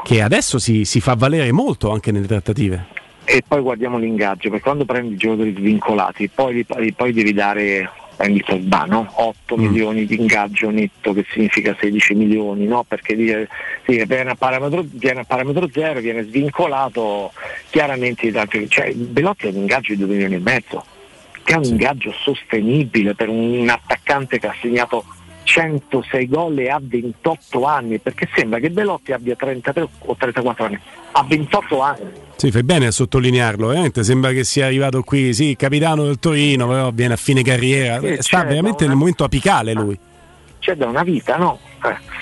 che 0.03 0.23
adesso 0.23 0.59
si, 0.59 0.85
si 0.85 1.01
fa 1.01 1.15
valere 1.15 1.53
molto 1.53 1.91
anche 1.91 2.13
nelle 2.13 2.27
trattative. 2.27 2.87
E 3.25 3.43
poi 3.47 3.61
guardiamo 3.61 3.99
l'ingaggio, 3.99 4.49
perché 4.51 4.65
quando 4.65 4.85
prendi 4.85 5.15
i 5.15 5.17
giocatori 5.17 5.55
svincolati, 5.57 6.29
poi, 6.29 6.67
poi 6.95 7.13
devi 7.13 7.33
dare 7.33 7.89
prendi 8.23 8.43
Pogba, 8.45 8.85
no? 8.85 9.11
8 9.15 9.57
milioni 9.57 10.07
di 10.07 10.21
ingaggio 10.21 10.71
netto 10.71 11.13
che 11.13 11.25
significa 11.31 11.77
16 11.79 12.15
milioni, 12.15 12.67
no? 12.67 12.85
perché 12.87 13.17
dice, 13.17 13.49
sì, 13.85 14.05
viene, 14.05 14.31
a 14.31 14.35
parametro, 14.35 14.85
viene 14.87 15.21
a 15.21 15.25
parametro 15.25 15.69
zero, 15.73 16.01
viene 16.01 16.23
svincolato 16.25 17.33
chiaramente 17.71 18.31
cioè, 18.69 18.93
Belotti 18.95 19.47
ha 19.47 19.51
un 19.51 19.57
ingaggio 19.57 19.93
di 19.93 19.99
2 19.99 20.07
milioni 20.07 20.35
e 20.35 20.39
mezzo, 20.39 20.85
che 21.43 21.55
è 21.55 21.57
un 21.57 21.65
ingaggio 21.65 22.13
sostenibile 22.13 23.15
per 23.15 23.29
un 23.29 23.69
attaccante 23.69 24.39
che 24.39 24.47
ha 24.47 24.55
segnato 24.61 25.05
106 25.45 26.29
gol 26.29 26.59
e 26.59 26.69
ha 26.71 26.79
28 26.81 27.65
anni, 27.65 27.99
perché 27.99 28.29
sembra 28.35 28.59
che 28.59 28.71
Belotti 28.71 29.12
abbia 29.12 29.35
33 29.37 29.89
o 29.99 30.17
34 30.17 30.65
anni, 30.65 30.79
ha 31.12 31.23
28 31.25 31.81
anni. 31.81 32.11
Sì, 32.37 32.51
fai 32.51 32.62
bene 32.62 32.87
a 32.87 32.91
sottolinearlo, 32.91 33.69
veramente 33.69 34.03
sembra 34.05 34.33
che 34.33 34.45
sia 34.45 34.67
arrivato 34.67 35.03
qui, 35.03 35.33
sì, 35.35 35.55
capitano 35.57 36.05
del 36.05 36.19
Torino, 36.19 36.67
però 36.67 36.91
viene 36.91 37.15
a 37.15 37.17
fine 37.17 37.43
carriera, 37.43 38.01
Sì, 38.01 38.17
sta 38.21 38.43
veramente 38.45 38.85
una- 38.85 38.89
nel 38.93 38.97
momento 38.99 39.25
apicale 39.25 39.73
lui. 39.73 39.99
c'è 40.59 40.75
da 40.75 40.87
una 40.87 41.03
vita, 41.03 41.37
no? 41.37 41.59
Eh. 41.85 42.21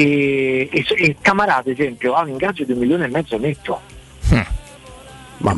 E, 0.00 0.68
e, 0.72 0.84
e 0.96 1.16
Camarà, 1.20 1.58
ad 1.58 1.68
esempio, 1.68 2.14
ha 2.14 2.22
un 2.22 2.30
ingaggio 2.30 2.64
di 2.64 2.72
un 2.72 2.78
milione 2.78 3.04
e 3.04 3.08
mezzo 3.08 3.38
netto. 3.38 3.80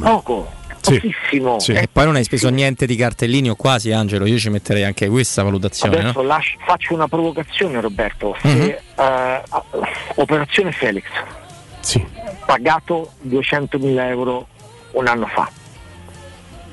Poco, 0.00 0.50
Sì. 0.92 1.00
pochissimo. 1.00 1.58
E 1.58 1.82
Eh, 1.82 1.88
poi 1.90 2.04
non 2.04 2.16
hai 2.16 2.24
speso 2.24 2.48
niente 2.48 2.86
di 2.86 2.96
cartellini 2.96 3.50
o 3.50 3.56
quasi, 3.56 3.92
Angelo. 3.92 4.26
Io 4.26 4.38
ci 4.38 4.48
metterei 4.50 4.84
anche 4.84 5.08
questa 5.08 5.42
valutazione. 5.42 5.98
Adesso 5.98 6.20
no? 6.22 6.26
lascio- 6.28 6.58
faccio 6.64 6.94
una 6.94 7.08
provocazione, 7.08 7.80
Roberto. 7.80 8.36
Se, 8.40 8.48
Mhm. 8.48 9.02
eh, 9.04 9.42
operazione 10.16 10.72
Felix, 10.72 11.04
pagato 12.46 13.12
200.000 13.22 14.08
euro 14.08 14.46
un 14.92 15.06
anno 15.06 15.26
fa, 15.26 15.50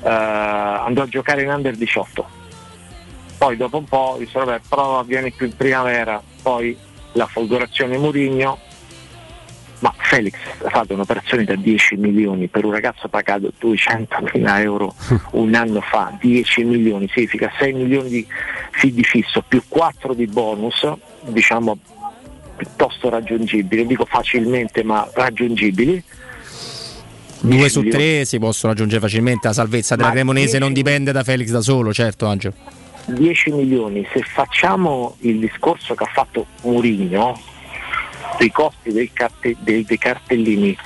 Eh, 0.06 0.10
andò 0.10 1.02
a 1.02 1.06
giocare 1.08 1.42
in 1.44 1.48
under 1.48 1.74
18. 1.76 2.26
Poi 3.38 3.56
dopo 3.56 3.78
un 3.78 3.84
po' 3.84 4.16
disse 4.18 4.38
vabbè 4.38 4.60
prova, 4.68 5.02
vieni 5.02 5.32
qui 5.32 5.46
in 5.46 5.56
primavera, 5.56 6.20
poi 6.42 6.76
la 7.12 7.26
folgorazione 7.26 7.96
Murigno, 7.96 8.58
ma 9.84 9.94
Felix 9.98 10.32
ha 10.64 10.70
fatto 10.70 10.94
un'operazione 10.94 11.44
da 11.44 11.56
10 11.56 11.96
milioni 11.96 12.48
per 12.48 12.64
un 12.64 12.72
ragazzo 12.72 13.06
pagato 13.08 13.52
200.000 13.60 14.60
euro 14.60 14.94
un 15.32 15.54
anno 15.54 15.82
fa, 15.82 16.16
10 16.18 16.64
milioni, 16.64 17.06
significa 17.12 17.52
6 17.58 17.72
milioni 17.74 18.08
di, 18.08 18.26
di 18.94 19.04
fisso 19.04 19.44
più 19.46 19.62
4 19.68 20.14
di 20.14 20.26
bonus, 20.26 20.90
diciamo 21.26 21.76
piuttosto 22.56 23.10
raggiungibili, 23.10 23.86
dico 23.86 24.06
facilmente 24.06 24.82
ma 24.82 25.06
raggiungibili. 25.12 26.02
Due 27.40 27.68
su 27.68 27.82
tre 27.82 28.24
si 28.24 28.38
possono 28.38 28.72
raggiungere 28.72 29.02
facilmente. 29.02 29.48
La 29.48 29.52
salvezza 29.52 29.96
della 29.96 30.08
Ma 30.08 30.14
Cremonese 30.14 30.58
non 30.58 30.72
dipende 30.72 31.12
da 31.12 31.22
Felix 31.22 31.50
da 31.50 31.60
solo, 31.60 31.92
certo, 31.92 32.24
Angelo. 32.24 32.54
10 33.04 33.50
milioni, 33.50 34.06
se 34.10 34.22
facciamo 34.22 35.16
il 35.20 35.40
discorso 35.40 35.94
che 35.94 36.04
ha 36.04 36.10
fatto 36.10 36.46
Murigno 36.62 37.38
dei 38.38 38.50
costi 38.50 38.92
dei, 38.92 39.10
carte- 39.12 39.56
dei- 39.60 39.84
dei 39.84 39.98
cartellini, 39.98 40.76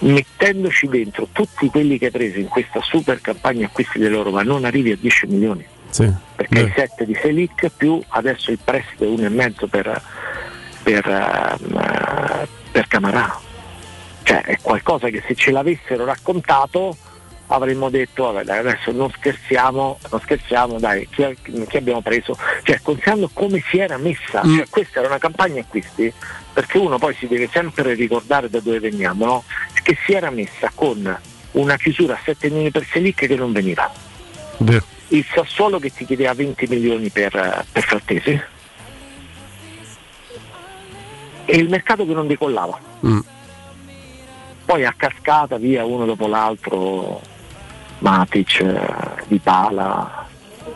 mettendoci 0.00 0.86
dentro 0.88 1.28
tutti 1.32 1.68
quelli 1.68 1.98
che 1.98 2.06
hai 2.06 2.10
preso 2.10 2.38
in 2.38 2.48
questa 2.48 2.80
super 2.82 3.20
campagna 3.20 3.66
acquisti 3.66 3.98
della 3.98 4.22
Roma, 4.22 4.42
non 4.42 4.64
arrivi 4.64 4.92
a 4.92 4.96
10 4.96 5.26
milioni, 5.26 5.64
Sì. 5.90 6.10
perché 6.36 6.58
hai 6.60 6.72
7 6.74 7.04
di 7.04 7.14
Selic 7.20 7.70
più 7.76 8.00
adesso 8.08 8.50
il 8.50 8.58
prestito 8.62 9.04
1,5 9.06 9.66
per, 9.68 10.02
per, 10.82 11.06
ehm, 11.08 12.46
per 12.72 12.86
Camarà. 12.88 13.38
Cioè 14.22 14.42
è 14.42 14.58
qualcosa 14.60 15.08
che 15.08 15.22
se 15.26 15.34
ce 15.34 15.50
l'avessero 15.50 16.04
raccontato 16.04 16.96
avremmo 17.52 17.90
detto 17.90 18.24
vabbè 18.24 18.44
dai, 18.44 18.58
adesso 18.58 18.92
non 18.92 19.10
scherziamo, 19.10 19.98
non 20.10 20.20
scherziamo, 20.20 20.78
dai, 20.78 21.08
chi, 21.10 21.36
chi 21.68 21.76
abbiamo 21.76 22.00
preso? 22.00 22.36
Cioè 22.62 22.80
considerando 22.82 23.28
come 23.32 23.62
si 23.68 23.78
era 23.78 23.96
messa, 23.98 24.42
Mm. 24.44 24.56
cioè, 24.56 24.68
questa 24.68 24.98
era 25.00 25.08
una 25.08 25.18
campagna 25.18 25.60
acquisti, 25.60 26.12
perché 26.52 26.78
uno 26.78 26.98
poi 26.98 27.14
si 27.14 27.26
deve 27.26 27.48
sempre 27.52 27.94
ricordare 27.94 28.48
da 28.48 28.60
dove 28.60 28.80
veniamo, 28.80 29.24
no? 29.24 29.44
Che 29.82 29.96
si 30.04 30.12
era 30.12 30.30
messa 30.30 30.70
con 30.74 31.18
una 31.52 31.76
chiusura 31.76 32.14
a 32.14 32.20
7 32.24 32.48
milioni 32.48 32.70
per 32.70 32.86
Selic 32.90 33.26
che 33.26 33.34
non 33.36 33.52
veniva. 33.52 33.92
Vero. 34.58 34.84
Il 35.08 35.26
Sassuolo 35.34 35.78
che 35.80 35.90
ti 35.92 36.04
chiedeva 36.06 36.32
20 36.34 36.66
milioni 36.68 37.08
per, 37.10 37.64
per 37.72 37.82
Frattesi 37.82 38.40
e 41.46 41.56
il 41.56 41.68
mercato 41.68 42.06
che 42.06 42.12
non 42.12 42.26
decollava. 42.28 42.78
Mm. 43.04 43.18
Poi 44.64 44.84
a 44.84 44.94
cascata 44.96 45.56
via 45.56 45.84
uno 45.84 46.04
dopo 46.04 46.28
l'altro 46.28 47.20
Matic, 48.00 48.60
eh, 48.60 49.24
Di 49.28 49.38
Pala, 49.38 50.26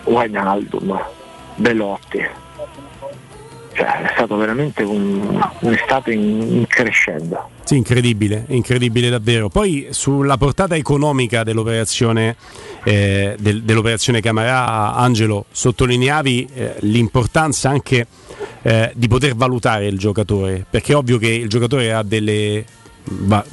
Wijnaldum, 0.05 0.99
Belotti. 1.57 2.43
Cioè 3.75 4.03
è 4.03 4.13
stato 4.15 4.37
veramente 4.37 4.85
un, 4.85 5.45
un'estate 5.61 6.13
in, 6.13 6.41
in 6.41 6.67
crescendo. 6.69 7.51
Sì, 7.65 7.77
incredibile, 7.77 8.45
incredibile 8.49 9.09
davvero. 9.09 9.49
Poi 9.49 9.89
sulla 9.91 10.37
portata 10.37 10.77
economica 10.77 11.43
dell'operazione, 11.43 12.37
eh, 12.85 13.35
del- 13.37 13.63
dell'operazione 13.63 14.21
Camarà, 14.21 14.95
Angelo, 14.95 15.47
sottolineavi 15.51 16.49
eh, 16.55 16.75
l'importanza 16.81 17.69
anche 17.71 18.07
eh, 18.63 18.93
di 18.95 19.09
poter 19.09 19.35
valutare 19.35 19.87
il 19.87 19.99
giocatore, 19.99 20.65
perché 20.69 20.93
è 20.93 20.97
ovvio 20.97 21.19
che 21.19 21.29
il 21.29 21.49
giocatore 21.49 21.93
ha 21.93 22.05
delle 22.05 22.65
va- 23.05 23.45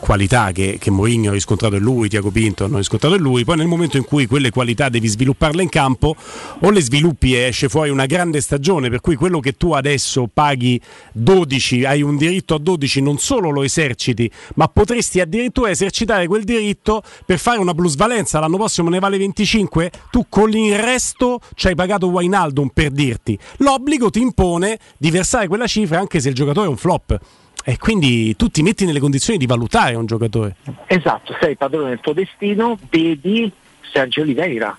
qualità 0.00 0.50
che, 0.50 0.78
che 0.80 0.90
Mourinho 0.90 1.30
ha 1.30 1.32
riscontrato 1.32 1.76
in 1.76 1.82
lui, 1.82 2.08
Tiago 2.08 2.30
Pinto 2.30 2.64
hanno 2.64 2.78
riscontrato 2.78 3.14
in 3.14 3.22
lui, 3.22 3.44
poi 3.44 3.56
nel 3.56 3.66
momento 3.66 3.96
in 3.96 4.04
cui 4.04 4.26
quelle 4.26 4.50
qualità 4.50 4.88
devi 4.88 5.06
svilupparle 5.06 5.62
in 5.62 5.68
campo 5.68 6.16
o 6.58 6.70
le 6.70 6.80
sviluppi 6.80 7.34
e 7.34 7.42
esce 7.42 7.68
fuori 7.68 7.90
una 7.90 8.06
grande 8.06 8.40
stagione 8.40 8.88
per 8.88 9.00
cui 9.00 9.14
quello 9.14 9.38
che 9.40 9.52
tu 9.56 9.72
adesso 9.72 10.28
paghi 10.32 10.80
12, 11.12 11.84
hai 11.84 12.02
un 12.02 12.16
diritto 12.16 12.54
a 12.54 12.58
12, 12.58 13.02
non 13.02 13.18
solo 13.18 13.50
lo 13.50 13.62
eserciti, 13.62 14.28
ma 14.54 14.66
potresti 14.68 15.20
addirittura 15.20 15.70
esercitare 15.70 16.26
quel 16.26 16.44
diritto 16.44 17.02
per 17.24 17.38
fare 17.38 17.58
una 17.58 17.74
plusvalenza, 17.74 18.40
l'anno 18.40 18.56
prossimo 18.56 18.88
ne 18.88 18.98
vale 18.98 19.18
25, 19.18 19.90
tu 20.10 20.26
con 20.28 20.50
il 20.52 20.78
resto 20.78 21.40
ci 21.54 21.68
hai 21.68 21.74
pagato 21.74 22.08
Wainaldum 22.08 22.70
per 22.72 22.90
dirti, 22.90 23.38
l'obbligo 23.58 24.10
ti 24.10 24.20
impone 24.20 24.78
di 24.96 25.10
versare 25.10 25.46
quella 25.46 25.66
cifra 25.66 25.98
anche 25.98 26.20
se 26.20 26.30
il 26.30 26.34
giocatore 26.34 26.66
è 26.66 26.70
un 26.70 26.76
flop. 26.76 27.20
E 27.64 27.76
quindi 27.78 28.34
tu 28.36 28.48
ti 28.48 28.62
metti 28.62 28.84
nelle 28.86 29.00
condizioni 29.00 29.38
di 29.38 29.46
valutare 29.46 29.94
un 29.94 30.06
giocatore. 30.06 30.56
Esatto, 30.86 31.36
sei 31.40 31.56
padrone 31.56 31.90
del 31.90 32.00
tuo 32.00 32.12
destino, 32.12 32.78
vedi 32.88 33.50
Sergio 33.92 34.22
Oliveira, 34.22 34.76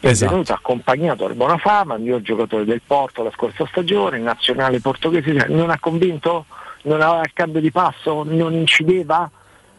Esatto. 0.00 0.24
è 0.24 0.32
venuto 0.32 0.52
accompagnato 0.52 1.24
al 1.24 1.34
Bonafama, 1.34 1.94
il 1.94 2.02
mio 2.02 2.20
giocatore 2.20 2.64
del 2.64 2.82
Porto 2.86 3.22
la 3.22 3.30
scorsa 3.32 3.66
stagione, 3.66 4.18
in 4.18 4.24
nazionale 4.24 4.80
portoghese, 4.80 5.46
non 5.48 5.70
ha 5.70 5.78
convinto? 5.78 6.46
Non 6.82 7.00
aveva 7.00 7.22
il 7.22 7.32
cambio 7.32 7.60
di 7.60 7.70
passo? 7.70 8.22
Non 8.24 8.52
incideva? 8.52 9.30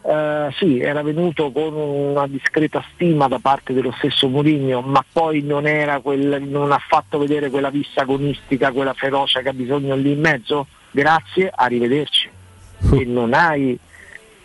Eh, 0.02 0.48
sì, 0.56 0.80
era 0.80 1.02
venuto 1.02 1.50
con 1.52 1.74
una 1.74 2.26
discreta 2.26 2.82
stima 2.94 3.28
da 3.28 3.38
parte 3.40 3.72
dello 3.72 3.92
stesso 3.98 4.28
Mourinho, 4.28 4.80
ma 4.80 5.04
poi 5.12 5.42
non, 5.42 5.66
era 5.66 6.00
quel, 6.00 6.42
non 6.42 6.72
ha 6.72 6.78
fatto 6.78 7.18
vedere 7.18 7.50
quella 7.50 7.70
vista 7.70 8.02
agonistica, 8.02 8.72
quella 8.72 8.94
ferocia 8.94 9.40
che 9.42 9.48
ha 9.50 9.52
bisogno 9.52 9.94
lì 9.94 10.12
in 10.12 10.20
mezzo? 10.20 10.66
Grazie, 10.90 11.50
arrivederci. 11.54 12.30
E 12.92 13.04
non 13.04 13.32
hai 13.32 13.78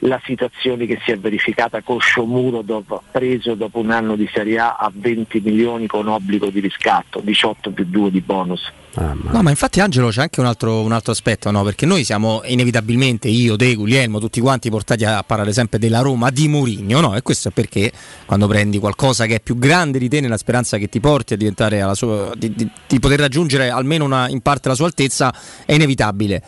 la 0.03 0.19
situazione 0.25 0.85
che 0.85 0.99
si 1.05 1.11
è 1.11 1.17
verificata 1.17 1.81
con 1.81 1.99
Sciomuro 1.99 2.61
dopo, 2.63 3.03
preso 3.11 3.53
dopo 3.55 3.79
un 3.79 3.91
anno 3.91 4.15
di 4.15 4.27
Serie 4.33 4.57
A 4.57 4.75
a 4.79 4.91
20 4.93 5.41
milioni 5.43 5.85
con 5.87 6.07
obbligo 6.07 6.49
di 6.49 6.59
riscatto, 6.59 7.19
18 7.23 7.71
più 7.71 7.85
2 7.85 8.09
di 8.11 8.21
bonus. 8.21 8.71
No, 8.93 9.41
ma 9.41 9.49
infatti 9.51 9.79
Angelo 9.79 10.09
c'è 10.09 10.21
anche 10.21 10.41
un 10.41 10.47
altro, 10.47 10.81
un 10.81 10.91
altro 10.91 11.13
aspetto, 11.13 11.49
no? 11.49 11.63
perché 11.63 11.85
noi 11.85 12.03
siamo 12.03 12.41
inevitabilmente, 12.43 13.29
io, 13.29 13.55
te, 13.55 13.73
Guglielmo, 13.75 14.19
tutti 14.19 14.41
quanti 14.41 14.69
portati 14.69 15.05
a 15.05 15.23
parlare 15.23 15.53
sempre 15.53 15.79
della 15.79 15.99
Roma 16.01 16.29
di 16.29 16.47
Mourinho, 16.49 16.99
no? 16.99 17.15
E 17.15 17.21
questo 17.21 17.47
è 17.47 17.51
perché 17.51 17.91
quando 18.25 18.47
prendi 18.47 18.79
qualcosa 18.79 19.27
che 19.27 19.35
è 19.35 19.39
più 19.39 19.57
grande 19.57 19.97
di 19.97 20.09
te 20.09 20.19
nella 20.19 20.35
speranza 20.35 20.77
che 20.77 20.89
ti 20.89 20.99
porti 20.99 21.33
a 21.33 21.37
diventare 21.37 21.79
alla 21.79 21.93
sua, 21.95 22.31
di, 22.35 22.53
di- 22.53 22.69
di 22.87 22.99
poter 22.99 23.19
raggiungere 23.19 23.69
almeno 23.69 24.03
una- 24.03 24.27
in 24.27 24.41
parte 24.41 24.67
la 24.67 24.75
sua 24.75 24.87
altezza, 24.87 25.33
è 25.65 25.73
inevitabile. 25.73 26.43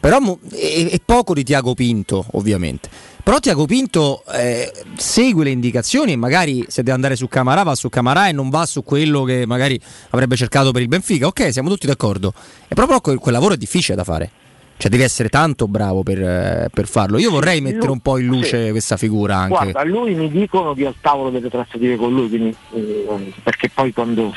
Però 0.00 0.18
e, 0.52 0.88
e 0.92 1.00
poco 1.04 1.34
di 1.34 1.42
Tiago 1.42 1.74
Pinto, 1.74 2.24
ovviamente. 2.32 2.88
Però 3.22 3.40
Tiago 3.40 3.66
Pinto 3.66 4.22
eh, 4.32 4.72
segue 4.96 5.44
le 5.44 5.50
indicazioni 5.50 6.12
e 6.12 6.16
magari 6.16 6.64
se 6.68 6.82
deve 6.82 6.94
andare 6.94 7.14
su 7.14 7.28
Camarà 7.28 7.62
va 7.62 7.74
su 7.74 7.90
Camarà 7.90 8.28
e 8.28 8.32
non 8.32 8.48
va 8.48 8.64
su 8.64 8.82
quello 8.82 9.24
che 9.24 9.44
magari 9.44 9.78
avrebbe 10.10 10.34
cercato 10.34 10.70
per 10.70 10.80
il 10.80 10.88
Benfica. 10.88 11.26
Ok, 11.26 11.52
siamo 11.52 11.68
tutti 11.68 11.86
d'accordo. 11.86 12.32
E 12.66 12.74
proprio 12.74 13.00
quel, 13.00 13.20
lavoro 13.26 13.54
è 13.54 13.58
difficile 13.58 13.96
da 13.96 14.04
fare. 14.04 14.30
Cioè 14.78 14.90
devi 14.90 15.02
essere 15.02 15.28
tanto 15.28 15.66
bravo 15.66 16.04
per, 16.04 16.22
eh, 16.22 16.68
per 16.72 16.86
farlo. 16.86 17.18
Io 17.18 17.30
vorrei 17.30 17.60
mettere 17.60 17.90
un 17.90 17.98
po' 17.98 18.16
in 18.16 18.26
luce 18.26 18.66
Sì. 18.66 18.70
questa 18.70 18.96
figura 18.96 19.36
anche. 19.36 19.72
Guarda, 19.72 19.84
lui 19.84 20.14
mi 20.14 20.30
dicono 20.30 20.72
di 20.72 20.84
al 20.86 20.94
tavolo 21.00 21.30
delle 21.30 21.50
trattative 21.50 21.96
con 21.96 22.12
lui, 22.14 22.28
quindi, 22.28 22.56
eh, 22.72 23.32
perché 23.42 23.68
poi 23.68 23.92
quando, 23.92 24.32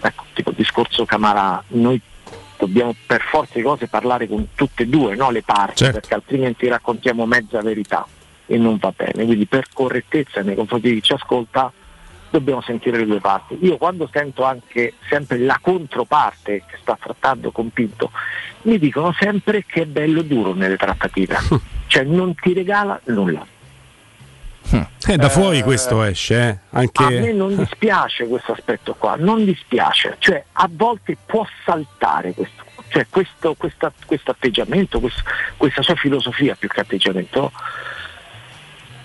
ecco, 0.00 0.24
tipo 0.34 0.50
il 0.50 0.56
discorso 0.56 1.04
Camarà, 1.04 1.64
noi 1.68 2.00
dobbiamo 2.58 2.94
per 3.06 3.22
forza 3.22 3.52
di 3.54 3.62
cose 3.62 3.86
parlare 3.88 4.26
con 4.26 4.48
tutte 4.54 4.84
e 4.84 4.86
due, 4.86 5.14
no 5.14 5.30
le 5.30 5.42
parti, 5.42 5.84
Certo. 5.84 6.00
perché 6.00 6.14
altrimenti 6.14 6.68
raccontiamo 6.68 7.26
mezza 7.26 7.60
verità 7.60 8.06
e 8.46 8.56
non 8.58 8.76
va 8.78 8.92
bene. 8.94 9.24
Quindi 9.24 9.46
per 9.46 9.66
correttezza 9.72 10.42
nei 10.42 10.54
confronti 10.54 10.88
di 10.88 10.94
chi 10.96 11.02
ci 11.02 11.12
ascolta 11.12 11.72
dobbiamo 12.30 12.60
sentire 12.60 12.98
le 12.98 13.06
due 13.06 13.20
parti. 13.20 13.56
Io 13.62 13.76
quando 13.76 14.08
sento 14.12 14.44
anche 14.44 14.94
sempre 15.08 15.38
la 15.38 15.58
controparte 15.60 16.64
che 16.66 16.76
sta 16.80 16.98
trattando 17.00 17.50
con 17.50 17.70
Pinto, 17.70 18.10
mi 18.62 18.78
dicono 18.78 19.14
sempre 19.18 19.64
che 19.64 19.82
è 19.82 19.86
bello 19.86 20.22
duro 20.22 20.52
nelle 20.52 20.76
trattative, 20.76 21.38
cioè 21.86 22.04
non 22.04 22.34
ti 22.34 22.52
regala 22.52 23.00
nulla. 23.04 23.46
Eh, 25.08 25.16
da 25.16 25.28
fuori 25.28 25.62
questo 25.62 26.02
esce, 26.02 26.34
eh. 26.48 26.58
A 26.70 26.80
me 26.80 26.88
anche 27.04 27.32
non 27.32 27.56
dispiace 27.56 28.26
questo 28.26 28.52
aspetto 28.52 28.94
qua, 28.98 29.14
non 29.16 29.44
dispiace, 29.44 30.16
cioè 30.18 30.42
a 30.52 30.68
volte 30.70 31.16
può 31.24 31.46
saltare 31.64 32.32
questo, 32.32 32.64
cioè 32.88 33.06
questo, 33.08 33.54
questa- 33.54 33.92
questo 34.04 34.30
atteggiamento, 34.32 34.98
questo- 35.00 35.22
questa 35.56 35.82
sua 35.82 35.94
filosofia 35.94 36.56
più 36.58 36.68
che 36.68 36.80
atteggiamento, 36.80 37.52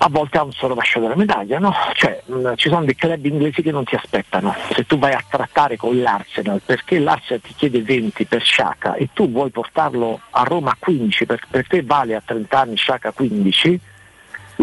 a 0.03 0.07
volte 0.09 0.39
ha 0.39 0.43
un 0.43 0.51
solo 0.51 0.69
rovescio 0.73 0.99
della 0.99 1.15
medaglia, 1.15 1.59
no? 1.59 1.71
Cioè, 1.93 2.23
mh, 2.25 2.53
ci 2.55 2.69
sono 2.69 2.83
dei 2.85 2.95
club 2.95 3.23
inglesi 3.23 3.61
che 3.61 3.69
non 3.71 3.83
ti 3.83 3.93
aspettano. 3.93 4.55
Se 4.73 4.87
tu 4.87 4.97
vai 4.97 5.13
a 5.13 5.23
trattare 5.29 5.77
con 5.77 6.01
l'Arsenal, 6.01 6.59
perché 6.65 6.97
l'Arsenal 6.97 7.41
ti 7.41 7.53
chiede 7.55 7.83
20 7.83 8.25
per 8.25 8.41
Sciacca 8.41 8.95
e 8.95 9.09
tu 9.13 9.29
vuoi 9.29 9.51
portarlo 9.51 10.21
a 10.31 10.41
Roma 10.41 10.71
a 10.71 10.75
15, 10.79 11.27
per, 11.27 11.41
per 11.47 11.67
te 11.67 11.83
vale 11.83 12.15
a 12.15 12.21
30 12.25 12.59
anni 12.59 12.75
Sciacca 12.77 13.11
15, 13.11 13.79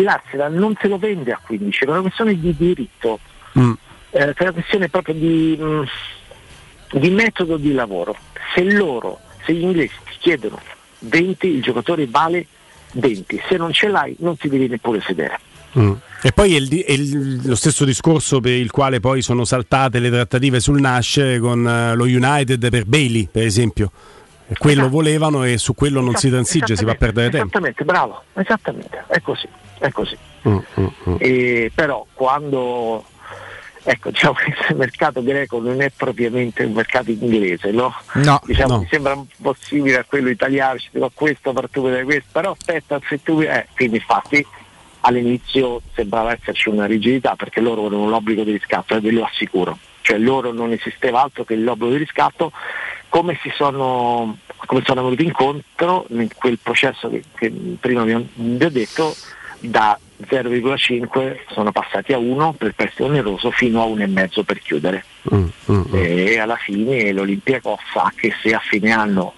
l'Arsenal 0.02 0.52
non 0.52 0.74
te 0.74 0.88
lo 0.88 0.98
vende 0.98 1.32
a 1.32 1.40
15, 1.44 1.78
per 1.80 1.88
una 1.90 2.00
questione 2.02 2.38
di 2.38 2.54
diritto, 2.56 3.18
Mm. 3.58 3.72
eh, 4.10 4.18
per 4.34 4.36
una 4.42 4.52
questione 4.52 4.88
proprio 4.88 5.14
di, 5.14 5.56
mh, 5.58 6.98
di 6.98 7.10
metodo 7.10 7.56
di 7.56 7.72
lavoro. 7.72 8.16
Se 8.54 8.62
loro, 8.62 9.18
se 9.44 9.52
gli 9.54 9.62
inglesi 9.62 9.94
ti 10.04 10.16
chiedono 10.18 10.60
20, 11.00 11.46
il 11.46 11.62
giocatore 11.62 12.06
vale 12.06 12.46
20, 12.92 13.40
se 13.48 13.56
non 13.56 13.72
ce 13.72 13.88
l'hai 13.88 14.14
non 14.20 14.36
ti 14.36 14.48
devi 14.48 14.68
neppure 14.68 15.00
sedere. 15.00 15.38
Mm. 15.78 15.92
E 16.22 16.32
poi 16.32 16.54
è, 16.54 16.58
il 16.58 16.82
è 16.84 16.92
il- 16.92 17.46
lo 17.46 17.54
stesso 17.54 17.84
discorso 17.84 18.40
per 18.40 18.52
il 18.52 18.70
quale 18.70 19.00
poi 19.00 19.20
sono 19.22 19.44
saltate 19.44 19.98
le 19.98 20.10
trattative 20.10 20.60
sul 20.60 20.80
nascere 20.80 21.38
con 21.38 21.66
eh, 21.68 21.94
lo 21.94 22.04
United 22.04 22.68
per 22.70 22.84
Bailey, 22.86 23.28
per 23.30 23.44
esempio. 23.44 23.92
Quello 24.56 24.88
volevano 24.88 25.44
e 25.44 25.58
su 25.58 25.74
quello 25.74 26.00
non 26.00 26.14
si 26.14 26.30
transige, 26.30 26.76
si 26.76 26.84
va 26.84 26.92
a 26.92 26.96
perdere 26.96 27.30
tempo. 27.30 27.46
Esattamente, 27.46 27.84
bravo, 27.84 28.22
esattamente, 28.34 29.04
è 29.08 29.20
così, 29.20 29.48
è 29.78 29.90
così. 29.90 30.16
Mm, 30.48 30.58
mm, 30.80 30.86
mm. 31.10 31.16
E 31.18 31.70
però 31.74 32.06
quando 32.14 33.04
ecco, 33.82 34.10
diciamo 34.10 34.34
che 34.44 34.54
il 34.70 34.76
mercato 34.76 35.22
greco 35.22 35.60
non 35.60 35.80
è 35.80 35.90
propriamente 35.94 36.64
un 36.64 36.72
mercato 36.72 37.10
inglese, 37.10 37.70
no? 37.70 37.94
No, 38.14 38.40
Diciamo, 38.44 38.74
no. 38.74 38.80
mi 38.80 38.88
sembra 38.90 39.14
un 39.14 39.26
po' 39.40 39.56
simile 39.58 39.98
a 39.98 40.04
quello 40.04 40.28
italiano, 40.28 40.78
ci 40.78 40.88
dico 40.92 41.10
questo 41.14 41.52
per 41.52 41.68
tu 41.70 41.82
vedere 41.82 42.04
questo, 42.04 42.28
però 42.32 42.52
aspetta, 42.52 43.00
se 43.08 43.22
tu 43.22 43.40
eh, 43.40 43.66
quindi 43.74 43.96
infatti 43.96 44.44
all'inizio 45.00 45.80
sembrava 45.94 46.32
esserci 46.32 46.68
una 46.68 46.84
rigidità 46.84 47.36
perché 47.36 47.60
loro 47.60 47.86
avevano 47.86 48.08
l'obbligo 48.08 48.42
di 48.42 48.52
riscatto, 48.52 48.94
e 48.94 49.00
ve 49.00 49.10
lo 49.10 49.24
assicuro, 49.24 49.78
cioè 50.02 50.18
loro 50.18 50.52
non 50.52 50.72
esisteva 50.72 51.22
altro 51.22 51.44
che 51.44 51.56
l'obbligo 51.56 51.92
di 51.92 51.98
riscatto, 51.98 52.52
come 53.08 53.38
si 53.42 53.50
sono, 53.54 54.38
come 54.66 54.82
sono 54.84 55.02
venuti 55.02 55.24
incontro 55.24 56.06
in 56.10 56.28
quel 56.34 56.58
processo 56.62 57.08
che, 57.08 57.24
che 57.36 57.50
prima 57.80 58.04
vi 58.04 58.14
ho, 58.14 58.24
vi 58.34 58.64
ho 58.64 58.70
detto 58.70 59.14
da 59.60 59.98
0,5 60.22 61.38
sono 61.52 61.72
passati 61.72 62.12
a 62.12 62.18
1 62.18 62.52
per 62.54 62.74
prestito 62.74 63.04
oneroso 63.04 63.50
fino 63.50 63.82
a 63.82 63.86
1,5 63.86 64.42
per 64.44 64.60
chiudere 64.60 65.04
Mm, 65.34 65.48
mm, 65.70 65.76
mm. 65.76 65.94
e 65.94 66.38
alla 66.38 66.56
fine 66.56 67.12
l'Olympiacos 67.12 67.80
sa 67.92 68.10
che 68.14 68.32
se 68.40 68.54
a 68.54 68.60
fine 68.60 68.92
anno 68.92 69.34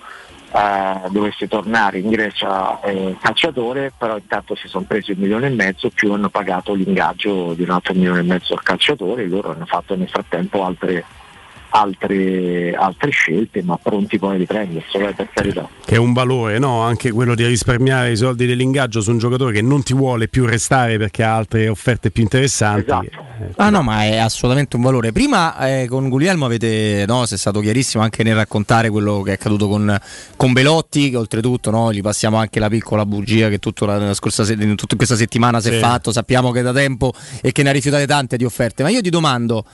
eh, 0.52 1.08
dovesse 1.10 1.48
tornare 1.48 1.98
in 1.98 2.10
Grecia 2.10 2.80
eh, 2.82 3.16
calciatore, 3.20 3.92
però 3.96 4.16
intanto 4.16 4.54
si 4.54 4.68
sono 4.68 4.84
presi 4.86 5.12
un 5.12 5.18
milione 5.18 5.46
e 5.46 5.50
mezzo 5.50 5.90
più 5.90 6.12
hanno 6.12 6.28
pagato 6.28 6.74
l'ingaggio 6.74 7.54
di 7.54 7.62
un 7.62 7.70
altro 7.70 7.94
milione 7.94 8.20
e 8.20 8.24
mezzo 8.24 8.52
al 8.52 8.62
calciatore 8.62 9.22
e 9.22 9.28
loro 9.28 9.50
hanno 9.50 9.66
fatto 9.66 9.96
nel 9.96 10.08
frattempo 10.08 10.64
altre, 10.64 11.04
altre, 11.70 12.74
altre 12.74 13.10
scelte 13.10 13.62
ma 13.62 13.78
pronti 13.82 14.18
poi 14.18 14.34
a 14.34 14.38
riprenderselo 14.38 15.08
eh, 15.08 15.12
per 15.14 15.28
carità. 15.32 15.68
Che 15.84 15.94
è 15.94 15.98
un 15.98 16.12
valore, 16.12 16.58
no? 16.58 16.80
Anche 16.82 17.10
quello 17.10 17.34
di 17.34 17.44
risparmiare 17.46 18.12
i 18.12 18.16
soldi 18.16 18.46
dell'ingaggio 18.46 19.00
su 19.00 19.10
un 19.10 19.18
giocatore 19.18 19.52
che 19.52 19.62
non 19.62 19.82
ti 19.82 19.94
vuole 19.94 20.28
più 20.28 20.46
restare 20.46 20.98
perché 20.98 21.22
ha 21.22 21.34
altre 21.36 21.68
offerte 21.68 22.10
più 22.10 22.22
interessanti. 22.22 22.82
Esatto. 22.90 23.04
Eh, 23.06 23.28
Ah 23.56 23.70
no, 23.70 23.82
ma 23.82 24.04
è 24.04 24.18
assolutamente 24.18 24.76
un 24.76 24.82
valore. 24.82 25.12
Prima 25.12 25.56
eh, 25.66 25.86
con 25.88 26.08
Guglielmo 26.10 26.44
avete, 26.44 27.04
no, 27.06 27.24
sei 27.24 27.38
stato 27.38 27.60
chiarissimo 27.60 28.02
anche 28.02 28.22
nel 28.22 28.34
raccontare 28.34 28.90
quello 28.90 29.22
che 29.22 29.30
è 29.30 29.34
accaduto 29.34 29.66
con, 29.66 29.98
con 30.36 30.52
Belotti, 30.52 31.08
che 31.10 31.16
oltretutto 31.16 31.70
no, 31.70 31.90
gli 31.92 32.02
passiamo 32.02 32.36
anche 32.36 32.60
la 32.60 32.68
piccola 32.68 33.06
bugia 33.06 33.48
che 33.48 33.58
tutta 33.58 33.86
la, 33.86 33.96
la 33.98 34.14
scorsa 34.14 34.44
se- 34.44 34.56
tutta 34.74 34.96
questa 34.96 35.16
settimana 35.16 35.60
si 35.60 35.68
è 35.68 35.72
Sì. 35.72 35.78
fatto, 35.78 36.12
sappiamo 36.12 36.50
che 36.50 36.60
è 36.60 36.62
da 36.62 36.72
tempo 36.72 37.12
e 37.40 37.50
che 37.52 37.62
ne 37.62 37.70
ha 37.70 37.72
rifiutate 37.72 38.06
tante 38.06 38.36
di 38.36 38.44
offerte. 38.44 38.82
Ma 38.82 38.90
io 38.90 39.00
ti 39.00 39.08
domando, 39.10 39.64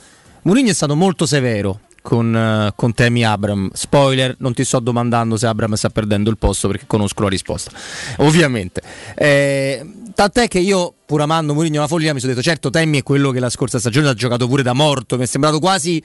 Mourinho 0.43 0.69
è 0.69 0.73
stato 0.73 0.95
molto 0.95 1.25
severo 1.25 1.81
con, 2.07 2.33
eh, 2.33 2.71
con 2.73 2.93
Temi 2.93 3.25
Abram. 3.25 3.69
Spoiler, 3.73 4.37
non 4.39 4.53
ti 4.53 4.63
sto 4.63 4.79
domandando 4.79 5.35
se 5.35 5.45
Abram 5.45 5.73
sta 5.73 5.89
perdendo 5.89 6.29
il 6.29 6.37
posto 6.37 6.69
perché 6.69 6.85
conosco 6.87 7.23
la 7.23 7.27
risposta. 7.27 7.71
Ovviamente. 8.19 8.81
Eh, 9.13 9.85
tant'è 10.15 10.47
che 10.47 10.59
io, 10.59 10.93
pur 11.05 11.19
amando 11.19 11.53
Mourinho 11.53 11.81
la 11.81 11.87
follia, 11.87 12.13
mi 12.13 12.21
sono 12.21 12.31
detto, 12.31 12.43
certo, 12.45 12.69
Temi 12.69 12.99
è 12.99 13.03
quello 13.03 13.31
che 13.31 13.41
la 13.41 13.49
scorsa 13.49 13.77
stagione 13.77 14.07
ha 14.07 14.13
giocato 14.13 14.47
pure 14.47 14.63
da 14.63 14.71
morto. 14.71 15.17
Mi 15.17 15.23
è 15.23 15.25
sembrato 15.25 15.59
quasi 15.59 16.01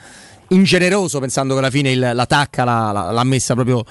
ingeneroso 0.48 1.20
pensando 1.20 1.52
che 1.54 1.60
alla 1.60 1.70
fine 1.70 1.92
il- 1.92 2.10
la 2.12 2.26
tacca 2.26 2.64
l'ha, 2.64 3.10
l'ha- 3.12 3.24
messa 3.24 3.54
proprio 3.54 3.84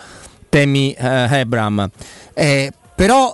Temi 0.50 0.92
eh, 0.92 1.08
Abram. 1.08 1.90
Eh, 2.34 2.74
però 2.94 3.34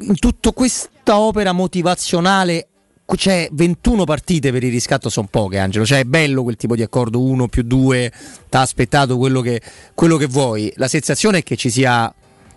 in 0.00 0.16
questo 0.18 0.50
questa 0.52 1.18
opera 1.20 1.52
motivazionale 1.52 2.67
c'è 3.16 3.48
21 3.50 4.04
partite 4.04 4.52
per 4.52 4.62
il 4.62 4.70
riscatto 4.70 5.08
sono 5.08 5.28
poche 5.30 5.58
Angelo, 5.58 5.86
cioè 5.86 6.00
è 6.00 6.04
bello 6.04 6.42
quel 6.42 6.56
tipo 6.56 6.74
di 6.74 6.82
accordo 6.82 7.22
1 7.22 7.48
più 7.48 7.62
2, 7.62 8.12
ti 8.48 8.56
ha 8.56 8.60
aspettato 8.60 9.16
quello 9.16 9.40
che, 9.40 9.60
quello 9.94 10.16
che 10.16 10.26
vuoi, 10.26 10.72
la 10.76 10.88
sensazione 10.88 11.38
è 11.38 11.42
che 11.42 11.56
ci 11.56 11.70
sia 11.70 12.12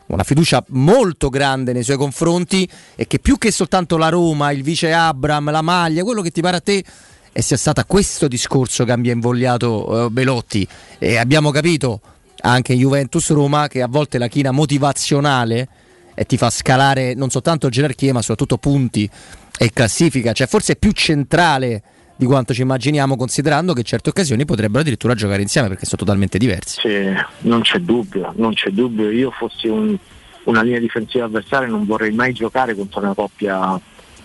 una 0.07 0.23
fiducia 0.23 0.63
molto 0.69 1.29
grande 1.29 1.73
nei 1.73 1.83
suoi 1.83 1.97
confronti 1.97 2.67
e 2.95 3.07
che 3.07 3.19
più 3.19 3.37
che 3.37 3.51
soltanto 3.51 3.97
la 3.97 4.09
Roma, 4.09 4.51
il 4.51 4.61
vice 4.61 4.91
Abram, 4.91 5.49
la 5.51 5.61
maglia, 5.61 6.03
quello 6.03 6.21
che 6.21 6.31
ti 6.31 6.41
pare 6.41 6.57
a 6.57 6.61
te 6.61 6.83
e 7.31 7.41
sia 7.41 7.57
stato 7.57 7.81
questo 7.87 8.27
discorso 8.27 8.83
che 8.83 8.91
abbia 8.91 9.13
invogliato 9.13 9.89
uh, 9.89 10.09
Belotti. 10.09 10.67
E 10.99 11.17
abbiamo 11.17 11.51
capito 11.51 12.01
anche 12.41 12.73
in 12.73 12.79
Juventus 12.79 13.29
Roma 13.29 13.67
che 13.67 13.81
a 13.81 13.87
volte 13.87 14.17
la 14.17 14.27
china 14.27 14.51
motivazionale 14.51 15.67
e 16.13 16.25
ti 16.25 16.37
fa 16.37 16.49
scalare 16.49 17.13
non 17.13 17.29
soltanto 17.29 17.69
gerarchie 17.69 18.11
ma 18.11 18.19
soprattutto 18.19 18.57
punti 18.57 19.09
e 19.61 19.69
classifica, 19.71 20.31
cioè 20.33 20.47
forse 20.47 20.73
è 20.73 20.75
più 20.75 20.89
centrale 20.89 21.83
di 22.15 22.25
quanto 22.25 22.51
ci 22.51 22.63
immaginiamo 22.63 23.15
considerando 23.15 23.73
che 23.73 23.83
certe 23.83 24.09
occasioni 24.09 24.43
potrebbero 24.43 24.79
addirittura 24.81 25.13
giocare 25.13 25.43
insieme 25.43 25.67
perché 25.67 25.85
sono 25.85 25.97
totalmente 25.99 26.39
diversi. 26.39 26.79
Sì, 26.79 27.13
non 27.41 27.61
c'è 27.61 27.77
dubbio, 27.77 28.33
non 28.37 28.55
c'è 28.55 28.71
dubbio. 28.71 29.11
Io 29.11 29.29
fossi 29.29 29.67
un, 29.67 29.95
una 30.45 30.63
linea 30.63 30.79
difensiva 30.79 31.25
avversaria 31.25 31.67
non 31.67 31.85
vorrei 31.85 32.11
mai 32.11 32.33
giocare 32.33 32.73
contro 32.73 33.01
una 33.01 33.13
coppia 33.13 33.79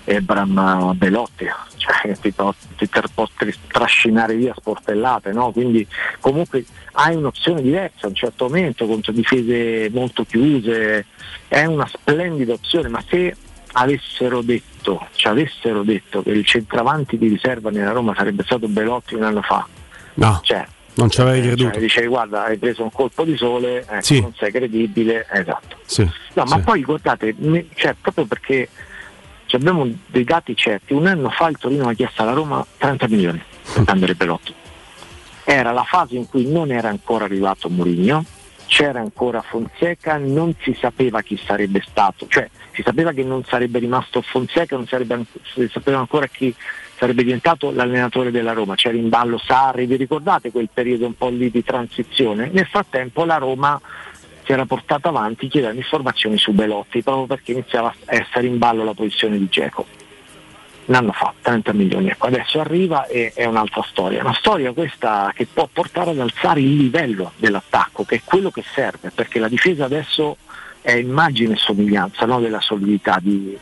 Ebram 0.04 0.94
Belotti, 0.96 1.44
cioè 1.76 2.16
ti, 2.18 2.32
ti 2.78 2.88
potrei 3.12 3.54
trascinare 3.66 4.36
via 4.36 4.54
sportellate, 4.56 5.32
no? 5.32 5.52
quindi 5.52 5.86
comunque 6.18 6.64
hai 6.92 7.14
un'opzione 7.14 7.60
diversa 7.60 8.06
a 8.06 8.08
un 8.08 8.14
certo 8.14 8.46
momento 8.46 8.86
contro 8.86 9.12
difese 9.12 9.90
molto 9.92 10.24
chiuse, 10.24 11.04
è 11.46 11.66
una 11.66 11.86
splendida 11.86 12.54
opzione, 12.54 12.88
ma 12.88 13.04
se 13.06 13.36
avessero 13.78 14.40
detto, 14.42 15.06
ci 15.14 15.26
avessero 15.28 15.82
detto 15.82 16.22
che 16.22 16.30
il 16.30 16.44
centravanti 16.44 17.18
di 17.18 17.28
riserva 17.28 17.70
nella 17.70 17.92
Roma 17.92 18.14
sarebbe 18.16 18.42
stato 18.44 18.68
Belotti 18.68 19.14
un 19.14 19.22
anno 19.24 19.42
fa, 19.42 19.66
no. 20.14 20.40
cioè, 20.42 20.64
non 20.94 21.10
ci 21.10 21.20
avevi 21.20 21.38
eh, 21.38 21.42
creduto. 21.42 21.70
Cioè, 21.72 21.80
dicevi 21.80 22.06
guarda 22.06 22.44
hai 22.44 22.56
preso 22.56 22.82
un 22.82 22.90
colpo 22.90 23.24
di 23.24 23.36
sole, 23.36 23.80
ecco, 23.82 24.00
Sì. 24.02 24.20
non 24.20 24.32
sei 24.34 24.50
credibile, 24.50 25.26
esatto. 25.30 25.76
Sì, 25.84 26.02
No, 26.34 26.44
ma 26.44 26.56
sì. 26.56 26.62
poi 26.62 26.82
guardate, 26.82 27.34
cioè, 27.74 27.94
proprio 28.00 28.24
perché 28.24 28.68
abbiamo 29.52 29.86
dei 30.06 30.24
dati 30.24 30.54
certi, 30.56 30.92
un 30.92 31.06
anno 31.06 31.30
fa 31.30 31.48
il 31.48 31.56
Torino 31.58 31.88
ha 31.88 31.92
chiesto 31.94 32.22
alla 32.22 32.32
Roma 32.32 32.64
30 32.78 33.08
milioni 33.08 33.42
per 33.72 33.84
prendere 33.84 34.14
Belotti. 34.14 34.54
Era 35.44 35.72
la 35.72 35.84
fase 35.84 36.16
in 36.16 36.26
cui 36.28 36.50
non 36.50 36.70
era 36.72 36.88
ancora 36.88 37.24
arrivato 37.24 37.68
Mourinho, 37.68 38.24
c'era 38.66 38.98
ancora 39.00 39.42
Fonseca, 39.42 40.16
non 40.16 40.54
si 40.60 40.76
sapeva 40.78 41.20
chi 41.22 41.40
sarebbe 41.42 41.82
stato, 41.86 42.26
cioè 42.28 42.48
si 42.76 42.82
sapeva 42.82 43.12
che 43.12 43.24
non 43.24 43.42
sarebbe 43.42 43.78
rimasto 43.78 44.20
Fonseca, 44.20 44.76
non 44.76 44.86
sarebbe, 44.86 45.24
si 45.54 45.66
sapeva 45.72 45.98
ancora 45.98 46.26
chi 46.26 46.54
sarebbe 46.98 47.24
diventato 47.24 47.70
l'allenatore 47.70 48.30
della 48.30 48.52
Roma, 48.52 48.74
c'era 48.74 48.96
in 48.96 49.08
ballo 49.08 49.38
Sarri, 49.38 49.86
vi 49.86 49.96
ricordate 49.96 50.50
quel 50.50 50.68
periodo 50.72 51.06
un 51.06 51.16
po' 51.16 51.30
lì 51.30 51.50
di 51.50 51.64
transizione? 51.64 52.50
Nel 52.52 52.66
frattempo 52.66 53.24
la 53.24 53.38
Roma 53.38 53.80
si 54.44 54.52
era 54.52 54.66
portata 54.66 55.08
avanti 55.08 55.48
chiedendo 55.48 55.80
informazioni 55.80 56.36
su 56.36 56.52
Belotti 56.52 57.02
proprio 57.02 57.24
perché 57.26 57.52
iniziava 57.52 57.88
a 57.88 58.14
essere 58.14 58.46
in 58.46 58.58
ballo 58.58 58.84
la 58.84 58.94
posizione 58.94 59.38
di 59.38 59.48
Geco. 59.48 59.86
Un 60.84 60.94
anno 60.94 61.12
fa, 61.12 61.32
30 61.40 61.72
milioni, 61.72 62.10
ecco, 62.10 62.26
adesso 62.26 62.60
arriva 62.60 63.06
e 63.06 63.32
è 63.34 63.44
un'altra 63.44 63.82
storia, 63.88 64.20
una 64.20 64.34
storia 64.34 64.72
questa 64.72 65.32
che 65.34 65.46
può 65.52 65.66
portare 65.72 66.10
ad 66.10 66.20
alzare 66.20 66.60
il 66.60 66.76
livello 66.76 67.32
dell'attacco, 67.36 68.04
che 68.04 68.16
è 68.16 68.20
quello 68.22 68.50
che 68.50 68.62
serve, 68.62 69.10
perché 69.12 69.40
la 69.40 69.48
difesa 69.48 69.86
adesso 69.86 70.36
è 70.86 70.92
immagine 70.92 71.54
e 71.54 71.56
somiglianza 71.56 72.26
no, 72.26 72.38
della 72.38 72.60
solidità 72.60 73.18
di, 73.20 73.58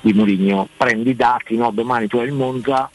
di 0.00 0.12
Mourinho. 0.12 0.68
Prendi 0.76 1.10
i 1.10 1.16
dati, 1.16 1.56
no, 1.56 1.72
domani 1.72 2.06
tu 2.06 2.18
hai 2.18 2.26
il 2.26 2.32
Monza, 2.32 2.88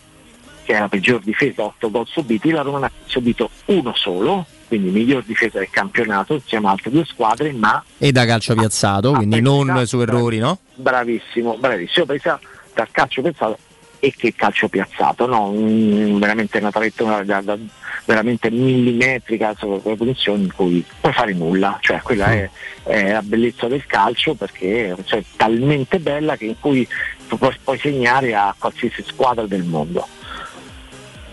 che 0.63 0.73
è 0.73 0.79
la 0.79 0.87
peggior 0.87 1.19
difesa, 1.19 1.63
8 1.63 1.91
gol 1.91 2.07
subiti, 2.07 2.51
la 2.51 2.61
Roma 2.61 2.79
ne 2.79 2.85
ha 2.85 2.91
subito 3.03 3.49
uno 3.65 3.93
solo, 3.93 4.45
quindi 4.69 4.89
miglior 4.89 5.23
difesa 5.23 5.59
del 5.59 5.69
campionato 5.69 6.35
insieme 6.35 6.67
a 6.67 6.71
altre 6.71 6.91
due 6.91 7.03
squadre, 7.03 7.51
ma 7.51 7.83
E 7.97 8.13
da 8.13 8.25
calcio 8.25 8.55
piazzato, 8.55 9.11
quindi 9.11 9.41
non 9.41 9.85
su 9.85 9.99
errori, 9.99 10.37
no? 10.37 10.59
bravissimo, 10.75 11.57
bravissimo, 11.57 12.05
pensa 12.05 12.39
dal 12.73 12.87
calcio 12.89 13.21
pensato 13.21 13.57
e 14.03 14.13
che 14.17 14.33
calcio 14.35 14.67
piazzato, 14.67 15.25
no? 15.27 15.53
Veramente 16.19 16.57
una 16.57 16.71
traiettoria 16.71 17.23
da- 17.23 17.39
da- 17.39 17.57
veramente 18.03 18.51
millimetrica 18.51 19.55
su 19.57 19.79
quelle 19.81 19.95
posizioni 19.95 20.43
in 20.43 20.53
cui 20.53 20.83
puoi 20.99 21.13
fare 21.13 21.31
nulla, 21.31 21.77
cioè 21.79 22.01
quella 22.01 22.33
è, 22.33 22.49
è 22.83 23.13
la 23.13 23.21
bellezza 23.21 23.69
del 23.69 23.85
calcio 23.85 24.33
perché 24.33 24.93
cioè, 25.05 25.19
è 25.19 25.23
talmente 25.37 25.99
bella 25.99 26.35
che 26.35 26.47
in 26.47 26.59
cui 26.59 26.85
tu 27.29 27.37
puoi, 27.37 27.55
puoi 27.63 27.79
segnare 27.79 28.35
a 28.35 28.53
qualsiasi 28.59 29.03
squadra 29.03 29.45
del 29.45 29.63
mondo. 29.63 30.05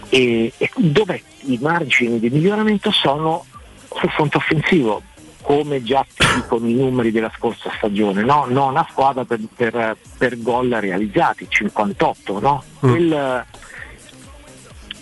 E, 0.09 0.53
e 0.57 0.71
dove 0.77 1.23
i 1.47 1.59
margini 1.61 2.21
di 2.21 2.31
miglioramento 2.31 2.93
sono 2.93 3.47
sul 3.93 4.11
fronte 4.11 4.37
offensivo, 4.37 5.03
come 5.51 5.83
già 5.83 6.07
ti 6.07 6.25
dicono 6.37 6.69
i 6.69 6.75
numeri 6.75 7.11
della 7.11 7.33
scorsa 7.37 7.73
stagione, 7.77 8.23
no? 8.23 8.47
non 8.49 8.77
a 8.77 8.87
squadra 8.89 9.25
per, 9.25 9.41
per- 9.53 9.97
per 10.17 10.41
gol 10.41 10.69
realizzati, 10.69 11.45
58, 11.49 12.39
no? 12.39 12.63
quel, 12.79 13.45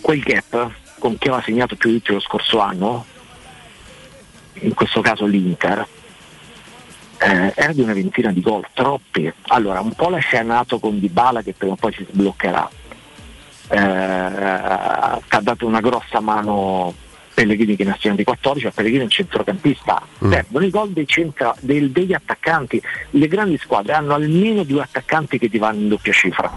quel 0.01 0.19
gap 0.21 0.71
con 0.97 1.19
chi 1.19 1.27
aveva 1.27 1.43
segnato 1.43 1.75
più 1.75 1.91
di 1.91 2.01
lo 2.03 2.19
scorso 2.19 2.57
anno, 2.61 3.05
in 4.53 4.73
questo 4.73 5.01
caso 5.01 5.27
l'Inter, 5.27 5.87
eh, 7.19 7.53
era 7.55 7.71
di 7.71 7.81
una 7.81 7.93
ventina 7.93 8.31
di 8.31 8.41
gol, 8.41 8.65
troppi. 8.73 9.31
Allora, 9.49 9.81
un 9.81 9.93
po' 9.93 10.09
lascia 10.09 10.41
nato 10.41 10.79
con 10.79 10.99
Dybala 10.99 11.43
che 11.43 11.53
prima 11.53 11.73
o 11.73 11.75
poi 11.75 11.93
si 11.93 12.07
sbloccherà, 12.09 12.67
eh, 13.67 13.77
ha 13.77 15.41
dato 15.41 15.67
una 15.67 15.79
grossa 15.79 16.19
mano 16.19 17.07
Pellegrini 17.39 17.75
che 17.77 17.85
ne 17.85 17.91
ha 17.91 17.97
segnati 17.97 18.23
14, 18.25 18.67
a 18.67 18.71
Pellegrini 18.71 19.01
è 19.01 19.05
un 19.05 19.09
centrocampista, 19.11 20.01
servono 20.29 20.65
i 20.65 20.69
gol 20.69 20.89
dei 20.91 21.07
centra- 21.07 21.55
del- 21.61 21.91
degli 21.91 22.11
attaccanti, 22.13 22.81
le 23.11 23.27
grandi 23.29 23.57
squadre 23.57 23.93
hanno 23.93 24.13
almeno 24.13 24.63
due 24.63 24.81
attaccanti 24.81 25.39
che 25.39 25.49
ti 25.49 25.57
vanno 25.57 25.79
in 25.79 25.87
doppia 25.87 26.11
cifra. 26.11 26.51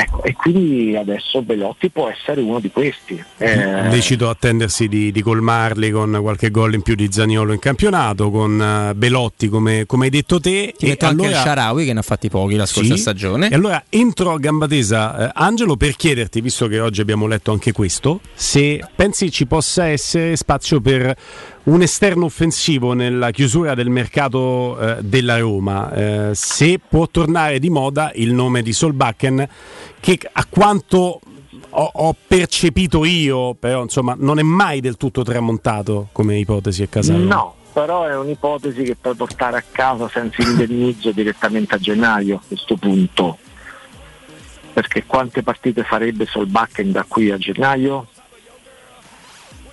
Ecco, 0.00 0.22
e 0.22 0.32
quindi 0.32 0.96
adesso 0.96 1.42
Belotti 1.42 1.90
può 1.90 2.08
essere 2.08 2.40
uno 2.40 2.58
di 2.58 2.70
questi. 2.70 3.22
Eh, 3.36 3.88
Lecito 3.90 4.30
attendersi 4.30 4.88
di, 4.88 5.12
di 5.12 5.20
colmarli 5.22 5.90
con 5.90 6.18
qualche 6.22 6.50
gol 6.50 6.72
in 6.74 6.82
più 6.82 6.94
di 6.94 7.08
Zaniolo 7.10 7.52
in 7.52 7.58
campionato, 7.58 8.30
con 8.30 8.60
eh, 8.60 8.94
Belotti 8.94 9.48
come, 9.48 9.84
come 9.86 10.04
hai 10.06 10.10
detto 10.10 10.40
te. 10.40 10.72
Ti 10.76 10.86
metto 10.86 11.06
anche 11.06 11.26
il 11.26 11.34
Sharawi 11.34 11.84
che 11.84 11.92
ne 11.92 11.98
ha 11.98 12.02
fatti 12.02 12.28
pochi 12.30 12.56
la 12.56 12.64
scorsa 12.66 12.94
Sì. 12.94 13.00
stagione. 13.00 13.50
E 13.50 13.54
allora 13.54 13.84
entro 13.90 14.32
a 14.32 14.38
gamba 14.38 14.66
tesa, 14.66 15.28
eh, 15.28 15.32
Angelo, 15.34 15.76
per 15.76 15.96
chiederti, 15.96 16.40
visto 16.40 16.66
che 16.66 16.80
oggi 16.80 17.00
abbiamo 17.02 17.26
letto 17.26 17.52
anche 17.52 17.72
questo, 17.72 18.20
se 18.32 18.82
pensi 18.96 19.30
ci 19.30 19.46
possa 19.46 19.86
essere 19.86 20.36
spazio 20.36 20.80
per 20.80 21.14
un 21.64 21.82
esterno 21.82 22.24
offensivo 22.24 22.94
nella 22.94 23.30
chiusura 23.30 23.74
del 23.74 23.90
mercato 23.90 24.78
eh, 24.78 24.96
della 25.02 25.38
Roma, 25.38 25.92
eh, 25.92 26.30
se 26.32 26.80
può 26.86 27.06
tornare 27.08 27.58
di 27.58 27.68
moda 27.68 28.12
il 28.14 28.32
nome 28.32 28.62
di 28.62 28.72
Solbakken, 28.72 29.48
che 30.00 30.18
a 30.32 30.46
quanto 30.48 31.20
ho, 31.70 31.90
ho 31.92 32.16
percepito 32.26 33.04
io, 33.04 33.54
però 33.54 33.82
insomma 33.82 34.14
non 34.18 34.38
è 34.38 34.42
mai 34.42 34.80
del 34.80 34.96
tutto 34.96 35.22
tramontato 35.22 36.08
come 36.12 36.38
ipotesi 36.38 36.82
a 36.82 36.86
casa. 36.86 37.14
No, 37.14 37.54
però 37.72 38.04
è 38.04 38.16
un'ipotesi 38.16 38.82
che 38.82 38.96
puoi 38.96 39.14
portare 39.14 39.58
a 39.58 39.64
casa 39.70 40.08
senza 40.08 40.42
indennizzo 40.42 41.12
direttamente 41.12 41.74
a 41.74 41.78
gennaio 41.78 42.36
a 42.36 42.40
questo 42.46 42.76
punto. 42.76 43.38
Perché 44.72 45.04
quante 45.04 45.42
partite 45.42 45.82
farebbe 45.82 46.26
Solbakken 46.26 46.92
da 46.92 47.04
qui 47.06 47.30
a 47.30 47.36
gennaio? 47.36 48.06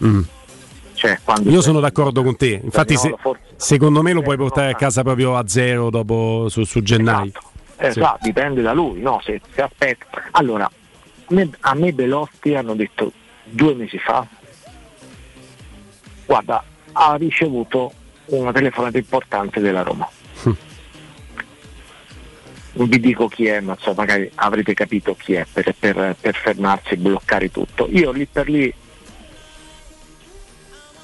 Mm. 0.04 0.22
Cioè, 0.98 1.16
Io 1.44 1.62
sono 1.62 1.80
d'accordo 1.80 2.24
con 2.24 2.36
te, 2.36 2.60
infatti 2.64 2.98
se- 2.98 3.14
secondo 3.56 4.02
me 4.02 4.14
lo 4.14 4.24
puoi 4.24 4.36
portare 4.36 4.72
a 4.72 4.76
casa 4.76 5.04
proprio 5.04 5.38
a 5.38 5.48
zero 5.48 5.92
dopo 5.92 6.48
su, 6.50 6.64
su 6.64 6.82
gennaio. 6.82 7.32
Eh, 7.78 7.92
Sì. 7.92 8.00
sa, 8.00 8.18
dipende 8.20 8.64
da 8.64 8.74
lui, 8.74 9.00
no? 9.00 9.22
Se, 9.24 9.40
se 9.54 9.62
aspetta. 9.62 10.08
Allora, 10.32 10.68
me- 11.28 11.52
a 11.60 11.76
me 11.76 11.94
Belotti 11.94 12.56
hanno 12.56 12.74
detto 12.74 13.12
due 13.44 13.76
mesi 13.76 14.00
fa, 14.00 14.26
guarda, 16.26 16.64
ha 16.94 17.16
ricevuto 17.16 17.92
una 18.26 18.52
telefonata 18.52 18.98
importante 18.98 19.60
della 19.60 19.84
Roma. 19.84 20.10
Non 22.74 22.88
vi 22.90 23.00
dico 23.00 23.28
chi 23.28 23.46
è, 23.46 23.60
ma 23.60 23.74
insomma, 23.74 23.98
magari 23.98 24.30
avrete 24.36 24.74
capito 24.74 25.16
chi 25.16 25.34
è 25.34 25.46
per, 25.52 25.76
per- 25.78 26.16
per 26.20 26.36
fermarsi 26.36 26.94
e 26.94 26.98
bloccare 26.98 27.52
tutto. 27.52 27.88
Io 27.92 28.12
lì 28.12 28.26
per 28.26 28.50
lì 28.50 28.74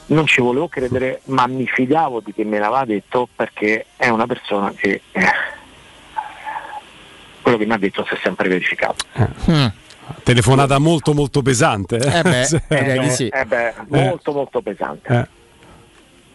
non 0.08 0.26
ci 0.28 0.42
volevo 0.42 0.68
credere, 0.68 1.22
ma 1.26 1.48
mi 1.48 1.66
fidavo 1.68 2.20
di 2.20 2.34
chi 2.34 2.44
me 2.44 2.60
l'aveva 2.60 2.86
detto 2.86 3.28
perché 3.36 3.86
è 3.96 4.10
una 4.10 4.28
persona 4.28 4.72
che 4.76 5.02
eh, 5.12 5.22
quello 7.42 7.58
che 7.58 7.66
mi 7.66 7.74
ha 7.74 7.78
detto 7.78 8.06
si 8.06 8.14
è 8.14 8.18
sempre 8.22 8.48
verificato. 8.50 9.06
Telefonata 10.24 10.78
molto 10.80 11.14
molto 11.14 11.42
pesante. 11.42 11.98
Eh 11.98 12.22
beh, 12.22 12.44
Sì. 12.46 12.60
direi 12.68 13.00
di 13.00 13.10
sì. 13.10 13.28
Eh 13.28 13.46
beh, 13.46 13.74
molto 13.88 14.32
molto 14.34 14.62
pesante. 14.62 15.14
Eh. 15.14 15.42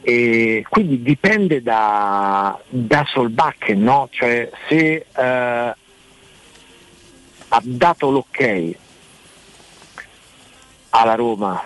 E 0.00 0.64
quindi 0.68 1.02
dipende 1.02 1.62
da, 1.62 2.58
da 2.68 3.04
Solbakken, 3.06 3.82
no? 3.82 4.08
Cioè 4.10 4.50
se 4.68 5.06
eh, 5.14 5.74
ha 7.50 7.60
dato 7.62 8.10
l'ok 8.10 8.76
alla 10.90 11.14
Roma 11.14 11.62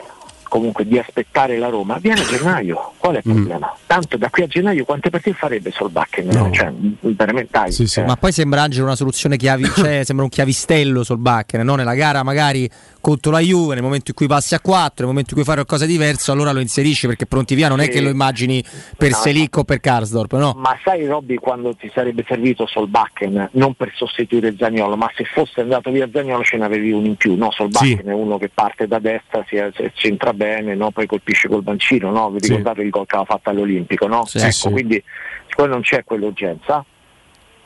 comunque 0.53 0.87
di 0.87 0.99
aspettare 0.99 1.57
la 1.57 1.69
Roma, 1.69 1.97
viene 1.99 2.21
a 2.21 2.25
gennaio. 2.27 2.93
Qual 2.99 3.15
è 3.15 3.21
il 3.25 3.33
problema? 3.33 3.75
Tanto 3.87 4.19
da 4.19 4.29
qui 4.29 4.43
a 4.43 4.47
gennaio 4.47 4.85
quante 4.85 5.09
partite 5.09 5.35
farebbe 5.35 5.71
Solbakken? 5.71 6.53
Cioè, 6.53 6.71
veramente 7.01 7.49
dai. 7.53 7.75
eh. 7.75 8.05
Ma 8.05 8.17
poi 8.17 8.33
sembra 8.33 8.61
Angelo 8.61 8.85
una 8.85 8.95
soluzione 8.95 9.39
chiavi, 9.39 9.65
cioè, 9.75 10.05
sembra 10.05 10.25
un 10.27 10.31
chiavistello 10.31 11.03
sul 11.05 11.17
Bakken, 11.17 11.63
no? 11.65 11.75
Nella 11.77 11.95
gara 11.95 12.23
magari 12.23 12.69
contro 13.01 13.31
la 13.33 13.39
Juve, 13.41 13.73
nel 13.75 13.83
momento 13.83 14.11
in 14.11 14.15
cui 14.15 14.27
passi 14.27 14.55
a 14.55 14.61
4, 14.61 14.93
nel 14.99 15.07
momento 15.07 15.31
in 15.31 15.37
cui 15.37 15.45
fai 15.45 15.55
qualcosa 15.55 15.87
di 15.87 15.93
diverso, 15.93 16.33
allora 16.33 16.53
lo 16.53 16.61
inserisci 16.61 17.07
perché 17.07 17.25
pronti 17.25 17.55
via 17.55 17.69
non 17.69 17.81
è 17.81 17.85
Sì. 17.85 17.91
che 17.91 18.01
lo 18.03 18.11
immagini 18.11 18.63
per 18.97 19.11
No, 19.13 19.17
Selic 19.17 19.57
o 19.57 19.65
per 19.65 19.81
Karsdorp, 19.81 20.35
no? 20.37 20.55
Ma 20.59 20.77
sai 20.85 21.07
Robby 21.07 21.37
quando 21.37 21.75
ti 21.75 21.91
sarebbe 21.95 22.25
servito 22.29 22.67
Solbakken 22.67 23.49
non 23.53 23.73
per 23.75 23.91
sostituire 23.95 24.55
Zagnolo, 24.59 24.97
ma 24.97 25.11
se 25.15 25.25
fosse 25.25 25.63
andato 25.63 25.91
via 25.91 26.09
Zagnolo 26.13 26.43
ce 26.45 26.59
n'avevi 26.59 26.93
uno 26.93 27.07
in 27.07 27.17
più, 27.17 27.35
no? 27.37 27.51
Solbakken 27.51 28.01
Sì. 28.03 28.09
è 28.09 28.13
uno 28.13 28.37
che 28.39 28.51
parte 28.53 28.87
da 28.87 28.99
destra, 28.99 29.45
si, 29.49 29.57
si 29.75 29.91
centra 29.95 30.33
bene, 30.43 30.75
no? 30.75 30.91
poi 30.91 31.07
colpisce 31.07 31.49
col 31.49 31.63
bancino, 31.63 32.11
no? 32.11 32.31
Vi 32.31 32.39
Sì. 32.43 32.49
ricordate 32.49 32.83
il 32.83 32.91
gol 32.91 33.07
che 33.07 33.15
aveva 33.17 33.33
fatto 33.35 33.51
all'Olimpico, 33.51 34.07
no? 34.07 34.25
Sì, 34.27 34.39
ecco, 34.39 34.51
sì. 34.51 34.71
quindi 34.71 35.03
siccome 35.49 35.69
non 35.69 35.83
c'è 35.83 36.03
quell'urgenza 36.05 36.85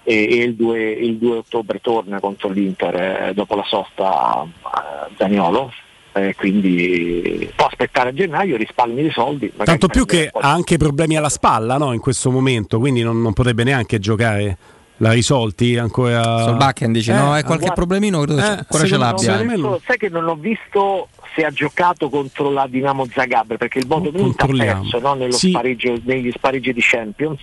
e, 0.02 0.14
e 0.14 0.42
il, 0.44 0.54
2, 0.54 0.90
il 0.92 1.16
2 1.16 1.36
ottobre 1.38 1.80
torna 1.80 2.20
contro 2.20 2.48
l'Inter 2.50 2.94
eh, 3.28 3.32
dopo 3.34 3.54
la 3.56 3.64
sosta 3.66 4.44
eh, 4.44 5.14
Zagnolo. 5.16 5.72
eh, 6.12 6.34
quindi 6.36 7.50
può 7.56 7.66
aspettare 7.66 8.10
a 8.10 8.12
gennaio, 8.12 8.56
risparmi 8.56 9.02
di 9.02 9.10
soldi. 9.10 9.52
Tanto 9.64 9.86
più 9.88 10.04
che 10.06 10.30
ha 10.32 10.50
anche 10.52 10.76
problemi 10.76 11.16
alla 11.16 11.28
spalla 11.28 11.76
no, 11.76 11.92
in 11.92 12.00
questo 12.00 12.30
momento, 12.30 12.78
quindi 12.78 13.02
non, 13.02 13.20
non 13.20 13.32
potrebbe 13.32 13.64
neanche 13.64 13.98
giocare. 13.98 14.56
L'ha 15.00 15.12
risolti 15.12 15.76
ancora. 15.76 16.22
Solbakken 16.44 16.90
dici, 16.90 17.10
no? 17.10 17.36
È 17.36 17.42
qualche 17.44 17.66
guarda- 17.66 17.72
problemino, 17.74 18.20
credo 18.20 18.40
Eh, 18.40 18.44
ancora 18.44 18.84
ce 18.86 18.96
l'abbia. 18.96 19.34
Adesso, 19.34 19.80
sai 19.84 19.98
che 19.98 20.08
non 20.08 20.26
ho 20.26 20.36
visto 20.36 21.08
se 21.36 21.44
ha 21.44 21.50
giocato 21.50 22.08
contro 22.08 22.48
la 22.50 22.66
Dinamo 22.66 23.04
Zagabria 23.12 23.58
perché 23.58 23.78
il 23.78 23.86
Bodo 23.86 24.10
Glimt 24.10 24.40
ha 24.40 24.46
perso 24.46 24.98
no, 24.98 25.12
nello 25.12 25.32
Sì. 25.32 25.50
spareggio- 25.50 26.00
negli 26.04 26.30
spareggi 26.32 26.72
di 26.72 26.80
Champions 26.82 27.42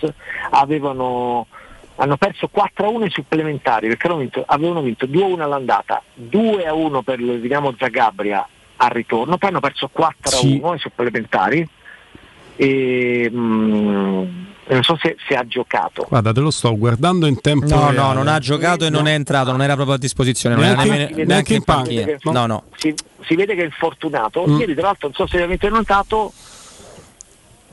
avevano 0.49 1.45
hanno 1.97 2.17
perso 2.17 2.49
4-1 2.51 3.03
ai 3.03 3.11
supplementari 3.11 3.87
perché 3.87 4.07
avevano 4.07 4.21
vinto, 4.27 4.43
avevano 4.47 4.81
vinto 4.81 5.05
2-1 5.05 5.41
all'andata 5.41 6.01
2-1 6.15 7.03
per 7.03 7.19
il 7.19 7.39
Dinamo 7.39 7.75
Zagabria 7.77 8.47
al 8.77 8.89
ritorno 8.89 9.37
poi 9.37 9.49
hanno 9.49 9.59
perso 9.59 9.91
4-1 9.95 10.11
Sì. 10.23 10.59
ai 10.63 10.79
supplementari 10.79 11.67
e 12.55 13.29
mm, 13.31 14.23
non 14.67 14.83
so 14.83 14.97
se, 15.01 15.17
se 15.27 15.35
ha 15.35 15.45
giocato 15.45 16.05
Guarda, 16.07 16.31
te 16.31 16.39
lo 16.39 16.49
sto 16.51 16.75
guardando 16.77 17.27
in 17.27 17.41
tempo. 17.41 17.67
No, 17.67 17.91
reale. 17.91 17.97
no, 17.97 18.13
non 18.13 18.27
ha 18.27 18.39
giocato 18.39 18.85
e 18.85 18.89
non 18.89 19.07
è 19.07 19.13
entrato, 19.13 19.51
non 19.51 19.61
era 19.61 19.75
proprio 19.75 19.95
a 19.95 19.99
disposizione, 19.99 20.55
non 20.55 20.63
era 20.63 20.75
Neanche- 20.75 20.89
nemmeno, 20.91 21.15
neanche 21.15 21.25
neanche 21.25 21.53
in 21.53 21.59
in 21.59 21.63
panchina. 21.63 22.17
No, 22.31 22.45
no. 22.45 22.63
si, 22.77 22.93
si 23.21 23.35
vede 23.35 23.55
che 23.55 23.61
è 23.61 23.65
infortunato. 23.65 24.45
Mm. 24.47 24.59
Ieri, 24.59 24.73
tra 24.73 24.83
l'altro, 24.83 25.07
non 25.07 25.15
so 25.15 25.27
se 25.27 25.41
avete 25.41 25.69
notato, 25.69 26.31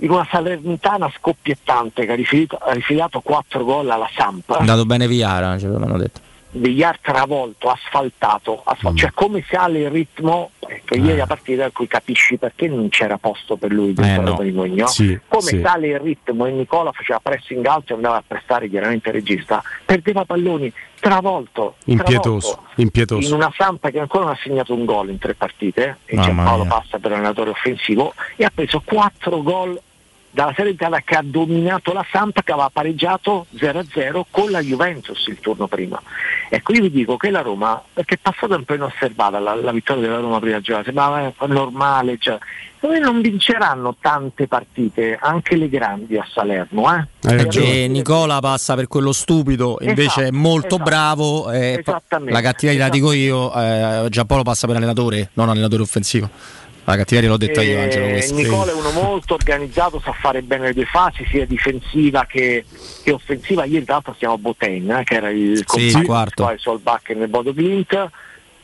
in 0.02 0.10
una 0.10 0.26
Salernitana 0.30 1.10
scoppiettante 1.16 2.06
che 2.06 2.12
ha 2.12 2.14
rifilato, 2.14 2.56
ha 2.56 2.72
rifilato 2.72 3.20
4 3.20 3.64
gol 3.64 3.90
alla 3.90 4.08
Samp. 4.14 4.54
È 4.54 4.58
andato 4.60 4.84
bene 4.86 5.06
Viara, 5.06 5.58
ce 5.58 5.68
l'hanno 5.68 5.98
detto. 5.98 6.20
Villar 6.52 6.98
travolto, 7.00 7.68
asfaltato, 7.70 8.62
asfal- 8.64 8.92
Mm. 8.92 8.96
cioè 8.96 9.10
come 9.14 9.44
sale 9.48 9.80
il 9.80 9.90
ritmo, 9.90 10.50
ecco, 10.58 10.96
ieri 10.96 11.16
la 11.18 11.26
partita 11.26 11.64
in 11.64 11.72
cui 11.72 11.86
capisci 11.86 12.38
perché 12.38 12.66
non 12.66 12.88
c'era 12.88 13.18
posto 13.18 13.56
per 13.56 13.70
lui 13.70 13.92
dentro 13.92 14.20
Eh, 14.22 14.24
no. 14.24 14.30
la 14.30 14.36
Berigogno. 14.36 14.86
Sì, 14.88 15.16
come 15.28 15.42
sì. 15.42 15.60
sale 15.60 15.86
il 15.88 16.00
ritmo 16.00 16.46
e 16.46 16.50
Nicola 16.50 16.90
faceva 16.90 17.20
pressing 17.20 17.64
alto 17.66 17.92
e 17.92 17.96
andava 17.96 18.16
a 18.16 18.24
prestare 18.26 18.68
chiaramente 18.68 19.08
il 19.10 19.14
regista, 19.14 19.62
perdeva 19.84 20.24
palloni, 20.24 20.72
travolto, 20.98 21.76
Impietoso, 21.84 22.48
travolto 22.48 22.70
in 22.76 22.82
impietoso. 22.84 23.34
una 23.34 23.52
Sampa 23.56 23.90
che 23.90 24.00
ancora 24.00 24.24
non 24.24 24.32
ha 24.32 24.38
segnato 24.42 24.74
un 24.74 24.84
gol 24.84 25.10
in 25.10 25.18
tre 25.18 25.34
partite 25.34 25.98
e 26.04 26.16
Mamma 26.16 26.56
mia. 26.56 26.64
passa 26.66 26.98
per 26.98 27.12
allenatore 27.12 27.50
offensivo 27.50 28.12
e 28.36 28.44
ha 28.44 28.50
preso 28.52 28.82
quattro 28.84 29.40
gol 29.42 29.80
dalla 30.32 30.52
Salernitana 30.54 31.00
che 31.02 31.16
ha 31.16 31.22
dominato 31.24 31.92
la 31.92 32.06
Sampa 32.08 32.42
che 32.42 32.52
aveva 32.52 32.70
pareggiato 32.72 33.46
0-0 33.56 34.26
con 34.30 34.50
la 34.52 34.60
Juventus 34.60 35.26
il 35.26 35.40
turno 35.40 35.66
prima. 35.66 36.00
Ecco 36.52 36.72
io 36.72 36.82
vi 36.82 36.90
dico 36.90 37.16
che 37.16 37.30
la 37.30 37.42
Roma, 37.42 37.80
perché 37.92 38.16
è 38.16 38.18
passata 38.20 38.56
un 38.56 38.64
po' 38.64 38.74
inosservata 38.74 39.38
la, 39.38 39.54
la 39.54 39.70
vittoria 39.70 40.02
della 40.02 40.18
Roma 40.18 40.40
prima 40.40 40.60
giornata, 40.60 40.86
sembrava 40.86 41.26
eh, 41.28 41.34
normale, 41.46 42.16
cioè, 42.18 42.38
non 43.00 43.20
vinceranno 43.20 43.94
tante 44.00 44.48
partite, 44.48 45.16
anche 45.20 45.54
le 45.54 45.68
grandi 45.68 46.16
a 46.16 46.26
Salerno. 46.28 47.08
Eh? 47.22 47.44
E 47.84 47.86
Nicola 47.86 48.40
passa 48.40 48.74
per 48.74 48.88
quello 48.88 49.12
stupido, 49.12 49.78
invece 49.80 50.22
è 50.22 50.24
Esatto, 50.24 50.36
molto 50.36 50.66
esatto. 50.74 50.82
bravo. 50.82 51.52
e 51.52 51.76
Esattamente, 51.78 52.32
la 52.32 52.40
cattiveria 52.40 52.84
la 52.86 52.90
dico 52.90 53.12
io, 53.12 53.54
eh, 53.54 54.06
Giampaolo 54.08 54.42
passa 54.42 54.66
per 54.66 54.74
allenatore, 54.74 55.30
non 55.34 55.50
allenatore 55.50 55.82
offensivo. 55.82 56.28
La 56.90 56.96
cattiveria 56.96 57.28
l'ho 57.30 57.36
detta 57.36 57.62
io, 57.62 57.78
Eh, 57.78 57.82
Angelo. 57.82 58.08
Questo. 58.08 58.34
Nicola 58.34 58.72
è 58.72 58.74
uno 58.74 58.90
molto 58.90 59.34
organizzato, 59.34 60.00
sa 60.00 60.12
fare 60.12 60.42
bene 60.42 60.66
le 60.66 60.74
due 60.74 60.84
fasi, 60.86 61.24
sia 61.30 61.46
difensiva 61.46 62.26
che, 62.26 62.64
che 63.02 63.12
offensiva. 63.12 63.64
Ieri 63.64 63.84
tra 63.84 63.94
l'altro 63.94 64.14
siamo 64.18 64.34
a 64.34 64.38
Boten, 64.38 64.90
eh, 64.90 65.04
che 65.04 65.14
era 65.14 65.30
il 65.30 65.58
Sì, 65.58 65.64
compagno 65.64 66.04
quarto. 66.04 66.44
poi 66.44 66.58
Solbakken 66.58 67.18
nel 67.18 67.28
Bodo 67.28 67.52
Glint. 67.54 68.08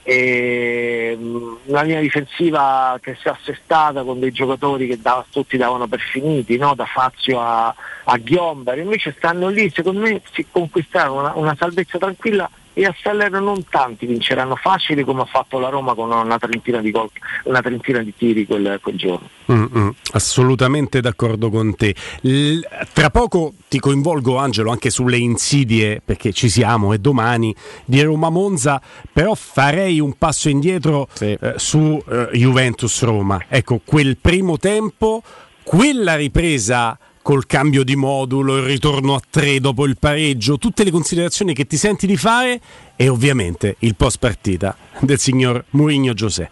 E, 0.08 1.16
una 1.64 1.82
linea 1.82 2.00
difensiva 2.00 2.96
che 3.02 3.16
si 3.20 3.26
è 3.26 3.30
assestata 3.30 4.04
con 4.04 4.20
dei 4.20 4.30
giocatori 4.30 4.86
che 4.86 5.00
da- 5.00 5.24
tutti 5.28 5.56
davano 5.56 5.88
per 5.88 5.98
finiti, 5.98 6.56
no? 6.56 6.74
da 6.76 6.84
Fazio 6.84 7.40
a, 7.40 7.74
a 8.04 8.16
Ghiomber, 8.16 8.78
invece 8.78 9.14
stanno 9.16 9.48
lì, 9.48 9.68
secondo 9.74 9.98
me 10.00 10.20
si 10.32 10.46
conquistarono 10.48 11.18
una, 11.20 11.32
una 11.34 11.56
salvezza 11.58 11.98
tranquilla 11.98 12.48
e 12.78 12.84
a 12.84 12.94
Salerno 13.00 13.40
non 13.40 13.64
tanti 13.70 14.04
vinceranno 14.04 14.54
facili 14.54 15.02
come 15.02 15.22
ha 15.22 15.24
fatto 15.24 15.58
la 15.58 15.70
Roma 15.70 15.94
con 15.94 16.10
una 16.10 16.36
trentina 16.36 16.82
di, 16.82 16.90
gol, 16.90 17.08
una 17.44 17.62
trentina 17.62 18.02
di 18.02 18.12
tiri 18.14 18.44
quel, 18.44 18.78
quel 18.82 18.96
giorno. 18.96 19.30
Mm, 19.50 19.64
mm, 19.74 19.88
assolutamente 20.12 21.00
d'accordo 21.00 21.48
con 21.48 21.74
te. 21.74 21.94
L- 22.20 22.60
tra 22.92 23.08
poco 23.08 23.54
ti 23.68 23.78
coinvolgo 23.78 24.36
Angelo 24.36 24.70
anche 24.70 24.90
sulle 24.90 25.16
insidie 25.16 26.02
perché 26.04 26.34
ci 26.34 26.50
siamo 26.50 26.92
e 26.92 26.98
domani 26.98 27.54
di 27.86 28.02
Roma 28.02 28.28
Monza, 28.28 28.78
però 29.10 29.34
farei 29.34 29.98
un 29.98 30.12
passo 30.18 30.50
indietro 30.50 31.08
eh, 31.18 31.54
su 31.56 31.98
eh, 32.06 32.28
Juventus 32.34 33.02
Roma. 33.04 33.42
Ecco, 33.48 33.80
quel 33.82 34.18
primo 34.18 34.58
tempo, 34.58 35.22
quella 35.62 36.14
ripresa 36.14 36.98
col 37.26 37.44
cambio 37.46 37.82
di 37.82 37.96
modulo, 37.96 38.56
il 38.58 38.62
ritorno 38.62 39.16
a 39.16 39.20
tre 39.28 39.58
dopo 39.58 39.84
il 39.84 39.96
pareggio, 39.98 40.58
tutte 40.58 40.84
le 40.84 40.92
considerazioni 40.92 41.54
che 41.54 41.66
ti 41.66 41.76
senti 41.76 42.06
di 42.06 42.16
fare 42.16 42.60
e 42.94 43.08
ovviamente 43.08 43.74
il 43.80 43.96
post 43.96 44.20
partita 44.20 44.76
del 45.00 45.18
signor 45.18 45.64
Mourinho 45.70 46.12
José. 46.14 46.50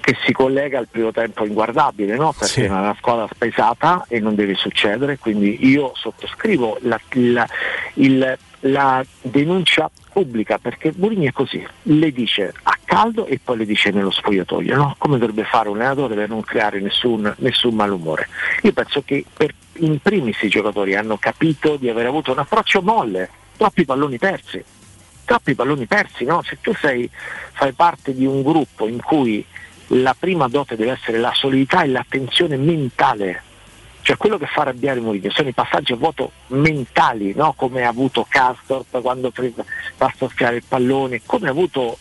che 0.00 0.16
si 0.24 0.32
collega 0.32 0.78
al 0.78 0.86
primo 0.88 1.10
tempo 1.10 1.44
inguardabile, 1.44 2.14
no? 2.16 2.32
perché 2.32 2.46
Sì. 2.54 2.60
è 2.62 2.68
una 2.70 2.94
squadra 2.96 3.28
spesata 3.30 4.06
e 4.08 4.20
non 4.20 4.34
deve 4.36 4.54
succedere, 4.54 5.18
quindi 5.18 5.66
io 5.68 5.90
sottoscrivo 5.96 6.78
la, 6.82 6.98
la- 7.10 7.48
il- 7.94 8.38
la 8.60 9.04
denuncia 9.20 9.90
pubblica 10.12 10.58
perché 10.58 10.92
Mourinho 10.96 11.28
è 11.28 11.32
così, 11.32 11.64
le 11.82 12.12
dice 12.12 12.52
a 12.62 12.76
caldo 12.84 13.26
e 13.26 13.38
poi 13.42 13.58
le 13.58 13.66
dice 13.66 13.90
nello 13.90 14.10
spogliatoio, 14.10 14.76
no? 14.76 14.94
come 14.98 15.18
dovrebbe 15.18 15.44
fare 15.44 15.68
un 15.68 15.76
allenatore 15.76 16.14
per 16.14 16.28
non 16.28 16.42
creare 16.42 16.80
nessun, 16.80 17.32
nessun 17.38 17.74
malumore. 17.74 18.28
Io 18.62 18.72
penso 18.72 19.02
che 19.04 19.24
per, 19.32 19.54
in 19.74 19.98
primis 20.00 20.42
i 20.42 20.48
giocatori 20.48 20.96
hanno 20.96 21.16
capito 21.18 21.76
di 21.76 21.88
aver 21.88 22.06
avuto 22.06 22.32
un 22.32 22.38
approccio 22.38 22.82
molle, 22.82 23.30
troppi 23.56 23.84
palloni 23.84 24.18
persi 24.18 24.64
troppi 25.28 25.54
palloni 25.54 25.84
persi, 25.84 26.24
no? 26.24 26.40
Se 26.42 26.56
tu 26.62 26.72
sei, 26.74 27.08
fai 27.52 27.72
parte 27.72 28.14
di 28.14 28.24
un 28.24 28.42
gruppo 28.42 28.88
in 28.88 29.02
cui 29.02 29.44
la 29.88 30.16
prima 30.18 30.48
dote 30.48 30.74
deve 30.74 30.92
essere 30.92 31.18
la 31.18 31.32
solidità 31.34 31.82
e 31.82 31.88
l'attenzione 31.88 32.56
mentale, 32.56 33.42
cioè 34.08 34.16
quello 34.16 34.38
che 34.38 34.46
fa 34.46 34.62
arrabbiare 34.62 35.00
Mourinho 35.00 35.30
sono 35.30 35.50
i 35.50 35.52
passaggi 35.52 35.92
a 35.92 35.96
vuoto 35.96 36.32
mentali, 36.46 37.34
no? 37.36 37.52
come 37.54 37.84
ha 37.84 37.90
avuto 37.90 38.24
Castorp 38.26 39.02
quando 39.02 39.30
va 39.98 40.06
a 40.06 40.14
soffiare 40.16 40.56
il 40.56 40.62
pallone, 40.66 41.20
come 41.26 41.48
ha 41.48 41.50
avuto 41.50 41.98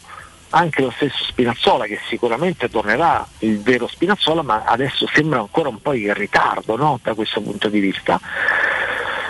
anche 0.51 0.83
lo 0.83 0.91
stesso 0.91 1.25
Spinazzola 1.25 1.83
che 1.83 1.99
sicuramente 2.07 2.69
tornerà 2.69 3.27
il 3.39 3.59
vero 3.59 3.87
Spinazzola 3.87 4.41
ma 4.41 4.63
adesso 4.63 5.05
sembra 5.13 5.39
ancora 5.39 5.67
un 5.67 5.81
po' 5.81 5.91
in 5.91 6.13
ritardo 6.13 6.77
no? 6.77 6.97
da 7.03 7.13
questo 7.13 7.41
punto 7.41 7.67
di 7.67 7.81
vista 7.81 8.17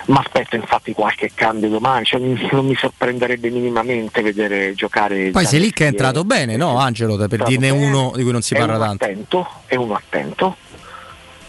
ma 0.05 0.19
aspetto 0.19 0.55
infatti 0.55 0.93
qualche 0.93 1.31
cambio 1.33 1.69
domani, 1.69 2.05
cioè, 2.05 2.19
non 2.19 2.67
mi 2.67 2.75
sorprenderebbe 2.75 3.49
minimamente 3.49 4.21
vedere 4.21 4.75
giocare 4.75 5.31
Poi 5.31 5.45
Zaleschi 5.45 5.47
Selic 5.47 5.81
è 5.81 5.85
entrato 5.85 6.23
bene, 6.23 6.55
no 6.57 6.77
Angelo? 6.77 7.17
Per 7.17 7.43
dirne 7.43 7.71
bene, 7.71 7.87
uno 7.87 8.11
di 8.15 8.21
cui 8.21 8.31
non 8.31 8.43
si 8.43 8.53
è 8.53 8.59
parla 8.59 8.75
uno 8.75 8.85
tanto. 8.85 9.03
attento, 9.03 9.47
è 9.65 9.75
uno 9.75 9.95
attento 9.95 10.55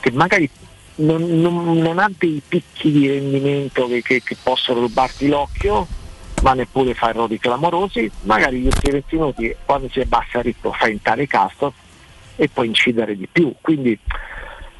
che 0.00 0.10
magari 0.12 0.50
non, 0.98 1.22
non- 1.40 1.78
non 1.78 1.98
ha 1.98 2.08
dei 2.16 2.40
picchi 2.46 2.90
di 2.92 3.08
rendimento 3.08 3.86
che, 3.86 4.02
che- 4.02 4.22
che 4.22 4.36
possono 4.42 4.80
rubarti 4.80 5.28
l'occhio 5.28 5.86
ma 6.42 6.54
neppure 6.54 6.94
fa 6.94 7.08
errori 7.10 7.38
clamorosi 7.38 8.08
magari 8.22 8.60
gli 8.60 8.66
ultimi 8.66 8.92
20 8.92 9.16
minuti 9.16 9.56
quando 9.64 9.88
si 9.90 9.98
abbassa 10.00 10.38
il 10.38 10.44
ritmo 10.44 10.72
fa 10.72 10.86
entrare 10.86 11.26
Castro 11.26 11.72
e 12.36 12.48
poi 12.48 12.68
incidere 12.68 13.16
di 13.16 13.26
più 13.30 13.52
quindi 13.60 13.98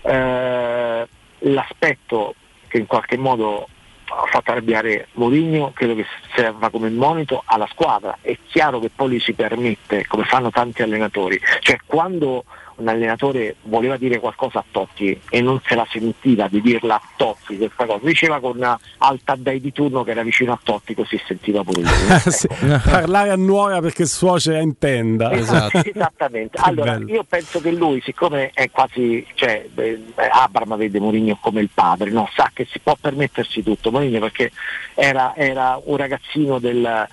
eh, 0.02 1.08
l'aspetto 1.40 2.34
che 2.68 2.78
in 2.78 2.86
qualche 2.86 3.16
modo 3.16 3.68
ha 4.10 4.26
fatto 4.30 4.50
arrabbiare 4.52 5.08
Mourinho, 5.14 5.72
credo 5.74 5.94
che 5.94 6.06
serva 6.34 6.70
come 6.70 6.88
monito 6.88 7.42
alla 7.44 7.68
squadra. 7.70 8.16
È 8.22 8.36
chiaro 8.48 8.80
che 8.80 8.90
poi 8.94 9.08
lui 9.08 9.20
si 9.20 9.34
permette, 9.34 10.06
come 10.06 10.24
fanno 10.24 10.50
tanti 10.50 10.80
allenatori, 10.82 11.38
cioè 11.60 11.76
quando 11.84 12.44
un 12.78 12.89
allenatore 12.89 13.57
voleva 13.62 13.97
dire 13.97 14.18
qualcosa 14.18 14.60
a 14.60 14.65
Totti 14.70 15.20
e 15.28 15.40
non 15.40 15.60
se 15.65 15.74
la 15.74 15.86
sentiva 15.90 16.48
di 16.48 16.60
dirla 16.60 16.94
a 16.94 17.02
Totti 17.16 17.57
questa 17.57 17.86
cosa, 17.86 18.00
diceva 18.05 18.40
con 18.40 18.62
Alta 18.98 19.34
Dai 19.36 19.60
di 19.60 19.73
turno 19.73 20.05
che 20.05 20.12
era 20.12 20.23
vicino 20.23 20.52
a 20.52 20.58
Totti 20.62 20.94
così 20.94 21.20
sentiva 21.26 21.62
pure 21.62 21.82
lui. 21.82 21.89
Sì, 22.39 22.47
Parlare 22.48 23.31
a 23.31 23.36
nuora 23.36 23.81
perché 23.81 24.07
suocera 24.07 24.60
intenda. 24.60 25.32
Esatto. 25.32 25.78
Esattamente. 25.84 26.58
Allora, 26.60 26.92
bello. 26.92 27.12
io 27.12 27.24
penso 27.24 27.60
che 27.60 27.73
lui, 27.73 28.00
siccome 28.02 28.50
è 28.55 28.70
quasi, 28.70 29.26
cioè, 29.34 29.66
eh, 29.74 30.00
Abram 30.31 30.76
vede 30.76 31.00
Mourinho 31.00 31.39
come 31.40 31.60
il 31.60 31.70
padre, 31.73 32.10
no? 32.10 32.28
sa 32.34 32.50
che 32.52 32.66
si 32.70 32.78
può 32.78 32.97
permettersi 33.00 33.62
tutto. 33.62 33.90
Mourinho 33.90 34.20
perché 34.20 34.52
era, 34.94 35.34
era 35.34 35.81
un 35.84 35.97
ragazzino 35.97 36.58
del- 36.58 37.08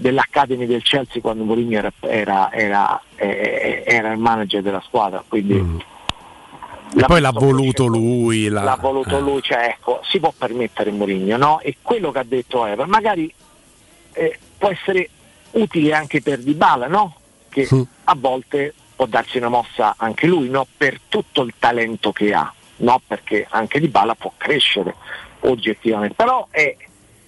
dell'Academy 0.00 0.66
del 0.66 0.82
Chelsea 0.82 1.20
quando 1.20 1.44
Mourinho 1.44 1.78
era, 1.78 1.92
era- 2.00 2.52
era- 2.52 3.00
eh, 3.16 3.82
era 3.86 4.10
il 4.12 4.18
manager 4.18 4.62
della 4.62 4.82
squadra, 4.84 5.22
quindi 5.26 5.54
Mm. 5.54 5.78
E 6.92 7.04
poi 7.06 7.20
l'ha 7.20 7.30
voluto 7.30 7.86
lui. 7.86 8.48
la- 8.48 8.64
l'ha 8.64 8.74
voluto 8.80 9.16
eh. 9.16 9.20
lui, 9.20 9.40
cioè 9.42 9.64
ecco, 9.78 10.00
si 10.02 10.18
può 10.18 10.32
permettere 10.36 10.90
Mourinho, 10.90 11.36
no? 11.36 11.60
E 11.60 11.76
quello 11.80 12.10
che 12.10 12.18
ha 12.18 12.24
detto 12.24 12.66
Ever, 12.66 12.88
magari 12.88 13.32
eh, 14.14 14.36
può 14.58 14.70
essere 14.70 15.08
utile 15.52 15.94
anche 15.94 16.20
per 16.20 16.40
Dybala, 16.40 16.88
no? 16.88 17.14
Che 17.48 17.68
a 18.04 18.14
volte 18.18 18.74
può 18.96 19.06
darsi 19.06 19.38
una 19.38 19.48
mossa 19.48 19.94
anche 19.98 20.26
lui, 20.26 20.48
no? 20.48 20.66
Per 20.76 20.98
tutto 21.08 21.42
il 21.42 21.54
talento 21.60 22.10
che 22.10 22.34
ha, 22.34 22.52
no? 22.78 23.00
Perché 23.06 23.46
anche 23.48 23.78
Dybala 23.78 24.16
può 24.16 24.32
crescere 24.36 24.96
oggettivamente. 25.42 26.14
Però 26.16 26.48
è 26.50 26.74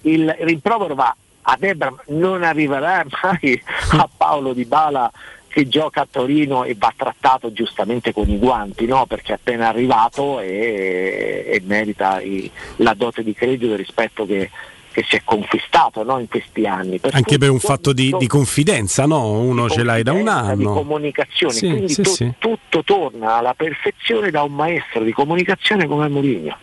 il 0.01 0.29
rimprovero 0.39 0.93
va 0.93 1.15
ad 1.43 1.63
Ebram, 1.63 1.99
non 2.07 2.43
arriverà 2.43 3.05
mai 3.21 3.61
a 3.91 4.09
Paolo 4.15 4.53
Dybala 4.53 5.11
che 5.47 5.67
gioca 5.67 6.01
a 6.01 6.07
Torino 6.09 6.63
e 6.63 6.75
va 6.75 6.91
trattato 6.95 7.53
giustamente 7.53 8.11
con 8.11 8.27
i 8.27 8.37
guanti, 8.39 8.85
no? 8.87 9.05
perché 9.05 9.33
è 9.33 9.35
appena 9.35 9.67
arrivato 9.67 10.39
e, 10.39 11.43
e 11.47 11.61
merita 11.65 12.19
i- 12.21 12.49
la 12.77 12.95
dote 12.95 13.23
di 13.23 13.33
credito 13.35 13.73
e 13.73 13.77
rispetto 13.77 14.25
che, 14.25 14.49
che 14.91 15.05
si 15.07 15.15
è 15.15 15.21
conquistato 15.23 16.01
no? 16.03 16.17
in 16.17 16.27
questi 16.27 16.65
anni. 16.65 16.97
Per 16.97 17.13
Anche 17.13 17.37
per 17.37 17.51
un 17.51 17.59
fatto 17.59 17.93
di, 17.93 18.15
di 18.17 18.25
confidenza, 18.25 19.05
no? 19.05 19.29
Uno 19.29 19.69
ce 19.69 19.83
l'hai 19.83 20.01
da 20.01 20.13
un 20.13 20.23
confidenza, 20.23 20.55
di 20.55 20.63
anno. 20.63 20.73
comunicazione, 20.73 21.53
Sì, 21.53 21.67
quindi 21.69 21.93
sì, 21.93 22.01
tu- 22.01 22.09
sì. 22.09 22.33
tutto 22.39 22.83
torna 22.83 23.35
alla 23.35 23.53
perfezione 23.53 24.31
da 24.31 24.41
un 24.41 24.53
maestro 24.53 25.03
di 25.03 25.11
comunicazione 25.11 25.85
come 25.85 26.07
Mourinho. 26.07 26.57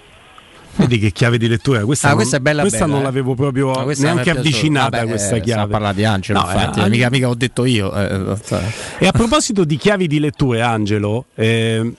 Vedi 0.76 0.99
che 0.99 1.10
chiave 1.12 1.36
di 1.36 1.47
lettura. 1.49 1.84
Questa, 1.84 2.07
Ah, 2.07 2.10
non, 2.10 2.18
questa 2.18 2.36
è 2.39 2.40
bella 2.40 2.60
questa 2.62 2.78
bella, 2.81 2.92
non 2.92 3.00
eh. 3.00 3.05
l'avevo 3.05 3.34
proprio 3.34 3.66
No, 3.73 3.82
questa 3.82 4.05
neanche 4.12 4.31
avvicinata 4.31 4.99
Vabbè, 4.99 5.08
questa 5.08 5.36
eh, 5.36 5.40
chiave. 5.40 5.42
stiamo 5.42 5.62
a 5.65 5.68
parlare 5.68 5.94
di 5.94 6.05
Angelo, 6.05 6.40
No, 6.40 6.47
infatti, 6.50 6.81
eh, 6.81 6.89
mica, 6.89 7.10
mica 7.10 7.28
ho 7.28 7.34
detto 7.34 7.65
io. 7.65 7.92
eh, 7.94 8.36
eh, 8.50 8.73
E 8.99 9.07
a 9.07 9.10
proposito 9.12 9.65
di 9.65 9.76
chiavi 9.76 10.07
di 10.07 10.18
letture, 10.20 10.62
Angelo, 10.62 11.26
ehm, 11.34 11.94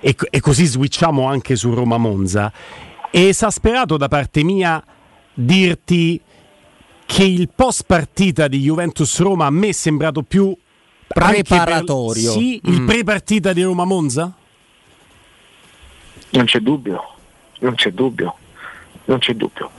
e, 0.00 0.14
e 0.30 0.40
così 0.40 0.66
switchiamo 0.66 1.26
anche 1.26 1.56
su 1.56 1.74
Roma 1.74 1.96
Monza, 1.96 2.52
è 3.10 3.18
esasperato 3.18 3.96
da 3.96 4.08
parte 4.08 4.44
mia 4.44 4.82
dirti 5.34 6.20
che 7.06 7.24
il 7.24 7.48
post 7.54 7.84
partita 7.86 8.46
di 8.46 8.60
Juventus 8.60 9.18
Roma 9.20 9.46
a 9.46 9.50
me 9.50 9.68
è 9.68 9.72
sembrato 9.72 10.22
più 10.22 10.46
anche 10.46 11.42
per- 11.42 11.42
Preparatorio. 11.44 12.30
sì, 12.32 12.60
il 12.64 12.80
Mm. 12.82 12.86
pre 12.86 13.04
partita 13.04 13.52
di 13.52 13.62
Roma 13.62 13.84
Monza? 13.84 14.32
Non 16.30 16.44
c'è 16.44 16.58
dubbio, 16.58 17.02
non 17.60 17.74
c'è 17.74 17.90
dubbio, 17.90 18.36
non 19.06 19.18
c'è 19.18 19.34
dubbio. 19.34 19.70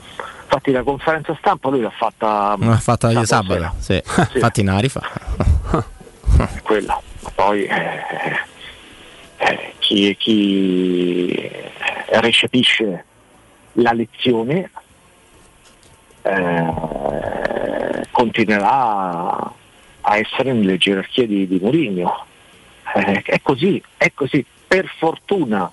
Infatti 0.43 0.71
la 0.71 0.83
conferenza 0.83 1.35
stampa 1.39 1.69
lui 1.69 1.81
l'ha 1.81 1.89
fatta 1.89 2.55
L'ha 2.57 2.77
fatta 2.77 3.11
io 3.11 3.25
sabato 3.25 3.53
sabato, 3.59 3.75
sera. 3.79 4.01
sì. 4.03 4.33
Infatti 4.37 4.63
Nari 4.63 4.89
fa. 4.89 5.01
È 6.55 6.61
quella. 6.61 7.01
Poi 7.35 7.65
eh, 7.65 8.03
eh, 9.37 9.73
chi, 9.79 10.15
chi 10.17 11.51
recepisce 12.09 13.05
la 13.73 13.91
lezione 13.93 14.69
eh, 16.21 18.05
continuerà 18.11 19.51
a 20.01 20.17
essere 20.17 20.53
nelle 20.53 20.77
gerarchie 20.77 21.27
di, 21.27 21.47
di 21.47 21.59
Mourinho. 21.61 22.25
Eh, 22.95 23.21
è 23.23 23.41
così, 23.41 23.81
è 23.97 24.11
così, 24.13 24.45
per 24.67 24.87
fortuna. 24.97 25.69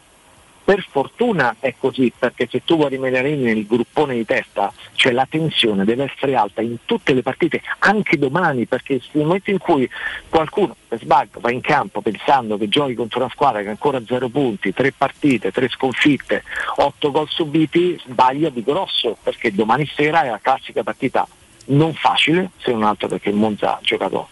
Per 0.65 0.87
fortuna 0.91 1.57
è 1.61 1.75
così, 1.79 2.11
perché 2.19 2.49
se 2.51 2.63
tu 2.65 2.77
vuoi 2.77 2.89
rimanere 2.89 3.35
nel 3.37 3.67
gruppone 3.67 4.15
di 4.15 4.25
testa, 4.25 4.73
cioè 4.95 5.13
la 5.13 5.27
tensione 5.29 5.85
deve 5.85 6.05
essere 6.05 6.35
alta 6.35 6.63
in 6.63 6.79
tutte 6.87 7.13
le 7.13 7.21
partite, 7.21 7.61
anche 7.81 8.17
domani, 8.17 8.65
perché 8.65 8.99
nel 9.13 9.27
momento 9.27 9.51
in 9.51 9.59
cui 9.59 9.87
qualcuno 10.31 10.75
per 10.89 11.01
sbaglio 11.01 11.41
va 11.41 11.51
in 11.51 11.61
campo 11.61 12.01
pensando 12.01 12.57
che 12.57 12.69
giochi 12.69 12.95
contro 12.95 13.21
una 13.21 13.31
squadra 13.31 13.61
che 13.61 13.69
ha 13.69 13.73
ancora 13.73 14.03
zero 14.07 14.29
punti, 14.31 14.73
tre 14.73 14.93
partite, 14.93 15.53
tre 15.53 15.69
sconfitte, 15.69 16.43
otto 16.77 17.11
gol 17.11 17.29
subiti, 17.29 18.01
sbaglia 18.07 18.49
di 18.49 18.63
grosso, 18.63 19.19
perché 19.23 19.53
domani 19.53 19.87
sera 19.95 20.25
è 20.25 20.31
la 20.31 20.41
classica 20.41 20.83
partita 20.83 21.29
non 21.67 21.93
facile, 21.93 22.51
se 22.57 22.73
non 22.73 22.85
altro 22.85 23.09
perché 23.09 23.29
il 23.29 23.37
Monza 23.37 23.77
ha 23.77 23.81
giocato 23.83 24.29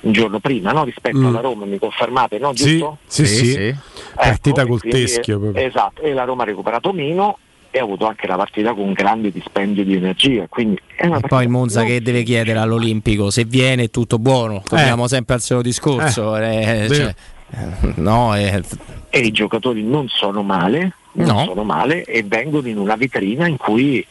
un 0.00 0.12
giorno 0.12 0.38
prima 0.38 0.72
no? 0.72 0.84
rispetto 0.84 1.16
Mm. 1.18 1.26
alla 1.26 1.40
Roma, 1.40 1.64
mi 1.64 1.78
confermate, 1.78 2.38
no? 2.38 2.52
Sì, 2.54 2.84
sì, 3.06 3.26
sì. 3.26 3.74
Partita 4.14 4.60
Ecco, 4.62 4.70
col 4.70 4.76
e 4.84 4.88
quindi, 4.90 5.00
teschio. 5.06 5.38
proprio. 5.40 5.66
Esatto, 5.66 6.02
e 6.02 6.12
la 6.12 6.24
Roma 6.24 6.42
ha 6.42 6.46
recuperato 6.46 6.92
meno 6.92 7.38
e 7.70 7.78
ha 7.78 7.82
avuto 7.82 8.06
anche 8.06 8.26
la 8.26 8.36
partita 8.36 8.72
con 8.72 8.84
un 8.84 8.92
grande 8.92 9.30
dispendio 9.30 9.84
di 9.84 9.94
energia. 9.96 10.46
Quindi 10.48 10.78
è 10.94 11.06
una 11.06 11.18
E 11.18 11.26
poi 11.26 11.42
il 11.44 11.48
Monza 11.50 11.82
che 11.84 12.00
deve 12.00 12.22
chiedere 12.22 12.58
all'Olimpico 12.58 13.30
se 13.30 13.44
viene 13.44 13.84
è 13.84 13.90
tutto 13.90 14.18
buono. 14.18 14.62
Torniamo 14.66 15.06
sempre 15.08 15.34
al 15.34 15.40
solito 15.40 15.68
discorso. 15.68 16.36
eh, 16.36 16.86
vero. 16.88 16.94
cioè, 16.94 17.14
eh, 17.50 17.92
no, 17.96 18.34
eh, 18.36 18.62
e 19.10 19.18
i 19.20 19.30
giocatori 19.30 19.82
non 19.82 20.08
sono 20.08 20.42
male, 20.42 20.92
non 21.12 21.26
No. 21.26 21.44
sono 21.44 21.64
male 21.64 22.04
e 22.04 22.22
vengono 22.22 22.68
in 22.68 22.78
una 22.78 22.96
vetrina 22.96 23.46
in 23.46 23.56
cui, 23.56 24.04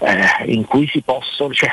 eh, 0.00 0.52
in 0.52 0.64
cui 0.64 0.86
si 0.88 1.02
possono, 1.02 1.52
cioè 1.52 1.70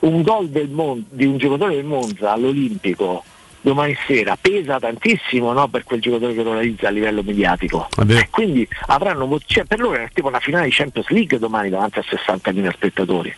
un 0.00 0.22
gol 0.22 0.48
del 0.48 0.68
Mon- 0.68 1.04
di 1.08 1.24
un 1.24 1.36
giocatore 1.36 1.74
del 1.74 1.84
Monza 1.84 2.32
all'Olimpico 2.32 3.22
domani 3.66 3.96
sera 4.06 4.38
pesa 4.40 4.78
tantissimo 4.78 5.52
no, 5.52 5.66
per 5.66 5.82
quel 5.82 6.00
giocatore 6.00 6.34
che 6.34 6.44
lo 6.44 6.52
realizza 6.52 6.86
a 6.86 6.90
livello 6.90 7.24
mediatico. 7.24 7.88
Eh, 8.06 8.28
Quindi 8.30 8.66
avranno, 8.86 9.40
cioè, 9.44 9.64
per 9.64 9.80
loro 9.80 9.96
è 9.96 10.08
tipo 10.14 10.28
una 10.28 10.38
finale 10.38 10.66
di 10.66 10.70
Champions 10.70 11.08
League 11.08 11.36
domani 11.40 11.68
davanti 11.68 11.98
a 11.98 12.04
60.000 12.06 12.72
spettatori. 12.72 13.34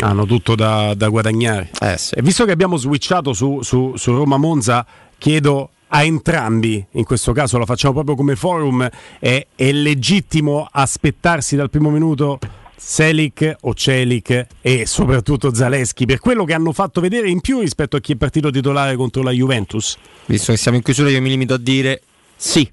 Hanno 0.00 0.26
tutto 0.26 0.54
da, 0.54 0.92
da 0.94 1.08
guadagnare. 1.08 1.70
E 1.80 2.22
visto 2.22 2.44
che 2.44 2.52
abbiamo 2.52 2.76
switchato 2.76 3.32
su, 3.32 3.62
su- 3.62 3.94
su 3.96 4.14
Roma 4.14 4.36
Monza, 4.36 4.84
chiedo 5.16 5.70
a 5.88 6.04
entrambi, 6.04 6.84
in 6.92 7.04
questo 7.04 7.32
caso 7.32 7.56
la 7.56 7.64
facciamo 7.64 7.94
proprio 7.94 8.16
come 8.16 8.36
forum, 8.36 8.86
è, 9.18 9.46
è 9.54 9.72
legittimo 9.72 10.68
aspettarsi 10.70 11.56
dal 11.56 11.70
primo 11.70 11.88
minuto 11.88 12.38
Selic 12.82 13.56
o 13.60 13.74
Celic 13.74 14.46
e 14.62 14.86
soprattutto 14.86 15.54
Zaleschi 15.54 16.06
per 16.06 16.18
quello 16.18 16.44
che 16.44 16.54
hanno 16.54 16.72
fatto 16.72 17.02
vedere 17.02 17.28
in 17.28 17.42
più 17.42 17.60
rispetto 17.60 17.96
a 17.96 18.00
chi 18.00 18.14
è 18.14 18.16
partito 18.16 18.50
titolare 18.50 18.96
contro 18.96 19.22
la 19.22 19.32
Juventus? 19.32 19.98
visto 20.24 20.50
che 20.50 20.56
siamo 20.56 20.78
in 20.78 20.82
chiusura, 20.82 21.10
io 21.10 21.20
mi 21.20 21.28
limito 21.28 21.54
a 21.54 21.58
dire 21.58 22.00
sì. 22.34 22.68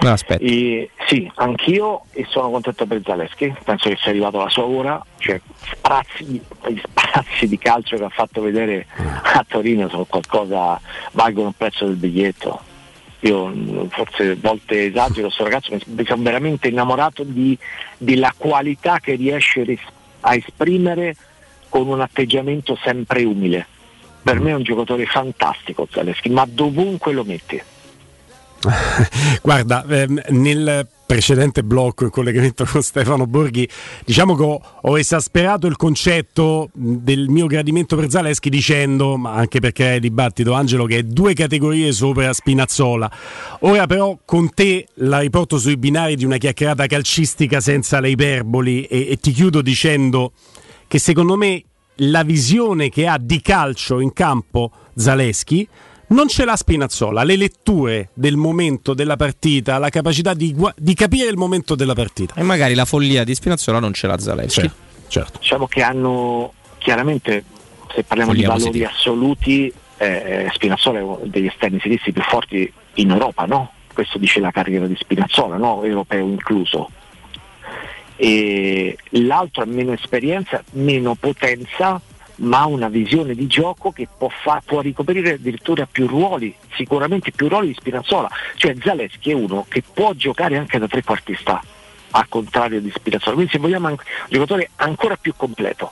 No, 0.00 0.10
aspetta. 0.10 0.42
E, 0.42 0.90
sì, 1.06 1.30
anch'io 1.36 2.02
e 2.10 2.26
sono 2.28 2.50
contento 2.50 2.84
per 2.84 3.00
Zaleschi, 3.04 3.54
penso 3.64 3.88
che 3.88 3.96
sia 3.96 4.10
arrivato 4.10 4.38
la 4.38 4.50
sua 4.50 4.64
ora, 4.64 5.02
cioè 5.18 5.40
sprazzi, 5.62 6.24
gli 6.24 6.80
sprazzi 6.82 7.46
di 7.46 7.56
calcio 7.58 7.96
che 7.96 8.04
ha 8.04 8.08
fatto 8.08 8.42
vedere 8.42 8.86
a 8.96 9.44
Torino 9.48 9.88
sono 9.88 10.04
qualcosa, 10.04 10.80
valgono 11.12 11.48
il 11.48 11.54
prezzo 11.56 11.86
del 11.86 11.96
biglietto. 11.96 12.74
Io 13.20 13.46
mh, 13.46 13.88
forse 13.88 14.30
a 14.30 14.36
volte 14.38 14.86
esagero, 14.86 15.26
questo 15.26 15.44
ragazzo 15.44 15.72
mi, 15.72 16.04
sono 16.04 16.22
veramente 16.22 16.68
innamorato 16.68 17.22
di- 17.22 17.58
della 17.96 18.32
qualità 18.36 18.98
che 19.00 19.14
riesce 19.14 19.78
a 20.20 20.34
esprimere 20.34 21.16
con 21.68 21.88
un 21.88 22.00
atteggiamento 22.00 22.78
sempre 22.82 23.24
umile. 23.24 23.66
Per 24.22 24.40
me 24.40 24.50
è 24.50 24.54
un 24.54 24.62
giocatore 24.62 25.06
fantastico 25.06 25.86
Zaleschi, 25.90 26.28
ma 26.28 26.46
dovunque 26.48 27.12
lo 27.12 27.24
metti. 27.24 27.62
Guarda, 29.42 29.84
ehm, 29.88 30.20
nel 30.30 30.86
precedente 31.06 31.62
blocco 31.62 32.04
in 32.04 32.10
collegamento 32.10 32.64
con 32.64 32.82
Stefano 32.82 33.26
Borghi, 33.26 33.66
diciamo 34.04 34.34
che 34.34 34.42
ho, 34.42 34.60
ho 34.82 34.98
esasperato 34.98 35.66
il 35.68 35.76
concetto 35.76 36.68
del 36.74 37.28
mio 37.28 37.46
gradimento 37.46 37.96
per 37.96 38.10
Zaleschi 38.10 38.50
dicendo, 38.50 39.16
ma 39.16 39.34
anche 39.34 39.60
perché 39.60 39.94
è 39.94 40.00
dibattito 40.00 40.52
Angelo, 40.52 40.84
che 40.84 40.98
è 40.98 41.02
due 41.04 41.32
categorie 41.32 41.92
sopra 41.92 42.32
Spinazzola. 42.32 43.10
Ora 43.60 43.86
però 43.86 44.18
con 44.24 44.52
te 44.52 44.88
la 44.94 45.20
riporto 45.20 45.58
sui 45.58 45.76
binari 45.76 46.16
di 46.16 46.24
una 46.24 46.36
chiacchierata 46.36 46.86
calcistica 46.86 47.60
senza 47.60 48.00
le 48.00 48.10
iperboli 48.10 48.84
e, 48.84 49.06
e 49.10 49.16
ti 49.16 49.30
chiudo 49.30 49.62
dicendo 49.62 50.32
che 50.88 50.98
secondo 50.98 51.36
me 51.36 51.62
la 52.00 52.24
visione 52.24 52.90
che 52.90 53.06
ha 53.06 53.18
di 53.18 53.40
calcio 53.40 54.00
in 54.00 54.12
campo 54.12 54.70
Zaleschi 54.94 55.66
non 56.08 56.28
ce 56.28 56.44
l'ha 56.44 56.56
Spinazzola, 56.56 57.24
le 57.24 57.36
letture 57.36 58.10
del 58.14 58.36
momento 58.36 58.94
della 58.94 59.16
partita, 59.16 59.78
la 59.78 59.88
capacità 59.88 60.34
di, 60.34 60.54
di 60.76 60.94
capire 60.94 61.28
il 61.28 61.36
momento 61.36 61.74
della 61.74 61.94
partita. 61.94 62.34
E 62.34 62.42
magari 62.42 62.74
la 62.74 62.84
follia 62.84 63.24
di 63.24 63.34
Spinazzola 63.34 63.78
non 63.80 63.92
ce 63.92 64.06
l'ha 64.06 64.18
Zaleschi. 64.18 64.60
Certo, 64.60 64.76
certo. 65.08 65.38
Diciamo 65.40 65.66
che 65.66 65.82
hanno 65.82 66.52
chiaramente, 66.78 67.44
se 67.92 68.04
parliamo 68.04 68.32
Follia 68.32 68.48
di 68.48 68.54
valori 68.54 68.70
positiva. 68.70 68.90
assoluti, 68.90 69.72
eh, 69.98 70.48
Spinazzola 70.52 70.98
è 70.98 71.02
uno 71.02 71.20
degli 71.24 71.46
esterni 71.46 71.80
sinistri 71.80 72.12
più 72.12 72.22
forti 72.22 72.72
in 72.94 73.10
Europa, 73.10 73.44
no? 73.44 73.72
Questo 73.92 74.18
dice 74.18 74.40
la 74.40 74.50
carriera 74.50 74.86
di 74.86 74.96
Spinazzola, 74.96 75.56
no? 75.56 75.82
europeo 75.82 76.26
incluso. 76.26 76.90
E 78.16 78.96
l'altro 79.10 79.62
ha 79.62 79.66
meno 79.66 79.92
esperienza, 79.92 80.62
meno 80.72 81.14
potenza, 81.14 82.00
ma 82.36 82.60
ha 82.60 82.66
una 82.66 82.88
visione 82.88 83.34
di 83.34 83.46
gioco 83.46 83.92
che 83.92 84.06
può, 84.16 84.28
fa- 84.28 84.62
può 84.64 84.80
ricoprire 84.80 85.34
addirittura 85.34 85.86
più 85.86 86.06
ruoli, 86.06 86.54
sicuramente 86.74 87.30
più 87.30 87.48
ruoli 87.48 87.68
di 87.68 87.74
Spinazzola. 87.74 88.30
Cioè 88.56 88.74
Zaleschi 88.82 89.30
è 89.30 89.34
uno 89.34 89.64
che 89.68 89.82
può 89.82 90.12
giocare 90.12 90.56
anche 90.56 90.78
da 90.78 90.86
trequartista, 90.86 91.62
al 92.10 92.28
contrario 92.28 92.80
di 92.80 92.90
Spinazzola. 92.94 93.34
Quindi 93.34 93.52
se 93.52 93.58
vogliamo 93.58 93.88
un 93.88 93.96
giocatore 94.28 94.70
ancora 94.76 95.16
più 95.16 95.34
completo. 95.36 95.90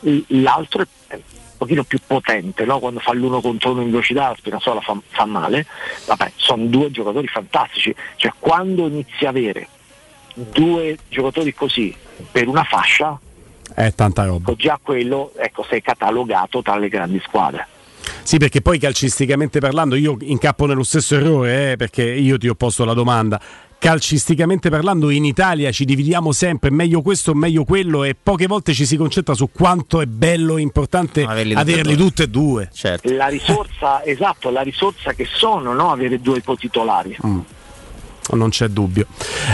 L- 0.00 0.42
L'altro 0.42 0.82
è 1.06 1.14
un 1.14 1.20
pochino 1.56 1.84
più 1.84 1.98
potente, 2.06 2.64
no? 2.64 2.78
quando 2.78 3.00
fa 3.00 3.12
l'uno 3.12 3.40
contro 3.40 3.72
uno 3.72 3.82
in 3.82 3.90
velocità 3.90 4.34
Spinazzola 4.36 4.80
fa, 4.80 4.96
fa 5.08 5.24
male, 5.24 5.66
vabbè, 6.06 6.32
sono 6.36 6.66
due 6.66 6.90
giocatori 6.90 7.26
fantastici, 7.26 7.94
cioè 8.16 8.32
quando 8.38 8.86
inizi 8.86 9.24
a 9.24 9.30
avere 9.30 9.68
due 10.34 10.96
giocatori 11.08 11.52
così 11.52 11.94
per 12.30 12.46
una 12.46 12.62
fascia, 12.62 13.18
È 13.74 13.92
tanta 13.94 14.24
roba. 14.24 14.52
già 14.56 14.78
quello 14.82 15.32
ecco, 15.36 15.64
sei 15.68 15.80
catalogato 15.82 16.62
tra 16.62 16.76
le 16.78 16.88
grandi 16.88 17.20
squadre. 17.24 17.66
Sì, 18.22 18.38
perché 18.38 18.60
poi 18.60 18.78
calcisticamente 18.78 19.58
parlando 19.60 19.94
io 19.94 20.16
incappo 20.20 20.66
nello 20.66 20.82
stesso 20.82 21.14
errore, 21.16 21.72
eh, 21.72 21.76
perché 21.76 22.04
io 22.04 22.38
ti 22.38 22.48
ho 22.48 22.54
posto 22.54 22.84
la 22.84 22.94
domanda. 22.94 23.40
Calcisticamente 23.80 24.70
parlando 24.70 25.08
in 25.08 25.24
Italia 25.24 25.70
ci 25.70 25.84
dividiamo 25.84 26.32
sempre 26.32 26.68
meglio 26.68 27.00
questo 27.00 27.30
o 27.30 27.34
meglio 27.34 27.62
quello 27.62 28.02
e 28.02 28.16
poche 28.20 28.48
volte 28.48 28.74
ci 28.74 28.84
si 28.84 28.96
concentra 28.96 29.34
su 29.34 29.50
quanto 29.52 30.00
è 30.00 30.06
bello 30.06 30.56
e 30.56 30.62
importante 30.62 31.22
Averli 31.22 31.54
tutti 31.54 31.70
e 31.70 31.72
averli 31.72 31.94
due. 31.94 32.06
tutte 32.06 32.22
e 32.24 32.28
due. 32.28 32.68
Certo. 32.72 33.12
La 33.12 33.28
risorsa, 33.28 34.04
esatto, 34.04 34.50
la 34.50 34.62
risorsa 34.62 35.12
che 35.12 35.26
sono 35.30 35.72
no? 35.74 35.92
avere 35.92 36.20
due 36.20 36.42
titolari. 36.58 37.16
Non 38.30 38.50
c'è 38.50 38.68
dubbio. 38.68 39.06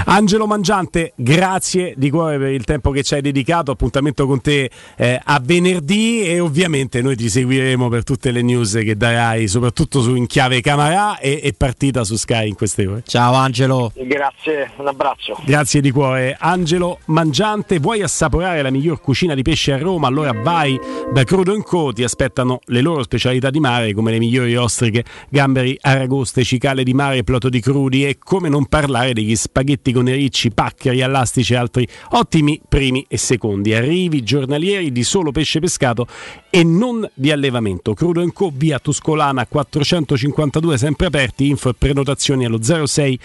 Angelo 0.06 0.46
Mangiante, 0.46 1.12
grazie 1.16 1.94
di 1.96 2.10
cuore 2.10 2.38
per 2.38 2.52
il 2.52 2.64
tempo 2.64 2.90
che 2.90 3.02
ci 3.02 3.14
hai 3.14 3.20
dedicato. 3.20 3.70
Appuntamento 3.70 4.26
con 4.26 4.40
te 4.40 4.70
eh, 4.96 5.20
a 5.22 5.40
venerdì 5.42 6.22
e 6.22 6.40
ovviamente 6.40 7.00
noi 7.00 7.16
ti 7.16 7.28
seguiremo 7.28 7.88
per 7.88 8.04
tutte 8.04 8.30
le 8.30 8.42
news 8.42 8.72
che 8.72 8.96
darai, 8.96 9.48
soprattutto 9.48 10.00
su 10.00 10.14
In 10.14 10.26
Chiave 10.26 10.60
Camarà 10.60 11.18
e, 11.18 11.40
e 11.42 11.52
partita 11.56 12.04
su 12.04 12.16
Sky 12.16 12.48
in 12.48 12.54
queste 12.54 12.86
ore. 12.86 13.02
Ciao 13.06 13.34
Angelo. 13.34 13.92
Grazie, 13.94 14.70
un 14.76 14.88
abbraccio. 14.88 15.38
Grazie 15.44 15.80
di 15.80 15.90
cuore. 15.90 16.36
Angelo 16.38 16.98
Mangiante, 17.06 17.78
vuoi 17.78 18.02
assaporare 18.02 18.62
la 18.62 18.70
miglior 18.70 19.00
cucina 19.00 19.34
di 19.34 19.42
pesce 19.42 19.72
a 19.72 19.78
Roma? 19.78 20.08
Allora 20.08 20.32
vai 20.32 20.78
da 21.12 21.24
Crudo 21.24 21.56
Co. 21.62 21.92
Ti 21.92 22.02
aspettano 22.02 22.60
le 22.66 22.80
loro 22.80 23.02
specialità 23.02 23.50
di 23.50 23.60
mare 23.60 23.92
come 23.92 24.10
le 24.10 24.18
migliori 24.18 24.56
ostriche, 24.56 25.04
gamberi, 25.28 25.78
aragoste, 25.80 26.42
cicale 26.42 26.82
di 26.82 26.94
mare, 26.94 27.24
plato 27.24 27.48
di 27.48 27.60
crudi 27.60 28.06
e 28.06 28.18
come 28.18 28.48
non 28.48 28.63
parlare 28.66 29.12
degli 29.12 29.36
spaghetti 29.36 29.92
con 29.92 30.08
i 30.08 30.12
ricci, 30.12 30.50
paccheri, 30.50 31.02
allastici 31.02 31.52
e 31.52 31.56
altri 31.56 31.86
ottimi 32.10 32.60
primi 32.68 33.04
e 33.08 33.16
secondi. 33.16 33.74
Arrivi 33.74 34.22
giornalieri 34.22 34.92
di 34.92 35.02
solo 35.02 35.32
pesce 35.32 35.60
pescato 35.60 36.06
e 36.50 36.62
non 36.64 37.08
di 37.14 37.30
allevamento. 37.30 37.94
Crudo 37.94 38.22
Co. 38.32 38.52
via 38.54 38.78
Tuscolana 38.78 39.46
452 39.46 40.78
sempre 40.78 41.06
aperti, 41.06 41.48
info 41.48 41.70
e 41.70 41.74
prenotazioni 41.74 42.44
allo 42.44 42.62
06 42.62 43.18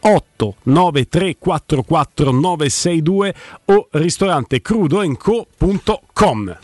89344 0.00 2.32
962 2.32 3.34
o 3.66 3.88
ristorante 3.92 4.62
crudoenco.com 4.62 6.56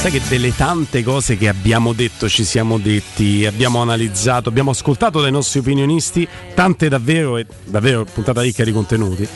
Sai 0.00 0.12
che 0.12 0.22
delle 0.30 0.56
tante 0.56 1.02
cose 1.02 1.36
che 1.36 1.46
abbiamo 1.46 1.92
detto, 1.92 2.26
ci 2.26 2.42
siamo 2.42 2.78
detti, 2.78 3.44
abbiamo 3.44 3.82
analizzato, 3.82 4.48
abbiamo 4.48 4.70
ascoltato 4.70 5.20
dai 5.20 5.30
nostri 5.30 5.58
opinionisti, 5.58 6.26
tante 6.54 6.88
davvero, 6.88 7.36
e 7.36 7.44
davvero 7.66 8.06
puntata 8.06 8.40
ricca 8.40 8.64
di 8.64 8.72
contenuti. 8.72 9.28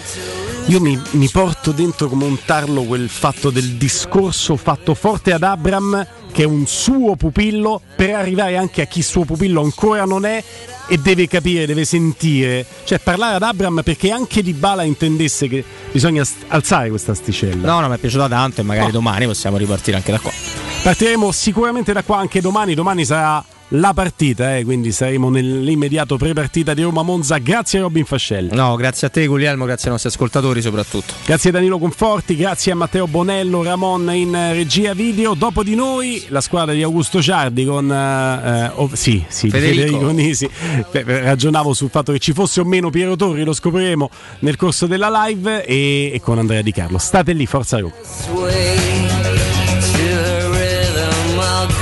Io 0.68 0.80
mi, 0.80 0.98
mi 1.10 1.28
porto 1.28 1.72
dentro 1.72 2.08
come 2.08 2.24
un 2.24 2.38
tarlo 2.42 2.84
quel 2.84 3.10
fatto 3.10 3.50
del 3.50 3.72
discorso 3.72 4.56
fatto 4.56 4.94
forte 4.94 5.32
ad 5.32 5.42
Abram, 5.42 6.06
che 6.32 6.42
è 6.42 6.46
un 6.46 6.66
suo 6.66 7.16
pupillo, 7.16 7.82
per 7.94 8.14
arrivare 8.14 8.56
anche 8.56 8.80
a 8.80 8.86
chi 8.86 9.02
suo 9.02 9.24
pupillo 9.24 9.60
ancora 9.60 10.06
non 10.06 10.24
è 10.24 10.42
e 10.86 10.96
deve 10.96 11.28
capire, 11.28 11.66
deve 11.66 11.84
sentire. 11.84 12.64
Cioè 12.84 12.98
parlare 12.98 13.34
ad 13.36 13.42
Abram 13.42 13.82
perché 13.84 14.10
anche 14.10 14.42
Di 14.42 14.54
Bala 14.54 14.84
intendesse 14.84 15.48
che 15.48 15.62
bisogna 15.92 16.24
alzare 16.48 16.88
questa 16.88 17.12
asticella. 17.12 17.70
No, 17.70 17.80
no, 17.80 17.88
mi 17.88 17.96
è 17.96 17.98
piaciuta 17.98 18.26
tanto 18.28 18.62
e 18.62 18.64
magari 18.64 18.90
domani 18.90 19.26
possiamo 19.26 19.58
ripartire 19.58 19.98
anche 19.98 20.12
da 20.12 20.18
qua. 20.18 20.32
Partiremo 20.82 21.30
sicuramente 21.30 21.92
da 21.92 22.02
qua 22.02 22.18
anche 22.18 22.40
domani. 22.40 22.74
Domani 22.74 23.04
sarà 23.04 23.44
la 23.68 23.92
partita, 23.94 24.56
eh, 24.56 24.64
quindi 24.64 24.92
saremo 24.92 25.30
nell'immediato 25.30 26.16
pre-partita 26.16 26.74
di 26.74 26.82
Roma 26.82 27.02
Monza. 27.02 27.38
Grazie 27.38 27.78
a 27.78 27.82
Robin 27.82 28.04
Fascelli. 28.04 28.54
No, 28.54 28.76
grazie 28.76 29.06
a 29.06 29.10
te 29.10 29.26
Guglielmo, 29.26 29.64
grazie 29.64 29.86
ai 29.86 29.92
nostri 29.92 30.10
ascoltatori 30.10 30.60
soprattutto. 30.60 31.14
Grazie 31.24 31.50
a 31.50 31.52
Danilo 31.54 31.78
Conforti, 31.78 32.36
grazie 32.36 32.72
a 32.72 32.74
Matteo 32.74 33.06
Bonello, 33.06 33.62
Ramon 33.62 34.12
in 34.14 34.34
eh, 34.34 34.52
regia 34.52 34.94
video. 34.94 35.34
Dopo 35.34 35.62
di 35.62 35.74
noi 35.74 36.24
la 36.28 36.40
squadra 36.40 36.74
di 36.74 36.82
Augusto 36.82 37.22
Ciardi 37.22 37.64
con 37.64 37.90
eh, 37.90 38.70
oh, 38.74 38.90
sì, 38.92 39.24
sì, 39.28 39.48
Federico. 39.48 39.82
Federico 39.82 40.10
Nisi. 40.10 40.48
Beh, 40.90 41.22
ragionavo 41.22 41.72
sul 41.72 41.90
fatto 41.90 42.12
che 42.12 42.18
ci 42.18 42.32
fosse 42.32 42.60
o 42.60 42.64
meno 42.64 42.90
Piero 42.90 43.16
Torri, 43.16 43.44
lo 43.44 43.52
scopriremo 43.52 44.10
nel 44.40 44.56
corso 44.56 44.86
della 44.86 45.26
live 45.26 45.64
e, 45.64 46.10
e 46.12 46.20
con 46.20 46.38
Andrea 46.38 46.62
Di 46.62 46.72
Carlo. 46.72 46.98
State 46.98 47.32
lì, 47.32 47.46
forza 47.46 47.78
Roma. 47.78 49.33